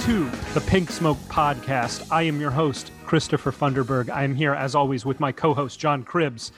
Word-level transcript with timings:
To 0.00 0.30
the 0.54 0.62
Pink 0.62 0.90
Smoke 0.90 1.18
Podcast. 1.28 2.10
I 2.10 2.22
am 2.22 2.40
your 2.40 2.50
host, 2.50 2.90
Christopher 3.04 3.52
Funderburg. 3.52 4.08
I 4.08 4.24
am 4.24 4.34
here, 4.34 4.54
as 4.54 4.74
always, 4.74 5.04
with 5.04 5.20
my 5.20 5.30
co 5.30 5.52
host, 5.52 5.78
John 5.78 6.04
Cribbs. 6.04 6.52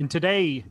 And 0.00 0.10
today 0.10 0.64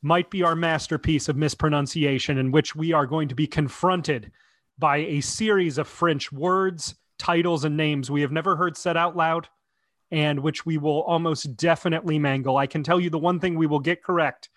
might 0.00 0.30
be 0.30 0.44
our 0.44 0.54
masterpiece 0.54 1.28
of 1.28 1.36
mispronunciation, 1.36 2.38
in 2.38 2.52
which 2.52 2.76
we 2.76 2.92
are 2.92 3.04
going 3.04 3.26
to 3.26 3.34
be 3.34 3.48
confronted 3.48 4.30
by 4.78 4.98
a 4.98 5.20
series 5.22 5.76
of 5.76 5.88
French 5.88 6.30
words, 6.30 6.94
titles, 7.18 7.64
and 7.64 7.76
names 7.76 8.12
we 8.12 8.20
have 8.20 8.30
never 8.30 8.54
heard 8.54 8.76
said 8.76 8.96
out 8.96 9.16
loud, 9.16 9.48
and 10.12 10.38
which 10.38 10.64
we 10.64 10.78
will 10.78 11.02
almost 11.02 11.56
definitely 11.56 12.16
mangle. 12.16 12.58
I 12.58 12.68
can 12.68 12.84
tell 12.84 13.00
you 13.00 13.10
the 13.10 13.18
one 13.18 13.40
thing 13.40 13.56
we 13.56 13.66
will 13.66 13.80
get 13.80 14.04
correct 14.04 14.50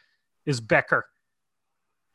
is 0.45 0.61
Becker 0.61 1.07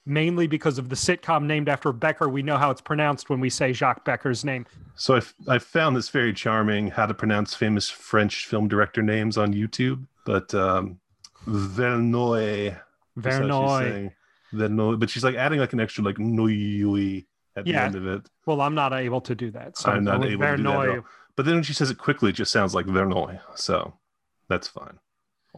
mainly 0.06 0.46
because 0.46 0.78
of 0.78 0.88
the 0.88 0.96
sitcom 0.96 1.44
named 1.44 1.68
after 1.68 1.92
Becker. 1.92 2.28
We 2.28 2.42
know 2.42 2.56
how 2.56 2.70
it's 2.70 2.80
pronounced 2.80 3.30
when 3.30 3.40
we 3.40 3.50
say 3.50 3.72
Jacques 3.72 4.04
Becker's 4.04 4.44
name. 4.44 4.66
So 4.94 5.16
I, 5.16 5.22
I 5.54 5.58
found 5.58 5.96
this 5.96 6.08
very 6.08 6.32
charming 6.32 6.88
how 6.88 7.06
to 7.06 7.14
pronounce 7.14 7.54
famous 7.54 7.88
French 7.88 8.46
film 8.46 8.68
director 8.68 9.02
names 9.02 9.38
on 9.38 9.54
YouTube, 9.54 10.06
but 10.24 10.54
um, 10.54 10.98
Verneuil. 11.46 12.78
Verneuil. 13.18 14.12
Verneuil. 14.52 14.98
But 14.98 15.10
she's 15.10 15.24
like 15.24 15.34
adding 15.34 15.60
like 15.60 15.72
an 15.72 15.80
extra 15.80 16.04
like 16.04 16.16
nouille 16.16 17.26
at 17.56 17.66
yeah. 17.66 17.80
the 17.80 17.84
end 17.84 17.94
of 17.96 18.06
it. 18.06 18.28
Well, 18.46 18.60
I'm 18.60 18.74
not 18.74 18.92
able 18.92 19.20
to 19.22 19.34
do 19.34 19.50
that. 19.52 19.76
So 19.76 19.90
I'm 19.90 20.04
not 20.04 20.24
able 20.24 20.44
Verneuil. 20.44 20.56
to 20.56 20.86
do 20.86 20.94
that. 20.96 21.04
But 21.36 21.46
then 21.46 21.54
when 21.54 21.62
she 21.62 21.72
says 21.72 21.90
it 21.90 21.98
quickly, 21.98 22.30
it 22.30 22.34
just 22.34 22.52
sounds 22.52 22.74
like 22.74 22.86
Vernoy. 22.86 23.40
So 23.54 23.94
that's 24.48 24.68
fine. 24.68 24.98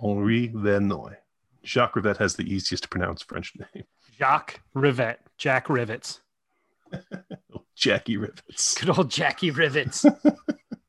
Henri 0.00 0.48
Vernoy. 0.48 1.16
Jacques 1.64 1.94
Rivette 1.94 2.18
has 2.18 2.36
the 2.36 2.44
easiest 2.44 2.84
to 2.84 2.88
pronounce 2.88 3.22
French 3.22 3.52
name. 3.74 3.84
Jacques 4.22 4.60
Rivet, 4.74 5.18
Jack 5.36 5.68
Rivets. 5.68 6.20
Jackie 7.74 8.16
Rivets. 8.16 8.78
Good 8.78 8.96
old 8.96 9.10
Jackie 9.10 9.50
Rivets. 9.50 10.06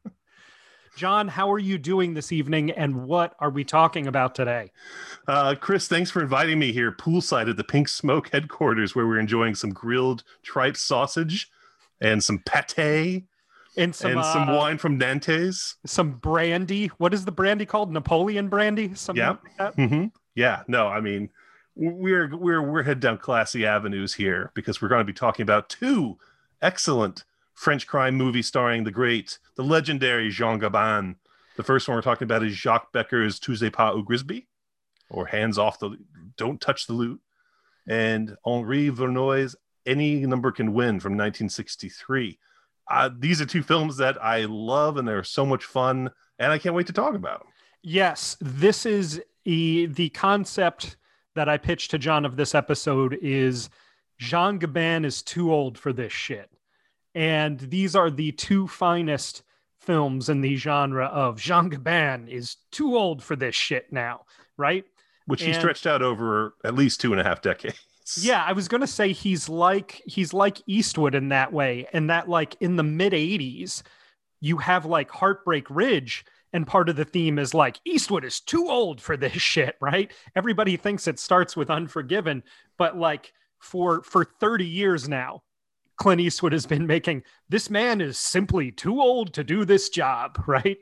John, 0.98 1.28
how 1.30 1.52
are 1.52 1.58
you 1.58 1.80
doing 1.80 2.14
this 2.14 2.32
evening 2.32 2.70
and 2.70 3.08
what 3.08 3.34
are 3.40 3.50
we 3.50 3.64
talking 3.64 4.06
about 4.06 4.36
today? 4.36 4.72
Uh, 5.28 5.56
Chris, 5.60 5.88
thanks 5.88 6.12
for 6.12 6.22
inviting 6.22 6.60
me 6.60 6.72
here 6.72 6.92
poolside 6.92 7.50
at 7.50 7.58
the 7.58 7.64
Pink 7.64 7.90
Smoke 7.90 8.30
headquarters 8.32 8.94
where 8.94 9.08
we're 9.08 9.18
enjoying 9.18 9.56
some 9.56 9.72
grilled 9.72 10.24
tripe 10.44 10.78
sausage 10.78 11.50
and 12.02 12.24
some 12.24 12.38
pate 12.46 13.24
and 13.78 13.96
some, 13.96 14.12
and 14.12 14.20
uh, 14.20 14.32
some 14.32 14.48
wine 14.50 14.78
from 14.78 15.00
Nantes. 15.00 15.78
Some 15.88 16.20
brandy. 16.20 16.92
What 17.00 17.16
is 17.16 17.26
the 17.26 17.32
brandy 17.32 17.66
called? 17.66 17.92
Napoleon 17.92 18.48
brandy? 18.48 18.94
Something 18.94 19.24
yeah. 19.24 19.38
Like 19.58 19.76
mm-hmm. 19.76 20.06
Yeah. 20.36 20.62
No, 20.68 20.88
I 20.88 21.02
mean, 21.02 21.32
we're 21.76 22.36
we're 22.36 22.62
we're 22.62 22.84
head 22.84 23.00
down 23.00 23.18
classy 23.18 23.66
avenues 23.66 24.14
here 24.14 24.52
because 24.54 24.82
we're 24.82 24.90
going 24.90 25.00
to 25.00 25.06
be 25.06 25.14
talking 25.14 25.44
about 25.44 25.70
two 25.70 26.18
excellent 26.62 27.26
French 27.54 27.88
crime 27.88 28.16
movies 28.16 28.48
starring 28.48 28.84
the 28.84 28.92
great, 28.92 29.40
the 29.56 29.64
legendary 29.64 30.30
Jean 30.30 30.60
Gabin. 30.60 31.16
The 31.56 31.64
first 31.64 31.88
one 31.88 31.96
we're 31.96 32.02
talking 32.02 32.26
about 32.26 32.44
is 32.44 32.54
Jacques 32.54 32.92
Becker's 32.92 33.40
Touchez 33.40 33.70
pas 33.70 33.94
au 33.94 34.04
Grisbi, 34.04 34.48
or 35.10 35.28
Hands 35.28 35.58
Off 35.58 35.80
the 35.80 35.98
Don't 36.36 36.60
Touch 36.60 36.88
the 36.88 36.94
Loot, 36.94 37.22
and 37.88 38.36
Henri 38.46 38.90
Verneuil's 38.90 39.56
Any 39.86 40.26
Number 40.26 40.52
Can 40.52 40.74
Win 40.74 41.00
from 41.00 41.14
1963. 41.14 42.40
Uh, 42.90 43.10
these 43.18 43.40
are 43.40 43.46
two 43.46 43.64
films 43.64 43.98
that 43.98 44.22
I 44.22 44.46
love 44.46 44.98
and 44.98 45.08
they're 45.08 45.24
so 45.24 45.46
much 45.46 45.64
fun, 45.64 46.10
and 46.40 46.52
I 46.52 46.58
can't 46.58 46.76
wait 46.76 46.88
to 46.88 46.94
talk 46.94 47.16
about. 47.16 47.40
them. 47.40 47.48
Yes, 47.84 48.36
this 48.42 48.86
is 48.86 49.22
a, 49.46 49.86
the 49.86 50.10
concept 50.10 50.98
that 51.36 51.50
I 51.50 51.58
pitched 51.58 51.92
to 51.92 51.98
John 51.98 52.26
of 52.26 52.36
this 52.36 52.56
episode 52.56 53.18
is 53.22 53.70
Jean 54.18 54.60
Gabin 54.60 55.06
is 55.06 55.22
too 55.22 55.54
old 55.54 55.78
for 55.78 55.94
this 55.94 56.14
shit. 56.14 56.50
And 57.16 57.60
these 57.60 57.96
are 57.96 58.10
the 58.10 58.32
two 58.32 58.68
finest 58.68 59.44
films 59.82 60.30
in 60.30 60.42
the 60.42 60.56
genre 60.56 61.06
of 61.06 61.40
Jean 61.40 61.70
Gabin 61.70 62.28
is 62.28 62.56
too 62.72 62.96
old 62.96 63.22
for 63.24 63.36
this 63.36 63.56
shit 63.56 63.92
now, 63.92 64.26
right? 64.58 64.86
Which 65.26 65.42
and, 65.42 65.54
he 65.54 65.60
stretched 65.60 65.86
out 65.86 66.02
over 66.02 66.56
at 66.64 66.76
least 66.76 67.02
two 67.02 67.12
and 67.12 67.22
a 67.22 67.24
half 67.24 67.42
decades. 67.42 67.80
Yeah, 68.20 68.44
I 68.44 68.52
was 68.52 68.68
gonna 68.68 68.86
say 68.86 69.14
he's 69.14 69.48
like 69.48 70.02
he's 70.06 70.34
like 70.34 70.62
Eastwood 70.68 71.16
in 71.16 71.30
that 71.30 71.54
way, 71.54 71.88
and 71.94 72.10
that 72.10 72.28
like 72.28 72.58
in 72.60 72.76
the 72.76 72.84
mid 72.84 73.14
80s, 73.14 73.82
you 74.42 74.58
have 74.58 74.86
like 74.86 75.10
Heartbreak 75.10 75.70
Ridge 75.70 76.26
and 76.54 76.68
part 76.68 76.88
of 76.88 76.96
the 76.96 77.06
theme 77.06 77.40
is 77.40 77.54
like 77.54 77.80
Eastwood 77.84 78.24
is 78.24 78.40
too 78.40 78.70
old 78.70 79.02
for 79.02 79.18
this 79.18 79.34
shit, 79.42 79.76
right? 79.82 80.12
Everybody 80.36 80.78
thinks 80.78 81.08
it 81.08 81.20
starts 81.20 81.58
with 81.58 81.70
Unforgiven, 81.70 82.44
but 82.78 82.98
like 82.98 83.34
for 83.60 84.04
for 84.04 84.24
30 84.24 84.66
years 84.66 85.10
now, 85.10 85.42
Clint 85.98 86.22
Eastwood 86.22 86.54
has 86.54 86.66
been 86.66 86.88
making 86.88 87.24
this 87.50 87.70
man 87.70 88.02
is 88.02 88.18
simply 88.18 88.72
too 88.72 89.02
old 89.02 89.34
to 89.34 89.44
do 89.44 89.66
this 89.66 89.90
job, 89.90 90.42
right? 90.48 90.78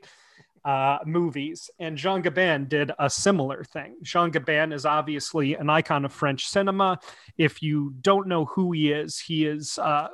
Uh, 0.64 0.98
movies. 1.04 1.68
And 1.80 1.96
Jean 1.96 2.22
Gabin 2.22 2.68
did 2.68 2.92
a 3.00 3.10
similar 3.10 3.64
thing. 3.64 3.96
Jean 4.04 4.30
Gabin 4.30 4.72
is 4.72 4.86
obviously 4.86 5.56
an 5.56 5.68
icon 5.68 6.04
of 6.04 6.12
French 6.12 6.46
cinema. 6.46 7.00
If 7.36 7.62
you 7.62 7.94
don't 8.00 8.28
know 8.28 8.44
who 8.44 8.70
he 8.70 8.92
is, 8.92 9.18
he 9.18 9.44
is 9.44 9.76
uh, 9.78 10.08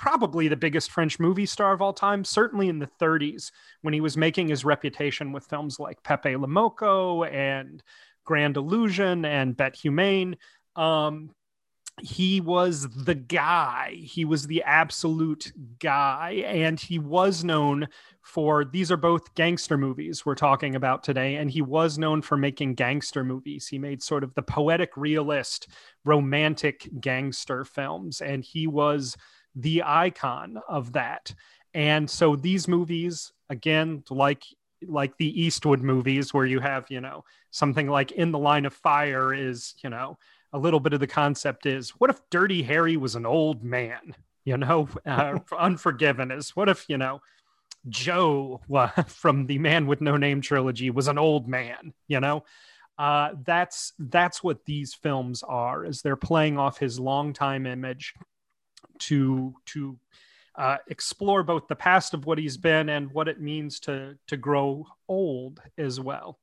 probably 0.00 0.48
the 0.48 0.56
biggest 0.56 0.90
French 0.90 1.20
movie 1.20 1.44
star 1.44 1.74
of 1.74 1.82
all 1.82 1.92
time, 1.92 2.24
certainly 2.24 2.70
in 2.70 2.78
the 2.78 2.88
30s 2.98 3.52
when 3.82 3.92
he 3.92 4.00
was 4.00 4.16
making 4.16 4.48
his 4.48 4.64
reputation 4.64 5.30
with 5.30 5.44
films 5.44 5.78
like 5.78 6.02
Pepe 6.02 6.36
Le 6.36 6.48
Moko 6.48 7.30
and 7.30 7.82
Grand 8.24 8.56
Illusion 8.56 9.26
and 9.26 9.54
Bete 9.54 9.74
Humaine. 9.74 10.36
Um, 10.74 11.34
he 12.00 12.40
was 12.40 12.88
the 12.88 13.14
guy. 13.14 13.92
He 14.02 14.24
was 14.24 14.46
the 14.46 14.62
absolute 14.62 15.52
guy. 15.78 16.44
And 16.46 16.80
he 16.80 16.98
was 16.98 17.44
known 17.44 17.86
for 18.22 18.64
these 18.64 18.90
are 18.90 18.96
both 18.96 19.34
gangster 19.34 19.76
movies 19.76 20.24
we're 20.24 20.34
talking 20.34 20.76
about 20.76 21.04
today. 21.04 21.34
And 21.34 21.50
he 21.50 21.60
was 21.60 21.98
known 21.98 22.22
for 22.22 22.38
making 22.38 22.76
gangster 22.76 23.22
movies. 23.22 23.68
He 23.68 23.78
made 23.78 24.02
sort 24.02 24.24
of 24.24 24.32
the 24.32 24.40
poetic 24.40 24.96
realist, 24.96 25.68
romantic 26.06 26.88
gangster 27.02 27.66
films. 27.66 28.22
And 28.22 28.42
he 28.42 28.66
was 28.66 29.14
the 29.54 29.82
icon 29.84 30.60
of 30.68 30.92
that. 30.92 31.34
And 31.74 32.08
so 32.08 32.36
these 32.36 32.68
movies, 32.68 33.32
again, 33.48 34.02
like 34.10 34.44
like 34.88 35.14
the 35.18 35.42
Eastwood 35.42 35.82
movies, 35.82 36.32
where 36.32 36.46
you 36.46 36.58
have, 36.60 36.86
you 36.88 37.00
know, 37.00 37.24
something 37.50 37.86
like 37.86 38.12
In 38.12 38.32
the 38.32 38.38
Line 38.38 38.64
of 38.64 38.72
Fire 38.72 39.34
is, 39.34 39.74
you 39.84 39.90
know, 39.90 40.16
a 40.52 40.58
little 40.58 40.80
bit 40.80 40.92
of 40.94 41.00
the 41.00 41.06
concept 41.06 41.66
is 41.66 41.90
what 41.90 42.10
if 42.10 42.20
Dirty 42.30 42.62
Harry 42.62 42.96
was 42.96 43.14
an 43.14 43.26
old 43.26 43.62
man? 43.62 44.14
You 44.44 44.56
know, 44.56 44.88
uh, 45.06 45.38
Unforgiven 45.56 46.30
is 46.30 46.56
what 46.56 46.68
if, 46.68 46.86
you 46.88 46.98
know, 46.98 47.20
Joe 47.88 48.60
from 49.06 49.46
the 49.46 49.58
Man 49.58 49.86
with 49.86 50.00
No 50.00 50.16
Name 50.16 50.40
trilogy 50.40 50.90
was 50.90 51.08
an 51.08 51.18
old 51.18 51.48
man, 51.48 51.92
you 52.08 52.20
know? 52.20 52.44
Uh, 52.98 53.30
that's 53.44 53.94
that's 53.98 54.44
what 54.44 54.66
these 54.66 54.92
films 54.92 55.42
are 55.42 55.86
is 55.86 56.02
they're 56.02 56.16
playing 56.16 56.58
off 56.58 56.78
his 56.78 57.00
longtime 57.00 57.64
image 57.64 58.12
to 59.00 59.54
to 59.66 59.98
uh, 60.56 60.76
explore 60.88 61.42
both 61.42 61.68
the 61.68 61.76
past 61.76 62.14
of 62.14 62.26
what 62.26 62.38
he's 62.38 62.56
been 62.56 62.88
and 62.88 63.10
what 63.12 63.28
it 63.28 63.40
means 63.40 63.80
to 63.80 64.16
to 64.26 64.36
grow 64.36 64.86
old 65.08 65.60
as 65.78 66.00
well. 66.00 66.38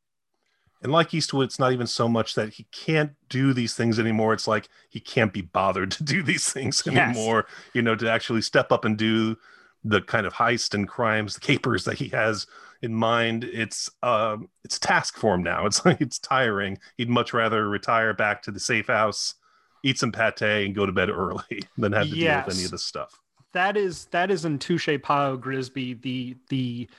And 0.81 0.91
like 0.91 1.13
Eastwood, 1.13 1.45
it's 1.45 1.59
not 1.59 1.73
even 1.73 1.87
so 1.87 2.07
much 2.07 2.35
that 2.35 2.53
he 2.53 2.67
can't 2.71 3.11
do 3.29 3.51
these 3.51 3.73
things 3.73 3.97
anymore. 3.99 4.33
It's 4.33 4.47
like 4.47 4.69
he 4.89 4.99
can't 4.99 5.33
be 5.33 5.41
bothered 5.41 5.91
to 5.93 6.03
do 6.03 6.23
these 6.23 6.51
things 6.51 6.85
anymore. 6.87 7.45
Yes. 7.47 7.57
You 7.73 7.81
know, 7.81 7.95
to 7.95 8.09
actually 8.09 8.41
step 8.41 8.71
up 8.71 8.85
and 8.85 8.97
do 8.97 9.37
the 9.83 10.01
kind 10.01 10.25
of 10.25 10.33
heist 10.33 10.73
and 10.73 10.87
crimes, 10.87 11.33
the 11.33 11.39
capers 11.39 11.85
that 11.85 11.97
he 11.97 12.09
has 12.09 12.45
in 12.81 12.93
mind. 12.93 13.43
It's 13.43 13.89
uh, 14.03 14.37
it's 14.63 14.79
task 14.79 15.17
for 15.17 15.35
him 15.35 15.43
now. 15.43 15.65
It's 15.65 15.85
like 15.85 16.01
it's 16.01 16.19
tiring. 16.19 16.77
He'd 16.97 17.09
much 17.09 17.33
rather 17.33 17.67
retire 17.67 18.13
back 18.13 18.41
to 18.43 18.51
the 18.51 18.59
safe 18.59 18.87
house 18.87 19.35
eat 19.87 19.97
some 19.97 20.11
pate 20.11 20.41
and 20.41 20.75
go 20.75 20.85
to 20.85 20.91
bed 20.91 21.09
early 21.09 21.61
than 21.77 21.93
have 21.93 22.09
to 22.09 22.15
yes. 22.15 22.45
deal 22.45 22.47
with 22.47 22.55
any 22.55 22.65
of 22.65 22.71
this 22.71 22.83
stuff. 22.83 23.21
That 23.53 23.77
is 23.77 24.05
that 24.11 24.29
is 24.29 24.45
in 24.45 24.59
Touche 24.59 24.89
au 24.89 25.37
Grisbi. 25.37 26.01
The 26.01 26.35
the 26.49 26.89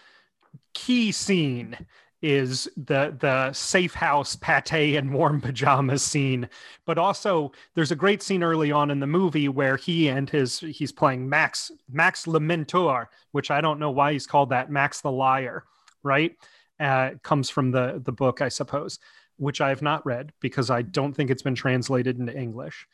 key 0.74 1.12
scene 1.12 1.76
is 2.20 2.68
the 2.76 3.14
the 3.20 3.52
safe 3.52 3.94
house 3.94 4.34
pate 4.36 4.96
and 4.96 5.12
warm 5.12 5.40
pajamas 5.42 6.02
scene 6.02 6.48
but 6.84 6.98
also 6.98 7.52
there's 7.74 7.92
a 7.92 7.96
great 7.96 8.22
scene 8.24 8.42
early 8.42 8.72
on 8.72 8.90
in 8.90 8.98
the 8.98 9.06
movie 9.06 9.48
where 9.48 9.76
he 9.76 10.08
and 10.08 10.28
his 10.28 10.58
he's 10.58 10.90
playing 10.90 11.28
max 11.28 11.70
max 11.88 12.26
le 12.26 12.40
Menteur 12.40 13.06
which 13.30 13.52
i 13.52 13.60
don't 13.60 13.78
know 13.78 13.90
why 13.90 14.12
he's 14.12 14.26
called 14.26 14.50
that 14.50 14.68
max 14.68 15.00
the 15.00 15.10
liar 15.10 15.62
right 16.02 16.34
uh, 16.80 17.10
comes 17.22 17.50
from 17.50 17.70
the 17.70 18.00
the 18.04 18.12
book 18.12 18.42
i 18.42 18.48
suppose 18.48 18.98
which 19.38 19.60
I 19.60 19.70
have 19.70 19.82
not 19.82 20.04
read 20.04 20.32
because 20.40 20.70
I 20.70 20.82
don't 20.82 21.14
think 21.14 21.30
it's 21.30 21.42
been 21.42 21.54
translated 21.54 22.18
into 22.18 22.36
English. 22.36 22.86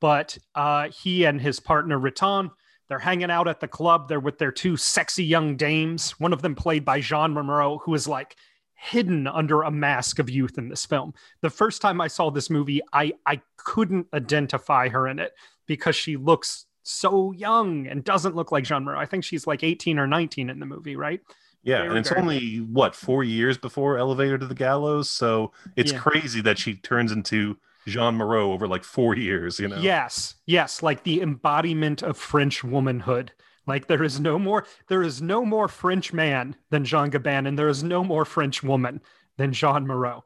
But 0.00 0.36
uh, 0.54 0.88
he 0.88 1.24
and 1.24 1.40
his 1.40 1.60
partner 1.60 1.98
Riton, 1.98 2.50
they're 2.88 2.98
hanging 2.98 3.30
out 3.30 3.46
at 3.46 3.60
the 3.60 3.68
club. 3.68 4.08
They're 4.08 4.20
with 4.20 4.38
their 4.38 4.50
two 4.50 4.76
sexy 4.76 5.24
young 5.24 5.56
dames. 5.56 6.18
One 6.18 6.32
of 6.32 6.42
them 6.42 6.54
played 6.54 6.84
by 6.84 7.00
Jeanne 7.00 7.32
Moreau, 7.32 7.78
who 7.78 7.94
is 7.94 8.08
like 8.08 8.36
hidden 8.74 9.28
under 9.28 9.62
a 9.62 9.70
mask 9.70 10.18
of 10.18 10.28
youth 10.28 10.58
in 10.58 10.68
this 10.68 10.84
film. 10.84 11.14
The 11.40 11.50
first 11.50 11.80
time 11.80 12.00
I 12.00 12.08
saw 12.08 12.30
this 12.30 12.50
movie, 12.50 12.80
I 12.92 13.12
I 13.24 13.40
couldn't 13.56 14.08
identify 14.12 14.88
her 14.88 15.06
in 15.06 15.20
it 15.20 15.32
because 15.66 15.94
she 15.94 16.16
looks 16.16 16.66
so 16.82 17.30
young 17.30 17.86
and 17.86 18.02
doesn't 18.02 18.34
look 18.34 18.50
like 18.50 18.64
Jeanne 18.64 18.84
Moreau. 18.84 18.98
I 18.98 19.06
think 19.06 19.22
she's 19.22 19.46
like 19.46 19.62
18 19.62 19.98
or 19.98 20.08
19 20.08 20.50
in 20.50 20.58
the 20.58 20.66
movie, 20.66 20.96
right? 20.96 21.20
Yeah, 21.64 21.82
and 21.82 21.96
it's 21.96 22.10
only 22.12 22.56
what 22.58 22.94
four 22.94 23.22
years 23.22 23.56
before 23.56 23.96
Elevator 23.98 24.36
to 24.38 24.46
the 24.46 24.54
Gallows, 24.54 25.08
so 25.08 25.52
it's 25.76 25.92
Yeah. 25.92 25.98
crazy 26.00 26.40
that 26.40 26.58
she 26.58 26.74
turns 26.74 27.12
into 27.12 27.56
Jeanne 27.86 28.16
Moreau 28.16 28.52
over 28.52 28.66
like 28.66 28.84
four 28.84 29.16
years. 29.16 29.58
You 29.60 29.68
know, 29.68 29.78
Yes, 29.78 30.34
yes, 30.46 30.82
like 30.82 31.04
the 31.04 31.20
embodiment 31.22 32.02
of 32.02 32.16
French 32.16 32.64
womanhood. 32.64 33.32
Like 33.66 33.86
there 33.86 34.02
is 34.02 34.18
no 34.18 34.40
more, 34.40 34.66
there 34.88 35.02
is 35.02 35.22
no 35.22 35.44
more 35.44 35.68
French 35.68 36.12
man 36.12 36.56
than 36.70 36.84
Jean 36.84 37.10
Gabin, 37.10 37.46
and 37.46 37.56
there 37.56 37.68
is 37.68 37.84
no 37.84 38.02
more 38.02 38.24
French 38.24 38.62
woman 38.64 39.00
than 39.36 39.52
Jeanne 39.52 39.86
Moreau. 39.86 40.24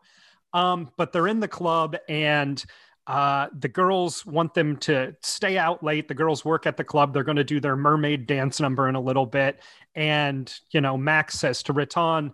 Um, 0.54 0.90
but 0.96 1.12
they're 1.12 1.28
in 1.28 1.40
the 1.40 1.48
club, 1.48 1.96
and 2.08 2.64
uh, 3.06 3.48
the 3.56 3.68
girls 3.68 4.24
want 4.24 4.54
them 4.54 4.76
to 4.78 5.14
stay 5.20 5.58
out 5.58 5.82
late. 5.82 6.08
The 6.08 6.14
girls 6.14 6.44
work 6.46 6.66
at 6.66 6.76
the 6.76 6.82
club. 6.84 7.12
They're 7.12 7.24
going 7.24 7.36
to 7.36 7.44
do 7.44 7.60
their 7.60 7.76
mermaid 7.76 8.26
dance 8.26 8.58
number 8.58 8.88
in 8.88 8.94
a 8.94 9.00
little 9.00 9.26
bit, 9.26 9.60
and 9.96 10.52
you 10.70 10.80
know, 10.80 10.96
Max 10.96 11.38
says 11.38 11.64
to 11.64 11.72
Riton, 11.72 12.32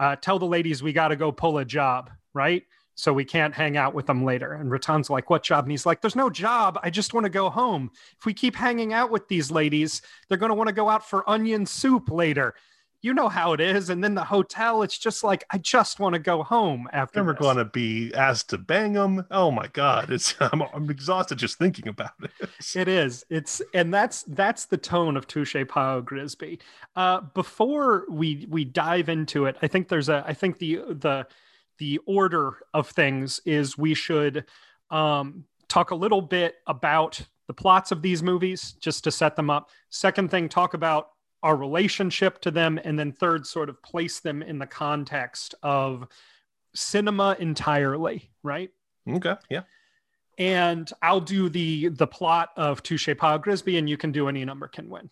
uh, 0.00 0.16
"Tell 0.16 0.40
the 0.40 0.46
ladies 0.46 0.82
we 0.82 0.92
got 0.92 1.08
to 1.08 1.16
go 1.16 1.30
pull 1.30 1.58
a 1.58 1.64
job, 1.64 2.10
right?" 2.32 2.64
so 2.96 3.12
we 3.12 3.24
can't 3.24 3.54
hang 3.54 3.76
out 3.76 3.94
with 3.94 4.06
them 4.06 4.24
later. 4.24 4.52
And 4.52 4.70
Riton's 4.70 5.10
like, 5.10 5.28
What 5.30 5.42
job? 5.42 5.64
And 5.64 5.72
he's 5.72 5.86
like, 5.86 6.00
There's 6.00 6.16
no 6.16 6.30
job. 6.30 6.78
I 6.82 6.90
just 6.90 7.12
want 7.12 7.24
to 7.24 7.30
go 7.30 7.50
home. 7.50 7.90
If 8.18 8.24
we 8.24 8.32
keep 8.32 8.54
hanging 8.54 8.92
out 8.92 9.10
with 9.10 9.28
these 9.28 9.50
ladies, 9.50 10.02
they're 10.28 10.38
going 10.38 10.50
to 10.50 10.54
want 10.54 10.68
to 10.68 10.74
go 10.74 10.88
out 10.88 11.08
for 11.08 11.28
onion 11.28 11.66
soup 11.66 12.10
later. 12.10 12.54
You 13.04 13.12
know 13.12 13.28
how 13.28 13.52
it 13.52 13.60
is. 13.60 13.90
And 13.90 14.02
then 14.02 14.14
the 14.14 14.24
hotel, 14.24 14.82
it's 14.82 14.96
just 14.96 15.22
like, 15.22 15.44
I 15.50 15.58
just 15.58 16.00
want 16.00 16.14
to 16.14 16.18
go 16.18 16.42
home 16.42 16.88
after. 16.90 17.18
never 17.18 17.34
this. 17.34 17.40
going 17.42 17.58
to 17.58 17.66
be 17.66 18.14
asked 18.14 18.48
to 18.48 18.56
bang 18.56 18.94
them. 18.94 19.26
Oh 19.30 19.50
my 19.50 19.66
god, 19.66 20.10
it's 20.10 20.34
I'm, 20.40 20.62
I'm 20.62 20.88
exhausted 20.88 21.36
just 21.36 21.58
thinking 21.58 21.86
about 21.86 22.12
it. 22.22 22.30
It 22.74 22.88
is. 22.88 23.26
It's 23.28 23.60
and 23.74 23.92
that's 23.92 24.22
that's 24.22 24.64
the 24.64 24.78
tone 24.78 25.18
of 25.18 25.26
Touche 25.26 25.54
Pao 25.68 26.00
Grisby. 26.00 26.60
Uh, 26.96 27.20
before 27.20 28.06
we 28.08 28.46
we 28.48 28.64
dive 28.64 29.10
into 29.10 29.44
it, 29.44 29.56
I 29.60 29.68
think 29.68 29.88
there's 29.88 30.08
a 30.08 30.24
I 30.26 30.32
think 30.32 30.58
the 30.58 30.76
the 30.88 31.26
the 31.76 31.98
order 32.06 32.56
of 32.72 32.88
things 32.88 33.38
is 33.44 33.76
we 33.76 33.92
should 33.92 34.46
um, 34.90 35.44
talk 35.68 35.90
a 35.90 35.94
little 35.94 36.22
bit 36.22 36.54
about 36.66 37.20
the 37.48 37.54
plots 37.54 37.92
of 37.92 38.00
these 38.00 38.22
movies 38.22 38.72
just 38.80 39.04
to 39.04 39.10
set 39.10 39.36
them 39.36 39.50
up. 39.50 39.68
Second 39.90 40.30
thing, 40.30 40.48
talk 40.48 40.72
about 40.72 41.10
our 41.44 41.54
relationship 41.54 42.40
to 42.40 42.50
them, 42.50 42.80
and 42.82 42.98
then 42.98 43.12
third, 43.12 43.46
sort 43.46 43.68
of 43.68 43.80
place 43.82 44.18
them 44.18 44.42
in 44.42 44.58
the 44.58 44.66
context 44.66 45.54
of 45.62 46.08
cinema 46.74 47.36
entirely, 47.38 48.30
right? 48.42 48.70
Okay, 49.08 49.36
yeah. 49.50 49.62
and 50.38 50.90
I'll 51.02 51.20
do 51.20 51.50
the 51.50 51.88
the 51.88 52.06
plot 52.06 52.48
of 52.56 52.82
Touche 52.82 53.10
Pile 53.18 53.38
Grisbi, 53.38 53.78
and 53.78 53.88
you 53.88 53.98
can 53.98 54.10
do 54.10 54.26
any 54.26 54.44
number 54.44 54.66
can 54.66 54.88
win. 54.88 55.10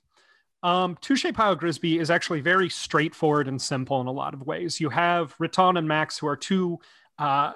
Um, 0.62 0.96
Touche 1.02 1.26
Pile 1.34 1.56
Grisbi 1.56 2.00
is 2.00 2.10
actually 2.10 2.40
very 2.40 2.70
straightforward 2.70 3.46
and 3.46 3.60
simple 3.60 4.00
in 4.00 4.06
a 4.06 4.12
lot 4.12 4.32
of 4.32 4.46
ways. 4.46 4.80
You 4.80 4.88
have 4.88 5.34
Riton 5.38 5.76
and 5.76 5.86
Max, 5.86 6.18
who 6.18 6.26
are 6.28 6.36
two 6.36 6.78
uh, 7.18 7.52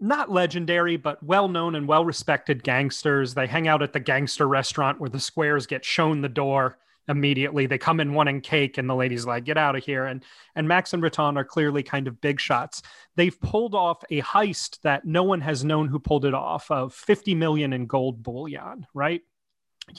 not 0.00 0.30
legendary, 0.30 0.96
but 0.96 1.20
well 1.22 1.48
known 1.48 1.74
and 1.74 1.88
well 1.88 2.04
respected 2.04 2.62
gangsters. 2.62 3.34
They 3.34 3.48
hang 3.48 3.66
out 3.66 3.82
at 3.82 3.92
the 3.92 4.00
gangster 4.00 4.46
restaurant 4.46 5.00
where 5.00 5.10
the 5.10 5.18
squares 5.18 5.66
get 5.66 5.84
shown 5.84 6.20
the 6.20 6.28
door 6.28 6.78
immediately. 7.08 7.66
They 7.66 7.78
come 7.78 8.00
in 8.00 8.14
wanting 8.14 8.40
cake, 8.40 8.78
and 8.78 8.88
the 8.88 8.94
lady's 8.94 9.26
like, 9.26 9.44
"Get 9.44 9.58
out 9.58 9.76
of 9.76 9.84
here!" 9.84 10.06
And 10.06 10.24
and 10.54 10.68
Max 10.68 10.92
and 10.92 11.02
Riton 11.02 11.36
are 11.36 11.44
clearly 11.44 11.82
kind 11.82 12.08
of 12.08 12.20
big 12.20 12.40
shots. 12.40 12.82
They've 13.16 13.38
pulled 13.40 13.74
off 13.74 14.02
a 14.10 14.22
heist 14.22 14.80
that 14.82 15.04
no 15.04 15.22
one 15.22 15.40
has 15.40 15.64
known 15.64 15.88
who 15.88 15.98
pulled 15.98 16.24
it 16.24 16.34
off 16.34 16.70
of 16.70 16.94
50 16.94 17.34
million 17.34 17.72
in 17.72 17.86
gold 17.86 18.22
bullion, 18.22 18.86
right? 18.94 19.22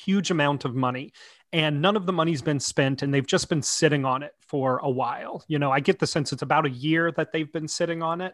Huge 0.04 0.32
amount 0.32 0.66
of 0.66 0.76
money. 0.76 1.14
And 1.54 1.82
none 1.82 1.96
of 1.96 2.06
the 2.06 2.14
money's 2.14 2.42
been 2.42 2.60
spent, 2.60 3.02
and 3.02 3.14
they've 3.14 3.26
just 3.26 3.50
been 3.50 3.62
sitting 3.62 4.04
on 4.04 4.24
it 4.24 4.34
for 4.40 4.80
a 4.80 4.90
while. 4.90 5.44
You 5.48 5.60
know, 5.60 5.72
I 5.72 5.80
get 5.80 6.00
the 6.00 6.08
sense 6.08 6.34
it's 6.34 6.42
about 6.42 6.66
a 6.66 6.72
year 6.72 7.12
that 7.14 7.32
they've 7.32 7.52
been 7.52 7.68
sitting 7.68 8.04
on 8.04 8.20
it, 8.20 8.34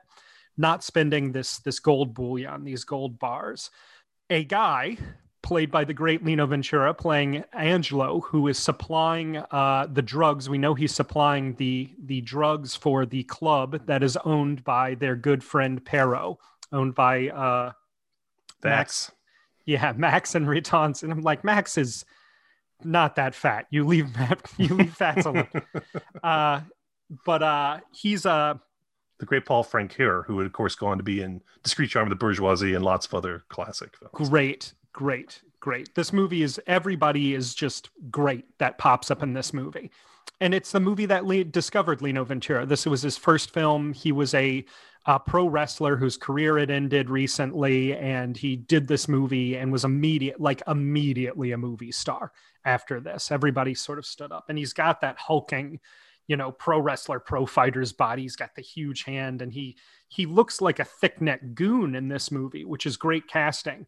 not 0.58 0.84
spending 0.84 1.32
this 1.32 1.60
this 1.60 1.80
gold 1.80 2.14
bullion, 2.14 2.64
these 2.64 2.84
gold 2.84 3.20
bars. 3.20 3.70
A 4.30 4.44
guy 4.46 4.98
played 5.42 5.72
by 5.72 5.84
the 5.84 5.94
great 5.94 6.24
Lino 6.24 6.46
Ventura, 6.46 6.94
playing 6.94 7.44
Angelo, 7.54 8.22
who 8.22 8.48
is 8.48 8.58
supplying 8.58 9.38
uh, 9.38 9.88
the 9.92 10.02
drugs. 10.02 10.50
We 10.50 10.58
know 10.58 10.74
he's 10.74 10.94
supplying 10.94 11.56
the 11.56 11.90
the 12.04 12.22
drugs 12.22 12.76
for 12.76 13.06
the 13.06 13.24
club 13.24 13.86
that 13.88 14.04
is 14.04 14.18
owned 14.18 14.64
by 14.64 14.96
their 14.96 15.16
good 15.16 15.44
friend 15.44 15.84
Pierrot, 15.84 16.38
owned 16.72 16.96
by 16.96 17.30
uh, 17.30 17.72
That's 18.62 19.12
yeah 19.66 19.94
Max 19.98 20.36
and 20.36 20.48
Riton's. 20.48 21.04
And 21.04 21.12
I'm 21.12 21.22
like, 21.22 21.44
Max 21.44 21.78
is 21.78 22.06
not 22.84 23.16
that 23.16 23.36
fat. 23.36 23.68
You 23.70 23.86
leave 23.86 24.14
Matt, 24.18 24.52
you 24.58 24.76
leave 24.76 24.94
fats 24.94 25.26
alone. 25.26 25.48
uh, 26.24 26.62
but 27.26 27.44
uh, 27.44 27.80
he's 27.92 28.26
uh, 28.26 28.56
the 29.20 29.26
great 29.26 29.46
Paul 29.46 29.64
Frankeur, 29.64 30.24
who 30.24 30.36
would 30.38 30.46
of 30.46 30.54
course 30.54 30.76
go 30.76 30.88
on 30.88 30.98
to 30.98 31.04
be 31.04 31.22
in 31.22 31.42
Discreet 31.64 31.90
Charm 31.90 32.08
of 32.08 32.10
the 32.10 32.16
Bourgeoisie 32.16 32.74
and 32.74 32.86
lots 32.86 33.06
of 33.06 33.14
other 33.14 33.44
classic 33.50 33.96
films. 33.98 34.30
great 34.30 34.74
great 34.94 35.42
great. 35.62 35.94
This 35.96 36.12
movie 36.12 36.42
is 36.42 36.60
everybody 36.68 37.34
is 37.34 37.56
just 37.56 37.90
great 38.10 38.46
that 38.58 38.78
pops 38.78 39.10
up 39.10 39.24
in 39.24 39.34
this 39.34 39.54
movie. 39.54 39.92
And 40.42 40.54
it's 40.54 40.72
the 40.72 40.80
movie 40.80 41.06
that 41.06 41.26
Le- 41.26 41.44
discovered 41.44 42.02
lino 42.02 42.26
ventura. 42.26 42.66
This 42.66 42.86
was 42.86 43.04
his 43.04 43.16
first 43.16 43.54
film. 43.54 43.94
He 43.94 44.12
was 44.12 44.34
a, 44.34 44.66
uh 45.08 45.18
pro 45.18 45.48
wrestler 45.48 45.96
whose 45.96 46.16
career 46.16 46.60
had 46.60 46.70
ended 46.70 47.10
recently 47.10 47.96
and 47.96 48.38
he 48.38 48.56
did 48.56 48.88
this 48.88 49.08
movie 49.08 49.58
and 49.58 49.72
was 49.72 49.84
immediate 49.84 50.40
like 50.40 50.62
immediately 50.68 51.54
a 51.54 51.58
movie 51.58 51.92
star 51.92 52.32
after 52.66 53.00
this. 53.00 53.32
Everybody 53.32 53.74
sort 53.74 53.98
of 53.98 54.06
stood 54.06 54.32
up 54.32 54.46
and 54.48 54.60
he's 54.60 54.74
got 54.74 55.02
that 55.02 55.18
hulking 55.18 55.80
you 56.28 56.38
know 56.38 56.52
pro 56.52 56.80
wrestler 56.80 57.20
pro 57.20 57.48
fighter's 57.48 57.92
body. 57.92 58.22
He's 58.22 58.36
got 58.36 58.54
the 58.54 58.62
huge 58.62 59.02
hand 59.02 59.42
and 59.42 59.52
he 59.52 59.76
he 60.08 60.28
looks 60.28 60.62
like 60.62 60.78
a 60.78 60.86
thick 60.86 61.20
neck 61.20 61.56
goon 61.56 61.96
in 61.96 62.08
this 62.08 62.30
movie 62.30 62.64
which 62.64 62.86
is 62.86 62.96
great 62.96 63.28
casting 63.28 63.88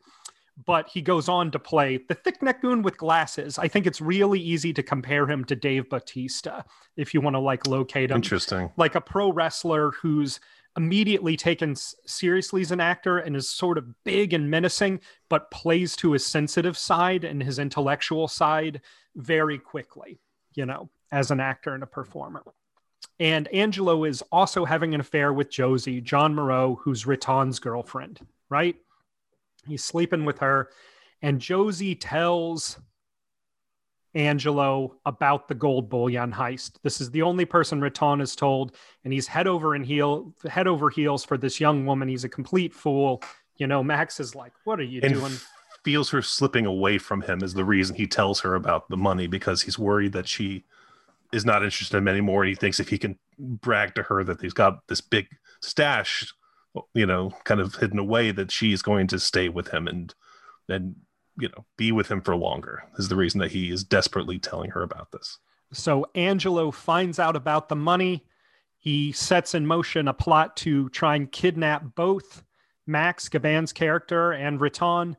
but 0.66 0.88
he 0.90 1.02
goes 1.02 1.28
on 1.28 1.52
to 1.52 1.60
play 1.60 1.98
the 1.98 2.14
thick 2.14 2.42
neck 2.42 2.62
goon 2.62 2.82
with 2.84 2.98
glasses. 2.98 3.58
I 3.58 3.68
think 3.68 3.88
it's 3.88 4.02
really 4.02 4.40
easy 4.40 4.74
to 4.74 4.84
compare 4.84 5.30
him 5.30 5.44
to 5.46 5.56
Dave 5.56 5.90
Bautista 5.90 6.66
if 6.96 7.14
you 7.14 7.22
want 7.22 7.36
to 7.36 7.40
like 7.40 7.68
locate 7.68 8.12
him. 8.12 8.18
Interesting. 8.18 8.72
Like 8.78 8.96
a 8.96 9.02
pro 9.02 9.32
wrestler 9.32 9.92
who's 9.92 10.40
immediately 10.78 11.38
taken 11.38 11.76
seriously 11.76 12.62
as 12.62 12.72
an 12.72 12.80
actor 12.80 13.20
and 13.20 13.36
is 13.36 13.50
sort 13.50 13.78
of 13.78 14.04
big 14.04 14.34
and 14.34 14.50
menacing, 14.50 15.00
but 15.30 15.52
plays 15.52 15.96
to 15.98 16.14
his 16.14 16.26
sensitive 16.26 16.78
side 16.78 17.24
and 17.24 17.42
his 17.44 17.60
intellectual 17.60 18.28
side 18.28 18.82
very 19.16 19.60
quickly, 19.60 20.20
you 20.56 20.66
know, 20.66 20.90
as 21.12 21.32
an 21.32 21.40
actor 21.40 21.74
and 21.74 21.84
a 21.84 21.88
performer. 21.88 22.44
And 23.20 23.48
Angelo 23.54 24.04
is 24.04 24.24
also 24.32 24.66
having 24.66 24.96
an 24.96 25.00
affair 25.00 25.32
with 25.32 25.52
Josie, 25.52 26.02
Jeanne 26.02 26.34
Moreau, 26.34 26.80
who's 26.82 27.06
Riton's 27.06 27.60
girlfriend, 27.60 28.20
right? 28.50 28.76
He's 29.68 29.84
sleeping 29.84 30.26
with 30.26 30.40
her, 30.40 30.70
and 31.22 31.40
Josie 31.40 31.96
tells 31.96 32.80
Angelo 34.16 34.96
about 35.06 35.48
the 35.48 35.56
gold 35.56 35.90
bullion 35.90 36.32
heist. 36.32 36.74
This 36.84 37.02
is 37.02 37.10
the 37.12 37.22
only 37.22 37.46
person 37.46 37.82
Riton 37.82 38.22
is 38.22 38.36
told, 38.36 38.76
and 39.04 39.14
he's 39.14 39.28
head 39.28 39.48
over 39.48 39.76
and 39.76 39.86
heel, 39.86 40.34
head 40.48 40.68
over 40.68 40.90
heels 40.90 41.24
for 41.24 41.38
this 41.38 41.60
young 41.60 41.86
woman. 41.86 42.08
He's 42.08 42.24
a 42.24 42.30
complete 42.30 42.74
fool. 42.74 43.24
You 43.58 43.68
know, 43.68 43.84
Max 43.84 44.20
is 44.20 44.36
like, 44.36 44.54
"What 44.66 44.80
are 44.80 44.84
you 44.84 45.02
And 45.04 45.14
doing?" 45.14 45.34
feels 45.84 46.10
her 46.12 46.22
slipping 46.22 46.66
away 46.66 46.98
from 46.98 47.22
him 47.22 47.44
is 47.44 47.54
the 47.54 47.66
reason 47.66 47.96
he 47.96 48.08
tells 48.08 48.40
her 48.40 48.56
about 48.56 48.90
the 48.90 48.98
money 48.98 49.28
because 49.28 49.62
he's 49.62 49.78
worried 49.78 50.14
that 50.14 50.28
she 50.28 50.64
is 51.34 51.46
not 51.46 51.64
interested 51.64 51.98
in 51.98 52.04
him 52.04 52.08
anymore. 52.08 52.44
And 52.44 52.50
he 52.50 52.56
thinks 52.56 52.80
if 52.80 52.90
he 52.90 52.98
can 52.98 53.18
brag 53.38 53.96
to 53.96 54.04
her 54.04 54.24
that 54.24 54.42
he's 54.42 54.54
got 54.54 54.88
this 54.88 55.02
big 55.02 55.28
stash, 55.62 56.34
you 56.94 57.06
know, 57.06 57.34
kind 57.44 57.62
of 57.62 57.76
hidden 57.76 58.00
away, 58.00 58.32
that 58.32 58.52
she's 58.52 58.82
going 58.82 59.08
to 59.08 59.20
stay 59.20 59.50
with 59.50 59.70
him 59.70 59.88
and 59.88 60.14
and 60.70 60.96
you 61.38 61.50
know 61.50 61.66
be 61.78 61.92
with 61.92 62.10
him 62.10 62.22
for 62.22 62.36
longer 62.36 62.84
is 62.98 63.10
the 63.10 63.16
reason 63.16 63.40
that 63.40 63.52
he 63.52 63.70
is 63.72 63.84
desperately 63.84 64.40
telling 64.40 64.72
her 64.72 64.84
about 64.84 65.12
this. 65.12 65.40
So 65.72 66.06
Angelo 66.16 66.72
finds 66.72 67.20
out 67.20 67.36
about 67.36 67.70
the 67.70 67.76
money. 67.76 68.26
He 68.78 69.12
sets 69.12 69.56
in 69.56 69.66
motion 69.66 70.08
a 70.08 70.14
plot 70.14 70.56
to 70.58 70.90
try 70.90 71.16
and 71.16 71.32
kidnap 71.32 71.96
both 71.96 72.44
Max 72.86 73.30
Gabin's 73.30 73.74
character 73.74 74.32
and 74.34 74.60
Riton. 74.60 75.16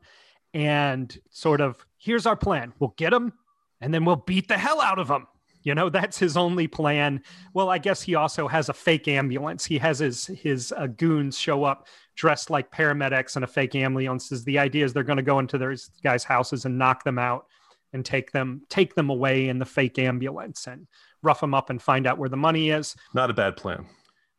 And 0.53 1.17
sort 1.29 1.61
of, 1.61 1.85
here's 1.97 2.25
our 2.25 2.37
plan. 2.37 2.73
We'll 2.79 2.93
get 2.95 3.11
him 3.11 3.33
and 3.81 3.93
then 3.93 4.05
we'll 4.05 4.15
beat 4.15 4.47
the 4.47 4.57
hell 4.57 4.81
out 4.81 4.99
of 4.99 5.09
him. 5.09 5.27
You 5.65 5.73
know, 5.73 5.89
that's 5.89 6.17
his 6.17 6.37
only 6.37 6.67
plan. 6.67 7.21
Well, 7.53 7.69
I 7.69 7.79
guess 7.79 8.01
he 8.01 8.15
also 8.15 8.47
has 8.47 8.69
a 8.69 8.73
fake 8.73 9.07
ambulance. 9.07 9.65
He 9.65 9.79
has 9.79 9.99
his 9.99 10.27
his 10.27 10.71
uh, 10.71 10.87
goons 10.87 11.37
show 11.37 11.65
up 11.65 11.87
dressed 12.15 12.49
like 12.49 12.71
paramedics 12.71 13.35
and 13.35 13.43
a 13.43 13.47
fake 13.47 13.75
ambulance. 13.75 14.31
Is 14.31 14.45
the 14.45 14.59
idea 14.59 14.85
is 14.85 14.93
they're 14.93 15.03
going 15.03 15.17
to 15.17 15.23
go 15.23 15.39
into 15.39 15.57
those 15.57 15.89
guys' 16.03 16.23
houses 16.23 16.65
and 16.65 16.77
knock 16.77 17.03
them 17.03 17.17
out 17.17 17.47
and 17.93 18.05
take 18.05 18.31
them 18.31 18.61
take 18.69 18.93
them 18.93 19.09
away 19.09 19.49
in 19.49 19.57
the 19.57 19.65
fake 19.65 19.97
ambulance 19.97 20.67
and 20.67 20.87
rough 21.23 21.39
them 21.41 21.55
up 21.55 21.71
and 21.71 21.81
find 21.81 22.05
out 22.05 22.19
where 22.19 22.29
the 22.29 22.37
money 22.37 22.69
is. 22.69 22.95
Not 23.15 23.31
a 23.31 23.33
bad 23.33 23.57
plan. 23.57 23.87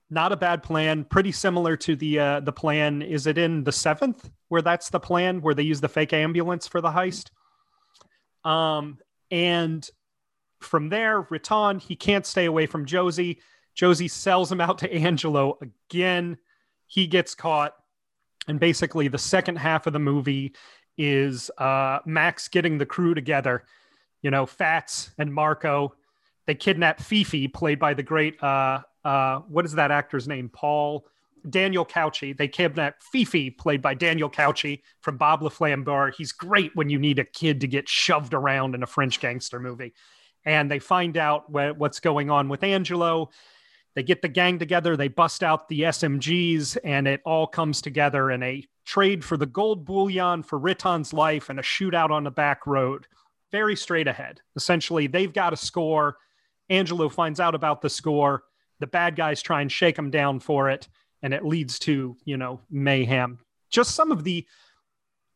Not 0.08 0.30
a 0.30 0.36
bad 0.36 0.62
plan. 0.62 1.02
Pretty 1.02 1.32
similar 1.32 1.76
to 1.78 1.96
the 1.96 2.20
uh, 2.20 2.40
the 2.40 2.52
plan. 2.52 3.02
Is 3.02 3.26
it 3.26 3.36
in 3.36 3.64
the 3.64 3.72
seventh 3.72 4.30
where 4.46 4.62
that's 4.62 4.90
the 4.90 5.00
plan 5.00 5.40
where 5.40 5.54
they 5.54 5.64
use 5.64 5.80
the 5.80 5.88
fake 5.88 6.12
ambulance 6.12 6.68
for 6.68 6.80
the 6.80 6.90
heist? 6.90 7.30
Um, 8.48 8.98
and 9.32 9.88
from 10.66 10.88
there, 10.88 11.22
Riton, 11.22 11.80
he 11.80 11.96
can't 11.96 12.26
stay 12.26 12.44
away 12.44 12.66
from 12.66 12.84
Josie. 12.84 13.40
Josie 13.74 14.08
sells 14.08 14.50
him 14.50 14.60
out 14.60 14.78
to 14.78 14.92
Angelo 14.92 15.58
again. 15.60 16.38
He 16.86 17.06
gets 17.06 17.34
caught. 17.34 17.74
And 18.48 18.60
basically, 18.60 19.08
the 19.08 19.18
second 19.18 19.56
half 19.56 19.86
of 19.86 19.92
the 19.92 19.98
movie 19.98 20.54
is 20.96 21.50
uh, 21.58 21.98
Max 22.06 22.48
getting 22.48 22.78
the 22.78 22.86
crew 22.86 23.14
together. 23.14 23.64
You 24.22 24.30
know, 24.30 24.46
Fats 24.46 25.10
and 25.18 25.32
Marco. 25.32 25.94
They 26.46 26.54
kidnap 26.54 27.00
Fifi, 27.00 27.48
played 27.48 27.78
by 27.78 27.94
the 27.94 28.04
great, 28.04 28.40
uh, 28.42 28.80
uh, 29.04 29.40
what 29.48 29.64
is 29.64 29.72
that 29.72 29.90
actor's 29.90 30.28
name? 30.28 30.48
Paul 30.48 31.06
Daniel 31.48 31.84
Cauchy. 31.84 32.36
They 32.36 32.48
kidnap 32.48 33.02
Fifi, 33.02 33.50
played 33.50 33.82
by 33.82 33.94
Daniel 33.94 34.30
Cauchy 34.30 34.82
from 35.00 35.16
Bob 35.16 35.42
le 35.42 35.50
Flambeur. 35.50 36.12
He's 36.16 36.32
great 36.32 36.74
when 36.74 36.88
you 36.88 36.98
need 36.98 37.18
a 37.18 37.24
kid 37.24 37.60
to 37.60 37.68
get 37.68 37.88
shoved 37.88 38.34
around 38.34 38.74
in 38.74 38.82
a 38.82 38.86
French 38.86 39.20
gangster 39.20 39.60
movie. 39.60 39.94
And 40.46 40.70
they 40.70 40.78
find 40.78 41.18
out 41.18 41.44
wh- 41.48 41.78
what's 41.78 42.00
going 42.00 42.30
on 42.30 42.48
with 42.48 42.62
Angelo. 42.62 43.28
They 43.94 44.02
get 44.02 44.22
the 44.22 44.28
gang 44.28 44.58
together, 44.58 44.96
they 44.96 45.08
bust 45.08 45.42
out 45.42 45.68
the 45.68 45.82
SMGs, 45.82 46.78
and 46.84 47.06
it 47.08 47.20
all 47.24 47.46
comes 47.46 47.82
together 47.82 48.30
in 48.30 48.42
a 48.42 48.64
trade 48.84 49.24
for 49.24 49.36
the 49.36 49.46
gold 49.46 49.84
bullion 49.84 50.42
for 50.42 50.58
Riton's 50.58 51.12
life 51.12 51.50
and 51.50 51.58
a 51.58 51.62
shootout 51.62 52.10
on 52.10 52.24
the 52.24 52.30
back 52.30 52.66
road. 52.66 53.06
Very 53.52 53.76
straight 53.76 54.06
ahead. 54.06 54.40
Essentially, 54.54 55.06
they've 55.06 55.32
got 55.32 55.52
a 55.52 55.56
score. 55.56 56.16
Angelo 56.70 57.08
finds 57.08 57.40
out 57.40 57.54
about 57.54 57.82
the 57.82 57.90
score. 57.90 58.44
The 58.80 58.86
bad 58.86 59.16
guys 59.16 59.42
try 59.42 59.60
and 59.62 59.72
shake 59.72 59.98
him 59.98 60.10
down 60.10 60.40
for 60.40 60.70
it 60.70 60.88
and 61.22 61.34
it 61.34 61.44
leads 61.44 61.78
to 61.80 62.16
you 62.24 62.36
know 62.36 62.60
mayhem 62.70 63.38
just 63.70 63.94
some 63.94 64.12
of 64.12 64.24
the 64.24 64.46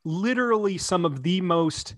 literally 0.04 0.78
some 0.78 1.04
of 1.04 1.22
the 1.22 1.40
most 1.40 1.94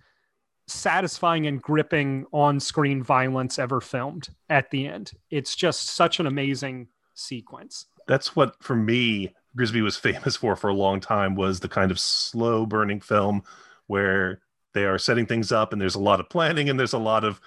satisfying 0.73 1.47
and 1.47 1.61
gripping 1.61 2.27
on-screen 2.33 3.03
violence 3.03 3.59
ever 3.59 3.81
filmed 3.81 4.29
at 4.49 4.71
the 4.71 4.87
end. 4.87 5.13
It's 5.31 5.55
just 5.55 5.91
such 5.91 6.21
an 6.21 6.27
amazing 6.27 6.89
sequence. 7.15 7.87
That's 8.07 8.35
what 8.35 8.63
for 8.63 8.77
me 8.77 9.35
grisbi 9.57 9.83
was 9.83 9.97
famous 9.99 10.37
for 10.37 10.57
for 10.57 10.69
a 10.69 10.75
long 10.75 11.01
time 11.01 11.35
was 11.35 11.61
the 11.61 11.69
kind 11.69 11.91
of 11.91 11.99
slow 11.99 12.67
burning 12.67 13.01
film 13.01 13.43
where 13.87 14.41
they 14.75 14.85
are 14.85 14.99
setting 14.99 15.27
things 15.27 15.53
up 15.53 15.73
and 15.73 15.81
there's 15.81 15.95
a 15.95 16.01
lot 16.01 16.21
of 16.21 16.29
planning 16.29 16.71
and 16.71 16.79
there's 16.79 16.95
a 16.95 16.99
lot 16.99 17.25
of 17.25 17.41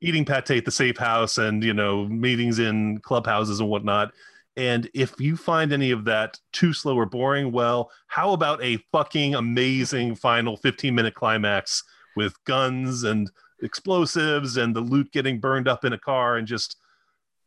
eating 0.00 0.24
pate 0.24 0.50
at 0.50 0.64
the 0.64 0.70
safe 0.70 0.98
house 0.98 1.38
and 1.38 1.62
you 1.62 1.72
know 1.72 2.06
meetings 2.06 2.58
in 2.58 2.98
clubhouses 2.98 3.60
and 3.60 3.68
whatnot. 3.68 4.12
And 4.56 4.88
if 4.94 5.14
you 5.18 5.36
find 5.36 5.72
any 5.72 5.90
of 5.90 6.04
that 6.04 6.38
too 6.52 6.72
slow 6.72 6.96
or 6.96 7.06
boring, 7.06 7.50
well, 7.50 7.90
how 8.06 8.32
about 8.32 8.62
a 8.62 8.76
fucking 8.92 9.34
amazing 9.34 10.14
final 10.14 10.56
15 10.56 10.94
minute 10.94 11.14
climax 11.14 11.82
with 12.16 12.42
guns 12.44 13.02
and 13.04 13.30
explosives 13.62 14.56
and 14.56 14.74
the 14.74 14.80
loot 14.80 15.12
getting 15.12 15.40
burned 15.40 15.68
up 15.68 15.84
in 15.84 15.92
a 15.92 15.98
car 15.98 16.36
and 16.36 16.46
just, 16.46 16.76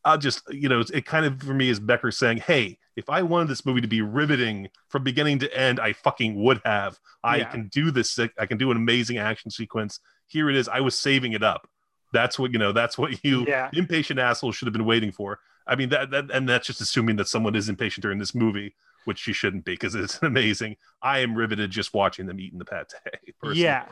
I'll 0.03 0.17
just, 0.17 0.41
you 0.50 0.69
know, 0.69 0.83
it 0.93 1.05
kind 1.05 1.25
of 1.25 1.41
for 1.41 1.53
me 1.53 1.69
is 1.69 1.79
Becker 1.79 2.12
saying, 2.12 2.38
hey, 2.38 2.77
if 2.95 3.09
I 3.09 3.21
wanted 3.21 3.50
this 3.50 3.65
movie 3.65 3.81
to 3.81 3.88
be 3.88 4.01
riveting 4.01 4.69
from 4.89 5.03
beginning 5.03 5.39
to 5.39 5.57
end, 5.57 5.79
I 5.79 5.93
fucking 5.93 6.36
would 6.43 6.62
have. 6.65 7.00
I 7.24 7.38
yeah. 7.38 7.45
can 7.45 7.67
do 7.67 7.91
this. 7.91 8.17
I 8.39 8.45
can 8.45 8.57
do 8.57 8.71
an 8.71 8.77
amazing 8.77 9.17
action 9.17 9.51
sequence. 9.51 10.00
Here 10.27 10.50
it 10.50 10.55
is. 10.55 10.67
I 10.67 10.81
was 10.81 10.97
saving 10.97 11.33
it 11.33 11.43
up. 11.43 11.69
That's 12.13 12.39
what, 12.39 12.51
you 12.51 12.59
know, 12.59 12.71
that's 12.71 12.97
what 12.97 13.24
you 13.24 13.45
yeah. 13.47 13.69
impatient 13.74 14.19
assholes 14.19 14.55
should 14.55 14.65
have 14.65 14.74
been 14.74 14.86
waiting 14.86 15.12
for. 15.12 15.39
I 15.67 15.75
mean 15.75 15.89
that, 15.89 16.12
that 16.12 16.31
and 16.31 16.47
that's 16.47 16.65
just 16.65 16.81
assuming 16.81 17.17
that 17.17 17.27
someone 17.27 17.55
is 17.55 17.69
impatient 17.69 18.01
during 18.01 18.19
this 18.19 18.33
movie, 18.33 18.74
which 19.05 19.19
she 19.19 19.33
shouldn't 19.33 19.65
be 19.65 19.74
because 19.74 19.95
it's 19.95 20.19
amazing. 20.21 20.77
I 21.01 21.19
am 21.19 21.36
riveted 21.36 21.69
just 21.71 21.93
watching 21.93 22.25
them 22.25 22.39
eating 22.39 22.59
the 22.59 22.65
pate. 22.65 22.93
Personally. 23.39 23.62
Yeah. 23.62 23.86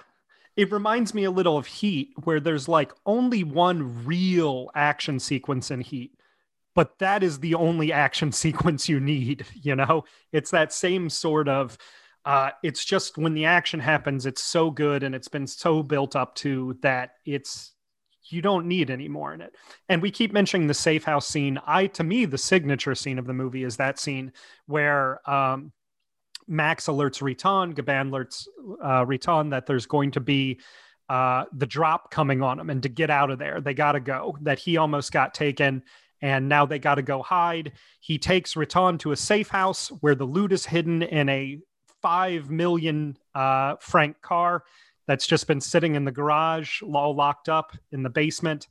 It 0.56 0.72
reminds 0.72 1.14
me 1.14 1.26
a 1.26 1.32
little 1.32 1.58
of 1.58 1.68
Heat, 1.68 2.14
where 2.24 2.40
there's 2.40 2.68
like 2.68 2.94
only 3.06 3.44
one 3.44 4.06
real 4.06 4.70
action 4.74 5.20
sequence 5.20 5.72
in 5.72 5.82
Heat, 5.82 6.12
but 6.74 6.98
that 7.00 7.24
is 7.24 7.40
the 7.40 7.56
only 7.56 7.92
action 7.92 8.32
sequence 8.32 8.88
you 8.88 9.00
need. 9.00 9.46
You 9.54 9.76
know, 9.76 10.06
it's 10.32 10.52
that 10.52 10.74
same 10.74 11.10
sort 11.10 11.48
of. 11.48 11.78
Uh, 12.24 12.50
it's 12.64 12.84
just 12.84 13.20
when 13.20 13.36
the 13.36 13.46
action 13.46 13.80
happens, 13.80 14.26
it's 14.26 14.42
so 14.42 14.72
good 14.72 15.04
and 15.04 15.14
it's 15.14 15.28
been 15.28 15.46
so 15.46 15.84
built 15.84 16.16
up 16.16 16.34
to 16.34 16.76
that 16.82 17.12
it's 17.24 17.76
you 18.30 18.42
don't 18.42 18.68
need 18.68 18.90
any 18.90 19.08
more 19.08 19.34
in 19.34 19.42
it. 19.42 19.54
And 19.90 20.02
we 20.02 20.12
keep 20.12 20.34
mentioning 20.34 20.68
the 20.68 20.74
safe 20.74 21.04
house 21.04 21.28
scene. 21.28 21.60
I, 21.66 21.88
to 21.88 22.04
me, 22.04 22.26
the 22.26 22.38
signature 22.38 22.96
scene 22.96 23.20
of 23.20 23.28
the 23.28 23.34
movie 23.34 23.64
is 23.64 23.78
that 23.78 24.00
scene 24.00 24.32
where 24.66 25.20
um, 25.30 25.72
Max 26.48 26.88
alerts 26.88 27.22
Riton, 27.22 27.74
Gabin 27.74 28.12
alerts 28.12 28.48
uh, 28.84 29.06
Riton 29.06 29.50
that 29.50 29.66
there's 29.66 29.86
going 29.86 30.12
to 30.12 30.20
be 30.20 30.60
uh, 31.10 31.46
the 31.54 31.66
drop 31.66 32.12
coming 32.12 32.42
on 32.42 32.60
him, 32.60 32.70
and 32.70 32.82
to 32.84 32.90
get 32.90 33.10
out 33.10 33.30
of 33.30 33.40
there, 33.40 33.62
they 33.62 33.74
got 33.74 33.94
to 33.94 34.00
go. 34.00 34.38
That 34.42 34.60
he 34.60 34.78
almost 34.78 35.12
got 35.12 35.34
taken, 35.34 35.84
and 36.22 36.50
now 36.50 36.66
they 36.66 36.80
got 36.80 36.96
to 36.96 37.02
go 37.02 37.22
hide. 37.22 37.74
He 38.00 38.18
takes 38.18 38.56
Riton 38.56 38.98
to 39.00 39.12
a 39.12 39.16
safe 39.16 39.50
house 39.50 39.90
where 40.02 40.16
the 40.16 40.26
loot 40.26 40.52
is 40.52 40.66
hidden 40.66 41.02
in 41.04 41.30
a 41.30 41.60
five 42.02 42.50
million 42.50 43.18
uh, 43.34 43.76
franc 43.80 44.22
car 44.22 44.64
that's 45.08 45.28
just 45.28 45.48
been 45.48 45.62
sitting 45.62 45.96
in 45.96 46.06
the 46.06 46.12
garage, 46.12 46.82
all 46.82 47.16
locked 47.16 47.50
up 47.50 47.76
in 47.92 48.04
the 48.04 48.10
basement, 48.10 48.68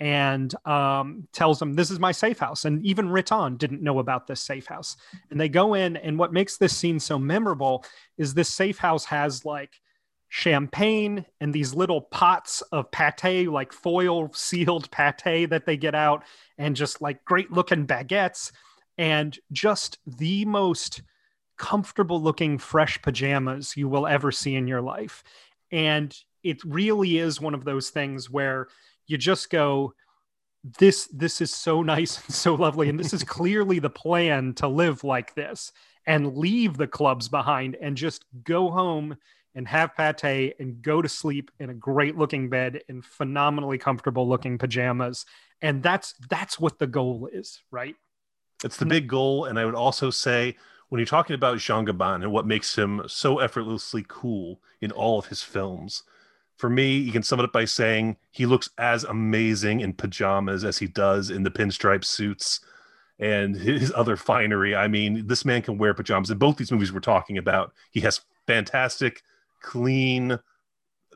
and 0.00 0.54
um, 0.66 1.28
tells 1.32 1.58
them, 1.58 1.74
This 1.74 1.90
is 1.90 1.98
my 1.98 2.12
safe 2.12 2.38
house. 2.38 2.64
And 2.64 2.84
even 2.84 3.08
Riton 3.08 3.56
didn't 3.56 3.82
know 3.82 3.98
about 3.98 4.26
this 4.26 4.42
safe 4.42 4.66
house. 4.66 4.96
And 5.30 5.40
they 5.40 5.48
go 5.48 5.74
in, 5.74 5.96
and 5.96 6.18
what 6.18 6.32
makes 6.32 6.56
this 6.56 6.76
scene 6.76 7.00
so 7.00 7.18
memorable 7.18 7.84
is 8.18 8.34
this 8.34 8.48
safe 8.48 8.78
house 8.78 9.04
has 9.06 9.44
like 9.44 9.80
champagne 10.28 11.24
and 11.40 11.54
these 11.54 11.74
little 11.74 12.00
pots 12.00 12.60
of 12.72 12.90
pate, 12.90 13.48
like 13.48 13.72
foil 13.72 14.30
sealed 14.32 14.90
pate 14.90 15.50
that 15.50 15.64
they 15.64 15.76
get 15.76 15.94
out, 15.94 16.24
and 16.58 16.74
just 16.74 17.00
like 17.00 17.24
great 17.24 17.52
looking 17.52 17.86
baguettes, 17.86 18.50
and 18.98 19.38
just 19.52 19.98
the 20.06 20.44
most 20.44 21.02
comfortable 21.56 22.20
looking 22.20 22.58
fresh 22.58 23.00
pajamas 23.00 23.76
you 23.76 23.88
will 23.88 24.06
ever 24.06 24.32
see 24.32 24.56
in 24.56 24.66
your 24.66 24.82
life. 24.82 25.22
And 25.70 26.12
it 26.42 26.62
really 26.64 27.18
is 27.18 27.40
one 27.40 27.54
of 27.54 27.64
those 27.64 27.90
things 27.90 28.28
where 28.28 28.68
you 29.06 29.18
just 29.18 29.50
go, 29.50 29.94
this 30.78 31.08
this 31.12 31.40
is 31.40 31.52
so 31.52 31.82
nice 31.82 32.24
and 32.24 32.34
so 32.34 32.54
lovely. 32.54 32.88
And 32.88 32.98
this 32.98 33.12
is 33.12 33.24
clearly 33.24 33.78
the 33.78 33.90
plan 33.90 34.54
to 34.54 34.68
live 34.68 35.04
like 35.04 35.34
this 35.34 35.72
and 36.06 36.36
leave 36.36 36.76
the 36.76 36.86
clubs 36.86 37.28
behind 37.28 37.76
and 37.80 37.96
just 37.96 38.24
go 38.44 38.70
home 38.70 39.16
and 39.54 39.68
have 39.68 39.94
pate 39.94 40.54
and 40.58 40.82
go 40.82 41.00
to 41.00 41.08
sleep 41.08 41.50
in 41.60 41.70
a 41.70 41.74
great 41.74 42.16
looking 42.16 42.48
bed 42.48 42.82
in 42.88 43.02
phenomenally 43.02 43.78
comfortable 43.78 44.28
looking 44.28 44.58
pajamas. 44.58 45.26
And 45.62 45.82
that's 45.82 46.14
that's 46.28 46.58
what 46.58 46.78
the 46.78 46.86
goal 46.86 47.28
is 47.32 47.62
right? 47.70 47.94
It's 48.64 48.78
the 48.78 48.86
big 48.86 49.08
goal. 49.08 49.44
And 49.44 49.58
i 49.58 49.64
would 49.64 49.74
also 49.74 50.10
say 50.10 50.56
when 50.88 50.98
you're 50.98 51.06
talking 51.06 51.34
about 51.34 51.58
Jean 51.58 51.84
Gabin 51.84 52.22
and 52.22 52.32
what 52.32 52.46
makes 52.46 52.76
him 52.76 53.02
so 53.06 53.38
effortlessly 53.38 54.04
cool 54.06 54.60
in 54.80 54.90
all 54.90 55.18
of 55.18 55.26
his 55.26 55.42
films, 55.42 56.02
for 56.56 56.70
me, 56.70 56.96
you 56.96 57.12
can 57.12 57.22
sum 57.22 57.40
it 57.40 57.44
up 57.44 57.52
by 57.52 57.64
saying 57.64 58.16
he 58.30 58.46
looks 58.46 58.68
as 58.78 59.04
amazing 59.04 59.80
in 59.80 59.92
pajamas 59.92 60.64
as 60.64 60.78
he 60.78 60.86
does 60.86 61.30
in 61.30 61.42
the 61.42 61.50
pinstripe 61.50 62.04
suits 62.04 62.60
and 63.18 63.56
his 63.56 63.92
other 63.94 64.16
finery. 64.16 64.74
I 64.74 64.88
mean, 64.88 65.26
this 65.26 65.44
man 65.44 65.62
can 65.62 65.78
wear 65.78 65.94
pajamas 65.94 66.30
in 66.30 66.38
both 66.38 66.56
these 66.56 66.72
movies 66.72 66.92
we're 66.92 67.00
talking 67.00 67.38
about. 67.38 67.72
He 67.90 68.00
has 68.00 68.20
fantastic, 68.46 69.22
clean, 69.62 70.38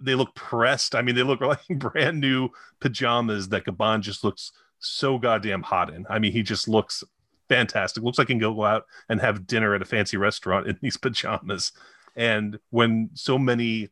they 0.01 0.15
look 0.15 0.35
pressed. 0.35 0.95
I 0.95 1.03
mean, 1.03 1.15
they 1.15 1.23
look 1.23 1.41
like 1.43 1.67
brand 1.69 2.21
new 2.21 2.51
pajamas 2.81 3.49
that 3.49 3.65
Gabin 3.65 4.03
just 4.03 4.25
looks 4.25 4.53
so 4.79 5.19
goddamn 5.19 5.63
hot 5.63 5.93
in. 5.93 6.07
I 6.09 6.19
mean, 6.19 6.33
he 6.33 6.43
just 6.43 6.69
looks 6.69 7.03
fantastic. 7.49 8.03
Looks 8.03 8.19
like 8.19 8.29
he 8.29 8.35
can 8.35 8.41
go 8.41 8.65
out 8.65 8.85
and 9.09 9.21
have 9.21 9.47
dinner 9.47 9.75
at 9.75 9.83
a 9.83 9.87
fancy 9.87 10.17
restaurant 10.17 10.67
in 10.67 10.79
these 10.81 10.97
pajamas. 10.99 11.73
And 12.17 12.59
when 12.71 13.11
so 13.15 13.39
many, 13.39 13.89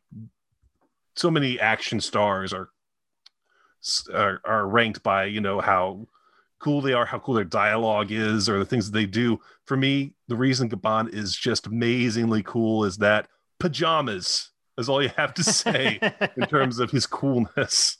so 1.17 1.31
many 1.31 1.59
action 1.59 1.99
stars 1.99 2.53
are 2.53 2.69
are, 4.13 4.41
are 4.43 4.67
ranked 4.67 5.03
by 5.03 5.25
you 5.25 5.41
know 5.41 5.61
how 5.61 6.07
cool 6.59 6.81
they 6.81 6.93
are, 6.93 7.05
how 7.05 7.19
cool 7.19 7.35
their 7.35 7.43
dialogue 7.43 8.11
is, 8.11 8.49
or 8.49 8.59
the 8.59 8.65
things 8.65 8.89
that 8.89 8.97
they 8.97 9.05
do. 9.05 9.39
For 9.65 9.77
me, 9.77 10.13
the 10.27 10.35
reason 10.35 10.67
Gabin 10.67 11.09
is 11.09 11.35
just 11.35 11.67
amazingly 11.67 12.43
cool 12.43 12.83
is 12.83 12.97
that 12.97 13.27
pajamas 13.59 14.51
is 14.77 14.89
all 14.89 15.01
you 15.01 15.11
have 15.17 15.33
to 15.35 15.43
say 15.43 15.99
in 16.35 16.43
terms 16.47 16.79
of 16.79 16.91
his 16.91 17.05
coolness. 17.05 17.97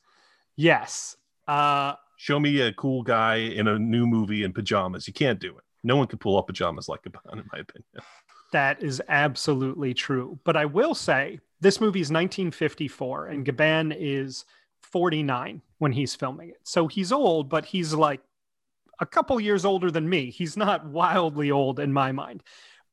Yes. 0.56 1.18
Uh, 1.48 1.94
Show 2.18 2.40
me 2.40 2.62
a 2.62 2.74
cool 2.74 3.04
guy 3.04 3.36
in 3.36 3.68
a 3.68 3.78
new 3.78 4.08
movie 4.08 4.44
in 4.44 4.54
pajamas. 4.54 5.08
You 5.08 5.14
can't 5.14 5.40
do 5.40 5.56
it. 5.58 5.64
No 5.84 5.96
one 5.96 6.08
can 6.08 6.18
pull 6.18 6.36
off 6.36 6.48
pajamas 6.48 6.90
like 6.90 7.04
Gabin, 7.04 7.40
in 7.40 7.50
my 7.54 7.60
opinion. 7.60 8.04
That 8.52 8.82
is 8.82 9.02
absolutely 9.08 9.94
true. 9.94 10.40
But 10.44 10.58
I 10.58 10.66
will 10.66 10.96
say 10.96 11.40
this 11.60 11.82
movie 11.82 12.02
is 12.02 12.12
1954 12.12 13.28
and 13.28 13.46
Gabin 13.46 13.92
is 13.92 14.46
49 14.82 15.62
when 15.80 15.92
he's 15.92 16.16
filming 16.16 16.50
it. 16.50 16.60
So 16.64 16.88
he's 16.88 17.12
old, 17.12 17.50
but 17.50 17.66
he's 17.66 17.94
like 17.94 18.22
a 19.00 19.06
couple 19.06 19.40
years 19.40 19.66
older 19.66 19.92
than 19.92 20.10
me. 20.10 20.30
He's 20.30 20.58
not 20.58 20.86
wildly 20.90 21.52
old 21.52 21.80
in 21.80 21.92
my 21.92 22.12
mind. 22.12 22.44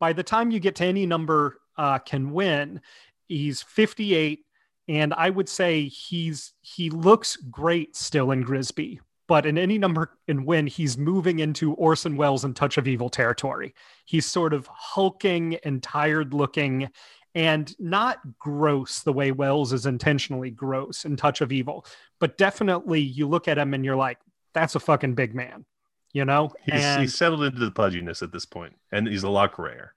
By 0.00 0.12
the 0.12 0.22
time 0.22 0.50
you 0.50 0.60
get 0.60 0.76
to 0.76 0.84
any 0.84 1.06
number 1.06 1.60
uh, 1.76 1.98
can 1.98 2.30
win, 2.30 2.80
he's 3.28 3.62
58 3.62 4.44
And 4.88 5.14
I 5.14 5.30
would 5.30 5.48
say 5.48 5.88
he's 5.88 6.52
he 6.60 6.90
looks 6.90 7.36
great 7.36 7.96
still 7.96 8.32
in 8.32 8.44
Grisbi, 8.44 8.98
but 9.26 9.46
in 9.46 9.56
any 9.56 9.78
number 9.78 10.18
and 10.28 10.44
win, 10.44 10.66
he's 10.66 10.98
moving 10.98 11.38
into 11.38 11.72
Orson 11.74 12.16
Welles 12.16 12.44
and 12.44 12.54
Touch 12.54 12.76
of 12.76 12.86
Evil 12.86 13.08
territory. 13.08 13.74
He's 14.04 14.26
sort 14.26 14.52
of 14.52 14.66
hulking 14.66 15.56
and 15.64 15.82
tired 15.82 16.34
looking 16.34 16.90
and 17.34 17.74
not 17.80 18.20
gross 18.38 19.00
the 19.00 19.12
way 19.12 19.32
Welles 19.32 19.72
is 19.72 19.86
intentionally 19.86 20.50
gross 20.50 21.04
in 21.04 21.16
Touch 21.16 21.40
of 21.40 21.52
Evil, 21.52 21.84
but 22.20 22.38
definitely 22.38 23.00
you 23.00 23.28
look 23.28 23.48
at 23.48 23.58
him 23.58 23.74
and 23.74 23.84
you're 23.84 23.96
like, 23.96 24.18
that's 24.52 24.76
a 24.76 24.80
fucking 24.80 25.14
big 25.14 25.34
man, 25.34 25.64
you 26.12 26.24
know? 26.24 26.52
He's, 26.62 26.82
and, 26.82 27.02
he's 27.02 27.14
settled 27.14 27.42
into 27.42 27.58
the 27.58 27.72
pudginess 27.72 28.22
at 28.22 28.32
this 28.32 28.46
point, 28.46 28.76
and 28.92 29.08
he's 29.08 29.24
a 29.24 29.30
lot 29.30 29.52
grayer. 29.52 29.94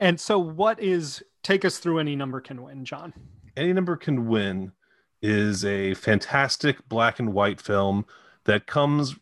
And 0.00 0.20
so, 0.20 0.38
what 0.38 0.80
is 0.80 1.22
take 1.44 1.64
us 1.64 1.78
through 1.78 2.00
any 2.00 2.16
number 2.16 2.40
can 2.40 2.62
win, 2.62 2.84
John? 2.84 3.12
Any 3.56 3.72
number 3.72 3.96
can 3.96 4.26
win 4.26 4.72
is 5.20 5.64
a 5.64 5.94
fantastic 5.94 6.88
black 6.88 7.20
and 7.20 7.32
white 7.32 7.60
film 7.60 8.04
that 8.44 8.66
comes 8.66 9.14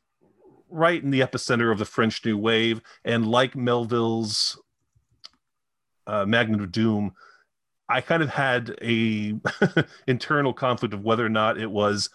right 0.70 1.02
in 1.02 1.10
the 1.10 1.20
epicenter 1.20 1.70
of 1.70 1.78
the 1.78 1.84
French 1.84 2.24
New 2.24 2.38
Wave, 2.38 2.80
and 3.04 3.26
like 3.26 3.54
Melville's 3.54 4.58
uh, 6.06 6.24
Magnet 6.24 6.60
of 6.60 6.72
Doom, 6.72 7.12
I 7.90 8.00
kind 8.00 8.22
of 8.22 8.30
had 8.30 8.76
a 8.80 9.34
internal 10.06 10.52
conflict 10.52 10.94
of 10.94 11.02
whether 11.02 11.26
or 11.26 11.30
not 11.30 11.58
it 11.58 11.70
was 11.70 12.08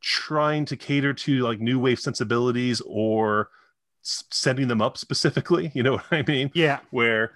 trying 0.00 0.64
to 0.64 0.76
cater 0.76 1.12
to 1.12 1.40
like 1.40 1.60
new 1.60 1.78
wave 1.78 2.00
sensibilities 2.00 2.82
or 2.86 3.50
setting 4.02 4.68
them 4.68 4.82
up 4.82 4.98
specifically. 4.98 5.70
You 5.74 5.82
know 5.82 5.92
what 5.92 6.06
I 6.10 6.22
mean? 6.22 6.50
Yeah. 6.54 6.80
Where 6.90 7.32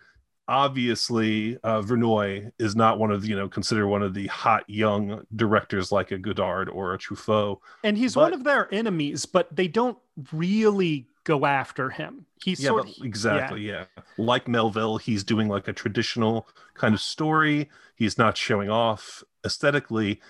obviously 0.48 1.58
uh, 1.62 1.82
Verneuil 1.82 2.52
is 2.58 2.76
not 2.76 2.98
one 2.98 3.10
of 3.10 3.22
the, 3.22 3.28
you 3.28 3.36
know 3.36 3.48
considered 3.48 3.88
one 3.88 4.02
of 4.02 4.14
the 4.14 4.26
hot 4.28 4.64
young 4.68 5.26
directors 5.34 5.90
like 5.90 6.10
a 6.10 6.18
Godard 6.18 6.68
or 6.68 6.94
a 6.94 6.98
Truffaut, 6.98 7.58
and 7.82 7.98
he's 7.98 8.14
but, 8.14 8.22
one 8.22 8.32
of 8.32 8.44
their 8.44 8.72
enemies, 8.72 9.26
but 9.26 9.54
they 9.54 9.68
don't 9.68 9.98
really 10.32 11.08
go 11.26 11.44
after 11.44 11.90
him. 11.90 12.24
He's 12.42 12.60
yeah, 12.60 12.68
sort 12.68 12.88
of, 12.88 12.94
exactly 13.02 13.62
yeah. 13.62 13.84
yeah. 13.96 14.02
Like 14.16 14.48
Melville, 14.48 14.96
he's 14.96 15.24
doing 15.24 15.48
like 15.48 15.68
a 15.68 15.72
traditional 15.72 16.48
kind 16.74 16.94
of 16.94 17.00
story. 17.00 17.68
He's 17.96 18.16
not 18.16 18.38
showing 18.38 18.70
off 18.70 19.22
aesthetically, 19.44 20.20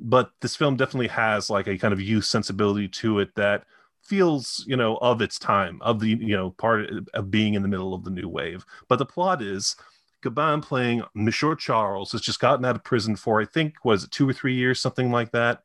but 0.00 0.32
this 0.40 0.56
film 0.56 0.76
definitely 0.76 1.08
has 1.08 1.50
like 1.50 1.68
a 1.68 1.78
kind 1.78 1.92
of 1.92 2.00
youth 2.00 2.24
sensibility 2.24 2.88
to 2.88 3.20
it 3.20 3.34
that 3.36 3.64
feels 4.00 4.64
you 4.68 4.76
know 4.76 4.96
of 4.98 5.20
its 5.20 5.38
time 5.38 5.78
of 5.82 5.98
the 6.00 6.08
you 6.08 6.36
know 6.36 6.50
part 6.50 6.88
of 7.12 7.30
being 7.30 7.54
in 7.54 7.62
the 7.62 7.68
middle 7.68 7.92
of 7.92 8.04
the 8.04 8.10
new 8.10 8.28
wave 8.28 8.64
but 8.86 9.00
the 9.00 9.04
plot 9.04 9.42
is 9.42 9.74
Gabin 10.22 10.60
playing 10.60 11.02
Monsieur 11.12 11.56
Charles 11.56 12.12
has 12.12 12.20
just 12.20 12.38
gotten 12.38 12.64
out 12.64 12.76
of 12.76 12.84
prison 12.84 13.16
for 13.16 13.40
I 13.40 13.46
think 13.46 13.84
was 13.84 14.04
it 14.04 14.12
two 14.12 14.28
or 14.28 14.32
three 14.32 14.54
years 14.54 14.80
something 14.80 15.10
like 15.10 15.32
that 15.32 15.64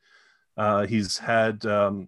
uh, 0.58 0.88
he's 0.88 1.20
had 1.20 1.68
um, 1.68 2.08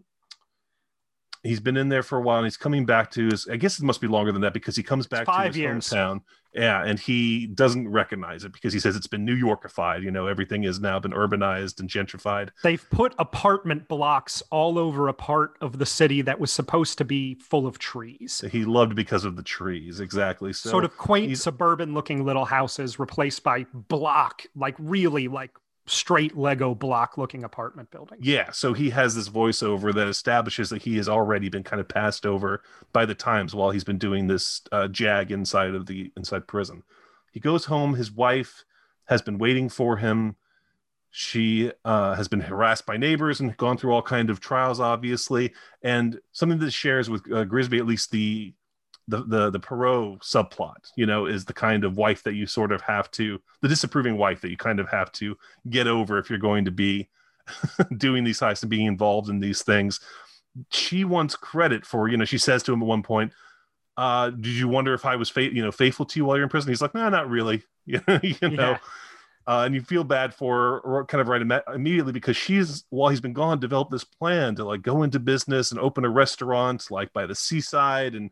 he's 1.44 1.60
been 1.60 1.78
in 1.78 1.90
there 1.90 2.04
for 2.04 2.18
a 2.18 2.22
while 2.22 2.38
and 2.38 2.46
he's 2.46 2.58
coming 2.58 2.86
back 2.86 3.12
to 3.12 3.28
his 3.28 3.48
I 3.48 3.58
guess 3.58 3.80
it 3.80 3.84
must 3.84 4.02
be 4.02 4.08
longer 4.08 4.32
than 4.32 4.42
that 4.42 4.54
because 4.54 4.76
he 4.76 4.84
comes 4.84 5.08
back 5.08 5.26
to 5.26 5.48
his 5.48 5.58
years. 5.58 5.90
hometown 5.90 6.22
yeah, 6.54 6.84
and 6.86 7.00
he 7.00 7.48
doesn't 7.48 7.90
recognize 7.90 8.44
it 8.44 8.54
because 8.54 8.74
he 8.74 8.80
says 8.80 8.96
it's 8.96 9.08
been 9.08 9.26
New 9.26 9.36
Yorkified. 9.36 10.04
You 10.04 10.12
know, 10.12 10.28
everything 10.28 10.64
has 10.64 10.80
now 10.80 11.00
been 11.00 11.12
urbanized 11.12 11.80
and 11.80 11.90
gentrified. 11.90 12.50
They've 12.62 12.86
put 12.92 13.16
apartment 13.18 13.88
blocks 13.88 14.44
all 14.52 14.78
over 14.78 15.08
a 15.08 15.14
part 15.14 15.58
of 15.62 15.80
the 15.80 15.86
city 15.86 16.22
that 16.22 16.40
was 16.40 16.52
supposed 16.52 17.00
to 17.00 17.06
be 17.06 17.36
full 17.36 17.66
of 17.66 17.80
trees. 17.80 18.44
He 18.52 18.66
loved 18.66 18.96
because 18.96 19.26
of 19.26 19.36
the 19.36 19.44
trees, 19.44 20.00
exactly. 20.00 20.54
So 20.54 20.70
sort 20.70 20.86
of 20.86 20.96
quaint 20.98 21.38
suburban 21.38 21.94
looking 21.94 22.24
little 22.24 22.46
houses 22.46 23.00
replaced 23.00 23.44
by 23.44 23.66
block, 23.74 24.44
like 24.56 24.76
really 24.78 25.28
like 25.28 25.52
straight 25.86 26.38
Lego 26.38 26.74
block 26.74 27.18
looking 27.18 27.44
apartment 27.44 27.92
building. 27.92 28.20
Yeah, 28.22 28.52
so 28.52 28.74
he 28.74 28.90
has 28.92 29.16
this 29.16 29.30
voiceover 29.30 29.94
that 29.94 30.08
establishes 30.08 30.70
that 30.70 30.84
he 30.84 30.98
has 30.98 31.10
already 31.10 31.50
been 31.50 31.64
kind 31.64 31.80
of 31.80 31.88
passed 31.88 32.26
over 32.26 32.62
by 32.94 33.06
the 33.06 33.16
times 33.16 33.54
while 33.54 33.72
he's 33.72 33.84
been 33.84 33.98
doing 33.98 34.28
this 34.28 34.62
uh, 34.72 34.88
jag 34.88 35.32
inside 35.32 35.76
of 35.76 35.86
the 35.86 36.12
inside 36.16 36.48
prison. 36.48 36.84
He 37.32 37.40
goes 37.40 37.66
home. 37.66 37.96
His 37.96 38.12
wife 38.12 38.64
has 39.06 39.22
been 39.22 39.38
waiting 39.38 39.68
for 39.68 39.98
him. 39.98 40.36
She 41.12 41.72
uh, 41.84 42.16
has 42.16 42.28
been 42.28 42.42
harassed 42.42 42.86
by 42.86 42.98
neighbors 42.98 43.40
and 43.40 43.56
gone 43.58 43.78
through 43.78 43.92
all 43.92 44.02
kind 44.02 44.30
of 44.30 44.40
trials, 44.40 44.80
obviously. 44.80 45.54
And 45.82 46.20
something 46.32 46.60
that 46.60 46.72
shares 46.72 47.10
with 47.10 47.22
uh, 47.32 47.46
Grisbi, 47.46 47.78
at 47.78 47.86
least 47.86 48.12
the 48.12 48.54
the 49.08 49.24
the 49.24 49.50
the 49.50 49.60
Pierrot 49.60 50.20
subplot, 50.22 50.92
you 50.96 51.06
know, 51.06 51.26
is 51.26 51.46
the 51.46 51.54
kind 51.54 51.84
of 51.84 51.98
wife 51.98 52.24
that 52.24 52.36
you 52.36 52.48
sort 52.48 52.72
of 52.72 52.82
have 52.82 53.12
to 53.12 53.42
the 53.62 53.68
disapproving 53.68 54.18
wife 54.18 54.42
that 54.42 54.50
you 54.50 54.58
kind 54.58 54.80
of 54.80 54.88
have 54.90 55.12
to 55.14 55.38
get 55.70 55.88
over 55.88 56.18
if 56.18 56.30
you're 56.30 56.40
going 56.40 56.66
to 56.66 56.72
be 56.72 57.10
doing 57.98 58.24
these 58.24 58.40
heists 58.40 58.64
and 58.64 58.70
being 58.70 58.88
involved 58.88 59.30
in 59.30 59.40
these 59.40 59.64
things. 59.64 60.00
She 60.70 61.04
wants 61.04 61.36
credit 61.36 61.86
for, 61.86 62.08
you 62.08 62.18
know, 62.18 62.26
she 62.26 62.38
says 62.38 62.64
to 62.64 62.74
him 62.74 62.82
at 62.82 62.88
one 62.88 63.04
point, 63.04 63.32
uh, 63.98 64.30
did 64.30 64.54
you 64.54 64.68
wonder 64.68 64.94
if 64.94 65.06
I 65.06 65.16
was 65.16 65.30
fa- 65.30 65.54
you 65.54 65.64
know, 65.64 65.72
faithful 65.72 66.06
to 66.06 66.20
you 66.20 66.26
while 66.26 66.38
you're 66.38 66.44
in 66.44 66.50
prison? 66.50 66.70
He's 66.70 66.82
like, 66.82 66.94
no, 66.94 67.10
not 67.10 67.30
really. 67.30 67.64
you 67.86 68.00
know, 68.08 68.20
yeah. 68.42 68.78
Uh, 69.46 69.64
and 69.66 69.76
you 69.76 69.82
feel 69.82 70.06
bad 70.06 70.34
for 70.34 70.82
her 70.86 71.06
kind 71.06 71.20
of 71.20 71.28
right 71.28 71.42
Im- 71.42 71.74
immediately 71.74 72.14
because 72.14 72.38
she's 72.38 72.86
while 72.90 73.10
he's 73.10 73.20
been 73.20 73.34
gone 73.34 73.60
developed 73.60 73.92
this 73.92 74.06
plan 74.06 74.56
to 74.56 74.64
like 74.64 74.82
go 74.82 75.04
into 75.04 75.20
business 75.20 75.72
and 75.72 75.80
open 75.82 76.06
a 76.06 76.10
restaurant 76.10 76.90
like 76.90 77.12
by 77.12 77.26
the 77.26 77.36
seaside 77.36 78.16
and 78.16 78.32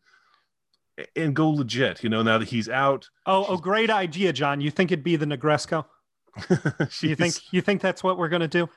and 1.16 1.36
go 1.36 1.50
legit. 1.50 2.04
You 2.04 2.10
know, 2.10 2.22
now 2.22 2.38
that 2.38 2.50
he's 2.50 2.70
out. 2.70 3.10
Oh, 3.26 3.46
oh, 3.48 3.58
great 3.58 3.90
idea, 3.90 4.34
John. 4.34 4.62
You 4.62 4.72
think 4.72 4.92
it'd 4.92 5.04
be 5.04 5.16
the 5.16 5.26
Negresco? 5.26 5.86
you 7.02 7.16
think 7.16 7.36
you 7.52 7.62
think 7.62 7.82
that's 7.82 8.04
what 8.04 8.18
we're 8.18 8.30
gonna 8.30 8.48
do? 8.48 8.70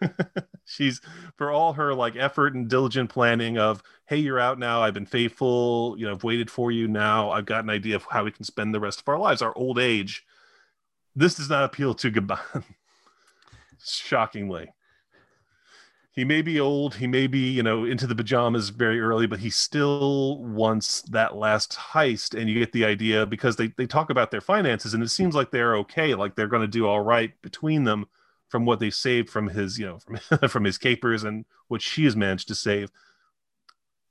she's 0.64 1.00
for 1.36 1.50
all 1.50 1.72
her 1.72 1.94
like 1.94 2.16
effort 2.16 2.54
and 2.54 2.68
diligent 2.68 3.10
planning 3.10 3.58
of 3.58 3.82
hey 4.06 4.16
you're 4.16 4.38
out 4.38 4.58
now 4.58 4.82
i've 4.82 4.94
been 4.94 5.06
faithful 5.06 5.94
you 5.98 6.06
know 6.06 6.12
i've 6.12 6.24
waited 6.24 6.50
for 6.50 6.70
you 6.70 6.86
now 6.86 7.30
i've 7.30 7.46
got 7.46 7.64
an 7.64 7.70
idea 7.70 7.96
of 7.96 8.06
how 8.10 8.24
we 8.24 8.30
can 8.30 8.44
spend 8.44 8.74
the 8.74 8.80
rest 8.80 9.00
of 9.00 9.08
our 9.08 9.18
lives 9.18 9.42
our 9.42 9.56
old 9.56 9.78
age 9.78 10.24
this 11.16 11.34
does 11.34 11.50
not 11.50 11.64
appeal 11.64 11.94
to 11.94 12.10
Gabin 12.10 12.38
shockingly 13.84 14.72
he 16.18 16.24
may 16.24 16.42
be 16.42 16.58
old, 16.58 16.96
he 16.96 17.06
may 17.06 17.28
be, 17.28 17.48
you 17.48 17.62
know, 17.62 17.84
into 17.84 18.04
the 18.04 18.14
pajamas 18.14 18.70
very 18.70 19.00
early, 19.00 19.28
but 19.28 19.38
he 19.38 19.50
still 19.50 20.42
wants 20.42 21.00
that 21.02 21.36
last 21.36 21.74
heist. 21.74 22.36
And 22.36 22.50
you 22.50 22.58
get 22.58 22.72
the 22.72 22.84
idea 22.84 23.24
because 23.24 23.54
they, 23.54 23.68
they 23.76 23.86
talk 23.86 24.10
about 24.10 24.32
their 24.32 24.40
finances 24.40 24.94
and 24.94 25.02
it 25.04 25.10
seems 25.10 25.36
like 25.36 25.52
they're 25.52 25.76
okay, 25.76 26.16
like 26.16 26.34
they're 26.34 26.48
going 26.48 26.62
to 26.62 26.66
do 26.66 26.88
all 26.88 26.98
right 26.98 27.40
between 27.40 27.84
them 27.84 28.08
from 28.48 28.66
what 28.66 28.80
they 28.80 28.90
saved 28.90 29.30
from 29.30 29.46
his, 29.46 29.78
you 29.78 29.86
know, 29.86 30.00
from, 30.00 30.48
from 30.48 30.64
his 30.64 30.76
capers 30.76 31.22
and 31.22 31.44
what 31.68 31.82
she 31.82 32.02
has 32.02 32.16
managed 32.16 32.48
to 32.48 32.56
save. 32.56 32.90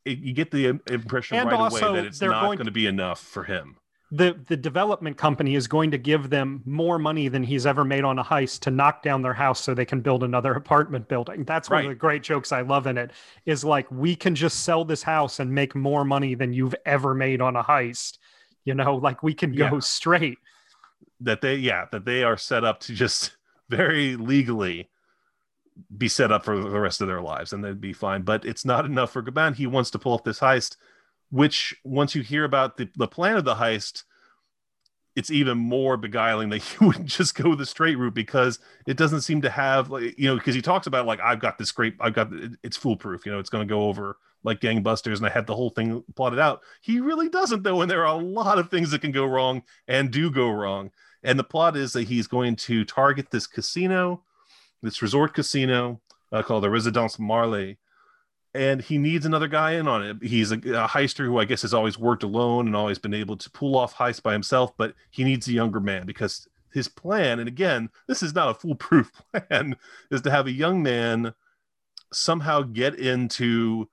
It, 0.05 0.19
you 0.19 0.31
get 0.31 0.51
the 0.51 0.79
impression 0.89 1.35
and 1.35 1.51
right 1.51 1.69
away 1.69 1.81
that 1.81 2.05
it's 2.05 2.21
not 2.21 2.41
going 2.55 2.67
to 2.67 2.71
be 2.71 2.87
enough 2.87 3.19
for 3.19 3.43
him 3.43 3.75
the 4.11 4.39
the 4.47 4.55
development 4.55 5.17
company 5.17 5.55
is 5.55 5.67
going 5.67 5.91
to 5.91 5.97
give 5.97 6.29
them 6.29 6.61
more 6.65 6.97
money 6.97 7.27
than 7.27 7.43
he's 7.43 7.65
ever 7.65 7.83
made 7.83 8.05
on 8.05 8.19
a 8.19 8.23
heist 8.23 8.61
to 8.61 8.71
knock 8.71 9.03
down 9.03 9.21
their 9.21 9.33
house 9.33 9.59
so 9.61 9.73
they 9.73 9.85
can 9.85 9.99
build 9.99 10.23
another 10.23 10.53
apartment 10.53 11.09
building. 11.09 11.43
That's 11.43 11.69
one 11.69 11.83
of 11.83 11.89
the 11.89 11.95
great 11.95 12.23
jokes 12.23 12.53
I 12.53 12.61
love 12.61 12.87
in 12.87 12.97
it 12.97 13.11
is 13.45 13.65
like 13.65 13.89
we 13.91 14.15
can 14.15 14.33
just 14.33 14.63
sell 14.63 14.85
this 14.85 15.03
house 15.03 15.39
and 15.39 15.51
make 15.51 15.75
more 15.75 16.05
money 16.05 16.35
than 16.35 16.53
you've 16.53 16.75
ever 16.85 17.13
made 17.13 17.41
on 17.41 17.57
a 17.57 17.63
heist. 17.63 18.17
You 18.63 18.75
know, 18.75 18.95
like 18.95 19.23
we 19.23 19.33
can 19.33 19.51
go 19.53 19.73
yeah. 19.73 19.79
straight. 19.79 20.37
That 21.19 21.41
they 21.41 21.55
yeah, 21.55 21.85
that 21.91 22.05
they 22.05 22.23
are 22.23 22.37
set 22.37 22.63
up 22.63 22.79
to 22.81 22.93
just 22.93 23.35
very 23.69 24.15
legally 24.15 24.89
be 25.95 26.07
set 26.07 26.31
up 26.31 26.45
for 26.45 26.57
the 26.57 26.79
rest 26.79 27.01
of 27.01 27.07
their 27.07 27.21
lives 27.21 27.51
and 27.51 27.63
they'd 27.63 27.81
be 27.81 27.93
fine. 27.93 28.21
But 28.21 28.45
it's 28.45 28.63
not 28.63 28.85
enough 28.85 29.11
for 29.11 29.21
Gabin. 29.21 29.53
He 29.53 29.67
wants 29.67 29.91
to 29.91 29.99
pull 29.99 30.13
off 30.13 30.23
this 30.23 30.39
heist 30.39 30.77
which 31.29 31.75
once 31.83 32.15
you 32.15 32.21
hear 32.21 32.43
about 32.43 32.77
the, 32.77 32.89
the 32.95 33.07
plan 33.07 33.35
of 33.37 33.45
the 33.45 33.55
heist 33.55 34.03
it's 35.17 35.31
even 35.31 35.57
more 35.57 35.97
beguiling 35.97 36.49
that 36.49 36.61
you 36.79 36.87
wouldn't 36.87 37.07
just 37.07 37.35
go 37.35 37.55
the 37.55 37.65
straight 37.65 37.97
route 37.97 38.13
because 38.13 38.59
it 38.85 38.95
doesn't 38.95 39.21
seem 39.21 39.41
to 39.41 39.49
have 39.49 39.89
like 39.89 40.17
you 40.17 40.27
know 40.27 40.35
because 40.35 40.55
he 40.55 40.61
talks 40.61 40.87
about 40.87 41.05
like 41.05 41.19
i've 41.21 41.39
got 41.39 41.57
this 41.57 41.71
great 41.71 41.95
i've 41.99 42.13
got 42.13 42.29
it's 42.63 42.77
foolproof 42.77 43.25
you 43.25 43.31
know 43.31 43.39
it's 43.39 43.49
going 43.49 43.67
to 43.67 43.71
go 43.71 43.87
over 43.87 44.17
like 44.43 44.61
gangbusters 44.61 45.17
and 45.17 45.25
i 45.25 45.29
had 45.29 45.47
the 45.47 45.55
whole 45.55 45.71
thing 45.71 46.03
plotted 46.15 46.39
out. 46.39 46.61
He 46.81 46.99
really 46.99 47.27
doesn't 47.27 47.63
though 47.63 47.81
and 47.81 47.89
there 47.89 48.05
are 48.05 48.19
a 48.19 48.23
lot 48.23 48.59
of 48.59 48.69
things 48.69 48.91
that 48.91 49.01
can 49.01 49.11
go 49.11 49.25
wrong 49.25 49.63
and 49.87 50.11
do 50.11 50.31
go 50.31 50.49
wrong. 50.49 50.91
And 51.23 51.37
the 51.37 51.43
plot 51.43 51.75
is 51.75 51.93
that 51.93 52.07
he's 52.07 52.27
going 52.27 52.55
to 52.57 52.85
target 52.85 53.31
this 53.31 53.47
casino 53.47 54.23
this 54.83 55.01
resort 55.01 55.33
casino 55.33 55.99
uh, 56.31 56.43
called 56.43 56.63
the 56.63 56.69
residence 56.69 57.17
marley 57.17 57.77
and 58.57 58.81
he 58.81 58.97
needs 58.97 59.25
another 59.25 59.47
guy 59.47 59.73
in 59.73 59.87
on 59.87 60.03
it. 60.03 60.17
He's 60.21 60.51
a, 60.51 60.55
a, 60.55 60.87
heister 60.87 61.25
who 61.25 61.37
I 61.37 61.45
guess 61.45 61.61
has 61.61 61.75
always 61.75 61.99
worked 61.99 62.23
alone 62.23 62.65
and 62.65 62.75
always 62.75 62.97
been 62.97 63.13
able 63.13 63.37
to 63.37 63.49
pull 63.51 63.77
off 63.77 63.95
heists 63.95 64.21
by 64.21 64.33
himself, 64.33 64.75
but 64.77 64.95
he 65.11 65.23
needs 65.23 65.47
a 65.47 65.53
younger 65.53 65.79
man 65.79 66.07
because 66.07 66.47
his 66.73 66.87
plan, 66.87 67.39
and 67.39 67.47
again, 67.47 67.89
this 68.07 68.23
is 68.23 68.33
not 68.33 68.49
a 68.49 68.53
foolproof 68.55 69.11
plan, 69.31 69.75
is 70.09 70.21
to 70.21 70.31
have 70.31 70.47
a 70.47 70.51
young 70.51 70.81
man 70.81 71.33
somehow 72.11 72.63
get 72.63 72.95
into 72.95 73.87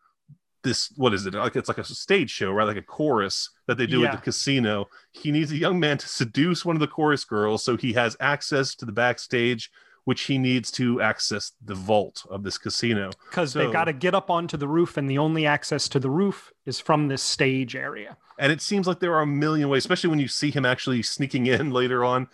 this 0.62 0.90
what 0.96 1.12
is 1.12 1.26
it 1.26 1.34
like 1.34 1.56
it's 1.56 1.68
like 1.68 1.76
a 1.76 1.84
stage 1.84 2.30
show 2.30 2.50
right 2.50 2.64
like 2.64 2.78
a 2.78 2.82
chorus 2.82 3.50
that 3.66 3.76
they 3.76 3.86
do 3.86 4.00
yeah. 4.00 4.06
at 4.06 4.12
the 4.12 4.22
casino 4.22 4.88
he 5.12 5.30
needs 5.30 5.52
a 5.52 5.56
young 5.58 5.78
man 5.78 5.98
to 5.98 6.08
seduce 6.08 6.64
one 6.64 6.74
of 6.74 6.80
the 6.80 6.86
chorus 6.86 7.22
girls 7.22 7.62
so 7.62 7.76
he 7.76 7.92
has 7.92 8.16
access 8.18 8.74
to 8.74 8.86
the 8.86 8.92
backstage 8.92 9.70
which 10.04 10.22
he 10.24 10.36
needs 10.38 10.70
to 10.70 11.00
access 11.00 11.52
the 11.64 11.74
vault 11.74 12.24
of 12.30 12.42
this 12.42 12.58
casino. 12.58 13.10
Because 13.30 13.52
So- 13.52 13.58
they've 13.60 13.72
got 13.72 13.84
to 13.84 13.92
get 13.92 14.14
up 14.14 14.30
onto 14.30 14.56
the 14.56 14.68
roof, 14.68 14.96
and 14.96 15.08
the 15.08 15.18
only 15.18 15.46
access 15.46 15.88
to 15.90 15.98
the 15.98 16.10
roof 16.10 16.52
is 16.66 16.78
from 16.80 17.08
this 17.08 17.22
stage 17.22 17.74
area. 17.74 18.16
And 18.38 18.52
it 18.52 18.60
seems 18.60 18.86
like 18.86 19.00
there 19.00 19.14
are 19.14 19.22
a 19.22 19.26
million 19.26 19.68
ways, 19.68 19.82
especially 19.82 20.10
when 20.10 20.18
you 20.18 20.28
see 20.28 20.50
him 20.50 20.66
actually 20.66 21.02
sneaking 21.02 21.46
in 21.46 21.70
later 21.70 22.04
on. 22.04 22.28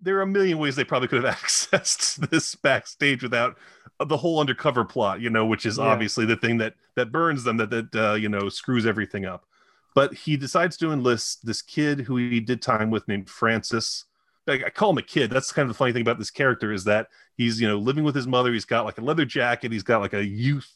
There 0.00 0.18
are 0.18 0.22
a 0.22 0.26
million 0.26 0.58
ways 0.58 0.76
they 0.76 0.84
probably 0.84 1.08
could 1.08 1.24
have 1.24 1.34
accessed 1.38 2.28
this 2.30 2.54
backstage 2.56 3.22
without 3.22 3.56
the 4.04 4.16
whole 4.18 4.40
undercover 4.40 4.84
plot, 4.84 5.20
you 5.20 5.30
know, 5.30 5.46
which 5.46 5.64
is 5.64 5.78
Yeah. 5.78 5.84
obviously 5.84 6.26
the 6.26 6.36
thing 6.36 6.58
that 6.58 6.74
that 6.96 7.10
burns 7.12 7.44
them, 7.44 7.56
that 7.58 7.70
that 7.70 7.94
uh, 7.94 8.14
you 8.14 8.28
know 8.28 8.48
screws 8.48 8.84
everything 8.86 9.24
up. 9.24 9.46
But 9.94 10.12
he 10.12 10.36
decides 10.36 10.76
to 10.78 10.90
enlist 10.90 11.46
this 11.46 11.62
kid 11.62 12.00
who 12.00 12.16
he 12.16 12.40
did 12.40 12.60
time 12.60 12.90
with 12.90 13.06
named 13.06 13.30
Francis. 13.30 14.04
I 14.46 14.70
call 14.70 14.90
him 14.90 14.98
a 14.98 15.02
kid. 15.02 15.30
That's 15.30 15.52
kind 15.52 15.68
of 15.68 15.74
the 15.74 15.78
funny 15.78 15.92
thing 15.92 16.02
about 16.02 16.18
this 16.18 16.30
character 16.30 16.72
is 16.72 16.84
that 16.84 17.08
he's 17.36 17.60
you 17.60 17.68
know 17.68 17.78
living 17.78 18.04
with 18.04 18.14
his 18.14 18.26
mother. 18.26 18.52
He's 18.52 18.64
got 18.64 18.84
like 18.84 18.98
a 18.98 19.02
leather 19.02 19.24
jacket. 19.24 19.72
He's 19.72 19.82
got 19.82 20.00
like 20.00 20.12
a 20.12 20.24
youth 20.24 20.70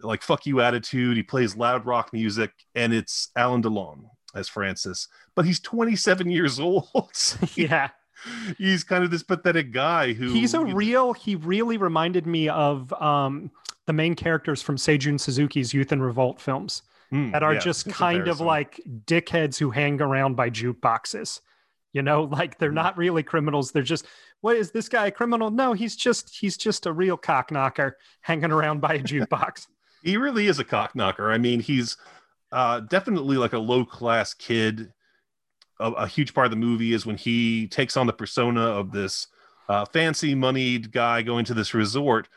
like 0.00 0.22
fuck 0.22 0.46
you 0.46 0.60
attitude. 0.60 1.16
He 1.16 1.22
plays 1.22 1.56
loud 1.56 1.86
rock 1.86 2.12
music, 2.12 2.52
and 2.74 2.92
it's 2.92 3.30
Alain 3.36 3.62
Delon 3.62 4.04
as 4.34 4.48
Francis. 4.48 5.08
But 5.34 5.44
he's 5.44 5.60
27 5.60 6.30
years 6.30 6.58
old. 6.60 6.88
yeah. 7.54 7.90
he's 8.58 8.84
kind 8.84 9.02
of 9.02 9.10
this 9.10 9.22
pathetic 9.22 9.72
guy 9.72 10.12
who 10.12 10.32
He's 10.32 10.54
a 10.54 10.64
real, 10.64 11.12
he 11.14 11.36
really 11.36 11.78
reminded 11.78 12.26
me 12.26 12.48
of 12.48 12.92
um, 12.94 13.50
the 13.86 13.92
main 13.92 14.14
characters 14.14 14.62
from 14.62 14.76
Seijun 14.76 15.18
Suzuki's 15.18 15.72
Youth 15.74 15.90
and 15.90 16.02
Revolt 16.02 16.40
films 16.40 16.82
Hmm, 17.10 17.32
that 17.32 17.42
are 17.42 17.54
yeah, 17.54 17.60
just 17.60 17.88
kind 17.88 18.28
of 18.28 18.40
like 18.40 18.80
dickheads 19.04 19.58
who 19.58 19.70
hang 19.70 20.00
around 20.00 20.36
by 20.36 20.48
jukeboxes. 20.48 21.40
You 21.92 22.02
know, 22.02 22.22
like 22.24 22.58
they're 22.58 22.70
Mhm. 22.70 22.74
not 22.74 22.96
really 22.96 23.22
criminals. 23.22 23.72
They're 23.72 23.82
just, 23.82 24.06
what 24.40 24.56
is 24.56 24.70
this 24.70 24.88
guy 24.88 25.06
a 25.06 25.10
criminal? 25.10 25.50
No, 25.50 25.72
he's 25.72 25.96
just, 25.96 26.36
he's 26.36 26.56
just 26.56 26.86
a 26.86 26.92
real 26.92 27.16
cock 27.16 27.50
knocker 27.50 27.96
hanging 28.20 28.52
around 28.52 28.80
by 28.80 28.94
a 28.94 29.02
jukebox. 29.02 29.66
he 30.02 30.16
really 30.16 30.46
is 30.46 30.58
a 30.58 30.64
cock 30.64 30.94
knocker. 30.94 31.30
I 31.30 31.38
mean, 31.38 31.60
he's 31.60 31.96
uh, 32.52 32.80
definitely 32.80 33.36
like 33.36 33.52
a 33.52 33.58
low 33.58 33.84
class 33.84 34.34
kid. 34.34 34.92
A, 35.80 35.90
a 35.92 36.06
huge 36.06 36.32
part 36.34 36.44
of 36.46 36.50
the 36.50 36.56
movie 36.56 36.92
is 36.92 37.06
when 37.06 37.16
he 37.16 37.66
takes 37.66 37.96
on 37.96 38.06
the 38.06 38.12
persona 38.12 38.60
of 38.60 38.92
this 38.92 39.26
uh, 39.68 39.84
fancy 39.86 40.34
moneyed 40.34 40.92
guy 40.92 41.22
going 41.22 41.44
to 41.46 41.54
this 41.54 41.74
resort. 41.74 42.28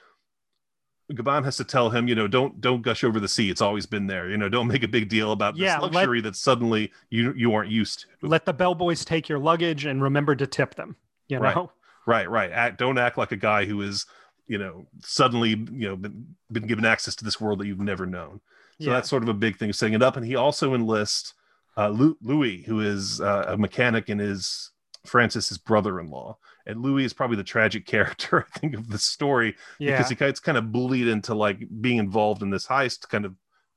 Gabin 1.16 1.44
has 1.44 1.58
to 1.58 1.64
tell 1.64 1.90
him, 1.90 2.08
you 2.08 2.16
know, 2.16 2.28
don't 2.28 2.60
don't 2.62 2.82
gush 2.82 3.04
over 3.04 3.20
the 3.20 3.28
sea. 3.28 3.50
It's 3.50 3.62
always 3.62 3.86
been 3.86 4.08
there. 4.08 4.30
You 4.30 4.38
know, 4.38 4.50
don't 4.50 4.68
make 4.68 4.84
a 4.84 4.88
big 4.88 5.10
deal 5.10 5.32
about 5.32 5.56
Yeah, 5.56 5.76
this 5.76 5.84
let- 5.84 5.94
luxury 5.94 6.22
that 6.22 6.36
suddenly 6.36 6.92
you 7.10 7.34
you 7.36 7.54
aren't 7.54 7.72
used 7.72 8.02
to. 8.22 8.28
Let 8.28 8.46
the 8.46 8.54
bellboys 8.54 9.04
take 9.06 9.30
your 9.30 9.40
luggage 9.40 9.86
and 9.86 10.02
remember 10.02 10.36
to 10.36 10.48
tip 10.48 10.76
them. 10.76 10.96
You 11.28 11.40
know, 11.40 11.44
Right, 11.44 11.68
right. 12.06 12.30
right. 12.30 12.52
Act, 12.52 12.78
don't 12.80 12.98
act 12.98 13.18
like 13.18 13.32
a 13.32 13.38
guy 13.38 13.66
who 13.66 13.82
is, 13.82 14.06
you 14.48 14.58
know, 14.58 14.86
suddenly, 15.02 15.50
you 15.52 15.88
know, 15.88 15.96
been, 15.96 16.36
been 16.52 16.68
given 16.68 16.86
access 16.86 17.16
to 17.16 17.24
this 17.24 17.40
world 17.40 17.60
that 17.60 17.68
you've 17.68 17.80
never 17.80 18.06
known. 18.06 18.42
So 18.80 18.88
Yeah. 18.88 18.94
that's 18.94 19.10
sort 19.10 19.24
of 19.24 19.30
a 19.30 19.34
big 19.34 19.58
thing 19.58 19.70
of 19.70 19.76
setting 19.76 19.94
it 19.94 20.04
up. 20.04 20.18
And 20.18 20.26
he 20.26 20.36
also 20.36 20.74
enlists 20.74 21.34
uh, 21.78 21.90
Louis, 21.90 22.64
who 22.64 22.82
is 22.82 23.20
uh, 23.22 23.46
a 23.48 23.58
mechanic 23.58 24.10
and 24.10 24.22
is 24.22 24.72
Francis's 25.06 25.58
brother-in-law. 25.58 26.38
And 26.66 26.82
Louis 26.82 27.06
is 27.06 27.14
probably 27.14 27.38
the 27.38 27.44
tragic 27.44 27.86
character, 27.88 28.46
I 28.48 28.60
think, 28.60 28.76
of 28.76 28.90
the 28.90 28.98
story 28.98 29.56
yeah. 29.80 29.92
because 29.92 30.10
he 30.10 30.16
gets 30.16 30.40
kind 30.40 30.58
of 30.58 30.72
bullied 30.72 31.08
into 31.08 31.34
like 31.34 31.60
being 31.82 31.98
involved 31.98 32.42
in 32.42 32.50
this 32.50 32.68
heist, 32.68 33.10
kind 33.10 33.26
of 33.26 33.36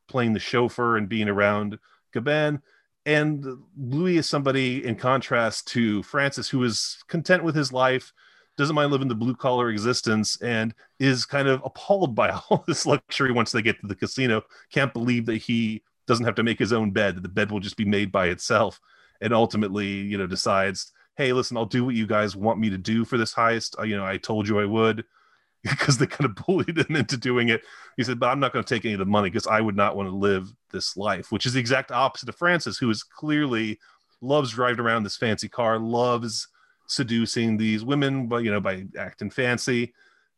playing 0.09 0.33
the 0.33 0.41
chauffeur 0.41 0.97
and 0.97 1.09
being 1.09 1.29
around 1.29 1.79
Gabin. 2.13 2.63
And 3.05 3.45
Louis 3.79 4.19
is 4.19 4.29
somebody 4.29 4.85
in 4.85 4.97
contrast 4.97 5.69
to 5.69 6.03
Francis, 6.03 6.49
who 6.49 6.63
is 6.65 6.99
content 7.07 7.45
with 7.45 7.55
his 7.55 7.73
life, 7.73 8.13
doesn't 8.57 8.75
mind 8.75 8.91
living 8.91 9.09
the 9.09 9.15
blue 9.15 9.37
collar 9.37 9.71
existence, 9.71 10.41
and 10.41 10.75
is 10.99 11.25
kind 11.25 11.47
of 11.47 11.63
appalled 11.65 12.15
by 12.15 12.31
all 12.51 12.65
this 12.67 12.87
luxury 12.87 13.33
once 13.33 13.53
they 13.53 13.63
get 13.63 13.81
to 13.81 13.87
the 13.87 13.95
casino. 13.95 14.43
Can't 14.73 14.93
believe 14.93 15.27
that 15.27 15.37
he 15.37 15.83
doesn't 16.07 16.25
have 16.25 16.35
to 16.37 16.43
make 16.43 16.59
his 16.59 16.73
own 16.73 16.91
bed, 16.91 17.17
that 17.17 17.23
the 17.23 17.29
bed 17.29 17.51
will 17.51 17.61
just 17.61 17.77
be 17.77 17.85
made 17.85 18.11
by 18.11 18.27
itself. 18.27 18.81
And 19.21 19.33
ultimately, 19.33 19.87
you 19.87 20.19
know, 20.19 20.27
decides, 20.27 20.93
hey, 21.17 21.33
listen, 21.33 21.57
I'll 21.57 21.65
do 21.65 21.85
what 21.85 21.95
you 21.95 22.07
guys 22.07 22.37
want 22.37 22.61
me 22.61 22.71
to 22.71 22.79
do 22.79 23.05
for 23.05 23.19
this 23.19 23.35
heist. 23.35 23.75
You 23.87 23.97
know, 23.97 24.05
I 24.05 24.19
told 24.19 24.47
you 24.47 24.61
I 24.61 24.67
would 24.67 25.05
because 25.63 25.99
they 25.99 26.07
kind 26.07 26.27
of 26.27 26.47
bullied 26.47 26.79
him 26.79 26.97
into 26.97 27.17
doing 27.17 27.49
it. 27.49 27.63
He 27.97 28.05
said, 28.05 28.21
but 28.21 28.29
I'm 28.29 28.41
not 28.41 28.53
going 28.53 28.65
to 28.65 28.75
take 28.75 28.85
any 28.85 28.95
of 28.95 29.01
the 29.01 29.07
money 29.07 29.31
because 29.31 29.47
I 29.47 29.61
would 29.61 29.77
not 29.77 29.97
want 29.97 30.09
to 30.09 30.15
live 30.15 30.53
this 30.73 30.97
life, 30.97 31.33
which 31.33 31.47
is 31.47 31.55
the 31.55 31.61
exact 31.61 31.91
opposite 31.91 32.29
of 32.29 32.37
Francis, 32.37 32.79
who 32.79 32.91
is 32.91 33.03
clearly 33.03 33.79
loves 34.21 34.53
driving 34.53 34.81
around 34.81 35.03
this 35.03 35.17
fancy 35.17 35.49
car, 35.49 35.79
loves 35.79 36.49
seducing 36.87 37.57
these 37.57 37.85
women, 37.85 38.29
but 38.29 38.45
you 38.45 38.51
know, 38.51 38.61
by 38.61 38.85
acting 38.99 39.31
fancy 39.31 39.93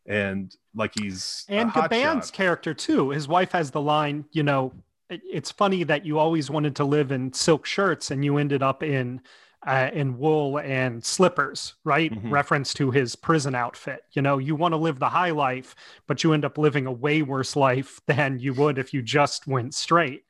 and 0.07 0.57
like 0.75 0.93
he's 0.99 1.45
and 1.49 1.71
Gabin's 1.73 2.31
character 2.31 2.73
too. 2.73 3.11
His 3.11 3.29
wife 3.29 3.53
has 3.53 3.71
the 3.71 3.81
line, 3.81 4.25
you 4.33 4.43
know, 4.43 4.73
it's 5.11 5.51
funny 5.51 5.85
that 5.85 6.05
you 6.05 6.19
always 6.19 6.51
wanted 6.51 6.77
to 6.77 6.85
live 6.85 7.13
in 7.13 7.33
silk 7.33 7.67
shirts 7.67 8.11
and 8.11 8.25
you 8.25 8.39
ended 8.39 8.63
up 8.63 8.83
in 8.83 9.21
uh, 9.67 9.91
in 9.93 10.19
wool 10.19 10.59
and 10.61 11.05
slippers, 11.05 11.75
right? 11.85 12.13
Mhm. 12.13 12.31
Reference 12.31 12.73
to 12.75 12.91
his 12.91 13.17
prison 13.17 13.55
outfit. 13.55 14.05
You 14.13 14.23
know, 14.23 14.39
you 14.39 14.55
want 14.55 14.73
to 14.73 14.77
live 14.77 14.99
the 14.99 15.09
high 15.09 15.31
life, 15.31 15.75
but 16.07 16.23
you 16.23 16.33
end 16.33 16.45
up 16.45 16.59
living 16.59 16.87
a 16.87 16.93
way 16.93 17.23
worse 17.23 17.57
life 17.57 18.01
than 18.07 18.39
you 18.39 18.55
would 18.55 18.79
if 18.79 18.95
you 18.95 19.03
just 19.03 19.47
went 19.47 19.75
straight. 19.75 20.25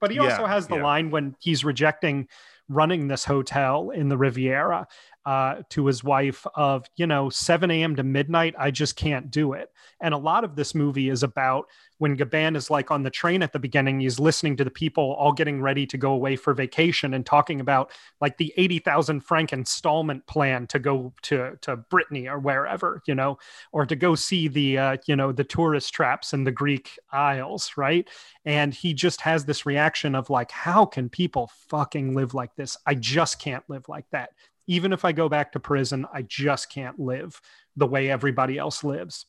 But 0.00 0.10
he 0.10 0.18
also 0.18 0.46
has 0.46 0.66
the 0.66 0.76
yeah. 0.76 0.82
line 0.82 1.10
when 1.10 1.36
he's 1.38 1.64
rejecting 1.64 2.26
running 2.68 3.06
this 3.06 3.24
hotel 3.24 3.90
in 3.90 4.08
the 4.08 4.16
Riviera 4.16 4.86
uh, 5.26 5.56
to 5.70 5.86
his 5.86 6.02
wife 6.02 6.46
of, 6.54 6.86
you 6.96 7.06
know, 7.06 7.30
7 7.30 7.70
a.m. 7.70 7.96
to 7.96 8.02
midnight, 8.02 8.54
I 8.58 8.70
just 8.70 8.96
can't 8.96 9.30
do 9.30 9.52
it. 9.52 9.70
And 10.02 10.12
a 10.12 10.18
lot 10.18 10.42
of 10.42 10.56
this 10.56 10.74
movie 10.74 11.08
is 11.08 11.22
about 11.22 11.66
when 11.98 12.16
Gabin 12.16 12.56
is 12.56 12.68
like 12.68 12.90
on 12.90 13.04
the 13.04 13.10
train 13.10 13.40
at 13.42 13.52
the 13.52 13.60
beginning, 13.60 14.00
he's 14.00 14.18
listening 14.18 14.56
to 14.56 14.64
the 14.64 14.70
people 14.70 15.12
all 15.12 15.32
getting 15.32 15.62
ready 15.62 15.86
to 15.86 15.96
go 15.96 16.12
away 16.12 16.34
for 16.34 16.52
vacation 16.52 17.14
and 17.14 17.24
talking 17.24 17.60
about 17.60 17.92
like 18.20 18.36
the 18.36 18.52
80,000 18.56 19.20
franc 19.20 19.52
installment 19.52 20.26
plan 20.26 20.66
to 20.66 20.80
go 20.80 21.14
to, 21.22 21.56
to 21.62 21.76
Brittany 21.76 22.28
or 22.28 22.40
wherever, 22.40 23.00
you 23.06 23.14
know, 23.14 23.38
or 23.70 23.86
to 23.86 23.94
go 23.94 24.16
see 24.16 24.48
the, 24.48 24.76
uh, 24.76 24.96
you 25.06 25.14
know, 25.14 25.30
the 25.30 25.44
tourist 25.44 25.94
traps 25.94 26.32
in 26.32 26.42
the 26.42 26.50
Greek 26.50 26.98
Isles, 27.12 27.72
right? 27.76 28.08
And 28.44 28.74
he 28.74 28.94
just 28.94 29.20
has 29.20 29.44
this 29.44 29.64
reaction 29.64 30.16
of 30.16 30.28
like, 30.28 30.50
how 30.50 30.84
can 30.84 31.08
people 31.08 31.48
fucking 31.68 32.16
live 32.16 32.34
like 32.34 32.56
this? 32.56 32.76
I 32.84 32.96
just 32.96 33.38
can't 33.38 33.64
live 33.68 33.88
like 33.88 34.06
that. 34.10 34.30
Even 34.66 34.92
if 34.92 35.04
I 35.04 35.12
go 35.12 35.28
back 35.28 35.52
to 35.52 35.60
prison, 35.60 36.06
I 36.12 36.22
just 36.22 36.70
can't 36.70 36.98
live 36.98 37.40
the 37.76 37.86
way 37.86 38.10
everybody 38.10 38.58
else 38.58 38.82
lives. 38.82 39.26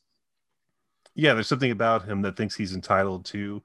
Yeah, 1.16 1.34
there's 1.34 1.48
something 1.48 1.72
about 1.72 2.06
him 2.06 2.22
that 2.24 2.36
thinks 2.38 2.56
he's 2.56 2.74
entitled 2.74 3.26
to 3.26 3.64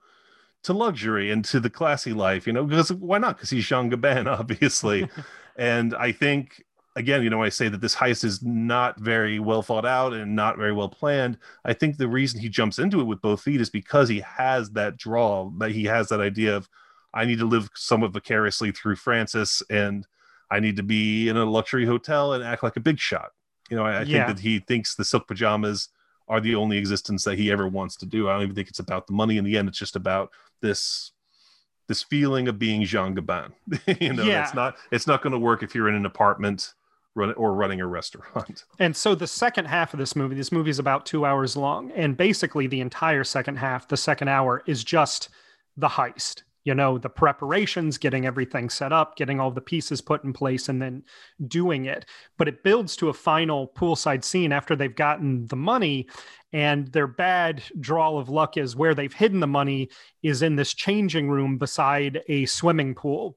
to 0.64 0.72
luxury 0.72 1.30
and 1.30 1.44
to 1.44 1.60
the 1.60 1.70
classy 1.70 2.12
life, 2.12 2.46
you 2.46 2.52
know, 2.52 2.64
because 2.64 2.92
why 2.92 3.18
not? 3.18 3.36
Because 3.36 3.50
he's 3.50 3.66
Jean 3.66 3.88
Gabin, 3.90 4.26
obviously. 4.28 5.08
and 5.56 5.94
I 5.94 6.12
think 6.12 6.62
again, 6.96 7.22
you 7.22 7.30
know, 7.30 7.42
I 7.42 7.48
say 7.48 7.68
that 7.68 7.80
this 7.80 7.94
heist 7.94 8.24
is 8.24 8.42
not 8.42 8.98
very 8.98 9.38
well 9.38 9.62
thought 9.62 9.86
out 9.86 10.12
and 10.12 10.34
not 10.34 10.56
very 10.56 10.72
well 10.72 10.88
planned. 10.88 11.38
I 11.64 11.72
think 11.72 11.96
the 11.96 12.08
reason 12.08 12.40
he 12.40 12.48
jumps 12.48 12.78
into 12.80 13.00
it 13.00 13.04
with 13.04 13.22
both 13.22 13.40
feet 13.42 13.60
is 13.60 13.70
because 13.70 14.08
he 14.08 14.20
has 14.20 14.70
that 14.70 14.96
draw, 14.96 15.48
that 15.58 15.70
he 15.70 15.84
has 15.84 16.08
that 16.08 16.20
idea 16.20 16.56
of 16.56 16.68
I 17.14 17.24
need 17.24 17.38
to 17.38 17.46
live 17.46 17.70
somewhat 17.74 18.12
vicariously 18.12 18.72
through 18.72 18.96
Francis 18.96 19.62
and 19.70 20.06
I 20.50 20.60
need 20.60 20.76
to 20.76 20.82
be 20.82 21.28
in 21.28 21.36
a 21.36 21.44
luxury 21.44 21.86
hotel 21.86 22.32
and 22.32 22.42
act 22.42 22.62
like 22.62 22.76
a 22.76 22.80
big 22.80 22.98
shot. 22.98 23.30
You 23.70 23.76
know, 23.76 23.84
I, 23.84 24.00
I 24.00 24.04
Yeah. 24.04 24.26
think 24.26 24.36
that 24.36 24.42
he 24.42 24.58
thinks 24.58 24.94
the 24.94 25.04
silk 25.04 25.28
pajamas 25.28 25.88
are 26.28 26.40
the 26.40 26.54
only 26.54 26.76
existence 26.78 27.24
that 27.24 27.38
he 27.38 27.50
ever 27.50 27.66
wants 27.68 27.96
to 27.96 28.06
do. 28.06 28.28
I 28.28 28.32
don't 28.34 28.42
even 28.42 28.54
think 28.54 28.68
it's 28.68 28.78
about 28.80 29.06
the 29.06 29.12
money. 29.12 29.36
In 29.38 29.44
the 29.44 29.56
end, 29.56 29.68
it's 29.68 29.78
just 29.78 29.96
about 29.96 30.30
this 30.60 31.12
this 31.88 32.02
feeling 32.02 32.48
of 32.48 32.58
being 32.58 32.84
Jean 32.84 33.14
Gabin. 33.14 33.52
you 34.00 34.12
know, 34.12 34.22
Yeah. 34.24 34.44
it's 34.44 34.54
not 34.54 34.76
it's 34.90 35.06
not 35.06 35.22
going 35.22 35.32
to 35.32 35.38
work 35.38 35.62
if 35.62 35.74
you're 35.74 35.88
in 35.88 35.94
an 35.94 36.06
apartment 36.06 36.74
run, 37.14 37.32
or 37.34 37.54
running 37.54 37.80
a 37.80 37.86
restaurant. 37.86 38.64
And 38.78 38.94
so 38.94 39.14
the 39.14 39.26
second 39.26 39.64
half 39.66 39.92
of 39.94 39.98
this 39.98 40.14
movie, 40.14 40.34
this 40.36 40.52
movie 40.52 40.70
is 40.70 40.78
about 40.78 41.06
two 41.06 41.24
hours 41.24 41.56
long, 41.56 41.90
and 41.92 42.16
basically 42.16 42.66
the 42.66 42.80
entire 42.80 43.24
second 43.24 43.56
half, 43.56 43.88
the 43.88 43.96
second 43.96 44.28
hour, 44.28 44.62
is 44.66 44.84
just 44.84 45.30
the 45.76 45.88
heist. 45.88 46.42
You 46.64 46.74
know, 46.74 46.98
the 46.98 47.08
preparations, 47.08 47.96
getting 47.96 48.26
everything 48.26 48.68
set 48.68 48.92
up, 48.92 49.16
getting 49.16 49.40
all 49.40 49.50
the 49.50 49.60
pieces 49.60 50.00
put 50.00 50.24
in 50.24 50.32
place, 50.32 50.68
and 50.68 50.82
then 50.82 51.02
doing 51.46 51.86
it. 51.86 52.04
But 52.36 52.48
it 52.48 52.62
builds 52.62 52.94
to 52.96 53.08
a 53.08 53.14
final 53.14 53.68
poolside 53.68 54.22
scene 54.22 54.52
after 54.52 54.76
they've 54.76 54.94
gotten 54.94 55.46
the 55.46 55.56
money, 55.56 56.08
and 56.52 56.88
their 56.88 57.06
bad 57.06 57.62
draw 57.78 58.18
of 58.18 58.28
luck 58.28 58.56
is 58.56 58.74
where 58.74 58.94
they've 58.94 59.12
hidden 59.12 59.40
the 59.40 59.46
money 59.46 59.88
is 60.22 60.42
in 60.42 60.56
this 60.56 60.74
changing 60.74 61.28
room 61.30 61.58
beside 61.58 62.22
a 62.28 62.46
swimming 62.46 62.94
pool 62.94 63.36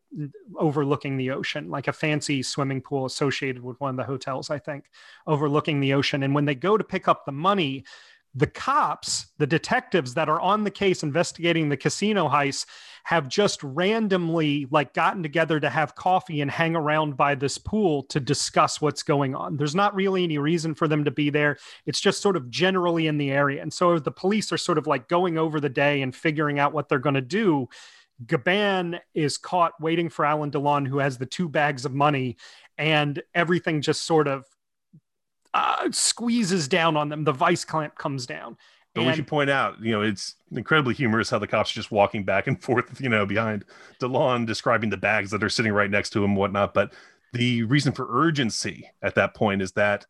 overlooking 0.58 1.18
the 1.18 1.32
ocean, 1.32 1.70
like 1.70 1.88
a 1.88 1.94
fancy 1.94 2.42
swimming 2.42 2.82
pool 2.82 3.06
associated 3.06 3.62
with 3.62 3.80
one 3.80 3.92
of 3.92 3.98
the 3.98 4.04
hotels, 4.04 4.50
I 4.50 4.60
think, 4.60 4.86
overlooking 5.28 5.80
the 5.80 5.94
ocean. 5.94 6.24
And 6.24 6.34
when 6.34 6.46
they 6.46 6.56
go 6.56 6.78
to 6.78 6.84
pick 6.84 7.08
up 7.08 7.26
the 7.26 7.32
money, 7.32 7.84
the 8.34 8.48
cops, 8.48 9.28
the 9.40 9.48
detectives 9.48 10.14
that 10.14 10.30
are 10.30 10.40
on 10.40 10.64
the 10.64 10.72
case 10.72 11.04
investigating 11.04 11.68
the 11.68 11.76
casino 11.76 12.30
heist, 12.30 12.66
have 13.04 13.28
just 13.28 13.62
randomly 13.64 14.68
like 14.72 14.94
gotten 14.94 15.24
together 15.24 15.60
to 15.60 15.70
have 15.70 15.96
coffee 15.96 16.42
and 16.42 16.52
hang 16.52 16.76
around 16.76 17.18
by 17.18 17.36
this 17.36 17.58
pool 17.58 18.04
to 18.04 18.20
discuss 18.20 18.82
what's 18.82 19.04
going 19.04 19.36
on. 19.36 19.58
There's 19.58 19.76
not 19.76 19.96
really 19.96 20.24
any 20.24 20.38
reason 20.38 20.76
for 20.76 20.88
them 20.88 21.04
to 21.06 21.12
be 21.12 21.30
there. 21.30 21.58
It's 21.86 22.02
just 22.02 22.22
sort 22.22 22.36
of 22.36 22.50
generally 22.50 23.08
in 23.08 23.18
the 23.18 23.32
area. 23.32 23.62
And 23.62 23.74
so 23.74 24.00
the 24.00 24.12
police 24.12 24.52
are 24.52 24.58
sort 24.58 24.78
of 24.78 24.88
like 24.88 25.08
going 25.08 25.38
over 25.38 25.60
the 25.60 25.70
day 25.70 26.02
and 26.02 26.16
figuring 26.16 26.60
out 26.60 26.74
what 26.74 26.90
they're 26.90 27.00
going 27.00 27.16
to 27.16 27.22
do. 27.22 27.68
Gabin 28.26 29.00
is 29.14 29.38
caught 29.38 29.74
waiting 29.82 30.10
for 30.10 30.26
Alain 30.26 30.52
Delon, 30.52 30.88
who 30.88 31.00
has 31.00 31.18
the 31.18 31.26
two 31.26 31.50
bags 31.50 31.86
of 31.86 31.94
money, 31.94 32.38
and 32.78 33.22
everything 33.34 33.82
just 33.82 34.04
sort 34.04 34.28
of 34.28 34.46
uh, 35.54 35.90
squeezes 35.92 36.68
down 36.68 36.96
on 36.96 37.10
them. 37.10 37.24
The 37.24 37.32
vice 37.32 37.66
clamp 37.66 37.96
comes 37.96 38.26
down. 38.26 38.58
But 38.94 39.02
and, 39.02 39.10
we 39.10 39.16
should 39.16 39.28
point 39.28 39.50
out, 39.50 39.82
you 39.82 39.92
know, 39.92 40.02
it's 40.02 40.36
incredibly 40.52 40.94
humorous 40.94 41.30
how 41.30 41.40
the 41.40 41.48
cops 41.48 41.72
are 41.72 41.76
just 41.76 41.92
walking 41.92 42.24
back 42.24 42.48
and 42.48 42.62
forth, 42.64 43.00
you 43.00 43.10
know, 43.10 43.26
behind 43.26 43.66
Delon 44.00 44.46
describing 44.46 44.90
the 44.90 44.98
bags 44.98 45.32
that 45.32 45.44
are 45.44 45.50
sitting 45.50 45.72
right 45.72 45.90
next 45.90 46.10
to 46.12 46.20
him 46.20 46.32
and 46.32 46.38
whatnot. 46.38 46.74
But 46.74 46.94
the 47.34 47.64
reason 47.64 47.94
for 47.94 48.08
urgency 48.10 48.90
at 49.02 49.16
that 49.16 49.34
point 49.34 49.62
is 49.62 49.72
that 49.74 50.06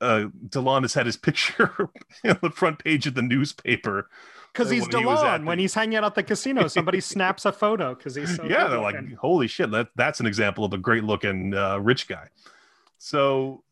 uh, 0.00 0.26
Delon 0.48 0.82
has 0.82 0.94
had 0.94 1.06
his 1.06 1.16
picture 1.16 1.90
on 2.24 2.38
the 2.42 2.50
front 2.50 2.82
page 2.82 3.06
of 3.06 3.14
the 3.14 3.22
newspaper. 3.22 4.08
Because 4.52 4.70
he's 4.70 4.88
Delon. 4.88 5.40
He 5.40 5.44
when 5.44 5.58
he's 5.58 5.74
hanging 5.74 5.96
out 5.96 6.04
at 6.04 6.14
the 6.14 6.22
casino, 6.22 6.66
somebody 6.68 7.00
snaps 7.02 7.44
a 7.44 7.52
photo 7.52 7.94
because 7.94 8.14
he's 8.14 8.36
so 8.36 8.44
yeah. 8.44 8.68
They're 8.68 8.80
like, 8.80 9.14
holy 9.16 9.48
shit, 9.48 9.70
that 9.72 9.88
that's 9.96 10.18
an 10.18 10.26
example 10.26 10.64
of 10.64 10.72
a 10.72 10.78
great 10.78 11.04
looking 11.04 11.52
uh, 11.52 11.78
rich 11.78 12.08
guy. 12.08 12.28
So, 12.98 13.62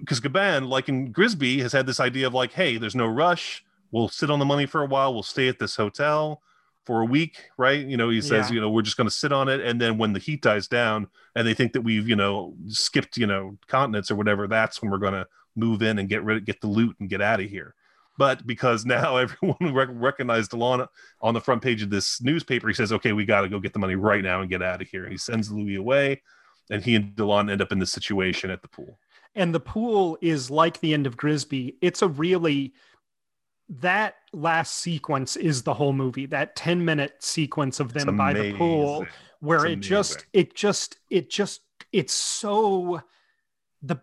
because 0.00 0.20
Gabin, 0.20 0.68
like 0.68 0.90
in 0.90 1.14
Grisbi, 1.14 1.60
has 1.60 1.72
had 1.72 1.86
this 1.86 1.98
idea 1.98 2.26
of 2.26 2.34
like, 2.34 2.52
hey, 2.52 2.76
there's 2.76 2.94
no 2.94 3.06
rush. 3.06 3.63
We'll 3.94 4.08
sit 4.08 4.28
on 4.28 4.40
the 4.40 4.44
money 4.44 4.66
for 4.66 4.82
a 4.82 4.86
while. 4.86 5.14
We'll 5.14 5.22
stay 5.22 5.46
at 5.46 5.60
this 5.60 5.76
hotel 5.76 6.42
for 6.84 7.02
a 7.02 7.04
week, 7.04 7.44
right? 7.56 7.78
You 7.78 7.96
know, 7.96 8.10
he 8.10 8.20
says, 8.20 8.50
yeah. 8.50 8.56
you 8.56 8.60
know, 8.60 8.68
we're 8.68 8.82
just 8.82 8.96
going 8.96 9.08
to 9.08 9.14
sit 9.14 9.32
on 9.32 9.48
it, 9.48 9.60
and 9.60 9.80
then 9.80 9.98
when 9.98 10.12
the 10.12 10.18
heat 10.18 10.42
dies 10.42 10.66
down, 10.66 11.06
and 11.36 11.46
they 11.46 11.54
think 11.54 11.72
that 11.74 11.82
we've, 11.82 12.08
you 12.08 12.16
know, 12.16 12.56
skipped, 12.66 13.16
you 13.16 13.28
know, 13.28 13.56
continents 13.68 14.10
or 14.10 14.16
whatever, 14.16 14.48
that's 14.48 14.82
when 14.82 14.90
we're 14.90 14.98
going 14.98 15.12
to 15.12 15.28
move 15.54 15.80
in 15.80 16.00
and 16.00 16.08
get 16.08 16.24
rid, 16.24 16.44
get 16.44 16.60
the 16.60 16.66
loot, 16.66 16.96
and 16.98 17.08
get 17.08 17.22
out 17.22 17.38
of 17.38 17.48
here. 17.48 17.76
But 18.18 18.44
because 18.44 18.84
now 18.86 19.16
everyone 19.16 19.72
rec- 19.72 19.88
recognized 19.92 20.50
Delon 20.50 20.88
on 21.20 21.34
the 21.34 21.40
front 21.40 21.62
page 21.62 21.80
of 21.80 21.90
this 21.90 22.20
newspaper, 22.20 22.66
he 22.66 22.74
says, 22.74 22.92
okay, 22.92 23.12
we 23.12 23.24
got 23.24 23.42
to 23.42 23.48
go 23.48 23.60
get 23.60 23.74
the 23.74 23.78
money 23.78 23.94
right 23.94 24.24
now 24.24 24.40
and 24.40 24.50
get 24.50 24.60
out 24.60 24.82
of 24.82 24.88
here. 24.88 25.08
He 25.08 25.18
sends 25.18 25.52
Louis 25.52 25.76
away 25.76 26.20
and 26.68 26.82
he 26.82 26.96
and 26.96 27.14
Delon 27.14 27.48
end 27.48 27.62
up 27.62 27.70
in 27.70 27.78
this 27.78 27.92
situation 27.92 28.50
at 28.50 28.60
the 28.60 28.68
pool. 28.68 28.98
And 29.36 29.54
the 29.54 29.60
pool 29.60 30.16
is 30.20 30.50
like 30.50 30.80
the 30.80 30.94
end 30.94 31.06
of 31.06 31.16
Grisbi. 31.16 31.74
It's 31.80 32.02
a 32.02 32.08
really 32.08 32.72
that 33.68 34.16
last 34.32 34.74
sequence 34.78 35.36
is 35.36 35.62
the 35.62 35.74
whole 35.74 35.92
movie. 35.92 36.26
That 36.26 36.56
10 36.56 36.84
minute 36.84 37.22
sequence 37.22 37.80
of 37.80 37.92
them 37.92 38.16
by 38.16 38.32
the 38.32 38.52
pool 38.54 39.06
where 39.40 39.66
it 39.66 39.80
just 39.80 40.26
it 40.32 40.54
just 40.54 40.98
it 41.10 41.30
just 41.30 41.60
it's 41.92 42.12
so 42.12 43.02
the 43.82 44.00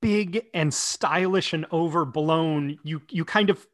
big 0.00 0.46
and 0.54 0.72
stylish 0.72 1.52
and 1.52 1.66
overblown. 1.72 2.78
You 2.82 3.02
you 3.10 3.24
kind 3.24 3.50
of 3.50 3.66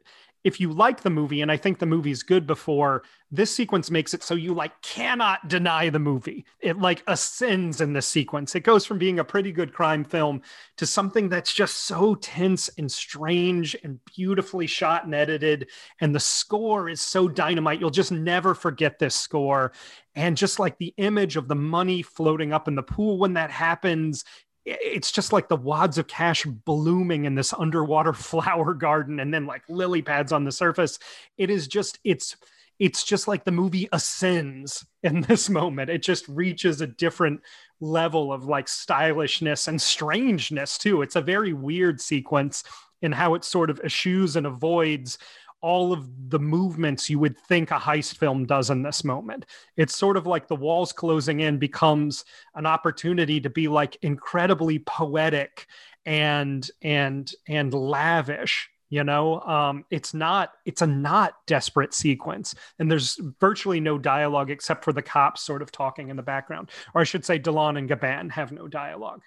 if 0.42 0.60
you 0.60 0.72
like 0.72 1.02
the 1.02 1.10
movie, 1.10 1.42
and 1.42 1.52
I 1.52 1.56
think 1.56 1.78
the 1.78 1.86
movie's 1.86 2.22
good 2.22 2.46
before, 2.46 3.02
this 3.30 3.54
sequence 3.54 3.90
makes 3.90 4.14
it 4.14 4.22
so 4.22 4.34
you 4.34 4.54
like 4.54 4.80
cannot 4.82 5.48
deny 5.48 5.90
the 5.90 5.98
movie. 5.98 6.44
It 6.60 6.78
like 6.78 7.02
ascends 7.06 7.80
in 7.80 7.92
this 7.92 8.06
sequence. 8.06 8.54
It 8.54 8.60
goes 8.60 8.86
from 8.86 8.98
being 8.98 9.18
a 9.18 9.24
pretty 9.24 9.52
good 9.52 9.72
crime 9.72 10.04
film 10.04 10.42
to 10.78 10.86
something 10.86 11.28
that's 11.28 11.52
just 11.52 11.84
so 11.84 12.14
tense 12.16 12.70
and 12.78 12.90
strange 12.90 13.76
and 13.84 14.00
beautifully 14.16 14.66
shot 14.66 15.04
and 15.04 15.14
edited. 15.14 15.68
And 16.00 16.14
the 16.14 16.20
score 16.20 16.88
is 16.88 17.00
so 17.00 17.28
dynamite. 17.28 17.80
You'll 17.80 17.90
just 17.90 18.12
never 18.12 18.54
forget 18.54 18.98
this 18.98 19.14
score. 19.14 19.72
And 20.14 20.36
just 20.36 20.58
like 20.58 20.78
the 20.78 20.94
image 20.96 21.36
of 21.36 21.48
the 21.48 21.54
money 21.54 22.02
floating 22.02 22.52
up 22.52 22.66
in 22.66 22.74
the 22.74 22.82
pool 22.82 23.18
when 23.18 23.34
that 23.34 23.50
happens, 23.50 24.24
it's 24.64 25.10
just 25.10 25.32
like 25.32 25.48
the 25.48 25.56
wads 25.56 25.98
of 25.98 26.06
cash 26.06 26.44
blooming 26.44 27.24
in 27.24 27.34
this 27.34 27.52
underwater 27.52 28.12
flower 28.14 28.74
garden 28.74 29.20
and 29.20 29.32
then 29.32 29.46
like 29.46 29.62
lily 29.68 30.02
pads 30.02 30.32
on 30.32 30.44
the 30.44 30.52
surface. 30.52 30.98
It 31.38 31.50
is 31.50 31.68
just 31.68 31.98
it's 32.04 32.36
it's 32.78 33.04
just 33.04 33.28
like 33.28 33.44
the 33.44 33.52
movie 33.52 33.88
ascends 33.92 34.86
in 35.02 35.20
this 35.28 35.50
moment. 35.50 35.90
It 35.90 36.02
just 36.02 36.26
reaches 36.28 36.80
a 36.80 36.86
different 36.86 37.40
level 37.80 38.32
of 38.32 38.44
like 38.44 38.68
stylishness 38.68 39.68
and 39.68 39.80
strangeness 39.80 40.78
too. 40.78 41.02
It's 41.02 41.16
a 41.16 41.20
very 41.20 41.52
weird 41.52 42.00
sequence 42.00 42.64
in 43.02 43.12
how 43.12 43.34
it 43.34 43.44
sort 43.44 43.70
of 43.70 43.80
eschews 43.80 44.36
and 44.36 44.46
avoids 44.46 45.18
all 45.62 45.92
of 45.92 46.30
the 46.30 46.38
movements 46.38 47.10
you 47.10 47.18
would 47.18 47.36
think 47.36 47.70
a 47.70 47.74
heist 47.74 48.16
film 48.16 48.46
does 48.46 48.70
in 48.70 48.82
this 48.82 49.04
moment. 49.04 49.46
It's 49.76 49.96
sort 49.96 50.16
of 50.16 50.26
like 50.26 50.48
the 50.48 50.56
walls 50.56 50.92
closing 50.92 51.40
in 51.40 51.58
becomes 51.58 52.24
an 52.54 52.66
opportunity 52.66 53.40
to 53.40 53.50
be 53.50 53.68
like 53.68 53.96
incredibly 54.02 54.78
poetic 54.80 55.66
and 56.06 56.68
and 56.82 57.30
and 57.46 57.74
lavish 57.74 58.70
you 58.90 59.04
know? 59.04 59.40
Um, 59.40 59.84
it's 59.90 60.12
not 60.12 60.52
it's 60.66 60.82
a 60.82 60.86
not 60.86 61.34
desperate 61.46 61.94
sequence. 61.94 62.54
And 62.78 62.90
there's 62.90 63.18
virtually 63.40 63.80
no 63.80 63.96
dialogue 63.96 64.50
except 64.50 64.84
for 64.84 64.92
the 64.92 65.02
cops 65.02 65.42
sort 65.42 65.62
of 65.62 65.72
talking 65.72 66.10
in 66.10 66.16
the 66.16 66.22
background. 66.22 66.70
Or 66.94 67.00
i 67.00 67.04
should 67.04 67.24
say 67.24 67.38
delon 67.38 67.78
and 67.78 67.88
gabin 67.88 68.28
have 68.30 68.52
no 68.52 68.68
dialogue. 68.68 69.22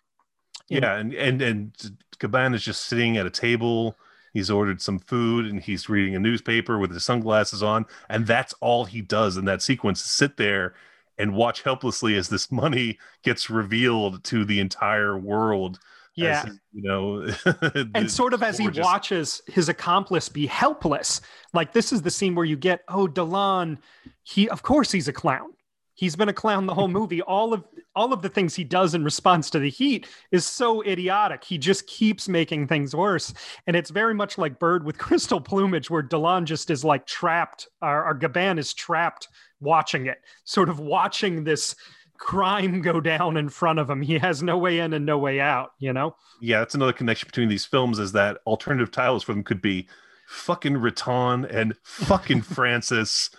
Yeah 0.69 0.95
and 0.97 1.13
and 1.13 1.41
and 1.41 1.97
gabin 2.19 2.53
is 2.53 2.63
just 2.63 2.83
sitting 2.83 3.17
at 3.17 3.25
a 3.25 3.31
table 3.31 3.97
He's 4.33 4.49
ordered 4.49 4.81
some 4.81 4.97
food 4.97 5.45
and 5.45 5.61
he's 5.61 5.87
reading 5.87 6.15
a 6.15 6.19
newspaper 6.19 6.79
with 6.79 6.91
his 6.91 7.05
sunglasses 7.05 7.61
on. 7.61 7.85
And 8.09 8.25
that's 8.25 8.53
all 8.61 8.85
he 8.85 9.01
does 9.01 9.37
in 9.37 9.45
that 9.45 9.61
sequence 9.61 10.01
sit 10.01 10.37
there 10.37 10.73
and 11.19 11.35
watch 11.35 11.61
helplessly 11.61 12.15
as 12.15 12.29
this 12.29 12.51
money 12.51 12.97
gets 13.23 13.49
revealed 13.49 14.23
to 14.25 14.43
the 14.43 14.59
entire 14.59 15.17
world. 15.17 15.79
Yeah. 16.15 16.45
As, 16.47 16.59
you 16.73 16.81
know, 16.83 17.27
and 17.95 18.11
sort 18.11 18.33
of 18.33 18.41
as 18.41 18.57
he 18.57 18.67
watches 18.69 19.41
his 19.47 19.69
accomplice 19.69 20.29
be 20.29 20.47
helpless. 20.47 21.21
Like 21.53 21.73
this 21.73 21.93
is 21.93 22.01
the 22.01 22.11
scene 22.11 22.33
where 22.33 22.45
you 22.45 22.57
get, 22.57 22.81
oh, 22.87 23.07
Delon, 23.07 23.77
he, 24.23 24.49
of 24.49 24.63
course, 24.63 24.91
he's 24.91 25.07
a 25.07 25.13
clown. 25.13 25.53
He's 25.95 26.15
been 26.15 26.29
a 26.29 26.33
clown 26.33 26.65
the 26.65 26.73
whole 26.73 26.87
movie. 26.87 27.21
All 27.21 27.53
of 27.53 27.63
all 27.95 28.11
of 28.11 28.21
the 28.21 28.29
things 28.29 28.55
he 28.55 28.63
does 28.63 28.95
in 28.95 29.03
response 29.03 29.49
to 29.51 29.59
the 29.59 29.69
heat 29.69 30.07
is 30.31 30.45
so 30.45 30.83
idiotic. 30.83 31.43
He 31.43 31.59
just 31.59 31.85
keeps 31.85 32.27
making 32.27 32.67
things 32.67 32.95
worse. 32.95 33.33
And 33.67 33.75
it's 33.75 33.91
very 33.91 34.15
much 34.15 34.37
like 34.37 34.59
Bird 34.59 34.83
with 34.83 34.97
crystal 34.99 35.39
plumage, 35.39 35.89
where 35.89 36.03
Delon 36.03 36.45
just 36.45 36.71
is 36.71 36.83
like 36.83 37.05
trapped, 37.05 37.67
or, 37.81 38.05
or 38.05 38.13
Gabin 38.15 38.57
is 38.57 38.73
trapped 38.73 39.27
watching 39.59 40.07
it, 40.07 40.17
sort 40.43 40.69
of 40.69 40.79
watching 40.79 41.43
this 41.43 41.75
crime 42.17 42.81
go 42.81 42.99
down 42.99 43.37
in 43.37 43.49
front 43.49 43.79
of 43.79 43.89
him. 43.89 44.01
He 44.01 44.17
has 44.17 44.41
no 44.41 44.57
way 44.57 44.79
in 44.79 44.93
and 44.93 45.05
no 45.05 45.17
way 45.17 45.39
out, 45.39 45.71
you 45.79 45.93
know? 45.93 46.15
Yeah, 46.41 46.59
that's 46.59 46.75
another 46.75 46.93
connection 46.93 47.27
between 47.27 47.49
these 47.49 47.65
films 47.65 47.99
is 47.99 48.11
that 48.13 48.37
alternative 48.47 48.91
titles 48.91 49.23
for 49.23 49.33
them 49.33 49.43
could 49.43 49.61
be 49.61 49.87
fucking 50.27 50.77
Riton 50.77 51.45
and 51.45 51.75
fucking 51.83 52.41
Francis 52.43 53.29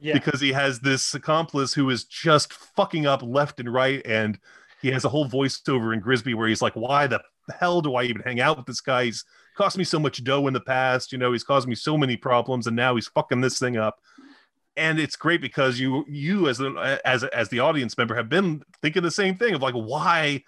yeah. 0.00 0.14
because 0.14 0.40
he 0.40 0.52
has 0.52 0.80
this 0.80 1.14
accomplice 1.14 1.74
who 1.74 1.88
is 1.90 2.04
just 2.04 2.52
fucking 2.52 3.06
up 3.06 3.22
left 3.22 3.60
and 3.60 3.72
right 3.72 4.02
and 4.04 4.38
he 4.80 4.90
has 4.90 5.04
a 5.04 5.08
whole 5.08 5.28
voiceover 5.28 5.92
in 5.92 6.00
Grisbi 6.00 6.34
where 6.34 6.48
he's 6.48 6.62
like, 6.62 6.74
"Why 6.74 7.06
the 7.06 7.20
hell 7.58 7.82
do 7.82 7.94
I 7.94 8.04
even 8.04 8.22
hang 8.22 8.40
out 8.40 8.56
with 8.56 8.66
this 8.66 8.80
guy? 8.80 9.04
He's 9.04 9.24
cost 9.56 9.76
me 9.76 9.84
so 9.84 9.98
much 9.98 10.24
dough 10.24 10.46
in 10.46 10.54
the 10.54 10.60
past. 10.60 11.12
You 11.12 11.18
know, 11.18 11.32
he's 11.32 11.44
caused 11.44 11.68
me 11.68 11.74
so 11.74 11.98
many 11.98 12.16
problems, 12.16 12.66
and 12.66 12.76
now 12.76 12.94
he's 12.94 13.08
fucking 13.08 13.40
this 13.40 13.58
thing 13.58 13.76
up." 13.76 13.98
And 14.76 14.98
it's 14.98 15.16
great 15.16 15.42
because 15.42 15.78
you, 15.78 16.06
you 16.08 16.48
as 16.48 16.62
as 17.04 17.24
as 17.24 17.50
the 17.50 17.60
audience 17.60 17.98
member, 17.98 18.14
have 18.14 18.28
been 18.28 18.62
thinking 18.80 19.02
the 19.02 19.10
same 19.10 19.36
thing 19.36 19.54
of 19.54 19.60
like, 19.60 19.74
why 19.74 20.42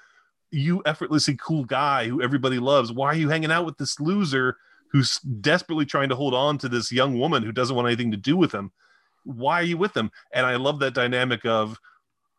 you 0.51 0.83
effortlessly 0.87 1.37
cool 1.41 1.65
guy 1.65 2.09
who 2.09 2.23
everybody 2.23 2.59
loves, 2.59 2.93
why 2.93 3.09
are 3.09 3.17
you 3.17 3.29
hanging 3.29 3.51
out 3.51 3.67
with 3.67 3.79
this 3.79 3.99
loser 3.99 4.57
who's 4.93 5.19
desperately 5.19 5.87
trying 5.87 6.11
to 6.11 6.15
hold 6.15 6.35
on 6.35 6.59
to 6.59 6.69
this 6.69 6.93
young 6.93 7.19
woman 7.19 7.43
who 7.43 7.53
doesn't 7.53 7.75
want 7.75 7.89
anything 7.89 8.11
to 8.11 8.17
do 8.17 8.37
with 8.37 8.53
him? 8.53 8.71
Why 9.25 9.61
are 9.61 9.65
you 9.65 9.77
with 9.77 9.93
them? 9.93 10.11
And 10.33 10.47
I 10.47 10.57
love 10.57 10.79
that 10.81 10.95
dynamic 10.95 11.45
of 11.45 11.79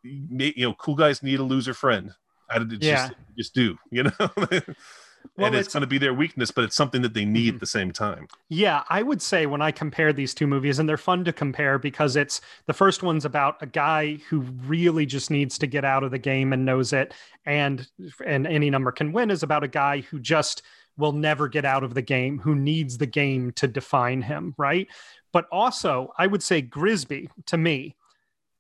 you 0.04 0.54
know, 0.58 0.74
cool 0.74 0.96
guys 0.96 1.24
need 1.24 1.40
a 1.40 1.44
loser 1.44 1.74
friend. 1.74 2.12
I 2.50 2.60
just, 2.60 2.84
yeah. 2.84 3.10
just 3.38 3.54
do, 3.54 3.78
you 3.92 4.04
know. 4.04 4.12
well, 4.20 5.48
and 5.48 5.56
it's, 5.56 5.68
it's 5.68 5.74
going 5.74 5.82
to 5.82 5.88
be 5.88 5.98
their 5.98 6.14
weakness, 6.14 6.52
but 6.52 6.64
it's 6.66 6.76
something 6.76 7.02
that 7.02 7.14
they 7.14 7.26
need 7.26 7.48
mm-hmm. 7.48 7.56
at 7.56 7.60
the 7.62 7.66
same 7.66 7.92
time. 7.92 8.28
Yeah, 8.50 8.84
I 8.90 9.02
would 9.02 9.22
say 9.22 9.46
when 9.46 9.62
I 9.62 9.72
compare 9.72 10.14
these 10.14 10.34
two 10.34 10.46
movies, 10.46 10.80
and 10.80 10.88
they're 10.88 10.98
fun 10.98 11.24
to 11.26 11.34
compare 11.34 11.80
because 11.80 12.16
it's 12.16 12.42
the 12.68 12.74
first 12.74 13.02
one's 13.02 13.26
about 13.26 13.62
a 13.62 13.66
guy 13.66 14.18
who 14.30 14.42
really 14.42 15.06
just 15.06 15.32
needs 15.32 15.58
to 15.60 15.68
get 15.68 15.86
out 15.86 16.04
of 16.04 16.12
the 16.12 16.20
game 16.20 16.54
and 16.54 16.66
knows 16.66 16.94
it, 16.94 17.14
and 17.46 17.88
and 18.26 18.46
any 18.46 18.70
number 18.70 18.92
can 18.92 19.14
win 19.14 19.32
is 19.32 19.44
about 19.44 19.64
a 19.64 19.70
guy 19.70 20.02
who 20.02 20.20
just 20.20 20.64
will 20.98 21.14
never 21.14 21.48
get 21.48 21.66
out 21.66 21.84
of 21.84 21.96
the 21.96 22.02
game, 22.02 22.38
who 22.38 22.56
needs 22.56 22.98
the 22.98 23.08
game 23.08 23.52
to 23.54 23.68
define 23.68 24.22
him, 24.22 24.54
right? 24.58 24.88
But 25.34 25.48
also, 25.52 26.14
I 26.18 26.28
would 26.28 26.42
say 26.44 26.62
Grisbi 26.62 27.28
to 27.48 27.58
me 27.58 27.98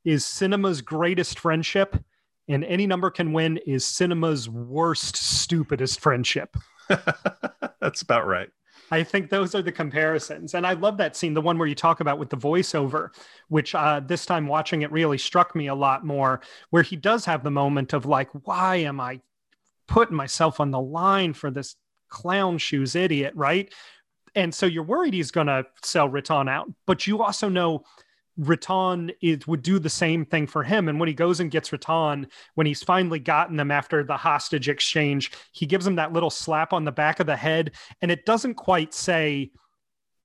is 0.04 0.26
cinema's 0.26 0.82
greatest 0.82 1.40
friendship, 1.40 1.96
and 2.50 2.66
any 2.66 2.86
number 2.86 3.10
can 3.10 3.32
win 3.32 3.58
is 3.66 3.86
cinema's 3.86 4.50
worst, 4.50 5.16
stupidest 5.16 6.02
friendship. 6.02 6.58
That's 7.80 8.02
about 8.02 8.28
right. 8.28 8.50
I 8.92 9.04
think 9.04 9.30
those 9.30 9.56
are 9.56 9.62
the 9.62 9.72
comparisons. 9.72 10.54
And 10.56 10.68
I 10.68 10.74
love 10.74 10.98
that 10.98 11.16
scene, 11.16 11.34
the 11.34 11.42
one 11.42 11.58
where 11.58 11.68
you 11.68 11.76
talk 11.76 12.00
about 12.00 12.20
with 12.20 12.30
the 12.30 12.38
voiceover, 12.38 13.10
which 13.48 13.74
uh, 13.74 14.02
this 14.02 14.26
time 14.26 14.46
watching 14.46 14.82
it 14.82 14.92
really 14.92 15.18
struck 15.18 15.56
me 15.56 15.68
a 15.68 15.76
lot 15.76 16.06
more, 16.06 16.42
where 16.70 16.84
he 16.84 16.96
does 16.96 17.26
have 17.26 17.44
the 17.44 17.52
moment 17.52 17.94
of 17.94 18.06
like, 18.06 18.30
why 18.46 18.78
am 18.78 19.00
I 19.00 19.22
putting 19.88 20.16
myself 20.16 20.60
on 20.60 20.72
the 20.72 20.82
line 20.82 21.34
for 21.34 21.50
this 21.50 21.76
clown 22.10 22.58
shoes 22.58 22.96
idiot, 22.96 23.34
right? 23.36 23.74
And 24.36 24.54
so 24.54 24.66
you're 24.66 24.84
worried 24.84 25.14
he's 25.14 25.32
going 25.32 25.48
to 25.48 25.66
sell 25.84 26.10
Riton 26.10 26.50
out, 26.50 26.72
but 26.86 27.06
you 27.06 27.22
also 27.22 27.50
know 27.50 27.84
Riton 28.40 29.12
is, 29.22 29.46
would 29.48 29.62
do 29.62 29.80
the 29.80 29.90
same 29.90 30.26
thing 30.26 30.48
for 30.48 30.64
him. 30.64 30.90
And 30.90 31.00
when 31.00 31.08
he 31.08 31.14
goes 31.14 31.40
and 31.40 31.52
gets 31.52 31.72
Riton, 31.72 32.28
when 32.56 32.66
he's 32.66 32.84
finally 32.84 33.20
gotten 33.20 33.58
them 33.58 33.72
after 33.72 34.04
the 34.04 34.18
hostage 34.18 34.70
exchange, 34.70 35.32
he 35.52 35.66
gives 35.66 35.86
him 35.86 35.96
that 35.96 36.14
little 36.14 36.32
slap 36.32 36.74
on 36.74 36.84
the 36.84 36.92
back 36.92 37.20
of 37.20 37.28
the 37.28 37.36
head. 37.36 37.72
And 38.02 38.10
it 38.10 38.26
doesn't 38.26 38.56
quite 38.56 38.94
say, 38.94 39.52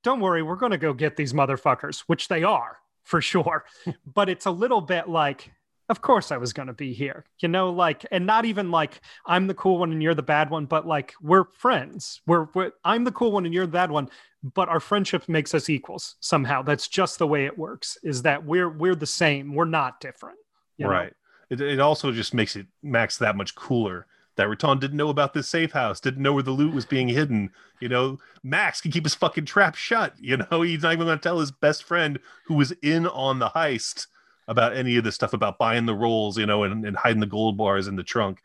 Don't 0.05 0.21
worry, 0.21 0.42
we're 0.42 0.57
going 0.57 0.73
to 0.73 0.79
go 0.79 0.94
get 0.94 1.16
these 1.16 1.33
motherfuckers, 1.33 2.01
which 2.07 2.29
they 2.29 2.44
are 2.44 2.79
for 3.05 3.21
sure. 3.21 3.64
but 4.07 4.29
it's 4.29 4.47
a 4.47 4.51
little 4.51 4.81
bit 4.81 5.09
like, 5.09 5.53
of 5.88 6.03
course 6.03 6.31
I 6.31 6.37
was 6.37 6.53
going 6.53 6.68
to 6.68 6.74
be 6.74 6.92
here, 6.92 7.24
you 7.40 7.48
know, 7.48 7.70
like, 7.70 8.05
and 8.11 8.27
not 8.27 8.44
even 8.44 8.70
like 8.70 9.01
I'm 9.27 9.46
the 9.46 9.55
cool 9.55 9.79
one 9.79 9.92
and 9.92 10.03
you're 10.03 10.14
the 10.14 10.22
bad 10.22 10.51
one, 10.51 10.66
but 10.66 10.87
like 10.87 11.14
we're 11.20 11.44
friends. 11.55 12.20
We're, 12.27 12.48
we're 12.55 12.72
I'm 12.85 13.05
the 13.05 13.12
cool 13.12 13.33
one 13.33 13.46
and 13.46 13.55
you're 13.55 13.66
the 13.66 13.72
bad 13.72 13.90
one, 13.90 14.09
but 14.42 14.68
our 14.68 14.81
friendship 14.81 15.29
makes 15.29 15.55
us 15.55 15.68
equals 15.68 16.16
somehow. 16.20 16.62
That's 16.62 16.88
just 16.88 17.18
the 17.18 17.27
way 17.27 17.46
it 17.46 17.57
works. 17.57 17.96
Is 18.03 18.22
that 18.22 18.44
we're 18.44 18.68
we're 18.68 18.94
the 18.94 19.07
same. 19.07 19.55
We're 19.55 19.64
not 19.64 20.01
different. 20.01 20.38
Right. 20.79 21.12
It, 21.51 21.61
it 21.61 21.81
also 21.81 22.12
just 22.12 22.35
makes 22.35 22.55
it 22.55 22.66
Max 22.83 23.16
that 23.18 23.37
much 23.37 23.55
cooler 23.55 24.07
that 24.37 24.48
Riton 24.48 24.79
didn't 24.79 24.96
know 24.96 25.09
about 25.09 25.35
this 25.35 25.48
safe 25.48 25.72
house, 25.72 25.98
didn't 25.98 26.22
know 26.22 26.33
where 26.33 26.44
the 26.44 26.53
loot 26.53 26.72
was 26.72 26.87
being 26.87 27.09
hidden. 27.09 27.51
You 27.81 27.88
know, 27.88 28.18
Max 28.44 28.81
can 28.81 28.92
keep 28.92 29.05
his 29.05 29.14
fucking 29.14 29.46
trap 29.46 29.74
shut. 29.74 30.14
You 30.20 30.37
know, 30.37 30.62
he's 30.62 30.83
not 30.83 30.92
even 30.92 31.07
going 31.07 31.18
to 31.18 31.22
tell 31.22 31.40
his 31.40 31.51
best 31.51 31.83
friend 31.83 32.20
who 32.46 32.55
was 32.55 32.72
in 32.83 33.07
on 33.09 33.40
the 33.40 33.48
heist 33.51 34.07
about 34.49 34.77
any 34.77 34.97
of 34.97 35.05
this 35.05 35.15
stuff 35.15 35.35
about 35.35 35.59
buying 35.59 35.87
the 35.87 35.95
rolls, 35.95 36.39
you 36.39 36.47
know, 36.47 36.65
and, 36.65 36.85
and 36.85 36.97
hiding 36.97 37.21
the 37.21 37.27
gold 37.27 37.57
bars 37.57 37.87
in 37.87 37.97
the 37.97 38.03
trunk 38.03 38.43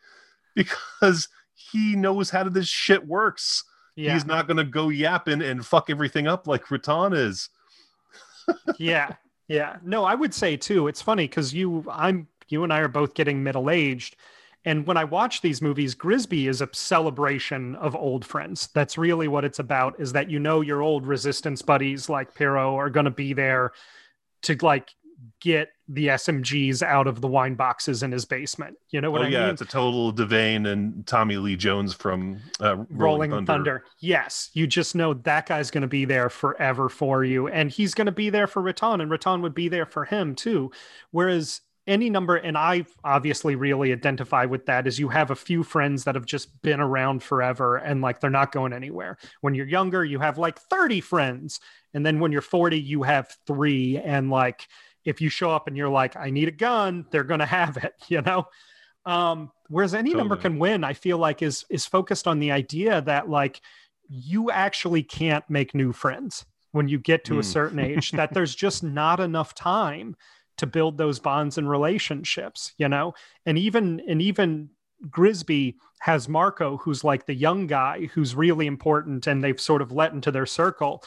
because 0.56 1.30
he 1.56 1.96
knows 1.96 2.30
how 2.30 2.44
this 2.44 2.68
shit 2.68 3.08
works. 3.08 3.64
Yeah. 3.96 4.14
He's 4.14 4.26
not 4.26 4.48
going 4.48 4.58
to 4.58 4.64
go 4.64 4.90
yapping 4.90 5.42
and 5.42 5.66
fuck 5.66 5.90
everything 5.90 6.28
up 6.28 6.46
like 6.46 6.70
Riton 6.70 7.14
is. 7.14 7.50
yeah. 8.78 9.14
Yeah. 9.48 9.78
No, 9.84 10.04
I 10.04 10.16
would 10.16 10.34
say 10.34 10.58
too. 10.58 10.88
It's 10.88 11.02
funny 11.02 11.28
because 11.28 11.54
you, 11.54 11.86
I'm, 11.90 12.28
you 12.50 12.64
and 12.64 12.74
I 12.74 12.80
are 12.80 12.88
both 12.88 13.14
getting 13.14 13.44
middle 13.44 13.70
aged. 13.70 14.16
And 14.66 14.88
when 14.88 14.98
I 14.98 15.04
watch 15.04 15.42
these 15.42 15.62
movies, 15.62 15.94
Grisbi 15.94 16.48
is 16.48 16.62
a 16.62 16.70
celebration 16.72 17.76
of 17.76 17.96
old 17.96 18.26
friends. 18.26 18.70
That's 18.74 18.98
really 18.98 19.28
what 19.28 19.44
it's 19.46 19.60
about 19.60 20.00
is 20.00 20.14
that 20.14 20.30
you 20.30 20.40
know 20.40 20.62
your 20.62 20.82
old 20.82 21.06
resistance 21.06 21.62
buddies 21.62 22.10
like 22.10 22.34
Pierrot 22.34 22.74
are 22.74 22.90
going 22.90 23.06
to 23.06 23.12
be 23.12 23.34
there 23.34 23.74
to 24.44 24.58
like 24.62 24.90
get 25.44 25.74
the 25.90 26.08
SMGs 26.08 26.82
out 26.82 27.06
of 27.06 27.20
the 27.20 27.28
wine 27.28 27.56
boxes 27.56 28.02
in 28.02 28.14
his 28.14 28.24
basement. 28.24 28.78
You 28.92 29.02
know 29.02 29.12
what 29.12 29.22
oh, 29.22 29.26
I 29.26 29.28
yeah, 29.28 29.40
mean? 29.42 29.50
it's 29.50 29.62
a 29.62 29.66
total 29.66 30.14
Devane 30.14 30.66
and 30.66 31.06
Tommy 31.06 31.36
Lee 31.36 31.58
Jones 31.58 31.94
from 31.94 32.40
uh, 32.62 32.78
Rolling, 32.78 32.88
Rolling 33.32 33.32
Thunder. 33.32 33.46
Thunder. 33.46 33.84
Yes, 34.00 34.50
you 34.54 34.66
just 34.66 34.96
know 34.96 35.14
that 35.14 35.46
guy's 35.46 35.70
going 35.70 35.82
to 35.82 35.88
be 35.88 36.06
there 36.06 36.30
forever 36.30 36.88
for 36.88 37.26
you, 37.26 37.50
and 37.50 37.70
he's 37.70 37.94
going 37.94 38.06
to 38.06 38.14
be 38.14 38.30
there 38.30 38.48
for 38.48 38.62
Riton, 38.62 39.02
and 39.02 39.12
Riton 39.12 39.42
would 39.42 39.54
be 39.54 39.68
there 39.68 39.86
for 39.86 40.06
him 40.06 40.34
too. 40.34 40.72
Whereas 41.12 41.60
any 41.86 42.10
number, 42.10 42.38
and 42.38 42.58
I 42.58 42.86
obviously 43.04 43.56
really 43.56 43.92
identify 43.92 44.46
with 44.46 44.66
that, 44.68 44.88
is 44.88 45.00
you 45.00 45.10
have 45.10 45.32
a 45.32 45.36
few 45.36 45.64
friends 45.64 46.06
that 46.06 46.16
have 46.16 46.26
just 46.26 46.62
been 46.62 46.80
around 46.80 47.22
forever 47.22 47.76
and 47.76 48.02
like 48.02 48.22
they're 48.22 48.30
not 48.30 48.54
going 48.54 48.72
anywhere. 48.72 49.18
When 49.42 49.54
you're 49.54 49.68
younger, 49.68 50.06
you 50.06 50.20
have 50.20 50.38
like 50.38 50.58
30 50.58 51.02
friends. 51.02 51.60
And 51.94 52.06
then 52.06 52.22
when 52.22 52.32
you're 52.32 52.42
40, 52.42 52.80
you 52.80 53.04
have 53.04 53.36
three. 53.46 53.98
And 53.98 54.30
like 54.30 54.68
if 55.06 55.22
you 55.22 55.30
show 55.30 55.52
up 55.52 55.68
and 55.68 55.76
you're 55.76 55.90
like, 55.90 56.16
I 56.16 56.30
need 56.30 56.48
a 56.48 56.52
gun, 56.52 57.06
they're 57.12 57.24
going 57.24 57.40
to 57.40 57.46
have 57.46 57.78
it, 57.78 57.94
you 58.08 58.22
know? 58.22 58.48
Um, 59.06 59.52
whereas 59.68 59.94
any 59.94 60.12
totally. 60.12 60.18
number 60.18 60.38
can 60.38 60.60
win, 60.60 60.84
I 60.84 60.94
feel 60.94 61.18
like 61.18 61.42
is, 61.42 61.66
is 61.70 61.86
focused 61.86 62.28
on 62.28 62.40
the 62.40 62.52
idea 62.52 63.02
that 63.02 63.30
like 63.30 63.62
you 64.08 64.50
actually 64.50 65.04
can't 65.04 65.44
make 65.50 65.76
new 65.76 65.92
friends 65.92 66.46
when 66.72 66.88
you 66.88 67.00
get 67.00 67.26
to 67.26 67.34
mm. 67.34 67.40
a 67.40 67.42
hmm. 67.42 67.48
certain 67.48 67.80
age, 67.80 68.12
that 68.12 68.34
there's 68.34 68.56
just 68.56 68.84
not 68.84 69.20
enough 69.20 69.54
time 69.54 70.16
to 70.58 70.66
build 70.66 70.98
those 70.98 71.20
bonds 71.20 71.58
and 71.58 71.70
relationships, 71.70 72.74
you 72.78 72.88
know? 72.88 73.14
And 73.46 73.58
even, 73.58 74.02
and 74.08 74.22
even 74.22 74.70
Grisbi 75.10 75.76
has 76.00 76.30
Marco, 76.30 76.78
who's 76.78 77.04
like 77.04 77.26
the 77.26 77.34
young 77.34 77.68
guy 77.68 78.10
who's 78.14 78.36
really 78.36 78.68
important 78.68 79.28
and 79.28 79.44
they've 79.44 79.60
sort 79.60 79.82
of 79.82 79.92
let 79.92 80.14
into 80.14 80.32
their 80.32 80.46
circle. 80.46 81.04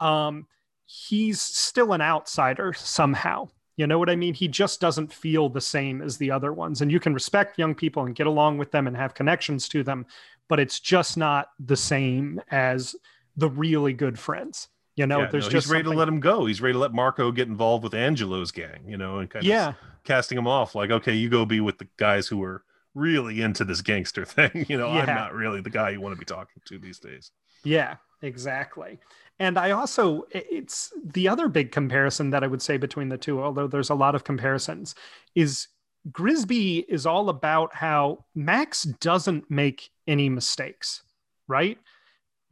Um, 0.00 0.46
he's 0.90 1.40
still 1.40 1.92
an 1.92 2.00
outsider 2.00 2.72
somehow. 2.72 3.48
You 3.76 3.86
know 3.86 3.98
what 3.98 4.10
I 4.10 4.16
mean? 4.16 4.34
He 4.34 4.48
just 4.48 4.80
doesn't 4.80 5.12
feel 5.12 5.48
the 5.48 5.60
same 5.60 6.02
as 6.02 6.18
the 6.18 6.30
other 6.30 6.52
ones. 6.52 6.82
And 6.82 6.90
you 6.90 6.98
can 6.98 7.14
respect 7.14 7.58
young 7.58 7.74
people 7.74 8.04
and 8.04 8.14
get 8.14 8.26
along 8.26 8.58
with 8.58 8.72
them 8.72 8.86
and 8.86 8.96
have 8.96 9.14
connections 9.14 9.68
to 9.68 9.82
them, 9.82 10.04
but 10.48 10.58
it's 10.58 10.80
just 10.80 11.16
not 11.16 11.50
the 11.60 11.76
same 11.76 12.40
as 12.50 12.96
the 13.36 13.48
really 13.48 13.92
good 13.92 14.18
friends. 14.18 14.68
You 14.96 15.06
know, 15.06 15.20
yeah, 15.20 15.28
there's 15.30 15.46
no, 15.46 15.50
just 15.50 15.66
he's 15.66 15.72
ready 15.72 15.84
something... 15.84 15.96
to 15.96 15.98
let 15.98 16.08
him 16.08 16.20
go. 16.20 16.44
He's 16.44 16.60
ready 16.60 16.72
to 16.72 16.78
let 16.78 16.92
Marco 16.92 17.30
get 17.30 17.48
involved 17.48 17.84
with 17.84 17.94
Angelo's 17.94 18.50
gang, 18.50 18.82
you 18.86 18.98
know, 18.98 19.18
and 19.18 19.30
kind 19.30 19.44
yeah. 19.44 19.68
of 19.68 19.74
casting 20.04 20.36
him 20.36 20.48
off 20.48 20.74
like, 20.74 20.90
okay, 20.90 21.14
you 21.14 21.30
go 21.30 21.46
be 21.46 21.60
with 21.60 21.78
the 21.78 21.86
guys 21.96 22.26
who 22.26 22.42
are 22.42 22.64
really 22.94 23.40
into 23.40 23.64
this 23.64 23.80
gangster 23.80 24.24
thing. 24.26 24.66
You 24.68 24.76
know, 24.76 24.88
yeah. 24.88 25.02
I'm 25.02 25.14
not 25.14 25.34
really 25.34 25.60
the 25.60 25.70
guy 25.70 25.90
you 25.90 26.00
want 26.00 26.14
to 26.14 26.18
be 26.18 26.26
talking 26.26 26.60
to 26.66 26.78
these 26.78 26.98
days. 26.98 27.30
Yeah, 27.62 27.96
exactly. 28.20 28.98
And 29.40 29.58
I 29.58 29.70
also, 29.70 30.26
it's 30.30 30.92
the 31.02 31.26
other 31.26 31.48
big 31.48 31.72
comparison 31.72 32.28
that 32.30 32.44
I 32.44 32.46
would 32.46 32.60
say 32.60 32.76
between 32.76 33.08
the 33.08 33.16
two, 33.16 33.42
although 33.42 33.66
there's 33.66 33.88
a 33.88 33.94
lot 33.94 34.14
of 34.14 34.22
comparisons, 34.22 34.94
is 35.34 35.66
Grisbi 36.12 36.84
is 36.88 37.06
all 37.06 37.30
about 37.30 37.74
how 37.74 38.26
Max 38.34 38.82
doesn't 38.82 39.50
make 39.50 39.90
any 40.06 40.28
mistakes, 40.28 41.02
right? 41.48 41.78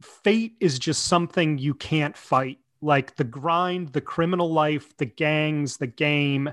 Fate 0.01 0.53
is 0.59 0.79
just 0.79 1.05
something 1.05 1.59
you 1.59 1.75
can't 1.75 2.17
fight. 2.17 2.57
Like 2.81 3.15
the 3.17 3.23
grind, 3.23 3.89
the 3.89 4.01
criminal 4.01 4.51
life, 4.51 4.97
the 4.97 5.05
gangs, 5.05 5.77
the 5.77 5.87
game, 5.87 6.49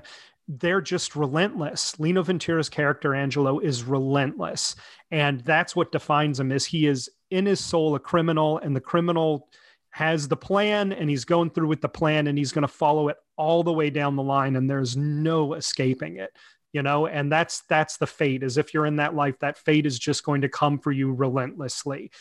they're 0.47 0.81
just 0.81 1.15
relentless. 1.15 1.99
Lino 1.99 2.21
Ventura's 2.21 2.69
character 2.69 3.15
Angelo 3.15 3.59
is 3.59 3.83
relentless, 3.83 4.75
and 5.09 5.41
that's 5.41 5.75
what 5.75 5.91
defines 5.91 6.39
him. 6.39 6.51
Is 6.51 6.65
he 6.65 6.85
is 6.85 7.09
in 7.31 7.45
his 7.45 7.59
soul 7.59 7.95
a 7.95 7.99
criminal, 7.99 8.59
and 8.59 8.75
the 8.75 8.81
criminal 8.81 9.49
has 9.97 10.27
the 10.27 10.37
plan 10.37 10.93
and 10.93 11.09
he's 11.09 11.25
going 11.25 11.49
through 11.49 11.67
with 11.67 11.81
the 11.81 11.89
plan 11.89 12.27
and 12.27 12.37
he's 12.37 12.51
going 12.51 12.61
to 12.61 12.67
follow 12.67 13.07
it 13.07 13.17
all 13.35 13.63
the 13.63 13.73
way 13.73 13.89
down 13.89 14.15
the 14.15 14.23
line 14.23 14.55
and 14.55 14.69
there's 14.69 14.95
no 14.95 15.53
escaping 15.53 16.17
it 16.17 16.31
you 16.73 16.83
know? 16.83 17.07
And 17.07 17.31
that's 17.31 17.61
that's 17.61 17.97
the 17.97 18.05
fate 18.05 18.43
as 18.43 18.57
if 18.57 18.73
you're 18.73 18.85
in 18.85 18.97
that 18.97 19.15
life 19.15 19.39
that 19.39 19.57
fate 19.57 19.87
is 19.87 19.97
just 19.97 20.23
going 20.23 20.41
to 20.41 20.49
come 20.49 20.77
for 20.77 20.91
you 20.91 21.11
relentlessly. 21.11 22.11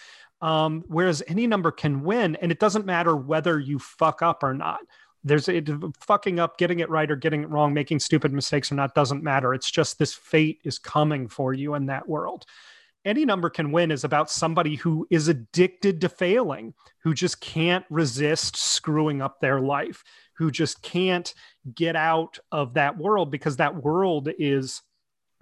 Um, 0.41 0.83
whereas 0.87 1.23
any 1.29 1.47
number 1.47 1.71
can 1.71 2.03
win 2.03 2.37
and 2.37 2.51
it 2.51 2.59
doesn't 2.59 2.87
matter 2.87 3.17
whether 3.17 3.59
you 3.59 3.79
fuck 3.79 4.23
up 4.23 4.43
or 4.43 4.55
not. 4.55 4.81
There's 5.25 5.49
it, 5.49 5.69
fucking 6.01 6.39
up 6.39 6.57
getting 6.57 6.81
it 6.81 6.89
right 6.89 7.11
or 7.11 7.17
getting 7.17 7.43
it 7.43 7.51
wrong 7.51 7.75
making 7.75 7.99
stupid 7.99 8.33
mistakes 8.33 8.73
or 8.73 8.77
not 8.77 8.95
doesn't 8.95 9.23
matter. 9.23 9.53
It's 9.53 9.71
just 9.71 9.99
this 9.99 10.15
fate 10.15 10.61
is 10.65 10.79
coming 10.79 11.29
for 11.29 11.53
you 11.53 11.75
in 11.75 11.87
that 11.87 12.09
world 12.09 12.47
any 13.07 13.25
number 13.25 13.49
can 13.49 13.73
win 13.73 13.91
is 13.91 14.05
about 14.05 14.31
somebody 14.31 14.75
who 14.75 15.07
is 15.11 15.29
addicted 15.29 16.01
to 16.01 16.09
failing, 16.09 16.75
who 17.03 17.15
just 17.15 17.41
can't 17.41 17.85
resist 17.89 18.57
screwing 18.57 19.23
up 19.23 19.41
their 19.41 19.61
life, 19.61 20.03
who 20.35 20.51
just 20.51 20.83
can't 20.83 21.33
get 21.75 21.97
out 21.97 22.39
of 22.53 22.75
that 22.75 22.99
world 22.99 23.31
because 23.31 23.57
that 23.57 23.83
world 23.83 24.29
is 24.39 24.83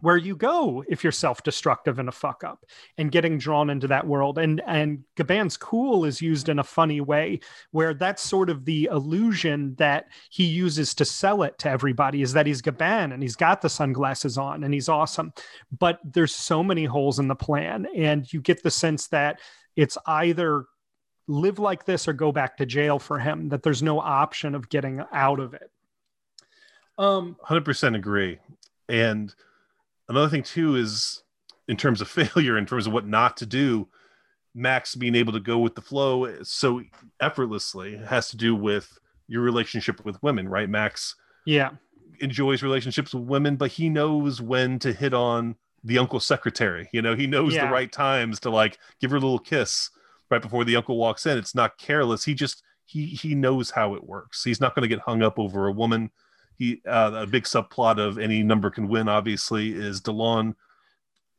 where 0.00 0.16
you 0.16 0.36
go 0.36 0.84
if 0.88 1.02
you're 1.02 1.12
self-destructive 1.12 1.98
and 1.98 2.08
a 2.08 2.12
fuck 2.12 2.44
up 2.44 2.66
and 2.98 3.12
getting 3.12 3.38
drawn 3.38 3.70
into 3.70 3.88
that 3.88 4.06
world. 4.06 4.38
And 4.38 4.60
and 4.66 5.04
Gabin's 5.16 5.56
cool 5.56 6.04
is 6.04 6.20
used 6.20 6.48
in 6.48 6.58
a 6.58 6.64
funny 6.64 7.00
way 7.00 7.40
where 7.70 7.94
that's 7.94 8.22
sort 8.22 8.50
of 8.50 8.64
the 8.64 8.88
illusion 8.90 9.74
that 9.76 10.06
he 10.30 10.44
uses 10.44 10.94
to 10.96 11.04
sell 11.04 11.42
it 11.42 11.58
to 11.60 11.70
everybody 11.70 12.22
is 12.22 12.32
that 12.32 12.46
he's 12.46 12.60
Gabin 12.60 13.12
and 13.12 13.22
he's 13.22 13.36
got 13.36 13.62
the 13.62 13.70
sunglasses 13.70 14.36
on 14.36 14.64
and 14.64 14.74
he's 14.74 14.88
awesome. 14.88 15.32
But 15.78 16.00
there's 16.04 16.34
so 16.34 16.62
many 16.62 16.84
holes 16.84 17.18
in 17.18 17.28
the 17.28 17.34
plan 17.34 17.86
and 17.96 18.30
you 18.32 18.40
get 18.40 18.62
the 18.62 18.70
sense 18.70 19.08
that 19.08 19.40
it's 19.76 19.96
either 20.06 20.66
live 21.26 21.58
like 21.58 21.86
this 21.86 22.06
or 22.06 22.12
go 22.12 22.30
back 22.30 22.58
to 22.58 22.66
jail 22.66 22.98
for 22.98 23.18
him 23.18 23.48
that 23.48 23.62
there's 23.62 23.82
no 23.82 23.98
option 24.00 24.54
of 24.54 24.68
getting 24.68 25.02
out 25.12 25.40
of 25.40 25.54
it. 25.54 25.70
Um 26.98 27.36
100% 27.48 27.96
agree. 27.96 28.38
And 28.88 29.34
another 30.08 30.28
thing 30.28 30.42
too 30.42 30.76
is 30.76 31.22
in 31.68 31.76
terms 31.76 32.00
of 32.00 32.08
failure, 32.34 32.58
in 32.58 32.66
terms 32.66 32.86
of 32.86 32.92
what 32.92 33.06
not 33.06 33.36
to 33.38 33.46
do, 33.46 33.88
Max 34.54 34.94
being 34.94 35.14
able 35.14 35.32
to 35.32 35.40
go 35.40 35.58
with 35.58 35.74
the 35.74 35.82
flow 35.82 36.42
so 36.42 36.82
effortlessly 37.20 37.96
has 37.96 38.28
to 38.30 38.36
do 38.36 38.54
with 38.54 38.98
your 39.26 39.42
relationship 39.42 40.04
with 40.04 40.22
women, 40.22 40.48
right? 40.48 40.68
Max, 40.68 41.16
yeah, 41.44 41.70
enjoys 42.20 42.62
relationships 42.62 43.12
with 43.14 43.24
women, 43.24 43.56
but 43.56 43.72
he 43.72 43.88
knows 43.88 44.40
when 44.40 44.78
to 44.78 44.92
hit 44.92 45.12
on 45.12 45.56
the 45.82 45.98
uncle 45.98 46.20
secretary. 46.20 46.88
You 46.92 47.02
know, 47.02 47.14
he 47.14 47.26
knows 47.26 47.54
yeah. 47.54 47.66
the 47.66 47.72
right 47.72 47.90
times 47.90 48.40
to 48.40 48.50
like 48.50 48.78
give 49.00 49.10
her 49.10 49.16
a 49.16 49.20
little 49.20 49.38
kiss 49.38 49.90
right 50.30 50.42
before 50.42 50.64
the 50.64 50.76
uncle 50.76 50.96
walks 50.96 51.26
in. 51.26 51.36
It's 51.36 51.54
not 51.54 51.78
careless. 51.78 52.24
He 52.24 52.34
just 52.34 52.62
he 52.84 53.06
he 53.06 53.34
knows 53.34 53.70
how 53.70 53.94
it 53.94 54.04
works. 54.04 54.44
He's 54.44 54.60
not 54.60 54.74
going 54.74 54.82
to 54.82 54.88
get 54.88 55.00
hung 55.00 55.22
up 55.22 55.38
over 55.38 55.66
a 55.66 55.72
woman. 55.72 56.10
He 56.56 56.80
uh, 56.86 57.12
a 57.14 57.26
big 57.26 57.44
subplot 57.44 57.98
of 57.98 58.18
any 58.18 58.42
number 58.42 58.70
can 58.70 58.88
win. 58.88 59.08
Obviously, 59.08 59.72
is 59.72 60.00
Delon 60.00 60.54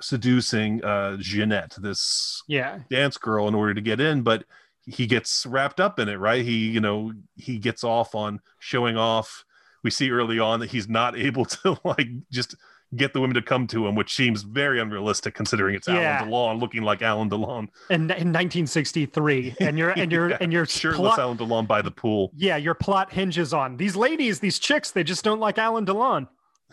seducing 0.02 0.84
uh, 0.84 1.18
Jeanette, 1.18 1.76
this 1.78 2.44
yeah 2.48 2.80
dance 2.90 3.18
girl, 3.18 3.48
in 3.48 3.56
order 3.56 3.74
to 3.74 3.82
get 3.82 4.00
in, 4.00 4.22
but 4.22 4.44
he 4.86 5.08
gets 5.08 5.46
wrapped 5.46 5.80
up 5.80 6.00
in 6.00 6.10
it, 6.10 6.16
right? 6.16 6.44
He 6.44 6.70
you 6.70 6.82
know 6.82 7.14
he 7.36 7.58
gets 7.58 7.84
off 7.84 8.16
on 8.16 8.42
showing 8.60 8.98
off. 8.98 9.46
We 9.84 9.92
see 9.92 10.10
early 10.10 10.40
on 10.40 10.60
that 10.60 10.72
he's 10.72 10.90
not 10.90 11.18
able 11.18 11.46
to 11.46 11.78
like 11.84 12.08
just 12.32 12.56
get 12.96 13.14
the 13.14 13.22
women 13.22 13.36
to 13.36 13.42
come 13.42 13.68
to 13.68 13.88
him, 13.88 13.96
which 13.96 14.14
seems 14.14 14.44
very 14.44 14.80
unrealistic 14.80 15.34
considering 15.34 15.76
it's 15.76 15.88
yeah. 15.88 16.22
Alain 16.24 16.32
Delon 16.32 16.60
looking 16.62 16.84
like 16.84 17.02
Alain 17.02 17.30
Delon. 17.30 17.68
In, 17.90 18.02
in 18.02 18.32
1963, 18.32 19.56
and 19.60 19.78
you're 19.78 19.92
and 19.92 20.12
you're 20.12 20.30
yeah, 20.32 20.38
and 20.42 20.52
you're 20.54 20.66
shirtless 20.66 21.16
plot, 21.16 21.20
Alain 21.20 21.38
Delon 21.38 21.68
by 21.68 21.82
the 21.82 21.92
pool. 21.92 22.32
Yeah, 22.36 22.58
your 22.58 22.76
plot 22.76 23.12
hinges 23.12 23.54
on 23.54 23.78
these 23.78 23.96
ladies, 23.96 24.40
these 24.40 24.60
chicks. 24.60 24.92
They 24.92 25.04
just 25.04 25.24
don't 25.24 25.40
like 25.40 25.58
Alain 25.58 25.86
Delon. 25.86 26.28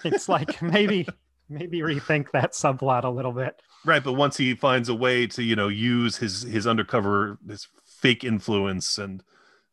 It's 0.04 0.28
like 0.28 0.60
maybe 0.62 1.06
maybe 1.48 1.80
rethink 1.80 2.30
that 2.32 2.52
subplot 2.52 3.04
a 3.04 3.10
little 3.10 3.32
bit. 3.32 3.60
Right, 3.84 4.02
but 4.02 4.12
once 4.12 4.36
he 4.36 4.54
finds 4.54 4.88
a 4.88 4.94
way 4.94 5.26
to 5.28 5.42
you 5.42 5.56
know 5.56 5.68
use 5.68 6.16
his 6.16 6.42
his 6.42 6.66
undercover 6.66 7.38
his 7.48 7.68
fake 7.84 8.24
influence 8.24 8.98
and 8.98 9.22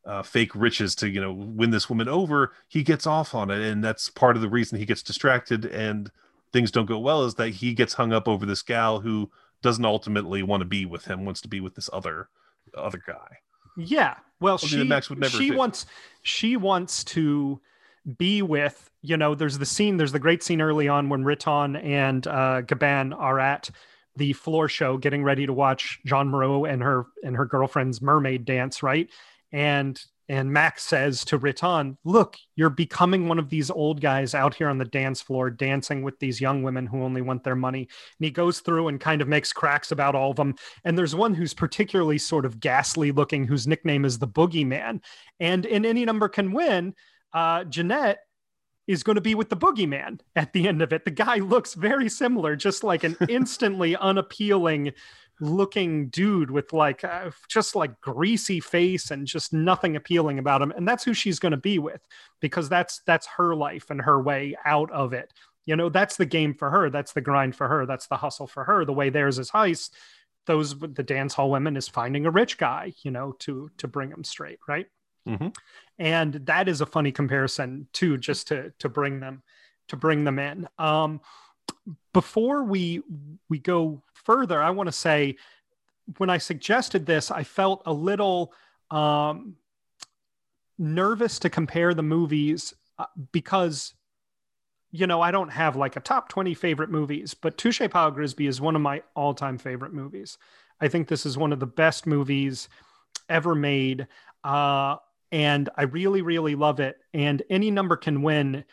uh, 0.05 0.23
fake 0.23 0.55
riches 0.55 0.95
to 0.95 1.09
you 1.09 1.21
know 1.21 1.31
win 1.31 1.69
this 1.69 1.89
woman 1.89 2.07
over, 2.07 2.53
he 2.67 2.83
gets 2.83 3.05
off 3.05 3.35
on 3.35 3.51
it, 3.51 3.61
and 3.61 3.83
that's 3.83 4.09
part 4.09 4.35
of 4.35 4.41
the 4.41 4.49
reason 4.49 4.79
he 4.79 4.85
gets 4.85 5.03
distracted 5.03 5.65
and 5.65 6.11
things 6.51 6.71
don't 6.71 6.85
go 6.85 6.99
well 6.99 7.23
is 7.23 7.35
that 7.35 7.49
he 7.49 7.73
gets 7.73 7.93
hung 7.93 8.13
up 8.13 8.27
over 8.27 8.45
this 8.45 8.61
gal 8.61 8.99
who 9.01 9.29
doesn't 9.61 9.85
ultimately 9.85 10.43
want 10.43 10.61
to 10.61 10.65
be 10.65 10.85
with 10.85 11.05
him, 11.05 11.25
wants 11.25 11.41
to 11.41 11.47
be 11.47 11.59
with 11.59 11.75
this 11.75 11.89
other 11.91 12.29
other 12.75 13.01
guy. 13.05 13.37
Yeah. 13.77 14.15
Well, 14.39 14.57
she 14.57 14.89
she 15.27 15.51
wants 15.51 15.85
she 16.21 16.57
wants 16.57 17.03
to 17.05 17.59
be 18.17 18.41
with 18.41 18.89
you 19.01 19.17
know. 19.17 19.35
There's 19.35 19.57
the 19.57 19.65
scene. 19.65 19.97
There's 19.97 20.11
the 20.11 20.19
great 20.19 20.43
scene 20.43 20.61
early 20.61 20.87
on 20.87 21.09
when 21.09 21.23
Riton 21.23 21.75
and 21.75 22.25
uh, 22.25 22.61
Gabin 22.61 23.13
are 23.13 23.39
at 23.39 23.69
the 24.15 24.33
floor 24.33 24.67
show, 24.67 24.97
getting 24.97 25.23
ready 25.23 25.45
to 25.45 25.53
watch 25.53 25.99
Jeanne 26.05 26.29
Moreau 26.29 26.65
and 26.65 26.81
her 26.81 27.05
and 27.23 27.35
her 27.35 27.45
girlfriend's 27.45 28.01
mermaid 28.01 28.45
dance, 28.45 28.83
right? 28.83 29.09
And 29.51 30.01
and 30.29 30.53
Max 30.53 30.83
says 30.83 31.25
to 31.25 31.39
Riton, 31.39 31.97
Look, 32.05 32.37
you're 32.55 32.69
becoming 32.69 33.27
one 33.27 33.39
of 33.39 33.49
these 33.49 33.71
old 33.71 33.99
guys 33.99 34.35
out 34.35 34.53
here 34.53 34.69
on 34.69 34.77
the 34.77 34.85
dance 34.85 35.21
floor, 35.21 35.49
dancing 35.49 36.03
with 36.03 36.19
these 36.19 36.39
young 36.39 36.61
women 36.61 36.85
who 36.85 37.01
only 37.01 37.23
want 37.23 37.43
their 37.43 37.55
money. 37.55 37.81
And 37.81 38.25
he 38.25 38.29
goes 38.29 38.59
through 38.59 38.89
and 38.89 38.99
kind 38.99 39.23
of 39.23 39.27
makes 39.27 39.51
cracks 39.51 39.91
about 39.91 40.13
all 40.13 40.29
of 40.29 40.37
them. 40.37 40.53
And 40.85 40.95
there's 40.95 41.15
one 41.15 41.33
who's 41.33 41.55
particularly 41.55 42.19
sort 42.19 42.45
of 42.45 42.59
ghastly 42.59 43.11
looking, 43.11 43.47
whose 43.47 43.65
nickname 43.65 44.05
is 44.05 44.19
the 44.19 44.27
Boogeyman. 44.27 45.01
And 45.39 45.65
in 45.65 45.83
Any 45.83 46.05
Number 46.05 46.29
Can 46.29 46.53
Win, 46.53 46.93
uh, 47.33 47.63
Jeanette 47.63 48.19
is 48.87 49.03
going 49.03 49.15
to 49.15 49.21
be 49.21 49.35
with 49.35 49.49
the 49.49 49.57
boogeyman 49.57 50.19
at 50.35 50.51
the 50.51 50.67
end 50.67 50.81
of 50.81 50.91
it. 50.91 51.05
The 51.05 51.11
guy 51.11 51.35
looks 51.37 51.75
very 51.75 52.09
similar, 52.09 52.55
just 52.55 52.83
like 52.83 53.03
an 53.03 53.15
instantly 53.29 53.95
unappealing 53.95 54.93
looking 55.41 56.09
dude 56.09 56.51
with 56.51 56.73
like 56.73 57.03
uh, 57.03 57.31
just 57.47 57.75
like 57.75 57.99
greasy 58.01 58.59
face 58.59 59.11
and 59.11 59.25
just 59.27 59.53
nothing 59.53 59.95
appealing 59.95 60.39
about 60.39 60.61
him 60.61 60.71
and 60.71 60.87
that's 60.87 61.03
who 61.03 61.13
she's 61.13 61.39
going 61.39 61.51
to 61.51 61.57
be 61.57 61.79
with 61.79 62.01
because 62.39 62.69
that's 62.69 63.01
that's 63.05 63.27
her 63.27 63.55
life 63.55 63.89
and 63.89 64.01
her 64.01 64.21
way 64.21 64.55
out 64.65 64.91
of 64.91 65.13
it. 65.13 65.33
You 65.65 65.75
know 65.75 65.89
that's 65.89 66.17
the 66.17 66.25
game 66.25 66.53
for 66.55 66.69
her 66.69 66.89
that's 66.89 67.13
the 67.13 67.21
grind 67.21 67.55
for 67.55 67.67
her 67.67 67.85
that's 67.85 68.07
the 68.07 68.17
hustle 68.17 68.47
for 68.47 68.63
her 68.63 68.85
the 68.85 68.93
way 68.93 69.09
theirs 69.09 69.37
is 69.37 69.51
heist 69.51 69.91
those 70.47 70.77
the 70.79 71.03
dance 71.03 71.35
hall 71.35 71.51
women 71.51 71.77
is 71.77 71.87
finding 71.87 72.25
a 72.25 72.31
rich 72.31 72.57
guy 72.57 72.91
you 73.03 73.11
know 73.11 73.33
to 73.39 73.69
to 73.77 73.87
bring 73.87 74.09
him 74.09 74.23
straight 74.23 74.57
right? 74.67 74.87
Mm-hmm. 75.27 75.49
and 75.99 76.33
that 76.45 76.67
is 76.67 76.81
a 76.81 76.87
funny 76.87 77.11
comparison 77.11 77.87
too 77.93 78.17
just 78.17 78.47
to 78.47 78.73
to 78.79 78.89
bring 78.89 79.19
them 79.19 79.43
to 79.89 79.95
bring 79.95 80.23
them 80.23 80.39
in. 80.39 80.67
Um 80.79 81.21
before 82.13 82.63
we 82.63 83.01
we 83.49 83.59
go 83.59 84.01
further, 84.29 84.61
I 84.61 84.69
want 84.69 84.85
to 84.85 84.93
say 84.93 85.37
when 86.17 86.29
I 86.29 86.37
suggested 86.37 87.07
this, 87.07 87.31
I 87.31 87.43
felt 87.43 87.81
a 87.87 87.91
little 87.91 88.53
um, 88.91 89.55
nervous 90.77 91.39
to 91.39 91.49
compare 91.49 91.95
the 91.95 92.03
movies 92.03 92.75
uh, 92.99 93.05
because 93.31 93.95
you 94.91 95.07
know 95.07 95.19
I 95.19 95.31
don't 95.31 95.49
have 95.49 95.75
like 95.75 95.95
a 95.95 95.99
top 95.99 96.29
twenty 96.29 96.53
favorite 96.53 96.91
movies, 96.91 97.33
but 97.33 97.57
Touche 97.57 97.81
Pile 97.89 98.11
Grisbi 98.11 98.47
is 98.47 98.61
one 98.61 98.75
of 98.75 98.83
my 98.83 99.01
all 99.15 99.33
time 99.33 99.57
favorite 99.57 99.93
movies. 99.93 100.37
I 100.79 100.89
think 100.89 101.07
this 101.07 101.25
is 101.25 101.35
one 101.35 101.51
of 101.51 101.59
the 101.59 101.65
best 101.65 102.05
movies 102.05 102.69
ever 103.29 103.55
made. 103.55 104.07
Uh, 104.43 104.97
and 105.31 105.69
I 105.75 105.83
really, 105.83 106.21
really 106.21 106.53
love 106.53 106.79
it. 106.79 106.97
And 107.15 107.41
any 107.49 107.71
number 107.71 107.95
can 107.95 108.21
win 108.21 108.63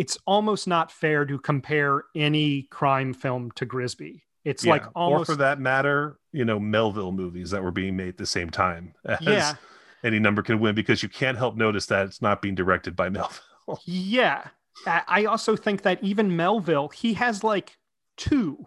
it's 0.00 0.16
almost 0.26 0.66
not 0.66 0.90
fair 0.90 1.26
to 1.26 1.38
compare 1.38 2.04
any 2.14 2.62
crime 2.70 3.12
film 3.12 3.50
to 3.56 3.66
Grisbi. 3.66 4.22
It's 4.44 4.64
yeah. 4.64 4.72
like 4.72 4.84
almost, 4.94 5.30
or 5.30 5.34
for 5.34 5.38
that 5.38 5.60
matter, 5.60 6.18
you 6.32 6.44
know, 6.44 6.58
Melville 6.58 7.12
movies 7.12 7.50
that 7.50 7.62
were 7.62 7.70
being 7.70 7.96
made 7.96 8.08
at 8.08 8.16
the 8.16 8.26
same 8.26 8.50
time. 8.50 8.94
yeah. 9.20 9.54
Any 10.02 10.18
number 10.18 10.42
can 10.42 10.60
win 10.60 10.74
because 10.74 11.02
you 11.02 11.08
can't 11.08 11.36
help 11.36 11.56
notice 11.56 11.86
that 11.86 12.06
it's 12.06 12.22
not 12.22 12.40
being 12.40 12.54
directed 12.54 12.96
by 12.96 13.08
Melville. 13.10 13.80
yeah. 13.84 14.48
I 14.86 15.26
also 15.26 15.56
think 15.56 15.82
that 15.82 16.02
even 16.02 16.36
Melville, 16.36 16.88
he 16.88 17.14
has 17.14 17.44
like 17.44 17.76
two, 18.16 18.66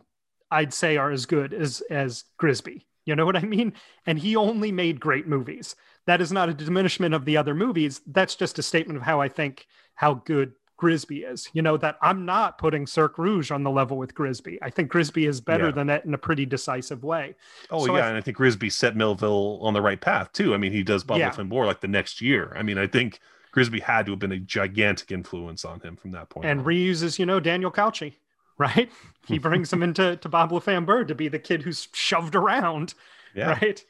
I'd 0.51 0.73
say, 0.73 0.97
are 0.97 1.09
as 1.09 1.25
good 1.25 1.53
as 1.53 1.81
as 1.89 2.25
Grisbi. 2.39 2.85
You 3.05 3.15
know 3.15 3.25
what 3.25 3.35
I 3.35 3.41
mean? 3.41 3.73
And 4.05 4.19
he 4.19 4.35
only 4.35 4.71
made 4.71 4.99
great 4.99 5.27
movies. 5.27 5.75
That 6.05 6.21
is 6.21 6.31
not 6.31 6.49
a 6.49 6.53
diminishment 6.53 7.15
of 7.15 7.25
the 7.25 7.37
other 7.37 7.55
movies. 7.55 8.01
That's 8.05 8.35
just 8.35 8.59
a 8.59 8.63
statement 8.63 8.97
of 8.97 9.03
how 9.03 9.21
I 9.21 9.27
think 9.27 9.65
how 9.95 10.15
good 10.15 10.53
Grisbi 10.83 11.29
is. 11.29 11.49
You 11.53 11.61
know, 11.61 11.77
that 11.77 11.97
I'm 12.01 12.25
not 12.25 12.57
putting 12.57 12.85
Cercle 12.85 13.23
Rouge 13.23 13.51
on 13.51 13.63
the 13.63 13.71
level 13.71 13.97
with 13.97 14.13
Grisbi. 14.13 14.57
I 14.61 14.69
think 14.69 14.91
Grisbi 14.91 15.27
is 15.27 15.39
better 15.39 15.67
yeah. 15.67 15.71
than 15.71 15.87
that 15.87 16.05
in 16.05 16.13
a 16.13 16.17
pretty 16.17 16.45
decisive 16.45 17.03
way. 17.03 17.35
Oh, 17.71 17.85
so 17.85 17.95
yeah. 17.95 18.05
I, 18.05 18.09
and 18.09 18.17
I 18.17 18.21
think 18.21 18.37
Grisbi 18.37 18.71
set 18.71 18.95
Melville 18.95 19.59
on 19.61 19.73
the 19.73 19.81
right 19.81 19.99
path, 19.99 20.33
too. 20.33 20.53
I 20.53 20.57
mean, 20.57 20.73
he 20.73 20.83
does 20.83 21.03
Bob 21.03 21.19
yeah. 21.19 21.31
Flambeur 21.31 21.65
like 21.65 21.81
the 21.81 21.87
next 21.87 22.21
year. 22.21 22.53
I 22.55 22.63
mean, 22.63 22.77
I 22.77 22.87
think 22.87 23.19
Grisbi 23.55 23.81
had 23.81 24.05
to 24.07 24.11
have 24.11 24.19
been 24.19 24.31
a 24.31 24.39
gigantic 24.39 25.11
influence 25.11 25.63
on 25.63 25.79
him 25.79 25.95
from 25.95 26.11
that 26.11 26.29
point. 26.29 26.45
And 26.45 26.61
on. 26.61 26.65
reuses, 26.65 27.17
you 27.17 27.25
know, 27.25 27.39
Daniel 27.39 27.71
Cauchy, 27.71 28.15
right? 28.57 28.91
He 29.27 29.39
brings 29.39 29.71
him 29.71 29.83
into 29.83 30.17
to 30.17 30.29
Bob 30.29 30.51
le 30.51 30.59
Flambeur 30.59 31.07
to 31.07 31.15
be 31.15 31.29
the 31.29 31.39
kid 31.39 31.61
who's 31.61 31.87
shoved 31.93 32.35
around, 32.35 32.93
yeah. 33.33 33.51
right? 33.51 33.83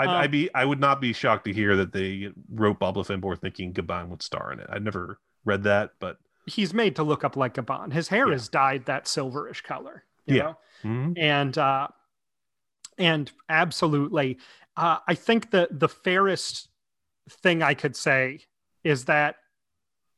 I'd, 0.00 0.08
um, 0.08 0.14
I'd, 0.14 0.30
be 0.30 0.54
I 0.54 0.64
would 0.64 0.80
not 0.80 1.00
be 1.00 1.12
shocked 1.12 1.44
to 1.44 1.52
hear 1.52 1.76
that 1.76 1.92
they 1.92 2.30
wrote 2.50 2.78
Bob 2.78 2.96
le 2.96 3.04
Flambeur 3.04 3.36
thinking 3.38 3.72
Gabin 3.72 4.08
would 4.10 4.22
star 4.22 4.52
in 4.52 4.60
it. 4.60 4.68
I 4.70 4.78
never 4.78 5.18
read 5.44 5.64
that, 5.64 5.90
but 5.98 6.18
he's 6.48 6.74
made 6.74 6.96
to 6.96 7.02
look 7.02 7.24
up 7.24 7.36
like 7.36 7.58
a 7.58 7.62
Bond. 7.62 7.92
His 7.92 8.08
hair 8.08 8.28
yeah. 8.28 8.34
is 8.34 8.48
dyed 8.48 8.86
that 8.86 9.04
silverish 9.04 9.62
color. 9.62 10.04
yeah. 10.26 10.54
Mm-hmm. 10.84 11.12
And 11.16 11.58
uh 11.58 11.88
and 12.98 13.30
absolutely 13.48 14.38
uh 14.76 14.98
I 15.06 15.14
think 15.14 15.50
the 15.50 15.68
the 15.70 15.88
fairest 15.88 16.68
thing 17.28 17.62
I 17.62 17.74
could 17.74 17.96
say 17.96 18.40
is 18.84 19.04
that 19.06 19.36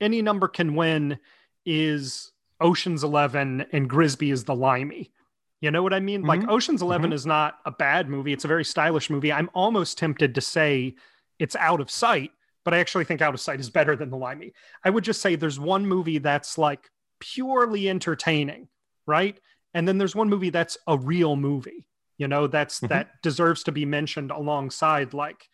any 0.00 0.22
number 0.22 0.48
can 0.48 0.74
win 0.74 1.18
is 1.66 2.32
Ocean's 2.60 3.04
11 3.04 3.66
and 3.72 3.88
Grisbi 3.88 4.32
is 4.32 4.44
the 4.44 4.54
limey. 4.54 5.12
You 5.60 5.70
know 5.70 5.82
what 5.82 5.92
I 5.92 6.00
mean? 6.00 6.20
Mm-hmm. 6.20 6.28
Like 6.28 6.48
Ocean's 6.48 6.82
11 6.82 7.08
mm-hmm. 7.08 7.14
is 7.14 7.26
not 7.26 7.58
a 7.66 7.70
bad 7.70 8.08
movie. 8.08 8.32
It's 8.32 8.44
a 8.44 8.48
very 8.48 8.64
stylish 8.64 9.10
movie. 9.10 9.32
I'm 9.32 9.50
almost 9.54 9.98
tempted 9.98 10.34
to 10.34 10.40
say 10.40 10.94
it's 11.38 11.56
out 11.56 11.80
of 11.80 11.90
sight 11.90 12.32
but 12.64 12.74
I 12.74 12.78
actually 12.78 13.04
think 13.04 13.22
Out 13.22 13.34
of 13.34 13.40
Sight 13.40 13.60
is 13.60 13.70
better 13.70 13.96
than 13.96 14.10
The 14.10 14.16
Limey. 14.16 14.52
I 14.84 14.90
would 14.90 15.04
just 15.04 15.20
say 15.20 15.34
there's 15.36 15.58
one 15.58 15.86
movie 15.86 16.18
that's 16.18 16.58
like 16.58 16.90
purely 17.18 17.88
entertaining, 17.88 18.68
right? 19.06 19.38
And 19.74 19.86
then 19.86 19.98
there's 19.98 20.16
one 20.16 20.28
movie 20.28 20.50
that's 20.50 20.76
a 20.86 20.98
real 20.98 21.36
movie, 21.36 21.86
you 22.18 22.28
know, 22.28 22.46
that's 22.46 22.78
mm-hmm. 22.78 22.88
that 22.88 23.22
deserves 23.22 23.62
to 23.64 23.72
be 23.72 23.84
mentioned 23.84 24.30
alongside 24.30 25.14
like 25.14 25.48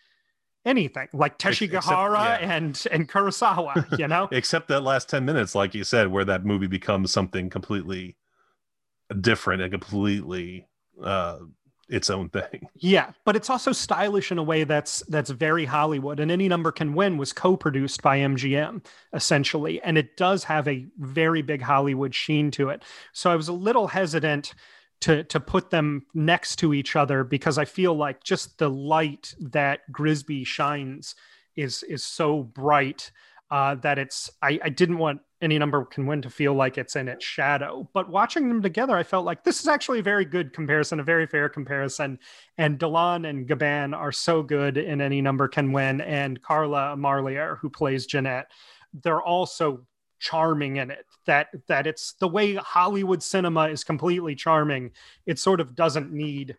anything 0.65 1.09
like 1.13 1.39
Teshigahara 1.39 2.41
yeah. 2.41 2.57
and 2.57 2.83
and 2.91 3.09
Kurosawa, 3.09 3.99
you 3.99 4.09
know. 4.09 4.29
Except 4.33 4.69
that 4.69 4.83
last 4.83 5.09
10 5.09 5.25
minutes 5.25 5.55
like 5.55 5.75
you 5.75 5.85
said 5.85 6.09
where 6.09 6.25
that 6.25 6.45
movie 6.45 6.67
becomes 6.67 7.13
something 7.13 7.51
completely 7.51 8.17
different 9.21 9.63
and 9.63 9.71
completely 9.71 10.67
uh 11.03 11.39
its 11.89 12.11
own 12.11 12.29
thing. 12.29 12.69
Yeah, 12.79 13.13
but 13.25 13.37
it's 13.37 13.51
also 13.51 13.73
stylish 13.73 14.31
in 14.31 14.39
a 14.39 14.43
way 14.43 14.65
that's 14.65 15.01
that's 15.09 15.31
very 15.31 15.65
Hollywood. 15.65 16.21
And 16.21 16.31
Any 16.31 16.47
Number 16.47 16.71
Can 16.71 16.95
Win 16.95 17.17
was 17.17 17.33
co-produced 17.33 18.03
by 18.03 18.19
MGM 18.19 18.85
essentially, 19.13 19.83
and 19.83 19.97
it 19.97 20.17
does 20.17 20.45
have 20.45 20.69
a 20.69 20.87
very 20.99 21.43
big 21.43 21.63
Hollywood 21.63 22.15
sheen 22.15 22.51
to 22.53 22.69
it. 22.69 22.85
So 23.13 23.31
I 23.31 23.37
was 23.37 23.49
a 23.49 23.53
little 23.53 23.89
hesitant 23.89 24.55
to 25.01 25.25
to 25.25 25.41
put 25.41 25.71
them 25.71 26.07
next 26.15 26.57
to 26.57 26.75
each 26.75 26.97
other 26.97 27.25
because 27.25 27.59
I 27.59 27.65
feel 27.65 27.95
like 27.95 28.23
just 28.23 28.59
the 28.59 28.71
light 28.71 29.35
that 29.41 29.81
Grisbi 29.91 30.47
shines 30.47 31.15
is 31.57 31.83
is 31.83 32.05
so 32.05 32.43
bright 32.43 33.11
uh, 33.51 33.77
that 33.77 33.99
it's 33.99 34.31
I, 34.43 34.59
I 34.63 34.69
didn't 34.69 34.99
want 34.99 35.21
any 35.43 35.59
number 35.59 35.85
can 35.85 36.07
win 36.07 36.23
to 36.23 36.31
feel 36.31 36.55
like 36.55 36.79
it's 36.79 36.97
in 36.97 37.09
its 37.09 37.25
shadow. 37.25 37.89
But 37.93 38.09
watching 38.09 38.49
them 38.49 38.63
together, 38.63 38.97
I 38.97 39.03
felt 39.03 39.27
like 39.27 39.45
this 39.45 39.61
is 39.61 39.69
actually 39.69 39.99
a 39.99 40.03
very 40.03 40.25
good 40.25 40.53
comparison, 40.53 41.01
a 41.01 41.05
very 41.05 41.27
fair 41.27 41.49
comparison. 41.49 42.19
And 42.57 42.79
Delon 42.79 43.29
and 43.29 43.47
Gabin 43.47 43.93
are 43.93 44.13
so 44.13 44.43
good 44.43 44.79
in 44.79 45.01
any 45.01 45.21
number 45.21 45.47
can 45.49 45.73
win. 45.73 46.01
And 46.01 46.41
Carla 46.41 46.97
Marlier, 46.97 47.59
who 47.59 47.69
plays 47.69 48.07
Jeanette, 48.07 48.51
they're 49.03 49.23
also 49.23 49.87
charming 50.19 50.77
in 50.77 50.91
it. 50.91 51.05
That 51.27 51.49
that 51.67 51.87
it's 51.87 52.15
the 52.15 52.29
way 52.29 52.55
Hollywood 52.55 53.23
cinema 53.23 53.69
is 53.69 53.85
completely 53.85 54.35
charming. 54.35 54.93
It 55.27 55.39
sort 55.39 55.61
of 55.61 55.75
doesn't 55.75 56.13
need 56.13 56.57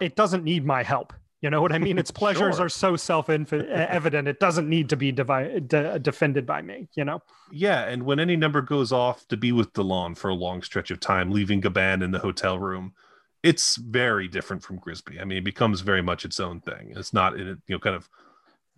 it 0.00 0.16
doesn't 0.16 0.44
need 0.44 0.64
my 0.64 0.82
help. 0.82 1.12
You 1.40 1.48
know 1.50 1.62
what 1.62 1.72
I 1.72 1.78
mean? 1.78 1.98
Its 1.98 2.10
pleasures 2.10 2.56
sure. 2.56 2.66
are 2.66 2.68
so 2.68 2.96
self 2.96 3.30
evident. 3.30 4.28
It 4.28 4.40
doesn't 4.40 4.68
need 4.68 4.88
to 4.90 4.96
be 4.96 5.12
de- 5.12 5.98
defended 6.00 6.46
by 6.46 6.62
me, 6.62 6.88
you 6.94 7.04
know? 7.04 7.22
Yeah. 7.50 7.86
And 7.86 8.04
when 8.04 8.20
any 8.20 8.36
number 8.36 8.60
goes 8.62 8.92
off 8.92 9.26
to 9.28 9.36
be 9.36 9.52
with 9.52 9.72
Delon 9.72 10.16
for 10.16 10.28
a 10.28 10.34
long 10.34 10.62
stretch 10.62 10.90
of 10.90 11.00
time, 11.00 11.30
leaving 11.30 11.60
Gabin 11.60 12.02
in 12.02 12.10
the 12.10 12.18
hotel 12.18 12.58
room, 12.58 12.94
it's 13.42 13.76
very 13.76 14.28
different 14.28 14.62
from 14.62 14.78
Grisbi. 14.78 15.20
I 15.20 15.24
mean, 15.24 15.38
it 15.38 15.44
becomes 15.44 15.80
very 15.80 16.02
much 16.02 16.24
its 16.24 16.38
own 16.38 16.60
thing. 16.60 16.92
It's 16.94 17.12
not, 17.12 17.34
in 17.34 17.48
it, 17.48 17.58
you 17.66 17.74
know, 17.74 17.78
kind 17.78 17.96
of 17.96 18.08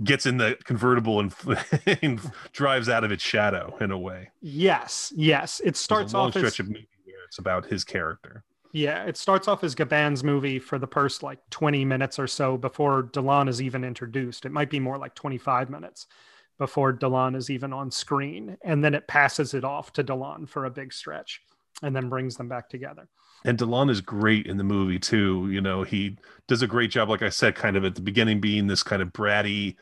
gets 0.05 0.27
in 0.27 0.39
the 0.39 0.57
convertible 0.65 1.21
and, 1.21 1.35
and, 2.03 2.21
drives 2.53 2.89
out 2.89 3.05
of 3.05 3.13
its 3.13 3.23
shadow 3.23 3.77
in 3.81 3.91
a 3.91 3.99
way. 3.99 4.31
Yes. 4.41 5.13
Yes. 5.17 5.61
It 5.65 5.77
starts 5.77 6.15
off 6.15 6.33
stretch 6.33 6.45
as... 6.45 6.61
of 6.61 6.69
movie 6.69 6.89
where 7.05 7.25
it's 7.27 7.39
about 7.39 7.67
his 7.67 7.85
character. 7.85 8.45
Yeah, 8.73 9.05
it 9.05 9.19
starts 9.19 9.49
off 9.49 9.63
as 9.65 9.75
Gabin's 9.75 10.25
movie 10.25 10.59
for 10.59 10.79
the 10.79 10.87
first 10.87 11.23
like 11.23 11.39
20 11.51 11.85
minutes 11.85 12.19
or 12.19 12.27
so 12.27 12.57
before 12.57 13.03
Delon 13.03 13.49
is 13.49 13.61
even 13.61 13.85
introduced. 13.85 14.47
It 14.47 14.53
might 14.53 14.71
be 14.71 14.81
more 14.81 14.97
like 14.97 15.15
25 15.15 15.69
minutes 15.69 16.07
before 16.59 16.93
Delon 16.93 17.37
is 17.37 17.51
even 17.51 17.73
on 17.73 17.91
screen. 17.91 18.57
And 18.65 18.83
then 18.83 18.95
it 18.95 19.07
passes 19.07 19.53
it 19.53 19.65
off 19.65 19.93
to 19.95 20.05
Delon 20.05 20.49
for 20.49 20.65
a 20.65 20.71
big 20.71 20.93
stretch 20.93 21.43
and 21.83 21.95
then 21.95 22.09
brings 22.09 22.37
them 22.37 22.49
back 22.49 22.71
together. 22.71 23.09
And 23.45 23.59
Delon 23.59 23.91
is 23.91 24.01
great 24.01 24.47
in 24.47 24.57
the 24.57 24.65
movie 24.65 24.99
too. 24.99 25.51
You 25.51 25.61
know, 25.61 25.83
he 25.83 26.17
does 26.47 26.63
a 26.63 26.67
great 26.67 26.91
job, 26.91 27.11
like 27.11 27.23
I 27.23 27.29
said, 27.29 27.55
kind 27.55 27.77
of 27.77 27.85
at 27.85 27.95
the 27.95 28.01
beginning 28.01 28.41
being 28.41 28.69
this 28.69 28.83
kind 28.83 29.03
of 29.03 29.13
bratty, 29.13 29.77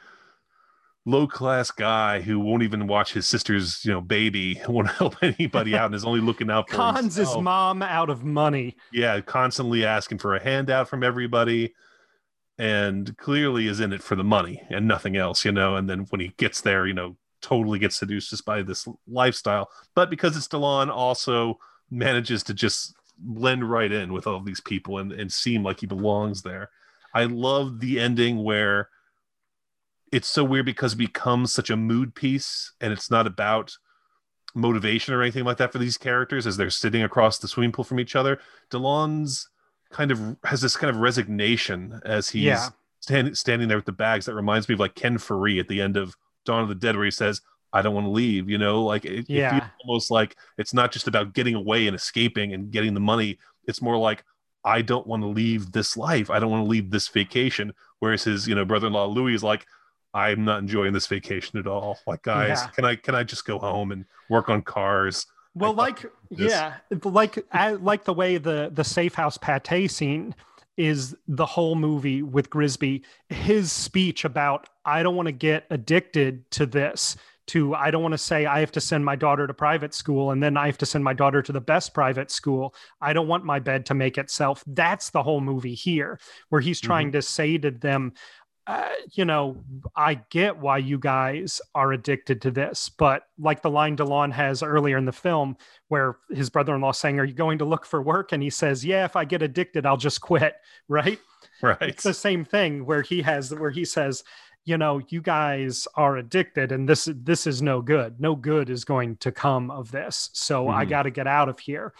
low 1.11 1.27
class 1.27 1.71
guy 1.71 2.21
who 2.21 2.39
won't 2.41 2.63
even 2.63 2.87
watch 2.87 3.13
his 3.13 3.27
sister's 3.27 3.85
you 3.85 3.93
know 3.93 4.01
baby 4.01 4.61
won't 4.69 4.89
help 4.89 5.17
anybody 5.23 5.75
out 5.75 5.87
and 5.87 5.95
is 5.95 6.05
only 6.05 6.21
looking 6.21 6.51
out 6.51 6.69
for 6.69 6.77
cons 6.77 7.17
himself. 7.17 7.37
his 7.37 7.43
mom 7.43 7.83
out 7.83 8.11
of 8.11 8.25
money. 8.25 8.77
Yeah 8.93 9.21
constantly 9.21 9.85
asking 9.85 10.19
for 10.19 10.35
a 10.35 10.43
handout 10.43 10.89
from 10.89 11.03
everybody 11.03 11.75
and 12.59 13.17
clearly 13.17 13.67
is 13.67 13.81
in 13.81 13.93
it 13.93 14.03
for 14.03 14.17
the 14.17 14.25
money 14.25 14.63
and 14.71 14.87
nothing 14.87 15.17
else 15.17 15.45
you 15.45 15.53
know 15.53 15.77
and 15.77 15.89
then 15.89 16.01
when 16.11 16.21
he 16.21 16.29
gets 16.37 16.61
there 16.61 16.87
you 16.87 16.95
know 16.95 17.17
totally 17.41 17.79
gets 17.79 17.97
seduced 17.97 18.31
just 18.31 18.45
by 18.45 18.63
this 18.63 18.87
lifestyle. 19.07 19.71
But 19.95 20.11
because 20.11 20.37
it's 20.37 20.49
Delon 20.49 20.89
also 20.89 21.59
manages 21.91 22.43
to 22.45 22.55
just 22.55 22.95
blend 23.19 23.69
right 23.69 23.91
in 23.91 24.13
with 24.13 24.27
all 24.27 24.41
these 24.41 24.61
people 24.61 24.99
and, 24.99 25.13
and 25.13 25.33
seem 25.33 25.63
like 25.63 25.81
he 25.81 25.87
belongs 25.87 26.43
there. 26.43 26.71
I 27.15 27.25
love 27.25 27.81
the 27.81 27.99
ending 27.99 28.43
where 28.43 28.89
it's 30.13 30.29
so 30.29 30.45
weird 30.45 30.67
because 30.67 30.95
it 30.95 30.99
becomes 30.99 31.53
such 31.53 31.71
a 31.71 31.77
mood 31.77 32.15
piece 32.15 32.73
and 32.81 32.93
it's 32.93 33.11
not 33.11 33.27
about 33.27 33.77
motivation 34.55 35.15
or 35.15 35.23
anything 35.23 35.45
like 35.45 35.59
that 35.59 35.73
for 35.73 35.79
these 35.79 35.97
characters 35.97 36.47
as 36.47 36.57
they're 36.57 36.71
sitting 36.71 37.03
across 37.03 37.39
the 37.39 37.49
swimming 37.49 37.73
pool 37.73 37.85
from 37.85 38.01
each 38.01 38.17
other. 38.17 38.41
Delon's 38.71 39.49
kind 39.91 40.11
of 40.11 40.37
has 40.45 40.61
this 40.61 40.77
kind 40.77 40.91
of 40.95 41.01
resignation 41.01 42.01
as 42.05 42.29
he's 42.29 42.43
yeah. 42.43 42.69
stand, 43.01 43.37
standing 43.37 43.69
there 43.69 43.79
with 43.79 43.87
the 43.87 43.93
bags 43.93 44.27
that 44.27 44.35
reminds 44.35 44.69
me 44.69 44.75
of 44.75 44.81
like 44.81 44.95
Ken 44.95 45.19
Foree 45.19 45.61
at 45.61 45.69
the 45.69 45.81
end 45.81 45.97
of 45.97 46.17
Dawn 46.45 46.63
of 46.63 46.69
the 46.69 46.75
Dead 46.75 46.97
where 46.97 47.05
he 47.05 47.11
says, 47.11 47.41
I 47.73 47.83
don't 47.83 47.95
want 47.95 48.07
to 48.07 48.11
leave, 48.11 48.51
you 48.51 48.59
know, 48.59 48.83
like 48.83 49.05
it, 49.05 49.27
yeah. 49.29 49.57
it 49.57 49.61
feels 49.61 49.71
almost 49.85 50.11
like 50.11 50.37
it's 50.59 50.75
not 50.75 50.91
just 50.91 51.07
about 51.07 51.35
getting 51.35 51.55
away 51.55 51.87
and 51.87 51.95
escaping 51.95 52.53
and 52.53 52.73
getting 52.73 52.95
the 52.95 53.01
money. 53.01 53.39
It's 53.67 53.81
more 53.81 53.97
like 53.97 54.25
I 54.65 54.83
don't 54.83 55.07
want 55.07 55.23
to 55.23 55.29
leave 55.29 55.71
this 55.71 55.97
life. 55.97 56.31
I 56.31 56.41
don't 56.41 56.51
want 56.51 56.65
to 56.65 56.69
leave 56.69 56.91
this 56.91 57.07
vacation. 57.09 57.73
Whereas 58.01 58.25
his, 58.25 58.49
you 58.49 58.55
know, 58.55 58.65
brother-in-law 58.65 59.07
Louis 59.07 59.35
is 59.35 59.45
like, 59.45 59.67
I'm 60.13 60.45
not 60.45 60.59
enjoying 60.61 60.93
this 60.93 61.07
vacation 61.07 61.59
at 61.59 61.67
all. 61.67 61.99
Like, 62.07 62.23
guys, 62.23 62.61
yeah. 62.63 62.69
can 62.69 62.85
I 62.85 62.97
can 62.97 63.15
I 63.15 63.23
just 63.23 63.45
go 63.45 63.59
home 63.59 63.93
and 63.93 64.05
work 64.29 64.49
on 64.49 64.63
cars? 64.63 65.27
Well, 65.55 65.73
like 65.73 66.05
yeah, 66.31 66.75
like 67.05 67.45
I, 67.53 67.73
like 67.73 68.05
the 68.05 68.15
way 68.15 68.39
the 68.39 68.71
the 68.73 68.85
safe 68.85 69.15
house 69.15 69.37
pate 69.39 69.91
scene 69.91 70.35
is 70.77 71.17
the 71.29 71.47
whole 71.47 71.75
movie 71.75 72.23
with 72.23 72.51
Grisbi. 72.51 73.03
His 73.29 73.73
speech 73.73 74.25
about 74.25 74.69
I 74.85 75.03
don't 75.03 75.17
want 75.17 75.27
to 75.27 75.33
get 75.33 75.67
addicted 75.71 76.51
to 76.53 76.67
this. 76.67 77.17
To 77.49 77.75
I 77.75 77.91
don't 77.91 78.03
want 78.03 78.13
to 78.13 78.19
say 78.19 78.47
I 78.47 78.61
have 78.61 78.71
to 78.73 78.81
send 78.81 79.05
my 79.05 79.17
daughter 79.17 79.49
to 79.49 79.53
private 79.53 79.93
school 79.93 80.31
and 80.31 80.41
then 80.41 80.57
I 80.57 80.67
have 80.67 80.79
to 80.79 80.87
send 80.87 81.03
my 81.03 81.13
daughter 81.13 81.43
to 81.43 81.53
the 81.53 81.61
best 81.61 81.93
private 81.95 82.31
school. 82.31 82.77
I 83.01 83.13
don't 83.13 83.27
want 83.27 83.45
my 83.45 83.59
bed 83.59 83.87
to 83.87 83.95
make 83.95 84.19
itself. 84.19 84.63
That's 84.69 85.11
the 85.11 85.23
whole 85.23 85.41
movie 85.41 85.75
here, 85.75 86.21
where 86.51 86.61
he's 86.61 86.81
trying 86.81 87.09
mm-hmm. 87.09 87.19
to 87.19 87.23
say 87.23 87.59
to 87.59 87.73
them, 87.73 88.13
uh, 88.71 88.89
you 89.15 89.25
know, 89.25 89.57
I 89.97 90.15
get 90.31 90.57
why 90.57 90.79
you 90.79 90.97
guys 90.97 91.61
are 91.75 91.93
addicted 91.93 92.41
to 92.43 92.53
this, 92.53 92.89
but 92.89 93.25
like 93.37 93.63
the 93.63 93.71
line 93.71 93.97
Delon 93.97 94.31
has 94.31 94.63
earlier 94.63 94.97
in 94.97 95.07
the 95.07 95.13
film, 95.13 95.57
where 95.89 96.19
his 96.31 96.51
brother-in-law 96.51 96.93
saying, 96.93 97.19
"Are 97.19 97.25
you 97.25 97.35
going 97.35 97.59
to 97.59 97.65
look 97.65 97.85
for 97.85 98.01
work?" 98.01 98.31
and 98.31 98.41
he 98.41 98.49
says, 98.51 98.85
"Yeah, 98.85 99.05
if 99.05 99.17
I 99.17 99.25
get 99.25 99.43
addicted, 99.43 99.87
I'll 99.87 99.97
just 99.97 100.21
quit." 100.21 100.55
Right? 100.89 101.19
Right. 101.63 101.83
It's 101.83 102.03
the 102.03 102.15
same 102.15 102.45
thing 102.45 102.85
where 102.85 103.03
he 103.03 103.23
has 103.23 103.53
where 103.53 103.71
he 103.71 103.85
says, 103.85 104.23
"You 104.65 104.79
know, 104.79 105.01
you 105.09 105.21
guys 105.21 105.89
are 105.97 106.17
addicted, 106.17 106.71
and 106.71 106.89
this 106.89 107.09
this 107.13 107.49
is 107.49 107.63
no 107.63 107.83
good. 107.83 108.21
No 108.21 108.37
good 108.37 108.71
is 108.71 108.85
going 108.85 109.17
to 109.17 109.33
come 109.33 109.71
of 109.73 109.91
this. 109.91 110.31
So 110.33 110.67
mm-hmm. 110.67 110.79
I 110.79 110.85
got 110.85 111.05
to 111.05 111.11
get 111.11 111.27
out 111.27 111.49
of 111.49 111.59
here." 111.59 111.93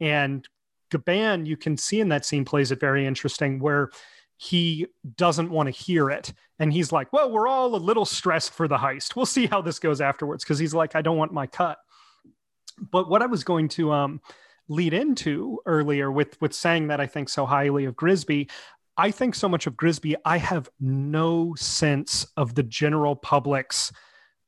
And 0.00 0.46
Gabin, 0.90 1.46
you 1.46 1.56
can 1.56 1.76
see 1.76 2.00
in 2.00 2.08
that 2.08 2.24
scene 2.24 2.44
plays 2.44 2.72
it 2.72 2.80
very 2.80 3.06
interesting 3.06 3.60
where 3.60 3.90
he 4.36 4.86
doesn't 5.16 5.50
want 5.50 5.66
to 5.66 5.70
hear 5.70 6.10
it. 6.10 6.32
And 6.58 6.72
he's 6.72 6.92
like, 6.92 7.12
well, 7.12 7.30
we're 7.30 7.48
all 7.48 7.74
a 7.74 7.76
little 7.76 8.04
stressed 8.04 8.52
for 8.52 8.68
the 8.68 8.76
heist. 8.76 9.16
We'll 9.16 9.26
see 9.26 9.46
how 9.46 9.62
this 9.62 9.78
goes 9.78 10.00
afterwards. 10.00 10.44
Cause 10.44 10.58
he's 10.58 10.74
like, 10.74 10.94
I 10.94 11.02
don't 11.02 11.16
want 11.16 11.32
my 11.32 11.46
cut. 11.46 11.78
But 12.90 13.08
what 13.08 13.22
I 13.22 13.26
was 13.26 13.44
going 13.44 13.68
to 13.70 13.92
um, 13.92 14.20
lead 14.68 14.92
into 14.92 15.60
earlier 15.66 16.10
with, 16.10 16.40
with 16.40 16.52
saying 16.52 16.88
that 16.88 17.00
I 17.00 17.06
think 17.06 17.28
so 17.28 17.46
highly 17.46 17.86
of 17.86 17.96
Grisbi, 17.96 18.50
I 18.96 19.10
think 19.10 19.34
so 19.34 19.48
much 19.48 19.66
of 19.66 19.74
Grisbi, 19.74 20.14
I 20.24 20.38
have 20.38 20.68
no 20.80 21.54
sense 21.56 22.26
of 22.36 22.54
the 22.54 22.62
general 22.62 23.16
public's 23.16 23.92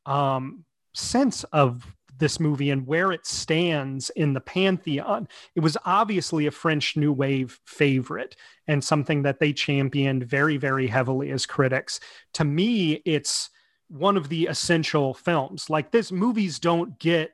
um, 0.07 0.65
sense 0.95 1.45
of 1.45 1.87
this 2.19 2.41
movie 2.41 2.71
and 2.71 2.87
where 2.87 3.13
it 3.13 3.27
stands 3.27 4.11
in 4.11 4.35
the 4.35 4.41
pantheon. 4.41 5.29
It 5.55 5.61
was 5.61 5.77
obviously 5.85 6.47
a 6.47 6.51
French 6.51 6.97
New 6.97 7.13
Wave 7.13 7.59
favorite 7.65 8.37
and 8.67 8.83
something 8.83 9.23
that 9.23 9.41
they 9.41 9.53
championed 9.53 10.25
very, 10.25 10.57
very 10.57 10.87
heavily 10.87 11.31
as 11.31 11.47
critics. 11.47 12.01
To 12.35 12.45
me, 12.45 13.03
it's 13.05 13.51
one 13.89 14.17
of 14.17 14.29
the 14.29 14.47
essential 14.47 15.15
films. 15.15 15.71
Like 15.71 15.91
this, 15.91 16.13
movies 16.13 16.59
don't 16.59 16.99
get 16.99 17.33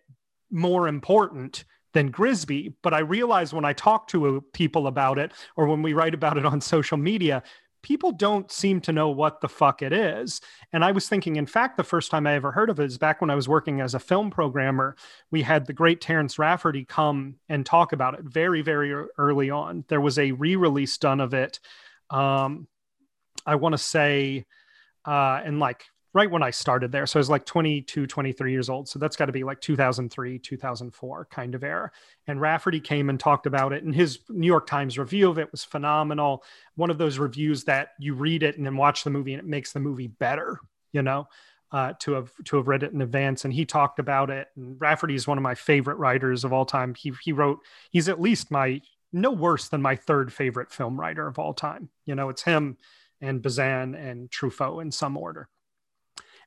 more 0.51 0.87
important 0.87 1.65
than 1.95 2.13
Grisbi, 2.13 2.75
but 2.83 2.93
I 2.93 2.99
realize 3.01 3.55
when 3.55 3.65
I 3.65 3.73
talk 3.73 4.09
to 4.09 4.45
people 4.53 4.87
about 4.87 5.19
it 5.19 5.33
or 5.57 5.67
when 5.67 5.83
we 5.83 5.93
write 5.93 6.15
about 6.15 6.37
it 6.37 6.45
on 6.45 6.61
social 6.61 6.97
media, 6.97 7.43
people 7.85 8.11
don't 8.13 8.51
seem 8.51 8.81
to 8.81 8.93
know 8.93 9.11
what 9.11 9.43
the 9.43 9.49
fuck 9.49 9.83
it 9.83 9.93
is. 9.93 10.41
And 10.73 10.83
I 10.83 10.91
was 10.91 11.07
thinking, 11.07 11.37
in 11.37 11.45
fact, 11.45 11.77
the 11.77 11.85
first 11.85 12.11
time 12.11 12.27
I 12.27 12.35
ever 12.35 12.51
heard 12.51 12.71
of 12.71 12.81
it 12.81 12.87
is 12.87 12.97
back 12.97 13.21
when 13.21 13.29
I 13.29 13.35
was 13.35 13.47
working 13.47 13.83
as 13.83 13.95
a 13.95 14.01
film 14.01 14.31
programmer. 14.31 14.97
We 15.31 15.43
had 15.43 15.67
the 15.67 15.75
great 15.75 16.01
Terrence 16.01 16.39
Rafferty 16.39 16.87
come 16.87 17.37
and 17.49 17.65
talk 17.65 17.93
about 17.93 18.19
it 18.19 18.25
very, 18.25 18.63
very 18.63 19.07
early 19.19 19.51
on. 19.51 19.85
There 19.89 20.01
was 20.01 20.19
a 20.19 20.33
re 20.33 20.57
release 20.57 20.97
done 20.97 21.21
of 21.21 21.35
it. 21.35 21.61
Um, 22.09 22.69
I 23.45 23.57
want 23.57 23.75
to 23.75 23.79
say, 23.79 24.47
uh, 25.05 25.43
in 25.45 25.59
like 25.59 25.85
right 26.15 26.31
when 26.31 26.45
I 26.45 26.51
started 26.51 26.93
there. 26.93 27.07
So 27.07 27.19
I 27.19 27.21
was 27.21 27.29
like 27.29 27.45
22, 27.45 28.07
23 28.07 28.53
years 28.53 28.71
old. 28.71 28.89
So 28.89 29.01
that's 29.01 29.17
got 29.17 29.27
to 29.27 29.33
be 29.33 29.43
like 29.43 29.61
2003, 29.61 30.39
2004 30.39 31.29
kind 31.31 31.55
of 31.57 31.65
era. 31.65 31.91
And 32.29 32.41
Rafferty 32.41 32.79
came 32.79 33.11
and 33.11 33.19
talked 33.19 33.47
about 33.47 33.73
it. 33.73 33.83
And 33.83 33.93
his 33.93 34.21
New 34.29 34.47
York 34.47 34.69
Times 34.69 34.97
review 34.97 35.29
of 35.29 35.39
it 35.39 35.51
was 35.51 35.65
phenomenal. 35.65 36.45
One 36.77 36.91
of 36.91 36.99
those 36.99 37.19
reviews 37.19 37.65
that 37.65 37.89
you 37.99 38.15
read 38.15 38.45
it 38.45 38.57
and 38.57 38.65
then 38.65 38.77
watch 38.77 39.03
the 39.03 39.11
movie 39.11 39.35
and 39.35 39.41
it 39.41 39.49
makes 39.49 39.73
the 39.73 39.81
movie 39.81 40.07
better, 40.07 40.61
you 40.93 41.03
know, 41.03 41.27
uh, 41.73 41.95
to 41.99 42.13
have 42.13 42.31
to 42.45 42.59
have 42.59 42.69
read 42.69 42.85
it 42.85 42.93
in 42.93 43.03
advance. 43.03 43.45
And 43.45 43.53
he 43.53 43.65
talked 43.65 43.99
about 43.99 44.31
it. 44.31 44.47
And 44.55 44.81
Rafferty 44.81 45.17
is 45.17 45.27
one 45.27 45.37
of 45.39 45.43
my 45.43 45.57
favorite 45.57 45.97
writers 45.97 46.45
of 46.45 46.53
all 46.53 46.65
time. 46.65 46.95
He 46.95 47.13
he 47.23 47.33
wrote, 47.33 47.59
he's 47.91 48.09
at 48.09 48.21
least 48.21 48.53
my 48.53 48.81
no 49.13 49.33
worse 49.33 49.69
than 49.69 49.83
my 49.83 49.97
third 49.97 50.33
favorite 50.33 50.71
film 50.71 50.99
writer 50.99 51.27
of 51.27 51.41
all 51.41 51.55
time. 51.55 51.89
You 52.05 52.15
know, 52.15 52.29
it's 52.29 52.43
him 52.43 52.77
and 53.21 53.43
Bazin 53.43 53.97
and 53.97 54.31
Truffaut 54.31 54.83
in 54.83 54.93
some 54.93 55.17
order 55.17 55.49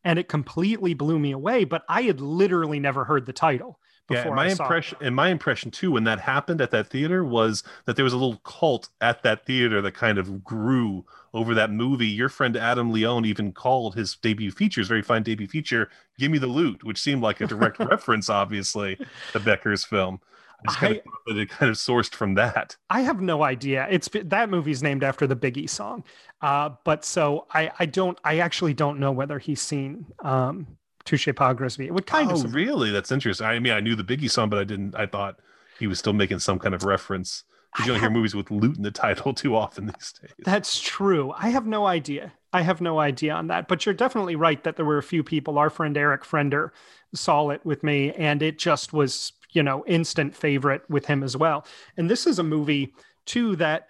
and 0.08 0.18
it 0.18 0.30
completely 0.30 0.93
blew 0.93 1.20
me 1.20 1.34
away. 1.34 1.66
But 1.66 1.84
I 1.89 2.03
had 2.03 2.22
literally 2.22 2.80
never 2.80 3.03
heard 3.03 3.26
the 3.26 3.34
title. 3.34 3.78
Yeah, 4.10 4.30
my 4.30 4.47
impression 4.47 4.97
and 5.01 5.14
my 5.14 5.28
impression 5.28 5.70
too 5.70 5.91
when 5.91 6.05
that 6.05 6.22
happened 6.22 6.62
at 6.62 6.72
that 6.72 6.88
theater 6.88 7.26
was 7.26 7.62
that 7.84 7.97
there 7.97 8.05
was 8.05 8.14
a 8.14 8.18
little 8.18 8.38
cult 8.38 8.88
at 9.01 9.22
that 9.24 9.45
theater 9.45 9.82
that 9.82 9.95
kind 9.95 10.18
of 10.18 10.45
grew 10.45 11.05
over 11.34 11.53
that 11.53 11.72
movie. 11.72 12.08
Your 12.08 12.30
friend 12.30 12.55
Adam 12.55 12.89
Leon 12.93 13.26
even 13.26 13.51
called 13.51 13.95
his 13.95 14.16
debut 14.16 14.49
features, 14.49 14.88
very 14.88 15.01
fine 15.01 15.24
debut 15.24 15.45
feature, 15.45 15.89
"Give 16.18 16.32
Me 16.32 16.38
the 16.38 16.47
Loot," 16.47 16.86
which 16.86 17.01
seemed 17.01 17.22
like 17.22 17.41
a 17.41 17.47
direct 17.47 17.80
reference, 17.91 18.30
obviously, 18.30 18.97
to 19.34 19.41
Becker's 19.41 19.84
film. 19.84 20.22
Just 20.66 20.80
kind 20.80 20.95
I, 20.95 20.97
of 20.97 21.03
that 21.28 21.38
it 21.41 21.49
kind 21.49 21.70
of 21.70 21.78
sourced 21.78 22.14
from 22.14 22.34
that. 22.36 22.76
I 22.89 23.01
have 23.01 23.22
no 23.22 23.43
idea. 23.43 23.88
It's 23.91 24.10
that 24.12 24.49
movie's 24.49 24.82
named 24.82 25.03
after 25.03 25.28
the 25.28 25.36
Biggie 25.36 25.70
song, 25.70 26.03
uh, 26.41 26.72
but 26.84 27.05
so 27.05 27.45
I 27.53 27.72
I 27.78 27.86
don't 27.86 28.18
I 28.24 28.39
actually 28.39 28.74
don't 28.74 28.99
know 28.99 29.12
whether 29.12 29.38
he's 29.38 29.62
seen 29.62 30.08
um, 30.24 30.66
Touche 31.05 31.30
Pas 31.36 31.55
Grisbi. 31.55 31.86
It 31.86 31.93
would 31.93 32.05
kind 32.05 32.32
oh, 32.32 32.36
of. 32.43 32.53
really? 32.53 32.91
That's 32.91 33.12
interesting. 33.12 33.47
I 33.47 33.60
mean, 33.60 33.74
I 33.74 33.80
knew 33.80 33.95
the 33.95 34.03
Biggie 34.03 34.30
song, 34.30 34.49
but 34.49 34.60
I 34.60 34.64
didn't. 34.64 34.95
I 34.95 35.05
thought 35.05 35.39
he 35.80 35.88
was 35.88 35.99
still 35.99 36.14
making 36.14 36.39
some 36.39 36.60
kind 36.60 36.76
of 36.76 36.84
reference. 36.84 37.43
Because 37.72 37.86
you 37.86 37.93
don't 37.93 38.01
have, 38.01 38.12
hear 38.12 38.18
movies 38.18 38.34
with 38.34 38.49
loot 38.49 38.78
in 38.78 38.84
the 38.84 38.91
title 38.91 39.34
too 39.36 39.55
often 39.55 39.88
these 39.88 40.14
days. 40.22 40.32
That's 40.39 40.80
true. 40.80 41.34
I 41.38 41.49
have 41.49 41.68
no 41.68 41.86
idea. 41.86 42.34
I 42.53 42.62
have 42.62 42.82
no 42.82 42.99
idea 42.99 43.34
on 43.34 43.47
that. 43.47 43.68
But 43.68 43.86
you're 43.86 43.93
definitely 43.93 44.36
right 44.36 44.64
that 44.64 44.78
there 44.78 44.86
were 44.86 44.97
a 44.97 45.03
few 45.03 45.24
people. 45.24 45.58
Our 45.58 45.70
friend 45.70 45.95
Eric 45.97 46.24
Frender 46.24 46.72
saw 47.14 47.49
it 47.49 47.66
with 47.66 47.84
me, 47.84 48.12
and 48.14 48.41
it 48.41 48.58
just 48.58 48.93
was, 48.93 49.34
you 49.58 49.64
know, 49.64 49.84
instant 49.88 50.36
favorite 50.36 50.84
with 50.88 51.08
him 51.08 51.24
as 51.24 51.36
well. 51.36 51.66
And 51.97 52.08
this 52.08 52.28
is 52.28 52.38
a 52.38 52.43
movie 52.43 52.93
too 53.26 53.55
that 53.55 53.88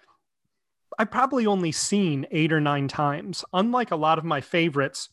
I've 0.98 1.10
probably 1.10 1.44
only 1.44 1.72
seen 1.72 2.26
eight 2.30 2.54
or 2.54 2.60
nine 2.60 2.88
times. 2.88 3.44
Unlike 3.52 3.90
a 3.90 3.96
lot 3.96 4.18
of 4.18 4.24
my 4.24 4.40
favorites, 4.40 5.10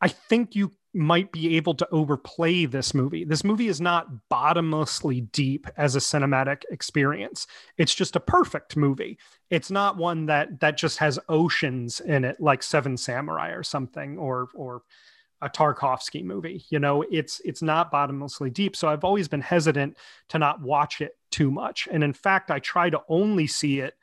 I 0.00 0.08
think 0.08 0.56
you 0.56 0.72
might 0.92 1.30
be 1.30 1.56
able 1.56 1.74
to 1.74 1.88
overplay 1.92 2.66
this 2.66 2.92
movie. 2.92 3.24
This 3.24 3.44
movie 3.44 3.68
is 3.68 3.80
not 3.80 4.28
bottomlessly 4.28 5.20
deep 5.20 5.68
as 5.76 5.94
a 5.94 6.00
cinematic 6.00 6.64
experience. 6.72 7.46
It's 7.78 7.94
just 7.94 8.16
a 8.16 8.20
perfect 8.20 8.76
movie. 8.76 9.16
It's 9.48 9.70
not 9.70 9.96
one 9.96 10.26
that 10.26 10.58
that 10.58 10.76
just 10.76 10.98
has 10.98 11.20
oceans 11.28 12.00
in 12.00 12.24
it 12.24 12.40
like 12.40 12.64
Seven 12.64 12.96
Samurai 12.96 13.50
or 13.50 13.62
something 13.62 14.18
or 14.18 14.48
or 14.56 14.82
a 15.42 15.50
Tarkovsky 15.50 16.24
movie. 16.24 16.64
You 16.70 16.78
know, 16.78 17.02
it's 17.10 17.40
it's 17.44 17.62
not 17.62 17.90
bottomlessly 17.90 18.48
deep. 18.48 18.76
So 18.76 18.88
I've 18.88 19.04
always 19.04 19.28
been 19.28 19.40
hesitant 19.40 19.96
to 20.28 20.38
not 20.38 20.60
watch 20.62 21.00
it 21.00 21.16
too 21.30 21.50
much. 21.50 21.88
And 21.90 22.02
in 22.02 22.12
fact, 22.12 22.50
I 22.50 22.60
try 22.60 22.88
to 22.88 23.02
only 23.08 23.46
see 23.46 23.80
it 23.80 23.94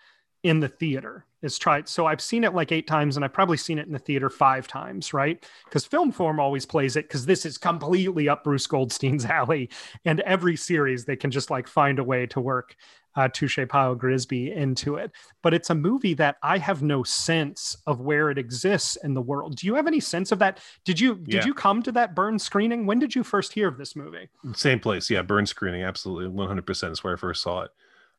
in 0.43 0.59
the 0.59 0.67
theater 0.67 1.25
is 1.41 1.57
tried 1.57 1.87
so 1.87 2.05
i've 2.05 2.21
seen 2.21 2.43
it 2.43 2.53
like 2.53 2.71
eight 2.71 2.87
times 2.87 3.15
and 3.15 3.25
i've 3.25 3.33
probably 3.33 3.57
seen 3.57 3.77
it 3.77 3.85
in 3.85 3.91
the 3.91 3.99
theater 3.99 4.29
five 4.29 4.67
times 4.67 5.13
right 5.13 5.45
because 5.65 5.85
Film 5.85 6.11
Forum 6.11 6.39
always 6.39 6.65
plays 6.65 6.95
it 6.95 7.07
because 7.07 7.25
this 7.25 7.45
is 7.45 7.57
completely 7.57 8.29
up 8.29 8.43
bruce 8.43 8.67
goldstein's 8.67 9.25
alley 9.25 9.69
and 10.05 10.21
every 10.21 10.55
series 10.55 11.05
they 11.05 11.15
can 11.15 11.31
just 11.31 11.49
like 11.49 11.67
find 11.67 11.99
a 11.99 12.03
way 12.03 12.25
to 12.25 12.39
work 12.39 12.75
uh, 13.15 13.27
touche 13.27 13.59
pas 13.67 13.95
grisbi 13.95 14.55
into 14.55 14.95
it. 14.95 15.11
But 15.41 15.53
it's 15.53 15.69
a 15.69 15.75
movie 15.75 16.13
that 16.15 16.37
i 16.43 16.57
have 16.57 16.81
no 16.81 17.03
sense 17.03 17.77
of 17.87 18.01
where 18.01 18.29
it 18.29 18.37
exists 18.37 18.97
in 18.97 19.13
the 19.13 19.21
world. 19.21 19.55
Do 19.55 19.67
you 19.67 19.75
have 19.75 19.87
any 19.87 19.99
sense 19.99 20.31
of 20.31 20.39
that? 20.39 20.59
Did 20.85 20.99
you 20.99 21.15
did 21.15 21.33
yeah. 21.33 21.45
you 21.45 21.53
come 21.53 21.81
to 21.83 21.91
that 21.93 22.15
burn 22.15 22.39
screening? 22.39 22.85
When 22.85 22.99
did 22.99 23.15
you 23.15 23.23
first 23.23 23.53
hear 23.53 23.67
of 23.67 23.77
this 23.77 23.95
movie? 23.95 24.29
Same 24.53 24.79
place. 24.79 25.09
Yeah 25.09 25.21
burn 25.21 25.45
screening. 25.45 25.83
Absolutely. 25.83 26.29
100% 26.29 26.91
is 26.91 27.03
where 27.03 27.13
i 27.13 27.17
first 27.17 27.41
saw 27.41 27.61
it. 27.61 27.71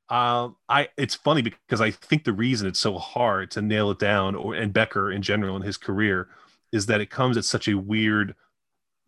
Uh, 0.08 0.48
I 0.68 0.88
it's 0.96 1.14
funny 1.14 1.40
because 1.40 1.80
I 1.80 1.92
think 1.92 2.24
the 2.24 2.32
reason 2.32 2.66
it's 2.66 2.80
so 2.80 2.98
hard 2.98 3.52
to 3.52 3.62
nail 3.62 3.92
it 3.92 4.00
down, 4.00 4.34
or 4.34 4.54
and 4.54 4.72
Becker 4.72 5.12
in 5.12 5.22
general 5.22 5.54
in 5.54 5.62
his 5.62 5.76
career, 5.76 6.28
is 6.72 6.86
that 6.86 7.00
it 7.00 7.10
comes 7.10 7.36
at 7.36 7.44
such 7.44 7.68
a 7.68 7.78
weird 7.78 8.34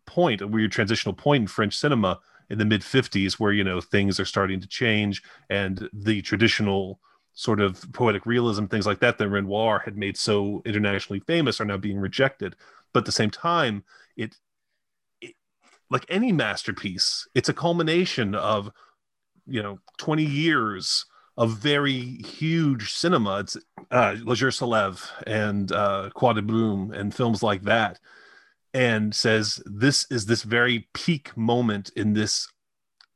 point, 0.05 0.41
a 0.41 0.47
weird 0.47 0.71
transitional 0.71 1.13
point 1.13 1.41
in 1.41 1.47
French 1.47 1.77
cinema 1.77 2.21
in 2.53 2.59
the 2.59 2.65
mid 2.65 2.81
'50s, 2.81 3.33
where 3.33 3.51
you 3.51 3.63
know 3.63 3.81
things 3.81 4.19
are 4.19 4.25
starting 4.25 4.61
to 4.61 4.67
change, 4.67 5.21
and 5.49 5.89
the 5.91 6.21
traditional 6.21 6.99
sort 7.33 7.59
of 7.59 7.91
poetic 7.93 8.25
realism, 8.25 8.65
things 8.65 8.85
like 8.85 8.99
that, 8.99 9.17
that 9.17 9.27
Renoir 9.27 9.79
had 9.79 9.97
made 9.97 10.15
so 10.15 10.61
internationally 10.65 11.19
famous, 11.19 11.59
are 11.59 11.65
now 11.65 11.77
being 11.77 11.97
rejected. 11.97 12.55
But 12.93 12.99
at 12.99 13.05
the 13.05 13.11
same 13.11 13.31
time, 13.31 13.83
it, 14.15 14.37
it 15.19 15.33
like 15.89 16.05
any 16.09 16.31
masterpiece, 16.31 17.27
it's 17.33 17.49
a 17.49 17.53
culmination 17.53 18.35
of 18.35 18.71
you 19.45 19.61
know 19.61 19.79
20 19.97 20.23
years 20.23 21.05
of 21.35 21.57
very 21.57 22.21
huge 22.21 22.93
cinema. 22.93 23.39
It's 23.39 23.57
uh, 23.89 24.15
Le 24.23 24.35
Jour 24.35 24.51
se 24.51 24.65
lève 24.65 25.09
and 25.25 25.71
uh, 25.71 26.11
Quai 26.13 26.33
des 26.33 26.41
Brumes 26.41 26.91
and 26.93 27.13
films 27.13 27.41
like 27.41 27.63
that, 27.63 27.99
and 28.73 29.13
says 29.13 29.61
this 29.65 30.05
is 30.09 30.25
this 30.25 30.43
very 30.43 30.87
peak 30.93 31.35
moment 31.37 31.91
in 31.95 32.13
this 32.13 32.47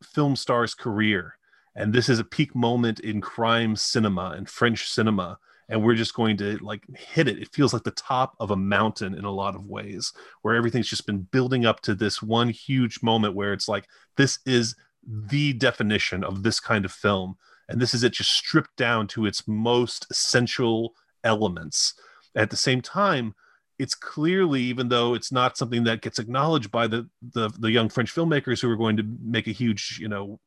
film 0.04 0.36
star's 0.36 0.76
career, 0.76 1.38
and 1.76 1.94
this 1.94 2.10
is 2.10 2.20
a 2.20 2.24
peak 2.24 2.56
moment 2.56 3.00
in 3.00 3.22
crime 3.22 3.76
cinema 3.76 4.34
and 4.38 4.50
French 4.50 4.90
cinema. 4.90 5.40
And 5.70 5.84
we're 5.84 5.96
just 5.96 6.14
going 6.14 6.38
to 6.38 6.58
like 6.60 6.86
hit 6.96 7.28
it. 7.28 7.40
It 7.40 7.54
feels 7.54 7.74
like 7.74 7.84
the 7.84 7.92
top 7.92 8.38
of 8.40 8.52
a 8.52 8.56
mountain 8.56 9.14
in 9.14 9.26
a 9.26 9.32
lot 9.32 9.54
of 9.54 9.68
ways, 9.68 10.14
where 10.42 10.56
everything's 10.56 10.88
just 10.88 11.06
been 11.06 11.24
building 11.24 11.66
up 11.66 11.82
to 11.82 11.94
this 11.94 12.22
one 12.22 12.48
huge 12.48 13.04
moment 13.04 13.36
where 13.36 13.52
it's 13.52 13.68
like, 13.68 13.86
this 14.16 14.40
is 14.46 14.78
the 15.06 15.52
definition 15.52 16.24
of 16.24 16.44
this 16.44 16.62
kind 16.62 16.86
of 16.86 16.92
film. 16.94 17.36
And 17.68 17.82
this 17.82 17.94
is 17.94 18.02
it 18.02 18.14
just 18.14 18.32
stripped 18.32 18.78
down 18.78 19.08
to 19.08 19.26
its 19.26 19.46
most 19.46 20.08
essential 20.10 20.96
elements. 21.26 21.96
At 22.34 22.50
the 22.50 22.56
same 22.56 22.82
time, 22.82 23.36
it's 23.80 23.96
clearly, 23.96 24.62
even 24.62 24.90
though 24.90 25.14
it's 25.14 25.32
not 25.32 25.58
something 25.58 25.84
that 25.84 26.02
gets 26.02 26.20
acknowledged 26.20 26.72
by 26.72 26.88
the 26.88 27.08
the, 27.34 27.50
the 27.60 27.72
young 27.72 27.90
French 27.90 28.14
filmmakers 28.14 28.62
who 28.62 28.70
are 28.70 28.78
going 28.78 28.98
to 28.98 29.04
make 29.22 29.48
a 29.48 29.52
huge, 29.52 29.98
you 30.02 30.08
know, 30.08 30.40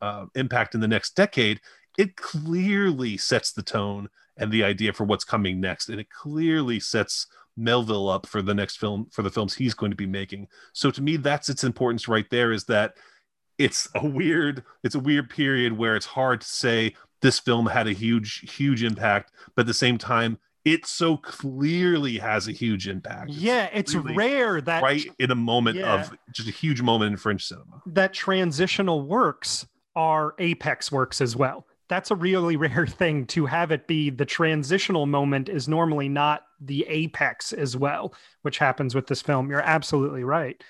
uh, 0.00 0.26
impact 0.34 0.74
in 0.74 0.80
the 0.80 0.88
next 0.88 1.14
decade, 1.14 1.60
it 1.98 2.16
clearly 2.16 3.16
sets 3.16 3.52
the 3.52 3.62
tone 3.62 4.08
and 4.36 4.50
the 4.50 4.64
idea 4.64 4.92
for 4.92 5.04
what's 5.04 5.24
coming 5.24 5.60
next, 5.60 5.88
and 5.88 6.00
it 6.00 6.10
clearly 6.10 6.80
sets 6.80 7.26
Melville 7.56 8.08
up 8.08 8.26
for 8.26 8.40
the 8.40 8.54
next 8.54 8.76
film 8.78 9.06
for 9.10 9.22
the 9.22 9.30
films 9.30 9.54
he's 9.54 9.74
going 9.74 9.92
to 9.92 9.96
be 9.96 10.06
making. 10.06 10.48
So 10.72 10.90
to 10.90 11.02
me, 11.02 11.16
that's 11.16 11.48
its 11.48 11.64
importance 11.64 12.08
right 12.08 12.28
there. 12.30 12.50
Is 12.50 12.64
that 12.64 12.94
it's 13.58 13.88
a 13.94 14.06
weird 14.06 14.64
it's 14.82 14.94
a 14.94 15.00
weird 15.00 15.30
period 15.30 15.76
where 15.76 15.96
it's 15.96 16.06
hard 16.06 16.40
to 16.40 16.46
say 16.46 16.94
this 17.20 17.38
film 17.38 17.66
had 17.66 17.86
a 17.86 17.92
huge 17.92 18.50
huge 18.56 18.82
impact 18.82 19.32
but 19.54 19.62
at 19.62 19.66
the 19.66 19.74
same 19.74 19.98
time 19.98 20.38
it 20.64 20.86
so 20.86 21.16
clearly 21.16 22.18
has 22.18 22.48
a 22.48 22.52
huge 22.52 22.88
impact. 22.88 23.30
Yeah 23.30 23.68
it's, 23.72 23.94
it's 23.94 24.04
rare 24.16 24.60
that 24.60 24.82
right 24.82 25.04
in 25.18 25.30
a 25.30 25.34
moment 25.34 25.78
yeah, 25.78 25.94
of 25.94 26.16
just 26.32 26.48
a 26.48 26.52
huge 26.52 26.82
moment 26.82 27.12
in 27.12 27.16
french 27.16 27.46
cinema. 27.46 27.82
That 27.86 28.12
transitional 28.12 29.02
works 29.02 29.66
are 29.96 30.34
apex 30.38 30.92
works 30.92 31.20
as 31.20 31.36
well. 31.36 31.66
That's 31.88 32.10
a 32.10 32.14
really 32.14 32.56
rare 32.68 32.86
thing 32.86 33.26
to 33.26 33.46
have 33.46 33.72
it 33.72 33.86
be. 33.86 34.10
The 34.10 34.24
transitional 34.24 35.06
moment 35.06 35.48
is 35.48 35.68
normally 35.68 36.08
not 36.08 36.42
the 36.60 36.86
apex 36.88 37.52
as 37.52 37.76
well 37.76 38.14
which 38.42 38.58
happens 38.58 38.94
with 38.94 39.06
this 39.06 39.22
film. 39.22 39.50
You're 39.50 39.60
absolutely 39.60 40.24
right. 40.24 40.62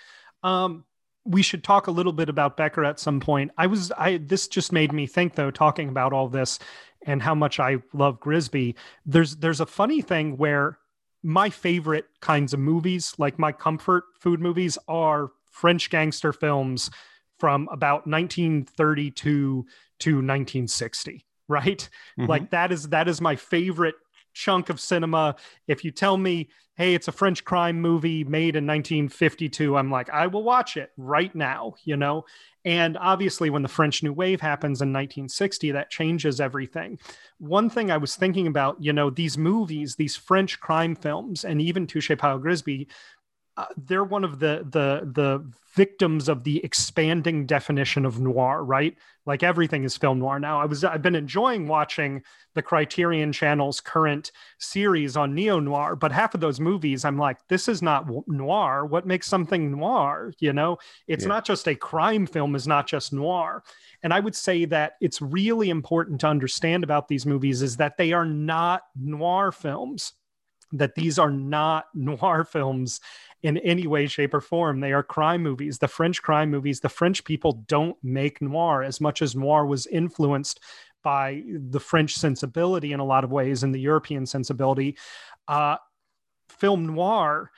Um 0.42 0.84
we 1.24 1.42
should 1.42 1.62
talk 1.62 1.86
a 1.86 1.92
little 1.92 2.12
bit 2.12 2.28
about 2.28 2.56
Becker 2.56 2.84
at 2.84 2.98
some 2.98 3.20
point. 3.20 3.52
I 3.56 3.66
was 3.66 3.92
I 3.96 4.16
this 4.16 4.48
just 4.48 4.72
made 4.72 4.92
me 4.92 5.06
think 5.06 5.34
though 5.34 5.50
talking 5.50 5.88
about 5.88 6.12
all 6.12 6.28
this 6.28 6.58
and 7.06 7.22
how 7.22 7.34
much 7.34 7.60
I 7.60 7.78
love 7.92 8.20
Grisbi. 8.20 8.74
There's 9.06 9.36
there's 9.36 9.60
a 9.60 9.66
funny 9.66 10.02
thing 10.02 10.36
where 10.36 10.78
my 11.22 11.50
favorite 11.50 12.06
kinds 12.20 12.52
of 12.52 12.60
movies, 12.60 13.14
like 13.18 13.38
my 13.38 13.52
comfort 13.52 14.04
food 14.20 14.40
movies 14.40 14.76
are 14.88 15.30
French 15.50 15.90
gangster 15.90 16.32
films 16.32 16.90
from 17.38 17.68
about 17.72 18.06
1932 18.06 19.66
to 20.00 20.10
1960, 20.10 21.24
right? 21.48 21.88
Mm-hmm. 22.18 22.28
Like 22.28 22.50
that 22.50 22.72
is 22.72 22.88
that 22.88 23.08
is 23.08 23.20
my 23.20 23.36
favorite 23.36 23.94
chunk 24.32 24.70
of 24.70 24.80
cinema. 24.80 25.36
If 25.66 25.84
you 25.84 25.90
tell 25.90 26.16
me, 26.16 26.48
hey, 26.74 26.94
it's 26.94 27.08
a 27.08 27.12
French 27.12 27.44
crime 27.44 27.80
movie 27.80 28.24
made 28.24 28.56
in 28.56 28.66
1952, 28.66 29.76
I'm 29.76 29.90
like, 29.90 30.08
I 30.10 30.26
will 30.26 30.42
watch 30.42 30.76
it 30.76 30.90
right 30.96 31.34
now, 31.34 31.74
you 31.84 31.96
know? 31.96 32.24
And 32.64 32.96
obviously, 32.96 33.50
when 33.50 33.62
the 33.62 33.68
French 33.68 34.02
New 34.02 34.12
Wave 34.12 34.40
happens 34.40 34.80
in 34.80 34.88
1960, 34.88 35.72
that 35.72 35.90
changes 35.90 36.40
everything. 36.40 36.98
One 37.38 37.68
thing 37.68 37.90
I 37.90 37.96
was 37.96 38.16
thinking 38.16 38.46
about, 38.46 38.76
you 38.80 38.92
know, 38.92 39.10
these 39.10 39.36
movies, 39.36 39.96
these 39.96 40.16
French 40.16 40.60
crime 40.60 40.94
films, 40.94 41.44
and 41.44 41.60
even 41.60 41.86
Touche 41.86 42.10
Pas 42.16 42.40
Grisbi, 42.40 42.86
uh, 43.62 43.66
they're 43.76 44.04
one 44.04 44.24
of 44.24 44.40
the 44.40 44.66
the 44.68 45.08
the 45.12 45.44
victims 45.74 46.28
of 46.28 46.42
the 46.44 46.62
expanding 46.64 47.46
definition 47.46 48.04
of 48.04 48.20
noir, 48.20 48.64
right? 48.64 48.96
Like 49.24 49.44
everything 49.44 49.84
is 49.84 49.96
film 49.96 50.18
noir 50.18 50.40
now. 50.40 50.60
I 50.60 50.64
was 50.64 50.82
I've 50.82 51.02
been 51.02 51.14
enjoying 51.14 51.68
watching 51.68 52.22
the 52.54 52.62
Criterion 52.62 53.32
Channel's 53.32 53.80
current 53.80 54.32
series 54.58 55.16
on 55.16 55.34
neo 55.34 55.60
noir, 55.60 55.94
but 55.94 56.10
half 56.10 56.34
of 56.34 56.40
those 56.40 56.58
movies 56.58 57.04
I'm 57.04 57.18
like, 57.18 57.38
this 57.46 57.68
is 57.68 57.82
not 57.82 58.06
noir. 58.26 58.84
What 58.84 59.06
makes 59.06 59.28
something 59.28 59.70
noir? 59.70 60.32
You 60.40 60.52
know, 60.52 60.78
it's 61.06 61.22
yeah. 61.22 61.28
not 61.28 61.44
just 61.44 61.68
a 61.68 61.76
crime 61.76 62.26
film. 62.26 62.56
Is 62.56 62.66
not 62.66 62.88
just 62.88 63.12
noir. 63.12 63.62
And 64.02 64.12
I 64.12 64.18
would 64.18 64.34
say 64.34 64.64
that 64.64 64.94
it's 65.00 65.22
really 65.22 65.70
important 65.70 66.20
to 66.22 66.26
understand 66.26 66.82
about 66.82 67.06
these 67.06 67.24
movies 67.24 67.62
is 67.62 67.76
that 67.76 67.96
they 67.96 68.12
are 68.12 68.26
not 68.26 68.82
noir 68.96 69.52
films 69.52 70.14
that 70.72 70.94
these 70.94 71.18
are 71.18 71.30
not 71.30 71.86
noir 71.94 72.44
films 72.44 73.00
in 73.42 73.58
any 73.58 73.86
way, 73.86 74.06
shape, 74.06 74.34
or 74.34 74.40
form. 74.40 74.80
They 74.80 74.92
are 74.92 75.02
crime 75.02 75.42
movies. 75.42 75.78
The 75.78 75.88
French 75.88 76.22
crime 76.22 76.50
movies, 76.50 76.80
the 76.80 76.88
French 76.88 77.24
people 77.24 77.64
don't 77.66 77.96
make 78.02 78.40
noir 78.40 78.82
as 78.82 79.00
much 79.00 79.20
as 79.20 79.34
noir 79.34 79.66
was 79.66 79.86
influenced 79.86 80.60
by 81.02 81.42
the 81.48 81.80
French 81.80 82.14
sensibility 82.14 82.92
in 82.92 83.00
a 83.00 83.04
lot 83.04 83.24
of 83.24 83.32
ways 83.32 83.64
and 83.64 83.74
the 83.74 83.80
European 83.80 84.26
sensibility. 84.26 84.96
Uh, 85.48 85.76
film 86.48 86.94
noir 86.94 87.50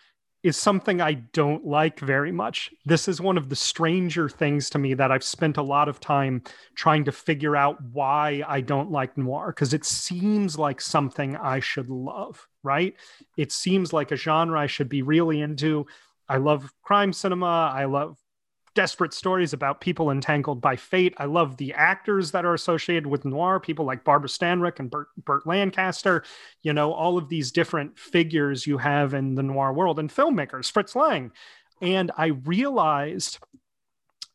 is 0.45 0.59
something 0.59 1.01
I 1.01 1.15
don't 1.15 1.65
like 1.65 1.99
very 1.99 2.31
much. 2.31 2.71
This 2.85 3.09
is 3.09 3.21
one 3.21 3.39
of 3.39 3.49
the 3.49 3.57
stranger 3.57 4.29
things 4.29 4.69
to 4.71 4.79
me 4.79 4.93
that 4.93 5.11
I've 5.11 5.25
spent 5.25 5.57
a 5.57 5.63
lot 5.63 5.89
of 5.89 6.01
time 6.01 6.43
trying 6.77 7.05
to 7.05 7.13
figure 7.13 7.57
out 7.57 7.83
why 7.93 8.43
I 8.47 8.61
don't 8.61 8.91
like 8.91 9.17
noir 9.17 9.49
because 9.49 9.73
it 9.73 9.87
seems 9.87 10.59
like 10.59 10.83
something 10.83 11.35
I 11.35 11.61
should 11.61 11.89
love, 11.89 12.47
right? 12.65 12.95
It 13.37 13.53
seems 13.53 13.93
like 13.93 14.11
a 14.11 14.17
genre 14.17 14.59
I 14.59 14.67
should 14.67 14.89
be 14.89 15.03
really 15.03 15.41
into. 15.41 15.87
I 16.29 16.39
love 16.39 16.73
crime 16.83 17.13
cinema. 17.13 17.73
I 17.75 17.85
love 17.85 18.19
desperate 18.75 19.15
stories 19.15 19.53
about 19.53 19.81
people 19.81 20.11
entangled 20.11 20.61
by 20.61 20.77
fate. 20.77 21.15
I 21.19 21.27
love 21.27 21.57
the 21.57 21.73
actors 21.75 22.33
that 22.33 22.45
are 22.45 22.55
associated 22.55 23.07
with 23.07 23.25
noir, 23.25 23.61
people 23.61 23.85
like 23.85 24.05
Barbara 24.05 24.29
Stanwyck 24.29 24.81
and 24.81 24.91
Burt, 24.91 25.09
Burt 25.25 25.47
Lancaster, 25.47 26.25
you 26.63 26.73
know, 26.73 26.93
all 26.93 27.17
of 27.17 27.29
these 27.29 27.53
different 27.53 27.97
figures 27.99 28.67
you 28.67 28.79
have 28.79 29.15
in 29.15 29.35
the 29.35 29.43
noir 29.43 29.73
world 29.73 29.99
and 29.99 30.11
filmmakers, 30.11 30.71
Fritz 30.71 30.97
Lang. 30.97 31.31
And 31.81 32.11
I 32.17 32.27
realized 32.27 33.39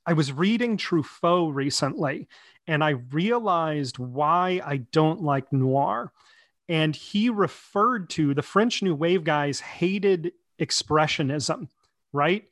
I 0.05 0.13
was 0.13 0.31
reading 0.31 0.77
Truffaut 0.77 1.53
recently 1.53 2.27
and 2.67 2.83
I 2.83 2.91
realized 3.11 3.97
why 3.97 4.61
I 4.65 4.77
don't 4.91 5.21
like 5.21 5.51
noir. 5.51 6.11
And 6.69 6.95
he 6.95 7.29
referred 7.29 8.09
to 8.11 8.33
the 8.33 8.43
French 8.43 8.83
New 8.83 8.95
Wave 8.95 9.23
guys 9.23 9.59
hated 9.59 10.31
expressionism, 10.61 11.67
right? 12.13 12.45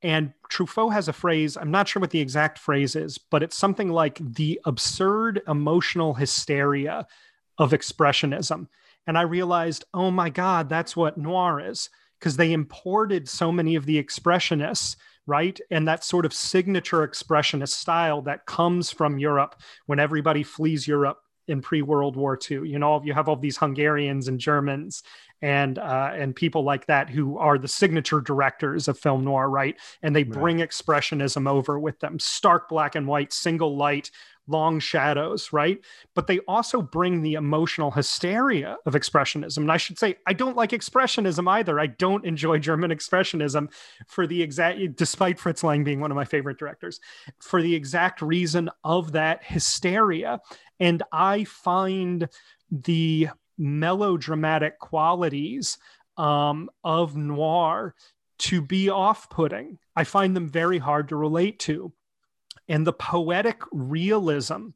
And 0.00 0.32
Truffaut 0.48 0.92
has 0.92 1.08
a 1.08 1.12
phrase, 1.12 1.56
I'm 1.56 1.70
not 1.70 1.86
sure 1.86 2.00
what 2.00 2.10
the 2.10 2.20
exact 2.20 2.58
phrase 2.58 2.96
is, 2.96 3.18
but 3.18 3.42
it's 3.42 3.58
something 3.58 3.90
like 3.90 4.18
the 4.20 4.60
absurd 4.64 5.42
emotional 5.46 6.14
hysteria 6.14 7.06
of 7.58 7.72
expressionism. 7.72 8.68
And 9.06 9.18
I 9.18 9.22
realized, 9.22 9.84
oh 9.92 10.10
my 10.10 10.30
God, 10.30 10.68
that's 10.68 10.96
what 10.96 11.18
noir 11.18 11.60
is, 11.60 11.90
because 12.18 12.36
they 12.36 12.52
imported 12.52 13.28
so 13.28 13.52
many 13.52 13.74
of 13.74 13.86
the 13.86 14.02
expressionists, 14.02 14.96
right? 15.26 15.60
And 15.70 15.86
that 15.88 16.04
sort 16.04 16.24
of 16.24 16.32
signature 16.32 17.06
expressionist 17.06 17.70
style 17.70 18.22
that 18.22 18.46
comes 18.46 18.90
from 18.90 19.18
Europe 19.18 19.60
when 19.86 19.98
everybody 19.98 20.42
flees 20.42 20.88
Europe 20.88 21.18
in 21.48 21.60
pre 21.60 21.82
World 21.82 22.16
War 22.16 22.38
II. 22.50 22.68
You 22.68 22.78
know, 22.78 23.02
you 23.02 23.14
have 23.14 23.28
all 23.28 23.36
these 23.36 23.56
Hungarians 23.56 24.28
and 24.28 24.38
Germans 24.38 25.02
and 25.42 25.78
uh, 25.78 26.10
and 26.14 26.34
people 26.34 26.64
like 26.64 26.86
that 26.86 27.08
who 27.08 27.38
are 27.38 27.58
the 27.58 27.68
signature 27.68 28.20
directors 28.20 28.88
of 28.88 28.98
film 28.98 29.24
noir, 29.24 29.48
right? 29.48 29.76
And 30.02 30.14
they 30.14 30.24
bring 30.24 30.58
right. 30.58 30.68
expressionism 30.68 31.48
over 31.48 31.78
with 31.78 31.98
them, 32.00 32.18
stark 32.18 32.68
black 32.68 32.94
and 32.94 33.06
white, 33.06 33.32
single 33.32 33.76
light, 33.76 34.10
long 34.48 34.80
shadows, 34.80 35.52
right? 35.52 35.78
But 36.14 36.26
they 36.26 36.38
also 36.40 36.82
bring 36.82 37.22
the 37.22 37.34
emotional 37.34 37.90
hysteria 37.90 38.76
of 38.86 38.94
expressionism. 38.94 39.58
And 39.58 39.72
I 39.72 39.76
should 39.76 39.98
say, 39.98 40.16
I 40.26 40.32
don't 40.32 40.56
like 40.56 40.70
expressionism 40.70 41.48
either. 41.48 41.78
I 41.78 41.86
don't 41.86 42.24
enjoy 42.24 42.58
German 42.58 42.90
expressionism 42.90 43.70
for 44.06 44.26
the 44.26 44.42
exact, 44.42 44.78
despite 44.96 45.38
Fritz 45.38 45.62
Lang 45.62 45.84
being 45.84 46.00
one 46.00 46.10
of 46.10 46.16
my 46.16 46.24
favorite 46.24 46.58
directors, 46.58 47.00
for 47.38 47.62
the 47.62 47.74
exact 47.74 48.22
reason 48.22 48.70
of 48.84 49.12
that 49.12 49.44
hysteria. 49.44 50.40
And 50.80 51.02
I 51.12 51.44
find 51.44 52.28
the 52.70 53.28
melodramatic 53.58 54.78
qualities 54.78 55.78
um, 56.16 56.70
of 56.84 57.16
noir 57.16 57.94
to 58.38 58.62
be 58.62 58.88
off 58.88 59.28
putting. 59.30 59.78
I 59.96 60.04
find 60.04 60.34
them 60.34 60.48
very 60.48 60.78
hard 60.78 61.08
to 61.08 61.16
relate 61.16 61.58
to. 61.60 61.92
And 62.68 62.86
the 62.86 62.92
poetic 62.92 63.62
realism 63.72 64.68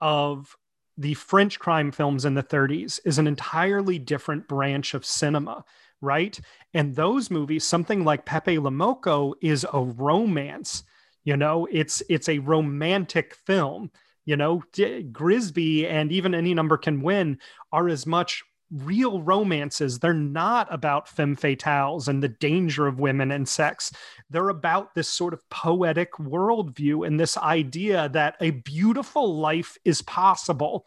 of 0.00 0.56
the 0.96 1.14
French 1.14 1.58
crime 1.58 1.92
films 1.92 2.24
in 2.24 2.34
the 2.34 2.42
30s 2.42 3.00
is 3.04 3.18
an 3.18 3.26
entirely 3.26 3.98
different 3.98 4.48
branch 4.48 4.94
of 4.94 5.04
cinema, 5.04 5.64
right? 6.00 6.38
And 6.72 6.94
those 6.94 7.30
movies, 7.30 7.64
something 7.64 8.04
like 8.04 8.24
Pepe 8.24 8.58
Le 8.58 8.70
Moko 8.70 9.34
is 9.40 9.66
a 9.72 9.80
romance. 9.80 10.84
You 11.24 11.36
know, 11.36 11.66
it's 11.70 12.02
it's 12.08 12.28
a 12.28 12.38
romantic 12.38 13.34
film 13.34 13.90
you 14.26 14.36
know, 14.36 14.62
D- 14.72 15.06
Grisbi 15.10 15.86
and 15.88 16.12
even 16.12 16.34
Any 16.34 16.52
Number 16.52 16.76
Can 16.76 17.00
Win 17.00 17.38
are 17.72 17.88
as 17.88 18.04
much 18.04 18.44
real 18.70 19.22
romances. 19.22 19.98
They're 19.98 20.12
not 20.14 20.72
about 20.72 21.08
femme 21.08 21.36
fatales 21.36 22.08
and 22.08 22.22
the 22.22 22.28
danger 22.28 22.86
of 22.86 22.98
women 22.98 23.30
and 23.30 23.48
sex. 23.48 23.92
They're 24.30 24.48
about 24.48 24.94
this 24.94 25.08
sort 25.08 25.32
of 25.32 25.48
poetic 25.50 26.12
worldview 26.14 27.06
and 27.06 27.18
this 27.18 27.36
idea 27.36 28.08
that 28.10 28.36
a 28.40 28.50
beautiful 28.50 29.36
life 29.36 29.76
is 29.84 30.02
possible 30.02 30.86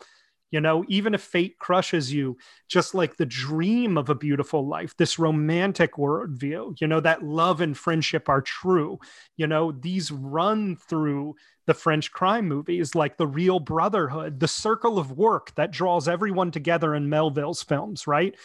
you 0.52 0.60
know, 0.60 0.84
even 0.88 1.14
if 1.14 1.22
fate 1.22 1.58
crushes 1.60 2.12
you, 2.12 2.38
just 2.68 2.96
like 2.96 3.18
the 3.18 3.26
dream 3.26 3.98
of 3.98 4.10
a 4.10 4.16
beautiful 4.16 4.68
life, 4.68 4.96
this 4.98 5.20
romantic 5.20 5.94
worldview, 5.94 6.80
you 6.82 6.88
know, 6.88 7.00
that 7.00 7.24
love 7.24 7.62
and 7.62 7.78
friendship 7.78 8.30
are 8.30 8.42
true. 8.42 9.00
You 9.38 9.48
know, 9.48 9.72
these 9.72 10.12
run 10.12 10.76
through 10.76 11.36
the 11.68 11.74
French 11.76 12.12
crime 12.12 12.48
movies 12.48 12.96
like 12.96 13.18
The 13.18 13.28
Real 13.28 13.60
Brotherhood, 13.60 14.40
The 14.40 14.48
Circle 14.48 14.98
of 14.98 15.12
Work 15.12 15.54
that 15.56 15.72
draws 15.72 16.08
everyone 16.08 16.50
together 16.50 16.96
in 16.96 17.10
Melville's 17.10 17.62
films, 17.62 18.08
right? 18.08 18.36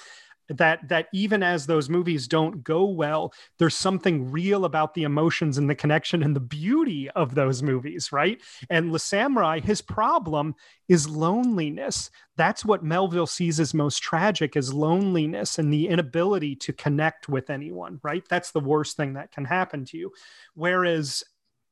That 0.48 0.88
that 0.88 1.06
even 1.14 1.42
as 1.42 1.66
those 1.66 1.88
movies 1.88 2.28
don't 2.28 2.62
go 2.62 2.84
well 2.84 3.32
there's 3.58 3.74
something 3.74 4.30
real 4.30 4.66
about 4.66 4.92
the 4.92 5.04
emotions 5.04 5.56
and 5.56 5.70
the 5.70 5.74
connection 5.74 6.22
and 6.22 6.36
the 6.36 6.40
beauty 6.40 7.08
of 7.10 7.34
those 7.34 7.62
movies 7.62 8.12
right? 8.12 8.40
And 8.68 8.92
le 8.92 8.98
Samouraï 8.98 9.64
his 9.64 9.80
problem 9.80 10.54
is 10.88 11.08
loneliness. 11.08 12.10
That's 12.36 12.64
what 12.64 12.84
melville 12.84 13.26
sees 13.26 13.58
as 13.58 13.72
most 13.72 14.02
tragic 14.02 14.54
is 14.54 14.74
loneliness 14.74 15.58
and 15.58 15.72
the 15.72 15.88
inability 15.88 16.56
to 16.56 16.72
connect 16.74 17.28
with 17.28 17.48
anyone 17.48 18.00
right? 18.02 18.24
That's 18.28 18.50
the 18.50 18.60
worst 18.60 18.96
thing 18.96 19.14
that 19.14 19.32
can 19.32 19.46
happen 19.46 19.84
to 19.86 19.96
you. 19.96 20.12
Whereas 20.54 21.24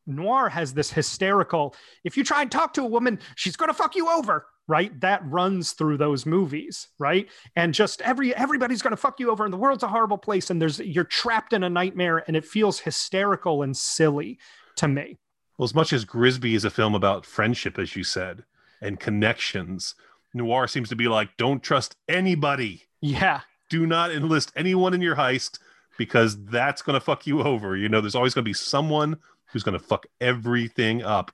noir 0.07 0.49
has 0.49 0.75
this 0.75 0.91
hysterical 0.91 1.75
if 2.05 2.17
you 2.17 2.25
try 2.25 2.43
and 2.43 2.51
talk 2.51 2.75
to 2.75 2.83
a 2.83 2.87
woman 2.87 3.19
she's 3.37 3.57
going 3.57 3.69
to 3.69 3.75
fuck 3.75 3.95
you 3.95 4.09
over 4.09 4.47
right? 4.69 4.99
That 5.01 5.23
runs 5.27 5.73
through 5.73 5.99
those 5.99 6.25
movies 6.27 6.89
right? 6.99 7.29
And 7.57 7.75
just 7.75 8.01
every 8.03 8.35
everybody's 8.35 8.83
going 8.83 8.93
to 8.93 8.97
fuck 8.97 9.19
you 9.21 9.31
over 9.31 9.45
and 9.45 9.53
the 9.53 9.59
world's 9.59 9.83
a 9.83 9.89
horrible 9.89 10.19
place 10.19 10.51
and 10.51 10.61
there's 10.61 10.79
you're 10.79 11.05
trapped 11.05 11.53
in 11.53 11.65
a 11.65 11.71
nightmare 11.71 12.25
and 12.27 12.37
it 12.37 12.45
feels 12.45 12.81
hysterical 12.81 13.63
and 13.63 13.77
silly 13.77 14.39
to 14.77 14.89
me. 14.89 15.19
Well 15.59 15.65
as 15.65 15.75
much 15.75 15.93
as 15.93 16.05
grisbi 16.05 16.55
is 16.55 16.65
a 16.65 16.71
film 16.71 16.95
about 16.95 17.27
friendship 17.27 17.79
as 17.79 17.97
you 17.97 18.05
said 18.05 18.45
and 18.81 18.99
connections 18.99 19.95
noir 20.35 20.67
seems 20.67 20.89
to 20.89 20.97
be 20.97 21.09
like 21.09 21.37
don't 21.37 21.63
trust 21.63 21.97
anybody. 22.09 22.85
Yeah. 23.01 23.41
Do 23.69 23.87
not 23.87 24.13
enlist 24.13 24.53
anyone 24.55 24.95
in 24.95 25.01
your 25.01 25.17
heist 25.17 25.59
because 25.99 26.43
that's 26.45 26.83
going 26.83 26.95
to 26.95 27.05
fuck 27.05 27.27
you 27.27 27.43
over. 27.43 27.77
You 27.77 27.89
know 27.89 28.01
there's 28.01 28.15
always 28.15 28.35
going 28.35 28.45
to 28.45 28.49
be 28.49 28.55
someone 28.55 29.19
who's 29.53 29.63
going 29.63 29.79
to 29.79 29.85
fuck 29.85 30.07
everything 30.21 31.03
up 31.03 31.33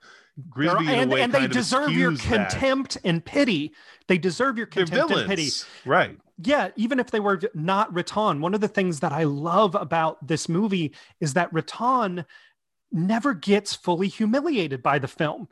Grisbi 0.49 0.87
and, 0.89 1.12
and 1.12 1.33
they 1.33 1.47
deserve 1.47 1.91
your 1.91 2.16
contempt 2.16 2.95
that. 2.95 3.05
and 3.05 3.25
pity. 3.25 3.73
They 4.07 4.19
deserve 4.19 4.57
your 4.57 4.66
contempt 4.66 5.12
and 5.12 5.29
pity. 5.29 5.49
Right. 5.85 6.16
Yeah, 6.41 6.69
even 6.77 7.01
if 7.01 7.11
they 7.11 7.19
were 7.19 7.41
not 7.55 7.93
Riton. 7.93 8.41
One 8.41 8.55
of 8.55 8.61
the 8.61 8.69
things 8.69 9.01
that 9.01 9.12
I 9.12 9.25
love 9.25 9.75
about 9.75 10.25
this 10.27 10.49
movie 10.49 10.95
is 11.21 11.35
that 11.35 11.53
Riton 11.53 12.25
never 12.93 13.35
gets 13.35 13.75
fully 13.75 14.09
humiliated 14.09 14.83
by 14.83 14.99
the 14.99 15.09
film 15.09 15.49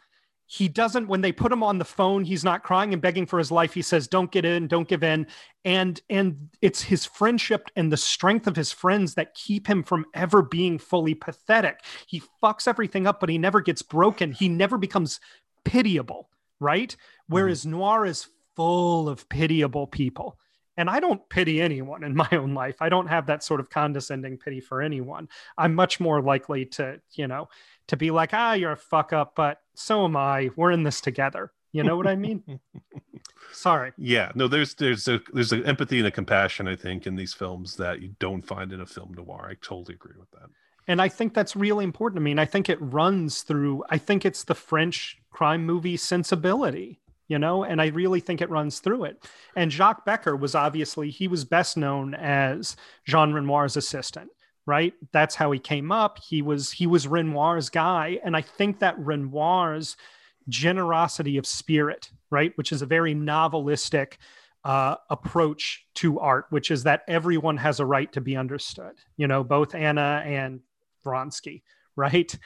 he 0.47 0.69
doesn't 0.69 1.09
when 1.09 1.21
they 1.21 1.33
put 1.33 1.53
him 1.53 1.63
on 1.63 1.79
the 1.79 1.85
phone 1.85 2.25
he's 2.25 2.45
not 2.45 2.63
crying 2.63 2.93
and 2.93 3.03
begging 3.03 3.27
for 3.27 3.39
his 3.39 3.51
life 3.51 3.75
he 3.75 3.83
says 3.83 4.07
don't 4.07 4.31
get 4.31 4.45
in 4.45 4.67
don't 4.69 4.89
give 4.89 5.03
in 5.03 5.27
and 5.65 6.01
and 6.09 6.49
it's 6.63 6.81
his 6.83 7.05
friendship 7.05 7.69
and 7.77 7.93
the 7.93 7.97
strength 7.97 8.47
of 8.47 8.57
his 8.57 8.73
friends 8.73 9.15
that 9.15 9.35
keep 9.35 9.67
him 9.67 9.83
from 9.83 10.07
ever 10.15 10.43
being 10.43 10.79
fully 10.79 11.15
pathetic 11.15 11.81
he 12.07 12.23
fucks 12.43 12.69
everything 12.69 13.07
up 13.07 13.21
but 13.21 13.29
he 13.29 13.39
never 13.39 13.61
gets 13.61 13.83
broken 13.83 14.33
he 14.33 14.49
never 14.49 14.79
becomes 14.79 15.21
pitiable 15.65 16.31
right 16.61 16.91
mm-hmm. 16.91 17.35
whereas 17.35 17.65
mm. 17.65 17.71
noir 17.71 18.07
is 18.07 18.29
full 18.55 19.09
of 19.09 19.29
pitiable 19.29 19.87
people 19.87 20.39
and 20.77 20.91
I 20.91 21.01
don't 21.01 21.27
pity 21.29 21.61
anyone 21.61 22.05
in 22.05 22.15
my 22.17 22.29
own 22.33 22.55
life. 22.55 22.77
I 22.81 22.89
don't 22.89 23.07
have 23.07 23.27
that 23.27 23.43
sort 23.43 23.61
of 23.61 23.71
condescending 23.71 24.39
pity 24.39 24.61
for 24.61 24.83
anyone. 24.83 25.29
I'm 25.57 25.75
much 25.75 26.01
more 26.01 26.21
likely 26.21 26.67
to, 26.67 27.01
you 27.13 27.27
know, 27.27 27.49
to 27.89 27.97
be 27.97 28.11
like, 28.11 28.31
ah, 28.33 28.53
you're 28.55 28.73
a 28.73 28.77
fuck 28.77 29.13
up, 29.13 29.35
but 29.37 29.61
so 29.75 30.05
am 30.05 30.17
I. 30.17 30.51
We're 30.57 30.73
in 30.73 30.83
this 30.83 31.01
together. 31.01 31.53
You 31.73 31.85
know 31.85 31.97
what 31.97 32.07
I 32.07 32.17
mean? 32.17 32.43
Sorry. 33.53 33.93
Yeah, 33.99 34.33
no, 34.35 34.49
there's 34.49 34.75
there's 34.75 35.09
a 35.09 35.21
there's 35.33 35.53
an 35.53 35.65
empathy 35.67 35.99
and 35.99 36.07
a 36.07 36.11
compassion, 36.11 36.69
I 36.69 36.77
think, 36.77 37.07
in 37.07 37.17
these 37.17 37.35
films 37.35 37.77
that 37.77 38.01
you 38.03 38.15
don't 38.19 38.43
find 38.43 38.73
in 38.73 38.81
a 38.81 38.87
film 38.87 39.13
noir. 39.15 39.47
I 39.51 39.55
totally 39.61 39.95
agree 39.95 40.15
with 40.19 40.31
that. 40.33 40.49
And 40.89 41.03
I 41.03 41.09
think 41.09 41.35
that's 41.35 41.57
really 41.57 41.85
important. 41.85 42.21
I 42.21 42.23
mean, 42.23 42.39
I 42.39 42.45
think 42.45 42.69
it 42.69 42.79
runs 42.81 43.43
through. 43.43 43.83
I 43.91 43.99
think 43.99 44.25
it's 44.25 44.45
the 44.45 44.55
French 44.55 45.19
crime 45.31 45.65
movie 45.67 45.97
sensibility. 45.97 47.01
you 47.29 47.39
know, 47.39 47.65
and 47.65 47.81
I 47.83 47.87
really 47.89 48.21
think 48.21 48.41
it 48.41 48.51
runs 48.51 48.79
through 48.81 49.05
it. 49.05 49.29
And 49.57 49.73
Jacques 49.73 50.05
Becker 50.05 50.37
was 50.37 50.55
obviously, 50.55 51.11
he 51.11 51.29
was 51.29 51.45
best 51.45 51.77
known 51.77 52.15
as 52.15 52.77
Jean 53.05 53.33
Renoir's 53.33 53.77
assistant, 53.77 54.31
right? 54.67 54.93
That's 55.13 55.35
how 55.35 55.53
he 55.53 55.59
came 55.59 55.93
up. 55.93 56.19
He 56.23 56.43
was, 56.43 56.73
he 56.73 56.87
was 56.87 57.07
Renoir's 57.07 57.71
guy. 57.71 58.19
And 58.25 58.37
I 58.37 58.43
think 58.43 58.81
that 58.81 58.99
Renoir's 58.99 59.97
generosity 60.49 61.39
of 61.39 61.47
spirit, 61.47 62.11
right, 62.31 62.53
which 62.57 62.73
is 62.73 62.83
a 62.83 62.87
very 62.87 63.15
novelistic 63.15 64.15
uh, 64.65 64.97
approach 65.09 65.87
to 65.95 66.19
art, 66.19 66.47
which 66.51 66.71
is 66.71 66.83
that 66.83 67.03
everyone 67.07 67.57
has 67.57 67.79
a 67.79 67.87
right 67.87 68.13
to 68.13 68.21
be 68.21 68.37
understood, 68.37 68.95
you 69.17 69.29
know, 69.29 69.45
both 69.45 69.75
Anna 69.75 70.23
and 70.27 70.61
Vronsky, 71.05 71.63
right? 71.95 72.37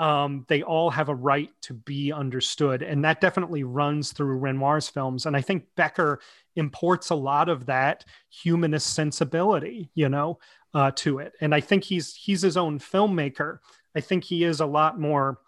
um, 0.00 0.46
they 0.48 0.62
all 0.62 0.88
have 0.90 1.10
a 1.10 1.14
right 1.14 1.50
to 1.60 1.74
be 1.74 2.10
understood. 2.10 2.82
And 2.82 3.04
that 3.04 3.20
definitely 3.20 3.64
runs 3.64 4.12
through 4.12 4.38
Renoir's 4.38 4.88
films. 4.88 5.26
And 5.26 5.36
I 5.36 5.42
think 5.42 5.66
Becker 5.76 6.20
imports 6.56 7.10
a 7.10 7.14
lot 7.14 7.50
of 7.50 7.66
that 7.66 8.06
humanist 8.30 8.94
sensibility, 8.94 9.90
you 9.94 10.08
know, 10.08 10.38
uh, 10.74 10.90
to 10.96 11.18
it. 11.18 11.34
And 11.40 11.54
I 11.54 11.60
think 11.60 11.84
he's 11.84 12.14
he's 12.14 12.42
his 12.42 12.56
own 12.56 12.78
filmmaker. 12.78 13.58
I 13.94 14.00
think 14.00 14.24
he 14.24 14.44
is 14.44 14.60
a 14.60 14.66
lot 14.66 15.00
more 15.00 15.38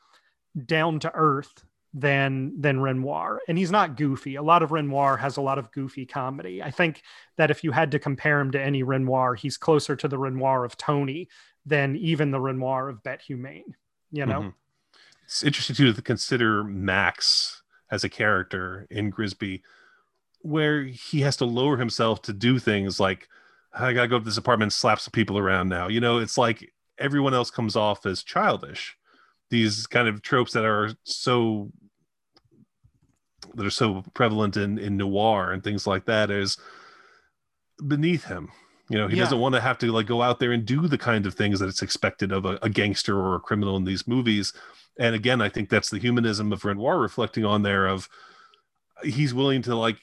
down 0.67 0.99
to 1.01 1.13
earth 1.15 1.65
than 1.95 2.61
than 2.61 2.81
Renoir. 2.81 3.41
And 3.49 3.59
he's 3.59 3.71
not 3.71 3.97
goofy. 3.97 4.37
A 4.37 4.43
lot 4.43 4.63
of 4.63 4.73
Renoir 4.73 5.17
has 5.17 5.37
a 5.37 5.43
lot 5.43 5.59
of 5.59 5.71
goofy 5.73 6.07
comedy. 6.07 6.63
I 6.63 6.71
think 6.71 7.03
that 7.37 7.51
if 7.51 7.63
you 7.63 7.71
had 7.71 7.91
to 7.93 7.99
compare 7.99 8.41
him 8.41 8.51
to 8.53 8.61
any 8.61 8.83
Renoir, 8.83 9.35
he's 9.35 9.57
closer 9.57 9.95
to 9.97 10.09
the 10.09 10.19
Renoir 10.19 10.65
of 10.65 10.77
Toni 10.77 11.29
than 11.65 11.97
even 11.97 12.31
the 12.31 12.41
Renoir 12.41 12.89
of 12.89 13.03
Bete 13.03 13.21
Humaine 13.29 13.75
you 14.13 14.27
know. 14.27 14.41
Mm-hmm. 14.41 14.49
It's 15.25 15.43
interesting 15.43 15.75
too 15.75 15.93
to 15.93 16.03
consider 16.03 16.63
Max 16.63 17.63
as 17.91 18.05
a 18.05 18.09
character 18.09 18.87
in 18.91 19.11
Grisby, 19.11 19.63
where 20.41 20.85
he 20.85 21.23
has 21.23 21.37
to 21.39 21.45
lower 21.45 21.79
himself 21.79 22.23
to 22.23 22.33
do 22.33 22.59
things 22.59 23.01
like, 23.01 23.29
I 23.75 23.93
gotta 23.93 24.09
go 24.09 24.19
to 24.19 24.25
this 24.25 24.37
apartment 24.37 24.67
and 24.67 24.73
slap 24.73 25.01
some 25.01 25.13
people 25.13 25.39
around 25.39 25.69
now. 25.69 25.89
You 25.89 26.01
know, 26.01 26.19
it's 26.19 26.37
like 26.37 26.73
everyone 26.99 27.35
else 27.35 27.51
comes 27.51 27.77
off 27.77 28.07
as 28.07 28.23
childish. 28.23 28.97
These 29.51 29.87
kind 29.87 30.09
of 30.09 30.23
tropes 30.23 30.53
that 30.53 30.65
are 30.65 30.95
so 31.05 31.71
that 33.55 33.67
are 33.67 33.71
so 33.71 34.05
prevalent 34.15 34.57
in 34.57 34.79
in 34.79 34.97
noir 34.97 35.53
and 35.53 35.63
things 35.63 35.87
like 35.87 36.07
that 36.07 36.31
is 36.31 36.57
beneath 37.87 38.25
him 38.25 38.51
you 38.93 38.99
know, 38.99 39.09
he 39.09 39.17
yeah. 39.17 39.23
doesn't 39.23 39.39
want 39.39 39.55
to 39.55 39.61
have 39.61 39.79
to 39.79 39.91
like 39.91 40.07
go 40.07 40.21
out 40.21 40.39
there 40.39 40.53
and 40.53 40.67
do 40.67 40.87
the 40.87 40.99
kind 40.99 41.25
of 41.25 41.35
things 41.35 41.61
that 41.61 41.69
it's 41.69 41.81
expected 41.81 42.31
of 42.31 42.45
a, 42.45 42.59
a, 42.61 42.69
gangster 42.69 43.19
or 43.19 43.37
a 43.37 43.41
criminal 43.41 43.75
in 43.77 43.85
these 43.85 44.07
movies. 44.07 44.53
And 44.99 45.15
again, 45.15 45.41
I 45.41 45.49
think 45.49 45.71
that's 45.71 45.89
the 45.89 45.99
humanism 45.99 46.53
of 46.53 46.63
Renoir 46.63 46.99
reflecting 46.99 47.43
on 47.43 47.63
there 47.63 47.87
of 47.87 48.11
he's 49.05 49.35
willing 49.35 49.63
to 49.63 49.75
like 49.75 49.99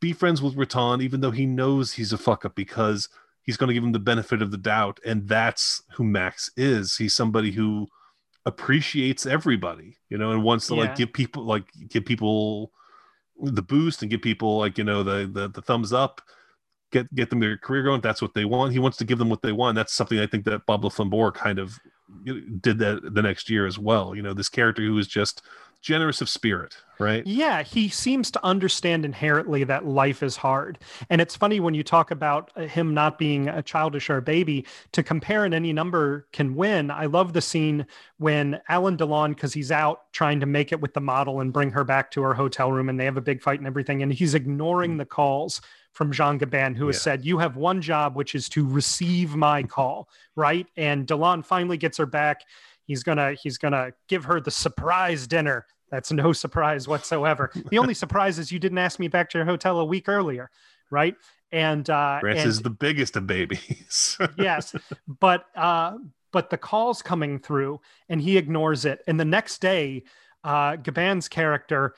be 0.00 0.12
friends 0.12 0.42
with 0.42 0.56
Riton, 0.56 1.02
even 1.02 1.20
though 1.20 1.30
he 1.30 1.46
knows 1.46 1.92
he's 1.92 2.12
a 2.12 2.18
fuck 2.18 2.44
up 2.44 2.54
because 2.54 3.08
he's 3.42 3.56
going 3.56 3.68
to 3.68 3.74
give 3.74 3.84
him 3.84 3.92
the 3.92 3.98
benefit 3.98 4.42
of 4.42 4.50
the 4.50 4.56
doubt. 4.56 5.00
And 5.04 5.28
that's 5.28 5.82
who 5.94 6.04
Max 6.04 6.50
is. 6.56 6.96
He's 6.96 7.14
somebody 7.14 7.52
who 7.52 7.88
appreciates 8.46 9.26
everybody, 9.26 9.98
you 10.08 10.18
know, 10.18 10.32
and 10.32 10.42
wants 10.42 10.66
to 10.68 10.74
yeah. 10.74 10.82
like 10.82 10.96
give 10.96 11.12
people 11.12 11.44
like 11.44 11.64
give 11.88 12.04
people 12.04 12.72
the 13.42 13.62
boost 13.62 14.02
and 14.02 14.10
give 14.10 14.22
people 14.22 14.58
like, 14.58 14.78
you 14.78 14.84
know, 14.84 15.02
the 15.02 15.30
the, 15.32 15.48
the 15.48 15.62
thumbs 15.62 15.92
up 15.92 16.20
get 16.90 17.12
get 17.14 17.30
them 17.30 17.40
their 17.40 17.56
career 17.56 17.82
going. 17.82 18.00
That's 18.00 18.22
what 18.22 18.34
they 18.34 18.44
want. 18.44 18.72
He 18.72 18.78
wants 18.78 18.96
to 18.98 19.04
give 19.04 19.18
them 19.18 19.28
what 19.28 19.42
they 19.42 19.52
want. 19.52 19.76
That's 19.76 19.92
something 19.92 20.18
I 20.18 20.26
think 20.26 20.44
that 20.44 20.66
Bob 20.66 20.84
le 20.84 20.90
Flambeur 20.90 21.32
kind 21.32 21.58
of 21.58 21.78
did 22.60 22.78
that 22.78 23.14
the 23.14 23.22
next 23.22 23.48
year 23.48 23.66
as 23.66 23.78
well. 23.78 24.14
You 24.14 24.22
know, 24.22 24.34
this 24.34 24.48
character 24.48 24.82
who 24.82 24.98
is 24.98 25.06
just 25.06 25.42
generous 25.80 26.20
of 26.20 26.28
spirit, 26.28 26.76
right? 26.98 27.26
Yeah, 27.26 27.62
he 27.62 27.88
seems 27.88 28.30
to 28.32 28.44
understand 28.44 29.04
inherently 29.04 29.64
that 29.64 29.86
life 29.86 30.22
is 30.22 30.36
hard. 30.36 30.78
And 31.08 31.20
it's 31.20 31.34
funny 31.34 31.58
when 31.58 31.74
you 31.74 31.82
talk 31.82 32.10
about 32.10 32.50
uh, 32.54 32.62
him 32.62 32.92
not 32.92 33.18
being 33.18 33.48
a 33.48 33.62
childish 33.62 34.10
or 34.10 34.18
a 34.18 34.22
baby, 34.22 34.66
to 34.92 35.02
compare 35.02 35.46
in 35.46 35.54
any 35.54 35.72
number 35.72 36.26
can 36.32 36.54
win. 36.54 36.90
I 36.90 37.06
love 37.06 37.32
the 37.32 37.40
scene 37.40 37.86
when 38.18 38.60
Alain 38.68 38.96
Delon, 38.96 39.30
because 39.30 39.54
he's 39.54 39.72
out 39.72 40.12
trying 40.12 40.40
to 40.40 40.46
make 40.46 40.72
it 40.72 40.80
with 40.80 40.94
the 40.94 41.00
model 41.00 41.40
and 41.40 41.52
bring 41.52 41.70
her 41.70 41.84
back 41.84 42.10
to 42.12 42.22
her 42.22 42.34
hotel 42.34 42.70
room, 42.70 42.88
and 42.88 43.00
they 43.00 43.06
have 43.06 43.16
a 43.16 43.22
big 43.22 43.42
fight 43.42 43.58
and 43.58 43.66
everything, 43.66 44.02
and 44.02 44.12
he's 44.12 44.34
ignoring 44.34 44.98
the 44.98 45.06
calls 45.06 45.60
from 45.92 46.12
Jean 46.12 46.38
Gabin, 46.38 46.74
who 46.74 46.86
has 46.86 47.00
said, 47.00 47.24
You 47.24 47.38
have 47.38 47.56
one 47.56 47.82
job, 47.82 48.14
which 48.14 48.34
is 48.34 48.48
to 48.50 48.66
receive 48.66 49.34
my 49.34 49.62
call, 49.62 50.08
right? 50.36 50.66
And 50.76 51.06
Delon 51.06 51.44
finally 51.44 51.76
gets 51.76 51.98
her 51.98 52.06
back. 52.06 52.42
He's 52.90 53.04
gonna 53.04 53.34
he's 53.40 53.56
gonna 53.56 53.92
give 54.08 54.24
her 54.24 54.40
the 54.40 54.50
surprise 54.50 55.28
dinner. 55.28 55.64
That's 55.92 56.10
no 56.10 56.32
surprise 56.44 56.88
whatsoever. 56.88 57.52
the 57.70 57.78
only 57.78 57.94
surprise 58.04 58.40
is 58.40 58.50
you 58.50 58.58
didn't 58.58 58.78
ask 58.78 58.98
me 58.98 59.06
back 59.06 59.30
to 59.30 59.38
your 59.38 59.44
hotel 59.44 59.78
a 59.78 59.84
week 59.84 60.08
earlier, 60.08 60.50
right? 60.90 61.14
And 61.52 61.88
uh 61.88 62.18
Francis 62.18 62.58
the 62.58 62.70
biggest 62.70 63.14
of 63.14 63.28
babies. 63.28 64.18
yes. 64.36 64.74
But 65.06 65.44
uh 65.54 65.98
but 66.32 66.50
the 66.50 66.58
call's 66.58 67.00
coming 67.00 67.38
through 67.38 67.80
and 68.08 68.20
he 68.20 68.36
ignores 68.36 68.84
it. 68.84 69.04
And 69.06 69.20
the 69.20 69.24
next 69.24 69.60
day, 69.60 70.02
uh, 70.42 70.74
Gabin's 70.74 71.28
character 71.28 71.94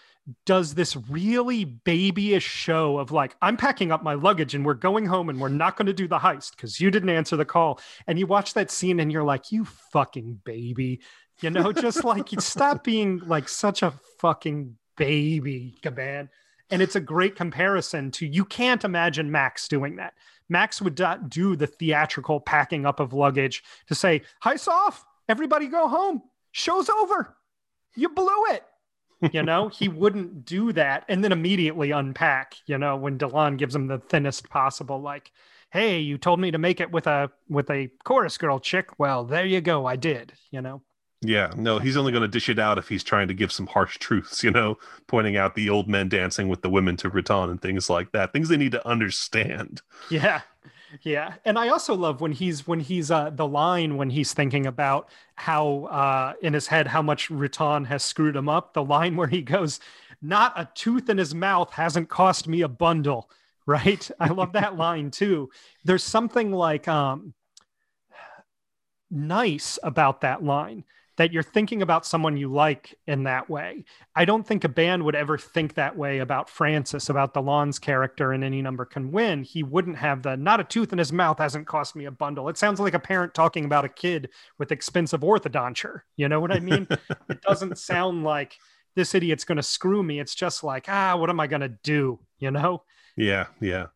does 0.47 0.75
this 0.75 0.97
really 1.09 1.64
babyish 1.64 2.45
show 2.45 2.99
of 2.99 3.11
like, 3.11 3.35
I'm 3.43 3.57
packing 3.57 3.91
up 3.91 4.03
my 4.03 4.14
luggage 4.14 4.55
and 4.55 4.64
we're 4.64 4.75
going 4.75 5.07
home 5.07 5.29
and 5.29 5.41
we're 5.41 5.49
not 5.49 5.77
going 5.77 5.87
to 5.87 5.93
do 5.93 6.07
the 6.07 6.18
heist 6.18 6.53
because 6.53 6.81
you 6.81 6.91
didn't 6.91 7.09
answer 7.09 7.37
the 7.37 7.45
call. 7.45 7.81
And 8.07 8.18
you 8.18 8.27
watch 8.27 8.55
that 8.55 8.70
scene 8.70 9.01
and 9.01 9.11
you're 9.11 9.25
like, 9.25 9.51
you 9.51 9.64
fucking 9.64 10.41
baby. 10.45 11.01
You 11.41 11.51
know, 11.51 11.73
just 11.73 12.05
like 12.05 12.29
stop 12.39 12.85
being 12.85 13.20
like 13.27 13.49
such 13.49 13.83
a 13.83 13.95
fucking 14.20 14.77
baby, 14.97 15.77
Gabin. 15.83 16.29
And 16.70 16.81
it's 16.81 16.97
a 16.97 17.01
great 17.01 17.37
comparison 17.37 18.11
to 18.12 18.27
you 18.27 18.45
can't 18.45 18.85
imagine 18.85 19.31
Max 19.31 19.68
doing 19.68 19.97
that. 19.97 20.14
Max 20.49 20.81
would 20.81 20.99
not 20.99 21.31
do 21.31 21.57
the 21.57 21.66
theatrical 21.66 22.41
packing 22.41 22.87
up 22.87 23.01
of 23.01 23.12
luggage 23.12 23.62
to 23.89 23.95
say, 23.95 24.23
heist 24.43 24.68
off, 24.68 25.05
everybody 25.29 25.66
go 25.66 25.89
home, 25.89 26.23
show's 26.53 26.89
over 26.89 27.37
you 27.95 28.09
blew 28.09 28.45
it. 28.51 28.64
you 29.33 29.43
know, 29.43 29.68
he 29.68 29.89
wouldn't 29.89 30.45
do 30.45 30.73
that 30.73 31.05
and 31.09 31.23
then 31.23 31.33
immediately 31.33 31.91
unpack, 31.91 32.57
you 32.66 32.79
know, 32.79 32.97
when 32.97 33.18
Delon 33.18 33.57
gives 33.57 33.75
him 33.75 33.87
the 33.87 33.99
thinnest 33.99 34.49
possible, 34.51 35.01
like, 35.01 35.31
hey, 35.70 35.99
you 36.01 36.18
told 36.18 36.41
me 36.41 36.51
to 36.51 36.59
make 36.59 36.81
it 36.81 36.91
with 36.91 37.07
a 37.07 37.31
with 37.49 37.70
a 37.70 37.91
chorus 38.05 38.37
girl 38.37 38.59
chick. 38.59 38.99
Well, 38.99 39.25
there 39.25 39.47
you 39.47 39.61
go. 39.61 39.87
I 39.87 39.97
did, 39.97 40.33
you 40.51 40.61
know. 40.61 40.83
Yeah, 41.25 41.53
no, 41.57 41.79
he's 41.79 41.97
only 41.97 42.11
going 42.11 42.23
to 42.23 42.29
dish 42.29 42.49
it 42.49 42.59
out 42.59 42.79
if 42.79 42.89
he's 42.89 43.05
trying 43.05 43.29
to 43.29 43.35
give 43.35 43.53
some 43.53 43.68
harsh 43.68 43.97
truths, 43.99 44.43
you 44.43 44.51
know, 44.51 44.77
pointing 45.07 45.37
out 45.37 45.55
the 45.55 45.70
old 45.70 45.89
men 45.89 46.09
dancing 46.09 46.49
with 46.49 46.62
the 46.62 46.70
women 46.70 46.97
to 46.97 47.09
Riton 47.09 47.49
and 47.49 47.62
things 47.62 47.89
like 47.89 48.11
that. 48.11 48.33
Things 48.33 48.49
they 48.49 48.57
need 48.57 48.73
to 48.73 48.87
understand. 48.89 49.83
Yeah 50.11 50.41
yeah 51.01 51.34
and 51.45 51.59
i 51.59 51.68
also 51.68 51.95
love 51.95 52.20
when 52.20 52.32
he's 52.32 52.66
when 52.66 52.80
he's 52.80 53.11
uh 53.11 53.30
the 53.30 53.47
line 53.47 53.97
when 53.97 54.11
he's 54.11 54.34
thinking 54.34 54.66
about 54.66 55.09
how 55.36 55.84
uh 55.86 56.34
in 56.43 56.53
his 56.53 56.66
head 56.66 56.86
how 56.86 57.01
much 57.01 57.30
Riton 57.30 57.86
has 57.86 58.03
screwed 58.03 58.36
him 58.36 58.49
up 58.49 58.74
the 58.74 58.84
line 58.84 59.16
where 59.16 59.28
he 59.28 59.40
goes 59.43 59.80
not 60.20 60.53
a 60.57 60.68
tooth 60.74 61.09
in 61.09 61.18
his 61.18 61.34
mouth 61.34 61.72
hasn't 61.72 62.09
cost 62.09 62.47
me 62.47 62.61
a 62.62 62.68
bundle 62.68 63.30
right? 63.66 64.11
I 64.18 64.28
love 64.28 64.53
that 64.53 64.76
line 64.76 65.11
too. 65.11 65.51
There's 65.84 66.05
something 66.05 66.53
like 66.53 66.88
um 66.88 67.34
nice 69.11 69.78
about 69.82 70.22
that 70.22 70.43
line 70.43 70.84
that 71.23 71.33
you're 71.33 71.45
thinking 71.45 71.83
about 71.83 72.05
someone 72.05 72.37
you 72.37 72.53
like 72.53 72.99
in 73.07 73.23
that 73.23 73.49
way. 73.49 73.85
I 74.16 74.25
don't 74.25 74.45
think 74.45 74.62
Gabin 74.62 75.05
would 75.05 75.14
ever 75.14 75.39
think 75.39 75.75
that 75.75 75.97
way 75.97 76.18
about 76.18 76.51
Francis, 76.51 77.09
about 77.09 77.33
Delon's 77.33 77.79
character 77.79 78.33
in 78.33 78.43
Any 78.43 78.61
Number 78.61 78.85
Can 78.85 79.12
Win. 79.12 79.45
He 79.45 79.62
wouldn't 79.62 79.99
have 79.99 80.25
the 80.25 80.37
not 80.37 80.59
a 80.59 80.64
tooth 80.64 80.93
in 80.93 80.99
his 80.99 81.12
mouth 81.12 81.39
hasn't 81.39 81.68
cost 81.68 81.95
me 81.95 82.07
a 82.07 82.11
bundle. 82.11 82.49
It 82.49 82.59
sounds 82.59 82.81
like 82.81 82.95
a 82.95 82.99
parent 82.99 83.35
talking 83.35 83.64
about 83.64 83.85
a 83.85 83.89
kid 83.89 84.31
with 84.59 84.73
expensive 84.73 85.20
orthodonture. 85.20 86.01
You 86.16 86.29
know 86.29 86.41
what 86.41 86.51
I 86.51 86.59
mean? 86.59 86.89
it 87.29 87.41
doesn't 87.43 87.79
sound 87.79 88.25
like 88.25 88.57
this 88.97 89.14
idiot's 89.14 89.45
going 89.45 89.59
to 89.59 89.62
screw 89.62 90.03
me. 90.03 90.18
It's 90.18 90.35
just 90.35 90.64
like, 90.64 90.87
ah, 90.89 91.14
what 91.14 91.31
am 91.31 91.39
I 91.39 91.47
going 91.47 91.62
to 91.62 91.68
do? 91.85 92.18
You 92.41 92.51
know? 92.51 92.83
Yeah, 93.16 93.47
yeah. 93.61 93.87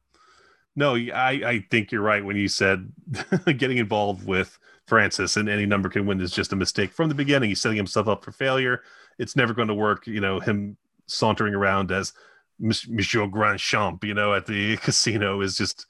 No, 0.76 0.94
I, 0.94 1.40
I 1.44 1.66
think 1.72 1.90
you're 1.90 2.02
right 2.02 2.24
when 2.24 2.36
you 2.36 2.46
said 2.46 2.92
getting 3.46 3.78
involved 3.78 4.24
with 4.24 4.60
Francis 4.86 5.36
and 5.36 5.48
any 5.48 5.66
number 5.66 5.88
can 5.88 6.06
win 6.06 6.20
is 6.20 6.30
just 6.30 6.52
a 6.52 6.56
mistake 6.56 6.92
from 6.92 7.08
the 7.08 7.14
beginning. 7.14 7.50
He's 7.50 7.60
setting 7.60 7.76
himself 7.76 8.08
up 8.08 8.24
for 8.24 8.32
failure. 8.32 8.82
It's 9.18 9.36
never 9.36 9.52
going 9.52 9.68
to 9.68 9.74
work. 9.74 10.06
You 10.06 10.20
know, 10.20 10.40
him 10.40 10.76
sauntering 11.06 11.54
around 11.54 11.90
as 11.90 12.12
Monsieur 12.58 13.26
Grandchamp, 13.26 14.04
you 14.04 14.14
know, 14.14 14.34
at 14.34 14.46
the 14.46 14.76
casino 14.82 15.40
is 15.40 15.56
just 15.56 15.86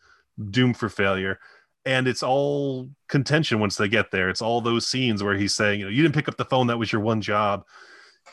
doomed 0.51 0.77
for 0.77 0.89
failure. 0.89 1.39
And 1.85 2.09
it's 2.09 2.23
all 2.23 2.89
contention 3.09 3.61
once 3.61 3.77
they 3.77 3.89
get 3.89 4.11
there. 4.11 4.29
It's 4.29 4.43
all 4.43 4.61
those 4.61 4.89
scenes 4.89 5.23
where 5.23 5.37
he's 5.37 5.55
saying, 5.55 5.81
you 5.81 5.87
know, 5.87 5.93
you 5.93 6.03
didn't 6.03 6.17
pick 6.17 6.29
up 6.29 6.37
the 6.37 6.45
phone. 6.45 6.67
That 6.67 6.79
was 6.79 6.91
your 6.91 7.01
one 7.01 7.21
job 7.21 7.65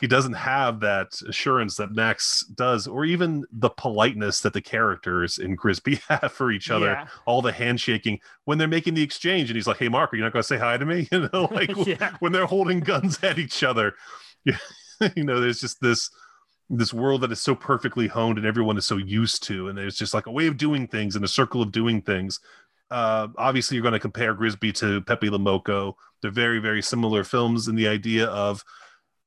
he 0.00 0.06
doesn't 0.06 0.34
have 0.34 0.80
that 0.80 1.20
assurance 1.28 1.76
that 1.76 1.92
Max 1.92 2.44
does, 2.54 2.86
or 2.86 3.04
even 3.04 3.44
the 3.52 3.70
politeness 3.70 4.40
that 4.40 4.52
the 4.52 4.60
characters 4.60 5.38
in 5.38 5.56
Grisbi 5.56 6.00
have 6.08 6.32
for 6.32 6.50
each 6.50 6.70
other. 6.70 6.86
Yeah. 6.86 7.06
All 7.26 7.42
the 7.42 7.52
handshaking 7.52 8.20
when 8.44 8.58
they're 8.58 8.68
making 8.68 8.94
the 8.94 9.02
exchange, 9.02 9.50
and 9.50 9.56
he's 9.56 9.66
like, 9.66 9.78
"Hey, 9.78 9.88
Mark, 9.88 10.12
are 10.12 10.16
you 10.16 10.22
not 10.22 10.32
going 10.32 10.42
to 10.42 10.46
say 10.46 10.58
hi 10.58 10.76
to 10.76 10.84
me?" 10.84 11.08
You 11.12 11.28
know, 11.32 11.48
like 11.50 11.70
yeah. 11.86 12.16
when 12.18 12.32
they're 12.32 12.46
holding 12.46 12.80
guns 12.80 13.22
at 13.22 13.38
each 13.38 13.62
other. 13.62 13.94
you 14.44 15.24
know, 15.24 15.40
there's 15.40 15.60
just 15.60 15.80
this 15.80 16.10
this 16.70 16.92
world 16.92 17.20
that 17.20 17.30
is 17.30 17.40
so 17.40 17.54
perfectly 17.54 18.08
honed 18.08 18.38
and 18.38 18.46
everyone 18.46 18.78
is 18.78 18.86
so 18.86 18.96
used 18.96 19.42
to 19.42 19.68
and 19.68 19.76
there's 19.76 19.96
just 19.96 20.14
like 20.14 20.26
a 20.26 20.30
way 20.30 20.46
of 20.46 20.56
doing 20.56 20.88
things 20.88 21.14
and 21.14 21.22
a 21.22 21.28
circle 21.28 21.60
of 21.60 21.70
doing 21.70 22.00
things 22.00 22.40
uh, 22.90 23.28
obviously 23.36 23.76
you're 23.76 23.82
going 23.82 23.92
to 23.92 23.98
compare 23.98 24.34
Grisbi 24.34 24.72
to 24.74 25.00
Pepe 25.02 25.30
Le 25.30 25.38
Moko. 25.38 25.94
They're 26.22 26.30
very, 26.30 26.58
very 26.60 26.82
similar 26.82 27.24
films 27.24 27.68
in 27.68 27.74
the 27.74 27.88
idea 27.88 28.26
of 28.26 28.62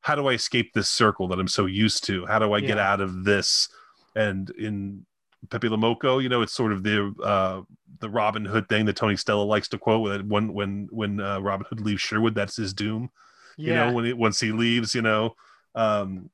how 0.02 0.16
do 0.16 0.28
I 0.28 0.34
escape 0.34 0.74
this 0.74 0.90
circle 0.90 1.28
that 1.30 1.40
I'm 1.40 1.48
so 1.48 1.66
used 1.66 2.04
to? 2.06 2.26
How 2.26 2.40
do 2.40 2.54
I 2.54 2.60
yeah. 2.60 2.68
get 2.68 2.78
out 2.78 3.02
of 3.02 3.24
this? 3.24 3.70
And 4.16 4.50
in 4.52 5.06
Pepe 5.50 5.70
Le 5.70 5.78
Moko, 5.78 6.22
you 6.22 6.30
know, 6.30 6.42
it's 6.42 6.54
sort 6.54 6.72
of 6.72 6.84
the 6.84 7.14
uh, 7.24 7.62
the 8.00 8.10
Robin 8.10 8.46
Hood 8.46 8.70
thing 8.70 8.86
that 8.86 8.96
Tony 8.96 9.16
Stella 9.16 9.44
likes 9.44 9.68
to 9.70 9.78
quote 9.78 10.26
when 10.26 10.54
when 10.54 10.88
when 10.92 11.20
uh, 11.20 11.40
Robin 11.40 11.66
Hood 11.70 11.82
leaves 11.82 12.02
Sherwood, 12.02 12.36
that's 12.36 12.56
his 12.56 12.74
doom. 12.74 13.10
Yeah. 13.58 13.68
You 13.68 13.74
know, 13.74 13.94
when 13.94 14.06
he, 14.06 14.14
once 14.14 14.40
he 14.40 14.52
leaves, 14.52 14.94
you 14.94 15.02
know, 15.02 15.36
um, 15.76 16.30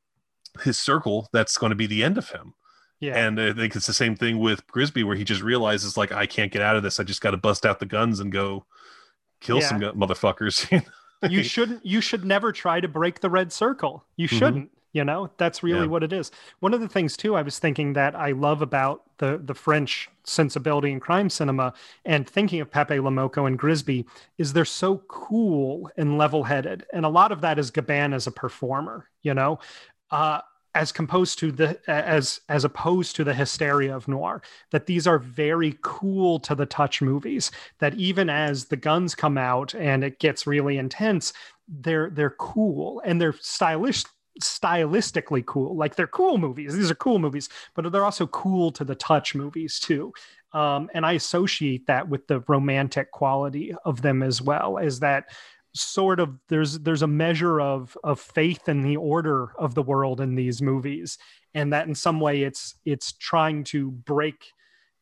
his 0.62 0.80
circle, 0.80 1.30
that's 1.32 1.58
going 1.58 1.72
to 1.72 1.76
be 1.76 1.88
the 1.88 2.04
end 2.04 2.18
of 2.18 2.30
him. 2.30 2.54
Yeah. 3.00 3.18
And 3.18 3.40
I 3.40 3.54
think 3.54 3.76
it's 3.76 3.88
the 3.88 3.94
same 3.94 4.16
thing 4.16 4.40
with 4.40 4.66
Grisbi, 4.68 5.04
where 5.04 5.16
he 5.16 5.24
just 5.24 5.42
realizes, 5.42 5.98
like, 5.98 6.12
I 6.12 6.26
can't 6.26 6.52
get 6.52 6.62
out 6.62 6.76
of 6.76 6.84
this. 6.84 7.00
I 7.00 7.04
just 7.04 7.22
got 7.22 7.32
to 7.32 7.38
bust 7.38 7.66
out 7.66 7.80
the 7.80 7.86
guns 7.86 8.20
and 8.20 8.32
go 8.32 8.66
kill 9.42 9.60
yeah. 9.60 9.68
some 9.68 9.82
motherfuckers. 9.82 10.70
you 10.72 10.82
shouldn't, 11.44 11.86
you 11.86 12.02
should 12.02 12.26
never 12.26 12.52
try 12.52 12.80
to 12.80 12.88
break 12.88 13.22
the 13.22 13.30
red 13.30 13.52
circle. 13.52 14.04
You 14.16 14.28
mm-hmm. 14.28 14.38
shouldn't. 14.38 14.66
Mm-hmm. 14.66 14.78
You 14.94 15.04
know, 15.04 15.32
that's 15.38 15.64
really 15.64 15.82
yeah. 15.82 15.86
what 15.88 16.04
it 16.04 16.14
is. 16.14 16.30
One 16.60 16.72
of 16.72 16.80
the 16.80 16.88
things 16.88 17.18
too, 17.18 17.36
I 17.36 17.42
was 17.42 17.58
thinking 17.58 17.94
that 17.94 18.14
I 18.14 18.32
love 18.34 18.62
about 18.62 19.02
the 19.18 19.42
the 19.44 19.56
French 19.56 20.08
sensibility 20.24 20.92
in 20.92 21.00
crime 21.00 21.32
cinema, 21.32 21.74
and 22.06 22.30
thinking 22.30 22.62
of 22.62 22.70
Pepe 22.70 23.00
Le 23.00 23.10
Moko 23.10 23.48
and 23.48 23.58
Grisbi, 23.58 24.06
is 24.38 24.54
they're 24.54 24.66
so 24.66 24.98
cool 25.08 25.90
and 25.98 26.20
level 26.20 26.44
headed, 26.44 26.86
and 26.94 27.06
a 27.06 27.10
lot 27.10 27.32
of 27.32 27.42
that 27.42 27.58
is 27.58 27.72
Gabin 27.72 28.14
as 28.14 28.28
a 28.28 28.32
performer. 28.32 29.10
You 29.24 29.34
know, 29.34 29.58
uh, 30.12 30.42
as 30.76 30.92
composed 30.92 31.38
to 31.40 31.52
the 31.52 31.80
as 31.88 32.42
as 32.50 32.64
opposed 32.64 33.16
to 33.16 33.24
the 33.24 33.34
hysteria 33.34 33.96
of 33.96 34.08
noir 34.08 34.42
that 34.72 34.86
these 34.86 35.06
are 35.06 35.20
very 35.20 35.78
cool 35.82 36.40
to 36.40 36.56
the 36.56 36.66
touch 36.66 37.02
movies 37.02 37.52
that 37.80 37.94
even 37.96 38.30
as 38.30 38.66
the 38.66 38.76
guns 38.76 39.14
come 39.14 39.38
out 39.38 39.76
and 39.76 40.04
it 40.04 40.20
gets 40.20 40.48
really 40.48 40.78
intense 40.78 41.34
they're 41.68 42.10
they're 42.10 42.36
cool 42.38 43.02
and 43.06 43.22
they're 43.22 43.36
stylish 43.40 44.04
stylistically 44.42 45.46
cool. 45.46 45.76
Like 45.76 45.96
they're 45.96 46.08
cool 46.08 46.40
movies. 46.40 46.76
These 46.76 46.90
are 46.90 46.96
cool 46.96 47.20
movies 47.20 47.50
but 47.76 47.92
they're 47.92 48.06
also 48.06 48.28
cool 48.28 48.72
to 48.72 48.84
the 48.84 48.96
touch 48.96 49.36
movies 49.36 49.80
too. 49.80 50.14
Um, 50.54 50.88
and 50.94 51.04
i 51.04 51.14
associate 51.14 51.88
that 51.88 52.08
with 52.08 52.28
the 52.28 52.42
romantic 52.42 53.10
quality 53.10 53.74
of 53.86 54.04
them 54.04 54.22
as 54.22 54.40
well 54.40 54.78
is 54.78 55.00
that 55.00 55.26
sort 55.76 56.20
of 56.20 56.38
there's 56.50 56.80
there's 56.80 57.02
a 57.02 57.08
measure 57.08 57.60
of 57.60 57.98
of 58.04 58.20
faith 58.20 58.70
in 58.70 58.84
the 58.84 58.98
order 58.98 59.52
of 59.58 59.74
the 59.74 59.82
world 59.82 60.22
in 60.22 60.36
these 60.36 60.62
movies 60.62 61.18
and 61.56 61.74
that 61.74 61.88
in 61.88 61.96
some 61.96 62.20
way 62.20 62.44
it's 62.44 62.76
it's 62.86 63.14
trying 63.14 63.64
to 63.64 63.90
break 63.90 64.46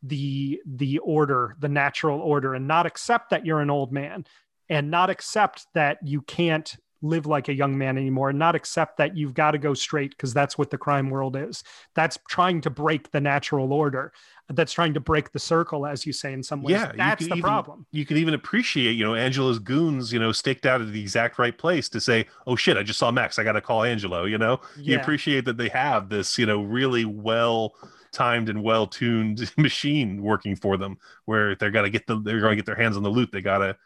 the 0.03 0.59
the 0.65 0.97
order 0.99 1.55
the 1.59 1.67
natural 1.67 2.19
order 2.21 2.53
and 2.55 2.67
not 2.67 2.85
accept 2.85 3.29
that 3.29 3.45
you're 3.45 3.59
an 3.59 3.69
old 3.69 3.91
man 3.91 4.25
and 4.69 4.89
not 4.89 5.09
accept 5.09 5.67
that 5.73 5.97
you 6.03 6.21
can't 6.21 6.77
live 7.01 7.25
like 7.25 7.47
a 7.49 7.53
young 7.53 7.77
man 7.77 7.97
anymore 7.97 8.29
and 8.29 8.39
not 8.39 8.55
accept 8.55 8.97
that 8.97 9.17
you've 9.17 9.33
got 9.33 9.51
to 9.51 9.57
go 9.57 9.73
straight 9.73 10.11
because 10.11 10.33
that's 10.33 10.57
what 10.57 10.69
the 10.69 10.77
crime 10.77 11.09
world 11.09 11.35
is 11.35 11.63
that's 11.95 12.17
trying 12.27 12.61
to 12.61 12.69
break 12.69 13.11
the 13.11 13.19
natural 13.19 13.73
order 13.73 14.13
that's 14.55 14.73
trying 14.73 14.93
to 14.93 14.99
break 14.99 15.31
the 15.31 15.39
circle, 15.39 15.85
as 15.85 16.05
you 16.05 16.13
say, 16.13 16.33
in 16.33 16.43
some 16.43 16.61
ways. 16.61 16.73
Yeah, 16.73 16.91
that's 16.95 17.25
the 17.25 17.35
even, 17.35 17.41
problem. 17.41 17.85
You 17.91 18.05
can 18.05 18.17
even 18.17 18.33
appreciate, 18.33 18.93
you 18.93 19.05
know, 19.05 19.15
Angelo's 19.15 19.59
goons, 19.59 20.11
you 20.11 20.19
know, 20.19 20.31
staked 20.31 20.65
out 20.65 20.81
at 20.81 20.91
the 20.91 21.01
exact 21.01 21.39
right 21.39 21.57
place 21.57 21.89
to 21.89 22.01
say, 22.01 22.27
"Oh 22.47 22.55
shit, 22.55 22.77
I 22.77 22.83
just 22.83 22.99
saw 22.99 23.11
Max. 23.11 23.39
I 23.39 23.43
got 23.43 23.53
to 23.53 23.61
call 23.61 23.83
Angelo." 23.83 24.25
You 24.25 24.37
know, 24.37 24.59
yeah. 24.77 24.95
you 24.95 24.99
appreciate 24.99 25.45
that 25.45 25.57
they 25.57 25.69
have 25.69 26.09
this, 26.09 26.37
you 26.37 26.45
know, 26.45 26.61
really 26.61 27.05
well 27.05 27.75
timed 28.11 28.49
and 28.49 28.61
well 28.61 28.87
tuned 28.87 29.51
machine 29.57 30.21
working 30.21 30.55
for 30.55 30.77
them, 30.77 30.97
where 31.25 31.55
they're 31.55 31.71
got 31.71 31.83
to 31.83 31.89
get 31.89 32.07
the 32.07 32.19
they're 32.19 32.41
going 32.41 32.51
to 32.51 32.57
get 32.57 32.65
their 32.65 32.75
hands 32.75 32.97
on 32.97 33.03
the 33.03 33.09
loot. 33.09 33.31
They 33.31 33.41
got 33.41 33.59
to 33.59 33.77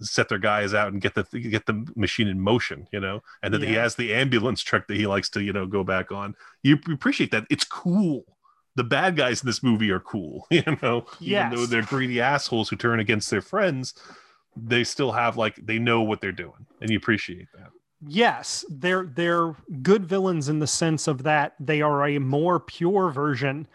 set 0.00 0.28
their 0.28 0.38
guys 0.38 0.74
out 0.74 0.92
and 0.92 1.00
get 1.00 1.14
the 1.14 1.24
get 1.38 1.66
the 1.66 1.86
machine 1.96 2.28
in 2.28 2.40
motion, 2.40 2.86
you 2.92 3.00
know, 3.00 3.22
and 3.42 3.52
then 3.52 3.62
yeah. 3.62 3.68
he 3.68 3.74
has 3.74 3.94
the 3.94 4.12
ambulance 4.14 4.62
truck 4.62 4.86
that 4.88 4.96
he 4.96 5.06
likes 5.06 5.28
to, 5.30 5.42
you 5.42 5.52
know, 5.52 5.66
go 5.66 5.84
back 5.84 6.12
on. 6.12 6.34
You 6.62 6.78
appreciate 6.92 7.30
that. 7.30 7.46
It's 7.50 7.64
cool 7.64 8.24
the 8.76 8.84
bad 8.84 9.16
guys 9.16 9.42
in 9.42 9.46
this 9.46 9.62
movie 9.62 9.90
are 9.90 10.00
cool, 10.00 10.46
you 10.50 10.62
know, 10.82 11.06
yes. 11.18 11.46
even 11.46 11.58
though 11.58 11.66
they're 11.66 11.82
greedy 11.82 12.20
assholes 12.20 12.68
who 12.68 12.76
turn 12.76 13.00
against 13.00 13.30
their 13.30 13.40
friends, 13.40 13.94
they 14.54 14.84
still 14.84 15.12
have 15.12 15.36
like 15.36 15.56
they 15.66 15.78
know 15.78 16.02
what 16.02 16.20
they're 16.20 16.32
doing, 16.32 16.66
and 16.80 16.90
you 16.90 16.96
appreciate 16.96 17.48
that. 17.54 17.70
Yes, 18.06 18.64
they're 18.68 19.04
they're 19.04 19.54
good 19.82 20.06
villains 20.06 20.48
in 20.48 20.60
the 20.60 20.66
sense 20.66 21.08
of 21.08 21.22
that 21.24 21.54
they 21.58 21.82
are 21.82 22.06
a 22.06 22.18
more 22.18 22.60
pure 22.60 23.10
version 23.10 23.66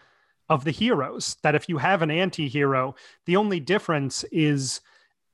of 0.48 0.64
the 0.64 0.70
heroes. 0.70 1.36
That 1.42 1.54
if 1.54 1.68
you 1.68 1.78
have 1.78 2.02
an 2.02 2.10
anti-hero, 2.10 2.94
the 3.26 3.36
only 3.36 3.60
difference 3.60 4.24
is 4.32 4.80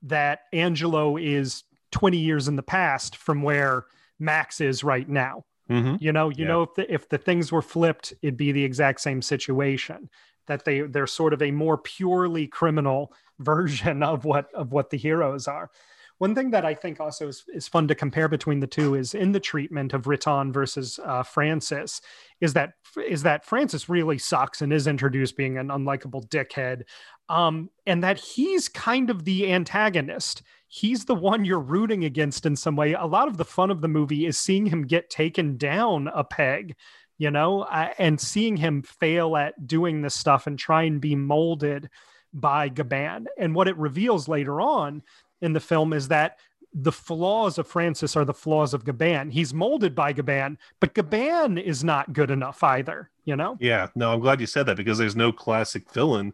that 0.03 0.41
Angelo 0.53 1.17
is 1.17 1.63
20 1.91 2.17
years 2.17 2.47
in 2.47 2.55
the 2.55 2.63
past 2.63 3.17
from 3.17 3.41
where 3.41 3.85
Max 4.19 4.61
is 4.61 4.83
right 4.83 5.07
now. 5.07 5.45
Mm-hmm. 5.69 5.95
You 5.99 6.11
know, 6.11 6.29
you 6.29 6.43
yeah. 6.43 6.47
know 6.47 6.63
if 6.63 6.73
the 6.75 6.93
if 6.93 7.09
the 7.09 7.17
things 7.17 7.51
were 7.51 7.61
flipped, 7.61 8.13
it'd 8.21 8.37
be 8.37 8.51
the 8.51 8.63
exact 8.63 9.01
same 9.01 9.21
situation. 9.21 10.09
That 10.47 10.65
they 10.65 10.81
they're 10.81 11.07
sort 11.07 11.33
of 11.33 11.41
a 11.41 11.51
more 11.51 11.77
purely 11.77 12.47
criminal 12.47 13.13
version 13.39 14.01
of 14.01 14.25
what 14.25 14.47
of 14.53 14.71
what 14.71 14.89
the 14.89 14.97
heroes 14.97 15.47
are. 15.47 15.69
One 16.17 16.35
thing 16.35 16.51
that 16.51 16.65
I 16.65 16.73
think 16.73 16.99
also 16.99 17.29
is, 17.29 17.45
is 17.47 17.69
fun 17.69 17.87
to 17.87 17.95
compare 17.95 18.27
between 18.27 18.59
the 18.59 18.67
two 18.67 18.95
is 18.95 19.13
in 19.13 19.31
the 19.31 19.39
treatment 19.39 19.93
of 19.93 20.05
Riton 20.05 20.51
versus 20.51 20.99
uh, 21.05 21.23
Francis, 21.23 22.01
is 22.41 22.53
that 22.53 22.73
is 23.07 23.23
that 23.23 23.45
Francis 23.45 23.87
really 23.87 24.17
sucks 24.17 24.61
and 24.61 24.73
is 24.73 24.85
introduced 24.85 25.37
being 25.37 25.57
an 25.57 25.69
unlikable 25.69 26.27
dickhead, 26.27 26.81
um, 27.29 27.69
and 27.85 28.03
that 28.03 28.19
he's 28.19 28.67
kind 28.67 29.09
of 29.09 29.23
the 29.23 29.51
antagonist 29.51 30.41
he's 30.69 31.05
the 31.05 31.15
one 31.15 31.43
you're 31.43 31.59
rooting 31.59 32.05
against 32.05 32.45
in 32.45 32.55
some 32.55 32.75
way. 32.75 32.93
A 32.93 33.05
lot 33.05 33.27
of 33.27 33.37
the 33.37 33.45
fun 33.45 33.71
of 33.71 33.81
the 33.81 33.87
movie 33.87 34.25
is 34.25 34.37
seeing 34.37 34.67
him 34.67 34.83
get 34.83 35.09
taken 35.09 35.57
down 35.57 36.07
a 36.13 36.23
peg, 36.23 36.75
you 37.17 37.31
know, 37.31 37.63
uh, 37.63 37.89
and 37.97 38.21
seeing 38.21 38.55
him 38.55 38.83
fail 38.83 39.35
at 39.35 39.67
doing 39.67 40.01
this 40.01 40.15
stuff 40.15 40.47
and 40.47 40.57
try 40.57 40.83
and 40.83 41.01
be 41.01 41.15
molded 41.15 41.89
by 42.33 42.69
Gabin. 42.69 43.25
And 43.37 43.55
what 43.55 43.67
it 43.67 43.75
reveals 43.77 44.27
later 44.27 44.61
on 44.61 45.01
in 45.41 45.53
the 45.53 45.59
film 45.59 45.91
is 45.91 46.07
that 46.09 46.37
the 46.71 46.91
flaws 46.91 47.57
of 47.57 47.67
Francis 47.67 48.15
are 48.15 48.25
the 48.25 48.33
flaws 48.33 48.75
of 48.75 48.85
Gabin. 48.85 49.31
He's 49.31 49.55
molded 49.55 49.95
by 49.95 50.13
Gabin, 50.13 50.55
but 50.79 50.93
Gabin 50.93 51.57
is 51.57 51.83
not 51.83 52.13
good 52.13 52.29
enough 52.29 52.63
either, 52.63 53.09
you 53.25 53.35
know? 53.35 53.57
Yeah, 53.59 53.87
no, 53.95 54.13
I'm 54.13 54.19
glad 54.19 54.39
you 54.39 54.45
said 54.45 54.67
that 54.67 54.77
because 54.77 54.99
there's 54.99 55.15
no 55.15 55.31
classic 55.31 55.91
villain 55.91 56.33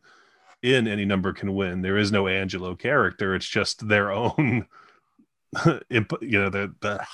in 0.65 0.87
any 0.87 1.05
number 1.05 1.31
can 1.33 1.53
win. 1.53 1.81
There 1.81 1.97
is 1.97 2.11
no 2.11 2.27
Angelo 2.27 2.75
character. 2.75 3.35
It's 3.35 3.47
just 3.47 3.87
their 3.87 4.11
own, 4.11 4.65
you 5.89 6.39
know, 6.39 6.49
the, 6.49 7.05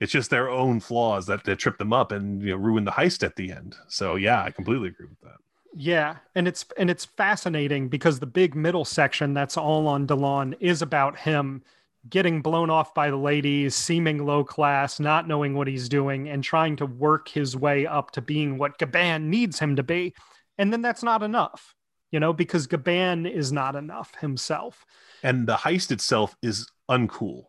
it's 0.00 0.12
just 0.12 0.30
their 0.30 0.48
own 0.48 0.80
flaws 0.80 1.26
that, 1.26 1.44
that 1.44 1.58
trip 1.58 1.78
them 1.78 1.92
up 1.92 2.12
and 2.12 2.42
you 2.42 2.50
know 2.50 2.56
ruin 2.56 2.84
the 2.84 2.92
heist 2.92 3.22
at 3.22 3.36
the 3.36 3.52
end. 3.52 3.76
So 3.88 4.16
yeah, 4.16 4.42
I 4.42 4.50
completely 4.50 4.88
agree 4.88 5.06
with 5.06 5.20
that. 5.20 5.36
Yeah, 5.74 6.16
and 6.34 6.48
it's 6.48 6.64
and 6.76 6.90
it's 6.90 7.04
fascinating 7.04 7.88
because 7.88 8.18
the 8.18 8.26
big 8.26 8.54
middle 8.54 8.84
section 8.84 9.34
that's 9.34 9.56
all 9.56 9.86
on 9.86 10.06
Delon 10.06 10.56
is 10.60 10.82
about 10.82 11.18
him 11.18 11.62
getting 12.08 12.40
blown 12.40 12.70
off 12.70 12.94
by 12.94 13.10
the 13.10 13.16
ladies, 13.16 13.74
seeming 13.74 14.24
low 14.24 14.44
class, 14.44 14.98
not 14.98 15.28
knowing 15.28 15.54
what 15.54 15.66
he's 15.66 15.88
doing, 15.88 16.28
and 16.28 16.42
trying 16.42 16.76
to 16.76 16.86
work 16.86 17.28
his 17.28 17.56
way 17.56 17.86
up 17.86 18.12
to 18.12 18.22
being 18.22 18.56
what 18.56 18.78
Gabin 18.78 19.28
needs 19.28 19.58
him 19.58 19.76
to 19.76 19.82
be. 19.82 20.14
And 20.56 20.72
then 20.72 20.80
that's 20.80 21.02
not 21.02 21.22
enough 21.22 21.74
you 22.10 22.20
know, 22.20 22.32
because 22.32 22.66
Gabin 22.66 23.26
is 23.26 23.52
not 23.52 23.76
enough 23.76 24.14
himself. 24.20 24.86
And 25.22 25.46
the 25.46 25.56
heist 25.56 25.90
itself 25.90 26.36
is 26.42 26.70
uncool. 26.90 27.44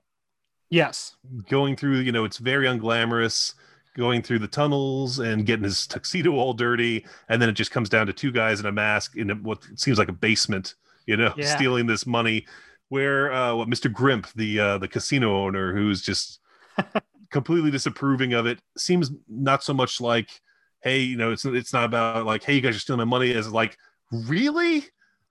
Yes. 0.69 1.15
Going 1.49 1.75
through, 1.75 1.99
you 1.99 2.11
know, 2.11 2.25
it's 2.25 2.37
very 2.37 2.67
unglamorous, 2.67 3.53
going 3.97 4.21
through 4.21 4.39
the 4.39 4.47
tunnels 4.47 5.19
and 5.19 5.45
getting 5.45 5.63
his 5.63 5.87
tuxedo 5.87 6.33
all 6.33 6.53
dirty. 6.53 7.05
And 7.27 7.41
then 7.41 7.49
it 7.49 7.53
just 7.53 7.71
comes 7.71 7.89
down 7.89 8.07
to 8.07 8.13
two 8.13 8.31
guys 8.31 8.59
in 8.59 8.65
a 8.65 8.71
mask 8.71 9.15
in 9.15 9.29
what 9.43 9.65
seems 9.75 9.97
like 9.97 10.09
a 10.09 10.13
basement, 10.13 10.75
you 11.05 11.17
know, 11.17 11.33
yeah. 11.37 11.55
stealing 11.55 11.87
this 11.87 12.05
money. 12.05 12.45
Where 12.89 13.31
uh, 13.31 13.53
what 13.53 13.69
Mr. 13.69 13.93
Grimp, 13.93 14.25
the 14.33 14.59
uh, 14.59 14.77
the 14.79 14.87
casino 14.87 15.45
owner, 15.45 15.75
who's 15.75 16.01
just 16.01 16.39
completely 17.29 17.69
disapproving 17.69 18.33
of 18.33 18.47
it, 18.47 18.59
seems 18.79 19.11
not 19.27 19.63
so 19.63 19.75
much 19.75 20.01
like, 20.01 20.41
hey, 20.81 21.01
you 21.01 21.15
know, 21.15 21.31
it's 21.31 21.45
it's 21.45 21.71
not 21.71 21.83
about 21.83 22.25
like, 22.25 22.43
hey, 22.43 22.55
you 22.55 22.61
guys 22.61 22.75
are 22.75 22.79
stealing 22.79 22.97
my 22.97 23.05
money, 23.05 23.31
as 23.35 23.51
like, 23.51 23.77
really? 24.11 24.85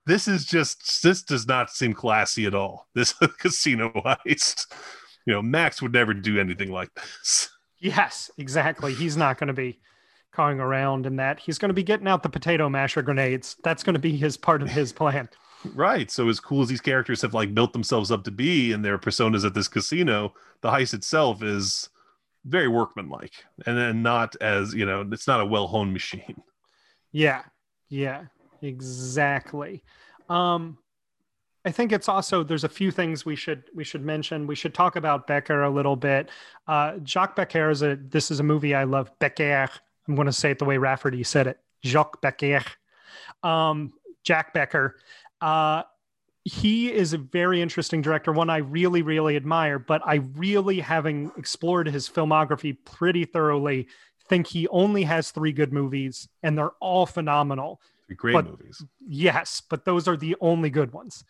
This 0.06 0.26
is 0.26 0.44
just 0.44 1.02
this 1.02 1.22
does 1.22 1.46
not 1.46 1.70
seem 1.70 1.92
classy 1.92 2.46
at 2.46 2.54
all. 2.54 2.88
This 2.94 3.12
casino 3.12 3.90
heist. 3.90 4.66
You 5.26 5.34
know, 5.34 5.42
Max 5.42 5.82
would 5.82 5.92
never 5.92 6.14
do 6.14 6.40
anything 6.40 6.72
like 6.72 6.88
this. 6.94 7.50
Yes, 7.78 8.30
exactly. 8.38 8.94
He's 8.94 9.16
not 9.16 9.38
going 9.38 9.48
to 9.48 9.54
be 9.54 9.78
going 10.34 10.60
around 10.60 11.06
in 11.06 11.16
that. 11.16 11.38
He's 11.38 11.58
going 11.58 11.68
to 11.68 11.74
be 11.74 11.82
getting 11.82 12.08
out 12.08 12.22
the 12.22 12.28
potato 12.28 12.68
masher 12.68 13.02
grenades. 13.02 13.56
That's 13.62 13.82
going 13.82 13.94
to 13.94 14.00
be 14.00 14.16
his 14.16 14.36
part 14.36 14.62
of 14.62 14.68
his 14.68 14.92
plan. 14.92 15.28
Right. 15.74 16.08
So 16.08 16.28
as 16.28 16.38
cool 16.38 16.62
as 16.62 16.68
these 16.68 16.80
characters 16.80 17.20
have 17.22 17.34
like 17.34 17.52
built 17.52 17.72
themselves 17.72 18.12
up 18.12 18.22
to 18.22 18.30
be 18.30 18.70
in 18.70 18.82
their 18.82 18.96
personas 18.96 19.44
at 19.44 19.54
this 19.54 19.66
casino, 19.66 20.32
the 20.60 20.70
heist 20.70 20.94
itself 20.94 21.42
is 21.42 21.88
very 22.44 22.68
workmanlike, 22.68 23.44
and 23.66 23.76
then 23.76 24.00
not 24.00 24.36
as 24.40 24.72
you 24.72 24.86
know, 24.86 25.06
it's 25.10 25.26
not 25.26 25.40
a 25.40 25.44
well 25.44 25.66
honed 25.66 25.92
machine. 25.92 26.42
Yeah, 27.10 27.42
yeah, 27.88 28.26
exactly. 28.62 29.82
Um, 30.28 30.78
I 31.64 31.70
think 31.70 31.92
it's 31.92 32.08
also 32.08 32.42
there's 32.42 32.64
a 32.64 32.68
few 32.68 32.90
things 32.90 33.26
we 33.26 33.36
should 33.36 33.64
we 33.74 33.84
should 33.84 34.04
mention. 34.04 34.46
We 34.46 34.54
should 34.54 34.74
talk 34.74 34.96
about 34.96 35.26
Becker 35.26 35.64
a 35.64 35.70
little 35.70 35.96
bit. 35.96 36.30
Uh, 36.66 36.98
Jacques 37.02 37.36
Becker 37.36 37.70
is 37.70 37.82
a 37.82 37.96
this 37.96 38.30
is 38.30 38.40
a 38.40 38.42
movie 38.42 38.74
I 38.74 38.84
love. 38.84 39.10
Becker. 39.18 39.68
I'm 40.06 40.14
going 40.14 40.26
to 40.26 40.32
say 40.32 40.52
it 40.52 40.58
the 40.58 40.64
way 40.64 40.78
Rafferty 40.78 41.22
said 41.24 41.46
it. 41.46 41.58
Jacques 41.84 42.20
Becker. 42.22 42.64
Um, 43.42 43.92
Jack 44.24 44.54
Becker. 44.54 44.96
Uh, 45.40 45.82
he 46.44 46.90
is 46.90 47.12
a 47.12 47.18
very 47.18 47.60
interesting 47.60 48.00
director, 48.00 48.32
one 48.32 48.48
I 48.48 48.58
really, 48.58 49.02
really 49.02 49.36
admire. 49.36 49.78
But 49.78 50.00
I 50.06 50.16
really, 50.36 50.80
having 50.80 51.30
explored 51.36 51.88
his 51.88 52.08
filmography 52.08 52.76
pretty 52.84 53.24
thoroughly, 53.26 53.88
think 54.28 54.46
he 54.46 54.68
only 54.68 55.02
has 55.04 55.30
three 55.30 55.52
good 55.52 55.72
movies, 55.72 56.28
and 56.42 56.56
they're 56.56 56.70
all 56.80 57.06
phenomenal. 57.06 57.80
Great 58.14 58.32
But- 58.34 58.46
movies. 58.46 58.84
Yes, 59.06 59.60
but 59.68 59.84
those 59.84 60.08
are 60.08 60.16
the 60.16 60.36
only 60.40 60.70
good 60.70 60.92
ones, 60.92 61.24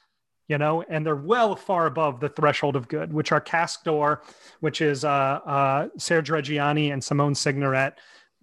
you 0.48 0.58
know, 0.58 0.82
and 0.88 1.04
they're 1.04 1.16
well 1.16 1.56
far 1.56 1.86
above 1.86 2.20
the 2.20 2.28
threshold 2.28 2.76
of 2.76 2.88
good, 2.88 3.12
which 3.12 3.32
are 3.32 3.40
Casque 3.40 3.84
d'Or, 3.84 4.22
which 4.60 4.80
is 4.80 5.04
uh, 5.04 5.08
uh, 5.08 5.88
Serge 5.98 6.30
Reggiani 6.30 6.92
and 6.92 7.02
Simone 7.02 7.34
Signoret, 7.34 7.94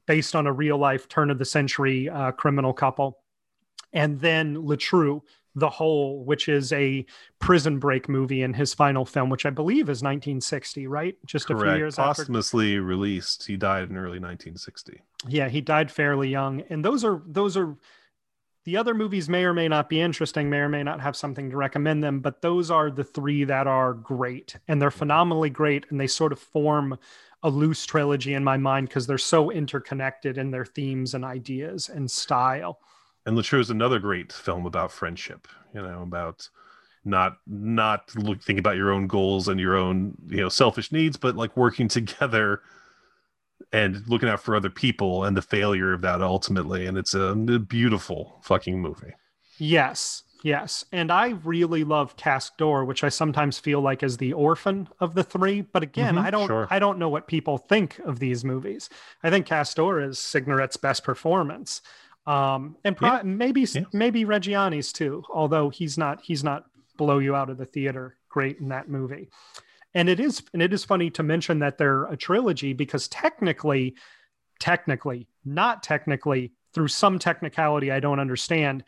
based 0.06 0.36
on 0.36 0.48
a 0.48 0.52
real 0.54 0.78
life 0.78 1.08
turn 1.08 1.32
of 1.32 1.40
the 1.40 1.46
century 1.46 2.10
uh, 2.10 2.32
criminal 2.32 2.74
couple, 2.74 3.20
and 3.94 4.20
then 4.20 4.66
Le 4.66 4.78
Trou, 4.78 5.24
The 5.56 5.70
Hole, 5.70 6.24
which 6.26 6.48
is 6.50 6.72
a 6.74 7.06
prison 7.40 7.80
break 7.80 8.08
movie 8.10 8.42
in 8.44 8.54
his 8.54 8.74
final 8.74 9.06
film, 9.06 9.30
which 9.30 9.46
I 9.46 9.50
believe 9.50 9.84
is 9.90 10.04
1960, 10.04 10.86
right? 10.88 11.18
Just 11.26 11.46
a 11.46 11.48
few 11.56 11.56
Correct. 11.58 11.78
years 11.78 11.98
after 11.98 12.22
Posthumously 12.24 12.78
released. 12.80 13.48
He 13.48 13.56
died 13.58 13.90
in 13.90 13.98
early 13.98 14.20
1960. 14.20 15.02
yeah 15.28 15.48
he 15.50 15.60
died 15.62 15.90
fairly 15.90 16.30
young 16.30 16.62
and 16.70 16.86
those 16.86 17.04
are 17.04 17.22
those 17.26 17.58
are 17.58 17.76
the 18.66 18.78
other 18.78 18.94
movies 18.94 19.30
may 19.30 19.46
or 19.46 19.54
may 19.54 19.68
not 19.68 19.90
be 19.90 20.02
interesting 20.02 20.50
may 20.50 20.58
or 20.58 20.70
may 20.70 20.84
not 20.84 21.00
have 21.00 21.16
something 21.16 21.50
to 21.50 21.58
recommend 21.58 22.04
them 22.04 22.20
but 22.20 22.42
those 22.42 22.70
are 22.70 22.92
the 22.92 23.04
three 23.04 23.44
that 23.44 23.68
are 23.68 23.94
great 23.94 24.58
and 24.68 24.82
they're 24.82 24.92
phenomenally 24.92 25.50
great 25.50 25.86
and 25.90 26.00
they 26.00 26.08
sort 26.08 26.32
of 26.32 26.40
form 26.40 26.98
a 27.44 27.50
loose 27.50 27.86
trilogy 27.86 28.34
in 28.34 28.44
my 28.44 28.58
mind 28.58 28.90
because 28.90 29.06
they're 29.06 29.18
so 29.18 29.52
interconnected 29.52 30.38
in 30.38 30.52
their 30.52 30.66
themes 30.66 31.14
and 31.14 31.24
ideas 31.24 31.90
and 31.90 32.10
style 32.10 32.80
And 33.26 33.36
Le 33.36 33.44
Trou 33.44 33.60
is 33.60 33.70
another 33.70 34.00
great 34.00 34.32
film 34.32 34.66
about 34.66 34.92
friendship. 34.92 35.48
You 35.74 35.82
know, 35.82 36.04
about 36.04 36.50
not 37.04 37.38
not 37.48 38.14
look, 38.16 38.42
thinking 38.42 38.60
about 38.60 38.78
your 38.78 38.92
own 38.92 39.08
goals 39.08 39.48
and 39.48 39.60
your 39.60 39.76
own 39.76 40.16
you 40.28 40.38
know 40.38 40.50
selfish 40.50 40.92
needs, 40.92 41.18
but 41.18 41.36
like 41.36 41.56
working 41.58 41.88
together 41.98 42.62
and 43.74 44.04
looking 44.08 44.30
out 44.30 44.40
for 44.42 44.56
other 44.56 44.70
people 44.70 45.24
and 45.26 45.36
the 45.36 45.42
failure 45.42 45.94
of 45.94 46.02
that 46.02 46.22
ultimately. 46.22 46.86
And 46.86 46.98
it's 46.98 47.14
a, 47.14 47.36
beautiful 47.36 48.40
fucking 48.44 48.82
movie. 48.82 49.14
yes 49.58 50.24
yes 50.44 50.86
and 50.92 51.12
i 51.12 51.30
really 51.44 51.84
love 51.84 52.16
Casque 52.18 52.56
d'Or 52.58 52.84
which 52.86 53.04
i 53.04 53.10
sometimes 53.10 53.58
feel 53.58 53.82
like 53.82 54.04
is 54.04 54.18
the 54.18 54.34
orphan 54.34 54.88
of 55.00 55.16
the 55.16 55.24
three 55.24 55.62
but 55.62 55.82
again 55.82 56.16
Mhm, 56.16 56.22
i 56.26 56.30
don't 56.30 56.48
sure. 56.48 56.68
i 56.70 56.78
don't 56.78 57.00
know 57.00 57.10
what 57.10 57.26
people 57.28 57.58
think 57.58 57.98
of 58.06 58.20
these 58.20 58.44
movies 58.44 58.90
i 59.24 59.30
think 59.32 59.46
Casque 59.48 59.78
d'Or 59.78 60.00
is 60.02 60.20
signoret's 60.20 60.78
best 60.78 61.04
performance 61.04 61.82
um 62.28 62.76
and 62.84 62.96
pro- 62.98 63.14
Yeah. 63.16 63.22
maybe 63.24 63.62
Yeah. 63.62 63.86
maybe 63.94 64.26
reggiani's 64.26 64.92
too 64.94 65.24
although 65.34 65.70
he's 65.70 65.98
not 65.98 66.22
he's 66.22 66.44
not 66.44 66.66
blow 66.98 67.18
you 67.20 67.34
out 67.36 67.50
of 67.50 67.58
the 67.58 67.66
theater 67.66 68.18
great 68.30 68.60
in 68.60 68.68
that 68.70 68.88
movie 68.90 69.30
and 69.96 70.10
it 70.10 70.20
is 70.20 70.44
and 70.54 70.62
it 70.62 70.74
is 70.74 70.84
funny 70.84 71.10
to 71.10 71.24
mention 71.24 71.60
that 71.60 71.78
they're 71.78 72.04
a 72.06 72.18
trilogy 72.18 72.74
because 72.74 73.08
technically 73.08 73.96
technically 74.60 75.28
not 75.44 75.82
technically 75.82 76.52
through 76.74 76.90
some 76.90 77.18
technicality 77.18 77.92
i 77.92 78.00
don't 78.00 78.20
understand 78.20 78.84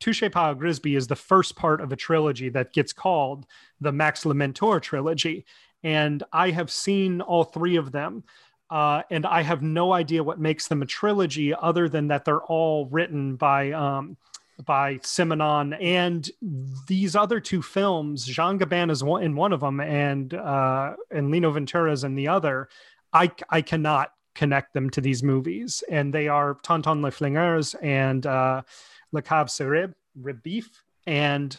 touchez 0.00 0.30
pas 0.30 0.56
grisbi 0.56 0.96
is 0.96 1.08
the 1.08 1.16
first 1.16 1.56
part 1.56 1.80
of 1.80 1.92
a 1.92 1.96
trilogy 1.96 2.48
that 2.48 2.72
gets 2.72 2.92
called 2.92 3.44
the 3.80 3.92
max 3.92 4.24
le 4.24 4.34
menteur 4.34 4.80
trilogy. 4.80 5.44
And 5.84 6.22
i 6.32 6.50
have 6.50 6.70
seen 6.70 7.20
all 7.20 7.44
three 7.44 7.76
of 7.76 7.90
them 7.92 8.22
uh, 8.70 9.02
and 9.10 9.26
i 9.26 9.42
have 9.42 9.62
no 9.62 9.92
idea 9.92 10.22
what 10.22 10.38
makes 10.38 10.68
them 10.68 10.80
a 10.80 10.86
trilogy 10.86 11.52
other 11.52 11.88
than 11.88 12.08
that 12.08 12.24
they're 12.24 12.42
all 12.42 12.86
written 12.86 13.34
by 13.34 13.72
um, 13.72 14.16
by 14.64 14.96
Simonon 14.98 15.76
and 15.80 16.30
these 16.86 17.16
other 17.16 17.40
two 17.40 17.62
films, 17.62 18.24
Jean 18.24 18.58
Gabin 18.58 18.90
is 18.90 19.02
one 19.02 19.22
in 19.22 19.36
one 19.36 19.52
of 19.52 19.60
them, 19.60 19.80
and 19.80 20.34
uh, 20.34 20.94
and 21.10 21.30
Lino 21.30 21.50
Ventura 21.50 21.92
is 21.92 22.04
in 22.04 22.14
the 22.14 22.28
other. 22.28 22.68
I 23.12 23.30
I 23.50 23.62
cannot 23.62 24.12
connect 24.34 24.74
them 24.74 24.90
to 24.90 25.00
these 25.00 25.22
movies, 25.22 25.82
and 25.90 26.12
they 26.12 26.28
are 26.28 26.54
Tonton 26.62 27.02
Le 27.02 27.10
Flingueurs 27.10 27.74
and 27.82 28.26
uh, 28.26 28.62
Le 29.12 29.22
Cave 29.22 29.50
se 29.50 29.64
rebiffe, 30.20 30.82
and 31.06 31.58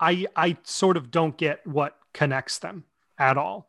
I 0.00 0.26
I 0.36 0.56
sort 0.64 0.96
of 0.96 1.10
don't 1.10 1.36
get 1.36 1.66
what 1.66 1.96
connects 2.12 2.58
them 2.58 2.84
at 3.18 3.36
all. 3.36 3.68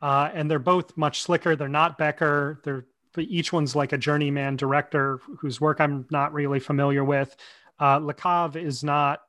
Uh, 0.00 0.30
and 0.34 0.50
they're 0.50 0.58
both 0.58 0.96
much 0.96 1.22
slicker. 1.22 1.54
They're 1.54 1.68
not 1.68 1.96
Becker. 1.96 2.60
They're 2.64 2.86
each 3.18 3.52
one's 3.52 3.76
like 3.76 3.92
a 3.92 3.98
journeyman 3.98 4.56
director 4.56 5.20
whose 5.38 5.60
work 5.60 5.80
I'm 5.80 6.06
not 6.10 6.32
really 6.32 6.60
familiar 6.60 7.04
with. 7.04 7.36
Uh, 7.82 7.98
Le 7.98 8.14
Cave 8.14 8.56
is 8.56 8.84
not 8.84 9.22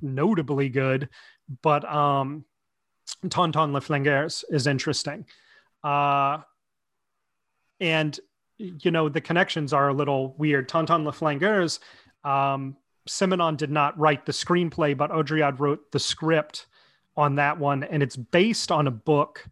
notably 0.00 0.68
good, 0.68 1.08
but 1.62 1.84
um, 1.92 2.44
Tonton 3.28 3.72
Le 3.72 3.80
Flingueurs 3.80 4.44
is 4.50 4.68
interesting. 4.68 5.26
Uh, 5.82 6.38
and, 7.80 8.20
you 8.58 8.92
know, 8.92 9.08
the 9.08 9.20
connections 9.20 9.72
are 9.72 9.88
a 9.88 9.92
little 9.92 10.36
weird. 10.38 10.68
Tonton 10.68 11.04
Le 11.04 11.12
Flingueurs, 11.12 11.80
um, 12.22 12.76
Simonon 13.08 13.56
did 13.56 13.70
not 13.70 13.98
write 13.98 14.26
the 14.26 14.32
screenplay, 14.32 14.96
but 14.96 15.10
Audiard 15.10 15.58
wrote 15.58 15.90
the 15.90 15.98
script 15.98 16.66
on 17.16 17.34
that 17.34 17.58
one. 17.58 17.82
And 17.82 18.00
it's 18.00 18.16
based 18.16 18.70
on 18.70 18.86
a 18.86 18.92
book 18.92 19.44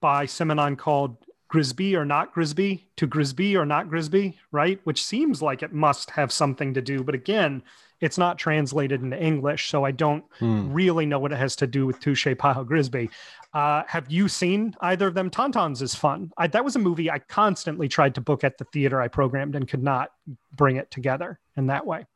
by 0.00 0.26
Simonon 0.26 0.76
called 0.76 1.16
Grisbi 1.52 1.94
or 1.94 2.04
not 2.04 2.34
Grisbi, 2.34 2.84
to 2.96 3.06
Grisbi 3.06 3.54
or 3.56 3.66
not 3.66 3.88
Grisbi, 3.88 4.34
right? 4.52 4.80
Which 4.84 5.04
seems 5.04 5.42
like 5.42 5.62
it 5.62 5.72
must 5.72 6.10
have 6.10 6.32
something 6.32 6.72
to 6.74 6.80
do. 6.80 7.02
But 7.02 7.14
again, 7.14 7.62
it's 8.00 8.16
not 8.16 8.38
translated 8.38 9.02
into 9.02 9.22
English, 9.22 9.68
so 9.68 9.84
I 9.84 9.90
don't 9.90 10.24
really 10.40 11.06
know 11.06 11.18
what 11.18 11.30
it 11.30 11.38
has 11.38 11.54
to 11.56 11.66
do 11.66 11.86
with 11.86 12.00
Touchez 12.00 12.34
pas 12.36 12.56
au 12.56 12.64
Grisbi. 12.64 13.10
Uh, 13.52 13.82
have 13.86 14.10
you 14.10 14.28
seen 14.28 14.74
either 14.80 15.06
of 15.06 15.14
them? 15.14 15.30
Tauntauns 15.30 15.82
is 15.82 15.94
fun. 15.94 16.32
I, 16.38 16.46
that 16.48 16.64
was 16.64 16.74
a 16.74 16.78
movie 16.78 17.10
I 17.10 17.18
constantly 17.18 17.86
tried 17.86 18.14
to 18.14 18.20
book 18.20 18.44
at 18.44 18.56
the 18.56 18.64
theater 18.64 19.00
I 19.00 19.08
programmed 19.08 19.54
and 19.54 19.68
could 19.68 19.82
not 19.82 20.10
bring 20.56 20.76
it 20.76 20.90
together 20.90 21.38
in 21.56 21.66
that 21.66 21.86
way. 21.86 22.06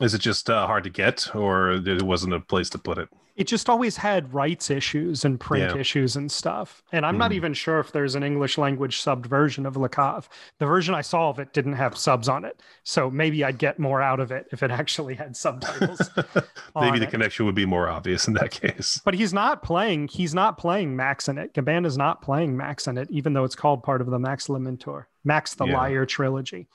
Is 0.00 0.14
it 0.14 0.20
just 0.20 0.50
uh, 0.50 0.66
hard 0.66 0.84
to 0.84 0.90
get, 0.90 1.34
or 1.34 1.72
it 1.72 2.02
wasn't 2.02 2.34
a 2.34 2.40
place 2.40 2.70
to 2.70 2.78
put 2.78 2.98
it? 2.98 3.08
It 3.34 3.46
just 3.46 3.70
always 3.70 3.96
had 3.96 4.34
rights 4.34 4.70
issues 4.70 5.24
and 5.24 5.40
print 5.40 5.74
Yeah. 5.74 5.80
issues 5.80 6.16
and 6.16 6.30
stuff. 6.30 6.82
And 6.92 7.06
I'm 7.06 7.16
not 7.16 7.30
Mhm. 7.30 7.34
even 7.34 7.54
sure 7.54 7.78
if 7.80 7.90
there's 7.90 8.14
an 8.14 8.22
English 8.22 8.58
language 8.58 9.00
subbed 9.02 9.24
version 9.24 9.64
of 9.64 9.74
Cave. 9.74 10.28
The 10.58 10.66
version 10.66 10.94
I 10.94 11.00
saw 11.00 11.30
of 11.30 11.38
it 11.38 11.54
didn't 11.54 11.72
have 11.74 11.96
subs 11.96 12.28
on 12.28 12.44
it. 12.44 12.60
So 12.84 13.10
maybe 13.10 13.42
I'd 13.42 13.56
get 13.56 13.78
more 13.78 14.02
out 14.02 14.20
of 14.20 14.30
it 14.30 14.48
if 14.52 14.62
it 14.62 14.70
actually 14.82 15.14
had 15.14 15.34
subtitles. 15.36 16.10
Maybe 16.76 16.98
the 16.98 17.06
it. 17.06 17.10
connection 17.10 17.46
would 17.46 17.54
be 17.54 17.64
more 17.66 17.88
obvious 17.88 18.28
in 18.28 18.34
that 18.34 18.50
case. 18.50 19.00
but 19.04 19.14
he's 19.14 19.32
not 19.32 19.62
playing 19.62 20.08
he's 20.08 20.34
not 20.34 20.58
playing 20.58 20.94
max 20.96 21.28
in 21.28 21.38
it 21.38 21.52
gabin 21.54 21.84
is 21.86 21.96
not 21.98 22.20
playing 22.22 22.56
max 22.56 22.86
in 22.86 22.96
it 22.98 23.10
even 23.10 23.32
though 23.32 23.44
it's 23.44 23.54
called 23.56 23.82
part 23.82 24.00
of 24.00 24.08
the 24.08 24.18
max 24.18 24.48
le 24.48 24.58
menteur 24.58 25.04
max 25.24 25.54
the 25.54 25.66
Yeah. 25.66 25.76
liar 25.76 26.06
trilogy 26.06 26.66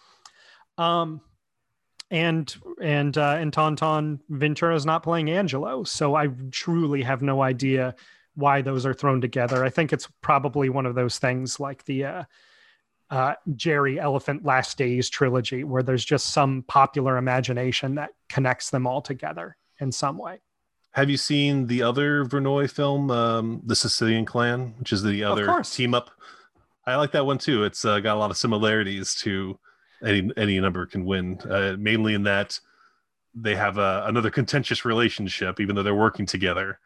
um 0.77 1.21
and 2.09 2.55
and 2.81 3.17
uh 3.17 3.35
and 3.38 3.51
tauntaun 3.51 4.19
ventura 4.29 4.75
is 4.75 4.85
not 4.85 5.03
playing 5.03 5.29
angelo 5.29 5.84
so 5.84 6.15
i 6.15 6.27
truly 6.51 7.01
have 7.01 7.21
no 7.21 7.41
idea 7.41 7.93
why 8.35 8.61
those 8.61 8.85
are 8.85 8.93
thrown 8.93 9.19
together 9.19 9.65
i 9.65 9.69
think 9.69 9.91
it's 9.91 10.07
probably 10.21 10.69
one 10.69 10.85
of 10.85 10.95
those 10.95 11.19
things 11.19 11.59
like 11.59 11.84
the 11.85 12.05
uh 12.05 12.23
uh, 13.09 13.34
Gerry 13.55 13.99
Elephant 13.99 14.43
Last 14.45 14.77
Days 14.77 15.09
trilogy, 15.09 15.63
where 15.63 15.84
there's 15.84 16.03
just 16.03 16.34
some 16.34 16.63
popular 16.67 17.17
imagination 17.17 17.95
that 17.95 18.09
connects 18.29 18.69
them 18.69 18.85
all 18.85 19.01
together 19.01 19.55
in 19.79 19.91
some 19.91 20.17
way. 20.17 20.41
Have 20.91 21.09
you 21.09 21.17
seen 21.17 21.67
the 21.67 21.84
other 21.84 22.25
Verneuil 22.25 22.69
film, 22.69 23.11
um, 23.11 23.61
The 23.65 23.75
Sicilian 23.75 24.25
Clan, 24.25 24.73
which 24.79 24.91
is 24.91 25.03
the 25.03 25.23
other 25.23 25.61
team 25.63 25.93
up? 25.93 26.09
I 26.85 26.95
like 26.95 27.11
that 27.11 27.25
one 27.25 27.38
too. 27.38 27.63
It's 27.63 27.85
uh, 27.85 27.99
got 27.99 28.15
a 28.15 28.19
lot 28.19 28.31
of 28.31 28.38
similarities 28.38 29.13
to 29.15 29.59
any 30.03 30.30
any 30.38 30.60
number 30.60 30.86
can 30.86 31.06
win. 31.06 31.40
Uh, 31.49 31.76
mainly 31.78 32.14
in 32.14 32.24
that 32.24 32.60
they 33.40 33.56
have 33.56 33.78
a, 33.78 34.03
another 34.07 34.30
contentious 34.30 34.84
relationship, 34.84 35.60
even 35.60 35.76
though 35.76 35.84
they're 35.84 35.95
working 35.95 36.26
together. 36.26 36.80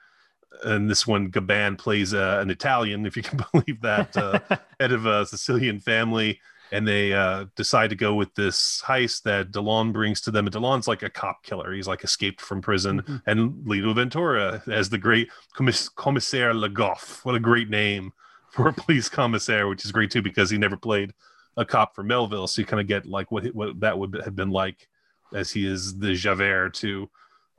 And 0.63 0.89
this 0.89 1.07
one, 1.07 1.29
Gabin 1.29 1.77
plays 1.77 2.13
uh, 2.13 2.39
an 2.41 2.49
Italian, 2.49 3.05
if 3.05 3.15
you 3.15 3.23
can 3.23 3.39
believe 3.51 3.81
that, 3.81 4.15
uh, 4.17 4.39
head 4.79 4.91
of 4.91 5.05
a 5.05 5.25
Sicilian 5.25 5.79
family, 5.79 6.39
and 6.73 6.87
they 6.87 7.13
uh, 7.13 7.45
decide 7.55 7.89
to 7.89 7.95
go 7.95 8.13
with 8.13 8.33
this 8.35 8.81
heist 8.85 9.23
that 9.23 9.51
Delon 9.51 9.93
brings 9.93 10.21
to 10.21 10.31
them. 10.31 10.45
And 10.45 10.53
Delon's 10.55 10.87
like 10.87 11.03
a 11.03 11.09
cop 11.09 11.43
killer; 11.43 11.73
he's 11.73 11.87
like 11.87 12.03
escaped 12.03 12.41
from 12.41 12.61
prison. 12.61 13.01
Mhm. 13.01 13.21
And 13.25 13.67
Lino 13.67 13.93
Ventura 13.93 14.61
as 14.67 14.89
the 14.89 14.97
great 14.97 15.29
commiss- 15.55 15.89
commissaire 15.89 16.53
Le 16.53 16.69
Goff. 16.69 17.21
What 17.23 17.35
a 17.35 17.39
great 17.39 17.69
name 17.69 18.11
for 18.49 18.67
a 18.67 18.73
police 18.73 19.09
commissaire, 19.09 19.67
which 19.67 19.85
is 19.85 19.91
great 19.91 20.11
too 20.11 20.21
because 20.21 20.49
he 20.49 20.57
never 20.57 20.77
played 20.77 21.13
a 21.61 21.65
cop 21.65 21.95
for 21.95 22.03
Melville, 22.03 22.47
so 22.47 22.61
you 22.61 22.65
kind 22.65 22.81
of 22.81 22.87
get 22.87 23.05
like 23.05 23.31
what 23.31 23.45
what 23.55 23.79
that 23.79 23.97
would 23.97 24.21
have 24.23 24.35
been 24.35 24.49
like 24.49 24.87
as 25.33 25.51
he 25.51 25.65
is 25.65 25.97
the 25.97 26.13
Javert 26.13 26.73
to 26.75 27.09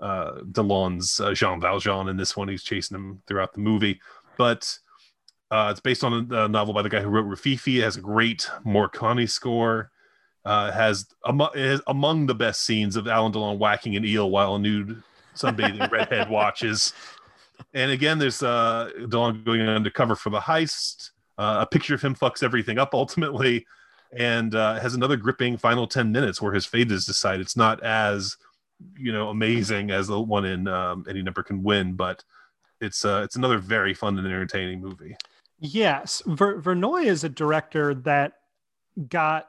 uh, 0.01 0.41
Delon's 0.51 1.21
uh, 1.21 1.33
Jean 1.33 1.61
Valjean. 1.61 2.09
In 2.09 2.17
this 2.17 2.37
one, 2.37 2.49
he's 2.49 2.63
chasing 2.63 2.97
him 2.97 3.23
throughout 3.27 3.53
the 3.53 3.61
movie, 3.61 4.01
but. 4.37 4.79
Uh, 5.51 5.69
it's 5.71 5.81
based 5.81 6.03
on 6.03 6.33
a, 6.33 6.49
novel 6.49 6.73
by 6.73 6.81
the 6.81 6.89
guy 6.89 7.03
who 7.03 7.11
wrote 7.11 7.27
Rififi. 7.27 7.77
It 7.77 7.83
has 7.83 7.99
a 7.99 8.01
great 8.01 8.49
Morricone 8.65 9.29
score. 9.29 9.91
Uh, 10.47 10.73
has 10.73 11.07
among, 11.27 11.51
among 11.89 12.25
the 12.25 12.35
best 12.35 12.63
scenes 12.65 12.97
of 12.97 13.07
Alain 13.07 13.33
Delon 13.33 13.59
whacking 13.59 13.95
an 13.95 14.03
eel 14.07 14.31
while 14.31 14.55
a 14.55 14.59
nude 14.59 15.03
sunbathing 15.37 15.91
redhead 15.93 16.31
watches. 16.31 16.95
And 17.75 17.91
again, 17.91 18.19
there's 18.19 18.43
uh, 18.43 18.91
Delon 18.99 19.45
going 19.45 19.61
undercover 19.61 20.17
for 20.17 20.31
the 20.31 20.41
heist. 20.41 21.11
Uh, 21.39 21.59
a 21.61 21.67
picture 21.67 21.95
of 21.95 22.03
him 22.03 22.15
fucks 22.15 22.43
everything 22.43 22.79
up 22.79 22.95
ultimately, 22.95 23.67
and 24.13 24.55
uh, 24.55 24.79
has 24.81 24.95
another 24.95 25.17
gripping 25.17 25.57
final 25.57 25.87
ten 25.87 26.13
minutes 26.13 26.41
where 26.41 26.53
his 26.53 26.67
fate 26.67 26.91
is 26.91 27.07
decided. 27.07 27.41
It's 27.41 27.57
not 27.57 27.83
as 27.83 28.37
you 28.97 29.13
know 29.13 29.29
amazing 29.29 29.91
as 29.91 30.09
the 30.09 30.21
one 30.21 30.45
in 30.45 30.69
um, 30.69 31.05
Any 31.09 31.23
Number 31.23 31.43
Can 31.43 31.63
Win, 31.63 31.95
but 31.95 32.25
it's 32.81 33.05
uh, 33.05 33.23
it's 33.25 33.37
another 33.37 33.59
very 33.59 33.95
fun 33.95 34.19
and 34.19 34.27
entertaining 34.27 34.81
movie. 34.81 35.17
Yes, 35.59 36.23
Ver- 36.27 36.61
Verneuil 36.61 37.05
is 37.05 37.25
a 37.25 37.29
director 37.29 37.95
that 37.95 38.33
got 39.09 39.47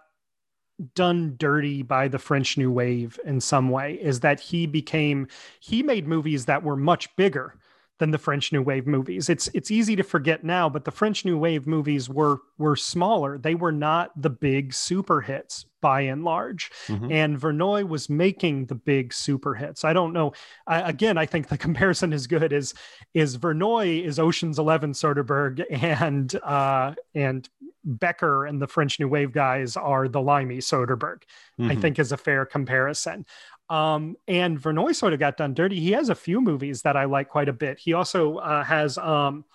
done 0.95 1.35
dirty 1.38 1.81
by 1.81 2.07
the 2.07 2.19
French 2.19 2.57
New 2.57 2.72
Wave 2.72 3.19
in 3.26 3.40
some 3.40 3.69
way 3.69 3.94
is 3.95 4.19
that 4.22 4.40
he 4.40 4.65
became 4.65 5.27
he 5.60 5.84
made 5.84 6.07
movies 6.07 6.45
that 6.45 6.64
were 6.64 6.76
much 6.76 7.15
bigger 7.15 7.56
than 8.04 8.12
the 8.12 8.18
French 8.18 8.52
New 8.52 8.62
Wave 8.62 8.86
movies. 8.86 9.30
It's 9.30 9.48
it's 9.54 9.72
easy 9.72 9.96
to 9.96 10.04
forget 10.04 10.44
now, 10.44 10.68
but 10.68 10.84
the 10.84 10.92
French 10.92 11.24
New 11.24 11.38
Wave 11.38 11.66
movies 11.66 12.10
were 12.10 12.40
were 12.58 12.76
smaller. 12.76 13.38
They 13.38 13.56
were 13.56 13.72
not 13.72 14.12
the 14.22 14.30
big 14.30 14.74
super 14.74 15.22
hits 15.22 15.66
by 15.80 16.02
and 16.02 16.26
large. 16.26 16.70
Mm-hmm. 16.88 17.12
And 17.14 17.40
Verneuil 17.40 17.88
was 17.88 18.10
making 18.10 18.66
the 18.66 18.76
big 18.76 19.14
super 19.14 19.56
hits. 19.56 19.86
I 19.86 19.94
don't 19.94 20.12
know. 20.12 20.34
I, 20.68 20.82
again, 20.90 21.18
I 21.18 21.26
think 21.26 21.48
the 21.48 21.58
comparison 21.68 22.12
is 22.12 22.28
good. 22.28 22.52
Is 22.52 22.74
is 23.14 23.38
Verneuil 23.38 24.04
is 24.04 24.20
Ocean's 24.20 24.60
Eleven 24.60 24.92
Soderbergh 24.92 25.64
and 25.82 26.36
uh, 26.44 26.96
and 27.16 27.48
Becker 27.86 28.46
and 28.46 28.62
the 28.62 28.68
French 28.68 29.00
New 29.00 29.08
Wave 29.08 29.32
guys 29.32 29.78
are 29.78 30.10
the 30.10 30.22
limey 30.22 30.58
Soderbergh. 30.58 31.24
Mm-hmm. 31.58 31.72
I 31.72 31.76
think 31.76 32.00
is 32.00 32.12
a 32.12 32.18
fair 32.18 32.46
comparison. 32.46 33.26
Um, 33.69 34.18
and 34.27 34.60
Verneuil 34.60 34.94
sort 34.94 35.14
of 35.14 35.19
got 35.19 35.38
done 35.38 35.53
dirty. 35.53 35.80
He 35.80 35.91
has 35.94 36.10
a 36.10 36.15
few 36.15 36.41
movies 36.41 36.81
that 36.84 36.98
I 36.98 37.06
like 37.06 37.30
quite 37.30 37.49
a 37.49 37.53
bit. 37.53 37.80
He 37.80 37.94
also 37.94 38.38
uh, 38.38 38.64
has 38.64 38.98
um, 38.98 39.45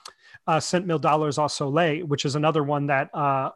uh, 0.47 0.59
Cent 0.59 0.87
Mille 0.87 0.99
Dollars 0.99 1.39
au 1.39 1.47
Soleil, 1.47 2.07
which 2.07 2.25
is 2.25 2.35
another 2.35 2.65
one 2.65 2.87
that 2.87 3.11
uh, 3.15 3.51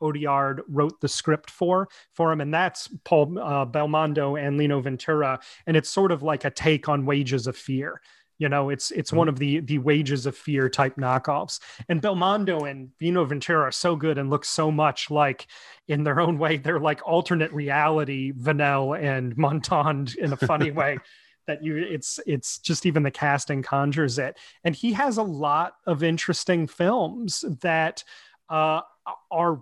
Audiard 0.00 0.60
wrote 0.68 1.00
the 1.00 1.08
script 1.08 1.50
for 1.50 1.88
for 2.12 2.32
him, 2.32 2.40
and 2.40 2.52
that's 2.52 2.88
Paul 3.04 3.38
uh, 3.38 3.66
Belmondo 3.66 4.40
and 4.40 4.56
Lino 4.56 4.80
Ventura, 4.80 5.38
and 5.66 5.76
it's 5.76 5.90
sort 5.90 6.12
of 6.12 6.22
like 6.22 6.44
a 6.44 6.50
take 6.50 6.88
on 6.88 7.06
Wages 7.06 7.46
of 7.46 7.56
Fear. 7.56 8.00
You 8.40 8.48
know, 8.48 8.70
it's 8.70 8.90
it's 8.90 9.10
mm-hmm. 9.10 9.18
one 9.18 9.28
of 9.28 9.38
the 9.38 9.60
the 9.60 9.78
Wages 9.78 10.24
of 10.24 10.36
Fear 10.36 10.70
type 10.70 10.96
knockoffs. 10.96 11.60
And 11.88 12.00
Belmondo 12.00 12.68
and 12.68 12.88
Lino 13.00 13.24
Ventura 13.24 13.68
are 13.68 13.70
so 13.70 13.94
good 13.94 14.16
and 14.16 14.30
look 14.30 14.46
so 14.46 14.72
much 14.72 15.10
like, 15.10 15.46
in 15.86 16.02
their 16.02 16.20
own 16.20 16.38
way, 16.38 16.56
they're 16.56 16.80
like 16.80 17.06
alternate 17.06 17.52
reality 17.52 18.32
Vanel 18.32 18.98
and 18.98 19.36
Montand 19.36 20.16
in 20.16 20.32
a 20.32 20.36
funny 20.36 20.70
way. 20.80 20.98
That 21.46 21.62
you, 21.62 21.76
it's 21.76 22.18
it's 22.26 22.58
just 22.58 22.86
even 22.86 23.02
the 23.02 23.10
casting 23.10 23.62
conjures 23.62 24.18
it. 24.18 24.38
And 24.64 24.74
he 24.74 24.94
has 24.94 25.18
a 25.18 25.22
lot 25.22 25.74
of 25.86 26.02
interesting 26.02 26.66
films 26.66 27.44
that 27.60 28.04
uh, 28.48 28.80
are 29.30 29.60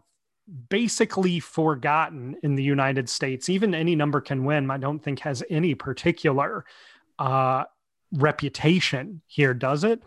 basically 0.69 1.41
forgotten 1.41 2.37
in 2.43 2.55
the 2.55 2.63
United 2.63 3.09
States. 3.09 3.49
Even 3.49 3.75
any 3.75 3.97
number 3.97 4.21
can 4.21 4.45
win. 4.45 4.71
I 4.71 4.79
don't 4.79 5.03
think 5.03 5.21
has 5.21 5.43
any 5.51 5.75
particular 5.75 6.65
uh, 7.19 7.65
reputation 8.13 9.23
here, 9.27 9.55
does 9.55 9.85
it? 9.85 10.03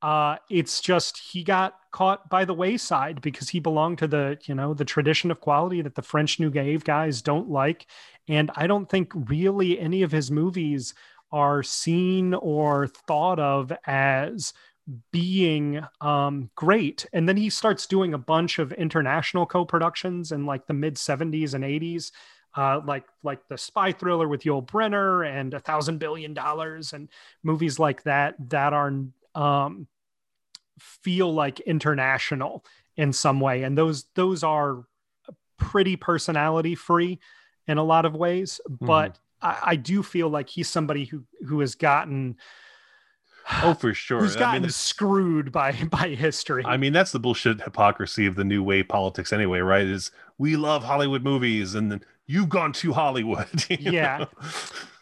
Uh, 0.00 0.36
it's 0.48 0.80
just 0.80 1.18
he 1.18 1.42
got 1.42 1.74
caught 1.90 2.30
by 2.30 2.44
the 2.44 2.54
wayside 2.54 3.20
because 3.20 3.48
he 3.48 3.58
belonged 3.58 3.98
to 3.98 4.06
the 4.06 4.38
you 4.44 4.54
know 4.54 4.72
the 4.72 4.84
tradition 4.84 5.30
of 5.30 5.40
quality 5.40 5.82
that 5.82 5.96
the 5.96 6.02
French 6.02 6.38
New 6.38 6.50
Wave 6.50 6.84
guys 6.84 7.20
don't 7.20 7.50
like, 7.50 7.86
and 8.28 8.50
I 8.54 8.66
don't 8.66 8.88
think 8.88 9.12
really 9.28 9.78
any 9.78 10.02
of 10.02 10.12
his 10.12 10.30
movies 10.30 10.94
are 11.32 11.62
seen 11.62 12.32
or 12.34 12.86
thought 12.86 13.40
of 13.40 13.72
as 13.86 14.52
being 15.10 15.80
um, 16.00 16.50
great. 16.54 17.06
And 17.12 17.28
then 17.28 17.36
he 17.36 17.50
starts 17.50 17.86
doing 17.86 18.14
a 18.14 18.18
bunch 18.18 18.58
of 18.58 18.72
international 18.72 19.46
co-productions 19.46 20.32
in 20.32 20.46
like 20.46 20.66
the 20.66 20.74
mid 20.74 20.94
70s 20.94 21.54
and 21.54 21.64
80s 21.64 22.10
uh, 22.58 22.80
like 22.84 23.04
like 23.22 23.46
the 23.46 23.56
spy 23.56 23.92
thriller 23.92 24.26
with 24.26 24.42
Yul 24.42 24.66
Brynner 24.66 25.24
and 25.24 25.54
a 25.54 25.60
thousand 25.60 25.98
billion 25.98 26.34
dollars 26.34 26.92
and 26.92 27.08
movies 27.44 27.78
like 27.78 28.02
that 28.02 28.34
that 28.50 28.72
are 28.72 28.92
um, 29.36 29.86
feel 30.80 31.32
like 31.32 31.60
international 31.60 32.64
in 32.96 33.12
some 33.12 33.38
way, 33.38 33.62
and 33.62 33.78
those 33.78 34.06
those 34.16 34.42
are 34.42 34.84
pretty 35.56 35.94
personality 35.94 36.74
free 36.74 37.20
in 37.68 37.78
a 37.78 37.84
lot 37.84 38.04
of 38.04 38.16
ways. 38.16 38.60
Mm-hmm. 38.68 38.86
But 38.86 39.20
I, 39.40 39.58
I 39.62 39.76
do 39.76 40.02
feel 40.02 40.28
like 40.28 40.48
he's 40.48 40.68
somebody 40.68 41.04
who 41.04 41.22
who 41.46 41.60
has 41.60 41.76
gotten 41.76 42.38
Oh, 43.62 43.74
for 43.74 43.94
sure. 43.94 44.20
Who's 44.20 44.36
gotten 44.36 44.62
I 44.62 44.66
mean, 44.66 44.70
screwed 44.70 45.52
by 45.52 45.72
by 45.90 46.08
history? 46.08 46.64
I 46.66 46.76
mean, 46.76 46.92
that's 46.92 47.12
the 47.12 47.20
bullshit 47.20 47.62
hypocrisy 47.62 48.26
of 48.26 48.34
the 48.34 48.44
new 48.44 48.62
wave 48.64 48.88
politics, 48.88 49.32
anyway. 49.32 49.60
Right? 49.60 49.86
Is 49.86 50.10
we 50.38 50.56
love 50.56 50.84
Hollywood 50.84 51.22
movies, 51.22 51.74
and 51.74 51.90
then 51.90 52.02
you've 52.28 52.48
gone 52.48 52.72
to 52.74 52.92
Hollywood. 52.92 53.64
yeah. 53.68 54.18
Know? 54.18 54.28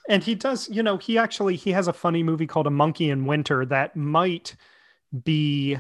And 0.09 0.23
he 0.23 0.35
does, 0.35 0.69
you 0.71 0.83
know, 0.83 0.97
he 0.97 1.19
actually 1.19 1.57
he 1.57 1.73
has 1.73 1.89
a 1.89 1.93
funny 1.93 2.23
movie 2.23 2.47
called 2.47 2.67
A 2.67 2.71
Monkey 2.71 3.11
in 3.11 3.27
Winter 3.27 3.67
that 3.67 3.95
might 3.97 4.57
be 5.25 5.77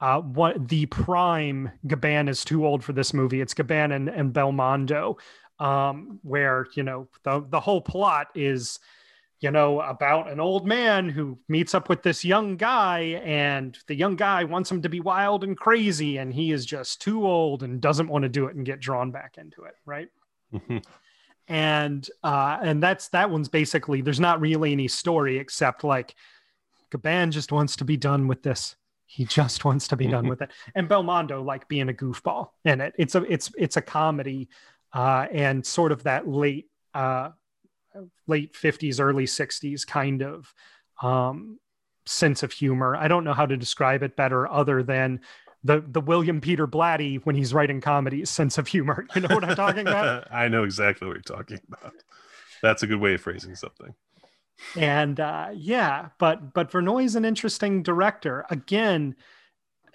uh, 0.00 0.20
what 0.20 0.68
the 0.68 0.86
prime 0.86 1.70
Gabin 1.86 2.28
is 2.28 2.44
too 2.44 2.64
old 2.66 2.82
for 2.82 2.92
this 2.92 3.12
movie. 3.12 3.40
It's 3.40 3.52
Gabin 3.52 3.92
and, 3.92 4.08
and 4.08 4.32
Belmondo, 4.32 5.18
um, 5.58 6.20
where 6.22 6.68
you 6.74 6.84
know 6.84 7.08
the 7.24 7.44
the 7.50 7.60
whole 7.60 7.80
plot 7.80 8.28
is 8.34 8.78
you 9.40 9.50
know, 9.50 9.80
about 9.82 10.30
an 10.30 10.40
old 10.40 10.66
man 10.66 11.06
who 11.06 11.38
meets 11.48 11.74
up 11.74 11.90
with 11.90 12.02
this 12.02 12.24
young 12.24 12.56
guy, 12.56 13.20
and 13.22 13.76
the 13.88 13.94
young 13.94 14.16
guy 14.16 14.42
wants 14.42 14.70
him 14.70 14.80
to 14.80 14.88
be 14.88 15.00
wild 15.00 15.44
and 15.44 15.54
crazy, 15.54 16.16
and 16.16 16.32
he 16.32 16.50
is 16.50 16.64
just 16.64 17.02
too 17.02 17.26
old 17.26 17.62
and 17.62 17.78
doesn't 17.78 18.08
want 18.08 18.22
to 18.22 18.30
do 18.30 18.46
it 18.46 18.56
and 18.56 18.64
get 18.64 18.80
drawn 18.80 19.10
back 19.10 19.36
into 19.36 19.64
it, 19.64 19.74
right? 19.84 20.08
Mm-hmm. 20.52 20.78
And 21.48 22.08
uh, 22.22 22.58
and 22.62 22.82
that's 22.82 23.08
that 23.08 23.30
one's 23.30 23.48
basically 23.48 24.00
there's 24.00 24.20
not 24.20 24.40
really 24.40 24.72
any 24.72 24.88
story 24.88 25.38
except 25.38 25.84
like 25.84 26.14
Gabin 26.90 27.30
just 27.30 27.52
wants 27.52 27.76
to 27.76 27.84
be 27.84 27.96
done 27.96 28.28
with 28.28 28.42
this. 28.42 28.76
He 29.06 29.24
just 29.26 29.64
wants 29.64 29.88
to 29.88 29.96
be 29.96 30.06
done 30.06 30.26
with 30.26 30.40
it. 30.42 30.50
And 30.74 30.88
Belmondo 30.88 31.44
like 31.44 31.68
being 31.68 31.90
a 31.90 31.92
goofball 31.92 32.48
in 32.64 32.80
it. 32.80 32.94
It's 32.98 33.14
a 33.14 33.22
it's 33.24 33.52
it's 33.58 33.76
a 33.76 33.82
comedy 33.82 34.48
uh, 34.94 35.26
and 35.30 35.64
sort 35.64 35.92
of 35.92 36.04
that 36.04 36.26
late 36.26 36.70
uh, 36.94 37.30
late 38.26 38.54
50s 38.54 39.00
early 39.00 39.26
60s 39.26 39.86
kind 39.86 40.22
of 40.22 40.52
um, 41.02 41.58
sense 42.06 42.42
of 42.42 42.52
humor 42.52 42.94
i 42.96 43.08
don't 43.08 43.24
know 43.24 43.32
how 43.32 43.46
to 43.46 43.56
describe 43.56 44.02
it 44.02 44.14
better 44.14 44.50
other 44.50 44.82
than 44.82 45.20
the 45.64 45.82
the 45.86 46.00
William 46.00 46.40
Peter 46.40 46.66
Blatty 46.66 47.24
when 47.24 47.34
he's 47.34 47.54
writing 47.54 47.80
comedies 47.80 48.30
sense 48.30 48.58
of 48.58 48.68
humor. 48.68 49.06
You 49.14 49.22
know 49.22 49.34
what 49.34 49.44
I'm 49.44 49.56
talking 49.56 49.86
about? 49.86 50.28
I 50.32 50.48
know 50.48 50.64
exactly 50.64 51.08
what 51.08 51.14
you're 51.14 51.36
talking 51.36 51.60
about. 51.68 51.94
That's 52.62 52.82
a 52.82 52.86
good 52.86 53.00
way 53.00 53.14
of 53.14 53.20
phrasing 53.20 53.54
something. 53.54 53.94
And 54.76 55.18
uh, 55.18 55.48
yeah, 55.54 56.10
but 56.18 56.52
but 56.52 56.70
Verneuil 56.70 57.04
is 57.04 57.16
an 57.16 57.24
interesting 57.24 57.82
director. 57.82 58.44
Again, 58.50 59.16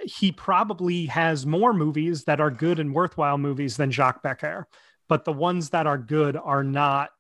he 0.04 0.32
probably 0.32 1.06
has 1.06 1.46
more 1.46 1.74
movies 1.74 2.24
that 2.26 2.40
are 2.42 2.52
good 2.52 2.80
and 2.80 2.94
worthwhile 2.94 3.38
movies 3.38 3.78
than 3.78 3.92
Jacques 3.92 4.24
Becker, 4.24 4.68
but 5.08 5.26
the 5.26 5.34
ones 5.34 5.70
that 5.70 5.88
are 5.88 5.98
good 5.98 6.36
are 6.36 6.64
not 6.64 7.12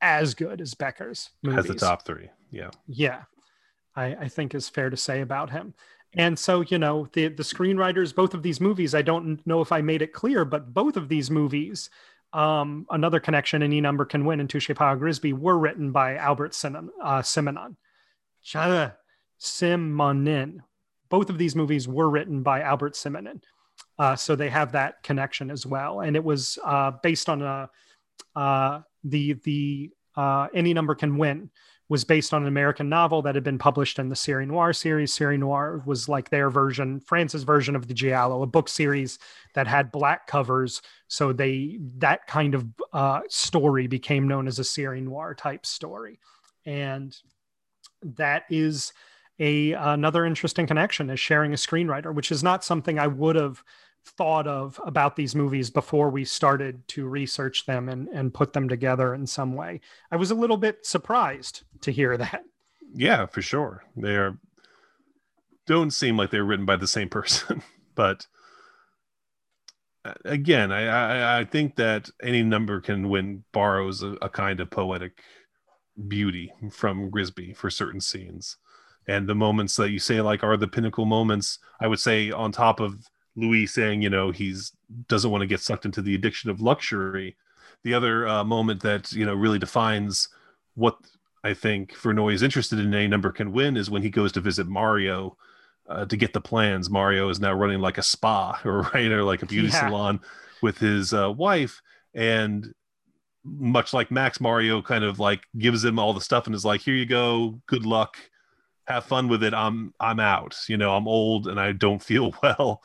as 0.00 0.34
good 0.34 0.60
as 0.60 0.74
Becker's 0.74 1.30
movies. 1.42 1.60
As 1.60 1.66
the 1.66 1.74
top 1.74 2.04
three, 2.04 2.30
yeah, 2.50 2.70
yeah, 2.86 3.22
I, 3.94 4.14
I 4.14 4.28
think 4.28 4.54
is 4.54 4.68
fair 4.68 4.90
to 4.90 4.96
say 4.96 5.20
about 5.20 5.50
him. 5.50 5.74
And 6.14 6.38
so, 6.38 6.60
you 6.60 6.78
know, 6.78 7.08
the 7.12 7.28
the 7.28 7.42
screenwriters, 7.42 8.14
both 8.14 8.34
of 8.34 8.42
these 8.42 8.60
movies, 8.60 8.94
I 8.94 9.02
don't 9.02 9.44
know 9.46 9.60
if 9.60 9.72
I 9.72 9.80
made 9.80 10.02
it 10.02 10.12
clear, 10.12 10.44
but 10.44 10.74
both 10.74 10.96
of 10.96 11.08
these 11.08 11.30
movies, 11.30 11.88
um, 12.32 12.86
another 12.90 13.18
connection, 13.20 13.62
any 13.62 13.80
number 13.80 14.04
can 14.04 14.24
win, 14.24 14.40
and 14.40 14.48
Touchez 14.48 14.76
Pas 14.76 14.98
Grisbi 14.98 15.32
were 15.32 15.58
written 15.58 15.90
by 15.90 16.16
Albert 16.16 16.48
uh, 16.64 17.22
Simonon. 17.22 17.76
Simonin. 19.40 20.58
Both 21.08 21.30
of 21.30 21.38
these 21.38 21.56
movies 21.56 21.88
were 21.88 22.08
written 22.10 22.42
by 22.42 22.60
Albert 22.60 22.94
Simonon. 22.94 23.42
Uh, 23.98 24.16
so 24.16 24.36
they 24.36 24.48
have 24.50 24.72
that 24.72 25.02
connection 25.02 25.50
as 25.50 25.66
well. 25.66 26.00
And 26.00 26.16
it 26.16 26.24
was 26.24 26.58
uh, 26.64 26.92
based 27.02 27.28
on 27.28 27.42
a, 27.42 27.70
uh, 28.36 28.80
the 29.04 29.34
the 29.44 29.90
uh, 30.16 30.48
any 30.54 30.74
number 30.74 30.94
can 30.94 31.16
win 31.16 31.50
was 31.92 32.04
based 32.04 32.32
on 32.32 32.40
an 32.40 32.48
American 32.48 32.88
novel 32.88 33.20
that 33.20 33.34
had 33.34 33.44
been 33.44 33.58
published 33.58 33.98
in 33.98 34.08
the 34.08 34.14
Série 34.14 34.46
Noire 34.46 34.72
series. 34.72 35.12
Série 35.12 35.38
Noire 35.38 35.82
was 35.84 36.08
like 36.08 36.30
their 36.30 36.48
version, 36.48 37.00
France's 37.00 37.42
version 37.42 37.76
of 37.76 37.86
the 37.86 37.92
Giallo, 37.92 38.42
a 38.42 38.46
book 38.46 38.70
series 38.70 39.18
that 39.52 39.66
had 39.66 39.92
black 39.92 40.26
covers. 40.26 40.80
So 41.08 41.34
they 41.34 41.80
that 41.98 42.26
kind 42.26 42.54
of 42.54 42.66
uh, 42.94 43.20
story 43.28 43.88
became 43.88 44.26
known 44.26 44.48
as 44.48 44.58
a 44.58 44.62
Série 44.62 45.02
Noire 45.02 45.34
type 45.34 45.66
story, 45.66 46.18
and 46.64 47.14
that 48.00 48.44
is 48.48 48.94
a 49.38 49.72
another 49.72 50.24
interesting 50.24 50.66
connection 50.66 51.10
is 51.10 51.20
sharing 51.20 51.52
a 51.52 51.56
screenwriter, 51.56 52.14
which 52.14 52.32
is 52.32 52.42
not 52.42 52.64
something 52.64 52.98
I 52.98 53.08
would 53.08 53.36
have 53.36 53.62
thought 54.04 54.46
of 54.46 54.80
about 54.84 55.16
these 55.16 55.34
movies 55.34 55.70
before 55.70 56.10
we 56.10 56.24
started 56.24 56.86
to 56.88 57.06
research 57.06 57.66
them 57.66 57.88
and, 57.88 58.08
and 58.08 58.34
put 58.34 58.52
them 58.52 58.68
together 58.68 59.14
in 59.14 59.26
some 59.26 59.54
way. 59.54 59.80
I 60.10 60.16
was 60.16 60.30
a 60.30 60.36
little 60.36 60.56
bit 60.56 60.84
surprised 60.84 61.62
to 61.82 61.92
hear 61.92 62.16
that. 62.16 62.44
Yeah, 62.94 63.26
for 63.26 63.42
sure. 63.42 63.84
They 63.96 64.16
are 64.16 64.38
don't 65.66 65.92
seem 65.92 66.16
like 66.16 66.30
they're 66.30 66.44
written 66.44 66.66
by 66.66 66.76
the 66.76 66.88
same 66.88 67.08
person, 67.08 67.62
but 67.94 68.26
uh, 70.04 70.14
again, 70.24 70.72
I, 70.72 70.86
I, 70.86 71.40
I 71.40 71.44
think 71.44 71.76
that 71.76 72.10
any 72.22 72.42
number 72.42 72.80
can 72.80 73.08
win 73.08 73.44
borrows 73.52 74.02
a, 74.02 74.12
a 74.20 74.28
kind 74.28 74.60
of 74.60 74.70
poetic 74.70 75.22
beauty 76.08 76.52
from 76.70 77.10
Grisbi 77.10 77.56
for 77.56 77.70
certain 77.70 78.00
scenes. 78.00 78.56
And 79.06 79.28
the 79.28 79.34
moments 79.34 79.76
that 79.76 79.90
you 79.90 79.98
say 79.98 80.20
like 80.20 80.42
are 80.42 80.56
the 80.56 80.68
pinnacle 80.68 81.04
moments, 81.04 81.58
I 81.80 81.86
would 81.86 82.00
say 82.00 82.30
on 82.30 82.52
top 82.52 82.80
of 82.80 83.08
Louis 83.36 83.66
saying, 83.66 84.02
you 84.02 84.10
know, 84.10 84.30
he's 84.30 84.72
doesn't 85.08 85.30
want 85.30 85.42
to 85.42 85.46
get 85.46 85.60
sucked 85.60 85.84
into 85.84 86.02
the 86.02 86.14
addiction 86.14 86.50
of 86.50 86.60
luxury. 86.60 87.36
The 87.82 87.94
other 87.94 88.28
uh, 88.28 88.44
moment 88.44 88.82
that 88.82 89.12
you 89.12 89.24
know 89.24 89.34
really 89.34 89.58
defines 89.58 90.28
what 90.74 90.98
I 91.44 91.54
think 91.54 91.94
Verneuil 91.94 92.32
is 92.32 92.42
interested 92.42 92.78
in 92.78 92.94
a 92.94 93.08
number 93.08 93.32
can 93.32 93.52
win 93.52 93.76
is 93.76 93.90
when 93.90 94.02
he 94.02 94.10
goes 94.10 94.32
to 94.32 94.40
visit 94.40 94.66
Mario 94.68 95.36
uh, 95.88 96.04
to 96.06 96.16
get 96.16 96.32
the 96.32 96.40
plans. 96.40 96.88
Mario 96.88 97.28
is 97.28 97.40
now 97.40 97.52
running 97.52 97.80
like 97.80 97.98
a 97.98 98.02
spa 98.02 98.60
or 98.64 98.82
right 98.94 99.10
or 99.10 99.24
like 99.24 99.42
a 99.42 99.46
beauty 99.46 99.68
yeah. 99.68 99.88
salon 99.88 100.20
with 100.62 100.78
his 100.78 101.12
uh, 101.12 101.30
wife, 101.30 101.80
and 102.14 102.72
much 103.44 103.92
like 103.92 104.10
Max, 104.10 104.40
Mario 104.40 104.80
kind 104.82 105.02
of 105.02 105.18
like 105.18 105.42
gives 105.58 105.84
him 105.84 105.98
all 105.98 106.12
the 106.12 106.20
stuff 106.20 106.46
and 106.46 106.54
is 106.54 106.64
like, 106.64 106.82
"Here 106.82 106.94
you 106.94 107.06
go, 107.06 107.60
good 107.66 107.86
luck." 107.86 108.18
Have 108.88 109.04
fun 109.04 109.28
with 109.28 109.44
it. 109.44 109.54
I'm 109.54 109.94
I'm 109.98 110.20
out. 110.20 110.56
You 110.68 110.76
know, 110.76 110.94
I'm 110.94 111.08
old 111.08 111.46
and 111.46 111.58
I 111.58 111.72
don't 111.72 112.02
feel 112.02 112.34
well 112.42 112.82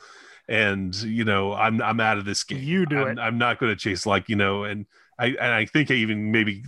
and 0.48 0.94
you 0.96 1.24
know 1.24 1.52
I'm 1.52 1.82
I'm 1.82 2.00
out 2.00 2.18
of 2.18 2.24
this 2.24 2.42
game. 2.44 2.62
You 2.62 2.86
do 2.86 3.02
I'm, 3.02 3.18
it. 3.18 3.20
I'm 3.20 3.38
not 3.38 3.58
going 3.58 3.70
to 3.70 3.76
chase 3.76 4.06
like 4.06 4.28
you 4.28 4.36
know, 4.36 4.64
and 4.64 4.86
I 5.18 5.26
and 5.26 5.52
I 5.52 5.66
think 5.66 5.90
I 5.90 5.94
even 5.94 6.32
maybe 6.32 6.64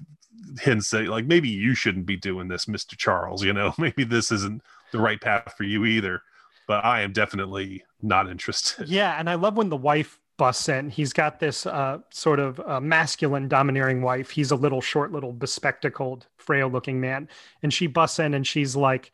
hints 0.60 0.88
say 0.88 1.04
like 1.04 1.26
maybe 1.26 1.48
you 1.48 1.74
shouldn't 1.74 2.06
be 2.06 2.16
doing 2.16 2.48
this, 2.48 2.68
Mister 2.68 2.96
Charles. 2.96 3.42
You 3.42 3.52
know, 3.52 3.74
maybe 3.78 4.04
this 4.04 4.30
isn't 4.30 4.62
the 4.92 5.00
right 5.00 5.20
path 5.20 5.54
for 5.56 5.64
you 5.64 5.84
either. 5.84 6.22
But 6.66 6.84
I 6.84 7.00
am 7.00 7.12
definitely 7.12 7.82
not 8.00 8.30
interested. 8.30 8.88
Yeah, 8.88 9.18
and 9.18 9.28
I 9.28 9.34
love 9.34 9.56
when 9.56 9.70
the 9.70 9.76
wife 9.76 10.20
busts 10.36 10.68
in. 10.68 10.88
He's 10.88 11.12
got 11.12 11.40
this 11.40 11.66
uh, 11.66 11.98
sort 12.10 12.38
of 12.38 12.60
uh, 12.60 12.80
masculine, 12.80 13.48
domineering 13.48 14.02
wife. 14.02 14.30
He's 14.30 14.52
a 14.52 14.56
little 14.56 14.80
short, 14.80 15.10
little 15.10 15.32
bespectacled, 15.32 16.28
frail-looking 16.38 17.00
man, 17.00 17.28
and 17.62 17.74
she 17.74 17.88
busts 17.88 18.20
in 18.20 18.34
and 18.34 18.46
she's 18.46 18.76
like 18.76 19.10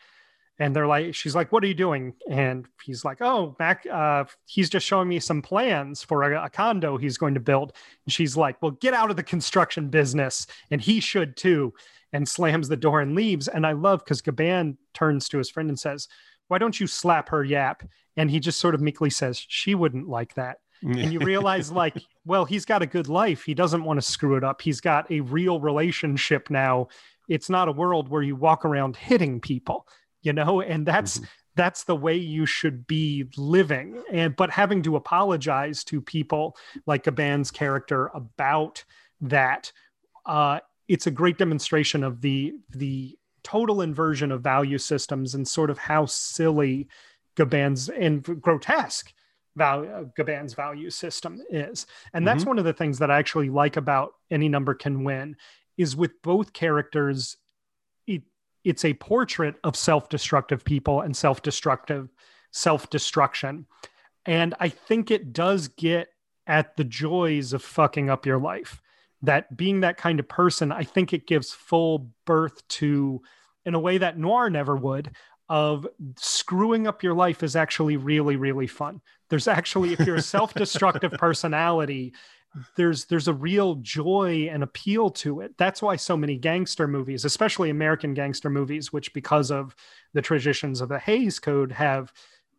and 0.59 0.75
they're 0.75 0.87
like 0.87 1.15
she's 1.15 1.35
like 1.35 1.53
what 1.53 1.63
are 1.63 1.67
you 1.67 1.75
doing? 1.75 2.15
And 2.31 2.67
he's 2.85 3.05
like 3.05 3.21
oh 3.21 3.57
mac 3.59 3.87
uh, 3.87 4.25
he's 4.47 4.71
just 4.71 4.87
showing 4.87 5.09
me 5.09 5.21
some 5.21 5.43
plans 5.43 6.03
for 6.03 6.23
a, 6.33 6.45
a, 6.45 6.51
condo 6.51 6.97
he's 6.97 7.19
going 7.19 7.35
to 7.35 7.41
build. 7.41 7.73
And 8.05 8.13
she's 8.13 8.37
like 8.37 8.61
well 8.63 8.73
get 8.73 8.95
out 8.95 9.11
of 9.11 9.17
the 9.17 9.23
construction 9.23 9.89
business. 9.89 10.47
And 10.71 10.81
he 10.81 11.01
should 11.01 11.37
too 11.37 11.75
and 12.13 12.29
slams 12.29 12.69
the 12.69 12.77
door 12.77 13.01
and 13.01 13.15
leaves. 13.15 13.49
And 13.49 13.67
i 13.67 13.73
love 13.73 14.05
because 14.05 14.23
gabin 14.23 14.79
turns 14.95 15.29
to 15.29 15.39
his 15.39 15.51
friend 15.51 15.69
and 15.69 15.79
says 15.79 16.09
why 16.49 16.59
don't 16.59 16.79
you 16.79 16.87
slap 16.87 17.29
her 17.31 17.43
yap? 17.43 17.83
And 18.17 18.31
he 18.31 18.39
just 18.39 18.61
sort 18.61 18.75
of 18.75 18.81
meekly 18.81 19.11
says 19.11 19.45
she 19.49 19.75
wouldn't 19.75 20.09
like 20.09 20.35
that. 20.35 20.59
And 20.81 21.13
you 21.13 21.19
realize 21.19 21.73
like 21.83 21.97
well 22.25 22.45
he's 22.45 22.65
got 22.65 22.83
a 22.83 22.87
good 22.87 23.09
life. 23.09 23.45
He 23.45 23.55
doesn't 23.55 23.85
want 23.85 23.99
to 23.99 24.03
screw 24.03 24.37
it 24.37 24.45
up. 24.45 24.63
He's 24.63 24.81
got 24.81 25.11
a 25.11 25.21
real 25.21 25.61
relationship 25.61 26.49
now. 26.49 26.89
It's 27.29 27.51
not 27.51 27.69
a 27.69 27.73
world 27.73 28.09
where 28.09 28.23
you 28.23 28.37
walk 28.37 28.65
around 28.65 28.95
hitting 28.95 29.41
people 29.41 29.87
you 30.27 30.33
know 30.33 30.61
and 30.61 30.85
that's 30.85 31.19
mm-hmm. 31.19 31.27
that's 31.55 31.85
the 31.85 31.97
way 31.97 32.17
you 32.17 32.45
should 32.45 32.87
be 32.87 33.25
living 33.37 34.03
and 34.11 34.35
but 34.37 34.51
having 34.51 34.83
to 34.83 34.97
apologize 34.97 35.85
to 35.85 36.01
people 36.01 36.57
like 36.85 37.05
Gabin's 37.05 37.51
character 37.51 38.11
about 38.13 38.85
that 39.21 39.73
uh 40.27 40.59
it's 40.89 41.07
a 41.07 41.11
great 41.11 41.39
demonstration 41.39 42.03
of 42.03 42.21
the 42.21 42.55
the 42.71 43.17
total 43.43 43.81
inversion 43.81 44.33
of 44.33 44.43
value 44.43 44.79
systems 44.79 45.35
and 45.37 45.47
sort 45.47 45.71
of 45.71 45.79
how 45.79 46.05
silly 46.05 46.89
Gabin's 47.37 47.89
and 47.89 48.23
grotesque 48.43 49.13
value 49.55 50.11
Gabin's 50.17 50.55
value 50.55 50.91
system 50.91 51.41
is. 51.49 51.87
And 52.13 52.27
that's 52.27 52.41
mm-hmm. 52.41 52.51
one 52.51 52.59
of 52.59 52.65
the 52.65 52.73
things 52.73 52.99
that 52.99 53.11
I 53.11 53.19
actually 53.19 53.51
like 53.51 53.77
about 53.77 54.15
any 54.31 54.49
number 54.49 54.75
can 54.75 55.05
win 55.05 55.37
is 55.79 55.95
with 55.95 56.21
both 56.23 56.53
characters 56.53 57.37
it's 58.67 58.85
a 58.85 58.95
portrait 58.95 59.55
of 59.63 59.77
self-destructive 59.77 60.65
people 60.65 61.01
and 61.01 61.17
self-destructive 61.17 62.09
self-destruction. 62.51 63.67
And 64.27 64.55
i 64.59 64.69
think 64.69 65.11
it 65.11 65.33
does 65.33 65.69
get 65.69 66.09
at 66.49 66.77
the 66.77 66.85
joys 66.85 67.53
of 67.53 67.63
fucking 67.63 68.11
up 68.11 68.27
your 68.27 68.39
life. 68.39 68.83
That 69.23 69.57
being 69.57 69.81
that 69.81 69.97
kind 69.97 70.19
of 70.21 70.29
person 70.29 70.73
i 70.73 70.83
think 70.83 71.13
it 71.13 71.27
gives 71.27 71.53
full 71.53 72.11
birth 72.27 72.67
to 72.69 73.23
in 73.65 73.75
a 73.75 73.81
way 73.81 73.99
that 73.99 74.19
noir 74.19 74.51
never 74.51 74.77
would 74.77 75.13
of 75.49 75.87
screwing 76.17 76.89
up 76.89 77.05
your 77.05 77.15
life 77.15 77.45
is 77.45 77.55
actually 77.55 77.97
really 77.97 78.35
really 78.35 78.67
fun. 78.67 79.01
There's 79.31 79.49
actually 79.49 79.93
if 79.93 80.01
you're 80.01 80.17
a 80.17 80.23
self-destructive 80.37 81.13
personality 81.13 82.15
there's 82.77 83.05
there's 83.07 83.29
a 83.29 83.35
real 83.35 83.77
joy 83.77 84.49
and 84.51 84.63
appeal 84.63 85.11
to 85.11 85.41
it. 85.41 85.55
That's 85.59 85.83
why 85.83 85.97
so 85.97 86.17
many 86.17 86.37
gangster 86.37 86.89
movies, 86.89 87.25
especially 87.25 87.71
American 87.71 88.15
gangster 88.15 88.51
movies, 88.51 88.93
which 88.93 89.13
because 89.13 89.51
of 89.51 89.75
the 90.15 90.23
traditions 90.23 90.81
of 90.81 90.89
the 90.89 90.99
Hays 90.99 91.39
Code 91.39 91.73
have 91.73 92.13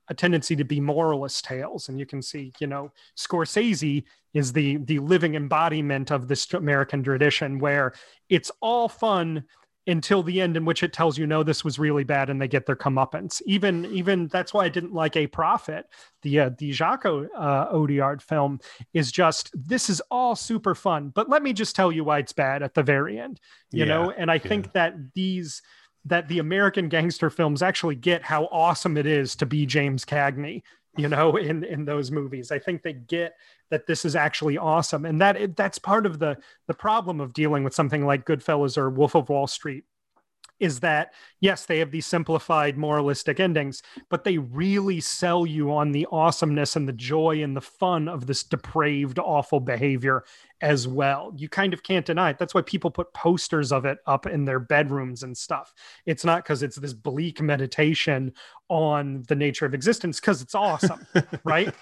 a 0.10 0.14
tendency 0.14 0.56
to 0.56 0.64
be 0.64 0.80
moralist 0.80 1.44
tales. 1.46 1.90
And 1.90 2.00
you 2.00 2.06
can 2.06 2.22
see, 2.22 2.54
you 2.60 2.68
know, 2.68 2.92
Scorsese 3.18 4.04
is 4.34 4.54
the 4.54 4.78
the 4.78 5.00
living 5.00 5.36
embodiment 5.36 6.12
of 6.12 6.28
this 6.28 6.52
American 6.54 7.04
tradition 7.04 7.60
where 7.60 7.94
it's 8.30 8.52
all 8.62 8.88
fun 8.88 9.44
until 9.88 10.22
the 10.22 10.42
end 10.42 10.58
in 10.58 10.66
which 10.66 10.84
it 10.84 10.94
tells 10.94 11.18
you 11.18 11.26
no 11.26 11.44
this 11.44 11.64
was 11.64 11.80
really 11.80 12.04
bad 12.04 12.30
and 12.30 12.42
they 12.42 12.48
get 12.48 12.66
their 12.66 12.76
comeuppance 12.76 13.42
even 13.46 13.86
even 13.86 14.28
that's 14.28 14.54
why 14.54 14.66
i 14.66 14.70
didn't 14.70 14.94
like 14.94 15.16
a 15.16 15.28
prophet 15.28 15.86
the 16.22 16.40
uh, 16.40 16.50
the 16.58 16.72
Jacques 16.72 17.06
uh, 17.06 17.74
audiard 17.74 18.22
film 18.22 18.60
is 18.94 19.12
just 19.12 19.50
this 19.54 19.90
is 19.90 20.02
all 20.12 20.36
super 20.36 20.76
fun 20.76 21.10
but 21.10 21.30
let 21.30 21.42
me 21.42 21.54
just 21.54 21.76
tell 21.76 21.92
you 21.92 22.04
why 22.04 22.20
it's 22.20 22.34
bad 22.34 22.62
at 22.62 22.74
the 22.74 22.84
very 22.84 23.18
end 23.18 23.40
you 23.72 23.80
yeah, 23.80 23.86
know 23.86 24.12
and 24.12 24.30
i 24.30 24.36
yeah. 24.36 24.40
think 24.42 24.74
that 24.74 24.94
these 25.16 25.62
that 26.06 26.28
the 26.28 26.40
american 26.40 26.90
gangster 26.90 27.30
films 27.30 27.62
actually 27.62 27.96
get 27.96 28.24
how 28.24 28.46
awesome 28.52 28.98
it 28.98 29.06
is 29.06 29.36
to 29.36 29.46
be 29.46 29.66
james 29.66 30.06
cagney 30.06 30.62
you 30.98 31.08
know 31.08 31.36
in 31.38 31.64
in 31.64 31.86
those 31.86 32.12
movies 32.12 32.52
i 32.52 32.60
think 32.60 32.82
they 32.82 32.94
get 32.94 33.36
that 33.70 33.86
this 33.88 34.06
is 34.06 34.16
actually 34.16 34.58
awesome 34.58 35.06
and 35.06 35.22
that 35.22 35.56
that's 35.56 35.80
part 35.80 36.06
of 36.06 36.20
the 36.20 36.38
the 36.68 36.74
problem 36.74 37.20
of 37.20 37.34
dealing 37.34 37.64
with 37.64 37.74
something 37.74 38.06
like 38.06 38.26
goodfellas 38.26 38.78
or 38.78 38.90
wolf 38.90 39.16
of 39.16 39.30
wall 39.30 39.48
street 39.48 39.84
is 40.60 40.80
that 40.80 41.14
yes 41.40 41.66
they 41.66 41.80
have 41.80 41.92
these 41.92 42.06
simplified 42.06 42.78
moralistic 42.78 43.40
endings 43.40 43.84
but 44.10 44.24
they 44.24 44.38
really 44.38 45.00
sell 45.00 45.46
you 45.46 45.72
on 45.72 45.92
the 45.92 46.08
awesomeness 46.12 46.76
and 46.76 46.88
the 46.88 46.94
joy 46.94 47.44
and 47.44 47.56
the 47.56 47.62
fun 47.62 48.08
of 48.08 48.26
this 48.26 48.44
depraved 48.44 49.20
awful 49.20 49.60
behavior 49.60 50.24
as 50.62 50.88
well. 50.88 51.32
You 51.36 51.50
kind 51.50 51.74
of 51.74 51.84
can't 51.84 52.06
deny 52.06 52.32
it. 52.32 52.40
That's 52.40 52.54
why 52.54 52.62
people 52.62 52.90
put 52.90 53.14
posters 53.14 53.72
of 53.72 53.86
it 53.86 54.00
up 54.08 54.26
in 54.26 54.46
their 54.46 54.60
bedrooms 54.60 55.24
and 55.24 55.38
stuff. 55.38 55.74
It's 56.06 56.26
not 56.26 56.44
because 56.44 56.64
it's 56.64 56.78
this 56.78 56.94
bleak 56.94 57.42
meditation 57.42 58.34
on 58.70 59.24
the 59.28 59.36
nature 59.36 59.66
of 59.66 59.74
existence, 59.74 60.20
because 60.20 60.42
it's 60.42 60.56
awesome, 60.56 61.06
right? 61.44 61.74